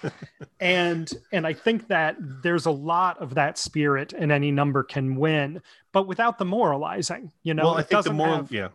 And 0.60 1.10
and 1.32 1.46
I 1.46 1.52
think 1.52 1.88
that 1.88 2.16
there's 2.18 2.66
a 2.66 2.70
lot 2.70 3.18
of 3.18 3.34
that 3.34 3.58
spirit 3.58 4.12
and 4.12 4.30
any 4.30 4.50
number 4.50 4.82
can 4.82 5.16
win, 5.16 5.62
but 5.92 6.06
without 6.06 6.38
the 6.38 6.44
moralizing, 6.44 7.32
you 7.42 7.54
know, 7.54 7.64
well, 7.64 7.78
I 7.78 7.82
think 7.82 8.04
the 8.04 8.12
moral, 8.12 8.36
have, 8.36 8.52
yeah. 8.52 8.68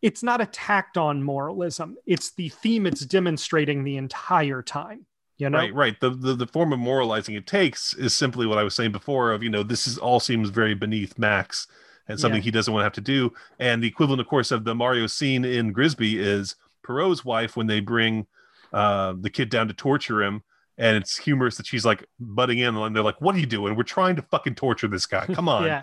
It's 0.00 0.22
not 0.22 0.40
attacked 0.40 0.98
on 0.98 1.22
moralism. 1.22 1.96
It's 2.06 2.32
the 2.32 2.48
theme 2.48 2.86
it's 2.86 3.06
demonstrating 3.06 3.84
the 3.84 3.96
entire 3.96 4.60
time. 4.60 5.06
You 5.38 5.50
know? 5.50 5.58
Right, 5.58 5.74
right. 5.74 6.00
The, 6.00 6.10
the 6.10 6.34
the 6.34 6.46
form 6.46 6.72
of 6.72 6.78
moralizing 6.78 7.34
it 7.34 7.46
takes 7.46 7.94
is 7.94 8.14
simply 8.14 8.46
what 8.46 8.58
I 8.58 8.62
was 8.62 8.74
saying 8.74 8.92
before 8.92 9.32
of, 9.32 9.42
you 9.42 9.50
know, 9.50 9.62
this 9.62 9.86
is 9.86 9.98
all 9.98 10.20
seems 10.20 10.50
very 10.50 10.74
beneath 10.74 11.18
Max 11.18 11.66
and 12.08 12.18
something 12.18 12.40
yeah. 12.40 12.44
he 12.44 12.50
doesn't 12.50 12.72
want 12.72 12.82
to 12.82 12.84
have 12.84 12.92
to 12.94 13.00
do. 13.00 13.32
And 13.58 13.82
the 13.82 13.88
equivalent, 13.88 14.20
of 14.20 14.26
course, 14.26 14.50
of 14.50 14.64
the 14.64 14.74
Mario 14.74 15.06
scene 15.06 15.44
in 15.44 15.72
Grisbi 15.72 16.16
is 16.16 16.56
Pierrot's 16.82 17.24
wife 17.24 17.56
when 17.56 17.66
they 17.66 17.80
bring 17.80 18.26
uh, 18.72 19.14
the 19.20 19.30
kid 19.30 19.50
down 19.50 19.68
to 19.68 19.74
torture 19.74 20.22
him. 20.22 20.42
And 20.78 20.96
it's 20.96 21.18
humorous 21.18 21.56
that 21.58 21.66
she's 21.66 21.84
like 21.84 22.04
butting 22.18 22.58
in 22.58 22.74
and 22.76 22.96
they're 22.96 23.02
like, 23.02 23.20
What 23.20 23.34
are 23.34 23.38
you 23.38 23.46
doing? 23.46 23.76
We're 23.76 23.82
trying 23.82 24.16
to 24.16 24.22
fucking 24.22 24.54
torture 24.54 24.88
this 24.88 25.06
guy. 25.06 25.26
Come 25.26 25.48
on. 25.56 25.64
yeah. 25.64 25.82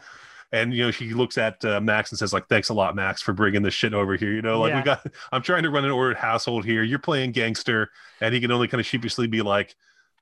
and 0.51 0.73
you 0.73 0.83
know 0.83 0.89
she 0.91 1.13
looks 1.13 1.37
at 1.37 1.63
uh, 1.63 1.79
Max 1.79 2.11
and 2.11 2.17
says 2.17 2.33
like, 2.33 2.47
"Thanks 2.49 2.69
a 2.69 2.73
lot, 2.73 2.95
Max, 2.95 3.21
for 3.21 3.33
bringing 3.33 3.61
this 3.61 3.75
shit 3.75 3.93
over 3.93 4.15
here." 4.15 4.33
You 4.33 4.41
know, 4.41 4.59
like 4.59 4.71
Yeah. 4.71 4.77
we 4.77 4.83
got. 4.83 5.05
I'm 5.31 5.43
trying 5.43 5.61
to 5.63 5.69
run 5.69 5.85
an 5.85 5.91
ordered 5.91 6.17
household 6.17 6.65
here. 6.65 6.81
You're 6.81 6.97
playing 6.97 7.33
gangster, 7.33 7.91
and 8.19 8.33
he 8.33 8.41
can 8.41 8.51
only 8.51 8.67
kind 8.67 8.79
of 8.81 8.87
sheepishly 8.87 9.27
be 9.27 9.43
like, 9.43 9.75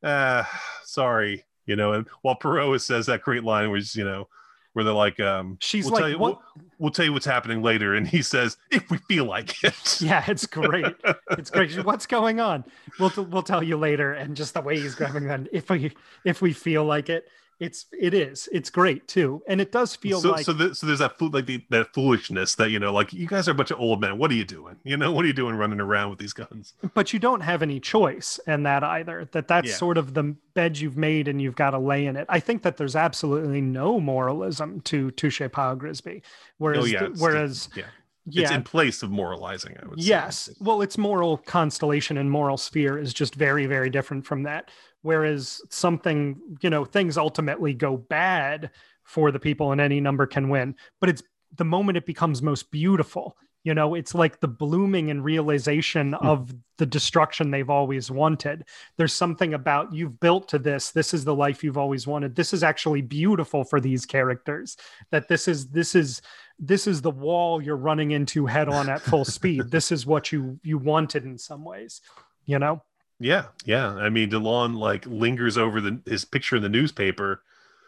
"Ah, 0.03 0.47
sorry," 0.83 1.45
you 1.65 1.77
know. 1.77 1.93
And 1.93 2.05
while 2.23 2.35
Pierrot 2.35 2.81
says 2.81 3.05
that 3.05 3.21
great 3.21 3.45
line, 3.45 3.71
which 3.71 3.95
you 3.95 4.03
know, 4.03 4.27
where 4.73 4.85
they're 4.85 4.93
like, 4.93 5.19
um, 5.19 5.57
She's 5.59 5.85
we'll 5.85 5.93
like, 5.93 6.01
tell 6.01 6.09
you, 6.09 6.19
"What?" 6.19 6.39
We'll, 6.55 6.65
we'll 6.79 6.91
tell 6.91 7.05
you 7.05 7.13
what's 7.13 7.25
happening 7.25 7.61
later, 7.61 7.95
and 7.95 8.07
he 8.07 8.21
says, 8.21 8.57
"If 8.71 8.89
we 8.91 8.97
feel 8.97 9.25
like 9.25 9.63
it." 9.63 10.01
Yeah, 10.01 10.23
it's 10.27 10.45
great. 10.45 10.85
It's 11.31 11.49
great. 11.49 11.71
She's, 11.71 11.83
What's 11.83 12.05
going 12.05 12.39
on? 12.39 12.63
We'll 12.99 13.11
we'll 13.29 13.43
tell 13.43 13.63
you 13.63 13.77
later. 13.77 14.13
And 14.13 14.35
just 14.35 14.53
the 14.53 14.61
way 14.61 14.79
he's 14.79 14.95
grabbing 14.95 15.27
that, 15.27 15.47
if 15.51 15.69
we 15.69 15.91
if 16.23 16.41
we 16.41 16.53
feel 16.53 16.85
like 16.85 17.09
it, 17.09 17.27
it's 17.59 17.85
it 17.99 18.13
is. 18.13 18.47
It's 18.51 18.69
great 18.69 19.07
too, 19.07 19.41
and 19.47 19.59
it 19.59 19.71
does 19.71 19.95
feel 19.95 20.21
so, 20.21 20.31
like 20.31 20.45
so, 20.45 20.53
th- 20.53 20.75
so 20.75 20.85
there's 20.85 20.99
that 20.99 21.17
fool, 21.17 21.29
like 21.31 21.47
the, 21.47 21.63
that 21.69 21.93
foolishness 21.93 22.53
that 22.55 22.69
you 22.69 22.77
know, 22.79 22.93
like 22.93 23.11
you 23.13 23.25
guys 23.27 23.47
are 23.47 23.51
a 23.51 23.55
bunch 23.55 23.71
of 23.71 23.79
old 23.79 23.99
men. 23.99 24.17
What 24.19 24.29
are 24.29 24.35
you 24.35 24.45
doing? 24.45 24.75
You 24.83 24.95
know, 24.97 25.11
what 25.11 25.25
are 25.25 25.27
you 25.27 25.33
doing 25.33 25.55
running 25.55 25.79
around 25.79 26.11
with 26.11 26.19
these 26.19 26.33
guns? 26.33 26.73
but 26.93 27.13
you 27.13 27.19
don't 27.19 27.41
have 27.41 27.61
any 27.63 27.79
choice 27.79 28.39
in 28.45 28.63
that 28.63 28.83
either 28.83 29.27
that 29.31 29.47
that's 29.47 29.69
Yeah. 29.69 29.73
sort 29.75 29.97
of 29.97 30.13
the 30.13 30.35
bed 30.53 30.77
you've 30.77 30.97
made 30.97 31.27
and 31.27 31.41
you've 31.41 31.55
got 31.55 31.71
to 31.71 31.77
lay 31.77 32.07
in 32.07 32.15
it 32.15 32.25
i 32.29 32.39
think 32.39 32.63
that 32.63 32.77
there's 32.77 32.95
absolutely 32.95 33.61
no 33.61 33.99
moralism 33.99 34.81
to 34.81 35.11
touche 35.11 35.39
pile 35.51 35.75
grisbi 35.75 36.21
whereas 36.57 36.83
oh 36.83 36.85
yeah, 36.87 37.07
whereas 37.19 37.69
yeah, 37.75 37.83
yeah 38.25 38.41
it's 38.43 38.51
in 38.51 38.63
place 38.63 39.03
of 39.03 39.11
moralizing. 39.11 39.77
I 39.81 39.87
would 39.87 40.01
say. 40.01 40.07
yes 40.09 40.49
well 40.59 40.81
its 40.81 40.97
moral 40.97 41.37
constellation 41.37 42.17
and 42.17 42.31
moral 42.31 42.57
sphere 42.57 42.97
is 42.97 43.13
just 43.13 43.35
very 43.35 43.67
very 43.67 43.89
different 43.91 44.25
from 44.25 44.43
that 44.43 44.71
whereas 45.01 45.61
something 45.69 46.39
you 46.61 46.69
know 46.69 46.85
things 46.85 47.17
ultimately 47.17 47.73
go 47.73 47.97
bad 47.97 48.71
for 49.03 49.31
the 49.31 49.39
people 49.39 49.71
and 49.71 49.81
any 49.81 50.01
number 50.01 50.25
can 50.25 50.49
win. 50.49 50.75
But 50.99 51.09
it's 51.09 51.23
the 51.55 51.65
moment 51.65 51.97
it 51.97 52.05
becomes 52.05 52.41
most 52.41 52.71
beautiful 52.71 53.37
you 53.67 53.73
know? 53.73 53.95
It's 53.95 54.15
like 54.15 54.39
the 54.39 54.47
blooming 54.47 55.11
and 55.11 55.21
realization 55.21 56.13
hmm. 56.13 56.25
of 56.25 56.55
the 56.77 56.85
destruction 56.85 57.51
they've 57.51 57.69
always 57.69 58.09
wanted. 58.09 58.63
There's 58.95 59.11
something 59.11 59.53
about 59.53 59.93
you've 59.93 60.21
built 60.21 60.47
to 60.49 60.59
this. 60.59 60.91
This 60.91 61.13
is 61.13 61.25
the 61.25 61.35
life 61.35 61.65
you've 61.65 61.77
always 61.77 62.07
wanted. 62.07 62.33
This 62.33 62.53
is 62.53 62.63
actually 62.63 63.01
beautiful 63.01 63.65
for 63.65 63.81
these 63.81 64.05
characters. 64.05 64.77
That 65.11 65.27
this 65.27 65.49
is 65.49 65.67
this 65.67 65.95
is 65.95 66.21
this 66.57 66.87
is 66.87 67.01
the 67.01 67.11
wall 67.11 67.61
you're 67.61 67.75
running 67.75 68.11
into 68.11 68.45
head 68.45 68.69
on 68.69 68.87
at 68.89 69.01
full 69.01 69.25
speed. 69.37 69.69
This 69.69 69.91
is 69.91 70.05
what 70.05 70.31
you 70.31 70.57
you 70.63 70.77
wanted 70.77 71.25
in 71.25 71.37
some 71.37 71.65
ways 71.65 72.01
you 72.47 72.57
know 72.57 72.81
Yeah, 73.19 73.45
yeah. 73.65 73.93
I 73.93 74.09
mean, 74.09 74.29
Delon 74.29 74.77
like 74.77 75.05
lingers 75.05 75.57
over 75.57 75.81
the 75.81 75.99
his 76.05 76.25
picture 76.25 76.55
in 76.55 76.61
the 76.63 76.69
newspaper. 76.69 77.41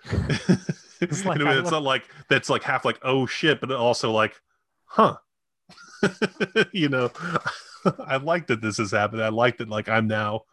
It's 1.02 1.24
like 1.24 1.36
In 1.40 1.44
a 1.44 1.46
way 1.46 1.52
I 1.52 1.56
that's 1.56 1.66
look- 1.66 1.72
not 1.72 1.84
like 1.84 2.04
that's 2.28 2.50
like 2.50 2.64
half 2.64 2.86
like 2.86 3.00
oh 3.04 3.26
shit, 3.26 3.62
but 3.62 3.72
also 3.72 4.12
like, 4.12 4.42
huh. 4.86 5.18
you 6.72 6.90
know, 6.90 7.10
I 8.00 8.18
like 8.18 8.48
that 8.48 8.62
this 8.62 8.78
has 8.78 8.92
happened. 8.92 9.24
I 9.24 9.30
like 9.30 9.58
that 9.58 9.70
like 9.70 9.90
I'm 9.90 10.08
now 10.08 10.44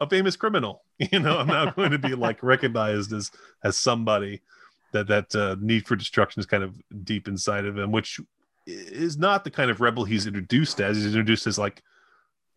a 0.00 0.08
famous 0.08 0.36
criminal. 0.36 0.82
You 1.12 1.18
know, 1.18 1.36
I'm 1.38 1.46
now 1.46 1.70
going 1.72 1.90
to 1.90 1.98
be 1.98 2.14
like 2.14 2.42
recognized 2.42 3.12
as 3.12 3.30
as 3.62 3.78
somebody 3.78 4.40
that 4.92 5.08
that 5.08 5.34
uh, 5.34 5.56
need 5.60 5.86
for 5.86 5.94
destruction 5.94 6.40
is 6.40 6.46
kind 6.46 6.62
of 6.62 6.74
deep 7.04 7.28
inside 7.28 7.66
of 7.66 7.76
him, 7.76 7.92
which 7.92 8.18
is 8.66 9.18
not 9.18 9.44
the 9.44 9.50
kind 9.50 9.70
of 9.70 9.82
rebel 9.82 10.04
he's 10.04 10.26
introduced 10.26 10.80
as. 10.80 10.96
He's 10.96 11.06
introduced 11.06 11.46
as 11.46 11.58
like 11.58 11.82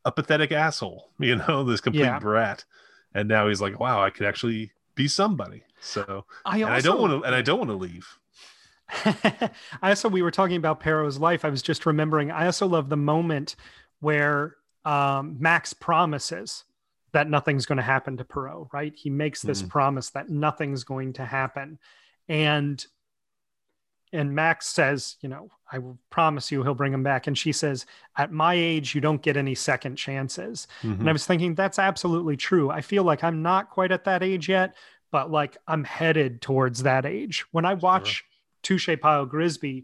a 0.06 0.12
pathetic 0.12 0.52
asshole, 0.52 1.10
you 1.20 1.36
know, 1.36 1.64
this 1.64 1.82
complete 1.82 2.02
Yeah. 2.02 2.20
brat. 2.20 2.66
And 3.14 3.28
now 3.28 3.48
he's 3.48 3.62
like, 3.62 3.80
wow, 3.80 4.02
I 4.04 4.10
could 4.12 4.26
actually 4.28 4.72
be 4.96 5.08
somebody. 5.08 5.64
So 5.82 6.26
I 6.46 6.62
also 6.62 6.74
I 6.74 6.82
don't 6.82 7.02
want 7.02 7.14
to 7.14 7.26
and 7.26 7.34
I 7.36 7.42
don't 7.42 7.58
want 7.60 7.70
to 7.72 7.76
leave. 7.76 8.08
I 9.06 9.50
also 9.90 10.10
we 10.10 10.22
were 10.22 10.32
talking 10.32 10.58
about 10.58 10.80
Pierrot's 10.80 11.20
life. 11.20 11.46
I 11.46 11.50
was 11.50 11.62
just 11.62 11.86
remembering. 11.86 12.32
I 12.32 12.46
also 12.46 12.68
love 12.68 12.90
the 12.90 12.98
moment 12.98 13.56
where 14.00 14.56
um, 14.86 15.36
Max 15.40 15.74
promises 15.74 16.64
that 17.12 17.30
nothing's 17.30 17.66
going 17.66 17.78
to 17.78 17.84
happen 17.84 18.18
to 18.18 18.24
Pierrot. 18.26 18.68
Right? 18.74 18.94
He 18.96 19.10
makes 19.10 19.42
this 19.42 19.64
Mhm. 19.64 19.70
promise 19.70 20.10
that 20.12 20.30
nothing's 20.30 20.84
going 20.84 21.14
to 21.14 21.26
happen, 21.26 21.80
and 22.28 22.86
and 24.12 24.34
Max 24.34 24.68
says, 24.68 25.18
you 25.22 25.30
know, 25.30 25.50
I 25.72 25.78
will 25.78 26.00
promise 26.10 26.52
you 26.52 26.64
he'll 26.64 26.74
bring 26.74 26.94
him 26.94 27.04
back. 27.04 27.28
And 27.28 27.38
she 27.38 27.52
says, 27.52 27.86
at 28.18 28.32
my 28.32 28.56
age, 28.56 28.96
you 28.96 29.02
don't 29.02 29.22
get 29.22 29.38
any 29.38 29.54
second 29.54 29.98
chances. 29.98 30.68
Mhm. 30.82 31.00
And 31.02 31.10
I 31.10 31.12
was 31.12 31.28
thinking 31.28 31.54
that's 31.54 31.78
absolutely 31.78 32.36
true. 32.36 32.72
I 32.72 32.82
feel 32.82 33.04
like 33.04 33.24
I'm 33.24 33.42
not 33.44 33.70
quite 33.70 33.92
at 33.92 34.06
that 34.06 34.24
age 34.24 34.50
yet, 34.50 34.76
but 35.12 35.30
like 35.30 35.58
I'm 35.68 35.84
headed 35.84 36.42
towards 36.42 36.84
that 36.84 37.06
age. 37.06 37.46
When 37.52 37.66
I 37.66 37.76
watch 37.76 38.24
Touche 38.64 38.90
Pile 39.00 39.28
Grisbi, 39.28 39.84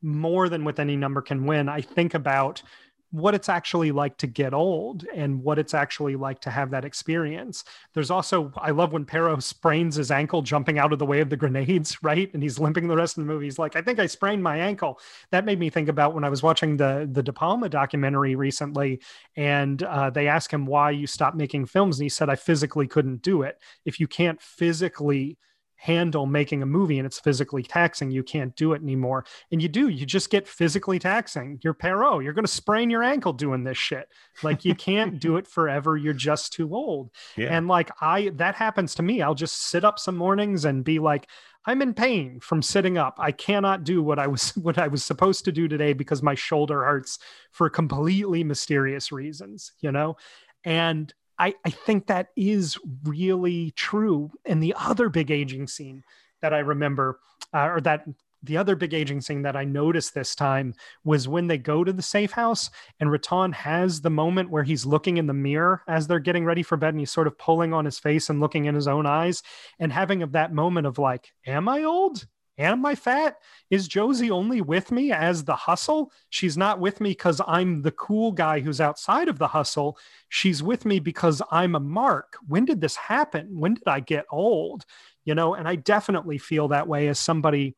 more 0.00 0.48
than 0.48 0.64
with 0.64 0.78
any 0.78 0.96
number 0.96 1.20
can 1.20 1.44
win, 1.44 1.68
I 1.68 1.80
think 1.80 2.14
about 2.14 2.62
what 3.10 3.34
it's 3.34 3.48
actually 3.48 3.90
like 3.90 4.18
to 4.18 4.26
get 4.26 4.52
old 4.52 5.06
and 5.14 5.42
what 5.42 5.58
it's 5.58 5.72
actually 5.72 6.14
like 6.14 6.40
to 6.40 6.50
have 6.50 6.70
that 6.70 6.84
experience. 6.84 7.64
There's 7.94 8.10
also, 8.10 8.52
I 8.56 8.70
love 8.70 8.92
when 8.92 9.06
Pierrot 9.06 9.42
sprains 9.42 9.96
his 9.96 10.10
ankle 10.10 10.42
jumping 10.42 10.78
out 10.78 10.92
of 10.92 10.98
the 10.98 11.06
way 11.06 11.20
of 11.20 11.30
the 11.30 11.36
grenades, 11.36 11.98
right? 12.02 12.32
And 12.34 12.42
he's 12.42 12.58
limping 12.58 12.86
the 12.86 12.96
rest 12.96 13.16
of 13.16 13.24
the 13.24 13.32
movie. 13.32 13.46
He's 13.46 13.58
like, 13.58 13.76
I 13.76 13.82
think 13.82 13.98
I 13.98 14.06
sprained 14.06 14.42
my 14.42 14.58
ankle. 14.58 15.00
That 15.30 15.46
made 15.46 15.58
me 15.58 15.70
think 15.70 15.88
about 15.88 16.14
when 16.14 16.24
I 16.24 16.28
was 16.28 16.42
watching 16.42 16.76
the 16.76 17.08
the 17.10 17.22
De 17.22 17.32
Palma 17.32 17.68
documentary 17.68 18.34
recently, 18.34 19.00
and 19.36 19.82
uh, 19.82 20.10
they 20.10 20.28
asked 20.28 20.52
him 20.52 20.66
why 20.66 20.90
you 20.90 21.06
stopped 21.06 21.36
making 21.36 21.66
films, 21.66 21.98
and 21.98 22.04
he 22.04 22.08
said, 22.08 22.28
I 22.28 22.36
physically 22.36 22.86
couldn't 22.86 23.22
do 23.22 23.42
it. 23.42 23.58
If 23.84 24.00
you 24.00 24.06
can't 24.06 24.40
physically 24.40 25.38
handle 25.78 26.26
making 26.26 26.60
a 26.60 26.66
movie 26.66 26.98
and 26.98 27.06
it's 27.06 27.20
physically 27.20 27.62
taxing, 27.62 28.10
you 28.10 28.22
can't 28.22 28.54
do 28.56 28.72
it 28.72 28.82
anymore. 28.82 29.24
And 29.50 29.62
you 29.62 29.68
do, 29.68 29.88
you 29.88 30.04
just 30.04 30.28
get 30.28 30.46
physically 30.46 30.98
taxing. 30.98 31.60
You're 31.62 31.74
Pierrot. 31.74 32.22
You're 32.22 32.32
going 32.32 32.44
to 32.44 32.52
sprain 32.52 32.90
your 32.90 33.04
ankle 33.04 33.32
doing 33.32 33.64
this 33.64 33.78
shit. 33.78 34.08
Like 34.42 34.64
you 34.64 34.74
can't 34.74 35.20
do 35.20 35.36
it 35.36 35.46
forever. 35.46 35.96
You're 35.96 36.12
just 36.12 36.52
too 36.52 36.74
old. 36.74 37.10
Yeah. 37.36 37.56
And 37.56 37.68
like 37.68 37.90
I, 38.00 38.30
that 38.34 38.56
happens 38.56 38.96
to 38.96 39.02
me. 39.02 39.22
I'll 39.22 39.34
just 39.34 39.62
sit 39.62 39.84
up 39.84 39.98
some 40.00 40.16
mornings 40.16 40.64
and 40.64 40.84
be 40.84 40.98
like, 40.98 41.28
I'm 41.64 41.82
in 41.82 41.94
pain 41.94 42.40
from 42.40 42.62
sitting 42.62 42.98
up. 42.98 43.16
I 43.18 43.30
cannot 43.30 43.84
do 43.84 44.02
what 44.02 44.18
I 44.18 44.26
was 44.26 44.50
what 44.56 44.78
I 44.78 44.88
was 44.88 45.04
supposed 45.04 45.44
to 45.44 45.52
do 45.52 45.68
today 45.68 45.92
because 45.92 46.22
my 46.22 46.34
shoulder 46.34 46.84
hurts 46.84 47.18
for 47.52 47.70
completely 47.70 48.42
mysterious 48.42 49.12
reasons, 49.12 49.72
you 49.80 49.92
know? 49.92 50.16
And 50.64 51.12
I, 51.38 51.54
I 51.64 51.70
think 51.70 52.06
that 52.06 52.28
is 52.36 52.78
really 53.04 53.72
true. 53.72 54.30
And 54.44 54.62
the 54.62 54.74
other 54.76 55.08
big 55.08 55.30
aging 55.30 55.68
scene 55.68 56.02
that 56.42 56.52
I 56.52 56.58
remember, 56.58 57.20
uh, 57.52 57.68
or 57.68 57.80
that 57.82 58.04
the 58.42 58.56
other 58.56 58.76
big 58.76 58.94
aging 58.94 59.20
scene 59.20 59.42
that 59.42 59.56
I 59.56 59.64
noticed 59.64 60.14
this 60.14 60.34
time 60.34 60.74
was 61.04 61.26
when 61.26 61.48
they 61.48 61.58
go 61.58 61.82
to 61.82 61.92
the 61.92 62.02
safe 62.02 62.32
house 62.32 62.70
and 63.00 63.10
Riton 63.10 63.52
has 63.52 64.00
the 64.00 64.10
moment 64.10 64.50
where 64.50 64.62
he's 64.62 64.86
looking 64.86 65.16
in 65.16 65.26
the 65.26 65.34
mirror 65.34 65.82
as 65.88 66.06
they're 66.06 66.20
getting 66.20 66.44
ready 66.44 66.62
for 66.62 66.76
bed 66.76 66.90
and 66.90 67.00
he's 67.00 67.10
sort 67.10 67.26
of 67.26 67.38
pulling 67.38 67.72
on 67.72 67.84
his 67.84 67.98
face 67.98 68.30
and 68.30 68.40
looking 68.40 68.66
in 68.66 68.74
his 68.74 68.86
own 68.86 69.06
eyes 69.06 69.42
and 69.78 69.92
having 69.92 70.22
of 70.22 70.32
that 70.32 70.52
moment 70.52 70.86
of 70.86 70.98
like, 70.98 71.32
am 71.46 71.68
I 71.68 71.82
old? 71.82 72.26
Am 72.58 72.84
I 72.84 72.96
fat? 72.96 73.36
Is 73.70 73.86
Josie 73.86 74.32
only 74.32 74.60
with 74.60 74.90
me 74.90 75.12
as 75.12 75.44
the 75.44 75.54
hustle? 75.54 76.12
She's 76.28 76.56
not 76.56 76.80
with 76.80 77.00
me 77.00 77.10
because 77.10 77.40
I'm 77.46 77.82
the 77.82 77.92
cool 77.92 78.32
guy 78.32 78.58
who's 78.58 78.80
outside 78.80 79.28
of 79.28 79.38
the 79.38 79.46
hustle. 79.46 79.96
She's 80.28 80.60
with 80.60 80.84
me 80.84 80.98
because 80.98 81.40
I'm 81.52 81.76
a 81.76 81.80
mark. 81.80 82.36
When 82.48 82.64
did 82.64 82.80
this 82.80 82.96
happen? 82.96 83.60
When 83.60 83.74
did 83.74 83.86
I 83.86 84.00
get 84.00 84.26
old? 84.30 84.84
You 85.24 85.36
know, 85.36 85.54
and 85.54 85.68
I 85.68 85.76
definitely 85.76 86.38
feel 86.38 86.68
that 86.68 86.88
way 86.88 87.06
as 87.06 87.20
somebody 87.20 87.76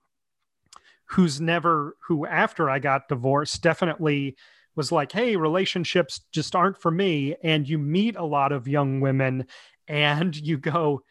who's 1.04 1.40
never, 1.40 1.96
who 2.06 2.24
after 2.24 2.70
I 2.70 2.78
got 2.78 3.08
divorced, 3.08 3.62
definitely 3.62 4.36
was 4.76 4.90
like, 4.90 5.12
hey, 5.12 5.36
relationships 5.36 6.20
just 6.32 6.56
aren't 6.56 6.80
for 6.80 6.90
me. 6.90 7.36
And 7.42 7.68
you 7.68 7.76
meet 7.76 8.16
a 8.16 8.24
lot 8.24 8.52
of 8.52 8.68
young 8.68 9.00
women 9.00 9.46
and 9.88 10.34
you 10.34 10.56
go, 10.56 11.02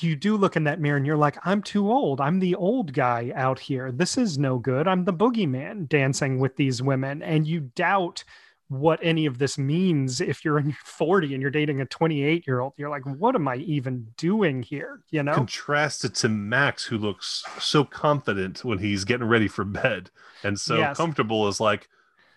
you 0.00 0.16
do 0.16 0.36
look 0.36 0.56
in 0.56 0.64
that 0.64 0.80
mirror 0.80 0.96
and 0.96 1.06
you're 1.06 1.16
like, 1.16 1.36
I'm 1.44 1.62
too 1.62 1.90
old. 1.90 2.20
I'm 2.20 2.38
the 2.40 2.54
old 2.54 2.92
guy 2.92 3.32
out 3.34 3.58
here. 3.58 3.92
This 3.92 4.16
is 4.18 4.38
no 4.38 4.58
good. 4.58 4.88
I'm 4.88 5.04
the 5.04 5.12
boogeyman 5.12 5.88
dancing 5.88 6.38
with 6.38 6.56
these 6.56 6.82
women. 6.82 7.22
And 7.22 7.46
you 7.46 7.60
doubt 7.60 8.24
what 8.68 8.98
any 9.02 9.26
of 9.26 9.38
this 9.38 9.58
means 9.58 10.20
if 10.20 10.44
you're 10.44 10.58
in 10.58 10.66
your 10.66 10.76
40 10.84 11.34
and 11.34 11.42
you're 11.42 11.50
dating 11.50 11.80
a 11.80 11.86
28 11.86 12.46
year 12.46 12.60
old. 12.60 12.72
You're 12.76 12.90
like, 12.90 13.04
what 13.04 13.34
am 13.34 13.46
I 13.46 13.56
even 13.56 14.06
doing 14.16 14.62
here? 14.62 15.00
You 15.10 15.22
know? 15.22 15.34
Contrasted 15.34 16.14
to 16.16 16.28
Max, 16.28 16.84
who 16.84 16.98
looks 16.98 17.44
so 17.58 17.84
confident 17.84 18.64
when 18.64 18.78
he's 18.78 19.04
getting 19.04 19.28
ready 19.28 19.48
for 19.48 19.64
bed 19.64 20.10
and 20.42 20.58
so 20.58 20.78
Yes. 20.78 20.96
comfortable 20.96 21.46
is 21.46 21.60
like, 21.60 21.88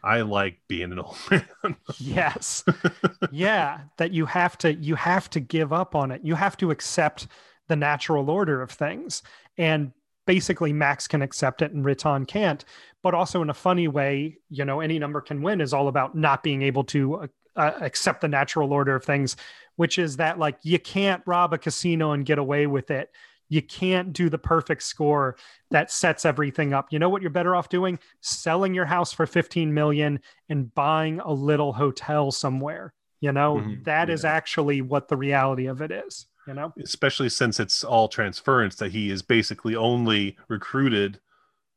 I 0.08 0.22
like 0.22 0.60
being 0.70 0.94
an 0.94 1.00
old 1.00 1.18
man. 1.30 1.76
yes. 2.00 2.64
Yeah 3.32 3.82
that 3.98 4.12
you 4.12 4.26
have 4.26 4.58
to 4.60 4.74
you 4.74 4.96
have 4.96 5.30
to 5.32 5.40
give 5.40 5.74
up 5.74 5.96
on 5.96 6.12
it. 6.12 6.22
You 6.24 6.36
have 6.36 6.56
to 6.58 6.72
accept 6.72 7.28
the 7.68 7.76
natural 7.76 8.30
order 8.30 8.62
of 8.62 8.72
things. 8.72 9.22
And 9.58 9.92
basically 10.26 10.72
max 10.72 11.08
can 11.08 11.22
accept 11.22 11.62
it 11.62 11.74
and 11.74 11.84
riton 11.84 12.26
can't. 12.26 12.64
But 13.04 13.14
also 13.14 13.42
in 13.42 13.50
a 13.50 13.54
funny 13.54 13.88
way 13.88 14.38
you 14.50 14.64
know 14.64 14.80
any 14.80 14.98
number 14.98 15.20
can 15.20 15.42
win 15.42 15.60
is 15.60 15.74
all 15.74 15.90
about 15.90 16.16
not 16.16 16.42
being 16.42 16.62
able 16.62 16.86
to 16.86 17.16
uh, 17.16 17.28
uh, 17.58 17.74
accept 17.82 18.22
the 18.22 18.28
natural 18.28 18.72
order 18.72 18.96
of 18.96 19.04
things 19.04 19.36
which 19.78 19.98
is 19.98 20.18
that 20.18 20.38
like 20.38 20.58
you 20.64 20.78
can't 20.78 21.24
rob 21.26 21.54
a 21.54 21.58
casino 21.58 22.12
and 22.12 22.26
get 22.26 22.38
away 22.38 22.68
with 22.68 22.92
it 22.92 23.10
You 23.50 23.62
can't 23.62 24.12
do 24.14 24.30
the 24.30 24.38
perfect 24.38 24.84
score 24.84 25.38
that 25.72 25.92
sets 25.92 26.26
everything 26.26 26.74
up. 26.74 26.88
You 26.92 27.00
know 27.00 27.10
what 27.10 27.22
you're 27.22 27.32
better 27.32 27.56
off 27.56 27.70
doing? 27.70 27.98
Selling 28.22 28.74
your 28.74 28.86
house 28.86 29.14
for 29.14 29.26
15 29.26 29.74
million 29.74 30.20
and 30.50 30.74
buying 30.76 31.20
a 31.22 31.32
little 31.32 31.74
hotel 31.74 32.32
somewhere. 32.32 32.94
You 33.22 33.32
know, 33.32 33.56
Mhm. 33.56 33.84
that 33.86 34.10
is 34.10 34.24
Yeah. 34.24 34.32
actually 34.34 34.82
what 34.82 35.08
the 35.08 35.18
reality 35.18 35.66
of 35.66 35.82
it 35.82 35.92
is, 35.92 36.28
you 36.46 36.54
know? 36.54 36.74
especially 36.84 37.30
since 37.30 37.60
it's 37.60 37.84
all 37.84 38.08
transference 38.08 38.76
that 38.76 38.92
he 38.92 39.10
is 39.10 39.22
basically 39.24 39.76
only 39.76 40.38
recruited 40.50 41.20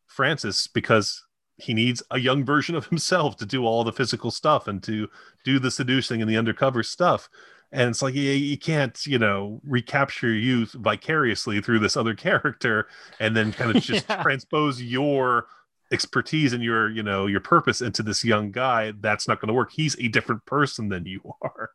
Francis 0.07 0.67
because 0.67 1.25
he 1.57 1.73
needs 1.75 2.03
a 2.11 2.19
young 2.19 2.45
version 2.45 2.75
of 2.75 2.87
himself 2.89 3.37
to 3.37 3.47
do 3.47 3.65
all 3.65 3.85
the 3.85 3.93
physical 3.93 4.31
stuff 4.31 4.67
and 4.67 4.83
to 4.83 5.09
do 5.45 5.59
the 5.59 5.71
seducing 5.71 6.21
and 6.21 6.31
the 6.31 6.37
undercover 6.37 6.83
stuff. 6.83 7.29
And 7.73 7.91
it's 7.91 8.03
like 8.03 8.15
you, 8.15 8.23
you 8.23 8.59
can't, 8.59 8.99
you 9.07 9.19
know, 9.19 9.61
recapture 9.65 10.33
youth 10.33 10.73
vicariously 10.73 11.61
through 11.61 11.79
this 11.81 11.97
other 11.97 12.15
character 12.17 12.89
and 13.21 13.37
then 13.37 13.53
kind 13.53 13.71
of 13.71 13.79
just 13.81 14.07
Yeah. 14.09 14.23
transpose 14.23 14.83
your 14.83 15.47
expertise 15.93 16.53
and 16.53 16.63
your, 16.63 16.91
you 16.91 17.03
know, 17.03 17.27
your 17.27 17.41
purpose 17.41 17.81
into 17.81 18.03
this 18.03 18.25
young 18.25 18.51
guy. 18.51 18.93
That's 19.01 19.29
not 19.29 19.41
going 19.41 19.49
to 19.49 19.55
work. 19.55 19.71
He's 19.73 19.97
a 19.99 20.09
different 20.09 20.45
person 20.47 20.89
than 20.89 21.07
you 21.07 21.21
are. 21.43 21.71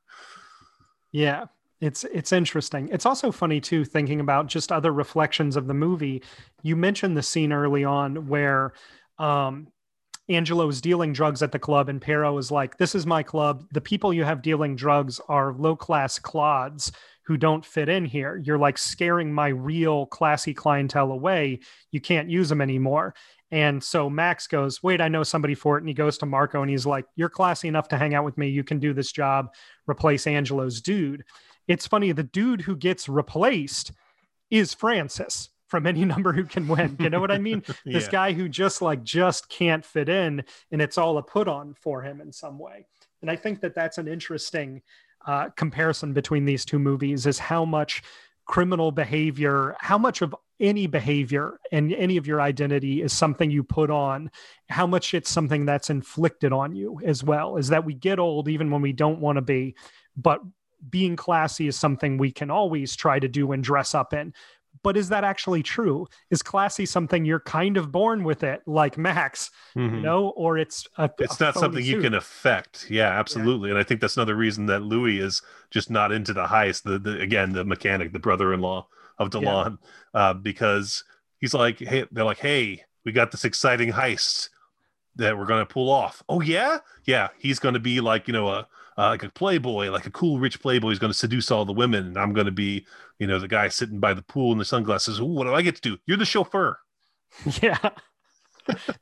Yeah. 1.11 1.45
It's 1.81 2.05
it's 2.05 2.31
interesting. 2.31 2.87
It's 2.91 3.05
also 3.05 3.31
funny 3.31 3.59
too 3.59 3.83
thinking 3.83 4.19
about 4.21 4.47
just 4.47 4.71
other 4.71 4.93
reflections 4.93 5.57
of 5.57 5.67
the 5.67 5.73
movie. 5.73 6.23
You 6.63 6.75
mentioned 6.75 7.17
the 7.17 7.21
scene 7.23 7.51
early 7.51 7.83
on 7.83 8.27
where 8.27 8.73
um 9.19 9.67
Angelo's 10.27 10.81
dealing 10.81 11.13
drugs 11.13 11.43
at 11.43 11.51
the 11.51 11.59
club 11.59 11.89
and 11.89 12.01
Pierrot 12.01 12.39
is 12.39 12.51
like, 12.51 12.77
"This 12.77 12.95
is 12.95 13.05
my 13.05 13.23
club. 13.23 13.65
The 13.71 13.81
people 13.81 14.13
you 14.13 14.23
have 14.23 14.41
dealing 14.41 14.75
drugs 14.75 15.19
are 15.27 15.53
low-class 15.53 16.19
clods 16.19 16.91
who 17.23 17.37
don't 17.37 17.65
fit 17.65 17.89
in 17.89 18.05
here. 18.05 18.41
You're 18.43 18.57
like 18.57 18.77
scaring 18.77 19.33
my 19.33 19.47
real 19.49 20.05
classy 20.07 20.53
clientele 20.53 21.11
away. 21.11 21.59
You 21.91 22.01
can't 22.01 22.29
use 22.29 22.49
them 22.49 22.61
anymore." 22.61 23.13
And 23.51 23.83
so 23.83 24.09
Max 24.09 24.47
goes, 24.47 24.81
Wait, 24.81 24.99
I 25.01 25.07
know 25.07 25.23
somebody 25.23 25.55
for 25.55 25.77
it. 25.77 25.81
And 25.81 25.87
he 25.87 25.93
goes 25.93 26.17
to 26.17 26.25
Marco 26.25 26.61
and 26.61 26.69
he's 26.69 26.85
like, 26.85 27.05
You're 27.15 27.29
classy 27.29 27.67
enough 27.67 27.87
to 27.89 27.97
hang 27.97 28.13
out 28.13 28.25
with 28.25 28.37
me. 28.37 28.49
You 28.49 28.63
can 28.63 28.79
do 28.79 28.93
this 28.93 29.11
job, 29.11 29.53
replace 29.87 30.27
Angelo's 30.27 30.81
dude. 30.81 31.23
It's 31.67 31.87
funny, 31.87 32.11
the 32.11 32.23
dude 32.23 32.61
who 32.61 32.75
gets 32.75 33.07
replaced 33.07 33.91
is 34.51 34.73
Francis 34.73 35.49
from 35.75 35.87
any 35.87 36.05
number 36.05 36.31
who 36.31 36.45
can 36.45 36.69
win. 36.69 36.95
You 37.01 37.09
know 37.09 37.19
what 37.19 37.31
I 37.31 37.37
mean? 37.37 37.61
This 37.85 38.07
guy 38.07 38.31
who 38.31 38.47
just 38.47 38.81
like 38.81 39.03
just 39.03 39.49
can't 39.49 39.83
fit 39.83 40.07
in 40.07 40.45
and 40.71 40.81
it's 40.81 40.97
all 40.97 41.17
a 41.17 41.23
put 41.23 41.49
on 41.49 41.73
for 41.73 42.01
him 42.01 42.21
in 42.21 42.31
some 42.31 42.57
way. 42.57 42.85
And 43.21 43.29
I 43.29 43.35
think 43.35 43.59
that 43.59 43.75
that's 43.75 43.97
an 43.97 44.07
interesting 44.07 44.81
uh, 45.27 45.49
comparison 45.49 46.13
between 46.13 46.45
these 46.45 46.63
two 46.63 46.79
movies 46.79 47.25
is 47.25 47.37
how 47.37 47.65
much 47.65 48.03
criminal 48.45 48.89
behavior, 48.89 49.75
how 49.79 49.97
much 49.97 50.21
of 50.21 50.33
any 50.61 50.87
behavior 50.87 51.59
and 51.73 51.91
any 51.93 52.15
of 52.15 52.25
your 52.25 52.39
identity 52.39 53.01
is 53.01 53.11
something 53.11 53.51
you 53.51 53.61
put 53.61 53.89
on, 53.89 54.31
how 54.69 54.87
much 54.87 55.13
it's 55.13 55.29
something 55.29 55.65
that's 55.65 55.89
inflicted 55.89 56.53
on 56.53 56.73
you 56.73 57.01
as 57.03 57.21
well. 57.21 57.57
Is 57.57 57.67
that 57.67 57.83
we 57.83 57.93
get 57.93 58.17
old 58.17 58.47
even 58.47 58.71
when 58.71 58.81
we 58.81 58.93
don't 58.93 59.19
want 59.19 59.35
to 59.35 59.41
be, 59.41 59.75
but 60.15 60.39
being 60.89 61.17
classy 61.17 61.67
is 61.67 61.75
something 61.75 62.17
we 62.17 62.31
can 62.31 62.49
always 62.49 62.95
try 62.95 63.19
to 63.19 63.27
do 63.27 63.51
and 63.51 63.61
dress 63.61 63.93
up 63.93 64.13
in. 64.13 64.33
But 64.83 64.97
is 64.97 65.09
that 65.09 65.23
actually 65.23 65.63
true? 65.63 66.07
Is 66.29 66.41
classy 66.43 66.85
something 66.85 67.25
you're 67.25 67.39
kind 67.39 67.77
of 67.77 67.91
born 67.91 68.23
with 68.23 68.43
it, 68.43 68.61
like 68.65 68.97
Max, 68.97 69.49
you 69.75 69.81
Mhm. 69.83 70.01
know, 70.01 70.29
or 70.29 70.57
it's 70.57 70.87
a, 70.97 71.09
it's 71.19 71.39
a 71.39 71.43
not 71.45 71.55
something 71.55 71.83
you 71.83 72.01
can 72.01 72.13
affect. 72.13 72.87
Yeah 72.89 73.17
absolutely. 73.19 73.69
And 73.69 73.79
i 73.79 73.83
think 73.83 74.01
that's 74.01 74.17
another 74.17 74.35
reason 74.35 74.65
that 74.67 74.81
louis 74.81 75.19
is 75.19 75.41
just 75.71 75.89
not 75.89 76.11
into 76.11 76.33
the 76.33 76.45
heist 76.45 76.83
the, 76.83 76.99
the 76.99 77.19
again 77.19 77.53
the 77.53 77.63
mechanic 77.65 78.13
the 78.13 78.19
brother-in-law 78.19 78.87
of 79.17 79.29
delon 79.29 79.77
uh, 80.13 80.33
because 80.33 81.03
he's 81.39 81.53
like 81.53 81.79
hey 81.79 82.05
they're 82.11 82.25
like 82.25 82.39
hey 82.39 82.83
we 83.05 83.11
got 83.11 83.31
this 83.31 83.45
exciting 83.45 83.91
heist 83.93 84.49
that 85.15 85.37
we're 85.37 85.45
going 85.45 85.65
to 85.65 85.73
pull 85.73 85.89
off. 85.89 86.21
Oh 86.27 86.41
yeah? 86.41 86.79
Yeah 87.05 87.29
he's 87.37 87.59
going 87.59 87.73
to 87.75 87.79
be 87.79 88.01
like 88.01 88.27
you 88.27 88.33
know 88.33 88.49
a 88.49 88.67
uh, 88.97 89.09
like 89.09 89.23
a 89.23 89.29
playboy 89.29 89.89
like 89.89 90.05
a 90.05 90.11
cool 90.11 90.39
rich 90.39 90.59
playboy 90.61 90.89
he's 90.89 90.99
going 90.99 91.11
to 91.11 91.17
seduce 91.17 91.51
all 91.51 91.65
the 91.65 91.73
women 91.73 92.07
and 92.07 92.17
i'm 92.17 92.33
going 92.33 92.45
to 92.45 92.51
be 92.51 92.85
you 93.19 93.27
know 93.27 93.39
the 93.39 93.47
guy 93.47 93.67
sitting 93.67 93.99
by 93.99 94.13
the 94.13 94.21
pool 94.23 94.51
in 94.51 94.57
the 94.57 94.65
sunglasses 94.65 95.21
what 95.21 95.45
do 95.45 95.53
i 95.53 95.61
get 95.61 95.75
to 95.75 95.81
do 95.81 95.97
you're 96.05 96.17
the 96.17 96.25
chauffeur 96.25 96.77
Yeah. 97.61 97.77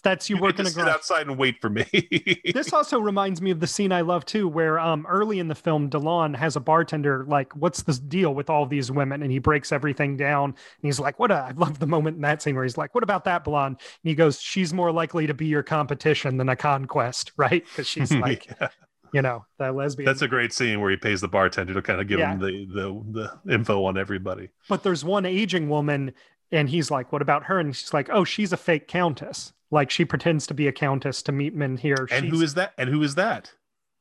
That's 0.04 0.30
you 0.30 0.36
you 0.38 0.42
working 0.42 0.66
to 0.66 0.72
a 0.72 0.74
sit 0.74 0.88
outside 0.88 1.28
and 1.28 1.38
wait 1.38 1.62
for 1.62 1.70
me 1.70 1.86
this 2.54 2.74
also 2.74 3.00
reminds 3.00 3.42
me 3.42 3.52
of 3.52 3.60
the 3.60 3.68
scene 3.68 3.92
I 3.92 4.02
love 4.02 4.26
too, 4.26 4.48
where 4.48 4.78
um 4.80 5.06
early 5.08 5.40
in 5.40 5.48
the 5.48 5.56
film, 5.56 5.90
Delon 5.90 6.36
has 6.36 6.56
a 6.56 6.60
bartender 6.60 7.26
like, 7.28 7.56
"What's 7.56 7.84
the 7.84 7.94
deal 7.94 8.34
with 8.34 8.50
all 8.50 8.66
these 8.66 8.92
women?" 8.92 9.24
And 9.24 9.32
he 9.32 9.40
breaks 9.40 9.72
everything 9.72 10.18
down. 10.18 10.50
And 10.50 10.56
he's 10.82 11.00
like, 11.00 11.20
"What?" 11.20 11.32
A, 11.32 11.36
I 11.36 11.52
love 11.52 11.80
the 11.80 11.88
moment 11.88 12.16
in 12.18 12.22
that 12.24 12.42
scene 12.42 12.56
where 12.56 12.66
he's 12.66 12.78
like, 12.78 12.94
"What 12.94 13.04
about 13.04 13.24
that 13.26 13.44
blonde?" 13.44 13.78
And 13.80 14.10
he 14.10 14.16
goes, 14.16 14.42
"She's 14.42 14.74
more 14.74 14.92
likely 14.92 15.28
to 15.28 15.34
be 15.34 15.46
your 15.46 15.64
competition 15.64 16.38
than 16.38 16.50
a 16.50 16.56
conquest, 16.56 17.32
right? 17.38 17.64
Because 17.66 17.88
she's 17.88 18.12
like, 18.12 18.48
Yeah. 18.60 18.68
You 19.14 19.22
know, 19.22 19.46
the 19.58 19.72
lesbian." 19.72 20.06
That's 20.06 20.22
a 20.22 20.28
great 20.28 20.52
scene 20.54 20.82
where 20.82 20.90
he 20.92 20.98
pays 20.98 21.22
the 21.22 21.28
bartender 21.28 21.74
to 21.74 21.82
kind 21.82 22.02
of 22.02 22.08
give 22.08 22.20
Yeah. 22.20 22.34
him 22.34 22.40
the, 22.40 22.66
the 22.66 23.32
the 23.46 23.54
info 23.54 23.84
on 23.86 23.98
everybody. 23.98 24.50
but 24.70 24.84
there's 24.84 25.06
one 25.06 25.26
aging 25.26 25.70
woman, 25.70 26.14
and 26.52 26.70
he's 26.70 26.90
like, 26.92 27.12
"What 27.12 27.22
about 27.22 27.44
her?" 27.46 27.60
And 27.60 27.76
she's 27.76 27.94
like, 27.94 28.10
"Oh, 28.12 28.24
she's 28.24 28.52
a 28.52 28.58
fake 28.58 28.88
countess. 28.88 29.54
Like 29.72 29.90
she 29.90 30.06
pretends 30.06 30.46
to 30.48 30.54
be 30.54 30.68
a 30.68 30.72
countess 30.72 31.22
to 31.24 31.32
meet 31.32 31.56
men 31.56 31.78
here." 31.78 32.08
And 32.12 32.26
who 32.26 32.38
She's- 32.38 32.50
is 32.50 32.54
that? 32.56 32.74
And 32.78 32.90
who 32.90 33.02
is 33.04 33.16
that? 33.16 33.54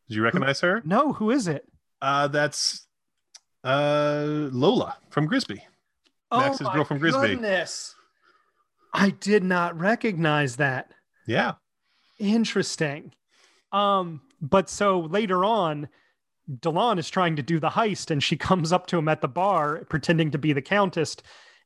Did 0.08 0.16
you 0.16 0.22
recognize 0.22 0.60
her? 0.60 0.82
No, 0.84 1.12
who 1.14 1.30
is 1.30 1.46
it? 1.48 1.66
Uh, 2.00 2.28
that's 2.28 2.86
uh 3.64 4.24
Lola 4.52 4.96
from 5.10 5.28
Grisbi. 5.28 5.60
Max's 6.32 6.62
oh 6.62 6.64
my 6.64 6.74
girl 6.74 6.84
from 6.84 6.98
Grisbi. 7.00 7.28
Goodness. 7.28 7.94
I 8.94 9.10
did 9.10 9.44
not 9.44 9.78
recognize 9.78 10.56
that. 10.56 10.90
Yeah. 11.26 11.52
Interesting. 12.18 13.12
Um, 13.70 14.20
but 14.42 14.68
so 14.68 15.00
later 15.00 15.44
on, 15.44 15.88
Delon 16.50 16.98
is 16.98 17.08
trying 17.08 17.36
to 17.36 17.42
do 17.42 17.60
the 17.60 17.70
heist, 17.70 18.10
and 18.10 18.22
she 18.22 18.36
comes 18.48 18.72
up 18.72 18.86
to 18.88 18.98
him 18.98 19.08
at 19.08 19.20
the 19.20 19.28
bar, 19.28 19.84
pretending 19.88 20.32
to 20.32 20.38
be 20.38 20.52
the 20.52 20.60
countess, 20.60 21.16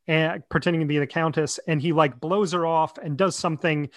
and 0.07 0.47
pretending 0.51 0.81
to 0.81 0.87
be 0.87 0.99
the 0.99 1.07
countess, 1.07 1.59
and 1.67 1.81
he 1.83 1.93
like 1.93 2.21
blows 2.21 2.53
her 2.53 2.67
off 2.67 2.97
and 2.99 3.17
does 3.17 3.35
something 3.35 3.89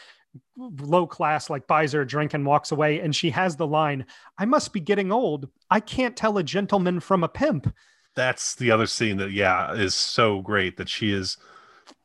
low 0.57 1.05
class, 1.05 1.49
like 1.49 1.67
buys 1.67 1.91
her 1.91 2.01
a 2.01 2.07
drink 2.07 2.33
and 2.33 2.45
walks 2.45 2.71
away. 2.71 2.99
And 2.99 3.15
she 3.15 3.29
has 3.31 3.55
the 3.55 3.67
line, 3.67 4.05
"I 4.37 4.45
must 4.45 4.73
be 4.73 4.79
getting 4.79 5.11
old. 5.11 5.49
I 5.69 5.79
can't 5.79 6.15
tell 6.15 6.37
a 6.37 6.43
gentleman 6.43 6.99
from 6.99 7.23
a 7.23 7.27
pimp." 7.27 7.73
That's 8.15 8.55
the 8.55 8.71
other 8.71 8.87
scene 8.87 9.17
that 9.17 9.31
yeah 9.31 9.73
is 9.73 9.93
so 9.93 10.41
great 10.41 10.77
that 10.77 10.89
she 10.89 11.11
is 11.11 11.37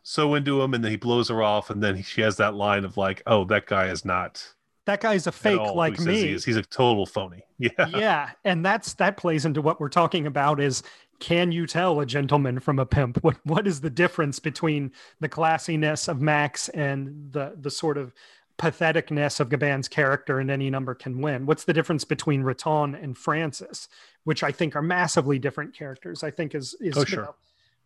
so 0.03 0.35
into 0.35 0.61
him 0.61 0.75
and 0.75 0.85
then 0.85 0.91
he 0.91 0.97
blows 0.97 1.31
her 1.31 1.43
off 1.43 1.71
and 1.71 1.83
then 1.83 2.03
she 2.03 2.21
has 2.21 2.37
that 2.37 2.55
line 2.55 2.85
of 2.85 2.97
like, 2.97 3.23
oh, 3.27 3.45
that 3.47 3.67
guy 3.67 3.87
is 3.87 4.05
not 4.05 4.54
That 4.87 5.01
guy's 5.01 5.27
a 5.27 5.33
fake 5.33 5.61
like 5.75 5.99
me. 6.01 6.21
He. 6.21 6.29
He's 6.33 6.57
a 6.57 6.63
total 6.63 7.07
phony. 7.07 7.43
Yeah. 7.59 7.87
yeah 7.89 8.31
and 8.45 8.67
that's 8.67 8.95
that 8.95 9.17
plays 9.17 9.45
into 9.47 9.63
what 9.63 9.81
we're 9.81 9.89
talking 9.89 10.27
about 10.27 10.61
is 10.61 10.83
can 11.21 11.53
you 11.53 11.69
tell 11.69 12.01
a 12.01 12.05
gentleman 12.05 12.59
from 12.59 12.81
a 12.81 12.85
pimp 12.85 13.23
what 13.23 13.37
what 13.45 13.69
is 13.69 13.81
the 13.81 13.89
difference 13.91 14.41
between 14.41 14.91
the 15.21 15.29
classiness 15.29 16.09
of 16.09 16.21
max 16.21 16.69
and 16.71 17.31
the 17.33 17.55
the 17.61 17.71
sort 17.71 17.97
of 17.97 18.13
patheticness 18.59 19.39
of 19.39 19.49
gabin's 19.49 19.87
character 19.89 20.41
and 20.41 20.51
any 20.51 20.69
number 20.69 20.95
can 20.97 21.21
win 21.21 21.47
what's 21.47 21.63
the 21.65 21.73
difference 21.73 22.05
between 22.05 22.43
riton 22.43 22.95
and 23.01 23.17
francis 23.17 23.89
which 24.25 24.43
i 24.43 24.51
think 24.51 24.75
are 24.75 24.83
massively 24.83 25.39
different 25.39 25.73
characters 25.75 26.25
i 26.25 26.31
think 26.31 26.55
is 26.57 26.75
is 26.81 26.97
Oh, 26.97 27.01
you 27.01 27.07
sure. 27.07 27.23
know, 27.25 27.35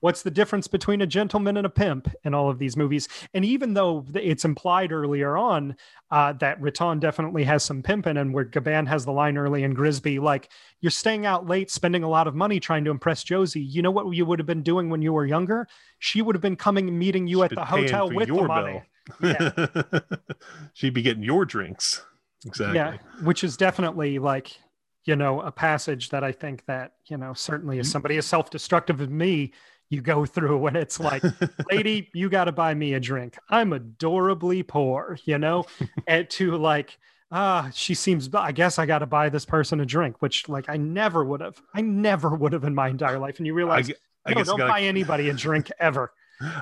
what's 0.01 0.23
the 0.23 0.31
difference 0.31 0.67
between 0.67 1.01
a 1.01 1.07
gentleman 1.07 1.57
and 1.57 1.67
a 1.67 1.71
pimp 1.71 2.09
in 2.25 2.35
all 2.35 2.49
of 2.49 2.59
these 2.59 2.77
movies 2.77 3.09
and 3.35 3.45
even 3.45 3.75
though 3.75 4.05
it's 4.15 4.45
implied 4.45 4.93
earlier 4.93 5.37
on 5.37 5.77
uh, 6.11 6.33
that 6.35 6.61
Riton 6.61 7.01
definitely 7.01 7.45
has 7.45 7.63
some 7.63 7.83
pimping, 7.83 8.17
and 8.17 8.33
where 8.33 8.45
Gabin 8.45 8.87
has 8.87 9.05
the 9.05 9.13
line 9.13 9.37
early 9.37 9.63
in 9.63 9.75
Grisbi, 9.75 10.21
like 10.21 10.51
you're 10.81 10.91
staying 10.91 11.27
out 11.27 11.47
late, 11.47 11.71
spending 11.71 12.03
a 12.03 12.09
lot 12.09 12.27
of 12.27 12.35
money 12.35 12.61
trying 12.61 12.85
to 12.85 12.91
impress 12.91 13.23
Josie. 13.23 13.61
You 13.61 13.83
know 13.83 13.91
what 13.91 14.11
you 14.15 14.25
would 14.25 14.39
have 14.39 14.47
been 14.47 14.63
doing 14.63 14.89
when 14.89 15.03
you 15.03 15.13
were 15.13 15.27
younger? 15.27 15.67
She 15.99 16.23
would 16.23 16.35
have 16.35 16.43
been 16.43 16.57
coming 16.57 16.89
and 16.89 16.99
meeting 16.99 17.27
you 17.27 17.43
at 17.43 17.51
the 17.51 17.65
hotel 17.65 18.11
with 18.11 18.29
the 18.29 18.35
your 18.35 18.47
money. 18.47 18.83
bill. 19.21 20.01
She'd 20.73 20.95
be 20.95 21.03
getting 21.03 21.23
your 21.23 21.45
drinks. 21.45 22.03
Exactly. 22.47 22.77
Yeah, 22.77 22.97
which 23.23 23.45
is 23.45 23.57
definitely 23.57 24.19
like 24.19 24.57
you 25.05 25.17
know 25.17 25.41
a 25.43 25.53
passage 25.53 26.09
that 26.11 26.25
I 26.25 26.33
think 26.33 26.65
that 26.67 26.93
you 27.07 27.19
know 27.19 27.35
certainly 27.35 27.79
as 27.79 27.91
somebody 27.91 28.17
as 28.17 28.25
self-destructive 28.27 29.01
as 29.03 29.09
me, 29.09 29.53
you 29.91 30.01
go 30.01 30.27
through 30.27 30.59
when 30.59 30.77
it's 30.77 31.01
like 31.01 31.23
lady, 31.71 32.11
you 32.15 32.29
got 32.29 32.45
to 32.45 32.53
buy 32.53 32.75
me 32.75 32.95
a 32.95 33.01
drink. 33.01 33.37
I'm 33.49 33.73
adorably 33.73 34.63
poor, 34.63 35.19
you 35.25 35.39
know, 35.39 35.65
and 36.07 36.29
to 36.31 36.57
like, 36.57 36.99
ah, 37.31 37.71
she 37.73 37.95
seems, 37.95 38.33
I 38.35 38.53
guess 38.53 38.79
I 38.79 38.87
got 38.87 39.01
to 39.01 39.07
buy 39.07 39.29
this 39.29 39.45
person 39.45 39.81
a 39.81 39.87
drink, 39.87 40.21
which 40.21 40.49
like 40.49 40.69
I 40.69 40.77
never 40.77 41.25
would 41.25 41.41
have, 41.41 41.61
I 41.75 41.81
never 41.81 42.35
would 42.35 42.53
have 42.53 42.65
in 42.65 42.75
my 42.75 42.89
entire 42.89 43.19
life. 43.19 43.39
And 43.39 43.47
you 43.47 43.55
realize, 43.55 43.91
I 44.25 44.31
no, 44.31 44.37
guess 44.37 44.47
don't 44.47 44.59
gotta, 44.59 44.71
buy 44.71 44.83
anybody 44.83 45.29
a 45.31 45.35
drink 45.35 45.71
ever. 45.81 46.13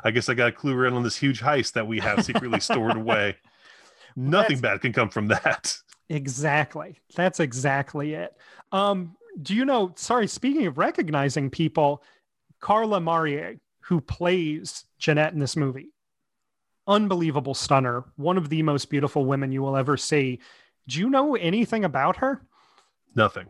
I 0.05 0.11
guess 0.11 0.28
I 0.28 0.35
got 0.35 0.48
a 0.48 0.53
clue 0.53 0.85
in 0.85 0.94
on 0.94 1.03
this 1.03 1.16
huge 1.16 1.40
heist 1.40 1.73
that 1.73 1.86
we 1.86 1.98
have 2.01 2.24
secretly 2.24 2.61
stored 2.61 2.97
away. 2.97 3.36
Nothing 4.16 4.61
bad 4.61 4.81
can 4.81 4.93
come 4.93 5.11
from 5.11 5.28
that. 5.28 5.77
Exactly. 6.09 7.01
That's 7.15 7.40
exactly 7.40 8.15
it. 8.15 8.35
Um, 8.73 9.16
do 9.43 9.55
you 9.55 9.65
know, 9.65 9.93
sorry, 9.97 10.27
speaking 10.27 10.66
of 10.66 10.78
recognizing 10.78 11.51
people, 11.51 12.03
Carla 12.60 13.00
Marier, 13.00 13.58
who 13.80 14.00
plays 14.00 14.84
Jeanette 14.98 15.32
in 15.32 15.38
this 15.38 15.56
movie. 15.56 15.92
Unbelievable 16.86 17.54
stunner, 17.54 18.04
one 18.16 18.36
of 18.36 18.48
the 18.48 18.62
most 18.62 18.90
beautiful 18.90 19.24
women 19.24 19.52
you 19.52 19.62
will 19.62 19.76
ever 19.76 19.96
see. 19.96 20.40
Do 20.88 21.00
you 21.00 21.10
know 21.10 21.34
anything 21.34 21.84
about 21.84 22.16
her? 22.16 22.42
Nothing. 23.14 23.46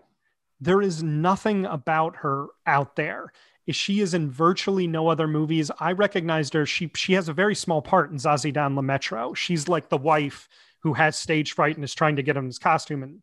There 0.61 0.81
is 0.81 1.03
nothing 1.03 1.67
about 1.67 2.17
her 2.17 2.47
out 2.67 2.97
there. 2.97 3.33
She 3.69 4.01
is 4.01 4.15
in 4.15 4.31
virtually 4.31 4.87
no 4.87 5.09
other 5.09 5.27
movies. 5.27 5.71
I 5.81 5.93
recognized 5.93 6.55
her. 6.55 6.65
She 6.65 6.91
she 6.95 7.15
has 7.15 7.29
a 7.29 7.33
very 7.33 7.55
small 7.55 7.83
part 7.83 8.11
in 8.11 8.17
Zazie 8.17 8.53
dans 8.53 8.75
le 8.77 8.83
Métro. 8.83 9.35
She's 9.35 9.69
like 9.69 9.89
the 9.89 9.99
wife 9.99 10.49
who 10.81 10.95
has 10.95 11.17
stage 11.17 11.53
fright 11.53 11.75
and 11.75 11.85
is 11.85 11.95
trying 11.95 12.17
to 12.17 12.23
get 12.23 12.37
him 12.37 12.47
his 12.47 12.59
costume 12.59 13.03
and 13.03 13.21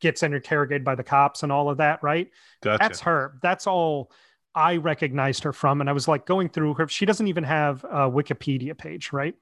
gets 0.00 0.22
interrogated 0.22 0.84
by 0.84 0.94
the 0.94 1.02
cops 1.02 1.42
and 1.42 1.50
all 1.50 1.68
of 1.68 1.78
that, 1.78 2.02
right? 2.02 2.30
Gotcha. 2.62 2.78
That's 2.78 3.00
her. 3.00 3.38
That's 3.42 3.66
all 3.66 4.12
I 4.54 4.76
recognized 4.76 5.44
her 5.44 5.52
from. 5.52 5.80
And 5.80 5.88
I 5.88 5.92
was 5.92 6.08
like 6.08 6.26
going 6.26 6.48
through 6.48 6.74
her. 6.74 6.88
She 6.88 7.06
doesn't 7.06 7.28
even 7.28 7.44
have 7.44 7.84
a 7.84 8.10
Wikipedia 8.10 8.76
page, 8.76 9.12
right? 9.12 9.34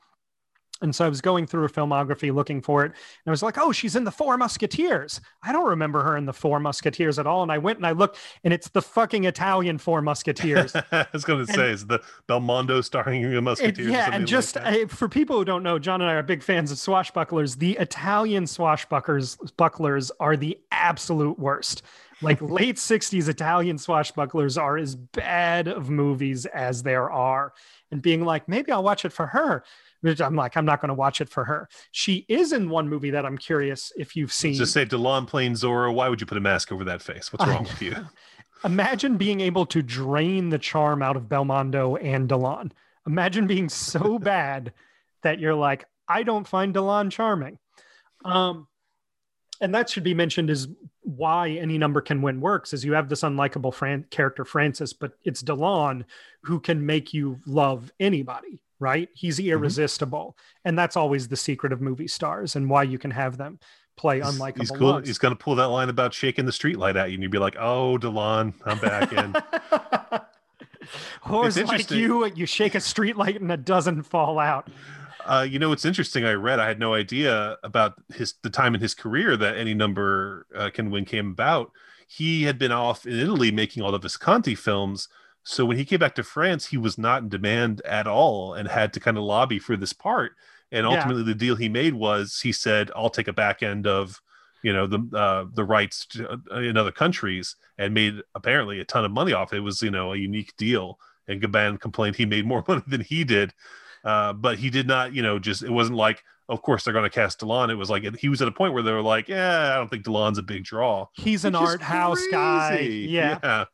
And 0.82 0.94
so 0.94 1.04
I 1.04 1.08
was 1.08 1.20
going 1.20 1.46
through 1.46 1.62
her 1.62 1.68
filmography 1.68 2.34
looking 2.34 2.62
for 2.62 2.84
it. 2.84 2.86
And 2.86 3.26
I 3.26 3.30
was 3.30 3.42
like, 3.42 3.58
oh, 3.58 3.70
she's 3.70 3.96
in 3.96 4.04
the 4.04 4.10
Four 4.10 4.38
Musketeers. 4.38 5.20
I 5.42 5.52
don't 5.52 5.68
remember 5.68 6.02
her 6.02 6.16
in 6.16 6.24
the 6.24 6.32
Four 6.32 6.58
Musketeers 6.58 7.18
at 7.18 7.26
all. 7.26 7.42
And 7.42 7.52
I 7.52 7.58
went 7.58 7.78
and 7.78 7.86
I 7.86 7.92
looked, 7.92 8.18
and 8.44 8.54
it's 8.54 8.68
the 8.70 8.80
fucking 8.80 9.24
Italian 9.24 9.76
Four 9.76 10.00
Musketeers. 10.00 10.74
I 10.92 11.06
was 11.12 11.24
going 11.24 11.44
to 11.44 11.52
say, 11.52 11.70
is 11.70 11.86
the 11.86 12.02
Belmondo 12.28 12.82
starring 12.82 13.30
the 13.30 13.42
Musketeers? 13.42 13.88
It, 13.88 13.92
yeah. 13.92 14.10
And 14.10 14.26
just 14.26 14.56
like 14.56 14.90
for 14.90 15.08
people 15.08 15.36
who 15.36 15.44
don't 15.44 15.62
know, 15.62 15.78
John 15.78 16.00
and 16.00 16.10
I 16.10 16.14
are 16.14 16.22
big 16.22 16.42
fans 16.42 16.70
of 16.70 16.78
swashbucklers. 16.78 17.58
The 17.58 17.72
Italian 17.72 18.44
swashbucklers 18.44 19.52
bucklers 19.56 20.10
are 20.18 20.36
the 20.36 20.58
absolute 20.70 21.38
worst. 21.38 21.82
Like 22.22 22.42
late 22.42 22.76
60s 22.76 23.28
Italian 23.28 23.76
swashbucklers 23.76 24.60
are 24.60 24.76
as 24.76 24.94
bad 24.94 25.68
of 25.68 25.88
movies 25.88 26.46
as 26.46 26.82
there 26.82 27.10
are. 27.10 27.52
And 27.90 28.02
being 28.02 28.24
like, 28.24 28.48
maybe 28.48 28.72
I'll 28.72 28.82
watch 28.82 29.04
it 29.04 29.12
for 29.12 29.26
her 29.26 29.64
I'm 30.02 30.34
like, 30.34 30.56
I'm 30.56 30.64
not 30.64 30.80
going 30.80 30.88
to 30.88 30.94
watch 30.94 31.20
it 31.20 31.28
for 31.28 31.44
her. 31.44 31.68
She 31.92 32.24
is 32.28 32.52
in 32.52 32.70
one 32.70 32.88
movie 32.88 33.10
that 33.10 33.26
I'm 33.26 33.36
curious 33.36 33.92
if 33.96 34.16
you've 34.16 34.32
seen. 34.32 34.54
Just 34.54 34.72
say 34.72 34.86
Delon 34.86 35.26
playing 35.26 35.52
Zorro. 35.52 35.92
Why 35.92 36.08
would 36.08 36.20
you 36.20 36.26
put 36.26 36.38
a 36.38 36.40
mask 36.40 36.72
over 36.72 36.84
that 36.84 37.02
face? 37.02 37.32
What's 37.32 37.46
wrong 37.46 37.64
with 37.64 37.82
you? 37.82 37.94
Imagine 38.64 39.16
being 39.16 39.40
able 39.40 39.66
to 39.66 39.82
drain 39.82 40.50
the 40.50 40.58
charm 40.58 41.02
out 41.02 41.16
of 41.16 41.24
Belmondo 41.24 42.02
and 42.02 42.28
Delon. 42.28 42.72
Imagine 43.06 43.46
being 43.46 43.68
so 43.68 44.18
bad 44.18 44.72
that 45.22 45.38
you're 45.38 45.54
like, 45.54 45.84
I 46.08 46.22
don't 46.22 46.46
find 46.46 46.74
Delon 46.74 47.10
charming. 47.10 47.58
Um, 48.24 48.68
and 49.60 49.74
that 49.74 49.90
should 49.90 50.02
be 50.02 50.14
mentioned 50.14 50.50
is 50.50 50.68
why 51.16 51.50
any 51.50 51.78
number 51.78 52.00
can 52.00 52.22
win 52.22 52.40
works 52.40 52.72
is 52.72 52.84
you 52.84 52.92
have 52.92 53.08
this 53.08 53.22
unlikable 53.22 53.72
Fran- 53.72 54.06
character 54.10 54.44
Francis, 54.44 54.92
but 54.92 55.12
it's 55.24 55.42
Delon 55.42 56.04
who 56.42 56.60
can 56.60 56.84
make 56.84 57.12
you 57.12 57.38
love 57.46 57.92
anybody 58.00 58.60
right? 58.80 59.10
He's 59.12 59.38
mm-hmm. 59.38 59.50
irresistible. 59.50 60.34
Mm-hmm. 60.38 60.68
And 60.68 60.78
that's 60.78 60.96
always 60.96 61.28
the 61.28 61.36
secret 61.36 61.72
of 61.72 61.80
movie 61.80 62.08
stars 62.08 62.56
and 62.56 62.68
why 62.68 62.82
you 62.82 62.98
can 62.98 63.10
have 63.12 63.36
them 63.36 63.60
play 63.96 64.20
unlikable. 64.20 64.60
He's, 64.60 64.70
cool. 64.70 64.98
He's 64.98 65.18
going 65.18 65.36
to 65.36 65.38
pull 65.38 65.54
that 65.56 65.66
line 65.66 65.88
about 65.88 66.14
shaking 66.14 66.46
the 66.46 66.52
streetlight 66.52 66.96
at 66.96 67.10
you, 67.10 67.14
and 67.14 67.22
you'd 67.22 67.30
be 67.30 67.38
like, 67.38 67.56
"Oh, 67.60 67.98
Delon, 67.98 68.54
I'm 68.64 68.78
back 68.78 69.12
in." 69.12 69.36
or 71.30 71.46
it's 71.46 71.56
like 71.58 71.90
you, 71.90 72.26
you 72.26 72.46
shake 72.46 72.74
a 72.74 72.78
streetlight 72.78 73.36
and 73.36 73.52
it 73.52 73.64
doesn't 73.64 74.04
fall 74.04 74.38
out. 74.38 74.68
Uh, 75.26 75.46
you 75.48 75.58
know, 75.58 75.72
it's 75.72 75.84
interesting. 75.84 76.24
I 76.24 76.32
read. 76.32 76.60
I 76.60 76.66
had 76.68 76.78
no 76.78 76.94
idea 76.94 77.56
about 77.62 77.94
his 78.14 78.34
the 78.42 78.50
time 78.50 78.74
in 78.74 78.80
his 78.80 78.94
career 78.94 79.36
that 79.36 79.56
any 79.56 79.74
number 79.74 80.46
uh, 80.54 80.70
can 80.70 80.90
win 80.90 81.04
came 81.04 81.30
about. 81.30 81.72
He 82.08 82.42
had 82.42 82.58
been 82.58 82.72
off 82.72 83.06
in 83.06 83.18
Italy 83.18 83.52
making 83.52 83.82
all 83.82 83.92
the 83.92 83.98
Visconti 83.98 84.54
films 84.54 85.08
so 85.42 85.64
when 85.64 85.76
he 85.76 85.84
came 85.84 85.98
back 85.98 86.14
to 86.16 86.22
France, 86.22 86.66
he 86.66 86.76
was 86.76 86.98
not 86.98 87.22
in 87.22 87.28
demand 87.28 87.80
at 87.82 88.06
all 88.06 88.54
and 88.54 88.68
had 88.68 88.92
to 88.94 89.00
kind 89.00 89.16
of 89.16 89.24
lobby 89.24 89.58
for 89.58 89.76
this 89.76 89.92
part. 89.92 90.32
And 90.72 90.86
ultimately, 90.86 91.22
yeah. 91.22 91.28
the 91.28 91.34
deal 91.34 91.56
he 91.56 91.68
made 91.68 91.94
was 91.94 92.40
he 92.40 92.52
said, 92.52 92.90
"I'll 92.94 93.10
take 93.10 93.28
a 93.28 93.32
back 93.32 93.62
end 93.62 93.86
of." 93.86 94.20
you 94.62 94.74
know 94.74 94.86
the 94.86 94.98
uh, 95.16 95.46
the 95.54 95.64
rights 95.64 96.04
to, 96.04 96.38
uh, 96.52 96.58
in 96.58 96.76
other 96.76 96.92
countries 96.92 97.56
and 97.78 97.94
made 97.94 98.20
apparently 98.34 98.78
a 98.78 98.84
ton 98.84 99.06
of 99.06 99.10
money 99.10 99.32
off 99.32 99.54
it. 99.54 99.56
it 99.56 99.60
was 99.60 99.80
you 99.80 99.90
know 99.90 100.12
a 100.12 100.18
unique 100.18 100.54
deal 100.58 100.98
and 101.26 101.40
Gabin 101.40 101.78
complained 101.78 102.16
he 102.16 102.26
made 102.26 102.44
more 102.44 102.62
money 102.68 102.82
than 102.86 103.00
he 103.00 103.24
did 103.24 103.54
uh, 104.04 104.32
but 104.32 104.58
he 104.58 104.70
did 104.70 104.86
not 104.86 105.14
you 105.14 105.22
know 105.22 105.38
just 105.38 105.62
it 105.62 105.70
wasn't 105.70 105.96
like 105.96 106.22
of 106.48 106.62
course 106.62 106.84
they're 106.84 106.92
going 106.92 107.04
to 107.04 107.10
cast 107.10 107.40
Delon 107.40 107.70
it 107.70 107.76
was 107.76 107.90
like 107.90 108.16
he 108.16 108.28
was 108.28 108.42
at 108.42 108.48
a 108.48 108.52
point 108.52 108.74
where 108.74 108.82
they 108.82 108.92
were 108.92 109.02
like 109.02 109.28
yeah 109.28 109.72
I 109.72 109.76
don't 109.76 109.88
think 109.88 110.04
Delon's 110.04 110.38
a 110.38 110.42
big 110.42 110.64
draw 110.64 111.06
he's 111.12 111.44
an 111.44 111.54
art 111.54 111.80
house 111.80 112.18
crazy. 112.18 112.30
guy 112.30 112.78
yeah. 112.80 113.38
yeah 113.42 113.64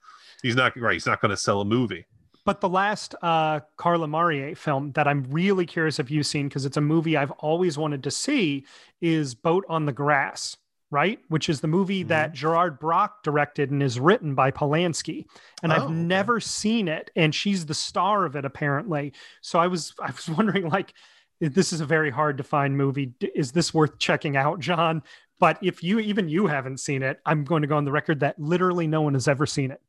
he's 0.43 0.57
not 0.57 0.77
right. 0.77 0.95
He's 0.95 1.07
not 1.07 1.21
going 1.21 1.31
to 1.31 1.37
sell 1.37 1.61
a 1.61 1.65
movie. 1.65 2.07
But 2.45 2.61
the 2.61 2.69
last 2.69 3.15
uh, 3.23 3.61
Carla 3.77 4.07
Marlier 4.07 4.57
film 4.57 4.93
that 4.93 5.09
I'm 5.09 5.25
really 5.29 5.67
curious 5.67 5.99
if 5.99 6.11
you've 6.11 6.27
seen 6.27 6.49
because 6.49 6.65
it's 6.65 6.77
a 6.77 6.81
movie 6.81 7.17
I've 7.17 7.33
always 7.33 7.77
wanted 7.77 8.05
to 8.05 8.11
see 8.11 8.65
is 9.01 9.35
Boat 9.35 9.65
on 9.69 9.85
the 9.85 9.93
Grass, 9.93 10.57
right? 10.97 11.21
Which 11.29 11.51
is 11.51 11.61
the 11.61 11.69
movie 11.69 12.01
mm-hmm. 12.01 12.09
that 12.09 12.33
Gerard 12.33 12.79
Brach 12.79 13.23
directed 13.23 13.71
and 13.71 13.83
is 13.83 14.01
written 14.01 14.35
by 14.35 14.51
Polanski. 14.51 15.27
And 15.63 15.71
oh, 15.71 15.77
I've 15.77 15.91
never 15.91 16.41
seen 16.41 16.89
it, 16.89 17.11
and 17.15 17.35
she's 17.35 17.67
the 17.67 17.75
star 17.75 18.25
of 18.25 18.35
it 18.35 18.47
apparently. 18.47 19.13
So 19.43 19.59
I 19.59 19.67
was 19.67 19.93
I 20.01 20.11
was 20.11 20.27
wondering 20.27 20.71
like 20.71 20.95
this 21.39 21.75
is 21.75 21.83
a 21.83 21.85
very 21.85 22.11
hard 22.11 22.39
to 22.39 22.45
find 22.45 22.79
movie. 22.79 23.13
Is 23.35 23.53
this 23.53 23.75
worth 23.75 23.99
checking 23.99 24.39
out, 24.39 24.59
John? 24.59 25.03
But 25.39 25.59
if 25.61 25.85
you 25.85 25.99
even 25.99 26.31
you 26.31 26.47
haven't 26.47 26.81
seen 26.81 27.03
it, 27.03 27.21
I'm 27.27 27.45
going 27.45 27.61
to 27.61 27.69
go 27.69 27.77
on 27.77 27.85
the 27.85 27.93
record 27.93 28.21
that 28.21 28.41
literally 28.41 28.87
no 28.87 29.03
one 29.03 29.13
has 29.13 29.29
ever 29.29 29.45
seen 29.45 29.71
it. 29.71 29.83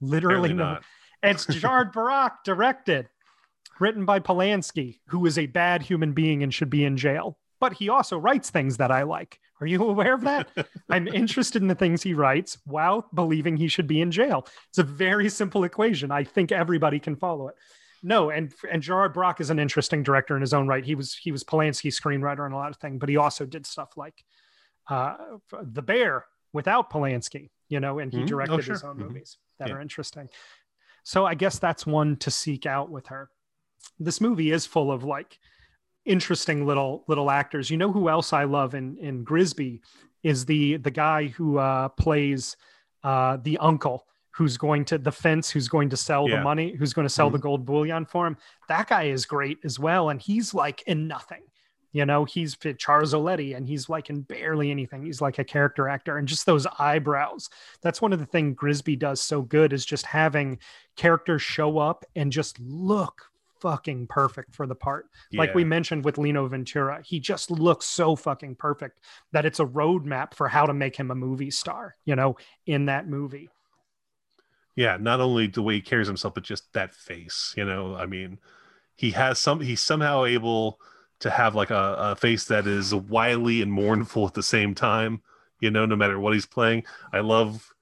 Literally 0.00 0.52
not. 0.52 0.82
It's 1.22 1.46
Gerard 1.54 1.92
Brach 1.92 2.42
directed, 2.44 3.08
written 3.78 4.04
by 4.06 4.18
Polanski, 4.18 4.98
who 5.06 5.24
is 5.24 5.38
a 5.38 5.46
bad 5.46 5.82
human 5.82 6.14
being 6.14 6.42
and 6.42 6.52
should 6.52 6.68
be 6.68 6.84
in 6.84 6.96
jail. 6.96 7.38
But 7.60 7.74
he 7.74 7.88
also 7.88 8.18
writes 8.18 8.50
things 8.50 8.78
that 8.78 8.90
I 8.90 9.04
like. 9.04 9.38
Are 9.60 9.66
you 9.66 9.82
aware 9.82 10.14
of 10.14 10.22
that? 10.22 10.48
I'm 10.88 11.08
interested 11.08 11.62
in 11.62 11.68
the 11.68 11.74
things 11.74 12.02
he 12.02 12.14
writes 12.14 12.58
while 12.64 13.08
believing 13.14 13.56
he 13.56 13.68
should 13.68 13.86
be 13.86 14.00
in 14.00 14.10
jail. 14.10 14.46
It's 14.68 14.78
a 14.78 14.84
very 14.84 15.28
simple 15.28 15.64
equation. 15.64 16.10
I 16.10 16.24
think 16.24 16.52
everybody 16.52 17.00
can 17.00 17.16
follow 17.16 17.48
it. 17.48 17.56
No, 18.02 18.30
and 18.30 18.52
and 18.70 18.80
Gerard 18.80 19.12
Brach 19.12 19.40
is 19.40 19.50
an 19.50 19.58
interesting 19.58 20.02
director 20.02 20.36
in 20.36 20.40
his 20.40 20.54
own 20.54 20.68
right. 20.68 20.84
He 20.84 20.94
was 20.94 21.14
he 21.14 21.32
was 21.32 21.42
Polanski's 21.42 21.98
screenwriter 21.98 22.44
and 22.44 22.54
a 22.54 22.56
lot 22.56 22.70
of 22.70 22.76
things, 22.76 22.98
but 23.00 23.08
he 23.08 23.16
also 23.16 23.44
did 23.44 23.66
stuff 23.66 23.96
like 23.96 24.24
uh, 24.88 25.16
The 25.62 25.82
Bear 25.82 26.24
without 26.52 26.90
Polanski, 26.90 27.50
you 27.68 27.80
know, 27.80 27.98
and 27.98 28.12
he 28.12 28.18
mm-hmm. 28.18 28.26
Directed 28.26 28.54
oh, 28.54 28.60
sure. 28.60 28.74
his 28.74 28.84
own 28.84 28.96
mm-hmm. 28.96 29.08
movies 29.08 29.38
that 29.58 29.68
yeah. 29.68 29.74
are 29.74 29.80
interesting. 29.80 30.28
So 31.02 31.26
I 31.26 31.34
guess 31.34 31.58
that's 31.58 31.86
one 31.86 32.16
to 32.18 32.30
seek 32.30 32.66
out 32.66 32.90
with 32.90 33.08
her. 33.08 33.30
This 33.98 34.20
movie 34.20 34.52
is 34.52 34.66
full 34.66 34.92
of 34.92 35.04
like 35.04 35.38
interesting 36.08 36.66
little 36.66 37.04
little 37.06 37.30
actors. 37.30 37.70
You 37.70 37.76
know 37.76 37.92
who 37.92 38.08
else 38.08 38.32
I 38.32 38.44
love 38.44 38.74
in 38.74 38.96
in 38.98 39.24
Grisbi 39.24 39.80
is 40.22 40.44
the 40.44 40.76
the 40.78 40.90
guy 40.90 41.28
who 41.28 41.58
uh, 41.58 41.88
plays 41.90 42.56
uh, 43.04 43.38
the 43.42 43.58
uncle 43.58 44.06
who's 44.30 44.56
going 44.56 44.84
to 44.84 44.98
the 44.98 45.12
fence 45.12 45.50
who's 45.50 45.68
going 45.68 45.90
to 45.90 45.96
sell 45.96 46.28
yeah. 46.28 46.36
the 46.36 46.42
money 46.42 46.74
who's 46.74 46.92
going 46.92 47.06
to 47.06 47.12
sell 47.12 47.26
mm-hmm. 47.26 47.36
the 47.36 47.42
gold 47.42 47.64
bullion 47.64 48.04
for 48.04 48.24
him 48.24 48.36
that 48.68 48.88
guy 48.88 49.04
is 49.04 49.26
great 49.26 49.58
as 49.64 49.80
well 49.80 50.10
and 50.10 50.20
he's 50.20 50.54
like 50.54 50.82
in 50.86 51.08
nothing 51.08 51.42
you 51.92 52.04
know, 52.04 52.24
he's 52.24 52.56
Charles 52.76 53.14
Oletti 53.14 53.56
and 53.56 53.66
he's 53.66 53.88
like 53.88 54.10
in 54.10 54.20
barely 54.20 54.70
anything. 54.70 55.04
He's 55.04 55.20
like 55.20 55.38
a 55.38 55.44
character 55.44 55.88
actor 55.88 56.18
and 56.18 56.28
just 56.28 56.44
those 56.44 56.66
eyebrows. 56.78 57.48
That's 57.80 58.02
one 58.02 58.12
of 58.12 58.18
the 58.18 58.26
things 58.26 58.56
Grisbi 58.56 58.98
does 58.98 59.22
so 59.22 59.42
good 59.42 59.72
is 59.72 59.86
just 59.86 60.04
having 60.04 60.58
characters 60.96 61.42
show 61.42 61.78
up 61.78 62.04
and 62.14 62.30
just 62.30 62.60
look 62.60 63.27
fucking 63.60 64.06
perfect 64.06 64.54
for 64.54 64.66
the 64.66 64.74
part. 64.74 65.06
Yeah. 65.30 65.40
Like 65.40 65.54
we 65.54 65.64
mentioned 65.64 66.04
with 66.04 66.18
Lino 66.18 66.46
Ventura, 66.46 67.02
he 67.04 67.20
just 67.20 67.50
looks 67.50 67.86
so 67.86 68.16
fucking 68.16 68.56
perfect 68.56 69.00
that 69.32 69.46
it's 69.46 69.60
a 69.60 69.66
roadmap 69.66 70.34
for 70.34 70.48
how 70.48 70.66
to 70.66 70.74
make 70.74 70.96
him 70.96 71.10
a 71.10 71.14
movie 71.14 71.50
star, 71.50 71.96
you 72.04 72.16
know, 72.16 72.36
in 72.66 72.86
that 72.86 73.08
movie. 73.08 73.48
Yeah, 74.76 74.96
not 75.00 75.20
only 75.20 75.48
the 75.48 75.62
way 75.62 75.74
he 75.74 75.80
carries 75.80 76.06
himself, 76.06 76.34
but 76.34 76.44
just 76.44 76.72
that 76.72 76.94
face, 76.94 77.52
you 77.56 77.64
know. 77.64 77.96
I 77.96 78.06
mean, 78.06 78.38
he 78.94 79.12
has 79.12 79.38
some 79.38 79.60
he's 79.60 79.80
somehow 79.80 80.24
able 80.24 80.78
to 81.20 81.30
have 81.30 81.54
like 81.54 81.70
a, 81.70 81.96
a 81.98 82.16
face 82.16 82.44
that 82.44 82.66
is 82.66 82.94
wily 82.94 83.62
and 83.62 83.72
mournful 83.72 84.26
at 84.26 84.34
the 84.34 84.42
same 84.42 84.74
time 84.74 85.22
you 85.60 85.70
know 85.70 85.86
no 85.86 85.96
matter 85.96 86.18
what 86.20 86.34
he's 86.34 86.46
playing 86.46 86.84
i 87.12 87.20
love 87.20 87.74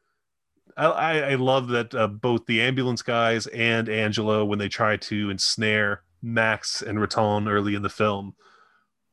i 0.77 1.21
i 1.21 1.35
love 1.35 1.69
that 1.69 1.95
uh, 1.95 2.07
both 2.07 2.45
the 2.47 2.61
ambulance 2.61 3.03
guys 3.03 3.47
and 3.49 3.89
angelo 3.89 4.45
when 4.45 4.59
they 4.59 4.69
try 4.69 4.97
to 4.97 5.31
ensnare 5.31 6.03
max 6.23 6.83
and 6.83 7.01
riton 7.01 7.49
early 7.49 7.75
in 7.75 7.83
the 7.83 7.89
film 7.89 8.35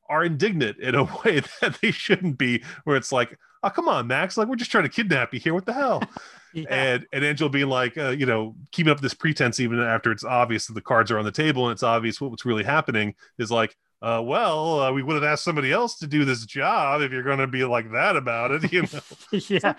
are 0.09 0.25
indignant 0.25 0.77
in 0.79 0.95
a 0.95 1.03
way 1.25 1.41
that 1.61 1.77
they 1.81 1.91
shouldn't 1.91 2.37
be 2.37 2.63
where 2.83 2.95
it's 2.95 3.11
like 3.11 3.37
oh 3.63 3.69
come 3.69 3.87
on 3.87 4.07
max 4.07 4.37
like 4.37 4.47
we're 4.47 4.55
just 4.55 4.71
trying 4.71 4.83
to 4.83 4.89
kidnap 4.89 5.33
you 5.33 5.39
here 5.39 5.53
what 5.53 5.65
the 5.65 5.73
hell 5.73 6.01
yeah. 6.53 6.65
and 6.69 7.05
and 7.13 7.23
angelo 7.23 7.49
being 7.49 7.69
like 7.69 7.97
uh, 7.97 8.09
you 8.09 8.25
know 8.25 8.55
keeping 8.71 8.91
up 8.91 8.99
this 8.99 9.13
pretense 9.13 9.59
even 9.59 9.79
after 9.79 10.11
it's 10.11 10.23
obvious 10.23 10.67
that 10.67 10.73
the 10.73 10.81
cards 10.81 11.11
are 11.11 11.19
on 11.19 11.25
the 11.25 11.31
table 11.31 11.65
and 11.65 11.73
it's 11.73 11.83
obvious 11.83 12.19
what, 12.19 12.31
what's 12.31 12.45
really 12.45 12.63
happening 12.63 13.15
is 13.37 13.51
like 13.51 13.75
uh, 14.03 14.21
well, 14.21 14.81
uh, 14.81 14.91
we 14.91 15.01
would 15.01 15.13
have 15.13 15.23
asked 15.23 15.45
somebody 15.45 15.71
else 15.71 15.97
to 15.97 16.05
do 16.05 16.25
this 16.25 16.45
job 16.45 17.01
if 17.01 17.09
you're 17.09 17.23
going 17.23 17.39
to 17.39 17.47
be 17.47 17.63
like 17.63 17.89
that 17.93 18.17
about 18.17 18.51
it, 18.51 18.69
you 18.73 18.81
know. 18.81 18.99
yeah. 19.31 19.73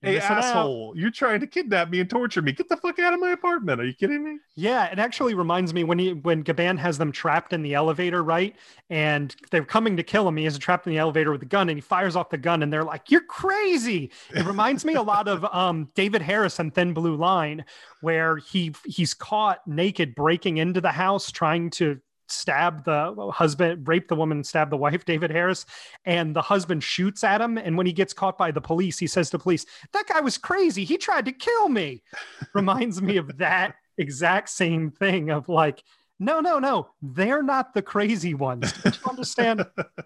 Hey, 0.00 0.20
out. 0.20 0.30
asshole! 0.30 0.92
You're 0.96 1.10
trying 1.10 1.40
to 1.40 1.46
kidnap 1.48 1.90
me 1.90 1.98
and 1.98 2.08
torture 2.08 2.40
me. 2.40 2.52
Get 2.52 2.68
the 2.68 2.76
fuck 2.76 3.00
out 3.00 3.14
of 3.14 3.20
my 3.20 3.30
apartment. 3.30 3.80
Are 3.80 3.84
you 3.84 3.94
kidding 3.94 4.22
me? 4.22 4.38
Yeah, 4.54 4.86
it 4.86 5.00
actually 5.00 5.34
reminds 5.34 5.74
me 5.74 5.82
when 5.82 5.98
he 5.98 6.12
when 6.12 6.42
Gabin 6.42 6.76
has 6.76 6.98
them 6.98 7.10
trapped 7.10 7.52
in 7.52 7.62
the 7.62 7.74
elevator, 7.74 8.22
right? 8.22 8.54
And 8.90 9.34
they're 9.50 9.64
coming 9.64 9.96
to 9.96 10.04
kill 10.04 10.28
him. 10.28 10.36
He 10.36 10.46
is 10.46 10.56
trapped 10.56 10.86
in 10.86 10.92
the 10.92 10.98
elevator 10.98 11.32
with 11.32 11.42
a 11.42 11.46
gun, 11.46 11.68
and 11.68 11.76
he 11.76 11.80
fires 11.80 12.14
off 12.14 12.30
the 12.30 12.38
gun, 12.38 12.62
and 12.62 12.72
they're 12.72 12.84
like, 12.84 13.10
"You're 13.10 13.22
crazy!" 13.22 14.12
It 14.30 14.46
reminds 14.46 14.84
me 14.84 14.94
a 14.94 15.02
lot 15.02 15.26
of 15.26 15.44
um, 15.52 15.88
David 15.96 16.22
Harris 16.22 16.60
and 16.60 16.72
Thin 16.72 16.94
Blue 16.94 17.16
Line, 17.16 17.64
where 18.00 18.36
he 18.36 18.72
he's 18.84 19.14
caught 19.14 19.66
naked 19.66 20.14
breaking 20.14 20.58
into 20.58 20.80
the 20.80 20.92
house, 20.92 21.32
trying 21.32 21.70
to 21.70 22.00
stab 22.30 22.84
the 22.84 23.14
husband, 23.32 23.86
rape 23.86 24.08
the 24.08 24.16
woman, 24.16 24.44
stab 24.44 24.70
the 24.70 24.76
wife, 24.76 25.04
David 25.06 25.30
Harris, 25.30 25.66
and 26.04 26.34
the 26.34 26.42
husband 26.42 26.82
shoots 26.82 27.24
at 27.24 27.40
him. 27.40 27.58
And 27.58 27.76
when 27.76 27.86
he 27.86 27.92
gets 27.92 28.12
caught 28.12 28.38
by 28.38 28.50
the 28.50 28.60
police, 28.60 28.98
he 28.98 29.06
says 29.06 29.30
to 29.30 29.38
police, 29.38 29.66
"That 29.92 30.06
guy 30.06 30.20
was 30.20 30.38
crazy. 30.38 30.84
He 30.84 30.98
tried 30.98 31.24
to 31.26 31.32
kill 31.32 31.68
me." 31.68 32.02
Reminds 32.54 33.02
me 33.02 33.16
of 33.16 33.38
that 33.38 33.74
exact 33.98 34.48
same 34.48 34.90
thing 34.90 35.30
of 35.30 35.48
like, 35.48 35.82
no, 36.20 36.40
no, 36.40 36.58
no, 36.58 36.88
they're 37.00 37.42
not 37.42 37.74
the 37.74 37.82
crazy 37.82 38.34
ones. 38.34 38.72
Do 38.72 38.90
you 38.90 39.10
understand 39.10 39.64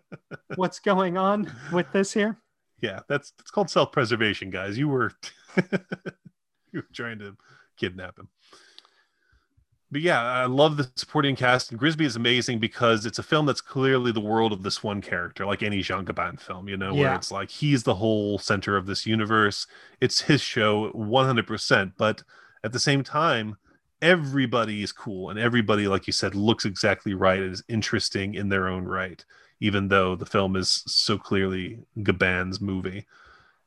what's 0.57 0.79
going 0.79 1.17
on 1.17 1.51
with 1.73 1.91
this 1.93 2.13
here? 2.13 2.39
Yeah, 2.81 3.01
that's 3.09 3.33
it's 3.39 3.51
called 3.51 3.71
self-preservation, 3.71 4.51
guys. 4.51 4.77
You 4.77 4.89
were 4.89 5.13
you 5.57 6.81
were 6.81 6.87
trying 6.93 7.21
to 7.21 7.37
kidnap 7.77 8.19
him. 8.19 8.29
But 9.93 10.01
yeah, 10.01 10.23
I 10.23 10.47
love 10.47 10.79
the 10.79 10.91
supporting 10.97 11.37
cast. 11.37 11.71
And 11.71 11.79
Grisbi 11.79 12.07
is 12.07 12.17
amazing 12.17 12.59
because 12.61 13.05
it's 13.05 13.19
a 13.19 13.23
film 13.23 13.45
that's 13.45 13.61
clearly 13.61 14.11
the 14.11 14.21
world 14.21 14.51
of 14.55 14.63
this 14.63 14.83
one 14.83 15.03
character, 15.03 15.45
like 15.45 15.63
any 15.63 15.83
Jean 15.83 16.07
Gabin 16.07 16.39
film, 16.39 16.67
you 16.67 16.79
know, 16.79 16.95
where 16.95 17.15
it's 17.15 17.31
like 17.31 17.51
he's 17.51 17.83
the 17.83 17.97
whole 17.97 18.39
center 18.39 18.79
of 18.79 18.87
this 18.87 19.05
universe. 19.05 19.67
It's 20.01 20.23
his 20.23 20.41
show 20.41 20.91
100%. 20.93 21.93
But 21.99 22.23
at 22.65 22.73
the 22.73 22.81
same 22.81 23.05
time, 23.05 23.59
everybody 24.01 24.83
is 24.83 24.93
cool 24.93 25.29
and 25.29 25.39
everybody, 25.39 25.87
like 25.87 26.07
you 26.07 26.15
said, 26.15 26.35
looks 26.35 26.65
exactly 26.65 27.13
right 27.13 27.41
and 27.41 27.53
is 27.53 27.63
interesting 27.69 28.35
in 28.35 28.49
their 28.49 28.69
own 28.69 28.87
right, 28.87 29.23
even 29.61 29.89
though 29.89 30.17
the 30.17 30.25
film 30.25 30.57
is 30.57 30.85
so 30.87 31.19
clearly 31.19 31.81
Gabin's 32.03 32.63
movie. 32.63 33.05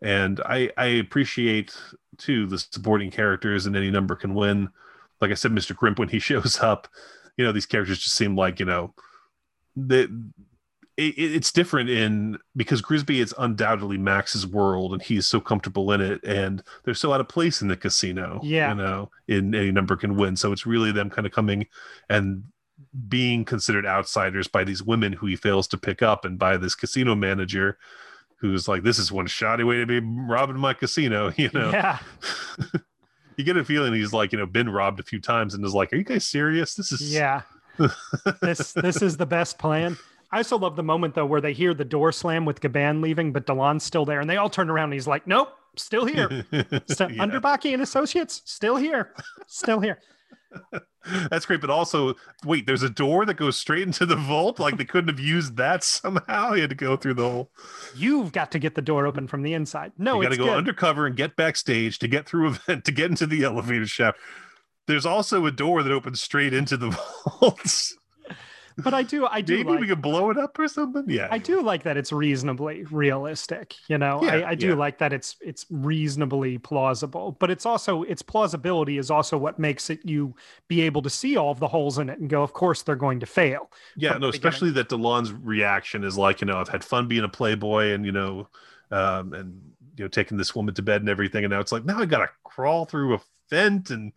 And 0.01 0.41
I, 0.43 0.71
I 0.75 0.85
appreciate 0.87 1.77
too 2.17 2.47
the 2.47 2.57
supporting 2.57 3.11
characters 3.11 3.67
and 3.67 3.75
any 3.75 3.91
number 3.91 4.15
can 4.15 4.33
win 4.33 4.69
like 5.21 5.31
I 5.31 5.35
said, 5.35 5.51
Mr. 5.51 5.75
Grimp, 5.75 5.99
when 5.99 6.09
he 6.09 6.19
shows 6.19 6.59
up, 6.59 6.87
you 7.37 7.45
know, 7.45 7.51
these 7.51 7.65
characters 7.65 7.99
just 7.99 8.15
seem 8.15 8.35
like, 8.35 8.59
you 8.59 8.65
know, 8.65 8.93
that 9.75 10.09
it, 10.97 11.13
it's 11.17 11.51
different 11.51 11.89
in 11.89 12.37
because 12.55 12.81
Grisbi 12.81 13.21
is 13.21 13.33
undoubtedly 13.37 13.97
Max's 13.97 14.47
world 14.47 14.93
and 14.93 15.01
he's 15.01 15.25
so 15.25 15.39
comfortable 15.39 15.91
in 15.91 16.01
it 16.01 16.23
and 16.23 16.63
they're 16.83 16.93
so 16.93 17.11
out 17.11 17.19
of 17.19 17.27
place 17.27 17.61
in 17.61 17.67
the 17.67 17.75
casino. 17.75 18.39
Yeah. 18.43 18.69
You 18.69 18.75
know, 18.75 19.11
in 19.27 19.53
any 19.53 19.71
number 19.71 19.95
can 19.95 20.15
win. 20.15 20.35
So 20.35 20.51
it's 20.51 20.65
really 20.65 20.91
them 20.91 21.09
kind 21.09 21.25
of 21.25 21.33
coming 21.33 21.67
and 22.09 22.43
being 23.07 23.45
considered 23.45 23.85
outsiders 23.85 24.47
by 24.47 24.63
these 24.63 24.83
women 24.83 25.13
who 25.13 25.27
he 25.27 25.35
fails 25.35 25.67
to 25.67 25.77
pick 25.77 26.01
up 26.01 26.25
and 26.25 26.39
by 26.39 26.57
this 26.57 26.75
casino 26.75 27.15
manager 27.15 27.77
who's 28.37 28.67
like, 28.67 28.83
this 28.83 28.99
is 28.99 29.11
one 29.11 29.27
shoddy 29.27 29.63
way 29.63 29.77
to 29.77 29.85
be 29.85 29.99
robbing 29.99 30.57
my 30.57 30.73
casino, 30.73 31.33
you 31.37 31.49
know 31.53 31.71
Yeah. 31.71 31.99
you 33.37 33.43
get 33.43 33.57
a 33.57 33.63
feeling 33.65 33.93
he's 33.93 34.13
like 34.13 34.31
you 34.31 34.39
know 34.39 34.45
been 34.45 34.69
robbed 34.69 34.99
a 34.99 35.03
few 35.03 35.19
times 35.19 35.53
and 35.53 35.63
is 35.65 35.73
like 35.73 35.91
are 35.93 35.97
you 35.97 36.03
guys 36.03 36.25
serious 36.25 36.75
this 36.75 36.91
is 36.91 37.13
Yeah. 37.13 37.41
this 38.41 38.71
this 38.73 39.01
is 39.01 39.17
the 39.17 39.25
best 39.25 39.57
plan. 39.59 39.97
I 40.31 40.37
also 40.37 40.57
love 40.57 40.75
the 40.75 40.83
moment 40.83 41.13
though 41.15 41.25
where 41.25 41.41
they 41.41 41.53
hear 41.53 41.73
the 41.73 41.85
door 41.85 42.11
slam 42.11 42.45
with 42.45 42.61
Gabin 42.61 43.01
leaving, 43.01 43.31
but 43.33 43.45
Delon's 43.45 43.83
still 43.83 44.05
there, 44.05 44.19
and 44.21 44.29
they 44.29 44.37
all 44.37 44.49
turn 44.49 44.69
around 44.69 44.85
and 44.85 44.93
he's 44.93 45.07
like, 45.07 45.27
Nope, 45.27 45.49
still 45.75 46.05
here. 46.05 46.45
Still, 46.87 47.11
Yeah, 47.11 47.25
Underbaki 47.25 47.73
and 47.73 47.81
Associates, 47.81 48.41
still 48.45 48.77
here. 48.77 49.13
Still 49.47 49.79
here. 49.81 49.99
that's 51.29 51.45
great 51.45 51.61
but 51.61 51.69
also 51.69 52.15
wait 52.45 52.65
there's 52.65 52.83
a 52.83 52.89
door 52.89 53.25
that 53.25 53.35
goes 53.35 53.57
straight 53.57 53.83
into 53.83 54.05
the 54.05 54.15
vault 54.15 54.59
like 54.59 54.77
they 54.77 54.85
couldn't 54.85 55.09
have 55.09 55.19
used 55.19 55.57
that 55.57 55.83
somehow 55.83 56.53
he 56.53 56.61
had 56.61 56.69
to 56.69 56.75
go 56.75 56.95
through 56.95 57.13
the 57.13 57.29
whole 57.29 57.51
You've 57.95 58.31
got 58.31 58.51
to 58.51 58.59
get 58.59 58.75
the 58.75 58.81
door 58.81 59.05
open 59.05 59.27
from 59.27 59.41
the 59.41 59.53
inside. 59.53 59.91
No, 59.97 60.15
you 60.15 60.23
got 60.23 60.29
to 60.31 60.37
go 60.37 60.45
good. 60.45 60.57
undercover 60.57 61.05
and 61.05 61.15
get 61.15 61.35
backstage 61.35 61.99
to 61.99 62.07
get 62.07 62.25
through 62.25 62.47
a 62.47 62.51
vent 62.51 62.85
to 62.85 62.91
get 62.91 63.09
into 63.09 63.27
the 63.27 63.43
elevator 63.43 63.85
shaft 63.85 64.19
there's 64.87 65.05
also 65.05 65.45
a 65.45 65.51
door 65.51 65.83
that 65.83 65.91
opens 65.91 66.21
straight 66.21 66.53
into 66.53 66.77
the 66.77 66.89
vaults 67.39 67.95
but 68.77 68.93
I 68.93 69.03
do 69.03 69.25
I 69.25 69.41
do 69.41 69.55
maybe 69.57 69.69
like 69.69 69.79
we 69.79 69.87
could 69.87 70.01
blow 70.01 70.29
it 70.31 70.37
up 70.37 70.57
or 70.59 70.67
something 70.67 71.05
yeah 71.07 71.27
I 71.31 71.37
do 71.37 71.61
like 71.61 71.83
that 71.83 71.97
it's 71.97 72.11
reasonably 72.11 72.83
realistic. 72.91 73.75
You 73.87 73.97
know, 73.97 74.19
Yeah, 74.23 74.31
I, 74.35 74.49
I 74.51 74.55
do 74.55 74.69
yeah. 74.69 74.73
like 74.75 74.97
that 74.99 75.13
it's 75.13 75.37
it's 75.41 75.65
reasonably 75.69 76.57
plausible. 76.57 77.37
But 77.39 77.51
it's 77.51 77.65
also 77.65 78.03
its 78.03 78.21
plausibility 78.21 78.97
is 78.97 79.09
also 79.09 79.37
what 79.37 79.59
makes 79.59 79.89
it 79.89 79.99
you 80.03 80.35
be 80.67 80.81
able 80.81 81.01
to 81.03 81.09
see 81.09 81.37
all 81.37 81.51
of 81.51 81.59
the 81.59 81.67
holes 81.67 81.97
in 81.97 82.09
it 82.09 82.19
and 82.19 82.29
go, 82.29 82.43
of 82.43 82.53
course 82.53 82.81
they're 82.81 82.95
going 82.95 83.19
to 83.21 83.25
fail. 83.25 83.71
yeah 83.95 84.09
no 84.11 84.15
beginning. 84.15 84.29
especially 84.35 84.71
that 84.71 84.89
delon's 84.89 85.31
reaction 85.31 86.03
is 86.03 86.17
like 86.17 86.41
you 86.41 86.47
know 86.47 86.57
i've 86.57 86.69
had 86.69 86.83
fun 86.83 87.07
being 87.07 87.23
a 87.23 87.29
playboy 87.29 87.91
and 87.93 88.05
you 88.05 88.11
know 88.11 88.47
um 88.91 89.33
and 89.33 89.61
you 89.97 90.03
know 90.03 90.07
taking 90.09 90.37
this 90.37 90.53
woman 90.55 90.73
to 90.73 90.81
bed 90.81 91.01
and 91.01 91.09
everything 91.09 91.43
and 91.43 91.51
now 91.51 91.59
it's 91.59 91.71
like 91.71 91.85
now 91.85 91.99
i 91.99 92.05
gotta 92.05 92.29
crawl 92.43 92.85
through 92.85 93.15
a 93.15 93.21
vent 93.49 93.89
and 93.89 94.11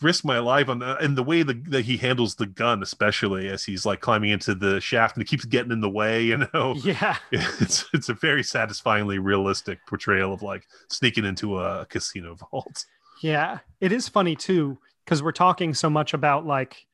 risk 0.00 0.24
my 0.24 0.38
life 0.38 0.68
on 0.68 0.82
uh, 0.82 0.94
that 0.94 1.02
and 1.02 1.16
the 1.16 1.22
way 1.22 1.42
the, 1.42 1.54
that 1.68 1.84
he 1.84 1.96
handles 1.96 2.36
the 2.36 2.46
gun 2.46 2.82
especially 2.82 3.48
as 3.48 3.64
he's 3.64 3.84
like 3.84 4.00
climbing 4.00 4.30
into 4.30 4.54
the 4.54 4.80
shaft 4.80 5.16
and 5.16 5.22
it 5.22 5.28
keeps 5.28 5.44
getting 5.44 5.72
in 5.72 5.80
the 5.80 5.90
way 5.90 6.22
you 6.22 6.36
know 6.36 6.74
Yeah. 6.84 7.16
it's 7.32 7.84
it's 7.92 8.08
a 8.08 8.14
very 8.14 8.42
satisfyingly 8.42 9.18
realistic 9.18 9.78
portrayal 9.86 10.32
of 10.32 10.42
like 10.42 10.66
sneaking 10.88 11.24
into 11.24 11.58
a 11.58 11.86
casino 11.86 12.34
vault 12.36 12.84
Yeah. 13.20 13.58
It 13.80 13.92
is 13.92 14.08
funny 14.08 14.36
too, 14.36 14.78
because 15.04 15.22
we're 15.22 15.32
talking 15.32 15.74
so 15.74 15.90
much 15.90 16.14
about 16.14 16.46
like 16.46 16.86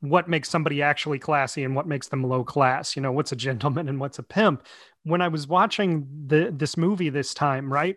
what 0.00 0.28
makes 0.28 0.48
somebody 0.48 0.82
actually 0.82 1.18
classy 1.18 1.64
and 1.64 1.74
what 1.74 1.86
makes 1.86 2.08
them 2.08 2.22
low 2.22 2.44
class. 2.44 2.96
You 2.96 3.02
know, 3.02 3.12
what's 3.12 3.32
a 3.32 3.36
gentleman 3.36 3.88
and 3.88 3.98
what's 3.98 4.18
a 4.18 4.22
pimp. 4.22 4.64
When 5.04 5.22
I 5.22 5.28
was 5.28 5.48
watching 5.48 6.06
the 6.26 6.52
this 6.56 6.76
movie 6.76 7.08
this 7.10 7.34
time, 7.34 7.72
right? 7.72 7.96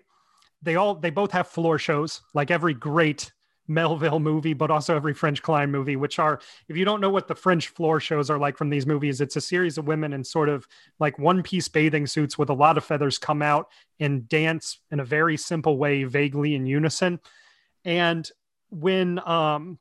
They 0.61 0.75
all 0.75 0.95
they 0.95 1.09
both 1.09 1.31
have 1.31 1.47
floor 1.47 1.77
shows, 1.77 2.21
like 2.33 2.51
every 2.51 2.73
great 2.73 3.31
Melville 3.69 4.19
movie, 4.19 4.53
but 4.53 4.71
also 4.71 4.95
every 4.95 5.13
French 5.13 5.41
Klein 5.41 5.71
movie, 5.71 5.95
which 5.95 6.19
are, 6.19 6.39
if 6.67 6.75
you 6.75 6.83
don't 6.83 6.99
know 6.99 7.09
what 7.09 7.27
the 7.27 7.35
French 7.35 7.69
floor 7.69 7.99
shows 7.99 8.29
are 8.29 8.39
like 8.39 8.57
from 8.57 8.69
these 8.69 8.85
movies, 8.85 9.21
it's 9.21 9.35
a 9.35 9.41
series 9.41 9.77
of 9.77 9.87
women 9.87 10.11
in 10.11 10.23
sort 10.23 10.49
of 10.49 10.67
like 10.99 11.19
one 11.19 11.43
piece 11.43 11.67
bathing 11.67 12.07
suits 12.07 12.37
with 12.37 12.49
a 12.49 12.53
lot 12.53 12.77
of 12.77 12.83
feathers 12.83 13.17
come 13.17 13.41
out 13.41 13.69
and 13.99 14.27
dance 14.27 14.79
in 14.91 14.99
a 14.99 15.05
very 15.05 15.37
simple 15.37 15.77
way, 15.77 16.03
vaguely 16.03 16.55
in 16.55 16.65
unison. 16.65 17.19
And 17.85 18.29
when 18.69 19.19
um, 19.27 19.79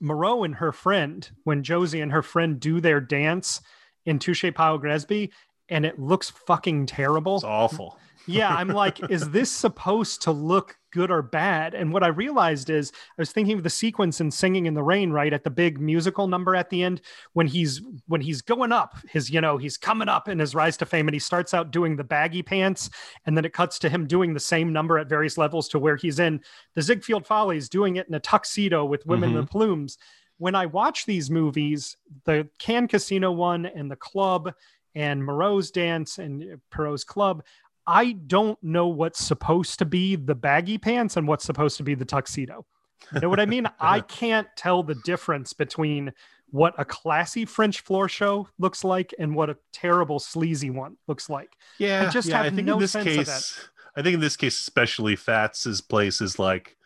Moreau 0.00 0.44
and 0.44 0.54
her 0.56 0.72
friend, 0.72 1.28
when 1.44 1.62
Josie 1.62 2.02
and 2.02 2.12
her 2.12 2.22
friend 2.22 2.60
do 2.60 2.80
their 2.80 3.00
dance 3.00 3.60
in 4.04 4.18
Touche 4.18 4.44
Pile 4.54 4.78
Gresby, 4.78 5.30
and 5.70 5.86
it 5.86 5.98
looks 5.98 6.28
fucking 6.28 6.86
terrible. 6.86 7.36
it's 7.36 7.44
awful 7.44 7.98
yeah, 8.26 8.54
I'm 8.54 8.68
like, 8.68 9.10
is 9.10 9.30
this 9.30 9.50
supposed 9.50 10.22
to 10.22 10.32
look 10.32 10.76
good 10.94 11.10
or 11.10 11.20
bad? 11.20 11.74
And 11.74 11.92
what 11.92 12.04
I 12.04 12.08
realized 12.08 12.70
is 12.70 12.92
I 12.94 13.22
was 13.22 13.32
thinking 13.32 13.56
of 13.56 13.64
the 13.64 13.70
sequence 13.70 14.20
in 14.20 14.30
Singing 14.30 14.66
in 14.66 14.74
the 14.74 14.82
Rain, 14.82 15.10
right? 15.10 15.32
At 15.32 15.42
the 15.42 15.50
big 15.50 15.80
musical 15.80 16.28
number 16.28 16.54
at 16.54 16.70
the 16.70 16.84
end, 16.84 17.00
when 17.32 17.48
he's 17.48 17.82
when 18.06 18.20
he's 18.20 18.40
going 18.40 18.70
up, 18.72 18.96
his, 19.10 19.28
you 19.28 19.40
know, 19.40 19.58
he's 19.58 19.76
coming 19.76 20.08
up 20.08 20.28
in 20.28 20.38
his 20.38 20.54
rise 20.54 20.76
to 20.78 20.86
fame, 20.86 21.08
and 21.08 21.14
he 21.14 21.18
starts 21.18 21.52
out 21.52 21.72
doing 21.72 21.96
the 21.96 22.04
baggy 22.04 22.42
pants, 22.42 22.88
and 23.26 23.36
then 23.36 23.44
it 23.44 23.52
cuts 23.52 23.78
to 23.80 23.88
him 23.88 24.06
doing 24.06 24.32
the 24.32 24.40
same 24.40 24.72
number 24.72 24.98
at 24.98 25.08
various 25.08 25.36
levels 25.36 25.68
to 25.68 25.78
where 25.78 25.96
he's 25.96 26.20
in 26.20 26.40
the 26.74 26.82
Ziegfeld 26.82 27.26
Follies, 27.26 27.68
doing 27.68 27.96
it 27.96 28.08
in 28.08 28.14
a 28.14 28.20
tuxedo 28.20 28.84
with 28.84 29.04
women 29.06 29.30
mm-hmm. 29.30 29.38
in 29.40 29.44
the 29.44 29.50
plumes. 29.50 29.98
When 30.38 30.54
I 30.54 30.66
watch 30.66 31.06
these 31.06 31.30
movies, 31.30 31.96
the 32.24 32.48
Cannes 32.58 32.88
Casino 32.88 33.32
one 33.32 33.66
and 33.66 33.90
the 33.90 33.96
club 33.96 34.52
and 34.94 35.24
Moreau's 35.24 35.70
dance 35.70 36.18
and 36.18 36.60
Pierrot's 36.70 37.04
club, 37.04 37.44
I 37.86 38.12
don't 38.12 38.62
know 38.62 38.88
what's 38.88 39.22
supposed 39.22 39.78
to 39.80 39.84
be 39.84 40.16
the 40.16 40.34
baggy 40.34 40.78
pants 40.78 41.16
and 41.16 41.28
what's 41.28 41.44
supposed 41.44 41.76
to 41.78 41.82
be 41.82 41.94
the 41.94 42.04
tuxedo. 42.04 42.64
You 43.12 43.20
know 43.20 43.28
what 43.28 43.40
I 43.40 43.46
mean? 43.46 43.68
I 43.80 44.00
can't 44.00 44.48
tell 44.56 44.82
the 44.82 44.94
difference 44.94 45.52
between 45.52 46.12
what 46.50 46.74
a 46.78 46.84
classy 46.84 47.44
French 47.44 47.80
floor 47.80 48.08
show 48.08 48.48
looks 48.58 48.84
like 48.84 49.12
and 49.18 49.34
what 49.34 49.50
a 49.50 49.56
terrible 49.72 50.18
sleazy 50.18 50.70
one 50.70 50.96
looks 51.08 51.28
like. 51.28 51.50
Yeah, 51.78 52.06
I 52.06 52.10
just 52.10 52.28
yeah, 52.28 52.38
have 52.38 52.46
I 52.46 52.50
think 52.50 52.66
no 52.68 52.74
in 52.74 52.78
this 52.78 52.92
sense 52.92 53.06
of 53.06 53.26
case, 53.26 53.68
I 53.96 54.02
think 54.02 54.14
in 54.14 54.20
this 54.20 54.36
case, 54.36 54.58
especially 54.60 55.16
Fats's 55.16 55.80
place 55.80 56.20
is 56.20 56.38
like 56.38 56.76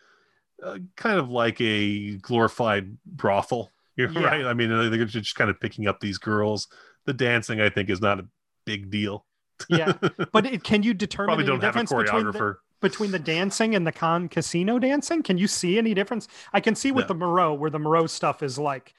uh, 0.63 0.79
kind 0.97 1.19
of 1.19 1.29
like 1.29 1.61
a 1.61 2.17
glorified 2.17 2.97
brothel. 3.05 3.71
You're 3.95 4.11
Yeah. 4.11 4.23
right. 4.25 4.45
I 4.45 4.53
mean, 4.53 4.69
they're 4.69 5.05
just 5.05 5.35
kind 5.35 5.49
of 5.49 5.59
picking 5.59 5.87
up 5.87 5.99
these 5.99 6.17
girls. 6.17 6.67
The 7.05 7.13
dancing, 7.13 7.61
I 7.61 7.69
think, 7.69 7.89
is 7.89 8.01
not 8.01 8.19
a 8.19 8.27
big 8.65 8.89
deal. 8.89 9.25
Yeah. 9.69 9.93
But 10.31 10.45
it, 10.45 10.63
can 10.63 10.83
you 10.83 10.93
determine 10.93 11.27
Probably 11.27 11.45
don't 11.45 11.61
have 11.61 11.75
a 11.75 11.79
difference 11.83 11.91
between 11.91 12.25
the, 12.25 12.31
choreographer. 12.31 12.55
between 12.81 13.11
the 13.11 13.19
dancing 13.19 13.75
and 13.75 13.85
the 13.85 13.91
Cannes 13.91 14.29
casino 14.29 14.79
dancing? 14.79 15.21
Can 15.23 15.37
you 15.37 15.47
see 15.47 15.77
any 15.77 15.93
difference? 15.93 16.27
I 16.53 16.59
can 16.61 16.75
see 16.75 16.91
with 16.91 17.05
No. 17.05 17.07
the 17.09 17.13
Moreau 17.15 17.53
where 17.53 17.69
the 17.69 17.79
Moreau 17.79 18.07
stuff 18.07 18.41
is 18.43 18.57
like 18.57 18.93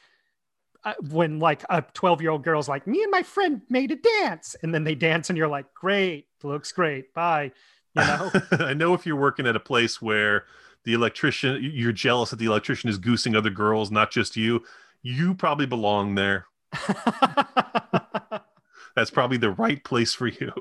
uh, 0.84 0.94
when 1.10 1.38
like 1.38 1.62
a 1.70 1.82
12 1.94 2.20
year 2.22 2.30
old 2.30 2.42
girl's 2.44 2.68
like, 2.68 2.86
me 2.86 3.02
and 3.02 3.10
my 3.10 3.22
friend 3.22 3.62
made 3.68 3.90
a 3.90 3.96
dance. 3.96 4.56
And 4.62 4.74
then 4.74 4.84
they 4.84 4.94
dance 4.94 5.28
and 5.30 5.36
you're 5.36 5.48
like, 5.48 5.72
great, 5.74 6.26
looks 6.42 6.72
great. 6.72 7.12
Bye. 7.14 7.52
You 7.94 8.02
know, 8.02 8.30
I 8.52 8.74
know 8.74 8.94
if 8.94 9.04
you're 9.06 9.16
working 9.16 9.46
at 9.46 9.56
a 9.56 9.60
place 9.60 10.00
where 10.00 10.44
the 10.84 10.92
electrician, 10.94 11.58
you're 11.62 11.92
jealous 11.92 12.30
that 12.30 12.38
the 12.38 12.46
electrician 12.46 12.88
is 12.88 12.96
goosing 12.98 13.36
other 13.36 13.50
girls, 13.50 13.90
not 13.90 14.10
just 14.10 14.36
you. 14.36 14.62
You 15.02 15.34
probably 15.34 15.66
belong 15.66 16.14
there. 16.14 16.46
That's 19.00 19.10
probably 19.10 19.38
the 19.38 19.52
right 19.52 19.82
place 19.82 20.12
for 20.12 20.26
you. 20.26 20.52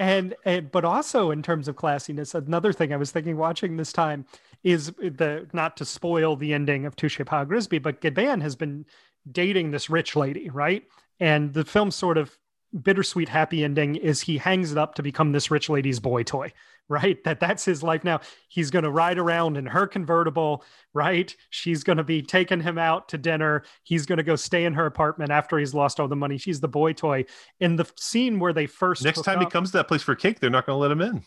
and, 0.00 0.34
and 0.44 0.68
but 0.68 0.84
also 0.84 1.30
in 1.30 1.44
terms 1.44 1.68
of 1.68 1.76
classiness, 1.76 2.34
another 2.34 2.72
thing 2.72 2.92
I 2.92 2.96
was 2.96 3.12
thinking 3.12 3.36
watching 3.36 3.76
this 3.76 3.92
time 3.92 4.26
is 4.64 4.86
the 4.98 5.46
not 5.52 5.76
to 5.76 5.84
spoil 5.84 6.34
the 6.34 6.54
ending 6.54 6.86
of 6.86 6.96
Touchez 6.96 7.24
pas 7.24 7.46
Grisbi, 7.46 7.80
but 7.80 8.00
Gabin 8.00 8.40
has 8.40 8.56
been 8.56 8.84
dating 9.30 9.70
this 9.70 9.88
rich 9.88 10.16
lady, 10.16 10.50
right? 10.50 10.82
And 11.20 11.54
the 11.54 11.64
film 11.64 11.92
sort 11.92 12.18
of 12.18 12.36
bittersweet 12.82 13.28
happy 13.28 13.62
ending 13.62 13.94
is 13.94 14.22
he 14.22 14.38
hangs 14.38 14.72
it 14.72 14.78
up 14.78 14.96
to 14.96 15.02
become 15.04 15.30
this 15.30 15.48
rich 15.48 15.68
lady's 15.68 16.00
boy 16.00 16.24
toy 16.24 16.52
right? 16.88 17.22
That 17.24 17.40
that's 17.40 17.64
his 17.64 17.82
life 17.82 18.04
now. 18.04 18.20
He's 18.48 18.70
going 18.70 18.84
to 18.84 18.90
ride 18.90 19.18
around 19.18 19.56
in 19.56 19.66
her 19.66 19.86
convertible 19.86 20.64
right? 20.94 21.34
She's 21.50 21.84
going 21.84 21.98
to 21.98 22.04
be 22.04 22.22
taking 22.22 22.60
him 22.60 22.76
out 22.76 23.08
to 23.10 23.18
dinner. 23.18 23.62
He's 23.84 24.06
going 24.06 24.16
to 24.16 24.22
go 24.22 24.36
stay 24.36 24.64
in 24.64 24.74
her 24.74 24.86
apartment 24.86 25.30
after 25.30 25.58
he's 25.58 25.74
lost 25.74 26.00
all 26.00 26.08
the 26.08 26.16
money. 26.16 26.38
She's 26.38 26.60
the 26.60 26.68
boy 26.68 26.92
toy. 26.92 27.24
In 27.60 27.76
the 27.76 27.88
scene 27.96 28.38
where 28.38 28.52
they 28.52 28.66
first 28.66 29.04
next 29.04 29.22
time 29.22 29.38
up, 29.38 29.44
he 29.44 29.50
comes 29.50 29.70
to 29.70 29.78
that 29.78 29.88
place 29.88 30.02
for 30.02 30.14
cake 30.14 30.40
they're 30.40 30.50
not 30.50 30.66
going 30.66 30.74
to 30.74 30.80
let 30.80 30.90
him 30.90 31.00
in. 31.00 31.22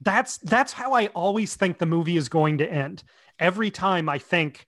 That's 0.00 0.38
that's 0.38 0.72
how 0.72 0.92
i 0.92 1.06
always 1.08 1.54
think 1.54 1.78
the 1.78 1.86
movie 1.86 2.16
is 2.16 2.28
going 2.28 2.58
to 2.58 2.70
end. 2.70 3.02
Every 3.38 3.70
time 3.70 4.08
i 4.08 4.18
think 4.18 4.66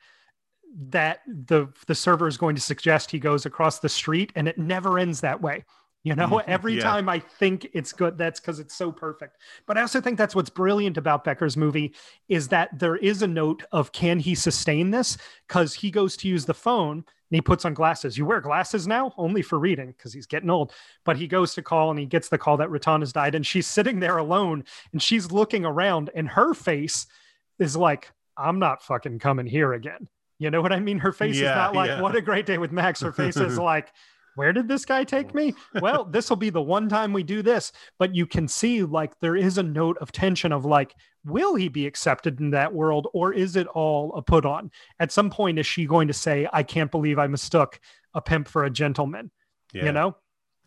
that 0.88 1.20
the 1.26 1.68
the 1.86 1.94
server 1.94 2.28
is 2.28 2.36
going 2.36 2.54
to 2.54 2.62
suggest 2.62 3.10
he 3.10 3.18
goes 3.18 3.44
across 3.46 3.78
the 3.80 3.88
street 3.88 4.32
and 4.36 4.46
it 4.48 4.58
never 4.58 4.98
ends 4.98 5.20
that 5.20 5.40
way 5.40 5.64
you 6.06 6.14
know, 6.14 6.28
mm-hmm. 6.28 6.48
every 6.48 6.76
yeah. 6.76 6.84
time 6.84 7.08
I 7.08 7.18
think 7.18 7.68
it's 7.72 7.92
good, 7.92 8.16
that's 8.16 8.38
because 8.38 8.60
it's 8.60 8.76
so 8.76 8.92
perfect. 8.92 9.38
But 9.66 9.76
I 9.76 9.80
also 9.80 10.00
think 10.00 10.16
that's 10.16 10.36
what's 10.36 10.50
brilliant 10.50 10.96
about 10.96 11.24
Becker's 11.24 11.56
movie 11.56 11.96
is 12.28 12.46
that 12.48 12.78
there 12.78 12.94
is 12.94 13.22
a 13.22 13.26
note 13.26 13.64
of 13.72 13.90
can 13.90 14.20
he 14.20 14.36
sustain 14.36 14.92
this? 14.92 15.18
Because 15.48 15.74
he 15.74 15.90
goes 15.90 16.16
to 16.18 16.28
use 16.28 16.44
the 16.44 16.54
phone 16.54 16.98
and 16.98 17.04
he 17.32 17.40
puts 17.40 17.64
on 17.64 17.74
glasses. 17.74 18.16
You 18.16 18.24
wear 18.24 18.40
glasses 18.40 18.86
now 18.86 19.14
only 19.16 19.42
for 19.42 19.58
reading 19.58 19.88
because 19.88 20.12
he's 20.12 20.28
getting 20.28 20.48
old. 20.48 20.72
But 21.04 21.16
he 21.16 21.26
goes 21.26 21.54
to 21.54 21.62
call 21.62 21.90
and 21.90 21.98
he 21.98 22.06
gets 22.06 22.28
the 22.28 22.38
call 22.38 22.58
that 22.58 22.70
Riton 22.70 23.00
has 23.00 23.12
died. 23.12 23.34
And 23.34 23.44
she's 23.44 23.66
sitting 23.66 23.98
there 23.98 24.18
alone 24.18 24.62
and 24.92 25.02
she's 25.02 25.32
looking 25.32 25.64
around 25.64 26.10
and 26.14 26.28
her 26.28 26.54
face 26.54 27.08
is 27.58 27.76
like, 27.76 28.12
I'm 28.36 28.60
not 28.60 28.80
fucking 28.80 29.18
coming 29.18 29.46
here 29.46 29.72
again. 29.72 30.06
You 30.38 30.52
know 30.52 30.62
what 30.62 30.72
I 30.72 30.78
mean? 30.78 31.00
Her 31.00 31.10
face 31.10 31.36
yeah, 31.36 31.50
is 31.50 31.56
not 31.56 31.74
like, 31.74 31.88
yeah. 31.88 32.00
what 32.00 32.14
a 32.14 32.20
great 32.20 32.46
day 32.46 32.58
with 32.58 32.70
Max. 32.70 33.00
Her 33.00 33.10
face 33.10 33.36
is 33.36 33.58
like, 33.58 33.92
where 34.36 34.52
did 34.52 34.68
this 34.68 34.84
guy 34.84 35.02
take 35.02 35.34
me? 35.34 35.54
Well, 35.80 36.04
this 36.04 36.30
will 36.30 36.36
be 36.36 36.50
the 36.50 36.62
one 36.62 36.88
time 36.88 37.12
we 37.12 37.22
do 37.22 37.42
this. 37.42 37.72
But 37.98 38.14
you 38.14 38.26
can 38.26 38.46
see 38.48 38.82
like 38.82 39.18
there 39.20 39.36
is 39.36 39.58
a 39.58 39.62
note 39.62 39.98
of 39.98 40.12
tension 40.12 40.52
of 40.52 40.64
like, 40.64 40.94
will 41.24 41.54
he 41.54 41.68
be 41.68 41.86
accepted 41.86 42.40
in 42.40 42.50
that 42.50 42.72
world 42.72 43.08
or 43.12 43.32
is 43.32 43.56
it 43.56 43.66
all 43.68 44.14
a 44.14 44.22
put 44.22 44.46
on? 44.46 44.70
At 45.00 45.12
some 45.12 45.30
point, 45.30 45.58
is 45.58 45.66
she 45.66 45.86
going 45.86 46.08
to 46.08 46.14
say, 46.14 46.48
I 46.52 46.62
can't 46.62 46.90
believe 46.90 47.18
I 47.18 47.26
mistook 47.26 47.80
a 48.14 48.20
pimp 48.20 48.48
for 48.48 48.64
a 48.64 48.70
gentleman? 48.70 49.30
Yeah. 49.72 49.86
You 49.86 49.92
know? 49.92 50.16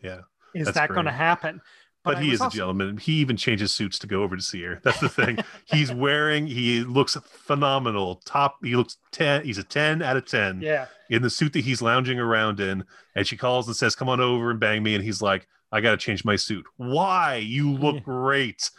Yeah. 0.02 0.20
Is 0.54 0.72
that 0.72 0.90
going 0.90 1.06
to 1.06 1.12
happen? 1.12 1.60
But, 2.02 2.14
but 2.14 2.22
he 2.22 2.32
is 2.32 2.40
a 2.40 2.48
gentleman. 2.48 2.96
He 2.96 3.14
even 3.14 3.36
changes 3.36 3.74
suits 3.74 3.98
to 3.98 4.06
go 4.06 4.22
over 4.22 4.34
to 4.34 4.42
see 4.42 4.62
her. 4.62 4.80
That's 4.82 5.00
the 5.00 5.08
thing. 5.08 5.38
he's 5.66 5.92
wearing. 5.92 6.46
He 6.46 6.80
looks 6.80 7.16
phenomenal. 7.24 8.16
Top. 8.24 8.56
He 8.64 8.74
looks 8.74 8.96
ten. 9.12 9.44
He's 9.44 9.58
a 9.58 9.64
ten 9.64 10.00
out 10.00 10.16
of 10.16 10.24
ten. 10.24 10.62
Yeah. 10.62 10.86
In 11.10 11.20
the 11.20 11.28
suit 11.28 11.52
that 11.52 11.64
he's 11.64 11.82
lounging 11.82 12.18
around 12.18 12.58
in, 12.58 12.84
and 13.14 13.26
she 13.26 13.36
calls 13.36 13.66
and 13.66 13.76
says, 13.76 13.94
"Come 13.94 14.08
on 14.08 14.20
over 14.20 14.50
and 14.50 14.58
bang 14.58 14.82
me," 14.82 14.94
and 14.94 15.04
he's 15.04 15.20
like, 15.20 15.46
"I 15.72 15.82
got 15.82 15.90
to 15.90 15.96
change 15.98 16.24
my 16.24 16.36
suit. 16.36 16.64
Why? 16.78 17.36
You 17.36 17.70
look 17.70 18.02
great." 18.04 18.70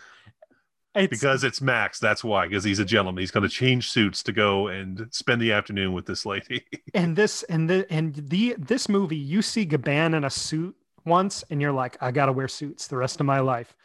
It's, 0.93 1.09
because 1.09 1.43
it's 1.43 1.61
Max. 1.61 1.99
That's 1.99 2.23
why. 2.23 2.47
Because 2.47 2.63
he's 2.63 2.79
a 2.79 2.85
gentleman. 2.85 3.21
He's 3.21 3.31
going 3.31 3.47
to 3.47 3.49
change 3.49 3.89
suits 3.89 4.23
to 4.23 4.33
go 4.33 4.67
and 4.67 5.07
spend 5.11 5.41
the 5.41 5.53
afternoon 5.53 5.93
with 5.93 6.05
this 6.05 6.25
lady. 6.25 6.65
and 6.93 7.15
this 7.15 7.43
and 7.43 7.69
the 7.69 7.85
and 7.89 8.15
the 8.15 8.55
this 8.57 8.89
movie, 8.89 9.15
you 9.15 9.41
see 9.41 9.63
Gabin 9.63 10.13
in 10.15 10.23
a 10.23 10.29
suit 10.29 10.75
once 11.05 11.43
and 11.49 11.61
you're 11.61 11.71
like, 11.71 11.97
I 12.01 12.11
gotta 12.11 12.31
wear 12.31 12.47
suits 12.47 12.87
the 12.87 12.97
rest 12.97 13.19
of 13.19 13.25
my 13.25 13.39
life. 13.39 13.75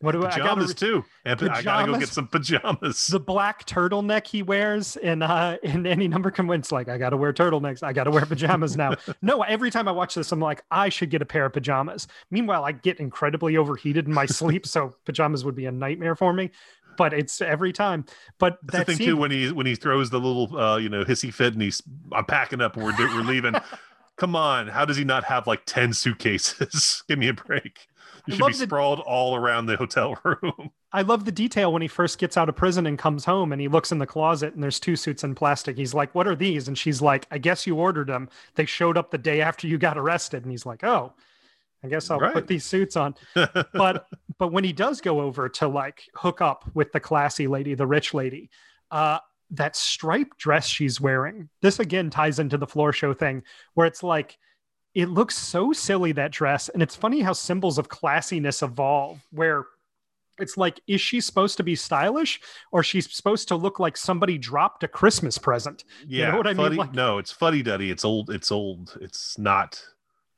What 0.00 0.12
do 0.12 0.20
pajamas 0.20 0.64
I 0.64 0.66
gotta, 0.68 0.74
too? 0.74 1.04
Pajamas, 1.24 1.58
I 1.58 1.62
gotta 1.62 1.92
go 1.92 1.98
get 1.98 2.08
some 2.10 2.28
pajamas. 2.28 3.06
The 3.06 3.18
black 3.18 3.66
turtleneck 3.66 4.26
he 4.26 4.42
wears 4.42 4.96
in 4.96 5.22
uh 5.22 5.56
in 5.62 5.86
any 5.86 6.06
number 6.06 6.30
convince 6.30 6.70
like 6.70 6.88
I 6.88 6.98
gotta 6.98 7.16
wear 7.16 7.32
turtlenecks. 7.32 7.82
I 7.82 7.94
gotta 7.94 8.10
wear 8.10 8.26
pajamas 8.26 8.76
now. 8.76 8.94
no, 9.22 9.42
every 9.42 9.70
time 9.70 9.88
I 9.88 9.92
watch 9.92 10.14
this, 10.14 10.30
I'm 10.32 10.40
like, 10.40 10.62
I 10.70 10.90
should 10.90 11.08
get 11.08 11.22
a 11.22 11.24
pair 11.24 11.46
of 11.46 11.54
pajamas. 11.54 12.08
Meanwhile, 12.30 12.64
I 12.64 12.72
get 12.72 13.00
incredibly 13.00 13.56
overheated 13.56 14.06
in 14.06 14.12
my 14.12 14.26
sleep, 14.26 14.66
so 14.66 14.94
pajamas 15.06 15.46
would 15.46 15.56
be 15.56 15.64
a 15.64 15.72
nightmare 15.72 16.14
for 16.14 16.32
me. 16.32 16.50
But 16.98 17.14
it's 17.14 17.40
every 17.40 17.72
time. 17.72 18.04
But 18.38 18.58
that's 18.62 18.72
that 18.72 18.86
the 18.86 18.92
thing 18.92 18.96
scene... 18.98 19.06
too 19.08 19.16
when 19.16 19.30
he 19.30 19.50
when 19.50 19.64
he 19.64 19.76
throws 19.76 20.10
the 20.10 20.20
little 20.20 20.58
uh 20.58 20.76
you 20.76 20.90
know 20.90 21.04
hissy 21.04 21.32
fit 21.32 21.54
and 21.54 21.62
he's 21.62 21.82
I'm 22.12 22.26
packing 22.26 22.60
up 22.60 22.76
and 22.76 22.84
we're 22.84 22.96
we're 22.98 23.22
leaving. 23.22 23.54
Come 24.16 24.34
on, 24.34 24.68
how 24.68 24.84
does 24.84 24.96
he 24.96 25.04
not 25.04 25.24
have 25.24 25.46
like 25.46 25.62
10 25.66 25.92
suitcases? 25.92 27.02
Give 27.08 27.18
me 27.18 27.28
a 27.28 27.34
break. 27.34 27.86
You 28.26 28.34
should 28.34 28.46
be 28.46 28.52
the, 28.54 28.64
sprawled 28.64 29.00
all 29.00 29.36
around 29.36 29.66
the 29.66 29.76
hotel 29.76 30.18
room. 30.24 30.70
I 30.92 31.02
love 31.02 31.24
the 31.24 31.32
detail 31.32 31.72
when 31.72 31.82
he 31.82 31.88
first 31.88 32.18
gets 32.18 32.36
out 32.36 32.48
of 32.48 32.56
prison 32.56 32.86
and 32.86 32.98
comes 32.98 33.24
home 33.24 33.52
and 33.52 33.60
he 33.60 33.68
looks 33.68 33.92
in 33.92 33.98
the 33.98 34.06
closet 34.06 34.54
and 34.54 34.62
there's 34.62 34.80
two 34.80 34.96
suits 34.96 35.22
in 35.22 35.34
plastic. 35.34 35.76
He's 35.76 35.94
like, 35.94 36.14
What 36.14 36.26
are 36.26 36.34
these? 36.34 36.66
And 36.66 36.76
she's 36.76 37.00
like, 37.00 37.26
I 37.30 37.38
guess 37.38 37.66
you 37.66 37.76
ordered 37.76 38.08
them. 38.08 38.28
They 38.54 38.64
showed 38.64 38.96
up 38.96 39.10
the 39.10 39.18
day 39.18 39.42
after 39.42 39.68
you 39.68 39.78
got 39.78 39.98
arrested. 39.98 40.42
And 40.42 40.50
he's 40.50 40.66
like, 40.66 40.82
Oh, 40.82 41.12
I 41.84 41.88
guess 41.88 42.10
I'll 42.10 42.18
right. 42.18 42.32
put 42.32 42.48
these 42.48 42.64
suits 42.64 42.96
on. 42.96 43.14
but 43.34 44.08
but 44.38 44.52
when 44.52 44.64
he 44.64 44.72
does 44.72 45.00
go 45.00 45.20
over 45.20 45.48
to 45.50 45.68
like 45.68 46.02
hook 46.14 46.40
up 46.40 46.64
with 46.74 46.90
the 46.92 47.00
classy 47.00 47.46
lady, 47.46 47.74
the 47.74 47.86
rich 47.86 48.12
lady, 48.12 48.50
uh, 48.90 49.18
that 49.50 49.76
striped 49.76 50.38
dress 50.38 50.66
she's 50.66 51.00
wearing. 51.00 51.48
This 51.62 51.78
again 51.78 52.10
ties 52.10 52.38
into 52.38 52.58
the 52.58 52.66
floor 52.66 52.92
show 52.92 53.14
thing 53.14 53.42
where 53.74 53.86
it's 53.86 54.02
like 54.02 54.38
it 54.94 55.08
looks 55.10 55.36
so 55.36 55.72
silly 55.72 56.12
that 56.12 56.32
dress. 56.32 56.68
And 56.70 56.82
it's 56.82 56.96
funny 56.96 57.20
how 57.20 57.34
symbols 57.34 57.78
of 57.78 57.88
classiness 57.88 58.62
evolve 58.62 59.20
where 59.30 59.66
it's 60.38 60.56
like 60.56 60.80
is 60.86 61.00
she 61.00 61.20
supposed 61.20 61.56
to 61.58 61.62
be 61.62 61.74
stylish 61.74 62.40
or 62.72 62.82
she's 62.82 63.14
supposed 63.14 63.48
to 63.48 63.56
look 63.56 63.78
like 63.78 63.96
somebody 63.96 64.38
dropped 64.38 64.84
a 64.84 64.88
christmas 64.88 65.38
present? 65.38 65.84
Yeah 66.06 66.26
you 66.26 66.32
know 66.32 66.38
what 66.38 66.46
i 66.46 66.52
mean? 66.52 66.76
like, 66.76 66.92
no 66.92 67.18
it's 67.18 67.32
fuddy-duddy 67.32 67.90
it's 67.90 68.04
old 68.04 68.30
it's 68.30 68.52
old. 68.52 68.98
It's 69.00 69.38
not 69.38 69.82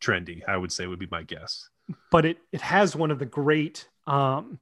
trendy 0.01 0.43
i 0.47 0.57
would 0.57 0.71
say 0.71 0.87
would 0.87 0.99
be 0.99 1.09
my 1.11 1.23
guess. 1.23 1.69
But 2.11 2.25
it 2.27 2.39
it 2.53 2.61
has 2.61 2.95
one 2.95 3.11
of 3.11 3.19
the 3.19 3.27
great 3.27 3.89
um 4.07 4.59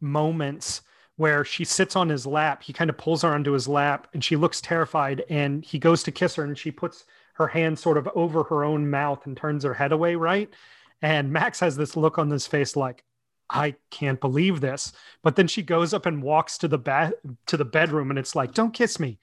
moments 0.00 0.82
where 1.16 1.44
she 1.44 1.64
sits 1.64 1.96
on 1.96 2.08
his 2.08 2.26
lap. 2.26 2.62
He 2.62 2.72
kind 2.72 2.90
of 2.90 2.98
pulls 2.98 3.22
her 3.22 3.30
onto 3.30 3.52
his 3.52 3.66
lap 3.66 4.06
and 4.12 4.22
she 4.22 4.36
looks 4.36 4.60
terrified. 4.60 5.24
And 5.28 5.64
he 5.64 5.78
goes 5.78 6.02
to 6.04 6.12
kiss 6.12 6.34
her 6.34 6.44
and 6.44 6.56
she 6.56 6.70
puts 6.70 7.04
her 7.34 7.48
hand 7.48 7.78
sort 7.78 7.98
of 7.98 8.08
over 8.14 8.44
her 8.44 8.64
own 8.64 8.90
mouth 8.90 9.26
and 9.26 9.36
turns 9.36 9.64
her 9.64 9.74
head 9.74 9.92
away, 9.92 10.14
right? 10.14 10.50
And 11.02 11.32
Max 11.32 11.60
has 11.60 11.76
this 11.76 11.96
look 11.96 12.18
on 12.18 12.30
his 12.30 12.46
face 12.46 12.76
like, 12.76 13.04
I 13.48 13.76
can't 13.90 14.20
believe 14.20 14.60
this. 14.60 14.92
But 15.22 15.36
then 15.36 15.46
she 15.46 15.62
goes 15.62 15.94
up 15.94 16.06
and 16.06 16.22
walks 16.22 16.58
to 16.58 16.68
the 16.68 16.78
ba- 16.78 17.12
to 17.46 17.56
the 17.56 17.64
bedroom 17.64 18.10
and 18.10 18.18
it's 18.18 18.34
like, 18.34 18.52
don't 18.52 18.74
kiss 18.74 18.98
me. 18.98 19.18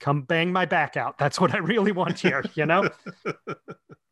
Come 0.00 0.22
bang 0.22 0.52
my 0.52 0.64
back 0.64 0.96
out. 0.96 1.18
That's 1.18 1.40
what 1.40 1.54
I 1.54 1.58
really 1.58 1.92
want 1.92 2.18
here, 2.18 2.44
you 2.54 2.66
know? 2.66 2.88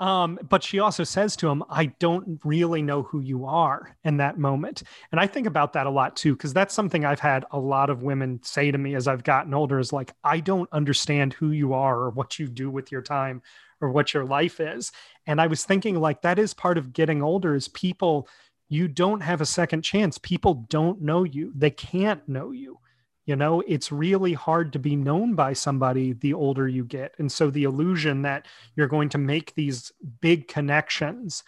Um, 0.00 0.38
but 0.48 0.62
she 0.62 0.80
also 0.80 1.04
says 1.04 1.36
to 1.36 1.48
him, 1.48 1.62
I 1.70 1.86
don't 1.86 2.40
really 2.44 2.82
know 2.82 3.02
who 3.02 3.20
you 3.20 3.46
are 3.46 3.96
in 4.04 4.16
that 4.16 4.38
moment. 4.38 4.82
And 5.12 5.20
I 5.20 5.26
think 5.26 5.46
about 5.46 5.72
that 5.74 5.86
a 5.86 5.90
lot 5.90 6.16
too, 6.16 6.34
because 6.34 6.52
that's 6.52 6.74
something 6.74 7.04
I've 7.04 7.20
had 7.20 7.44
a 7.52 7.58
lot 7.58 7.90
of 7.90 8.02
women 8.02 8.40
say 8.42 8.70
to 8.70 8.78
me 8.78 8.96
as 8.96 9.06
I've 9.06 9.22
gotten 9.22 9.54
older 9.54 9.78
is 9.78 9.92
like, 9.92 10.12
I 10.24 10.40
don't 10.40 10.68
understand 10.72 11.32
who 11.32 11.52
you 11.52 11.74
are 11.74 11.96
or 11.96 12.10
what 12.10 12.38
you 12.38 12.48
do 12.48 12.70
with 12.70 12.90
your 12.90 13.02
time 13.02 13.40
or 13.80 13.90
what 13.90 14.12
your 14.12 14.24
life 14.24 14.60
is. 14.60 14.90
And 15.26 15.40
I 15.40 15.46
was 15.46 15.64
thinking, 15.64 16.00
like, 16.00 16.22
that 16.22 16.38
is 16.38 16.54
part 16.54 16.76
of 16.76 16.92
getting 16.92 17.22
older 17.22 17.54
is 17.54 17.68
people, 17.68 18.28
you 18.68 18.88
don't 18.88 19.20
have 19.20 19.40
a 19.40 19.46
second 19.46 19.82
chance. 19.82 20.18
People 20.18 20.66
don't 20.68 21.02
know 21.02 21.24
you, 21.24 21.52
they 21.54 21.70
can't 21.70 22.26
know 22.28 22.50
you 22.50 22.78
you 23.26 23.36
know 23.36 23.62
it's 23.66 23.90
really 23.90 24.32
hard 24.32 24.72
to 24.72 24.78
be 24.78 24.96
known 24.96 25.34
by 25.34 25.52
somebody 25.52 26.12
the 26.12 26.34
older 26.34 26.68
you 26.68 26.84
get. 26.84 27.14
And 27.18 27.30
so 27.30 27.50
the 27.50 27.64
illusion 27.64 28.22
that 28.22 28.46
you're 28.76 28.88
going 28.88 29.08
to 29.10 29.18
make 29.18 29.54
these 29.54 29.92
big 30.20 30.48
connections 30.48 31.42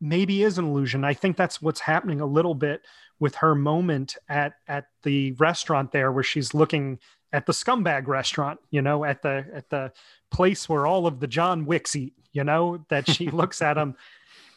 maybe 0.00 0.42
is 0.42 0.58
an 0.58 0.66
illusion. 0.66 1.04
I 1.04 1.14
think 1.14 1.36
that's 1.36 1.62
what's 1.62 1.80
happening 1.80 2.20
a 2.20 2.26
little 2.26 2.54
bit 2.54 2.82
with 3.20 3.36
her 3.36 3.54
moment 3.54 4.16
at 4.28 4.54
at 4.68 4.86
the 5.02 5.32
restaurant 5.32 5.92
there 5.92 6.12
where 6.12 6.24
she's 6.24 6.54
looking 6.54 6.98
at 7.32 7.46
the 7.46 7.52
scumbag 7.52 8.06
restaurant 8.06 8.60
you 8.70 8.82
know 8.82 9.04
at 9.04 9.22
the 9.22 9.44
at 9.52 9.68
the 9.70 9.92
place 10.30 10.68
where 10.68 10.86
all 10.86 11.06
of 11.06 11.20
the 11.20 11.26
john 11.26 11.64
wicks 11.64 11.96
eat 11.96 12.14
you 12.32 12.44
know 12.44 12.84
that 12.90 13.08
she 13.08 13.30
looks 13.30 13.62
at 13.62 13.74
them 13.74 13.96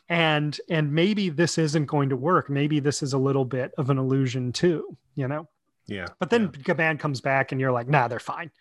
and 0.09 0.59
and 0.69 0.93
maybe 0.93 1.29
this 1.29 1.57
isn't 1.57 1.85
going 1.85 2.09
to 2.09 2.15
work. 2.15 2.49
Maybe 2.49 2.79
this 2.79 3.03
is 3.03 3.13
a 3.13 3.17
little 3.17 3.45
bit 3.45 3.73
of 3.77 3.89
an 3.89 3.97
illusion 3.97 4.51
too 4.51 4.97
you 5.15 5.27
know 5.27 5.47
yeah. 5.87 6.07
But 6.19 6.29
then 6.29 6.51
yeah. 6.53 6.61
Gabin 6.63 6.97
comes 6.97 7.21
back 7.21 7.51
and 7.51 7.59
you're 7.61 7.71
like, 7.71 7.87
nah, 7.87 8.07
they're 8.07 8.19
fine. 8.19 8.51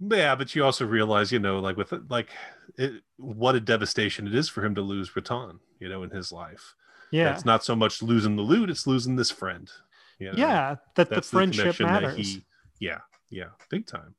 Yeah, 0.00 0.34
but 0.34 0.54
you 0.54 0.64
also 0.64 0.86
realize, 0.86 1.30
you 1.30 1.38
know, 1.38 1.58
like 1.58 1.76
with 1.76 1.92
like 2.08 2.30
it, 2.78 3.02
what 3.16 3.54
a 3.54 3.60
devastation 3.60 4.26
it 4.26 4.34
is 4.34 4.48
for 4.48 4.64
him 4.64 4.74
to 4.76 4.80
lose 4.80 5.14
Riton, 5.14 5.58
you 5.78 5.88
know, 5.88 6.02
in 6.02 6.10
his 6.10 6.32
life. 6.32 6.74
Yeah. 7.10 7.34
It's 7.34 7.44
not 7.44 7.64
so 7.64 7.76
much 7.76 8.02
losing 8.02 8.36
the 8.36 8.42
loot, 8.42 8.70
it's 8.70 8.86
losing 8.86 9.16
this 9.16 9.30
friend. 9.30 9.70
You 10.18 10.28
know? 10.32 10.38
yeah, 10.38 10.76
that 10.96 11.08
the 11.08 11.16
That's 11.16 11.30
friendship 11.30 11.62
connection 11.76 11.86
that 11.86 12.02
matters. 12.02 12.16
he- 12.16 12.44
yeah, 12.78 13.00
yeah, 13.30 13.46
big 13.70 13.86
time. 13.86 14.14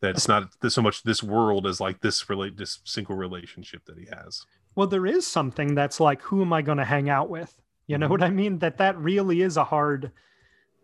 That's 0.00 0.28
not 0.28 0.48
so 0.68 0.80
much 0.82 1.02
this 1.02 1.22
world 1.22 1.66
as 1.66 1.80
like 1.80 2.00
this 2.00 2.28
relate 2.30 2.56
this 2.56 2.78
single 2.84 3.16
relationship 3.16 3.84
that 3.86 3.98
he 3.98 4.06
has. 4.06 4.44
well, 4.76 4.86
there 4.86 5.04
is 5.06 5.26
something 5.26 5.74
that's 5.74 5.98
like, 6.00 6.22
who 6.22 6.42
am 6.42 6.52
I 6.52 6.62
going 6.62 6.78
to 6.78 6.84
hang 6.84 7.10
out 7.10 7.28
with? 7.28 7.60
You 7.88 7.98
know 7.98 8.06
Mhm. 8.06 8.10
what 8.10 8.22
I 8.22 8.30
mean? 8.30 8.60
That 8.60 8.78
that 8.78 8.96
really 8.98 9.42
is 9.42 9.56
a 9.56 9.64
hard 9.64 10.12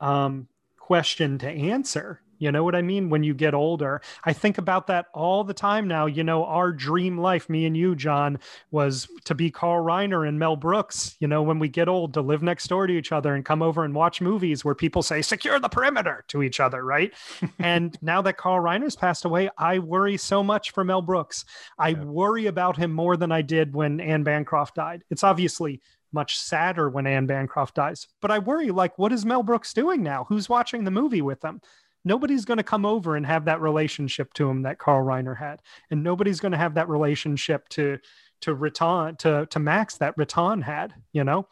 um, 0.00 0.48
question 0.78 1.38
to 1.38 1.48
answer. 1.48 2.20
You 2.38 2.52
know 2.52 2.64
what 2.64 2.74
I 2.74 2.82
mean? 2.82 3.08
When 3.08 3.22
you 3.22 3.32
get 3.32 3.54
older, 3.54 4.02
I 4.24 4.32
think 4.34 4.58
about 4.58 4.86
that 4.88 5.06
all 5.14 5.42
the 5.42 5.54
time 5.54 5.88
now. 5.88 6.06
You 6.06 6.22
know, 6.22 6.44
our 6.44 6.70
dream 6.70 7.16
life, 7.18 7.48
me 7.48 7.64
and 7.64 7.74
you, 7.74 7.94
John, 7.96 8.38
was 8.70 9.08
to 9.24 9.34
be 9.34 9.50
Carl 9.50 9.82
Reiner 9.82 10.28
and 10.28 10.38
Mel 10.38 10.56
Brooks. 10.56 11.16
You 11.18 11.28
know, 11.28 11.42
when 11.42 11.58
we 11.58 11.68
get 11.68 11.88
old, 11.88 12.12
to 12.14 12.20
live 12.20 12.42
next 12.42 12.68
door 12.68 12.86
to 12.86 12.92
each 12.92 13.10
other 13.10 13.34
and 13.34 13.44
come 13.44 13.62
over 13.62 13.84
and 13.84 13.94
watch 13.94 14.20
movies 14.20 14.64
where 14.64 14.74
people 14.74 15.02
say, 15.02 15.22
secure 15.22 15.58
the 15.58 15.68
perimeter 15.70 16.24
to 16.28 16.42
each 16.42 16.60
other, 16.60 16.84
right? 16.84 17.12
and 17.58 17.96
now 18.02 18.20
that 18.22 18.36
Carl 18.36 18.62
Reiner's 18.62 18.96
passed 18.96 19.24
away, 19.24 19.48
I 19.56 19.78
worry 19.78 20.18
so 20.18 20.42
much 20.42 20.72
for 20.72 20.84
Mel 20.84 21.02
Brooks. 21.02 21.44
I 21.78 21.88
Yeah. 21.90 22.04
worry 22.04 22.46
about 22.46 22.76
him 22.76 22.92
more 22.92 23.16
than 23.16 23.32
I 23.32 23.40
did 23.40 23.74
when 23.74 23.98
Anne 23.98 24.24
Bancroft 24.24 24.74
died. 24.74 25.04
It's 25.10 25.24
obviously 25.24 25.80
much 26.16 26.36
sadder 26.36 26.88
when 26.88 27.06
Anne 27.06 27.26
Bancroft 27.26 27.76
dies, 27.76 28.08
but 28.20 28.32
I 28.32 28.40
worry 28.40 28.70
like, 28.70 28.98
what 28.98 29.12
is 29.12 29.24
Mel 29.24 29.44
Brooks 29.44 29.72
doing 29.72 30.02
now? 30.02 30.24
Who's 30.28 30.48
watching 30.48 30.82
the 30.82 30.90
movie 30.90 31.22
with 31.22 31.40
them? 31.40 31.60
Nobody's 32.04 32.44
going 32.44 32.58
to 32.58 32.64
come 32.64 32.84
over 32.84 33.14
and 33.14 33.24
have 33.24 33.44
that 33.44 33.60
relationship 33.60 34.32
to 34.34 34.48
him 34.48 34.62
that 34.62 34.78
Carl 34.78 35.04
Reiner 35.06 35.38
had, 35.38 35.60
and 35.90 36.02
nobody's 36.02 36.40
going 36.40 36.52
to 36.52 36.58
have 36.58 36.74
that 36.74 36.88
relationship 36.88 37.68
to 37.70 37.98
to 38.40 38.54
Riton 38.54 39.16
to 39.18 39.46
to 39.46 39.58
Max 39.58 39.96
that 39.98 40.16
Riton 40.16 40.62
had. 40.62 40.94
You 41.12 41.24
know, 41.24 41.46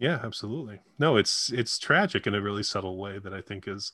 Yeah, 0.00 0.18
absolutely. 0.24 0.80
No, 0.98 1.16
it's 1.16 1.52
it's 1.52 1.78
tragic 1.78 2.26
in 2.26 2.34
a 2.34 2.40
really 2.40 2.62
subtle 2.62 2.96
way 2.96 3.18
that 3.18 3.34
I 3.34 3.40
think 3.42 3.68
is 3.68 3.92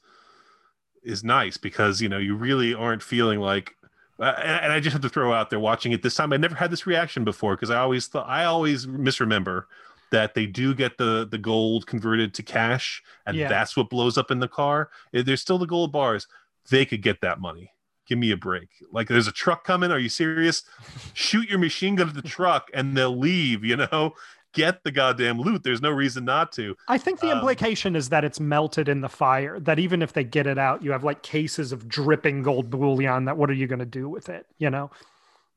is 1.03 1.23
nice 1.23 1.57
because 1.57 2.01
you 2.01 2.09
know 2.09 2.19
you 2.19 2.35
really 2.35 2.73
aren't 2.74 3.03
feeling 3.03 3.40
like 3.40 3.74
uh, 4.19 4.35
and, 4.39 4.65
and 4.65 4.73
I 4.73 4.81
just 4.81 4.93
have 4.93 5.03
to 5.03 5.09
throw 5.09 5.32
out 5.32 5.51
there 5.51 5.61
watching 5.61 5.93
it 5.93 6.03
this 6.03 6.15
time 6.15 6.32
I 6.32 6.36
never 6.36 6.55
had 6.55 6.70
this 6.70 6.86
reaction 6.86 7.24
before 7.24 7.55
because 7.55 7.70
I 7.70 7.78
always 7.78 8.07
thought 8.07 8.28
I 8.28 8.44
always 8.44 8.86
misremember 8.86 9.69
that 10.17 10.33
they 10.33 10.47
do 10.47 10.75
get 10.75 10.97
the 10.97 11.29
the 11.31 11.37
gold 11.37 11.87
converted 11.87 12.33
to 12.33 12.43
cash 12.43 13.03
and 13.27 13.37
Yeah. 13.37 13.49
that's 13.49 13.77
what 13.77 13.91
blows 13.91 14.17
up 14.17 14.31
in 14.31 14.39
the 14.39 14.49
car. 14.49 14.89
There's 15.13 15.43
still 15.43 15.59
the 15.59 15.67
gold 15.67 15.93
bars. 15.93 16.27
They 16.71 16.87
could 16.87 17.03
get 17.03 17.21
that 17.21 17.39
money. 17.39 17.73
Give 18.09 18.17
me 18.19 18.31
a 18.31 18.37
break. 18.37 18.69
Like 18.91 19.09
there's 19.09 19.27
a 19.29 19.33
truck 19.33 19.65
coming. 19.65 19.91
Are 19.91 19.99
you 19.99 20.09
serious? 20.09 20.63
Shoot 21.13 21.51
your 21.51 21.59
machine 21.59 21.97
gun 21.97 22.09
at 22.09 22.15
the 22.15 22.23
truck 22.23 22.71
and 22.73 22.97
they'll 22.97 23.15
leave, 23.19 23.63
you 23.63 23.77
know? 23.77 24.15
Get 24.55 24.85
the 24.85 24.91
goddamn 24.91 25.39
loot. 25.39 25.65
There's 25.65 25.83
no 25.83 25.91
reason 25.91 26.25
not 26.25 26.51
to. 26.53 26.77
I 26.89 26.97
think 26.97 27.21
the 27.21 27.31
Um, 27.31 27.39
implication 27.39 27.95
is 27.95 28.09
that 28.09 28.25
it's 28.25 28.41
melted 28.41 28.89
in 28.89 29.03
the 29.03 29.09
fire. 29.11 29.61
That 29.61 29.79
even 29.79 30.01
if 30.01 30.15
they 30.15 30.25
get 30.25 30.47
it 30.47 30.57
out, 30.57 30.83
you 30.83 30.93
have 30.93 31.05
like 31.05 31.21
cases 31.23 31.73
of 31.73 31.87
dripping 31.89 32.43
gold 32.43 32.71
bullion. 32.71 33.27
That 33.27 33.37
what 33.37 33.51
are 33.51 33.59
you 33.63 33.67
going 33.67 33.81
to 33.81 33.85
do 34.01 34.09
with 34.09 34.31
it? 34.31 34.47
You 34.57 34.71
know. 34.71 34.91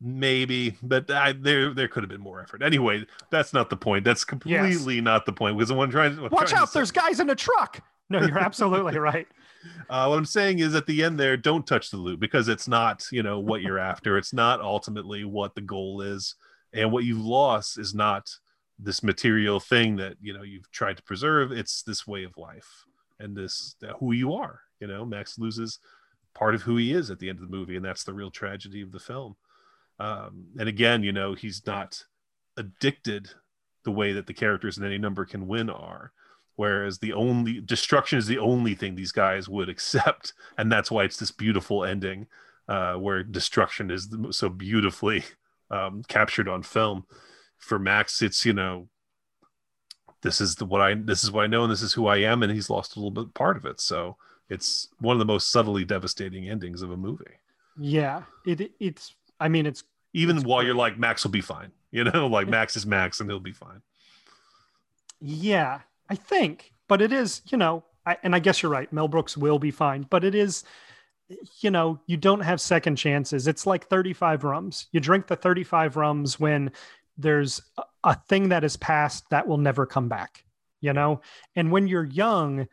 Maybe, 0.01 0.77
but 0.81 1.11
I, 1.11 1.34
there 1.34 1.73
there 1.73 1.89
could 1.89 2.03
have 2.03 2.09
been 2.09 2.21
more 2.21 2.41
effort. 2.41 2.61
Anyway, 2.61 3.05
that's 3.31 3.51
not 3.53 3.69
the 3.69 3.76
point. 3.76 4.05
That's 4.05 4.23
completely 4.23 5.01
not 5.01 5.26
the 5.26 5.34
point. 5.34 5.57
Because 5.57 5.69
the 5.69 5.76
one 5.76 5.89
trying. 5.91 6.15
what 6.15 6.31
I'm 6.31 6.31
Watch 6.31 6.49
trying 6.49 6.59
to 6.59 6.63
out! 6.63 6.69
say- 6.69 6.80
There's 6.80 6.91
guys 6.91 7.19
in 7.19 7.30
a 7.30 7.35
truck. 7.35 7.81
No, 8.09 8.21
you're 8.21 8.39
absolutely 8.39 8.97
right. 8.97 9.27
Uh, 9.89 10.07
what 10.07 10.17
I'm 10.17 10.26
saying 10.26 10.59
is 10.59 10.73
at 10.73 10.85
the 10.88 11.03
end 11.03 11.19
there, 11.19 11.35
don't 11.35 11.67
touch 11.67 11.91
the 11.91 11.97
loot 11.97 12.19
because 12.21 12.47
it's 12.47 12.67
not, 12.67 13.03
you 13.11 13.21
know, 13.23 13.39
what 13.39 13.61
you're 13.61 13.77
after. 13.77 14.17
It's 14.17 14.31
not 14.34 14.61
ultimately 14.61 15.26
what 15.26 15.53
the 15.53 15.61
goal 15.61 16.01
is. 16.01 16.35
And 16.71 16.91
what 16.93 17.03
you've 17.03 17.19
lost 17.23 17.77
is 17.77 17.93
not 17.93 18.30
this 18.80 19.03
material 19.03 19.59
thing 19.59 19.97
that, 19.97 20.15
you 20.21 20.31
know, 20.34 20.43
you've 20.43 20.71
tried 20.71 20.95
to 20.97 21.03
preserve. 21.03 21.51
It's 21.51 21.84
this 21.84 22.07
way 22.07 22.23
of 22.23 22.38
life 22.38 22.85
and 23.19 23.35
this 23.35 23.76
that 23.81 23.95
who 23.99 24.13
you 24.13 24.34
are. 24.34 24.61
You 24.80 24.88
know, 24.88 25.03
Max 25.05 25.38
loses 25.38 25.80
part 26.34 26.55
of 26.55 26.61
who 26.61 26.77
he 26.77 26.93
is 26.93 27.11
at 27.11 27.19
the 27.19 27.27
end 27.27 27.39
of 27.39 27.49
the 27.49 27.55
movie, 27.55 27.76
and 27.76 27.84
that's 27.84 28.05
the 28.05 28.13
real 28.13 28.31
tragedy 28.31 28.81
of 28.81 28.93
the 28.93 28.99
film. 28.99 29.35
Um, 29.99 30.47
and 30.57 30.69
again, 30.69 31.03
you 31.03 31.11
know, 31.11 31.34
he's 31.34 31.61
not 31.65 32.03
addicted 32.57 33.31
the 33.84 33.91
way 33.91 34.13
that 34.13 34.27
the 34.27 34.34
characters 34.34 34.77
in 34.77 34.85
any 34.85 34.97
number 34.97 35.26
can 35.26 35.47
win 35.47 35.69
are 35.69 36.11
whereas 36.59 36.99
the 36.99 37.13
only 37.13 37.61
destruction 37.61 38.19
is 38.19 38.27
the 38.27 38.38
only 38.38 38.76
thing 38.76 38.93
these 38.93 39.13
guys 39.13 39.47
would 39.47 39.69
accept. 39.69 40.34
And 40.57 40.69
that's 40.69 40.91
why 40.91 41.05
it's 41.05 41.15
this 41.15 41.31
beautiful 41.31 41.85
ending 41.85 42.27
uh, 42.67 42.95
where 42.95 43.23
destruction 43.23 43.89
is 43.89 44.13
so 44.31 44.49
beautifully 44.49 45.23
um, 45.71 46.03
captured 46.09 46.49
on 46.49 46.63
film. 46.63 47.05
For 47.57 47.80
max 47.80 48.21
it's 48.21 48.45
you 48.45 48.51
know 48.51 48.89
this 50.21 50.41
is 50.41 50.55
the 50.55 50.65
what 50.65 50.81
i 50.81 50.93
this 50.95 51.23
is 51.23 51.31
what 51.31 51.43
i 51.43 51.47
know 51.47 51.63
and 51.63 51.71
this 51.71 51.81
is 51.81 51.93
who 51.93 52.07
i 52.07 52.17
am 52.17 52.41
and 52.41 52.51
he's 52.51 52.69
lost 52.69 52.95
a 52.95 52.99
little 52.99 53.11
bit 53.11 53.34
part 53.34 53.55
of 53.55 53.65
it. 53.65 53.80
So 53.80 54.17
it's 54.49 54.89
one 54.99 55.15
of 55.15 55.19
the 55.19 55.34
most 55.34 55.51
subtly 55.51 55.85
devastating 55.85 56.49
endings 56.49 56.81
of 56.81 56.91
a 56.91 56.97
movie. 56.97 57.39
Yeah, 57.77 58.23
it 58.45 58.71
it's. 58.81 59.15
I 59.39 59.47
mean, 59.49 59.65
it's 59.65 59.83
even 60.13 60.37
It's 60.37 60.45
while 60.45 60.59
great. 60.59 60.67
you're 60.67 60.75
like 60.75 60.97
max 60.97 61.23
will 61.23 61.31
be 61.31 61.41
fine 61.41 61.71
you 61.91 62.03
know 62.03 62.27
like 62.37 62.47
max 62.47 62.75
is 62.75 62.85
max 62.85 63.19
and 63.19 63.29
he'll 63.29 63.39
be 63.39 63.51
fine 63.51 63.81
yeah, 65.21 65.81
I 66.09 66.15
think, 66.15 66.71
but 66.87 67.01
it 67.01 67.11
is. 67.11 67.41
You 67.51 67.57
know, 67.57 67.83
I, 68.05 68.17
and 68.23 68.35
I 68.35 68.39
guess 68.39 68.61
you're 68.61 68.71
right. 68.71 68.91
Mel 68.93 69.07
Brooks 69.07 69.35
will 69.37 69.59
be 69.59 69.71
fine, 69.71 70.05
but 70.09 70.23
it 70.23 70.35
is. 70.35 70.63
You 71.59 71.69
know, 71.69 71.99
you 72.07 72.17
don't 72.17 72.39
have 72.39 72.59
second 72.59 72.95
chances. 72.95 73.47
It's 73.47 73.67
like 73.67 73.87
35 73.87 74.43
rums. 74.43 74.87
You 74.91 74.99
drink 74.99 75.27
the 75.27 75.35
35 75.35 75.95
rums 75.95 76.39
when 76.39 76.71
there's 77.17 77.61
a, 77.77 77.83
a 78.03 78.15
thing 78.15 78.49
that 78.49 78.63
is 78.63 78.77
past 78.77 79.29
that 79.29 79.47
will 79.47 79.57
never 79.57 79.85
come 79.85 80.09
back. 80.09 80.43
You 80.81 80.93
know, 80.93 81.21
and 81.55 81.71
when 81.71 81.87
you're 81.87 82.05
young, 82.05 82.67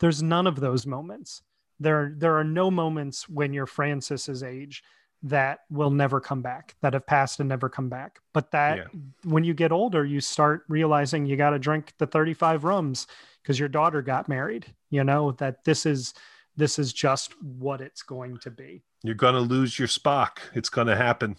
there's 0.00 0.22
none 0.22 0.46
of 0.48 0.58
those 0.58 0.84
moments. 0.86 1.42
There, 1.78 2.12
there 2.16 2.36
are 2.36 2.44
no 2.44 2.70
moments 2.70 3.28
when 3.28 3.52
you're 3.52 3.66
Francis's 3.66 4.42
age 4.42 4.82
that 5.24 5.60
will 5.70 5.90
never 5.90 6.20
come 6.20 6.42
back, 6.42 6.74
that 6.80 6.94
have 6.94 7.06
passed 7.06 7.38
and 7.40 7.48
never 7.48 7.68
come 7.68 7.88
back. 7.88 8.20
But 8.32 8.50
that 8.50 8.76
Yeah. 8.78 8.84
when 9.24 9.44
you 9.44 9.54
get 9.54 9.70
older, 9.72 10.04
you 10.04 10.20
start 10.20 10.64
realizing 10.68 11.26
you 11.26 11.36
got 11.36 11.50
to 11.50 11.58
drink 11.58 11.92
the 11.98 12.06
35 12.06 12.64
rums 12.64 13.06
because 13.42 13.58
your 13.58 13.68
daughter 13.68 14.02
got 14.02 14.28
married. 14.28 14.74
You 14.90 15.04
know 15.04 15.32
that 15.32 15.64
this 15.64 15.86
is 15.86 16.14
this 16.56 16.78
is 16.78 16.92
just 16.92 17.32
what 17.42 17.80
it's 17.80 18.02
going 18.02 18.36
to 18.38 18.50
be. 18.50 18.82
you're 19.02 19.14
gonna 19.14 19.40
lose 19.40 19.78
your 19.78 19.88
spock 19.88 20.38
it's 20.54 20.68
gonna 20.68 20.94
happen 20.96 21.36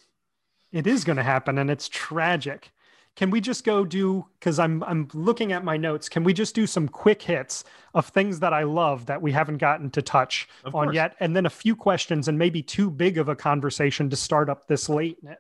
It 0.72 0.88
is 0.88 1.04
going 1.04 1.18
to 1.18 1.24
happen, 1.24 1.60
and 1.60 1.70
it's 1.70 1.88
tragic. 1.88 2.72
Can 3.16 3.30
we 3.30 3.42
just 3.42 3.64
go 3.64 3.86
do? 3.86 4.26
Because 4.40 4.58
I'm 4.58 4.84
I'm 4.84 5.08
looking 5.14 5.52
at 5.52 5.64
my 5.64 5.78
notes. 5.78 6.10
Can 6.10 6.24
we 6.24 6.34
just 6.34 6.56
do 6.56 6.66
some 6.66 6.88
quick 6.88 7.22
hits 7.22 7.64
of 7.94 8.08
things 8.08 8.40
that 8.40 8.54
I 8.54 8.64
love 8.64 9.06
that 9.06 9.22
we 9.22 9.32
haven't 9.32 9.58
gotten 9.58 9.92
to 9.92 10.02
touch 10.02 10.48
Of 10.66 10.74
on 10.74 10.86
course. 10.86 10.96
yet, 10.96 11.16
and 11.20 11.36
then 11.36 11.46
a 11.46 11.50
few 11.50 11.76
questions 11.76 12.28
and 12.28 12.38
maybe 12.38 12.64
too 12.64 12.90
big 12.90 13.18
of 13.18 13.30
a 13.30 13.36
conversation 13.36 14.10
to 14.10 14.16
start 14.16 14.50
up 14.50 14.68
this 14.68 14.90
late 14.90 15.20
in 15.22 15.30
it, 15.30 15.40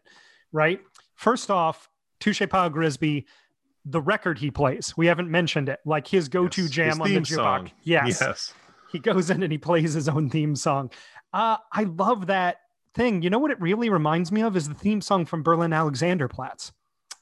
right? 0.52 0.82
First 1.16 1.50
off, 1.50 1.90
Touchez 2.20 2.48
pas 2.48 2.68
au 2.68 2.70
Grisbi, 2.70 3.26
the 3.86 4.02
record 4.02 4.38
he 4.38 4.52
plays, 4.52 4.94
we 4.96 5.08
haven't 5.08 5.30
mentioned 5.30 5.68
it, 5.68 5.80
like 5.84 6.08
his 6.08 6.30
go-to 6.30 6.62
Yes, 6.64 6.72
jam 6.72 6.88
his 6.90 7.00
on 7.00 7.08
the 7.10 7.20
jukebox. 7.20 7.72
Yes, 7.84 8.22
yes 8.22 8.54
he 8.94 9.00
goes 9.00 9.30
in 9.30 9.44
and 9.44 9.52
he 9.52 9.58
plays 9.58 9.94
his 9.94 10.08
own 10.08 10.30
theme 10.30 10.56
song. 10.56 10.90
Uh, 11.34 11.58
I 11.72 11.84
love 11.84 12.28
that 12.28 12.62
thing. 12.94 13.24
You 13.24 13.30
know 13.30 13.40
what 13.40 13.52
it 13.52 13.60
really 13.60 13.90
reminds 13.90 14.32
me 14.32 14.42
of 14.44 14.56
is 14.56 14.70
the 14.70 14.76
theme 14.76 15.02
song 15.02 15.26
from 15.26 15.44
Berlin 15.44 15.72
Alexanderplatz. 15.72 16.72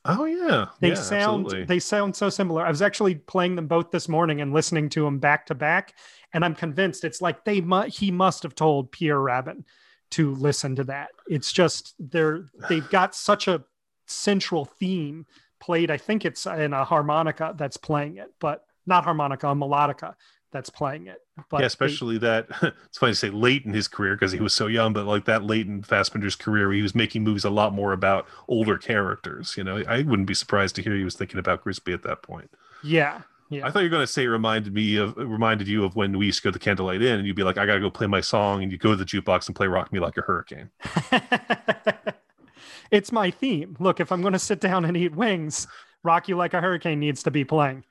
Oh 0.04 0.26
yeah, 0.26 0.68
They 0.80 0.90
yeah, 0.90 0.96
sound 0.96 1.46
absolutely. 1.46 1.66
they 1.66 1.80
sound 1.80 2.16
so 2.16 2.30
similar. 2.30 2.66
I 2.66 2.70
was 2.70 2.82
actually 2.82 3.16
playing 3.16 3.56
them 3.56 3.68
both 3.68 3.92
this 3.92 4.10
morning 4.10 4.42
and 4.42 4.52
listening 4.52 4.90
to 4.90 5.04
them 5.04 5.20
back 5.20 5.46
to 5.48 5.56
back, 5.56 5.94
and 6.34 6.44
I'm 6.44 6.56
convinced 6.56 7.04
it's 7.04 7.22
like 7.22 7.46
they 7.46 7.62
mu- 7.62 7.84
he 7.88 8.10
must 8.10 8.42
have 8.44 8.56
told 8.56 8.92
Pierre 8.92 9.20
Rabin 9.22 9.64
to 10.12 10.34
listen 10.36 10.76
to 10.78 10.84
that. 10.86 11.10
It's 11.28 11.52
just 11.52 11.94
they're 12.00 12.50
they've 12.68 12.90
got 12.90 13.14
such 13.14 13.48
a 13.48 13.64
central 14.08 14.66
theme 14.66 15.28
played. 15.60 15.92
I 15.92 15.98
think 15.98 16.26
it's 16.26 16.48
in 16.48 16.74
a 16.74 16.84
harmonica 16.84 17.54
that's 17.56 17.78
playing 17.78 18.18
it, 18.18 18.32
but 18.40 18.66
not 18.88 19.04
harmonica, 19.04 19.50
a 19.50 19.56
melodica 19.56 20.16
that's 20.52 20.70
playing 20.70 21.08
it. 21.08 21.22
But 21.50 21.58
yeah, 21.58 21.62
they- 21.62 21.66
especially 21.68 22.18
that 22.20 22.48
it's 22.86 22.98
funny 22.98 23.14
to 23.14 23.16
say 23.16 23.30
late 23.30 23.66
in 23.66 23.74
his 23.74 23.88
career 23.88 24.16
because 24.16 24.32
he 24.32 24.40
was 24.40 24.54
so 24.54 24.68
young, 24.68 24.94
but 24.94 25.06
like 25.06 25.26
that 25.26 25.44
late 25.44 25.68
in 25.68 25.82
Fassbinder's 25.82 26.36
career, 26.36 26.72
he 26.72 26.82
was 26.82 26.94
making 26.94 27.24
movies 27.24 27.46
a 27.46 27.50
lot 27.50 27.74
more 27.74 27.94
about 27.94 28.28
older 28.48 28.78
characters. 28.78 29.56
You 29.58 29.64
know, 29.64 29.84
I 29.88 30.02
wouldn't 30.04 30.28
be 30.28 30.34
surprised 30.34 30.76
to 30.76 30.82
hear 30.82 30.96
he 30.96 31.04
was 31.04 31.16
thinking 31.16 31.40
about 31.40 31.64
Grisbi 31.64 31.94
at 31.94 32.04
that 32.04 32.22
point. 32.22 32.52
yeah, 32.84 33.22
yeah. 33.50 33.66
I 33.66 33.72
thought 33.72 33.80
you 33.80 33.86
were 33.86 33.90
going 33.90 34.04
to 34.06 34.12
say 34.12 34.24
it 34.24 34.28
reminded 34.28 34.74
me 34.74 34.96
of 34.98 35.16
reminded 35.18 35.68
you 35.68 35.84
of 35.84 35.96
when 35.96 36.18
we 36.18 36.28
used 36.28 36.40
to 36.40 36.44
go 36.44 36.50
to 36.52 36.60
the 36.60 36.64
Candlelight 36.64 37.02
Inn 37.02 37.20
and 37.20 37.28
you'd 37.28 37.36
be 37.36 37.44
like, 37.44 37.58
I 37.58 37.66
got 37.66 37.74
to 37.76 37.82
go 37.82 37.90
play 37.90 38.08
my 38.08 38.22
song, 38.22 38.64
and 38.64 38.72
you 38.72 38.78
go 38.78 38.92
to 38.92 38.96
the 38.96 39.04
jukebox 39.06 39.48
and 39.48 39.56
play 39.56 39.68
"Rock 39.68 39.92
Me 39.92 40.00
Like 40.00 40.18
a 40.18 40.22
Hurricane." 40.22 40.70
it's 42.92 43.12
my 43.12 43.32
theme. 43.32 43.76
Look, 43.80 44.00
if 44.00 44.12
I'm 44.12 44.22
going 44.22 44.34
to 44.34 44.40
sit 44.40 44.60
down 44.60 44.86
and 44.86 44.96
eat 44.98 45.16
wings, 45.16 45.68
Rock 46.04 46.28
You 46.28 46.36
Like 46.36 46.54
a 46.54 46.62
Hurricane 46.62 47.00
needs 47.00 47.24
to 47.24 47.32
be 47.32 47.44
playing. 47.44 47.84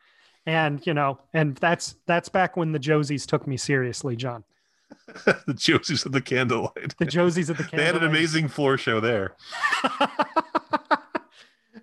And, 0.46 0.84
you 0.86 0.94
know, 0.94 1.18
and 1.32 1.56
that's 1.56 1.96
that's 2.06 2.28
back 2.28 2.56
when 2.56 2.72
the 2.72 2.78
Josies 2.78 3.26
took 3.26 3.46
me 3.46 3.56
seriously, 3.56 4.16
John. 4.16 4.44
the 5.24 5.54
Josies 5.54 6.06
of 6.06 6.12
the 6.12 6.20
Candlelight. 6.20 6.96
The 6.98 7.06
Josies 7.06 7.50
at 7.50 7.56
the 7.56 7.64
Candlelight. 7.64 7.76
They 7.76 7.84
had 7.84 7.96
an 7.96 8.04
amazing 8.04 8.48
floor 8.48 8.78
show 8.78 9.00
there. 9.00 9.36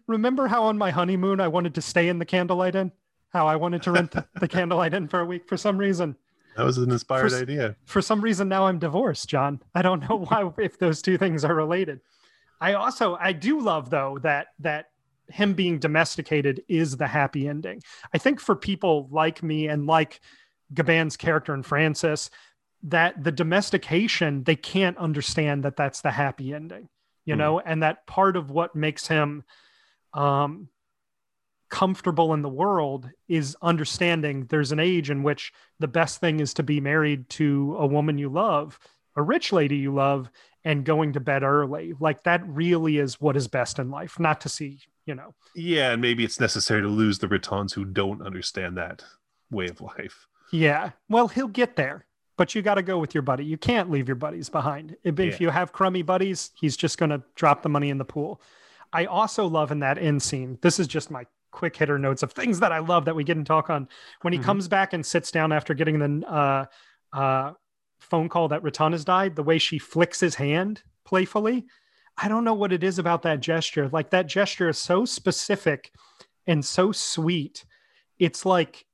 Remember 0.07 0.47
how 0.47 0.63
on 0.63 0.77
my 0.77 0.91
honeymoon 0.91 1.39
I 1.39 1.47
wanted 1.47 1.75
to 1.75 1.81
stay 1.81 2.07
in 2.07 2.19
the 2.19 2.25
Candlelight 2.25 2.75
Inn? 2.75 2.91
how 3.37 3.47
I 3.47 3.55
wanted 3.55 3.83
to 3.83 3.91
rent 3.91 4.11
the, 4.11 4.25
the 4.39 4.47
Candlelight 4.47 4.93
Inn 4.93 5.07
for 5.07 5.19
a 5.19 5.25
week 5.25 5.47
for 5.47 5.57
some 5.57 5.77
reason. 5.77 6.15
That 6.55 6.65
was 6.65 6.77
an 6.77 6.91
inspired 6.91 7.31
For- 7.31 7.37
idea. 7.37 7.75
For 7.85 8.01
some 8.01 8.21
reason, 8.21 8.49
now 8.49 8.67
I'm 8.67 8.79
divorced, 8.79 9.29
John. 9.29 9.61
I 9.75 9.81
don't 9.81 10.07
know 10.09 10.25
why 10.27 10.49
if 10.57 10.79
those 10.79 11.01
two 11.01 11.17
things 11.17 11.45
are 11.45 11.53
related. 11.53 12.01
I 12.59 12.73
also 12.73 13.15
I 13.19 13.33
do 13.33 13.59
love 13.59 13.91
though 13.91 14.17
that 14.23 14.47
that 14.59 14.89
him 15.29 15.53
being 15.53 15.79
domesticated 15.79 16.63
is 16.67 16.97
the 16.97 17.07
happy 17.07 17.47
ending. 17.47 17.81
I 18.13 18.17
think 18.17 18.39
for 18.39 18.55
people 18.55 19.07
like 19.11 19.43
me 19.43 19.67
and 19.67 19.85
like 19.85 20.21
Gabin's 20.73 21.17
character 21.17 21.53
in 21.53 21.63
Francis, 21.63 22.29
that 22.83 23.23
the 23.23 23.31
domestication 23.31 24.43
they 24.43 24.55
can't 24.55 24.97
understand 24.97 25.63
that 25.63 25.75
that's 25.75 26.01
the 26.01 26.11
happy 26.11 26.53
ending, 26.53 26.89
you 27.25 27.35
Hmm. 27.35 27.39
know, 27.39 27.59
and 27.59 27.83
that 27.83 28.05
part 28.07 28.37
of 28.37 28.51
what 28.51 28.75
makes 28.75 29.07
him 29.07 29.43
um 30.13 30.69
comfortable 31.69 32.33
in 32.33 32.41
the 32.41 32.49
world 32.49 33.09
is 33.27 33.57
understanding 33.61 34.45
there's 34.45 34.71
an 34.71 34.79
age 34.79 35.09
in 35.09 35.21
which 35.23 35.51
the 35.79 35.87
best 35.87 36.19
thing 36.21 36.39
is 36.39 36.53
to 36.53 36.63
be 36.63 36.79
married 36.79 37.29
to 37.29 37.75
a 37.77 37.85
woman 37.85 38.17
you 38.17 38.29
love, 38.29 38.79
a 39.17 39.21
rich 39.21 39.51
lady 39.51 39.75
you 39.75 39.93
love, 39.93 40.29
and 40.63 40.85
going 40.85 41.11
to 41.13 41.19
bed 41.19 41.43
early. 41.43 41.93
Like 41.99 42.23
that 42.23 42.47
really 42.47 42.97
is 42.97 43.19
what 43.19 43.35
is 43.35 43.47
best 43.49 43.79
in 43.79 43.89
life, 43.91 44.19
not 44.19 44.41
to 44.41 44.49
see, 44.49 44.79
you 45.07 45.15
know. 45.15 45.33
Yeah, 45.55 45.93
and 45.93 46.01
maybe 46.01 46.23
it's 46.23 46.39
necessary 46.39 46.81
to 46.83 46.87
lose 46.87 47.17
the 47.17 47.27
Britons 47.27 47.73
who 47.73 47.85
don't 47.85 48.21
understand 48.21 48.77
that 48.77 49.03
way 49.49 49.67
of 49.67 49.81
life. 49.81 50.27
Yeah. 50.51 50.91
Well, 51.09 51.27
he'll 51.29 51.47
get 51.47 51.75
there, 51.75 52.05
but 52.37 52.53
you 52.53 52.61
got 52.61 52.75
to 52.75 52.83
go 52.83 52.99
with 52.99 53.15
your 53.15 53.23
buddy. 53.23 53.43
You 53.45 53.57
can't 53.57 53.89
leave 53.89 54.07
your 54.07 54.15
buddies 54.15 54.49
behind. 54.49 54.95
If, 55.03 55.19
if 55.19 55.41
you 55.41 55.49
have 55.49 55.71
crummy 55.73 56.03
buddies, 56.03 56.51
he's 56.59 56.77
just 56.77 56.97
going 56.97 57.09
to 57.09 57.23
drop 57.35 57.63
the 57.63 57.69
money 57.69 57.89
in 57.89 57.97
the 57.97 58.05
pool. 58.05 58.41
I 58.93 59.05
also 59.05 59.47
love 59.47 59.71
in 59.71 59.79
that 59.79 59.97
end 59.97 60.21
scene. 60.21 60.57
This 60.61 60.79
is 60.79 60.87
just 60.87 61.09
my 61.11 61.25
quick 61.51 61.75
hitter 61.75 61.97
notes 61.97 62.23
of 62.23 62.31
things 62.33 62.59
that 62.59 62.71
I 62.71 62.79
love 62.79 63.05
that 63.05 63.15
we 63.15 63.23
get 63.23 63.37
and 63.37 63.45
talk 63.45 63.69
on. 63.69 63.87
When 64.21 64.31
he 64.33 64.39
Mhm. 64.39 64.43
comes 64.43 64.67
back 64.67 64.93
and 64.93 65.05
sits 65.05 65.31
down 65.31 65.51
after 65.51 65.73
getting 65.73 65.99
the 65.99 66.27
uh, 66.27 66.65
uh, 67.17 67.53
phone 67.99 68.29
call 68.29 68.47
that 68.49 68.61
Riton 68.63 68.91
has 68.91 69.03
died, 69.03 69.35
the 69.35 69.43
way 69.43 69.57
she 69.57 69.79
flicks 69.79 70.19
his 70.19 70.35
hand 70.35 70.83
playfully. 71.03 71.65
I 72.17 72.27
don't 72.27 72.43
know 72.43 72.53
what 72.53 72.73
it 72.73 72.83
is 72.83 72.97
about 72.97 73.21
that 73.23 73.41
gesture. 73.41 73.89
Like 73.89 74.09
that 74.09 74.27
gesture 74.27 74.69
is 74.69 74.77
so 74.77 75.05
specific 75.05 75.91
and 76.47 76.65
so 76.65 76.91
sweet. 76.91 77.65
It's 78.17 78.45
like 78.45 78.85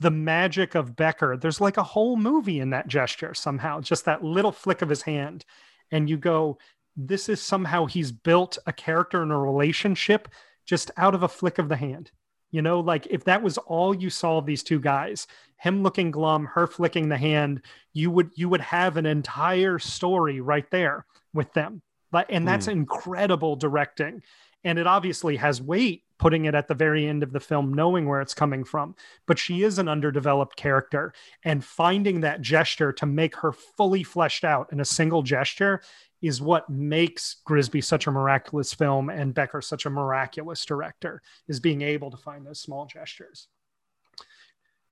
the 0.00 0.10
magic 0.10 0.74
of 0.74 0.96
Becker. 0.96 1.36
There's 1.36 1.60
like 1.60 1.76
a 1.76 1.82
whole 1.82 2.16
movie 2.16 2.60
in 2.60 2.70
that 2.70 2.88
gesture 2.88 3.34
somehow, 3.34 3.80
just 3.80 4.06
that 4.06 4.24
little 4.24 4.52
flick 4.52 4.82
of 4.82 4.88
his 4.88 5.02
hand. 5.02 5.44
And 5.92 6.10
you 6.10 6.16
go, 6.16 6.58
this 6.96 7.28
is 7.28 7.40
somehow 7.40 7.86
he's 7.86 8.10
built 8.10 8.58
a 8.66 8.72
character 8.72 9.22
and 9.22 9.30
a 9.30 9.36
relationship 9.36 10.28
just 10.64 10.90
out 10.96 11.14
of 11.14 11.22
a 11.22 11.28
flick 11.28 11.58
of 11.58 11.68
the 11.68 11.76
hand. 11.76 12.10
You 12.50 12.62
know, 12.62 12.80
like 12.80 13.06
if 13.10 13.24
that 13.24 13.42
was 13.42 13.58
all 13.58 13.94
you 13.94 14.08
saw 14.08 14.38
of 14.38 14.46
these 14.46 14.62
two 14.62 14.80
guys, 14.80 15.26
him 15.58 15.82
looking 15.82 16.10
glum, 16.10 16.46
her 16.46 16.66
flicking 16.66 17.08
the 17.08 17.18
hand, 17.18 17.62
you 17.92 18.10
would 18.10 18.30
you 18.34 18.48
would 18.48 18.60
have 18.60 18.96
an 18.96 19.06
entire 19.06 19.78
story 19.78 20.40
right 20.40 20.68
there 20.70 21.06
with 21.34 21.52
them. 21.52 21.82
Like, 22.12 22.26
and 22.30 22.46
that's 22.46 22.68
incredible 22.68 23.56
directing. 23.56 24.22
And 24.64 24.78
it 24.78 24.86
obviously 24.86 25.36
has 25.36 25.62
weight 25.62 26.02
putting 26.18 26.46
it 26.46 26.54
at 26.54 26.66
the 26.66 26.74
very 26.74 27.06
end 27.06 27.22
of 27.22 27.32
the 27.32 27.40
film, 27.40 27.74
knowing 27.74 28.08
where 28.08 28.20
it's 28.20 28.34
coming 28.34 28.64
from. 28.64 28.94
But 29.26 29.38
she 29.38 29.62
is 29.62 29.78
an 29.78 29.88
underdeveloped 29.88 30.56
character, 30.56 31.12
and 31.44 31.64
finding 31.64 32.20
that 32.20 32.40
gesture 32.40 32.92
to 32.94 33.06
make 33.06 33.36
her 33.36 33.52
fully 33.52 34.02
fleshed 34.02 34.44
out 34.44 34.72
in 34.72 34.80
a 34.80 34.84
single 34.84 35.22
gesture 35.22 35.82
is 36.22 36.40
what 36.40 36.70
makes 36.70 37.36
Grisbi 37.46 37.84
such 37.84 38.06
a 38.06 38.10
miraculous 38.10 38.72
film 38.72 39.10
and 39.10 39.34
Becker 39.34 39.60
such 39.60 39.84
a 39.84 39.90
miraculous 39.90 40.64
director, 40.64 41.20
is 41.46 41.60
being 41.60 41.82
able 41.82 42.10
to 42.10 42.16
find 42.16 42.46
those 42.46 42.60
small 42.60 42.86
gestures. 42.86 43.48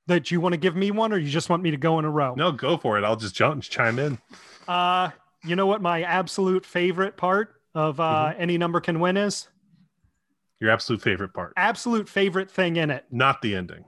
That 0.07 0.31
you 0.31 0.39
want 0.39 0.53
to 0.53 0.59
give 0.59 0.77
me 0.77 0.91
one, 0.91 1.15
or 1.15 1.17
you 1.17 1.31
just 1.31 1.49
want 1.49 1.63
me 1.63 1.71
to 1.71 1.79
go 1.79 1.99
in 1.99 2.05
a 2.05 2.11
row? 2.11 2.35
No, 2.35 2.53
go 2.53 2.77
for 2.77 2.99
it. 2.99 3.05
I'll 3.05 3.17
just 3.17 3.35
jump 3.35 3.55
and 3.55 3.63
chime 3.63 3.99
in. 3.99 4.19
Uh, 4.69 5.11
you 5.45 5.57
know 5.57 5.67
what 5.67 5.83
my 5.83 6.03
absolute 6.03 6.65
favorite 6.65 7.17
part 7.17 7.55
of 7.75 8.01
uh, 8.01 8.35
any 8.39 8.59
number 8.59 8.81
can 8.81 9.01
win 9.01 9.17
is? 9.17 9.49
Your 10.61 10.71
absolute 10.71 11.03
favorite 11.03 11.35
part. 11.35 11.53
Absolute 11.57 12.09
favorite 12.09 12.51
thing 12.51 12.77
in 12.77 12.91
it. 12.91 13.05
Not 13.11 13.43
the 13.43 13.55
ending. 13.55 13.85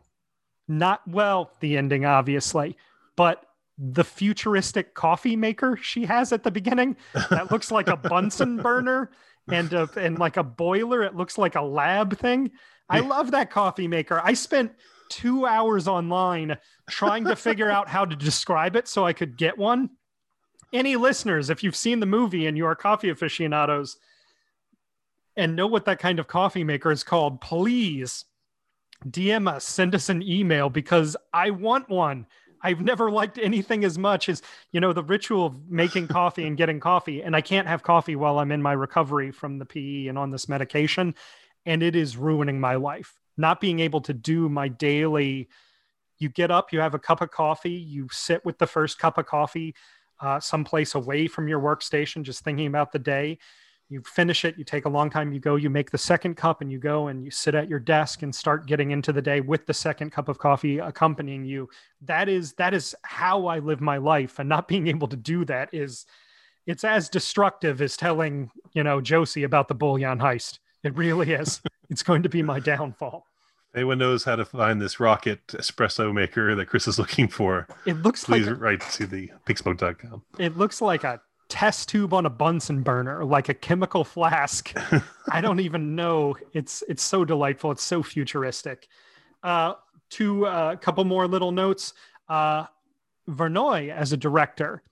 Not 0.68 1.06
well, 1.06 1.52
the 1.60 1.76
ending, 1.76 2.04
obviously, 2.04 2.76
but 3.16 3.46
the 3.78 4.04
futuristic 4.04 4.94
coffee 4.94 5.36
maker 5.36 5.78
she 5.80 6.04
has 6.06 6.32
at 6.32 6.42
the 6.42 6.50
beginning 6.50 6.96
that 7.30 7.50
looks 7.52 7.70
like 7.70 7.88
a 7.88 7.96
Bunsen 7.96 8.56
burner 8.56 9.10
and 9.48 9.72
a, 9.72 9.88
and 9.96 10.18
like 10.18 10.36
a 10.36 10.42
boiler. 10.42 11.02
It 11.02 11.14
looks 11.14 11.38
like 11.38 11.54
a 11.54 11.62
lab 11.62 12.18
thing. 12.18 12.50
I 12.88 13.00
love 13.00 13.32
that 13.32 13.50
coffee 13.50 13.88
maker. 13.88 14.20
I 14.22 14.34
spent 14.34 14.72
two 15.08 15.46
hours 15.46 15.86
online 15.88 16.56
trying 16.88 17.24
to 17.24 17.36
figure 17.36 17.70
out 17.70 17.88
how 17.88 18.04
to 18.04 18.16
describe 18.16 18.76
it 18.76 18.88
so 18.88 19.04
I 19.04 19.12
could 19.12 19.36
get 19.36 19.56
one. 19.56 19.90
Any 20.72 20.96
listeners, 20.96 21.50
if 21.50 21.62
you've 21.62 21.76
seen 21.76 22.00
the 22.00 22.06
movie 22.06 22.46
and 22.46 22.56
you 22.56 22.66
are 22.66 22.74
coffee 22.74 23.08
aficionados 23.08 23.98
and 25.36 25.54
know 25.54 25.66
what 25.66 25.84
that 25.84 25.98
kind 25.98 26.18
of 26.18 26.26
coffee 26.26 26.64
maker 26.64 26.90
is 26.90 27.04
called, 27.04 27.40
please 27.40 28.24
DM 29.04 29.48
us, 29.48 29.64
send 29.64 29.94
us 29.94 30.08
an 30.08 30.22
email 30.22 30.70
because 30.70 31.16
I 31.32 31.50
want 31.50 31.88
one. 31.88 32.26
I've 32.62 32.80
never 32.80 33.10
liked 33.10 33.38
anything 33.38 33.84
as 33.84 33.98
much 33.98 34.28
as, 34.28 34.42
you 34.72 34.80
know, 34.80 34.92
the 34.92 35.02
ritual 35.02 35.46
of 35.46 35.70
making 35.70 36.08
coffee 36.08 36.46
and 36.46 36.56
getting 36.56 36.80
coffee. 36.80 37.22
And 37.22 37.36
I 37.36 37.42
can't 37.42 37.68
have 37.68 37.82
coffee 37.82 38.16
while 38.16 38.38
I'm 38.38 38.50
in 38.50 38.62
my 38.62 38.72
recovery 38.72 39.30
from 39.30 39.58
the 39.58 39.66
PE 39.66 40.06
and 40.06 40.18
on 40.18 40.30
this 40.30 40.48
medication. 40.48 41.14
And 41.64 41.82
it 41.82 41.94
is 41.94 42.16
ruining 42.16 42.58
my 42.58 42.76
life. 42.76 43.20
Not 43.36 43.60
being 43.60 43.80
able 43.80 44.00
to 44.00 44.14
do 44.14 44.48
my 44.48 44.68
daily, 44.68 45.48
you 46.18 46.30
get 46.30 46.50
up, 46.50 46.72
you 46.72 46.80
have 46.80 46.94
a 46.94 46.98
cup 46.98 47.20
of 47.20 47.30
coffee, 47.30 47.70
you 47.70 48.08
sit 48.10 48.44
with 48.44 48.58
the 48.58 48.66
first 48.66 48.98
cup 48.98 49.18
of 49.18 49.26
coffee 49.26 49.74
uh, 50.20 50.40
someplace 50.40 50.94
away 50.94 51.26
from 51.26 51.48
your 51.48 51.60
workstation, 51.60 52.22
just 52.22 52.44
thinking 52.44 52.66
about 52.66 52.92
the 52.92 52.98
day. 52.98 53.38
You 53.88 54.02
finish 54.02 54.44
it 54.44 54.58
you 54.58 54.64
take 54.64 54.84
a 54.84 54.88
long 54.88 55.10
time 55.10 55.32
you 55.32 55.38
go 55.38 55.54
you 55.54 55.70
make 55.70 55.92
the 55.92 55.98
second 55.98 56.34
cup 56.34 56.60
and 56.60 56.72
you 56.72 56.78
go 56.78 57.06
and 57.06 57.24
you 57.24 57.30
sit 57.30 57.54
at 57.54 57.68
your 57.68 57.78
desk 57.78 58.22
and 58.22 58.34
start 58.34 58.66
getting 58.66 58.90
into 58.90 59.12
the 59.12 59.22
day 59.22 59.40
with 59.40 59.64
the 59.64 59.74
second 59.74 60.10
cup 60.10 60.28
of 60.28 60.38
coffee 60.38 60.78
accompanying 60.78 61.44
you. 61.44 61.68
That 62.02 62.28
is 62.28 62.52
that 62.54 62.74
is 62.74 62.96
how 63.02 63.46
i 63.46 63.60
live 63.60 63.80
my 63.80 63.98
life 63.98 64.40
and 64.40 64.48
not 64.48 64.66
being 64.66 64.88
able 64.88 65.06
to 65.06 65.16
do 65.16 65.44
that 65.44 65.72
is 65.72 66.04
it's 66.66 66.82
as 66.82 67.08
destructive 67.08 67.80
as 67.80 67.96
telling 67.96 68.50
you 68.72 68.82
know 68.82 69.00
josie 69.00 69.44
about 69.44 69.68
the 69.68 69.74
bullion 69.74 70.18
heist. 70.18 70.58
It 70.82 70.96
really 70.96 71.32
is. 71.32 71.60
It's 71.88 72.02
going 72.02 72.24
to 72.24 72.28
be 72.28 72.42
my 72.42 72.58
downfall 72.58 73.24
Anyone 73.76 73.98
knows 73.98 74.24
how 74.24 74.36
to 74.36 74.44
find 74.46 74.80
this 74.80 74.98
rocket 74.98 75.46
espresso 75.48 76.12
maker 76.12 76.54
that 76.54 76.66
Chris 76.66 76.88
is 76.88 76.98
looking 76.98 77.28
for? 77.28 77.68
it 77.84 78.02
looks 78.02 78.24
Please 78.24 78.46
like 78.48 78.58
write 78.60 78.80
to 78.92 79.06
the 79.06 79.30
pinksmoke.com. 79.46 80.22
it 80.38 80.56
looks 80.56 80.80
like 80.80 81.04
a 81.04 81.20
test 81.48 81.88
tube 81.88 82.12
on 82.12 82.26
a 82.26 82.30
bunsen 82.30 82.82
burner 82.82 83.24
like 83.24 83.48
a 83.48 83.54
chemical 83.54 84.02
flask 84.02 84.72
i 85.30 85.40
don't 85.40 85.60
even 85.60 85.94
know 85.94 86.34
it's 86.52 86.82
it's 86.88 87.04
so 87.04 87.24
delightful 87.24 87.70
it's 87.70 87.84
so 87.84 88.02
futuristic 88.02 88.88
uh 89.44 89.74
two 90.10 90.44
uh, 90.44 90.74
couple 90.74 91.04
more 91.04 91.28
little 91.28 91.52
notes 91.52 91.92
uh 92.28 92.64
verneuil 93.28 93.92
as 93.92 94.12
a 94.12 94.16
director 94.16 94.82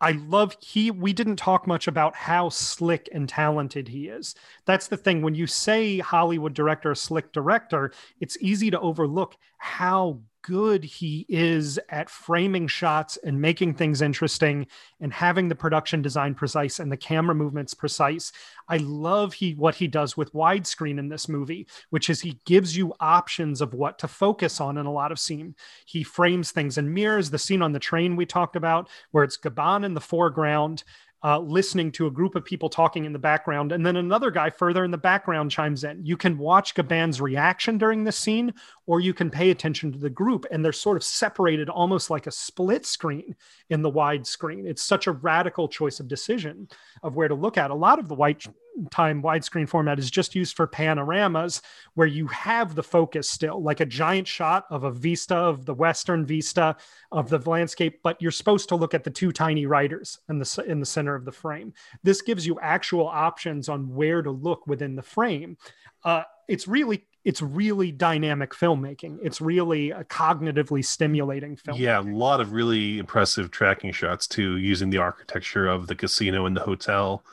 i 0.00 0.12
love 0.12 0.56
he 0.60 0.90
we 0.90 1.12
didn't 1.12 1.36
talk 1.36 1.66
much 1.66 1.88
about 1.88 2.14
how 2.14 2.48
slick 2.48 3.08
and 3.12 3.28
talented 3.28 3.88
he 3.88 4.08
is. 4.08 4.34
That's 4.64 4.88
the 4.88 4.96
thing 4.96 5.22
when 5.22 5.34
you 5.34 5.46
say 5.46 5.98
hollywood 5.98 6.54
director 6.54 6.94
slick 6.94 7.32
director 7.32 7.92
it's 8.20 8.36
easy 8.40 8.70
to 8.70 8.80
overlook 8.80 9.36
how 9.58 10.20
good 10.46 10.84
he 10.84 11.26
is 11.28 11.76
at 11.88 12.08
framing 12.08 12.68
shots 12.68 13.18
and 13.24 13.40
making 13.40 13.74
things 13.74 14.00
interesting 14.00 14.64
and 15.00 15.12
having 15.12 15.48
the 15.48 15.56
production 15.56 16.00
design 16.00 16.34
precise 16.36 16.78
and 16.78 16.90
the 16.90 16.96
camera 16.96 17.34
movements 17.34 17.74
precise. 17.74 18.30
I 18.68 18.76
love 18.76 19.34
he 19.34 19.54
what 19.54 19.74
he 19.74 19.88
does 19.88 20.16
with 20.16 20.32
widescreen 20.32 21.00
in 21.00 21.08
this 21.08 21.28
movie, 21.28 21.66
which 21.90 22.08
is 22.08 22.20
he 22.20 22.38
gives 22.44 22.76
you 22.76 22.94
options 23.00 23.60
of 23.60 23.74
what 23.74 23.98
to 23.98 24.08
focus 24.08 24.60
on 24.60 24.78
in 24.78 24.86
a 24.86 24.92
lot 24.92 25.10
of 25.10 25.18
scene. 25.18 25.56
He 25.84 26.04
frames 26.04 26.52
things 26.52 26.78
in 26.78 26.94
mirrors. 26.94 27.30
The 27.30 27.38
scene 27.38 27.62
on 27.62 27.72
the 27.72 27.80
train 27.80 28.14
we 28.14 28.24
talked 28.24 28.54
about, 28.54 28.88
where 29.10 29.24
it's 29.24 29.36
Gabin 29.36 29.82
in 29.82 29.94
the 29.94 30.00
foreground. 30.00 30.84
Uh, 31.26 31.40
listening 31.40 31.90
to 31.90 32.06
a 32.06 32.10
group 32.10 32.36
of 32.36 32.44
people 32.44 32.68
talking 32.68 33.04
in 33.04 33.12
the 33.12 33.18
background, 33.18 33.72
and 33.72 33.84
then 33.84 33.96
another 33.96 34.30
guy 34.30 34.48
further 34.48 34.84
in 34.84 34.92
the 34.92 34.96
background 34.96 35.50
chimes 35.50 35.82
in. 35.82 36.06
You 36.06 36.16
can 36.16 36.38
watch 36.38 36.72
Gabin's 36.72 37.20
reaction 37.20 37.78
during 37.78 38.04
the 38.04 38.12
scene, 38.12 38.54
or 38.86 39.00
you 39.00 39.12
can 39.12 39.28
pay 39.28 39.50
attention 39.50 39.90
to 39.90 39.98
the 39.98 40.08
group, 40.08 40.46
and 40.52 40.64
they're 40.64 40.72
sort 40.72 40.96
of 40.96 41.02
separated 41.02 41.68
almost 41.68 42.10
like 42.10 42.28
a 42.28 42.30
split 42.30 42.86
screen 42.86 43.34
in 43.70 43.82
the 43.82 43.90
wide 43.90 44.24
screen. 44.24 44.68
It's 44.68 44.84
such 44.84 45.08
a 45.08 45.12
radical 45.12 45.66
choice 45.66 45.98
of 45.98 46.06
decision 46.06 46.68
of 47.02 47.16
where 47.16 47.26
to 47.26 47.34
look 47.34 47.58
at. 47.58 47.72
A 47.72 47.74
lot 47.74 47.98
of 47.98 48.06
the 48.06 48.14
white 48.14 48.46
time 48.90 49.22
widescreen 49.22 49.68
format 49.68 49.98
is 49.98 50.10
just 50.10 50.34
used 50.34 50.56
for 50.56 50.66
panoramas 50.66 51.62
where 51.94 52.06
you 52.06 52.26
have 52.28 52.74
the 52.74 52.82
focus 52.82 53.30
still, 53.30 53.62
like 53.62 53.80
a 53.80 53.86
giant 53.86 54.28
shot 54.28 54.64
of 54.70 54.84
a 54.84 54.90
vista 54.90 55.34
of 55.34 55.64
the 55.64 55.74
western 55.74 56.24
vista 56.24 56.76
of 57.12 57.28
the 57.28 57.38
landscape, 57.48 58.00
but 58.02 58.20
you're 58.20 58.30
supposed 58.30 58.68
to 58.68 58.76
look 58.76 58.94
at 58.94 59.04
the 59.04 59.10
two 59.10 59.32
tiny 59.32 59.66
writers 59.66 60.18
in 60.28 60.38
the 60.38 60.64
in 60.66 60.80
the 60.80 60.86
center 60.86 61.14
of 61.14 61.24
the 61.24 61.32
frame. 61.32 61.72
This 62.02 62.22
gives 62.22 62.46
you 62.46 62.58
actual 62.60 63.06
options 63.06 63.68
on 63.68 63.94
where 63.94 64.22
to 64.22 64.30
look 64.30 64.66
within 64.66 64.96
the 64.96 65.02
frame. 65.02 65.56
Uh, 66.04 66.22
it's 66.48 66.68
really 66.68 67.04
it's 67.24 67.42
really 67.42 67.90
dynamic 67.90 68.52
filmmaking. 68.52 69.18
It's 69.20 69.40
really 69.40 69.90
a 69.90 70.04
cognitively 70.04 70.84
stimulating 70.84 71.56
film. 71.56 71.76
Yeah, 71.76 71.98
a 71.98 72.02
lot 72.02 72.40
of 72.40 72.52
really 72.52 72.98
impressive 72.98 73.50
tracking 73.50 73.90
shots 73.90 74.28
too, 74.28 74.58
using 74.58 74.90
the 74.90 74.98
architecture 74.98 75.66
of 75.66 75.88
the 75.88 75.96
casino 75.96 76.46
and 76.46 76.56
the 76.56 76.60
hotel 76.60 77.24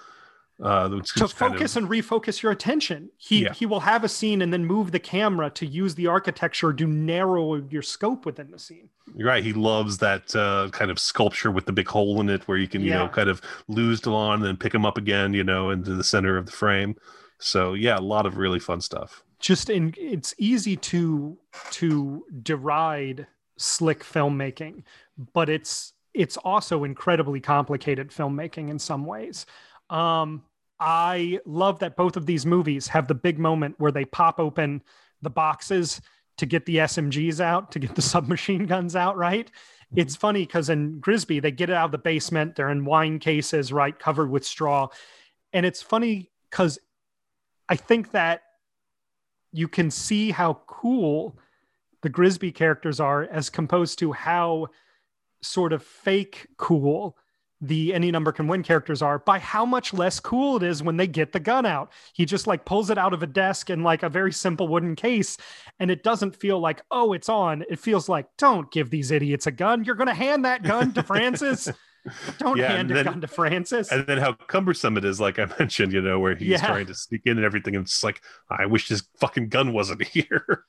uh, 0.62 0.88
to 0.88 1.28
focus 1.28 1.76
of, 1.76 1.84
and 1.84 1.92
refocus 1.92 2.42
your 2.42 2.52
attention. 2.52 3.10
He 3.18 3.44
yeah. 3.44 3.54
he 3.54 3.66
will 3.66 3.80
have 3.80 4.04
a 4.04 4.10
scene 4.10 4.42
and 4.42 4.54
then 4.54 4.66
move 4.66 4.92
the 4.92 5.00
camera 5.00 5.50
to 5.52 5.66
use 5.66 5.96
the 5.96 6.08
architecture 6.08 6.72
to 6.72 6.88
narrow 6.88 7.56
your 7.56 7.82
scope 7.82 8.26
within 8.26 8.52
the 8.52 8.60
scene. 8.60 8.90
You're 9.16 9.28
right. 9.28 9.44
He 9.44 9.54
loves 9.54 9.98
that 10.00 10.36
uh, 10.36 10.70
kind 10.72 10.92
of 10.92 11.00
sculpture 11.00 11.52
with 11.52 11.66
the 11.66 11.74
big 11.74 11.88
hole 11.88 12.22
in 12.22 12.30
it, 12.30 12.48
where 12.48 12.58
you 12.58 12.68
can 12.68 12.82
you 12.82 12.92
yeah. 12.92 13.00
know 13.00 13.10
kind 13.10 13.30
of 13.30 13.42
lose 13.68 14.00
Delon 14.02 14.36
and 14.36 14.46
then 14.46 14.58
pick 14.58 14.74
him 14.74 14.86
up 14.86 14.98
again, 14.98 15.34
you 15.34 15.44
know, 15.44 15.72
into 15.72 15.96
the 15.96 16.04
center 16.04 16.38
of 16.38 16.46
the 16.46 16.52
frame. 16.52 16.96
So 17.40 17.74
yeah, 17.74 17.98
a 17.98 18.00
lot 18.00 18.26
of 18.26 18.38
really 18.38 18.60
fun 18.60 18.80
stuff. 18.80 19.24
Just 19.40 19.70
in, 19.70 19.94
it's 19.98 20.34
easy 20.38 20.78
to 20.78 21.38
to 21.72 22.26
deride 22.44 23.28
slick 23.58 24.04
filmmaking, 24.04 24.84
but 25.34 25.50
it's 25.50 25.94
it's 26.14 26.38
also 26.38 26.84
incredibly 26.84 27.40
complicated 27.40 28.10
filmmaking 28.12 28.70
in 28.70 28.80
some 28.80 29.06
ways. 29.06 29.46
Um, 29.94 30.44
I 30.80 31.40
love 31.45 31.80
that 31.80 31.95
both 31.95 32.18
of 32.18 32.26
these 32.26 32.45
movies 32.45 32.88
have 32.88 33.07
the 33.07 33.14
big 33.14 33.40
moment 33.40 33.76
where 33.78 33.91
they 33.91 34.06
pop 34.06 34.40
open 34.40 34.82
the 35.22 35.30
boxes 35.30 36.02
to 36.38 36.45
get 36.48 36.65
the 36.65 36.78
SMGs 36.78 37.40
out, 37.40 37.72
to 37.72 37.80
get 37.80 37.95
the 37.95 38.02
submachine 38.14 38.65
guns 38.65 38.95
out, 38.95 39.15
right? 39.15 39.49
It's 39.95 40.15
funny 40.15 40.41
because 40.41 40.70
in 40.70 40.99
Grisbi, 40.99 41.40
they 41.40 41.52
get 41.52 41.70
it 41.70 41.76
out 41.76 41.86
of 41.86 41.91
the 41.91 41.99
basement. 41.99 42.56
They're 42.56 42.72
in 42.72 42.84
wine 42.84 43.20
cases, 43.20 43.72
right? 43.72 43.98
Covered 43.98 44.32
with 44.32 44.44
straw. 44.44 44.88
And 45.53 45.65
it's 45.68 45.84
funny 45.84 46.32
because 46.49 46.80
I 47.70 47.76
think 47.76 48.11
that 48.11 48.41
you 49.52 49.68
can 49.68 49.91
see 49.91 50.32
how 50.32 50.61
cool 50.65 51.38
the 52.02 52.10
Grisbi 52.10 52.53
characters 52.53 52.99
are 52.99 53.24
as 53.24 53.52
composed 53.52 53.99
to 53.99 54.11
how 54.11 54.68
sort 55.44 55.72
of 55.72 55.84
fake 55.84 56.48
cool 56.57 57.15
the 57.64 57.94
any 57.94 58.11
number 58.11 58.31
can 58.34 58.48
win 58.48 58.61
characters 58.61 59.02
are 59.02 59.19
by 59.19 59.40
how 59.40 59.65
much 59.65 59.94
less 59.94 60.19
cool 60.19 60.57
it 60.57 60.64
is 60.64 60.84
when 60.84 60.98
they 60.98 61.07
get 61.07 61.31
the 61.31 61.40
gun 61.40 61.65
out. 61.65 61.91
He 62.14 62.26
just 62.26 62.45
like 62.45 62.65
pulls 62.65 62.90
it 62.90 62.98
out 62.98 63.14
of 63.14 63.23
a 63.23 63.27
desk 63.27 63.69
in 63.69 63.84
like 63.84 64.03
a 64.03 64.10
very 64.10 64.34
simple 64.34 64.68
wooden 64.68 64.95
case 64.95 65.38
and 65.80 65.90
it 65.90 66.03
doesn't 66.03 66.35
feel 66.35 66.60
like, 66.60 66.81
"Oh, 66.91 67.14
it's 67.14 67.30
on." 67.30 67.64
It 67.69 67.80
feels 67.80 68.10
like, 68.10 68.27
"Don't 68.38 68.69
give 68.72 68.90
these 68.90 69.11
idiots 69.11 69.48
a 69.48 69.52
gun. 69.52 69.85
You're 69.85 69.95
going 69.95 70.07
to 70.07 70.14
hand 70.14 70.44
that 70.45 70.64
gun 70.64 70.94
to 70.94 71.03
Francis." 71.03 71.69
Don't 72.38 72.57
yeah, 72.57 72.68
hand 72.68 72.91
a 72.91 72.95
then, 72.95 73.06
gun 73.06 73.22
to 73.22 73.27
Francis. 73.27 73.90
And 73.90 74.06
then 74.06 74.18
how 74.18 74.34
cumbersome 74.34 74.98
it 74.98 75.06
is, 75.06 75.22
like 75.22 75.40
I 75.40 75.45
mentioned, 75.60 75.94
you 75.94 76.02
know, 76.02 76.19
where 76.19 76.35
he's 76.35 76.49
yeah. 76.49 76.65
trying 76.65 76.88
to 76.88 76.94
sneak 76.94 77.22
in 77.26 77.38
and 77.38 77.45
everything. 77.45 77.77
And 77.77 77.85
it's 77.85 78.03
like, 78.03 78.22
I 78.49 78.65
wish 78.65 78.90
this 78.90 79.03
fucking 79.19 79.48
gun 79.48 79.72
wasn't 79.72 80.03
here. 80.07 80.65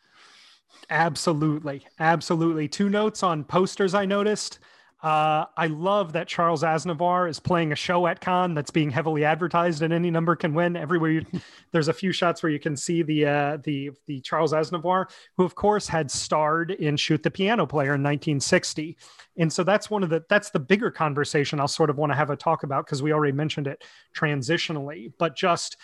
Absolutely. 0.91 1.87
Absolutely. 1.99 2.69
Two 2.69 2.89
notes 2.89 3.25
on 3.25 3.43
posters 3.43 3.95
I 3.95 4.05
noticed. 4.07 4.61
Uh, 5.05 5.45
I 5.59 5.67
love 5.67 6.15
that 6.15 6.29
Charles 6.29 6.63
Aznavour 6.63 7.29
is 7.29 7.39
playing 7.39 7.73
a 7.73 7.77
show 7.77 8.07
at 8.07 8.21
Cannes 8.21 8.55
that's 8.55 8.71
being 8.71 8.89
heavily 8.91 9.23
advertised, 9.23 9.83
and 9.83 9.93
any 9.93 10.11
number 10.11 10.35
can 10.35 10.55
win. 10.55 10.77
Everywhere 10.77 11.11
you, 11.11 11.27
there's 11.73 11.89
a 11.89 11.93
few 11.93 12.11
shots 12.11 12.43
where 12.43 12.51
you 12.51 12.59
can 12.59 12.75
see 12.75 13.03
the 13.03 13.27
uh, 13.27 13.59
the 13.65 13.91
the 14.07 14.21
Charles 14.21 14.55
Aznavour, 14.55 15.11
who 15.37 15.45
of 15.45 15.57
course 15.57 15.87
had 15.87 16.11
starred 16.11 16.71
in 16.71 16.97
Shoot 16.97 17.23
the 17.23 17.31
Piano 17.31 17.67
Player 17.67 17.97
in 17.97 18.03
1960, 18.03 18.97
and 19.37 19.53
so 19.53 19.63
that's 19.63 19.91
one 19.91 20.03
of 20.03 20.09
the 20.09 20.25
that's 20.31 20.49
the 20.49 20.59
bigger 20.59 20.91
conversation 20.91 21.61
I'll 21.61 21.69
sort 21.69 21.91
of 21.91 21.99
want 21.99 22.11
to 22.11 22.17
have 22.17 22.31
a 22.31 22.37
talk 22.37 22.63
about 22.63 22.87
because 22.87 23.03
we 23.03 23.13
already 23.13 23.37
mentioned 23.37 23.67
it 23.67 23.85
transitionally, 24.17 25.13
but 25.19 25.37
just 25.37 25.77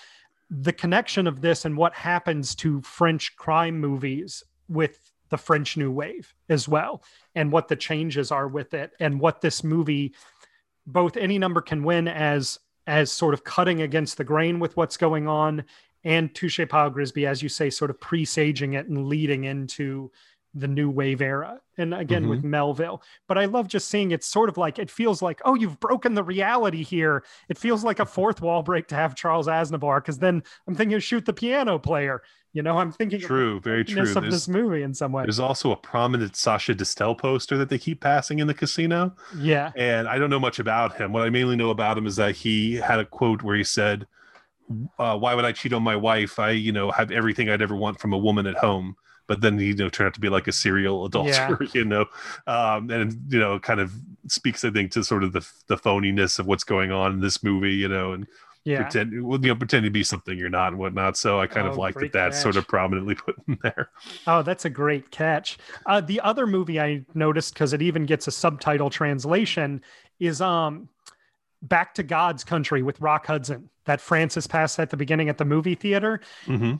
the 0.48 0.72
connection 0.72 1.26
of 1.26 1.42
this 1.42 1.66
and 1.66 1.76
what 1.76 1.92
happens 1.92 2.54
to 2.54 2.80
French 2.80 3.36
crime 3.36 3.78
movies 3.78 4.42
with 4.70 5.09
the 5.30 5.38
French 5.38 5.76
New 5.76 5.90
Wave 5.90 6.34
as 6.48 6.68
well, 6.68 7.02
and 7.34 7.50
what 7.50 7.68
the 7.68 7.76
changes 7.76 8.30
are 8.30 8.48
with 8.48 8.74
it, 8.74 8.92
and 9.00 9.20
what 9.20 9.40
this 9.40 9.64
movie, 9.64 10.14
both 10.86 11.16
any 11.16 11.38
number 11.38 11.60
can 11.60 11.82
win 11.82 12.06
as 12.08 12.58
as 12.86 13.12
sort 13.12 13.34
of 13.34 13.44
cutting 13.44 13.82
against 13.82 14.16
the 14.16 14.24
grain 14.24 14.58
with 14.58 14.76
what's 14.76 14.96
going 14.96 15.28
on, 15.28 15.64
and 16.04 16.34
Touchez 16.34 16.66
pas 16.68 16.90
Grisbi, 16.90 17.26
as 17.26 17.42
you 17.42 17.48
say, 17.48 17.70
sort 17.70 17.90
of 17.90 18.00
presaging 18.00 18.72
it 18.72 18.88
and 18.88 19.06
leading 19.06 19.44
into 19.44 20.10
the 20.54 20.68
new 20.68 20.90
wave 20.90 21.22
era 21.22 21.60
and 21.78 21.94
again 21.94 22.22
mm-hmm. 22.22 22.30
with 22.30 22.44
melville 22.44 23.02
but 23.28 23.38
i 23.38 23.44
love 23.44 23.68
just 23.68 23.88
seeing 23.88 24.10
it 24.10 24.24
sort 24.24 24.48
of 24.48 24.56
like 24.56 24.78
it 24.78 24.90
feels 24.90 25.22
like 25.22 25.40
oh 25.44 25.54
you've 25.54 25.78
broken 25.78 26.14
the 26.14 26.24
reality 26.24 26.82
here 26.82 27.22
it 27.48 27.56
feels 27.56 27.84
like 27.84 28.00
a 28.00 28.06
fourth 28.06 28.40
wall 28.40 28.62
break 28.62 28.88
to 28.88 28.96
have 28.96 29.14
charles 29.14 29.46
aznavour 29.46 29.98
because 29.98 30.18
then 30.18 30.42
i'm 30.66 30.74
thinking 30.74 30.98
shoot 30.98 31.24
the 31.24 31.32
piano 31.32 31.78
player 31.78 32.22
you 32.52 32.62
know, 32.62 32.78
I'm 32.78 32.90
thinking 32.90 33.20
true, 33.20 33.60
very 33.60 33.84
true. 33.84 34.02
Of 34.02 34.12
there's, 34.12 34.32
this 34.32 34.48
movie 34.48 34.82
in 34.82 34.92
some 34.92 35.12
way. 35.12 35.22
There's 35.22 35.38
also 35.38 35.70
a 35.70 35.76
prominent 35.76 36.34
Sacha 36.34 36.74
Distel 36.74 37.16
poster 37.16 37.56
that 37.56 37.68
they 37.68 37.78
keep 37.78 38.00
passing 38.00 38.40
in 38.40 38.48
the 38.48 38.54
casino. 38.54 39.14
Yeah, 39.36 39.70
and 39.76 40.08
I 40.08 40.18
don't 40.18 40.30
know 40.30 40.40
much 40.40 40.58
about 40.58 40.96
him. 40.96 41.12
What 41.12 41.22
I 41.22 41.30
mainly 41.30 41.54
know 41.54 41.70
about 41.70 41.96
him 41.96 42.06
is 42.06 42.16
that 42.16 42.34
he 42.34 42.74
had 42.74 42.98
a 42.98 43.04
quote 43.04 43.42
where 43.42 43.54
he 43.54 43.62
said, 43.62 44.04
uh, 44.98 45.16
"Why 45.16 45.36
would 45.36 45.44
I 45.44 45.52
cheat 45.52 45.72
on 45.72 45.84
my 45.84 45.94
wife? 45.94 46.40
I, 46.40 46.50
you 46.50 46.72
know, 46.72 46.90
have 46.90 47.12
everything 47.12 47.48
I'd 47.48 47.62
ever 47.62 47.76
want 47.76 48.00
from 48.00 48.12
a 48.12 48.18
woman 48.18 48.48
at 48.48 48.56
home." 48.56 48.96
But 49.30 49.42
then 49.42 49.60
he, 49.60 49.66
you 49.66 49.74
know, 49.76 49.88
turned 49.88 50.08
out 50.08 50.14
to 50.14 50.20
be 50.20 50.28
like 50.28 50.48
a 50.48 50.52
serial 50.52 51.04
adulterer, 51.04 51.56
yeah. 51.60 51.68
you 51.72 51.84
know, 51.84 52.06
um, 52.48 52.90
and 52.90 53.16
you 53.28 53.38
know, 53.38 53.60
kind 53.60 53.78
of 53.78 53.92
speaks, 54.26 54.64
I 54.64 54.70
think, 54.70 54.90
to 54.90 55.04
sort 55.04 55.22
of 55.22 55.32
the 55.32 55.48
the 55.68 55.76
phoniness 55.76 56.40
of 56.40 56.48
what's 56.48 56.64
going 56.64 56.90
on 56.90 57.12
in 57.12 57.20
this 57.20 57.40
movie, 57.44 57.74
you 57.74 57.86
know, 57.86 58.12
and 58.12 58.26
yeah. 58.64 58.82
pretend 58.82 59.12
you 59.12 59.38
know 59.38 59.54
pretend 59.54 59.84
to 59.84 59.90
be 59.90 60.02
something 60.02 60.36
you're 60.36 60.48
not 60.48 60.72
and 60.72 60.80
whatnot. 60.80 61.16
So 61.16 61.38
I 61.38 61.46
kind 61.46 61.68
oh, 61.68 61.70
of 61.70 61.76
like 61.76 61.94
that 61.94 62.12
that's 62.12 62.42
sort 62.42 62.56
of 62.56 62.66
prominently 62.66 63.14
put 63.24 63.36
in 63.46 63.56
there. 63.62 63.90
Oh, 64.26 64.42
that's 64.42 64.64
a 64.64 64.70
great 64.70 65.12
catch. 65.12 65.58
Uh, 65.86 66.00
the 66.00 66.20
other 66.22 66.44
movie 66.44 66.80
I 66.80 67.04
noticed 67.14 67.54
because 67.54 67.72
it 67.72 67.82
even 67.82 68.06
gets 68.06 68.26
a 68.26 68.32
subtitle 68.32 68.90
translation 68.90 69.80
is 70.18 70.40
um 70.40 70.88
Back 71.62 71.94
to 71.94 72.02
God's 72.02 72.42
Country 72.42 72.82
with 72.82 73.00
Rock 73.00 73.26
Hudson 73.26 73.70
that 73.84 74.00
Francis 74.00 74.46
passed 74.46 74.80
at 74.80 74.90
the 74.90 74.96
beginning 74.96 75.28
at 75.28 75.36
the 75.36 75.44
movie 75.44 75.74
theater. 75.74 76.20
Mm-hmm. 76.46 76.76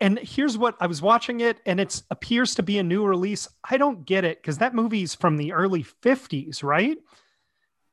And 0.00 0.18
here's 0.18 0.58
what 0.58 0.76
I 0.80 0.86
was 0.86 1.00
watching 1.00 1.40
it, 1.40 1.60
and 1.66 1.80
it 1.80 2.02
appears 2.10 2.54
to 2.56 2.62
be 2.62 2.78
a 2.78 2.82
new 2.82 3.04
release. 3.04 3.48
I 3.68 3.76
don't 3.76 4.04
get 4.04 4.24
it 4.24 4.42
because 4.42 4.58
that 4.58 4.74
movie's 4.74 5.14
from 5.14 5.36
the 5.36 5.52
early 5.52 5.84
50s, 5.84 6.62
right? 6.62 6.98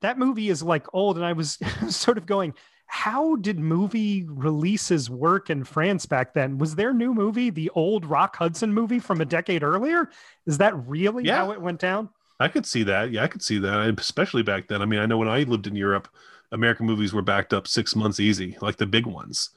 That 0.02 0.18
movie 0.18 0.50
is 0.50 0.64
like 0.64 0.94
old, 0.94 1.18
and 1.18 1.26
I 1.26 1.34
was 1.34 1.60
sort 1.90 2.18
of 2.18 2.26
going, 2.26 2.54
how 2.88 3.38
did 3.38 3.58
movie 3.58 4.26
releases 4.28 5.10
work 5.10 5.50
in 5.50 5.64
France 5.64 6.06
back 6.06 6.34
then? 6.34 6.58
Was 6.58 6.76
their 6.76 6.92
new 6.92 7.14
movie 7.14 7.50
the 7.50 7.70
old 7.70 8.06
Rock 8.06 8.36
Hudson 8.36 8.74
movie 8.74 9.00
from 9.00 9.22
a 9.22 9.26
decade 9.26 9.64
earlier? 9.64 10.10
Is 10.46 10.58
that 10.58 10.76
really 10.88 11.24
yeah. 11.24 11.38
how 11.38 11.52
it 11.52 11.62
went 11.62 11.80
down? 11.80 12.10
I 12.38 12.50
could 12.50 12.66
see 12.66 12.84
that. 12.84 13.12
Yeah, 13.12 13.24
I 13.24 13.28
could 13.28 13.44
see 13.44 13.60
that, 13.60 13.98
especially 13.98 14.44
back 14.44 14.68
then. 14.68 14.82
I 14.82 14.86
mean, 14.86 15.00
I 15.00 15.06
know 15.06 15.20
when 15.20 15.30
I 15.30 15.44
lived 15.44 15.68
in 15.68 15.76
Europe, 15.76 16.10
American 16.52 16.86
movies 16.86 17.14
were 17.14 17.22
backed 17.22 17.54
up 17.54 17.66
six 17.66 17.96
months 17.96 18.20
easy, 18.20 18.58
like 18.60 18.76
the 18.76 18.86
big 18.86 19.06
ones. 19.06 19.52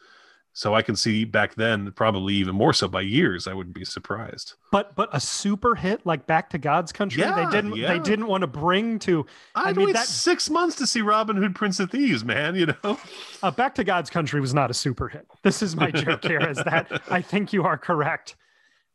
So 0.56 0.72
I 0.72 0.82
can 0.82 0.94
see 0.94 1.24
back 1.24 1.56
then, 1.56 1.90
probably 1.90 2.34
even 2.34 2.54
more 2.54 2.72
so 2.72 2.86
by 2.86 3.00
years. 3.00 3.48
I 3.48 3.54
wouldn't 3.54 3.74
be 3.74 3.84
surprised. 3.84 4.54
But 4.70 4.94
but 4.94 5.08
a 5.12 5.18
super 5.18 5.74
hit 5.74 6.06
like 6.06 6.28
Back 6.28 6.50
to 6.50 6.58
God's 6.58 6.92
Country, 6.92 7.22
yeah, 7.22 7.44
they 7.44 7.50
didn't 7.50 7.74
yeah. 7.74 7.88
they 7.88 7.98
didn't 7.98 8.28
want 8.28 8.42
to 8.42 8.46
bring 8.46 9.00
to. 9.00 9.26
I, 9.56 9.70
I 9.70 9.72
mean 9.72 9.92
that 9.92 10.06
six 10.06 10.48
months 10.48 10.76
to 10.76 10.86
see 10.86 11.02
Robin 11.02 11.36
Hood, 11.36 11.56
Prince 11.56 11.80
of 11.80 11.90
Thieves, 11.90 12.24
man. 12.24 12.54
You 12.54 12.66
know, 12.66 12.98
uh, 13.42 13.50
Back 13.50 13.74
to 13.74 13.84
God's 13.84 14.10
Country 14.10 14.40
was 14.40 14.54
not 14.54 14.70
a 14.70 14.74
super 14.74 15.08
hit. 15.08 15.26
This 15.42 15.60
is 15.60 15.74
my 15.74 15.90
joke 15.90 16.24
here. 16.24 16.48
Is 16.48 16.58
that 16.64 17.02
I 17.10 17.20
think 17.20 17.52
you 17.52 17.64
are 17.64 17.76
correct. 17.76 18.36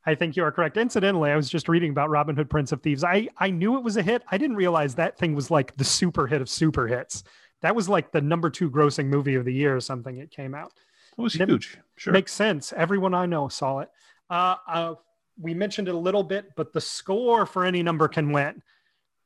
I 0.05 0.15
think 0.15 0.37
you 0.37 0.45
are 0.45 0.53
correct. 0.53 0.77
Incidentally, 0.77 1.29
I 1.29 1.35
was 1.35 1.49
just 1.49 1.67
reading 1.67 1.91
about 1.91 2.09
Robin 2.09 2.37
Hood, 2.37 2.49
Prince 2.49 2.71
of 2.71 2.81
Thieves. 2.81 3.03
I 3.03 3.27
I 3.37 3.49
knew 3.49 3.75
it 3.75 3.83
was 3.83 3.97
a 3.97 4.01
hit. 4.01 4.23
I 4.31 4.37
didn't 4.37 4.55
realize 4.55 4.95
that 4.95 5.17
thing 5.17 5.35
was 5.35 5.51
like 5.51 5.75
the 5.75 5.83
super 5.83 6.25
hit 6.25 6.41
of 6.41 6.49
super 6.49 6.87
hits. 6.87 7.25
That 7.61 7.75
was 7.75 7.89
like 7.89 8.13
the 8.13 8.21
number 8.21 8.49
two 8.49 8.71
grossing 8.71 9.07
movie 9.07 9.35
of 9.35 9.43
the 9.43 9.53
year 9.53 9.75
or 9.75 9.81
something. 9.81 10.15
It 10.15 10.31
came 10.31 10.55
out. 10.55 10.71
It 11.19 11.23
was 11.23 11.33
huge. 11.33 11.77
Sure. 11.95 12.13
Makes 12.13 12.33
sense. 12.33 12.73
Everyone 12.73 13.13
I 13.13 13.25
know 13.25 13.49
saw 13.49 13.79
it. 13.79 13.89
Uh, 14.29 14.55
uh, 14.67 14.93
we 15.39 15.53
mentioned 15.53 15.87
it 15.87 15.95
a 15.95 15.97
little 15.97 16.23
bit, 16.23 16.55
but 16.55 16.73
the 16.73 16.81
score 16.81 17.45
for 17.45 17.65
any 17.65 17.83
number 17.83 18.07
can 18.07 18.31
win. 18.31 18.61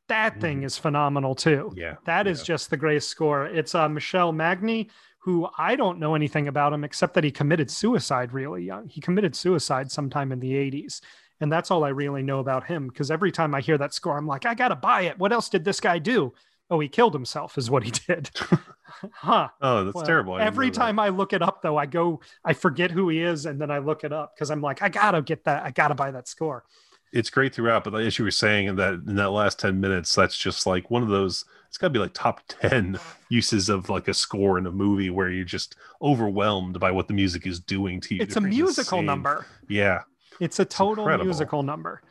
That 0.10 0.42
thing 0.42 0.62
mm. 0.62 0.66
is 0.66 0.78
phenomenal 0.78 1.36
too. 1.36 1.72
Yeah. 1.76 1.96
that 2.06 2.26
yeah. 2.26 2.32
is 2.32 2.44
just 2.44 2.70
the 2.70 2.78
greatest 2.78 3.10
score. 3.10 3.46
It's 3.46 3.74
uh, 3.74 3.88
Michel 3.90 4.32
Magne, 4.32 4.90
who 5.20 5.48
I 5.58 5.76
don't 5.76 6.00
know 6.00 6.16
anything 6.16 6.48
about 6.48 6.74
him 6.74 6.84
except 6.84 7.14
that 7.14 7.24
he 7.24 7.32
committed 7.32 7.72
suicide 7.72 8.34
really 8.34 8.64
young. 8.64 8.88
He 8.88 9.00
committed 9.00 9.36
suicide 9.36 9.92
sometime 9.92 10.32
in 10.32 10.40
the 10.40 10.52
80s. 10.52 11.02
And 11.40 11.52
that's 11.52 11.72
all 11.72 11.84
I 11.84 11.90
really 11.90 12.22
know 12.22 12.40
about 12.40 12.66
him. 12.66 12.88
Because 12.88 13.10
every 13.10 13.32
time 13.32 13.56
I 13.56 13.62
hear 13.62 13.78
that 13.78 13.94
score, 13.94 14.18
I'm 14.18 14.28
like, 14.28 14.46
I 14.46 14.54
got 14.54 14.70
to 14.70 14.76
buy 14.76 15.04
it. 15.04 15.18
What 15.18 15.32
else 15.32 15.50
did 15.50 15.64
this 15.64 15.80
guy 15.80 16.00
do? 16.00 16.34
Oh, 16.70 16.80
he 16.80 16.88
killed 16.88 17.14
himself, 17.14 17.58
is 17.58 17.70
what 17.70 17.84
he 17.84 17.92
did. 17.92 18.30
huh. 19.12 19.50
Oh, 19.62 19.86
that's 19.86 19.96
well, 19.96 20.06
terrible. 20.06 20.34
I 20.34 20.42
every 20.44 20.72
time 20.72 21.00
I 21.00 21.10
look 21.10 21.34
it 21.34 21.42
up, 21.42 21.62
though, 21.62 21.78
I 21.78 21.86
go, 21.86 22.20
I 22.44 22.54
forget 22.54 22.92
who 22.92 23.10
he 23.10 23.22
is, 23.22 23.46
and 23.46 23.60
then 23.60 23.72
I 23.72 23.80
look 23.80 24.04
it 24.04 24.14
up 24.14 24.36
because 24.36 24.52
I'm 24.52 24.62
like, 24.62 24.82
I 24.82 24.90
gotta 24.90 25.22
get 25.22 25.44
that. 25.46 25.64
I 25.64 25.72
gotta 25.72 25.96
buy 25.96 26.12
that 26.12 26.28
score. 26.28 26.64
It's 27.12 27.30
great 27.30 27.54
throughout, 27.54 27.84
but 27.84 27.94
as 27.96 28.18
you 28.18 28.26
were 28.26 28.32
saying 28.32 28.68
in 28.68 28.76
that 28.78 28.94
in 28.94 29.16
that 29.16 29.30
last 29.30 29.60
ten 29.60 29.80
minutes, 29.80 30.14
that's 30.16 30.38
just 30.38 30.66
like 30.66 30.90
one 30.90 31.04
of 31.04 31.10
those. 31.10 31.46
It's 31.68 31.78
got 31.80 31.88
to 31.88 31.92
be 31.94 32.00
like 32.00 32.14
top 32.14 32.42
ten 32.48 33.00
uses 33.30 33.68
of 33.70 33.90
like 33.90 34.08
a 34.08 34.14
score 34.14 34.60
in 34.60 34.68
a 34.68 34.72
movie 34.72 35.10
where 35.10 35.30
you're 35.30 35.44
just 35.44 35.76
overwhelmed 36.04 36.80
by 36.80 36.92
what 36.92 37.08
the 37.08 37.16
music 37.16 37.48
is 37.48 37.60
doing 37.60 38.00
to 38.02 38.16
you. 38.16 38.22
It's 38.22 38.36
a 38.36 38.42
musical 38.42 39.02
number. 39.02 39.48
Yeah, 39.68 40.02
It's 40.40 40.60
a 40.60 40.66
total 40.66 41.04
incredible. 41.06 41.26
musical 41.26 41.64
number. 41.64 42.04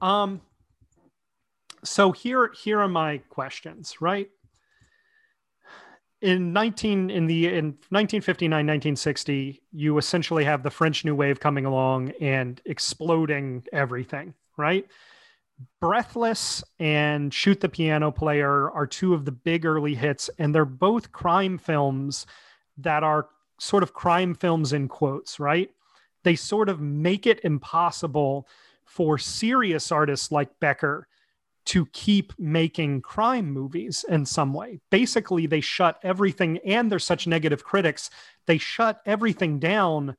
Um, 0.00 0.40
so 1.84 2.12
here, 2.12 2.50
here 2.62 2.80
are 2.80 2.88
my 2.88 3.18
questions. 3.28 4.00
Right 4.00 4.30
in 6.22 6.52
19 6.52 7.10
in 7.10 7.26
the 7.26 7.46
in 7.46 7.66
1959 7.88 8.50
1960 8.50 9.62
you 9.72 9.96
essentially 9.96 10.44
have 10.44 10.62
the 10.62 10.70
french 10.70 11.02
new 11.02 11.14
wave 11.14 11.40
coming 11.40 11.64
along 11.64 12.10
and 12.20 12.60
exploding 12.66 13.64
everything 13.72 14.34
right? 14.60 14.86
Breathless 15.80 16.62
and 16.78 17.34
shoot 17.34 17.60
the 17.60 17.68
piano 17.68 18.10
player 18.10 18.70
are 18.70 18.86
two 18.86 19.14
of 19.14 19.24
the 19.24 19.32
big 19.32 19.66
early 19.66 19.94
hits 19.94 20.30
and 20.38 20.54
they're 20.54 20.64
both 20.64 21.12
crime 21.12 21.58
films 21.58 22.26
that 22.78 23.02
are 23.02 23.28
sort 23.58 23.82
of 23.82 23.92
crime 23.92 24.34
films 24.34 24.72
in 24.72 24.86
quotes 24.86 25.40
right? 25.40 25.70
They 26.22 26.36
sort 26.36 26.68
of 26.68 26.80
make 26.80 27.26
it 27.26 27.40
impossible 27.44 28.46
for 28.84 29.18
serious 29.18 29.90
artists 29.90 30.30
like 30.30 30.60
becker 30.60 31.08
to 31.66 31.86
keep 31.86 32.32
making 32.38 33.02
crime 33.02 33.50
movies 33.50 34.04
in 34.08 34.24
some 34.26 34.52
way. 34.52 34.80
Basically, 34.90 35.46
they 35.46 35.60
shut 35.60 35.98
everything, 36.02 36.58
and 36.64 36.90
they're 36.90 36.98
such 36.98 37.26
negative 37.26 37.64
critics, 37.64 38.10
they 38.46 38.58
shut 38.58 39.00
everything 39.06 39.58
down 39.58 40.16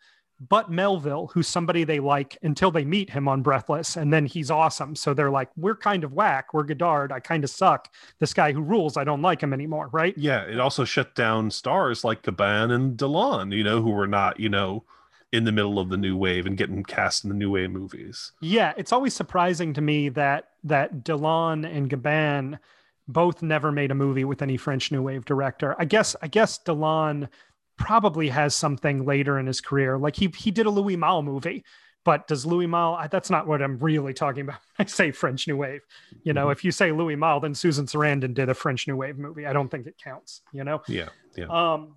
but 0.49 0.71
Melville, 0.71 1.27
who's 1.27 1.47
somebody 1.47 1.83
they 1.83 1.99
like 1.99 2.35
until 2.41 2.71
they 2.71 2.83
meet 2.83 3.11
him 3.11 3.27
on 3.27 3.43
Breathless, 3.43 3.95
and 3.95 4.11
then 4.11 4.25
he's 4.25 4.49
awesome. 4.49 4.95
So 4.95 5.13
they're 5.13 5.29
like, 5.29 5.49
we're 5.55 5.75
kind 5.75 6.03
of 6.03 6.13
whack. 6.13 6.53
We're 6.53 6.63
Godard. 6.63 7.11
I 7.11 7.19
kind 7.19 7.43
of 7.43 7.49
suck. 7.51 7.93
This 8.19 8.33
guy 8.33 8.51
who 8.51 8.61
rules, 8.61 8.97
I 8.97 9.03
don't 9.03 9.21
like 9.21 9.41
him 9.41 9.53
anymore, 9.53 9.89
right? 9.91 10.17
Yeah, 10.17 10.41
it 10.41 10.59
also 10.59 10.83
shut 10.83 11.13
down 11.13 11.51
stars 11.51 12.03
like 12.03 12.23
Gabin 12.23 12.71
and 12.71 12.97
Delon, 12.97 13.55
you 13.55 13.63
know, 13.63 13.83
who 13.83 13.91
were 13.91 14.07
not, 14.07 14.39
you 14.39 14.49
know, 14.49 14.83
in 15.31 15.45
the 15.45 15.51
middle 15.51 15.79
of 15.79 15.89
the 15.89 15.97
new 15.97 16.17
wave 16.17 16.45
and 16.45 16.57
getting 16.57 16.83
cast 16.83 17.23
in 17.23 17.29
the 17.29 17.35
new 17.35 17.51
wave 17.51 17.71
movies. 17.71 18.33
Yeah, 18.41 18.73
it's 18.77 18.91
always 18.91 19.13
surprising 19.13 19.73
to 19.73 19.81
me 19.81 20.09
that 20.09 20.49
that 20.63 21.03
Delon 21.03 21.65
and 21.65 21.89
Gabin 21.89 22.59
both 23.07 23.41
never 23.41 23.71
made 23.71 23.91
a 23.91 23.95
movie 23.95 24.25
with 24.25 24.41
any 24.41 24.57
French 24.57 24.91
new 24.91 25.01
wave 25.01 25.25
director. 25.25 25.75
I 25.79 25.85
guess 25.85 26.15
I 26.21 26.27
guess 26.27 26.59
Delon 26.59 27.29
probably 27.77 28.29
has 28.29 28.53
something 28.53 29.05
later 29.05 29.39
in 29.39 29.47
his 29.47 29.61
career. 29.61 29.97
Like 29.97 30.15
he 30.15 30.31
he 30.37 30.51
did 30.51 30.65
a 30.65 30.69
Louis 30.69 30.97
Malle 30.97 31.23
movie, 31.23 31.63
but 32.03 32.27
does 32.27 32.45
Louis 32.45 32.67
Malle? 32.67 33.07
That's 33.09 33.29
not 33.29 33.47
what 33.47 33.61
I'm 33.61 33.79
really 33.79 34.13
talking 34.13 34.41
about. 34.43 34.59
I 34.79 34.85
say 34.85 35.11
French 35.11 35.47
New 35.47 35.57
Wave. 35.57 35.81
You 36.23 36.33
know, 36.33 36.43
mm-hmm. 36.43 36.51
if 36.51 36.65
you 36.65 36.71
say 36.71 36.91
Louis 36.91 37.15
Malle, 37.15 37.39
then 37.39 37.55
Susan 37.55 37.85
Sarandon 37.85 38.33
did 38.33 38.49
a 38.49 38.53
French 38.53 38.87
New 38.87 38.97
Wave 38.97 39.17
movie. 39.17 39.45
I 39.45 39.53
don't 39.53 39.69
think 39.69 39.87
it 39.87 39.95
counts. 40.01 40.41
You 40.51 40.63
know. 40.63 40.81
Yeah. 40.87 41.09
Yeah. 41.37 41.45
Um, 41.45 41.95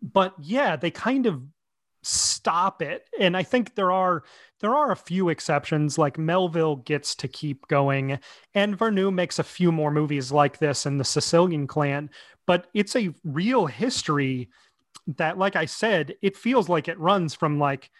but 0.00 0.34
yeah, 0.40 0.76
they 0.76 0.90
kind 0.90 1.26
of 1.26 1.42
stop 2.02 2.82
it. 2.82 3.08
And 3.18 3.36
i 3.36 3.42
think 3.42 3.74
there 3.74 3.92
are 3.92 4.24
there 4.60 4.74
are 4.74 4.92
a 4.92 4.96
few 4.96 5.28
exceptions 5.28 5.98
like 5.98 6.18
melville 6.18 6.76
gets 6.76 7.14
to 7.16 7.28
keep 7.28 7.66
going 7.68 8.18
and 8.54 8.78
verneuil 8.78 9.12
makes 9.12 9.38
a 9.38 9.44
few 9.44 9.72
more 9.72 9.90
movies 9.90 10.30
like 10.30 10.58
this 10.58 10.86
in 10.86 10.98
the 10.98 11.04
sicilian 11.04 11.66
clan 11.66 12.10
but 12.46 12.68
it's 12.72 12.94
a 12.94 13.12
real 13.24 13.66
history 13.66 14.48
that 15.06 15.36
like 15.36 15.56
i 15.56 15.64
said 15.64 16.14
it 16.22 16.36
feels 16.36 16.68
like 16.68 16.86
it 16.86 16.98
runs 16.98 17.34
from 17.34 17.58
like 17.58 17.90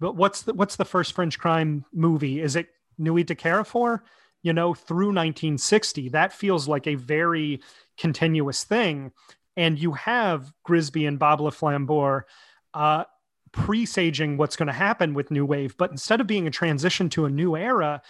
but 0.00 0.16
what's 0.16 0.42
the 0.42 0.54
what's 0.54 0.76
the 0.76 0.84
first 0.84 1.12
french 1.12 1.38
crime 1.38 1.84
movie? 1.92 2.40
Is 2.40 2.56
it 2.56 2.68
nuit 2.98 3.26
du 3.26 3.34
carrefour 3.34 4.02
you 4.42 4.52
know 4.52 4.74
through 4.74 5.08
1960 5.08 6.08
that 6.10 6.32
feels 6.32 6.66
like 6.66 6.86
a 6.86 6.94
very 6.96 7.60
continuous 7.98 8.64
thing. 8.64 9.12
And 9.56 9.78
you 9.78 9.92
have 9.92 10.52
grisbi 10.66 11.06
and 11.06 11.18
bob 11.18 11.40
le 11.40 11.50
flambeur 11.50 12.22
uh, 12.72 13.04
presaging 13.52 14.36
what's 14.36 14.56
going 14.56 14.66
to 14.68 14.72
happen 14.72 15.14
with 15.14 15.30
new 15.30 15.44
wave 15.44 15.76
but 15.76 15.90
instead 15.90 16.20
of 16.20 16.26
being 16.26 16.46
a 16.46 16.50
transition 16.50 17.08
to 17.08 17.24
a 17.24 17.30
new 17.30 17.56
era 17.56 18.00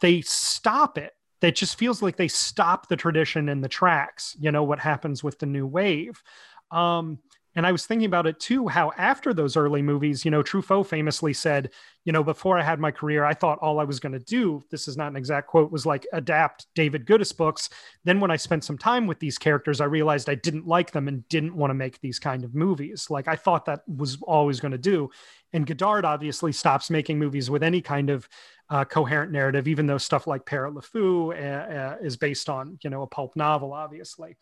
they 0.00 0.20
stop 0.22 0.98
it. 0.98 1.12
That 1.40 1.54
just 1.54 1.78
feels 1.78 2.02
like 2.02 2.16
they 2.16 2.28
stop 2.28 2.88
the 2.88 2.96
tradition 2.96 3.48
in 3.48 3.60
the 3.60 3.68
tracks 3.68 4.36
you 4.38 4.50
know 4.50 4.64
what 4.64 4.78
happens 4.78 5.22
with 5.22 5.38
the 5.38 5.46
new 5.46 5.66
wave. 5.66 6.22
Um 6.70 7.18
and 7.56 7.66
I 7.66 7.72
was 7.72 7.86
thinking 7.86 8.04
about 8.04 8.26
it 8.26 8.38
too, 8.38 8.68
how 8.68 8.92
after 8.98 9.32
those 9.32 9.56
early 9.56 9.80
movies, 9.80 10.26
you 10.26 10.30
know, 10.30 10.42
Truffaut 10.42 10.86
famously 10.86 11.32
said, 11.32 11.70
you 12.04 12.12
know, 12.12 12.22
before 12.22 12.58
I 12.58 12.62
had 12.62 12.78
my 12.78 12.90
career, 12.90 13.24
I 13.24 13.32
thought 13.32 13.58
all 13.60 13.80
I 13.80 13.84
was 13.84 13.98
going 13.98 14.12
to 14.12 14.18
do, 14.18 14.62
this 14.70 14.86
is 14.86 14.98
not 14.98 15.10
an 15.10 15.16
exact 15.16 15.48
quote, 15.48 15.72
was 15.72 15.86
like 15.86 16.06
adapt 16.12 16.66
David 16.74 17.06
Goodis 17.06 17.34
books. 17.34 17.70
Then 18.04 18.20
when 18.20 18.30
I 18.30 18.36
spent 18.36 18.62
some 18.62 18.76
time 18.76 19.06
with 19.06 19.20
these 19.20 19.38
characters, 19.38 19.80
I 19.80 19.86
realized 19.86 20.28
I 20.28 20.34
didn't 20.34 20.66
like 20.66 20.90
them 20.92 21.08
and 21.08 21.26
didn't 21.30 21.56
want 21.56 21.70
to 21.70 21.74
make 21.74 21.98
these 22.00 22.18
kind 22.18 22.44
of 22.44 22.54
movies. 22.54 23.06
Like 23.08 23.26
I 23.26 23.36
thought 23.36 23.64
that 23.64 23.80
was 23.88 24.18
always 24.22 24.60
going 24.60 24.72
to 24.72 24.78
do. 24.78 25.10
And 25.54 25.66
Godard 25.66 26.04
obviously 26.04 26.52
stops 26.52 26.90
making 26.90 27.18
movies 27.18 27.48
with 27.48 27.62
any 27.62 27.80
kind 27.80 28.10
of 28.10 28.28
uh, 28.68 28.84
coherent 28.84 29.32
narrative, 29.32 29.66
even 29.66 29.86
though 29.86 29.96
stuff 29.96 30.26
like 30.26 30.44
Pierrot 30.44 30.74
le 30.74 30.82
Fou 30.82 31.32
uh, 31.32 31.36
uh, 31.36 31.96
is 32.02 32.18
based 32.18 32.50
on, 32.50 32.78
you 32.82 32.90
know, 32.90 33.00
a 33.00 33.06
pulp 33.06 33.34
novel, 33.34 33.72
obviously. 33.72 34.36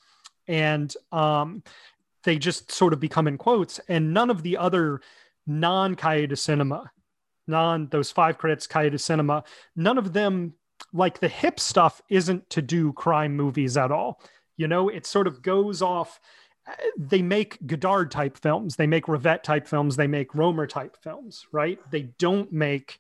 And 0.47 0.93
um, 1.13 1.63
they 2.25 2.39
just 2.39 2.73
sort 2.73 2.93
of 2.93 3.01
become 3.01 3.27
in 3.27 3.39
quotes 3.39 3.79
and 3.89 4.13
none 4.13 4.31
of 4.31 4.43
the 4.43 4.57
other 4.57 5.01
non 5.47 5.95
du 5.95 6.37
Cinema 6.37 6.91
non 7.47 7.89
those 7.89 8.11
five 8.11 8.39
credits 8.39 8.67
du 8.67 8.99
Cinema 8.99 9.45
none 9.77 9.99
of 9.99 10.13
them 10.13 10.55
like 10.93 11.21
the 11.21 11.29
hip 11.29 11.61
stuff 11.61 12.01
isn't 12.09 12.49
to 12.51 12.61
do 12.63 12.93
crime 12.93 13.37
movies 13.37 13.77
at 13.77 13.93
all. 13.93 14.21
You 14.57 14.69
know 14.69 14.89
it 14.89 15.07
sort 15.07 15.27
of 15.27 15.43
goes 15.43 15.83
off 15.83 16.21
uh, 16.67 16.73
they 16.97 17.21
make 17.21 17.59
Godard 17.67 18.11
type 18.11 18.39
films 18.39 18.77
they 18.77 18.87
make 18.87 19.07
Rivette 19.07 19.43
type 19.43 19.69
films 19.69 19.97
they 19.97 20.07
make 20.07 20.33
Rohmer 20.33 20.69
type 20.69 20.97
films 21.03 21.47
right? 21.53 21.79
They 21.91 22.03
don't 22.19 22.53
make 22.53 22.99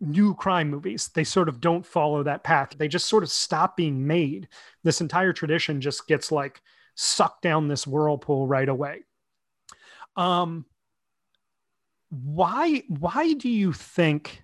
new 0.00 0.34
crime 0.34 0.70
movies. 0.70 1.08
They 1.08 1.24
sort 1.24 1.48
of 1.48 1.60
don't 1.60 1.86
follow 1.86 2.22
that 2.22 2.44
path. 2.44 2.74
They 2.76 2.88
just 2.88 3.06
sort 3.06 3.22
of 3.22 3.30
stop 3.30 3.76
being 3.76 4.06
made. 4.06 4.48
This 4.82 5.00
entire 5.00 5.32
tradition 5.32 5.80
just 5.80 6.06
gets 6.06 6.30
like 6.30 6.60
sucked 6.96 7.42
down 7.42 7.68
this 7.68 7.86
whirlpool 7.86 8.48
right 8.48 8.68
away. 8.68 9.02
Um, 10.16 10.64
why 12.10 12.82
why 12.88 13.34
do 13.34 13.48
you 13.48 13.72
think 13.72 14.42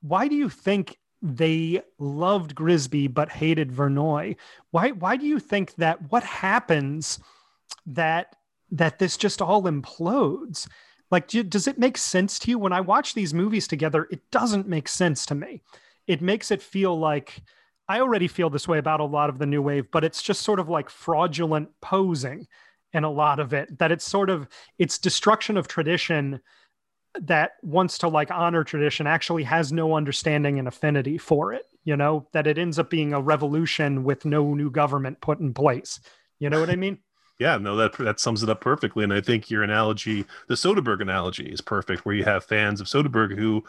why 0.00 0.28
do 0.28 0.34
you 0.34 0.48
think 0.48 0.98
they 1.22 1.82
loved 1.98 2.54
Grisbi 2.54 3.12
but 3.12 3.30
hated 3.30 3.70
Verneuil? 3.70 4.36
Why 4.70 4.90
why 4.90 5.16
do 5.16 5.26
you 5.26 5.38
think 5.38 5.74
that 5.76 6.10
what 6.10 6.24
happens 6.24 7.18
that 7.86 8.36
that 8.70 8.98
this 8.98 9.16
just 9.16 9.42
all 9.42 9.64
implodes? 9.64 10.68
Like 11.10 11.28
do, 11.28 11.42
does 11.42 11.68
it 11.68 11.78
make 11.78 11.98
sense 11.98 12.38
to 12.40 12.50
you 12.50 12.58
when 12.58 12.72
I 12.72 12.80
watch 12.80 13.14
these 13.14 13.34
movies 13.34 13.68
together? 13.68 14.08
It 14.10 14.30
doesn't 14.30 14.68
make 14.68 14.88
sense 14.88 15.26
to 15.26 15.34
me. 15.34 15.62
It 16.06 16.22
makes 16.22 16.50
it 16.50 16.62
feel 16.62 16.98
like 16.98 17.42
I 17.88 18.00
already 18.00 18.28
feel 18.28 18.50
this 18.50 18.66
way 18.66 18.78
about 18.78 19.00
a 19.00 19.04
lot 19.04 19.28
of 19.28 19.38
the 19.38 19.46
new 19.46 19.60
wave, 19.60 19.90
but 19.90 20.04
it's 20.04 20.22
just 20.22 20.42
sort 20.42 20.60
of 20.60 20.68
like 20.68 20.88
fraudulent 20.88 21.68
posing 21.80 22.46
in 22.92 23.04
a 23.04 23.10
lot 23.10 23.40
of 23.40 23.52
it. 23.52 23.78
That 23.78 23.92
it's 23.92 24.04
sort 24.04 24.30
of 24.30 24.48
it's 24.78 24.98
destruction 24.98 25.56
of 25.56 25.68
tradition 25.68 26.40
that 27.20 27.52
wants 27.62 27.98
to 27.98 28.08
like 28.08 28.30
honor 28.30 28.64
tradition 28.64 29.06
actually 29.06 29.44
has 29.44 29.72
no 29.72 29.94
understanding 29.94 30.58
and 30.58 30.66
affinity 30.66 31.18
for 31.18 31.52
it. 31.52 31.66
You 31.84 31.96
know 31.96 32.26
that 32.32 32.46
it 32.46 32.58
ends 32.58 32.78
up 32.78 32.90
being 32.90 33.12
a 33.12 33.20
revolution 33.20 34.04
with 34.04 34.24
no 34.24 34.54
new 34.54 34.70
government 34.70 35.20
put 35.20 35.40
in 35.40 35.52
place. 35.52 36.00
You 36.38 36.50
know 36.50 36.60
what 36.60 36.70
I 36.70 36.76
mean? 36.76 36.98
yeah, 37.38 37.58
no, 37.58 37.76
that 37.76 37.92
that 37.98 38.20
sums 38.20 38.42
it 38.42 38.48
up 38.48 38.60
perfectly. 38.60 39.04
And 39.04 39.12
I 39.12 39.20
think 39.20 39.50
your 39.50 39.62
analogy, 39.62 40.24
the 40.48 40.54
Soderbergh 40.54 41.02
analogy, 41.02 41.46
is 41.46 41.60
perfect, 41.60 42.06
where 42.06 42.14
you 42.14 42.24
have 42.24 42.44
fans 42.44 42.80
of 42.80 42.86
Soderbergh 42.86 43.36
who 43.36 43.64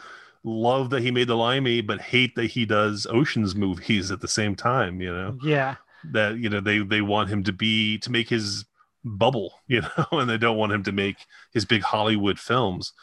love 0.46 0.92
that 0.92 1.02
he 1.02 1.12
made 1.12 1.28
the 1.28 1.36
Limey, 1.36 1.82
but 1.82 2.00
hate 2.00 2.36
that 2.36 2.46
he 2.52 2.66
does 2.66 3.06
Ocean's 3.10 3.56
movies 3.56 4.12
at 4.12 4.22
the 4.22 4.28
same 4.28 4.56
time. 4.56 5.02
You 5.02 5.14
know, 5.14 5.38
yeah, 5.44 5.76
that 6.12 6.38
you 6.38 6.50
know 6.50 6.62
they 6.62 6.80
they 6.80 7.02
want 7.02 7.30
him 7.30 7.44
to 7.44 7.52
be 7.52 7.98
to 8.00 8.12
make 8.12 8.30
his 8.30 8.66
bubble, 9.04 9.60
you 9.68 9.82
know, 9.82 10.08
and 10.12 10.30
they 10.30 10.38
don't 10.38 10.58
want 10.58 10.72
him 10.72 10.84
to 10.84 10.92
make 10.92 11.18
his 11.52 11.66
big 11.66 11.82
Hollywood 11.82 12.40
films. 12.40 12.94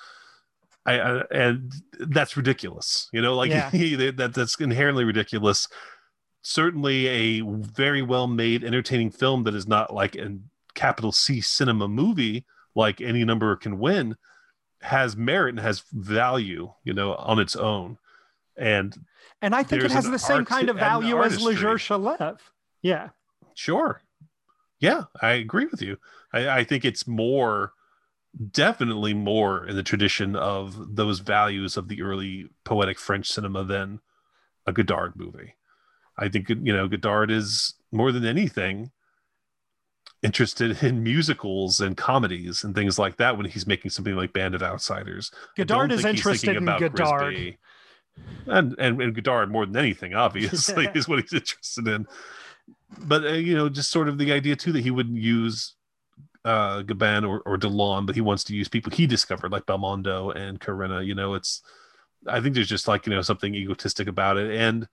I, 0.85 0.99
I 0.99 1.23
and 1.31 1.73
that's 1.99 2.37
ridiculous, 2.37 3.09
you 3.13 3.21
know, 3.21 3.35
like 3.35 3.51
yeah. 3.51 3.71
he, 3.73 3.95
that 3.97 4.35
that's 4.35 4.59
inherently 4.59 5.05
ridiculous. 5.05 5.69
Certainly, 6.45 7.07
a 7.07 7.41
very 7.43 8.03
well 8.03 8.27
made, 8.27 8.65
entertaining 8.65 9.11
film 9.11 9.45
that 9.45 9.55
is 9.55 9.69
not 9.69 9.95
like 9.95 10.17
a 10.17 10.39
capital 10.75 11.13
C 11.13 11.41
cinema 11.41 11.87
movie 11.87 12.47
like 12.75 13.01
any 13.01 13.25
number 13.25 13.55
can 13.57 13.79
win 13.79 14.17
has 14.83 15.17
merit 15.17 15.51
and 15.51 15.61
has 15.61 15.85
value, 15.93 16.73
you 16.85 16.93
know, 16.93 17.15
on 17.15 17.39
its 17.39 17.57
own. 17.57 17.99
And 18.57 18.95
and 19.41 19.55
I 19.55 19.63
think 19.63 19.83
it 19.83 19.91
has 19.91 20.11
the 20.11 20.19
same 20.19 20.39
art, 20.39 20.47
kind 20.47 20.69
of 20.69 20.77
value 20.77 21.23
as 21.23 21.41
Le 21.41 21.55
Jour 21.55 21.79
se 21.79 21.95
lève. 21.95 22.39
Yeah. 22.83 23.11
Sure. 23.55 24.03
Yeah, 24.81 25.05
I 25.21 25.33
agree 25.33 25.67
with 25.67 25.81
you. 25.81 25.99
I, 26.33 26.49
I 26.49 26.65
think 26.65 26.85
it's 26.85 27.07
more 27.07 27.73
definitely 28.51 29.15
more 29.15 29.67
in 29.67 29.77
the 29.77 29.83
tradition 29.83 30.35
of 30.35 30.97
those 30.97 31.21
values 31.21 31.77
of 31.77 31.89
the 31.89 32.03
early 32.03 32.49
poetic 32.65 32.99
French 32.99 33.29
cinema 33.29 33.63
than 33.63 34.01
a 34.67 34.73
Godard 34.73 35.15
movie. 35.17 35.55
I 36.19 36.29
think 36.29 36.49
you 36.49 36.73
know 36.73 36.89
Godard 36.89 37.31
is 37.31 37.75
more 37.91 38.13
than 38.13 38.25
anything 38.25 38.91
interested 40.23 40.83
in 40.83 41.03
musicals 41.03 41.81
and 41.81 41.97
comedies 41.97 42.65
and 42.65 42.75
things 42.75 42.99
like 42.99 43.17
that 43.17 43.37
when 43.37 43.47
he's 43.47 43.67
making 43.67 43.91
something 43.91 44.17
like 44.17 44.33
Band 44.33 44.55
of 44.55 44.63
Outsiders. 44.63 45.31
Godard 45.57 45.93
is 45.93 46.05
interested 46.05 46.57
in 46.57 46.65
Godard. 46.65 47.35
Grisbi. 47.35 47.57
And, 48.47 48.75
and 48.79 49.01
and 49.01 49.15
Godard 49.15 49.51
more 49.51 49.65
than 49.65 49.77
anything, 49.77 50.15
obviously, 50.27 50.89
is 50.95 51.09
what 51.09 51.21
he's 51.21 51.33
interested 51.33 51.89
in. 51.89 52.07
But 52.99 53.25
uh, 53.25 53.33
you 53.33 53.55
know, 53.55 53.69
just 53.69 53.91
sort 53.91 54.09
of 54.09 54.19
the 54.19 54.33
idea 54.33 54.55
too 54.55 54.73
that 54.73 54.83
he 54.83 54.91
wouldn't 54.91 55.17
use 55.17 55.75
uh 56.45 56.83
Gabin 56.83 57.25
or, 57.25 57.41
or 57.47 57.57
Delon, 57.57 58.05
but 58.05 58.15
he 58.15 58.21
wants 58.21 58.45
to 58.45 58.55
use 58.55 58.69
people 58.69 58.93
he 58.93 59.07
discovered 59.07 59.51
like 59.53 59.65
Belmondo 59.65 60.35
and 60.37 60.61
Karina. 60.61 61.01
You 61.01 61.15
know, 61.15 61.35
it's 61.35 61.63
I 62.27 62.41
think 62.41 62.55
there's 62.55 62.69
just 62.69 62.87
like 62.87 63.07
you 63.07 63.15
know 63.15 63.23
something 63.23 63.55
egotistic 63.55 64.09
about 64.09 64.37
it, 64.37 64.55
and 64.55 64.87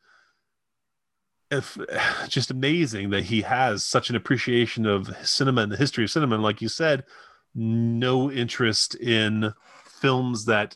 if 1.52 1.78
just 2.28 2.52
amazing 2.52 3.10
that 3.12 3.26
he 3.26 3.42
has 3.42 3.84
such 3.84 4.10
an 4.10 4.16
appreciation 4.16 4.86
of 4.86 5.16
cinema 5.28 5.62
and 5.62 5.72
the 5.72 5.78
history 5.78 6.04
of 6.04 6.12
cinema. 6.12 6.36
And 6.36 6.44
like 6.44 6.62
you 6.62 6.70
said, 6.70 7.04
no 7.56 8.32
interest 8.32 8.96
in 8.96 9.54
films 9.86 10.46
that 10.46 10.76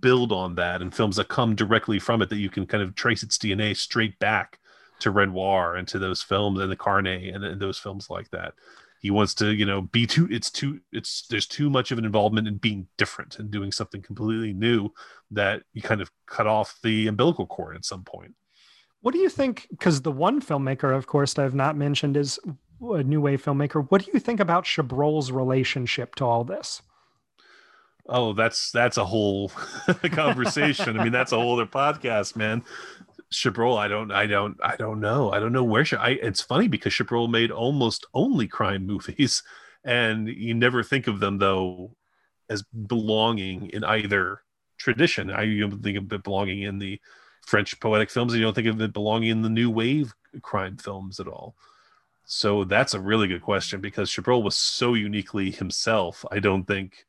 build 0.00 0.32
on 0.32 0.54
that 0.54 0.80
and 0.80 0.94
films 0.94 1.16
that 1.16 1.28
come 1.28 1.54
directly 1.54 1.98
from 1.98 2.22
it 2.22 2.30
that 2.30 2.36
you 2.36 2.48
can 2.48 2.66
kind 2.66 2.82
of 2.82 2.94
trace 2.94 3.22
its 3.22 3.36
DNA 3.36 3.76
straight 3.76 4.18
back 4.18 4.58
to 5.00 5.10
Renoir 5.10 5.76
and 5.76 5.86
to 5.88 5.98
those 5.98 6.22
films 6.22 6.60
and 6.60 6.70
the 6.70 6.76
Carné 6.76 7.34
and, 7.34 7.44
and 7.44 7.60
those 7.60 7.78
films 7.78 8.08
like 8.08 8.30
that. 8.30 8.54
He 9.00 9.10
wants 9.10 9.34
to, 9.34 9.52
you 9.52 9.66
know, 9.66 9.82
be 9.82 10.06
too. 10.06 10.26
It's 10.30 10.50
too. 10.50 10.80
It's 10.90 11.26
there's 11.28 11.46
too 11.46 11.68
much 11.68 11.92
of 11.92 11.98
an 11.98 12.06
involvement 12.06 12.48
in 12.48 12.56
being 12.56 12.86
different 12.96 13.38
and 13.38 13.50
doing 13.50 13.70
something 13.70 14.00
completely 14.00 14.54
new 14.54 14.88
that 15.32 15.62
you 15.74 15.82
kind 15.82 16.00
of 16.00 16.10
cut 16.26 16.46
off 16.46 16.78
the 16.82 17.06
umbilical 17.08 17.46
cord 17.46 17.76
at 17.76 17.84
some 17.84 18.02
point. 18.02 18.34
What 19.04 19.12
do 19.12 19.20
you 19.20 19.28
think? 19.28 19.66
Because 19.68 20.00
the 20.00 20.10
one 20.10 20.40
filmmaker, 20.40 20.96
of 20.96 21.06
course, 21.06 21.34
that 21.34 21.44
I've 21.44 21.54
not 21.54 21.76
mentioned 21.76 22.16
is 22.16 22.40
a 22.80 23.02
new 23.02 23.20
wave 23.20 23.44
filmmaker. 23.44 23.86
What 23.90 24.02
do 24.02 24.10
you 24.14 24.18
think 24.18 24.40
about 24.40 24.64
Chabrol's 24.64 25.30
relationship 25.30 26.14
to 26.14 26.24
all 26.24 26.42
this? 26.42 26.80
Oh, 28.08 28.32
that's 28.32 28.70
that's 28.70 28.96
a 28.96 29.04
whole 29.04 29.50
conversation. 30.04 30.98
I 30.98 31.04
mean, 31.04 31.12
that's 31.12 31.32
a 31.32 31.36
whole 31.36 31.52
other 31.52 31.66
podcast, 31.66 32.34
man. 32.34 32.64
Chabrol, 33.30 33.76
I 33.76 33.88
don't, 33.88 34.10
I 34.10 34.24
don't, 34.24 34.56
I 34.64 34.76
don't 34.76 35.00
know. 35.00 35.30
I 35.30 35.38
don't 35.38 35.52
know 35.52 35.64
where. 35.64 35.84
Should, 35.84 35.98
I. 35.98 36.12
It's 36.12 36.40
funny 36.40 36.66
because 36.66 36.94
Chabrol 36.94 37.30
made 37.30 37.50
almost 37.50 38.06
only 38.14 38.48
crime 38.48 38.86
movies, 38.86 39.42
and 39.84 40.28
you 40.28 40.54
never 40.54 40.82
think 40.82 41.08
of 41.08 41.20
them 41.20 41.36
though 41.36 41.94
as 42.48 42.62
belonging 42.62 43.68
in 43.68 43.84
either 43.84 44.40
tradition. 44.78 45.30
I 45.30 45.42
you 45.42 45.70
think 45.70 45.98
of 45.98 46.22
belonging 46.22 46.62
in 46.62 46.78
the 46.78 46.98
French 47.46 47.78
poetic 47.80 48.10
films, 48.10 48.32
and 48.32 48.40
you 48.40 48.46
don't 48.46 48.54
think 48.54 48.66
of 48.66 48.80
it 48.80 48.92
belonging 48.92 49.30
in 49.30 49.42
the 49.42 49.48
new 49.48 49.70
wave 49.70 50.14
crime 50.42 50.76
films 50.76 51.20
at 51.20 51.28
all. 51.28 51.54
So 52.24 52.64
that's 52.64 52.94
a 52.94 53.00
really 53.00 53.28
good 53.28 53.42
question 53.42 53.80
because 53.80 54.10
Chabrol 54.10 54.42
was 54.42 54.54
so 54.54 54.94
uniquely 54.94 55.50
himself. 55.50 56.24
I 56.30 56.38
don't 56.38 56.64
think 56.64 57.04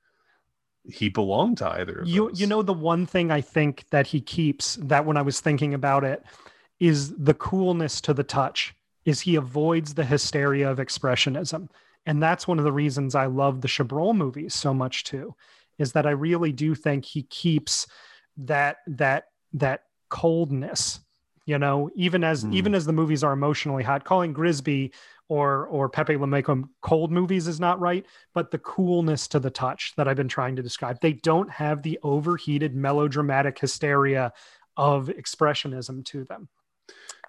he 0.84 1.10
belonged 1.10 1.58
to 1.60 1.70
either. 1.70 2.04
you 2.06 2.30
those. 2.30 2.40
you 2.40 2.48
know 2.48 2.62
the 2.62 2.74
one 2.74 3.06
thing 3.06 3.32
I 3.32 3.42
think 3.42 3.86
that 3.92 4.08
he 4.08 4.22
keeps 4.22 4.76
that 4.76 5.06
when 5.06 5.18
I 5.18 5.22
was 5.22 5.40
thinking 5.40 5.74
about 5.74 6.04
it 6.04 6.24
is 6.80 7.16
the 7.16 7.34
coolness 7.34 8.02
to 8.02 8.14
the 8.14 8.24
touch. 8.24 8.76
Is 9.06 9.22
he 9.22 9.36
avoids 9.36 9.94
the 9.94 10.04
hysteria 10.04 10.70
of 10.70 10.80
expressionism, 10.80 11.70
and 12.06 12.22
that's 12.22 12.48
one 12.48 12.58
of 12.58 12.66
the 12.66 12.72
reasons 12.72 13.16
I 13.16 13.28
love 13.28 13.62
the 13.62 13.68
Chabrol 13.68 14.16
movies 14.16 14.54
so 14.54 14.74
much 14.74 15.04
too. 15.06 15.36
Is 15.78 15.94
that 15.94 16.06
I 16.06 16.12
really 16.12 16.52
do 16.52 16.76
think 16.76 17.06
he 17.06 17.24
keeps 17.24 17.88
that 18.38 18.78
that 18.88 19.26
that 19.54 19.85
coldness 20.10 21.00
you 21.46 21.58
know 21.58 21.90
even 21.96 22.24
as 22.24 22.44
mm. 22.44 22.54
even 22.54 22.76
as 22.76 22.86
the 22.86 22.94
movies 22.94 23.24
are 23.24 23.34
emotionally 23.34 23.84
hot 23.84 24.04
calling 24.04 24.34
grisbi 24.34 24.92
or 25.28 25.66
or 25.68 25.90
pepe 25.90 26.18
le 26.18 26.28
Moko 26.28 26.68
cold 26.82 27.12
movies 27.12 27.48
is 27.48 27.60
not 27.60 27.80
right 27.80 28.06
but 28.34 28.52
the 28.52 28.58
coolness 28.60 29.28
to 29.28 29.40
the 29.40 29.50
touch 29.50 29.94
that 29.98 30.08
i've 30.08 30.18
been 30.18 30.28
trying 30.28 30.56
to 30.56 30.64
describe 30.64 31.00
they 31.02 31.14
don't 31.14 31.50
have 31.50 31.82
the 31.84 32.00
overheated 32.04 32.76
melodramatic 32.76 33.58
hysteria 33.60 34.32
of 34.78 35.08
expressionism 35.08 36.04
to 36.06 36.24
them 36.26 36.50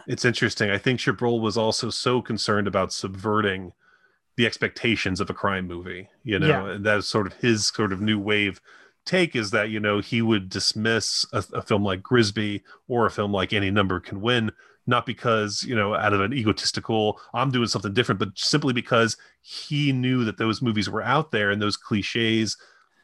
it's 0.07 0.25
interesting 0.25 0.71
i 0.71 0.79
think 0.79 0.99
chabrol 0.99 1.41
was 1.41 1.57
also 1.57 1.91
so 1.91 2.21
concerned 2.21 2.67
about 2.67 2.93
subverting 2.93 3.73
the 4.37 4.47
expectations 4.47 5.21
of 5.21 5.31
a 5.31 5.35
crime 5.35 5.67
movie 5.67 6.09
you 6.25 6.39
know 6.39 6.47
yeah. 6.47 6.75
and 6.75 6.85
that's 6.85 7.07
sort 7.07 7.27
of 7.27 7.33
his 7.35 7.67
sort 7.69 7.93
of 7.93 8.01
new 8.01 8.19
wave 8.19 8.61
take 9.07 9.35
is 9.35 9.51
that 9.53 9.71
you 9.71 9.81
know 9.81 10.01
he 10.01 10.21
would 10.21 10.49
dismiss 10.49 11.25
a, 11.33 11.43
a, 11.55 11.63
film 11.63 11.85
like 11.85 12.03
Grisbi 12.03 12.63
or 12.89 13.07
a 13.07 13.11
film 13.11 13.33
like 13.33 13.53
Any 13.53 13.71
Number 13.71 14.01
Can 14.01 14.21
Win, 14.21 14.53
not 14.87 15.07
because 15.07 15.63
you 15.63 15.75
know 15.75 15.95
out 15.95 16.13
of 16.13 16.21
an 16.21 16.35
egotistical 16.35 17.21
I'm 17.33 17.51
doing 17.51 17.69
something 17.69 17.95
different, 17.95 18.19
but 18.19 18.37
simply 18.37 18.73
because 18.75 19.17
he 19.41 19.93
knew 19.93 20.25
that 20.25 20.39
those 20.39 20.61
movies 20.61 20.91
were 20.91 21.03
out 21.03 21.31
there 21.31 21.51
and 21.51 21.63
those 21.63 21.77
cliches 21.77 22.57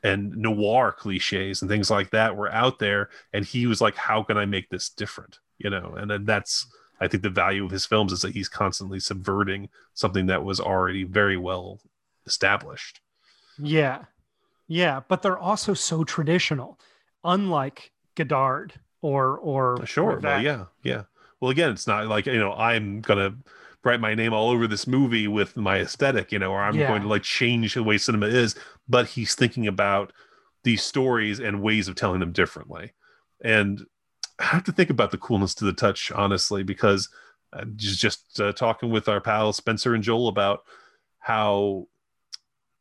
and 0.02 0.36
noir 0.36 0.92
cliches 0.92 1.62
and 1.62 1.70
things 1.70 1.90
like 1.90 2.10
that 2.10 2.36
were 2.36 2.50
out 2.50 2.78
there, 2.80 3.08
and 3.32 3.44
he 3.44 3.66
was 3.66 3.80
like, 3.80 3.94
how 3.94 4.22
can 4.22 4.36
I 4.36 4.44
make 4.44 4.68
this 4.68 4.90
different? 4.90 5.38
You 5.58 5.70
know, 5.70 5.94
and 5.96 6.10
then 6.10 6.24
that's 6.24 6.66
I 7.00 7.08
think 7.08 7.22
the 7.22 7.30
value 7.30 7.64
of 7.64 7.70
his 7.70 7.86
films 7.86 8.12
is 8.12 8.22
that 8.22 8.34
he's 8.34 8.48
constantly 8.48 9.00
subverting 9.00 9.68
something 9.94 10.26
that 10.26 10.44
was 10.44 10.60
already 10.60 11.04
very 11.04 11.36
well 11.36 11.80
established. 12.26 13.00
Yeah, 13.58 14.04
yeah, 14.72 15.00
but 15.06 15.20
they're 15.20 15.38
also 15.38 15.74
so 15.74 16.02
traditional, 16.02 16.78
unlike 17.24 17.92
Godard 18.14 18.72
or 19.02 19.36
or 19.36 19.84
sure. 19.84 20.12
Or 20.12 20.18
well, 20.18 20.42
yeah, 20.42 20.64
yeah. 20.82 21.02
Well, 21.40 21.50
again, 21.50 21.72
it's 21.72 21.86
not 21.86 22.06
like 22.06 22.24
you 22.24 22.38
know 22.38 22.54
I'm 22.54 23.02
gonna 23.02 23.36
write 23.84 24.00
my 24.00 24.14
name 24.14 24.32
all 24.32 24.48
over 24.50 24.66
this 24.66 24.86
movie 24.86 25.28
with 25.28 25.58
my 25.58 25.78
aesthetic, 25.80 26.32
you 26.32 26.38
know, 26.38 26.52
or 26.52 26.62
I'm 26.62 26.74
yeah. 26.74 26.88
going 26.88 27.02
to 27.02 27.08
like 27.08 27.22
change 27.22 27.74
the 27.74 27.82
way 27.82 27.98
cinema 27.98 28.28
is. 28.28 28.54
But 28.88 29.08
he's 29.08 29.34
thinking 29.34 29.66
about 29.66 30.12
these 30.62 30.82
stories 30.82 31.38
and 31.38 31.60
ways 31.60 31.86
of 31.86 31.94
telling 31.94 32.20
them 32.20 32.32
differently. 32.32 32.92
And 33.44 33.84
I 34.38 34.44
have 34.44 34.64
to 34.64 34.72
think 34.72 34.88
about 34.88 35.10
the 35.10 35.18
coolness 35.18 35.54
to 35.56 35.66
the 35.66 35.74
touch, 35.74 36.10
honestly, 36.12 36.62
because 36.62 37.10
uh, 37.52 37.66
just 37.76 38.00
just 38.00 38.40
uh, 38.40 38.52
talking 38.52 38.88
with 38.88 39.06
our 39.06 39.20
pals 39.20 39.58
Spencer 39.58 39.94
and 39.94 40.02
Joel 40.02 40.28
about 40.28 40.60
how 41.18 41.88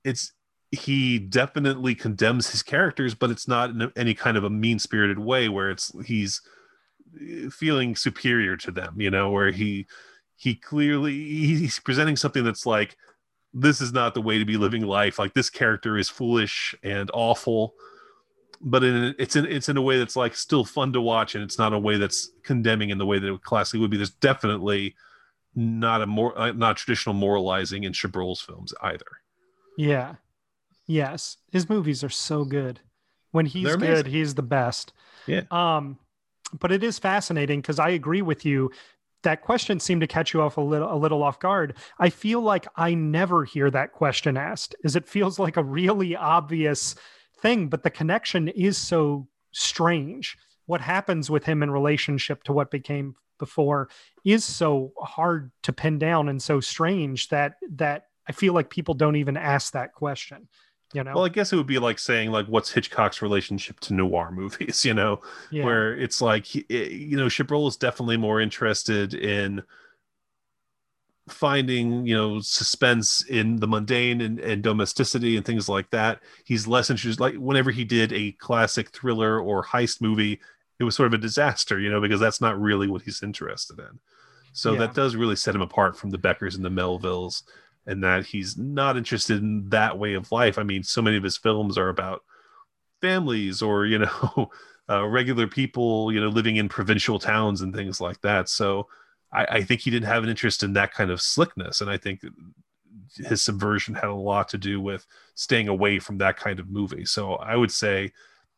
it's 0.06 0.32
he 0.72 1.20
definitely 1.20 1.94
condemns 1.96 2.50
his 2.52 2.64
characters, 2.64 3.14
but 3.14 3.30
it's 3.30 3.48
not 3.48 3.72
in 3.72 3.92
any 3.96 4.14
kind 4.14 4.38
of 4.38 4.44
a 4.44 4.50
mean 4.50 4.80
spirited 4.80 5.20
way 5.20 5.50
where 5.50 5.70
it's 5.70 5.92
he's 6.06 6.42
uh, 7.16 7.50
feeling 7.50 7.96
superior 7.96 8.56
to 8.58 8.72
them, 8.72 9.00
you 9.00 9.12
know, 9.12 9.30
where 9.30 9.52
he 9.52 9.86
he 10.38 10.56
clearly 10.56 11.14
he's 11.14 11.80
presenting 11.80 12.16
something 12.16 12.44
that's 12.44 12.66
like 12.66 12.96
this 13.54 13.82
is 13.82 13.92
not 13.92 14.14
the 14.14 14.22
way 14.22 14.40
to 14.40 14.46
be 14.46 14.56
living 14.56 14.84
life. 14.84 15.20
Like 15.20 15.34
this 15.34 15.50
character 15.50 15.98
is 15.98 16.10
foolish 16.10 16.74
and 16.84 17.12
awful, 17.14 17.76
but 18.62 18.84
in 18.84 19.14
it's 19.20 19.36
in 19.36 19.46
it's 19.46 19.68
in 19.68 19.76
a 19.76 19.82
way 19.82 20.00
that's 20.00 20.16
like 20.16 20.36
still 20.36 20.64
fun 20.64 20.94
to 20.94 21.02
watch, 21.02 21.36
and 21.36 21.44
it's 21.44 21.60
not 21.60 21.74
a 21.74 21.80
way 21.80 21.98
that's 21.98 22.30
condemning 22.44 22.92
in 22.92 22.98
the 22.98 23.06
way 23.06 23.20
that 23.20 23.34
it 23.34 23.44
classically 23.44 23.82
would 23.82 23.92
be. 23.92 23.98
There's 23.98 24.10
definitely 24.10 24.96
not 25.54 26.02
a 26.02 26.08
more 26.08 26.38
uh, 26.40 26.54
not 26.54 26.78
traditional 26.78 27.14
moralizing 27.14 27.84
in 27.84 27.92
Chabrol's 27.92 28.40
films 28.40 28.74
either. 28.82 29.06
Yeah, 29.78 30.16
Yes, 30.92 31.38
his 31.52 31.70
movies 31.70 32.04
are 32.04 32.10
so 32.10 32.44
good. 32.44 32.82
When 33.32 33.46
he's 33.46 33.78
good, 33.78 34.08
he's 34.08 34.36
the 34.36 34.44
best. 34.44 34.92
Yeah. 35.26 35.44
Um, 35.50 35.98
but 36.60 36.74
it 36.74 36.84
is 36.84 37.00
fascinating 37.00 37.62
because 37.62 37.80
I 37.80 37.90
agree 37.90 38.22
with 38.22 38.46
you. 38.46 38.72
That 39.24 39.42
question 39.42 39.80
seemed 39.80 40.02
to 40.02 40.08
catch 40.08 40.34
you 40.34 40.42
off 40.42 40.58
a 40.58 40.62
little 40.62 40.94
a 40.94 40.98
little 40.98 41.24
off 41.24 41.40
guard. 41.40 41.78
I 41.98 42.10
feel 42.10 42.42
like 42.42 42.68
I 42.76 42.94
never 42.94 43.46
hear 43.46 43.72
that 43.72 43.94
question 43.94 44.36
asked, 44.36 44.76
as 44.84 44.98
it 44.98 45.08
feels 45.08 45.40
like 45.40 45.56
a 45.56 45.64
really 45.64 46.14
obvious 46.16 46.96
thing, 47.40 47.70
but 47.70 47.84
the 47.84 47.90
connection 47.90 48.50
is 48.50 48.78
so 48.78 49.30
strange. 49.54 50.38
What 50.66 50.82
happens 50.82 51.30
with 51.30 51.46
him 51.46 51.64
in 51.64 51.72
relationship 51.72 52.44
to 52.44 52.54
what 52.54 52.70
became 52.70 53.16
before 53.40 53.88
is 54.26 54.44
so 54.44 54.92
hard 55.00 55.52
to 55.64 55.72
pin 55.72 56.00
down 56.00 56.28
and 56.28 56.42
so 56.42 56.60
strange 56.60 57.30
that 57.30 57.54
that 57.70 58.08
I 58.28 58.34
feel 58.34 58.54
like 58.54 58.70
people 58.70 58.94
don't 58.94 59.16
even 59.16 59.38
ask 59.38 59.72
that 59.72 59.94
question 59.94 60.50
you 60.94 61.04
know? 61.04 61.14
Well 61.14 61.26
i 61.26 61.30
guess 61.30 61.54
it 61.54 61.56
would 61.56 61.68
be 61.68 61.80
like 61.80 62.00
saying 62.00 62.32
like 62.32 62.48
what's 62.48 62.72
hitchcock's 62.72 63.22
relationship 63.22 63.80
to 63.82 63.94
noir 63.94 64.32
movies 64.34 64.86
you 64.86 64.94
know? 64.94 65.22
Yeah. 65.50 65.66
where 65.66 65.96
it's 65.96 66.22
like 66.22 66.56
eh, 66.56 66.90
you 66.90 67.18
know 67.18 67.28
chabrol 67.28 67.68
is 67.68 67.78
definitely 67.78 68.18
more 68.18 68.42
interested 68.42 69.14
in 69.14 69.64
finding 71.30 72.06
you 72.06 72.16
know 72.16 72.40
suspense 72.40 73.24
in 73.26 73.58
the 73.58 73.68
mundane 73.68 74.22
and, 74.22 74.40
and 74.40 74.64
domesticity 74.64 75.38
and 75.38 75.46
things 75.46 75.70
like 75.70 75.90
that. 75.92 76.20
He's 76.46 76.68
less 76.68 76.90
interested 76.90 77.20
like 77.20 77.36
whenever 77.36 77.72
he 77.72 77.84
did 77.84 78.12
a 78.12 78.34
classic 78.34 78.90
thriller 78.90 79.40
or 79.40 79.64
heist 79.64 80.02
movie 80.02 80.40
it 80.80 80.84
was 80.84 80.96
sort 80.96 81.08
of 81.08 81.14
a 81.14 81.18
disaster 81.22 81.80
you 81.80 81.90
know 81.90 82.02
because 82.02 82.20
that's 82.20 82.42
not 82.42 82.60
really 82.60 82.88
what 82.88 83.04
he's 83.04 83.24
interested 83.24 83.80
in. 83.80 84.00
So 84.54 84.74
yeah. 84.74 84.80
that 84.80 84.94
does 84.94 85.16
really 85.16 85.36
set 85.36 85.56
him 85.56 85.62
apart 85.62 85.96
from 85.96 86.10
the 86.10 86.18
beckers 86.18 86.56
and 86.56 86.66
the 86.66 86.70
melvilles 86.70 87.44
and 87.86 88.04
that 88.04 88.26
he's 88.26 88.58
not 88.58 88.98
interested 88.98 89.42
in 89.42 89.70
that 89.70 89.98
way 89.98 90.14
of 90.14 90.32
life. 90.32 90.58
I 90.58 90.64
mean, 90.64 90.84
so 90.84 91.02
many 91.02 91.18
of 91.18 91.24
his 91.24 91.38
films 91.38 91.78
are 91.78 91.90
about 91.90 92.24
families 93.02 93.62
or, 93.62 93.86
you 93.86 94.00
know, 94.00 94.52
uh, 94.90 95.06
regular 95.06 95.48
people, 95.48 96.12
you 96.12 96.20
know, 96.20 96.28
living 96.28 96.58
in 96.58 96.70
provincial 96.70 97.18
towns 97.18 97.62
and 97.62 97.74
things 97.74 98.00
like 98.00 98.22
that. 98.22 98.50
So 98.50 98.88
I, 99.32 99.46
I, 99.46 99.64
think 99.64 99.82
he 99.82 99.90
didn't 99.90 100.08
have 100.08 100.24
an 100.24 100.30
interest 100.30 100.64
in 100.64 100.74
that 100.74 100.94
kind 100.94 101.10
of 101.10 101.22
slickness. 101.22 101.82
And 101.82 101.90
I 101.90 101.98
think 101.98 102.22
his 103.16 103.42
subversion 103.42 103.96
had 103.96 104.06
a 104.06 104.14
lot 104.14 104.50
to 104.50 104.58
do 104.58 104.80
with 104.82 105.06
staying 105.36 105.68
away 105.68 106.00
from 106.00 106.18
that 106.20 106.38
kind 106.38 106.60
of 106.60 106.70
movie. 106.70 107.06
So 107.06 107.36
I 107.36 107.56
would 107.56 107.72
say 107.72 108.12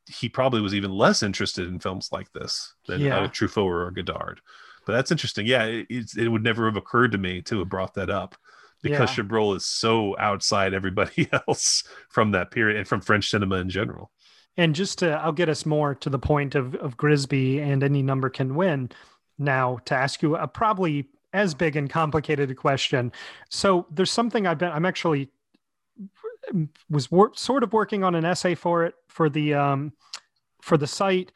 he 0.08 0.28
probably 0.28 0.62
was 0.62 0.76
even 0.76 0.92
less 0.92 1.24
interested 1.24 1.68
in 1.68 1.80
films 1.80 2.10
like 2.12 2.32
this 2.34 2.74
than 2.88 3.02
yeah. 3.02 3.20
uh, 3.20 3.28
Truffaut 3.28 3.66
or 3.66 3.92
Godard. 3.92 4.42
But 4.86 4.94
that's 4.94 5.12
interesting. 5.12 5.46
Yeah, 5.46 5.66
it, 5.66 6.12
it, 6.18 6.28
would 6.28 6.44
never 6.44 6.66
have 6.66 6.76
occurred 6.76 7.14
to 7.14 7.18
me 7.18 7.42
to 7.44 7.60
have 7.60 7.70
brought 7.70 7.94
that 7.94 8.10
up 8.10 8.36
because 8.84 9.18
yeah. 9.18 9.24
Chabrol 9.24 9.56
is 9.56 9.66
so 9.66 10.16
outside 10.20 10.76
everybody 10.76 11.28
else 11.48 11.84
from 12.10 12.32
that 12.32 12.52
period 12.52 12.78
and 12.78 12.88
from 12.88 13.02
French 13.02 13.30
cinema 13.30 13.56
in 13.56 13.70
general. 13.70 14.12
And 14.56 14.76
just 14.76 15.00
to, 15.00 15.14
I'll 15.14 15.32
get 15.32 15.50
us 15.50 15.66
more 15.66 15.96
to 15.96 16.10
the 16.12 16.20
point 16.20 16.54
of, 16.54 16.76
of 16.76 16.96
Grisbi 16.98 17.60
and 17.60 17.82
any 17.82 18.04
number 18.04 18.30
can 18.30 18.54
win 18.54 18.92
now 19.40 19.80
to 19.86 19.96
ask 19.96 20.22
you 20.22 20.36
a 20.36 20.48
probably 20.48 21.08
as 21.34 21.56
big 21.56 21.76
and 21.76 21.90
complicated 21.90 22.52
a 22.52 22.56
question. 22.56 23.12
So 23.50 23.88
there's 23.90 24.12
something 24.12 24.46
I've 24.46 24.60
been, 24.60 24.72
I'm 24.72 24.86
actually 24.86 25.32
was 26.90 27.10
wor- 27.10 27.34
sort 27.36 27.64
of 27.64 27.74
working 27.74 28.04
on 28.04 28.16
an 28.16 28.26
essay 28.26 28.54
for 28.54 28.86
it 28.86 28.96
for 29.08 29.30
the 29.30 29.54
um, 29.54 29.94
for 30.62 30.78
the 30.78 30.88
site. 30.88 31.32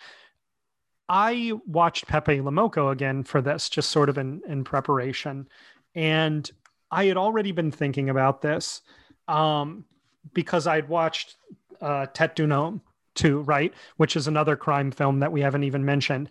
I 1.10 1.54
watched 1.66 2.08
Pepe 2.08 2.42
Le 2.42 2.52
Moko 2.52 2.92
again 2.92 3.24
for 3.24 3.42
this, 3.42 3.70
just 3.70 3.90
sort 3.90 4.10
of 4.10 4.18
in 4.18 4.42
in 4.48 4.64
preparation, 4.64 5.48
and 5.96 6.50
I 6.92 7.06
had 7.06 7.18
already 7.18 7.52
been 7.52 7.72
thinking 7.72 8.10
about 8.10 8.42
this 8.42 8.82
um, 9.28 9.86
because 10.34 10.68
I'd 10.68 10.90
watched 10.90 11.36
uh, 11.82 12.08
Tete 12.14 12.36
d'un 12.36 12.52
Homme 12.52 12.82
too, 13.16 13.42
right, 13.42 13.74
which 13.98 14.16
is 14.16 14.28
another 14.28 14.56
crime 14.56 14.92
film 14.92 15.20
that 15.20 15.32
we 15.32 15.42
haven't 15.42 15.64
even 15.64 15.84
mentioned. 15.84 16.30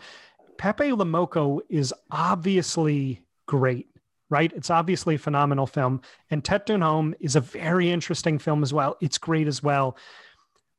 Pepe 0.57 0.93
Le 0.93 1.05
Moko 1.05 1.61
is 1.69 1.93
obviously 2.11 3.23
great 3.47 3.89
right? 4.29 4.53
It's 4.55 4.71
obviously 4.71 5.15
a 5.15 5.19
phenomenal 5.19 5.67
film. 5.67 6.01
And 6.31 6.45
Tete 6.45 6.67
d'un 6.67 6.81
Homme 6.81 7.15
is 7.21 7.37
a 7.37 7.41
very 7.41 7.91
interesting 7.91 8.39
film 8.39 8.63
as 8.63 8.73
well. 8.73 8.97
It's 9.01 9.19
great 9.19 9.47
as 9.47 9.63
well. 9.63 9.97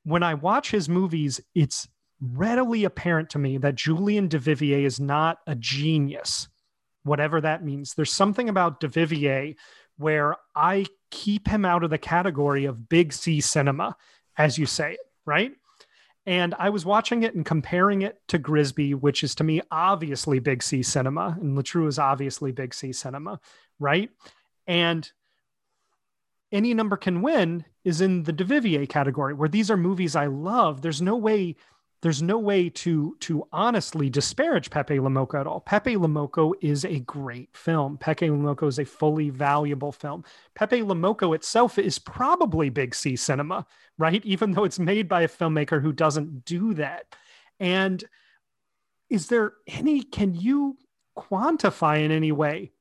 When 0.04 0.24
I 0.24 0.34
watch 0.34 0.72
his 0.72 0.90
movies, 0.90 1.40
it's 1.56 1.88
readily 2.22 2.84
apparent 2.84 3.30
to 3.32 3.40
me 3.40 3.58
that 3.60 3.76
Julien 3.76 4.28
Duvivier 4.28 4.84
is 4.84 5.00
not 5.00 5.40
a 5.48 5.56
genius, 5.56 6.48
whatever 7.08 7.42
that 7.42 7.64
means. 7.64 7.94
There's 7.94 8.12
something 8.12 8.50
about 8.50 8.80
Duvivier 8.80 9.56
where 9.98 10.36
I 10.56 10.86
keep 11.10 11.48
him 11.48 11.66
out 11.66 11.84
of 11.84 11.90
the 11.90 11.98
category 11.98 12.66
of 12.66 12.90
big 12.90 13.14
C 13.14 13.42
cinema, 13.42 13.96
as 14.38 14.58
you 14.58 14.66
say, 14.66 14.98
right? 15.26 15.54
And 16.26 16.54
I 16.60 16.70
was 16.70 16.86
watching 16.86 17.24
it 17.24 17.36
and 17.36 17.46
comparing 17.46 18.02
it 18.02 18.20
to 18.28 18.38
Grisbi, 18.38 18.94
which 18.94 19.24
is 19.24 19.34
to 19.36 19.44
me 19.44 19.62
obviously 19.72 20.40
Big 20.40 20.62
C 20.62 20.84
cinema, 20.84 21.38
and 21.40 21.56
Le 21.56 21.64
Trou 21.64 21.88
is 21.88 21.98
obviously 21.98 22.52
Big 22.52 22.74
C 22.74 22.92
cinema, 22.92 23.40
right? 23.80 24.10
And 24.68 25.10
any 26.52 26.74
number 26.74 26.98
can 26.98 27.22
win 27.22 27.66
is 27.84 28.02
in 28.02 28.24
the 28.24 28.34
Duvivier 28.34 28.88
category, 28.88 29.34
where 29.34 29.50
these 29.50 29.72
are 29.72 29.78
movies 29.78 30.16
I 30.16 30.28
love. 30.28 30.82
There's 30.82 31.02
no 31.02 31.16
way 31.16 31.56
there's 32.02 32.22
no 32.22 32.38
way 32.38 32.70
to 32.70 33.18
to 33.22 33.48
honestly 33.52 34.10
disparage 34.10 34.70
Pepe 34.70 35.00
Le 35.00 35.10
Moko 35.10 35.40
at 35.40 35.48
all. 35.48 35.62
Pepe 35.62 35.98
Le 35.98 36.08
Moko 36.08 36.54
is 36.62 36.86
a 36.86 37.00
great 37.00 37.50
film. 37.56 37.98
Pepe 37.98 38.30
Le 38.30 38.38
Moko 38.38 38.68
is 38.68 38.80
a 38.80 38.86
fully 38.86 39.30
valuable 39.30 39.92
film. 39.92 40.24
Pepe 40.54 40.84
Le 40.84 40.96
Moko 40.96 41.36
itself 41.36 41.80
is 41.80 41.98
probably 41.98 42.70
big 42.70 42.94
C 42.94 43.16
cinema, 43.16 43.66
right? 43.98 44.24
Even 44.26 44.52
though 44.52 44.64
it's 44.64 44.80
made 44.80 45.08
by 45.08 45.24
a 45.24 45.28
filmmaker 45.28 45.82
who 45.82 45.92
doesn't 45.92 46.46
do 46.46 46.74
that. 46.76 47.16
And 47.60 48.04
is 49.10 49.28
there 49.28 49.54
any 49.68 50.04
can 50.04 50.36
you 50.36 50.78
quantify 51.18 52.04
in 52.04 52.12
any 52.12 52.32
way 52.32 52.72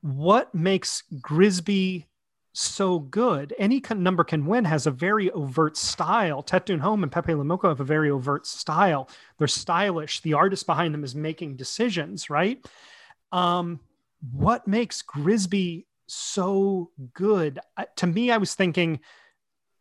what 0.00 0.54
makes 0.54 1.04
Grisbi 1.20 2.06
so 2.58 3.00
good. 3.00 3.54
Any 3.58 3.82
number 3.94 4.24
can 4.24 4.46
win 4.46 4.64
has 4.64 4.86
a 4.86 4.90
very 4.90 5.30
overt 5.32 5.76
style. 5.76 6.42
Tete 6.42 6.78
Home 6.80 7.02
and 7.02 7.12
Pepe 7.12 7.34
Le 7.34 7.44
Moko 7.44 7.68
have 7.68 7.80
a 7.80 7.84
very 7.84 8.10
overt 8.10 8.46
style. 8.46 9.08
They're 9.38 9.46
stylish. 9.46 10.20
The 10.20 10.34
artist 10.34 10.66
behind 10.66 10.94
them 10.94 11.04
is 11.04 11.14
making 11.14 11.56
decisions, 11.56 12.30
right? 12.30 12.64
Um, 13.30 13.80
what 14.32 14.66
makes 14.66 15.02
Grisbi 15.02 15.84
so 16.06 16.90
good? 17.12 17.58
To 17.96 18.06
me, 18.06 18.30
I 18.30 18.38
was 18.38 18.54
thinking 18.54 19.00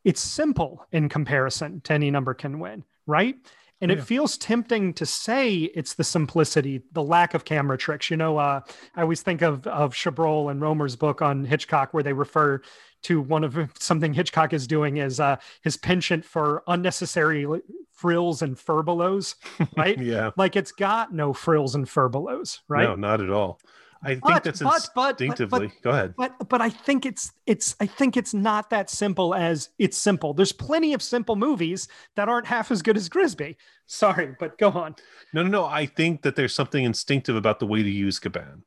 it's 0.03 0.21
simple 0.21 0.85
in 0.91 1.07
comparison 1.09 1.81
to 1.81 1.93
any 1.93 2.11
number 2.11 2.33
can 2.33 2.59
win, 2.59 2.83
right? 3.07 3.35
And 3.81 3.91
yeah. 3.91 3.97
it 3.97 4.03
feels 4.03 4.37
tempting 4.37 4.93
to 4.93 5.05
say 5.05 5.53
it's 5.55 5.95
the 5.95 6.03
simplicity, 6.03 6.81
the 6.93 7.03
lack 7.03 7.33
of 7.33 7.43
camera 7.43 7.77
tricks. 7.77 8.09
You 8.09 8.17
know, 8.17 8.37
uh, 8.37 8.61
I 8.95 9.01
always 9.01 9.21
think 9.21 9.41
of 9.41 9.67
of 9.67 9.93
Chabrol 9.93 10.49
and 10.49 10.61
Rohmer's 10.61 10.95
book 10.95 11.21
on 11.21 11.43
Hitchcock, 11.43 11.93
where 11.93 12.03
they 12.03 12.13
refer 12.13 12.61
to 13.03 13.21
one 13.21 13.43
of 13.43 13.57
something 13.79 14.13
Hitchcock 14.13 14.53
is 14.53 14.65
doing 14.65 14.97
is 14.97 15.19
uh, 15.19 15.37
his 15.61 15.77
penchant 15.77 16.23
for 16.23 16.63
unnecessary 16.67 17.45
frills 17.91 18.41
and 18.41 18.55
furbelows, 18.55 19.35
right? 19.77 19.99
yeah, 19.99 20.31
like 20.37 20.55
it's 20.55 20.71
got 20.71 21.13
no 21.13 21.33
frills 21.33 21.75
and 21.75 21.85
furbelows, 21.85 22.59
right? 22.67 22.87
No, 22.87 22.95
not 22.95 23.21
at 23.21 23.29
all. 23.29 23.59
I 24.05 24.09
think 24.09 24.21
but, 24.21 24.43
that's 24.43 24.61
but, 24.93 25.19
instinctively. 25.19 25.67
But, 25.67 25.75
but, 25.75 25.81
Go 25.81 25.89
ahead. 25.89 26.13
But 26.15 26.49
but 26.49 26.61
I 26.61 26.69
think 26.69 27.07
it's 27.07 27.31
it's 27.47 27.75
I 27.79 27.87
think 27.87 28.15
it's 28.15 28.35
not 28.35 28.69
that 28.69 28.89
simple 28.91 29.33
as 29.33 29.69
it's 29.79 29.97
simple. 29.97 30.33
There's 30.33 30.51
plenty 30.51 30.93
of 30.93 31.01
simple 31.01 31.35
movies 31.35 31.87
that 32.15 32.29
aren't 32.29 32.45
half 32.45 32.69
as 32.69 32.83
good 32.83 32.97
as 32.97 33.09
Grisbi. 33.09 33.55
Sorry, 33.87 34.35
but 34.39 34.59
go 34.59 34.69
on. 34.69 34.95
No, 35.33 35.41
no, 35.41 35.49
no. 35.49 35.65
I 35.65 35.87
think 35.87 36.21
that 36.21 36.35
there's 36.35 36.53
something 36.53 36.83
instinctive 36.83 37.35
about 37.35 37.59
the 37.59 37.65
way 37.65 37.81
to 37.81 37.89
use 37.89 38.19
Gabin. 38.19 38.63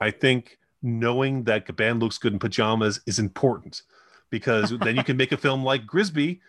I 0.00 0.10
think 0.10 0.58
knowing 0.82 1.44
that 1.44 1.66
Gabin 1.66 2.00
looks 2.00 2.18
good 2.18 2.32
in 2.32 2.40
pajamas 2.40 3.00
is 3.06 3.20
important 3.20 3.82
because 4.28 4.76
then 4.80 4.96
you 4.96 5.04
can 5.04 5.16
make 5.16 5.30
a 5.30 5.36
film 5.36 5.62
like 5.62 5.86
Grisbi 5.86 6.40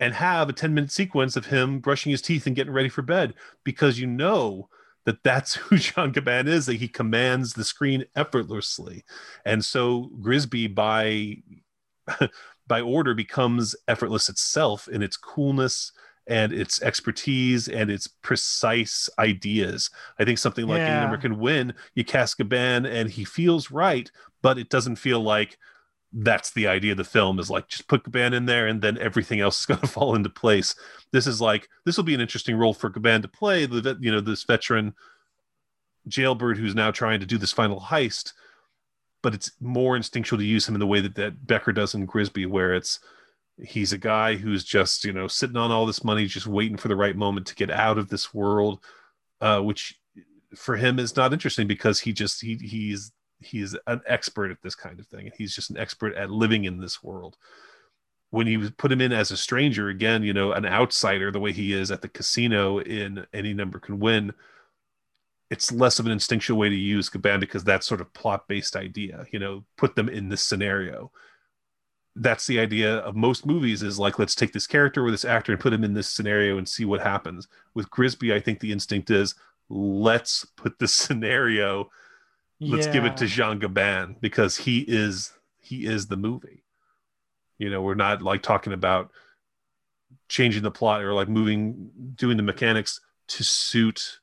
and 0.00 0.14
have 0.14 0.48
a 0.48 0.54
10 0.54 0.72
minute 0.72 0.90
sequence 0.90 1.36
of 1.36 1.46
him 1.46 1.80
brushing 1.80 2.10
his 2.10 2.22
teeth 2.22 2.46
and 2.46 2.56
getting 2.56 2.72
ready 2.72 2.88
for 2.88 3.02
bed 3.02 3.34
because 3.64 3.98
you 3.98 4.06
know 4.06 4.68
that 5.08 5.24
that's 5.24 5.54
who 5.54 5.78
Jean 5.78 6.12
Gabin 6.12 6.46
is, 6.46 6.66
that 6.66 6.74
he 6.74 6.86
commands 6.86 7.54
the 7.54 7.64
screen 7.64 8.04
effortlessly. 8.14 9.04
And 9.46 9.64
so 9.64 10.10
Grisbi 10.20 10.72
by 10.72 11.38
by 12.66 12.82
order 12.82 13.14
becomes 13.14 13.74
effortless 13.88 14.28
itself 14.28 14.86
in 14.86 15.02
its 15.02 15.16
coolness 15.16 15.92
and 16.26 16.52
its 16.52 16.82
expertise 16.82 17.68
and 17.68 17.90
its 17.90 18.06
precise 18.06 19.08
ideas. 19.18 19.88
I 20.18 20.26
think 20.26 20.38
something 20.38 20.66
like 20.66 20.80
yeah. 20.80 20.88
Any 20.88 21.00
Number 21.00 21.16
Can 21.16 21.38
Win, 21.38 21.72
you 21.94 22.04
cast 22.04 22.36
Gabin 22.36 22.84
and 22.84 23.08
he 23.08 23.24
feels 23.24 23.70
right, 23.70 24.10
but 24.42 24.58
it 24.58 24.68
doesn't 24.68 24.96
feel 24.96 25.22
like 25.22 25.56
that's 26.12 26.50
the 26.52 26.66
idea 26.66 26.92
of 26.92 26.98
the 26.98 27.04
film 27.04 27.38
is 27.38 27.50
like 27.50 27.68
just 27.68 27.86
put 27.86 28.04
Gabin 28.04 28.32
in 28.32 28.46
there 28.46 28.66
and 28.66 28.80
then 28.80 28.96
everything 28.98 29.40
else 29.40 29.60
is 29.60 29.66
going 29.66 29.80
to 29.80 29.86
fall 29.86 30.14
into 30.14 30.30
place. 30.30 30.74
This 31.12 31.26
is 31.26 31.40
like 31.40 31.68
this 31.84 31.96
will 31.96 32.04
be 32.04 32.14
an 32.14 32.20
interesting 32.20 32.56
role 32.56 32.74
for 32.74 32.90
Gabin 32.90 33.22
to 33.22 33.28
play. 33.28 33.66
The 33.66 33.96
you 34.00 34.10
know 34.10 34.20
this 34.20 34.44
veteran 34.44 34.94
jailbird 36.08 36.56
who's 36.56 36.74
now 36.74 36.90
trying 36.90 37.20
to 37.20 37.26
do 37.26 37.38
this 37.38 37.52
final 37.52 37.80
heist, 37.80 38.32
but 39.22 39.34
it's 39.34 39.52
more 39.60 39.96
instinctual 39.96 40.38
to 40.38 40.44
use 40.44 40.66
him 40.66 40.74
in 40.74 40.80
the 40.80 40.86
way 40.86 41.00
that 41.00 41.14
that 41.16 41.46
Becker 41.46 41.72
does 41.72 41.94
in 41.94 42.06
Grisbi, 42.06 42.46
where 42.46 42.74
it's 42.74 43.00
he's 43.60 43.92
a 43.92 43.98
guy 43.98 44.36
who's 44.36 44.64
just 44.64 45.04
you 45.04 45.12
know 45.12 45.28
sitting 45.28 45.56
on 45.56 45.70
all 45.70 45.84
this 45.84 46.04
money, 46.04 46.26
just 46.26 46.46
waiting 46.46 46.78
for 46.78 46.88
the 46.88 46.96
right 46.96 47.16
moment 47.16 47.46
to 47.48 47.54
get 47.54 47.70
out 47.70 47.98
of 47.98 48.08
this 48.08 48.32
world, 48.32 48.82
uh, 49.40 49.60
which 49.60 49.98
for 50.56 50.76
him 50.76 50.98
is 50.98 51.16
not 51.16 51.32
interesting 51.34 51.66
because 51.66 52.00
he 52.00 52.12
just 52.12 52.40
he 52.40 52.56
he's 52.56 53.12
he's 53.40 53.76
an 53.86 54.00
expert 54.06 54.50
at 54.50 54.62
this 54.62 54.74
kind 54.74 54.98
of 54.98 55.06
thing 55.06 55.26
and 55.26 55.34
he's 55.36 55.54
just 55.54 55.70
an 55.70 55.78
expert 55.78 56.14
at 56.14 56.30
living 56.30 56.64
in 56.64 56.78
this 56.78 57.02
world. 57.02 57.36
When 58.30 58.46
you 58.46 58.70
put 58.70 58.92
him 58.92 59.00
in 59.00 59.12
as 59.12 59.30
a 59.30 59.36
stranger 59.36 59.88
again 59.88 60.22
you 60.22 60.32
know 60.32 60.52
an 60.52 60.66
outsider 60.66 61.30
the 61.30 61.40
way 61.40 61.52
he 61.52 61.72
is 61.72 61.90
at 61.90 62.02
the 62.02 62.08
casino 62.08 62.78
in 62.78 63.26
any 63.32 63.54
number 63.54 63.78
can 63.78 63.98
win 63.98 64.32
it's 65.50 65.72
less 65.72 65.98
of 65.98 66.04
an 66.04 66.12
instinctual 66.12 66.58
way 66.58 66.68
to 66.68 66.74
use 66.74 67.08
Gabin 67.08 67.40
because 67.40 67.64
that 67.64 67.84
sort 67.84 68.02
of 68.02 68.12
plot 68.12 68.46
based 68.48 68.76
idea 68.76 69.24
you 69.30 69.38
know 69.38 69.64
put 69.76 69.96
them 69.96 70.08
in 70.08 70.28
this 70.28 70.42
scenario. 70.42 71.10
That's 72.16 72.46
the 72.46 72.58
idea 72.58 72.96
of 72.98 73.14
most 73.14 73.46
movies 73.46 73.82
is 73.82 73.98
like 73.98 74.18
let's 74.18 74.34
take 74.34 74.52
this 74.52 74.66
character 74.66 75.04
or 75.04 75.10
this 75.10 75.24
actor 75.24 75.52
and 75.52 75.60
put 75.60 75.72
him 75.72 75.84
in 75.84 75.94
this 75.94 76.08
scenario 76.08 76.58
and 76.58 76.68
see 76.68 76.84
what 76.84 77.00
happens. 77.00 77.48
With 77.74 77.90
grisbi 77.90 78.34
i 78.34 78.40
think 78.40 78.60
the 78.60 78.72
instinct 78.72 79.10
is 79.10 79.34
let's 79.68 80.44
put 80.56 80.78
the 80.78 80.88
scenario 81.00 81.88
let's 82.60 82.86
yeah. 82.86 82.92
give 82.92 83.04
it 83.04 83.16
to 83.18 83.26
Jean 83.26 83.58
Gabin 83.58 84.16
because 84.20 84.56
he 84.56 84.80
is 84.80 85.32
he 85.60 85.86
is 85.86 86.06
the 86.06 86.16
movie. 86.16 86.64
You 87.58 87.70
know, 87.70 87.82
we're 87.82 87.94
not 87.94 88.22
like 88.22 88.42
talking 88.42 88.72
about 88.72 89.10
changing 90.28 90.62
the 90.62 90.70
plot 90.70 91.02
or 91.02 91.12
like 91.12 91.28
moving 91.28 91.90
doing 92.14 92.36
the 92.36 92.42
mechanics 92.42 93.00
to 93.28 93.44
suit 93.44 94.20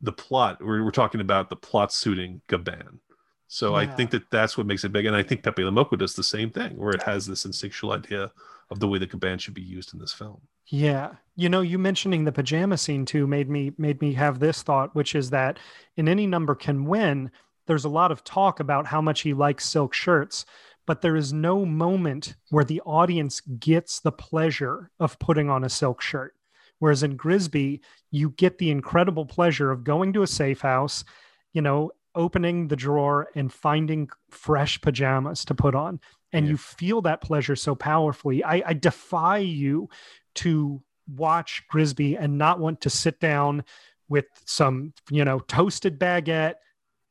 the 0.00 0.12
plot. 0.12 0.58
We're, 0.62 0.84
we're 0.84 0.90
talking 0.90 1.20
about 1.20 1.50
the 1.50 1.56
plot 1.56 1.92
suiting 1.92 2.42
Gabin. 2.48 3.00
So 3.48 3.70
yeah. 3.70 3.82
I 3.82 3.86
think 3.86 4.10
that 4.10 4.30
that's 4.30 4.58
what 4.58 4.66
makes 4.66 4.84
it 4.84 4.92
big, 4.92 5.06
and 5.06 5.14
I 5.14 5.22
think 5.22 5.42
Pepe 5.42 5.62
Le 5.62 5.96
does 5.96 6.14
the 6.14 6.24
same 6.24 6.50
thing, 6.50 6.76
where 6.76 6.90
it 6.90 7.02
has 7.02 7.26
this 7.26 7.44
instinctual 7.44 7.92
idea 7.92 8.32
of 8.70 8.80
the 8.80 8.88
way 8.88 8.98
the 8.98 9.06
Gabin 9.06 9.38
should 9.38 9.54
be 9.54 9.62
used 9.62 9.94
in 9.94 10.00
this 10.00 10.12
film. 10.12 10.40
Yeah. 10.68 11.12
You 11.34 11.48
know, 11.48 11.60
you 11.60 11.78
mentioning 11.78 12.24
the 12.24 12.32
pajama 12.32 12.78
scene 12.78 13.04
too 13.04 13.26
made 13.26 13.48
me 13.48 13.72
made 13.78 14.00
me 14.00 14.14
have 14.14 14.38
this 14.38 14.62
thought, 14.62 14.94
which 14.94 15.14
is 15.14 15.30
that 15.30 15.58
in 15.96 16.08
any 16.08 16.26
number 16.26 16.54
can 16.54 16.86
win, 16.86 17.30
there's 17.66 17.84
a 17.84 17.90
lot 17.90 18.10
of 18.10 18.24
talk 18.24 18.60
about 18.60 18.86
how 18.86 19.00
much 19.00 19.20
he 19.20 19.34
likes 19.34 19.66
silk 19.66 19.92
shirts, 19.92 20.46
but 20.86 21.02
there 21.02 21.16
is 21.16 21.32
no 21.32 21.66
moment 21.66 22.36
where 22.50 22.64
the 22.64 22.80
audience 22.82 23.40
gets 23.40 24.00
the 24.00 24.12
pleasure 24.12 24.90
of 24.98 25.18
putting 25.18 25.50
on 25.50 25.64
a 25.64 25.68
silk 25.68 26.00
shirt. 26.00 26.34
Whereas 26.78 27.02
in 27.02 27.18
Grisbi, 27.18 27.80
you 28.10 28.30
get 28.30 28.58
the 28.58 28.70
incredible 28.70 29.26
pleasure 29.26 29.70
of 29.70 29.84
going 29.84 30.12
to 30.12 30.22
a 30.22 30.26
safe 30.26 30.60
house, 30.60 31.04
you 31.52 31.62
know, 31.62 31.92
opening 32.14 32.68
the 32.68 32.76
drawer 32.76 33.28
and 33.34 33.52
finding 33.52 34.08
fresh 34.30 34.80
pajamas 34.80 35.44
to 35.46 35.54
put 35.54 35.74
on. 35.74 36.00
And 36.32 36.46
yeah. 36.46 36.52
you 36.52 36.56
feel 36.56 37.02
that 37.02 37.20
pleasure 37.20 37.56
so 37.56 37.74
powerfully. 37.74 38.42
I, 38.42 38.62
I 38.66 38.72
defy 38.72 39.38
you 39.38 39.88
to 40.36 40.82
watch 41.08 41.62
Grisbi 41.72 42.16
and 42.18 42.38
not 42.38 42.58
want 42.58 42.80
to 42.82 42.90
sit 42.90 43.20
down 43.20 43.64
with 44.08 44.26
some, 44.44 44.92
you 45.10 45.24
know, 45.24 45.38
toasted 45.40 45.98
baguette, 45.98 46.56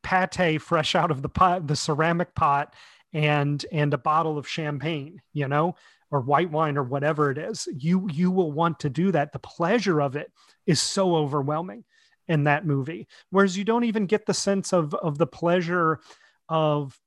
pate 0.03 0.61
fresh 0.61 0.95
out 0.95 1.11
of 1.11 1.21
the 1.21 1.29
pot, 1.29 1.67
the 1.67 1.75
ceramic 1.75 2.35
pot, 2.35 2.73
and 3.13 3.65
and 3.71 3.93
a 3.93 3.97
bottle 3.97 4.37
of 4.37 4.47
champagne, 4.47 5.21
you 5.33 5.47
know, 5.47 5.75
or 6.11 6.21
white 6.21 6.51
wine 6.51 6.77
or 6.77 6.83
whatever 6.83 7.31
it 7.31 7.37
is. 7.37 7.67
You 7.75 8.07
you 8.11 8.31
will 8.31 8.51
want 8.51 8.79
to 8.81 8.89
do 8.89 9.11
that. 9.11 9.31
The 9.31 9.39
pleasure 9.39 10.01
of 10.01 10.15
it 10.15 10.31
is 10.65 10.81
so 10.81 11.15
overwhelming 11.15 11.83
in 12.27 12.45
that 12.45 12.65
movie. 12.65 13.07
Whereas 13.29 13.57
you 13.57 13.63
don't 13.63 13.83
even 13.83 14.05
get 14.05 14.25
the 14.25 14.33
sense 14.33 14.73
of 14.73 14.93
of 14.95 15.17
the 15.17 15.27
pleasure 15.27 15.99
of 16.49 16.99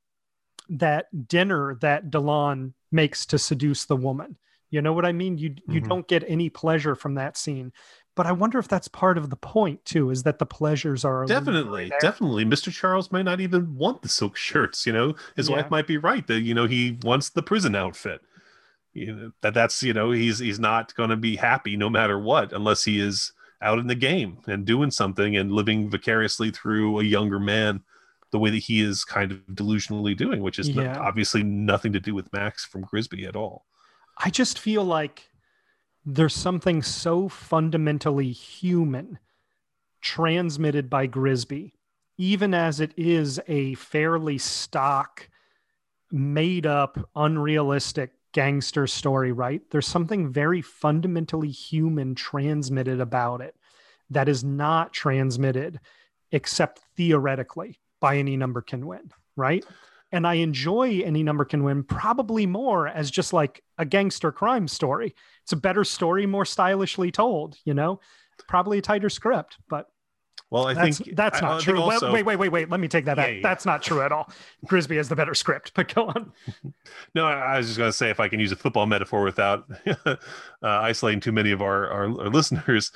that 0.70 1.06
dinner 1.28 1.76
that 1.80 2.10
Delon 2.10 2.74
makes 2.92 3.26
to 3.26 3.38
seduce 3.38 3.84
the 3.84 3.96
woman. 3.96 4.36
You 4.70 4.82
know 4.82 4.92
what 4.92 5.04
I 5.04 5.12
mean? 5.12 5.38
You 5.38 5.54
you 5.66 5.80
mm-hmm. 5.80 5.88
don't 5.88 6.08
get 6.08 6.24
any 6.26 6.50
pleasure 6.50 6.94
from 6.94 7.14
that 7.14 7.36
scene. 7.36 7.72
But 8.14 8.26
I 8.26 8.32
wonder 8.32 8.58
if 8.58 8.66
that's 8.66 8.88
part 8.88 9.16
of 9.16 9.30
the 9.30 9.36
point 9.36 9.84
too, 9.84 10.10
is 10.10 10.24
that 10.24 10.40
the 10.40 10.46
pleasures 10.46 11.04
are 11.04 11.24
definitely, 11.24 11.92
definitely. 12.00 12.44
Mr. 12.44 12.72
Charles 12.72 13.12
might 13.12 13.22
not 13.22 13.40
even 13.40 13.76
want 13.76 14.02
the 14.02 14.08
silk 14.08 14.36
shirts. 14.36 14.86
You 14.86 14.92
know, 14.92 15.14
his 15.36 15.48
yeah. 15.48 15.56
wife 15.56 15.70
might 15.70 15.86
be 15.86 15.98
right 15.98 16.26
that 16.26 16.40
you 16.40 16.52
know 16.52 16.66
he 16.66 16.98
wants 17.02 17.30
the 17.30 17.42
prison 17.42 17.74
outfit. 17.74 18.20
You 18.92 19.14
know 19.14 19.32
that 19.42 19.54
that's 19.54 19.82
you 19.82 19.92
know 19.92 20.10
he's 20.10 20.40
he's 20.40 20.58
not 20.58 20.94
going 20.96 21.10
to 21.10 21.16
be 21.16 21.36
happy 21.36 21.76
no 21.76 21.88
matter 21.88 22.18
what 22.18 22.52
unless 22.52 22.84
he 22.84 23.00
is 23.00 23.32
out 23.62 23.78
in 23.78 23.86
the 23.86 23.94
game 23.94 24.38
and 24.46 24.64
doing 24.64 24.90
something 24.90 25.36
and 25.36 25.52
living 25.52 25.90
vicariously 25.90 26.50
through 26.50 27.00
a 27.00 27.04
younger 27.04 27.38
man 27.38 27.82
the 28.30 28.38
way 28.38 28.50
that 28.50 28.58
he 28.58 28.80
is 28.80 29.04
kind 29.04 29.32
of 29.32 29.38
delusionally 29.46 30.16
doing, 30.16 30.42
which 30.42 30.58
is 30.58 30.68
yeah. 30.68 30.98
obviously 30.98 31.42
nothing 31.42 31.92
to 31.92 32.00
do 32.00 32.14
with 32.14 32.32
Max 32.32 32.64
from 32.64 32.84
Grisbi 32.84 33.26
at 33.26 33.36
all. 33.36 33.64
I 34.18 34.30
just 34.30 34.58
feel 34.58 34.84
like 34.84 35.30
there's 36.04 36.34
something 36.34 36.82
so 36.82 37.28
fundamentally 37.28 38.32
human 38.32 39.18
transmitted 40.00 40.88
by 40.88 41.06
Grisbi, 41.06 41.72
even 42.16 42.54
as 42.54 42.80
it 42.80 42.92
is 42.96 43.40
a 43.46 43.74
fairly 43.74 44.38
stock, 44.38 45.28
made 46.10 46.66
up, 46.66 46.98
unrealistic 47.14 48.12
gangster 48.32 48.86
story, 48.86 49.32
right? 49.32 49.62
There's 49.70 49.86
something 49.86 50.32
very 50.32 50.62
fundamentally 50.62 51.50
human 51.50 52.14
transmitted 52.14 53.00
about 53.00 53.40
it 53.40 53.54
that 54.10 54.28
is 54.28 54.42
not 54.42 54.92
transmitted 54.92 55.80
except 56.32 56.80
theoretically 56.96 57.78
by 58.00 58.16
any 58.16 58.36
number 58.36 58.62
can 58.62 58.86
win, 58.86 59.10
right? 59.36 59.64
And 60.10 60.26
I 60.26 60.34
enjoy 60.34 61.02
Any 61.04 61.22
Number 61.22 61.44
Can 61.44 61.64
Win 61.64 61.82
probably 61.82 62.46
more 62.46 62.88
as 62.88 63.10
just 63.10 63.32
like 63.32 63.62
a 63.76 63.84
gangster 63.84 64.32
crime 64.32 64.66
story. 64.66 65.14
It's 65.42 65.52
a 65.52 65.56
better 65.56 65.84
story, 65.84 66.26
more 66.26 66.44
stylishly 66.44 67.10
told, 67.10 67.56
you 67.64 67.74
know, 67.74 68.00
probably 68.48 68.78
a 68.78 68.82
tighter 68.82 69.10
script, 69.10 69.58
but 69.68 69.88
well, 70.50 70.66
I 70.66 70.74
that's, 70.74 70.98
think 70.98 71.14
that's 71.14 71.42
not 71.42 71.60
I, 71.60 71.60
true. 71.60 71.80
Also, 71.80 72.10
wait, 72.10 72.24
wait, 72.24 72.36
wait, 72.36 72.48
wait. 72.48 72.70
Let 72.70 72.80
me 72.80 72.88
take 72.88 73.04
that 73.04 73.16
back. 73.16 73.34
Yeah. 73.34 73.40
That's 73.42 73.66
not 73.66 73.82
true 73.82 74.00
at 74.00 74.12
all. 74.12 74.30
Grisbi 74.66 74.96
has 74.96 75.08
the 75.08 75.16
better 75.16 75.34
script, 75.34 75.72
but 75.74 75.92
go 75.94 76.06
on. 76.06 76.32
no, 77.14 77.26
I 77.26 77.58
was 77.58 77.66
just 77.66 77.78
going 77.78 77.88
to 77.88 77.96
say 77.96 78.08
if 78.08 78.18
I 78.18 78.28
can 78.28 78.40
use 78.40 78.50
a 78.50 78.56
football 78.56 78.86
metaphor 78.86 79.22
without 79.22 79.64
uh, 80.06 80.16
isolating 80.62 81.20
too 81.20 81.32
many 81.32 81.50
of 81.50 81.60
our, 81.60 81.90
our, 81.90 82.04
our 82.04 82.28
listeners, 82.30 82.92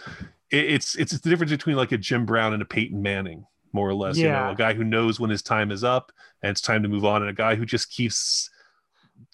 it, 0.51 0.65
it's 0.65 0.95
it's 0.95 1.13
the 1.13 1.29
difference 1.29 1.53
between 1.53 1.77
like 1.77 1.93
a 1.93 1.99
Jim 1.99 2.25
Brown 2.25 2.55
and 2.55 2.63
a 2.63 2.67
Peyton 2.67 3.03
Manning 3.03 3.45
more 3.73 3.89
or 3.89 3.95
less. 3.95 4.17
Yeah. 4.17 4.25
You 4.25 4.47
know, 4.47 4.53
a 4.53 4.57
guy 4.57 4.75
who 4.75 4.85
knows 4.85 5.19
when 5.19 5.31
his 5.31 5.43
time 5.43 5.71
is 5.71 5.85
up 5.85 6.13
and 6.43 6.51
it's 6.51 6.61
time 6.61 6.83
to 6.83 6.89
move 6.89 7.05
on, 7.05 7.23
and 7.23 7.31
a 7.31 7.35
guy 7.35 7.55
who 7.55 7.65
just 7.65 7.91
keeps 7.91 8.51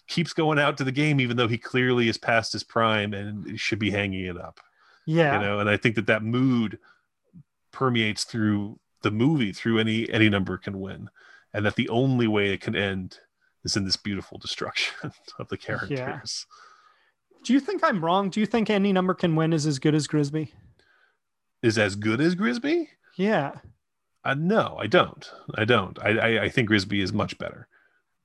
keeps 0.06 0.32
going 0.32 0.58
out 0.58 0.78
to 0.78 0.84
the 0.84 0.92
game 0.92 1.20
even 1.20 1.36
though 1.36 1.48
he 1.48 1.58
clearly 1.58 2.08
is 2.08 2.16
past 2.16 2.52
his 2.52 2.64
prime 2.64 3.12
and 3.12 3.60
should 3.60 3.78
be 3.78 3.90
hanging 3.90 4.24
it 4.24 4.38
up. 4.38 4.60
Yeah, 5.06 5.34
you 5.34 5.46
know, 5.46 5.60
and 5.60 5.70
I 5.70 5.76
think 5.76 5.94
that 5.96 6.06
that 6.06 6.22
mood 6.22 6.78
permeates 7.72 8.24
through 8.24 8.78
the 9.02 9.10
movie, 9.10 9.52
through 9.52 9.78
any 9.78 10.10
any 10.12 10.28
number 10.28 10.56
can 10.58 10.80
win, 10.80 11.08
and 11.52 11.64
that 11.64 11.76
the 11.76 11.88
only 11.88 12.26
way 12.26 12.52
it 12.52 12.60
can 12.60 12.76
end 12.76 13.18
is 13.64 13.76
in 13.76 13.84
this 13.84 13.96
beautiful 13.96 14.38
destruction 14.38 15.12
of 15.38 15.48
the 15.48 15.56
characters. 15.56 15.98
Yeah. 15.98 16.20
Do 17.44 17.52
you 17.52 17.60
think 17.60 17.82
I'm 17.84 18.04
wrong? 18.04 18.30
Do 18.30 18.40
you 18.40 18.46
think 18.46 18.68
any 18.68 18.92
number 18.92 19.14
can 19.14 19.36
win 19.36 19.52
is 19.52 19.66
as 19.66 19.78
good 19.78 19.94
as 19.94 20.08
Grisbi? 20.08 20.50
Is 21.62 21.78
as 21.78 21.96
good 21.96 22.20
as 22.20 22.34
Grisbi? 22.34 22.88
Yeah. 23.16 23.52
Uh, 24.24 24.34
no, 24.34 24.76
I 24.78 24.86
don't. 24.86 25.30
I 25.54 25.64
don't. 25.64 25.98
I, 26.02 26.10
I, 26.10 26.42
I 26.44 26.48
think 26.48 26.68
Grisbi 26.68 27.02
is 27.02 27.12
much 27.12 27.38
better, 27.38 27.68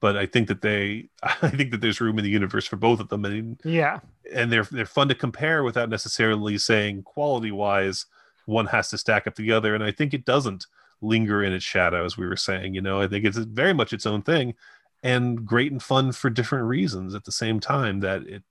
but 0.02 0.18
I 0.18 0.26
think 0.26 0.48
that 0.48 0.62
they, 0.62 1.10
I 1.24 1.50
think 1.50 1.72
that 1.72 1.82
there's 1.82 2.02
room 2.02 2.18
in 2.18 2.24
the 2.24 2.30
universe 2.30 2.66
for 2.66 2.76
both 2.76 3.00
of 3.00 3.10
them, 3.10 3.26
and 3.26 3.60
yeah, 3.64 4.00
and 4.34 4.52
they're 4.52 4.68
they're 4.70 4.86
fun 4.86 5.08
to 5.10 5.16
compare 5.16 5.64
without 5.64 5.90
necessarily 5.90 6.58
saying 6.58 7.04
quality 7.04 7.52
wise 7.52 8.06
one 8.46 8.66
has 8.68 8.90
to 8.90 8.98
stack 8.98 9.28
up 9.28 9.36
the 9.36 9.52
other, 9.52 9.76
and 9.76 9.84
I 9.84 9.92
think 9.92 10.14
it 10.14 10.26
doesn't 10.26 10.66
linger 11.02 11.44
in 11.44 11.54
its 11.54 11.66
shadow, 11.66 12.06
as 12.06 12.18
we 12.18 12.28
were 12.28 12.36
saying. 12.36 12.74
You 12.74 12.82
know, 12.82 13.00
I 13.00 13.08
think 13.08 13.26
it's 13.26 13.38
very 13.38 13.74
much 13.74 13.94
its 13.94 14.06
own 14.06 14.24
thing, 14.24 14.56
and 15.02 15.46
great 15.46 15.72
and 15.72 15.82
fun 15.82 16.12
for 16.12 16.30
different 16.30 16.66
reasons 16.66 17.16
at 17.16 17.26
the 17.26 17.32
same 17.32 17.60
time 17.60 18.00
that 18.02 18.24
it 18.24 18.44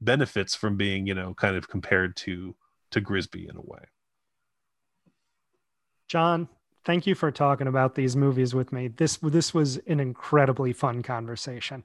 benefits 0.00 0.54
from 0.54 0.76
being, 0.76 1.06
you 1.06 1.14
know, 1.14 1.34
kind 1.34 1.56
of 1.56 1.68
compared 1.68 2.16
to 2.16 2.54
to 2.90 3.00
Grisbi 3.00 3.48
in 3.48 3.56
a 3.56 3.60
way. 3.60 3.84
John, 6.08 6.48
thank 6.84 7.06
you 7.06 7.14
for 7.14 7.30
talking 7.30 7.66
about 7.66 7.94
these 7.94 8.16
movies 8.16 8.54
with 8.54 8.72
me. 8.72 8.88
This 8.88 9.16
this 9.16 9.54
was 9.54 9.78
an 9.86 10.00
incredibly 10.00 10.72
fun 10.72 11.02
conversation. 11.02 11.84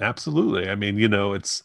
Absolutely. 0.00 0.68
I 0.68 0.74
mean, 0.74 0.98
you 0.98 1.08
know, 1.08 1.34
it's 1.34 1.62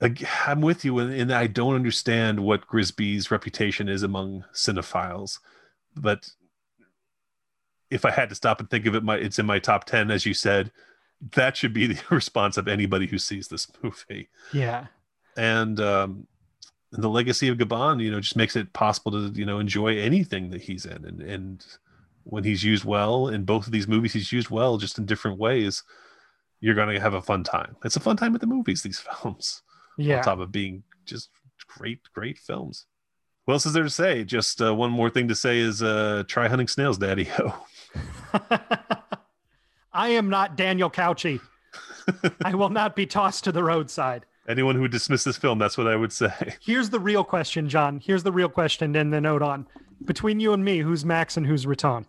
I'm 0.00 0.60
with 0.60 0.84
you 0.84 0.98
in, 0.98 1.12
in 1.12 1.30
I 1.30 1.46
don't 1.46 1.74
understand 1.74 2.40
what 2.40 2.66
Grisbi's 2.66 3.30
reputation 3.30 3.88
is 3.88 4.02
among 4.02 4.44
cinephiles, 4.52 5.38
but 5.94 6.30
if 7.90 8.04
I 8.04 8.10
had 8.10 8.28
to 8.28 8.34
stop 8.34 8.60
and 8.60 8.68
think 8.68 8.86
of 8.86 8.94
it, 8.94 9.04
my 9.04 9.16
it's 9.16 9.38
in 9.38 9.46
my 9.46 9.58
top 9.58 9.84
ten, 9.84 10.10
as 10.10 10.26
you 10.26 10.34
said. 10.34 10.72
That 11.32 11.56
should 11.56 11.72
be 11.72 11.86
the 11.86 12.02
response 12.14 12.58
of 12.58 12.68
anybody 12.68 13.06
who 13.06 13.16
sees 13.16 13.48
this 13.48 13.66
movie. 13.82 14.28
Yeah, 14.52 14.86
and 15.36 15.80
um, 15.80 16.26
and 16.96 17.04
the 17.04 17.08
legacy 17.08 17.48
of 17.48 17.58
Gabin, 17.58 18.00
you 18.00 18.10
know, 18.10 18.20
just 18.20 18.36
makes 18.36 18.56
it 18.56 18.72
possible 18.72 19.12
to 19.12 19.28
you 19.38 19.46
know 19.46 19.58
enjoy 19.58 19.98
anything 19.98 20.50
that 20.50 20.62
he's 20.62 20.84
in, 20.84 21.04
and 21.04 21.20
and 21.20 21.64
when 22.24 22.42
he's 22.42 22.64
used 22.64 22.84
well 22.84 23.28
in 23.28 23.44
both 23.44 23.66
of 23.66 23.72
these 23.72 23.86
movies, 23.86 24.12
he's 24.12 24.32
used 24.32 24.50
well 24.50 24.78
just 24.78 24.98
in 24.98 25.06
different 25.06 25.38
ways. 25.38 25.84
You're 26.58 26.74
going 26.74 26.92
to 26.92 27.00
have 27.00 27.14
a 27.14 27.22
fun 27.22 27.44
time. 27.44 27.76
It's 27.84 27.96
a 27.96 28.00
fun 28.00 28.16
time 28.16 28.34
at 28.34 28.40
the 28.40 28.46
movies. 28.46 28.82
These 28.82 28.98
films, 29.22 29.62
yeah, 29.96 30.18
on 30.18 30.24
top 30.24 30.40
of 30.40 30.50
being 30.50 30.82
just 31.04 31.30
great, 31.68 32.00
great 32.14 32.38
films. 32.38 32.86
What 33.44 33.54
else 33.54 33.66
is 33.66 33.74
there 33.74 33.84
to 33.84 33.90
say? 33.90 34.24
Just 34.24 34.60
uh, 34.60 34.74
one 34.74 34.90
more 34.90 35.10
thing 35.10 35.28
to 35.28 35.36
say 35.36 35.58
is 35.58 35.82
uh, 35.82 36.24
try 36.26 36.48
hunting 36.48 36.66
snails, 36.66 36.98
Daddy. 36.98 37.28
I 39.92 40.08
am 40.08 40.28
not 40.28 40.56
Daniel 40.56 40.90
Cauchy. 40.90 41.40
I 42.44 42.54
will 42.54 42.70
not 42.70 42.96
be 42.96 43.06
tossed 43.06 43.44
to 43.44 43.52
the 43.52 43.62
roadside 43.62 44.26
anyone 44.48 44.74
who 44.74 44.82
would 44.82 44.90
dismiss 44.90 45.24
this 45.24 45.36
film, 45.36 45.58
that's 45.58 45.76
what 45.76 45.86
I 45.86 45.96
would 45.96 46.12
say. 46.12 46.54
Here's 46.60 46.90
the 46.90 47.00
real 47.00 47.24
question, 47.24 47.68
John. 47.68 48.00
Here's 48.04 48.22
the 48.22 48.32
real 48.32 48.48
question 48.48 48.94
and 48.96 49.12
the 49.12 49.20
note 49.20 49.42
on. 49.42 49.66
Between 50.04 50.40
you 50.40 50.52
and 50.52 50.64
me, 50.64 50.78
who's 50.78 51.04
Max 51.04 51.36
and 51.36 51.46
who's 51.46 51.66
Riton? 51.66 52.06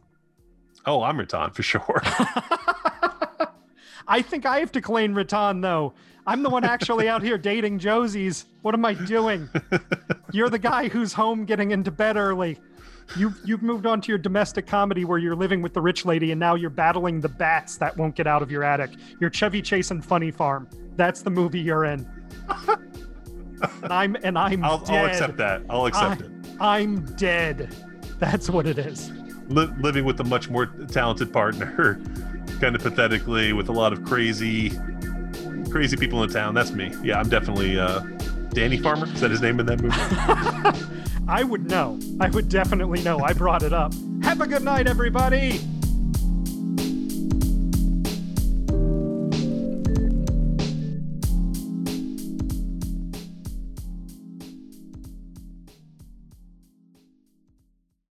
Oh, 0.85 1.03
I'm 1.03 1.17
Riton 1.17 1.51
for 1.51 1.64
sure. 1.64 2.01
I 4.07 4.22
think 4.22 4.45
I 4.45 4.59
have 4.59 4.72
to 4.74 4.82
claim 4.82 5.14
Riton 5.14 5.61
though. 5.61 5.93
I'm 6.25 6.43
the 6.43 6.49
one 6.49 6.66
actually 6.66 7.07
out 7.07 7.24
here 7.24 7.38
dating 7.38 7.80
Josie's. 7.80 8.45
What 8.61 8.74
am 8.74 8.83
I 8.83 8.93
doing? 8.93 9.49
You're 10.33 10.49
the 10.49 10.59
guy 10.59 10.90
who's 10.90 11.14
home 11.14 11.45
getting 11.45 11.72
into 11.72 11.90
bed 11.90 12.17
early. 12.17 12.59
You've 13.16 13.40
you've 13.45 13.64
moved 13.64 13.85
on 13.85 14.01
to 14.01 14.09
your 14.09 14.17
domestic 14.17 14.67
comedy 14.67 15.06
where 15.06 15.17
you're 15.17 15.38
living 15.38 15.61
with 15.61 15.74
the 15.74 15.80
rich 15.80 16.03
lady 16.03 16.32
and 16.32 16.40
now 16.40 16.56
you're 16.56 16.69
battling 16.69 17.22
the 17.22 17.30
bats 17.30 17.77
that 17.77 17.95
won't 17.95 18.16
get 18.16 18.27
out 18.27 18.41
of 18.41 18.51
your 18.51 18.66
attic. 18.66 18.91
You're 19.22 19.30
Chevy 19.30 19.61
Chase 19.61 19.91
and 19.91 20.03
Funny 20.03 20.32
Farm. 20.32 20.67
That's 20.98 21.22
the 21.22 21.30
movie 21.30 21.61
you're 21.61 21.85
in 21.85 22.06
and 22.49 23.83
I'm 23.91 24.15
and 24.23 24.38
I'm 24.38 24.64
I'll, 24.64 24.80
dead. 24.80 24.95
I'll 24.95 25.06
accept 25.06 25.38
that. 25.38 25.61
I'll 25.69 25.85
accept 25.85 26.22
I, 26.22 26.25
it. 26.25 26.31
I'm 26.59 27.06
dead. 27.15 27.75
That's 28.19 28.49
what 28.49 28.67
it 28.67 28.77
is. 28.77 29.11
Li- 29.49 29.69
living 29.80 30.06
with 30.06 30.19
a 30.19 30.23
much 30.23 30.49
more 30.49 30.65
talented 30.65 31.31
partner, 31.31 32.01
kind 32.59 32.75
of 32.75 32.81
pathetically, 32.81 33.53
with 33.53 33.69
a 33.69 33.72
lot 33.72 33.93
of 33.93 34.03
crazy, 34.03 34.72
crazy 35.69 35.95
people 35.95 36.23
in 36.23 36.30
town. 36.30 36.53
That's 36.53 36.72
me. 36.72 36.93
Yeah, 37.03 37.19
I'm 37.19 37.30
definitely 37.30 37.80
uh, 37.80 37.99
Danny 38.49 38.77
Farmer. 38.77 39.06
Is 39.07 39.22
that 39.22 39.31
his 39.31 39.41
name 39.41 39.59
in 39.59 39.65
that 39.67 39.81
movie? 39.81 40.93
I 41.27 41.43
would 41.43 41.69
know. 41.69 41.99
I 42.19 42.30
would 42.30 42.49
definitely 42.49 43.01
know. 43.03 43.19
I 43.19 43.33
brought 43.33 43.64
it 43.64 43.73
up. 43.73 43.93
Have 44.23 44.41
a 44.41 44.47
good 44.47 44.64
night, 44.64 44.88
everybody. 44.88 45.59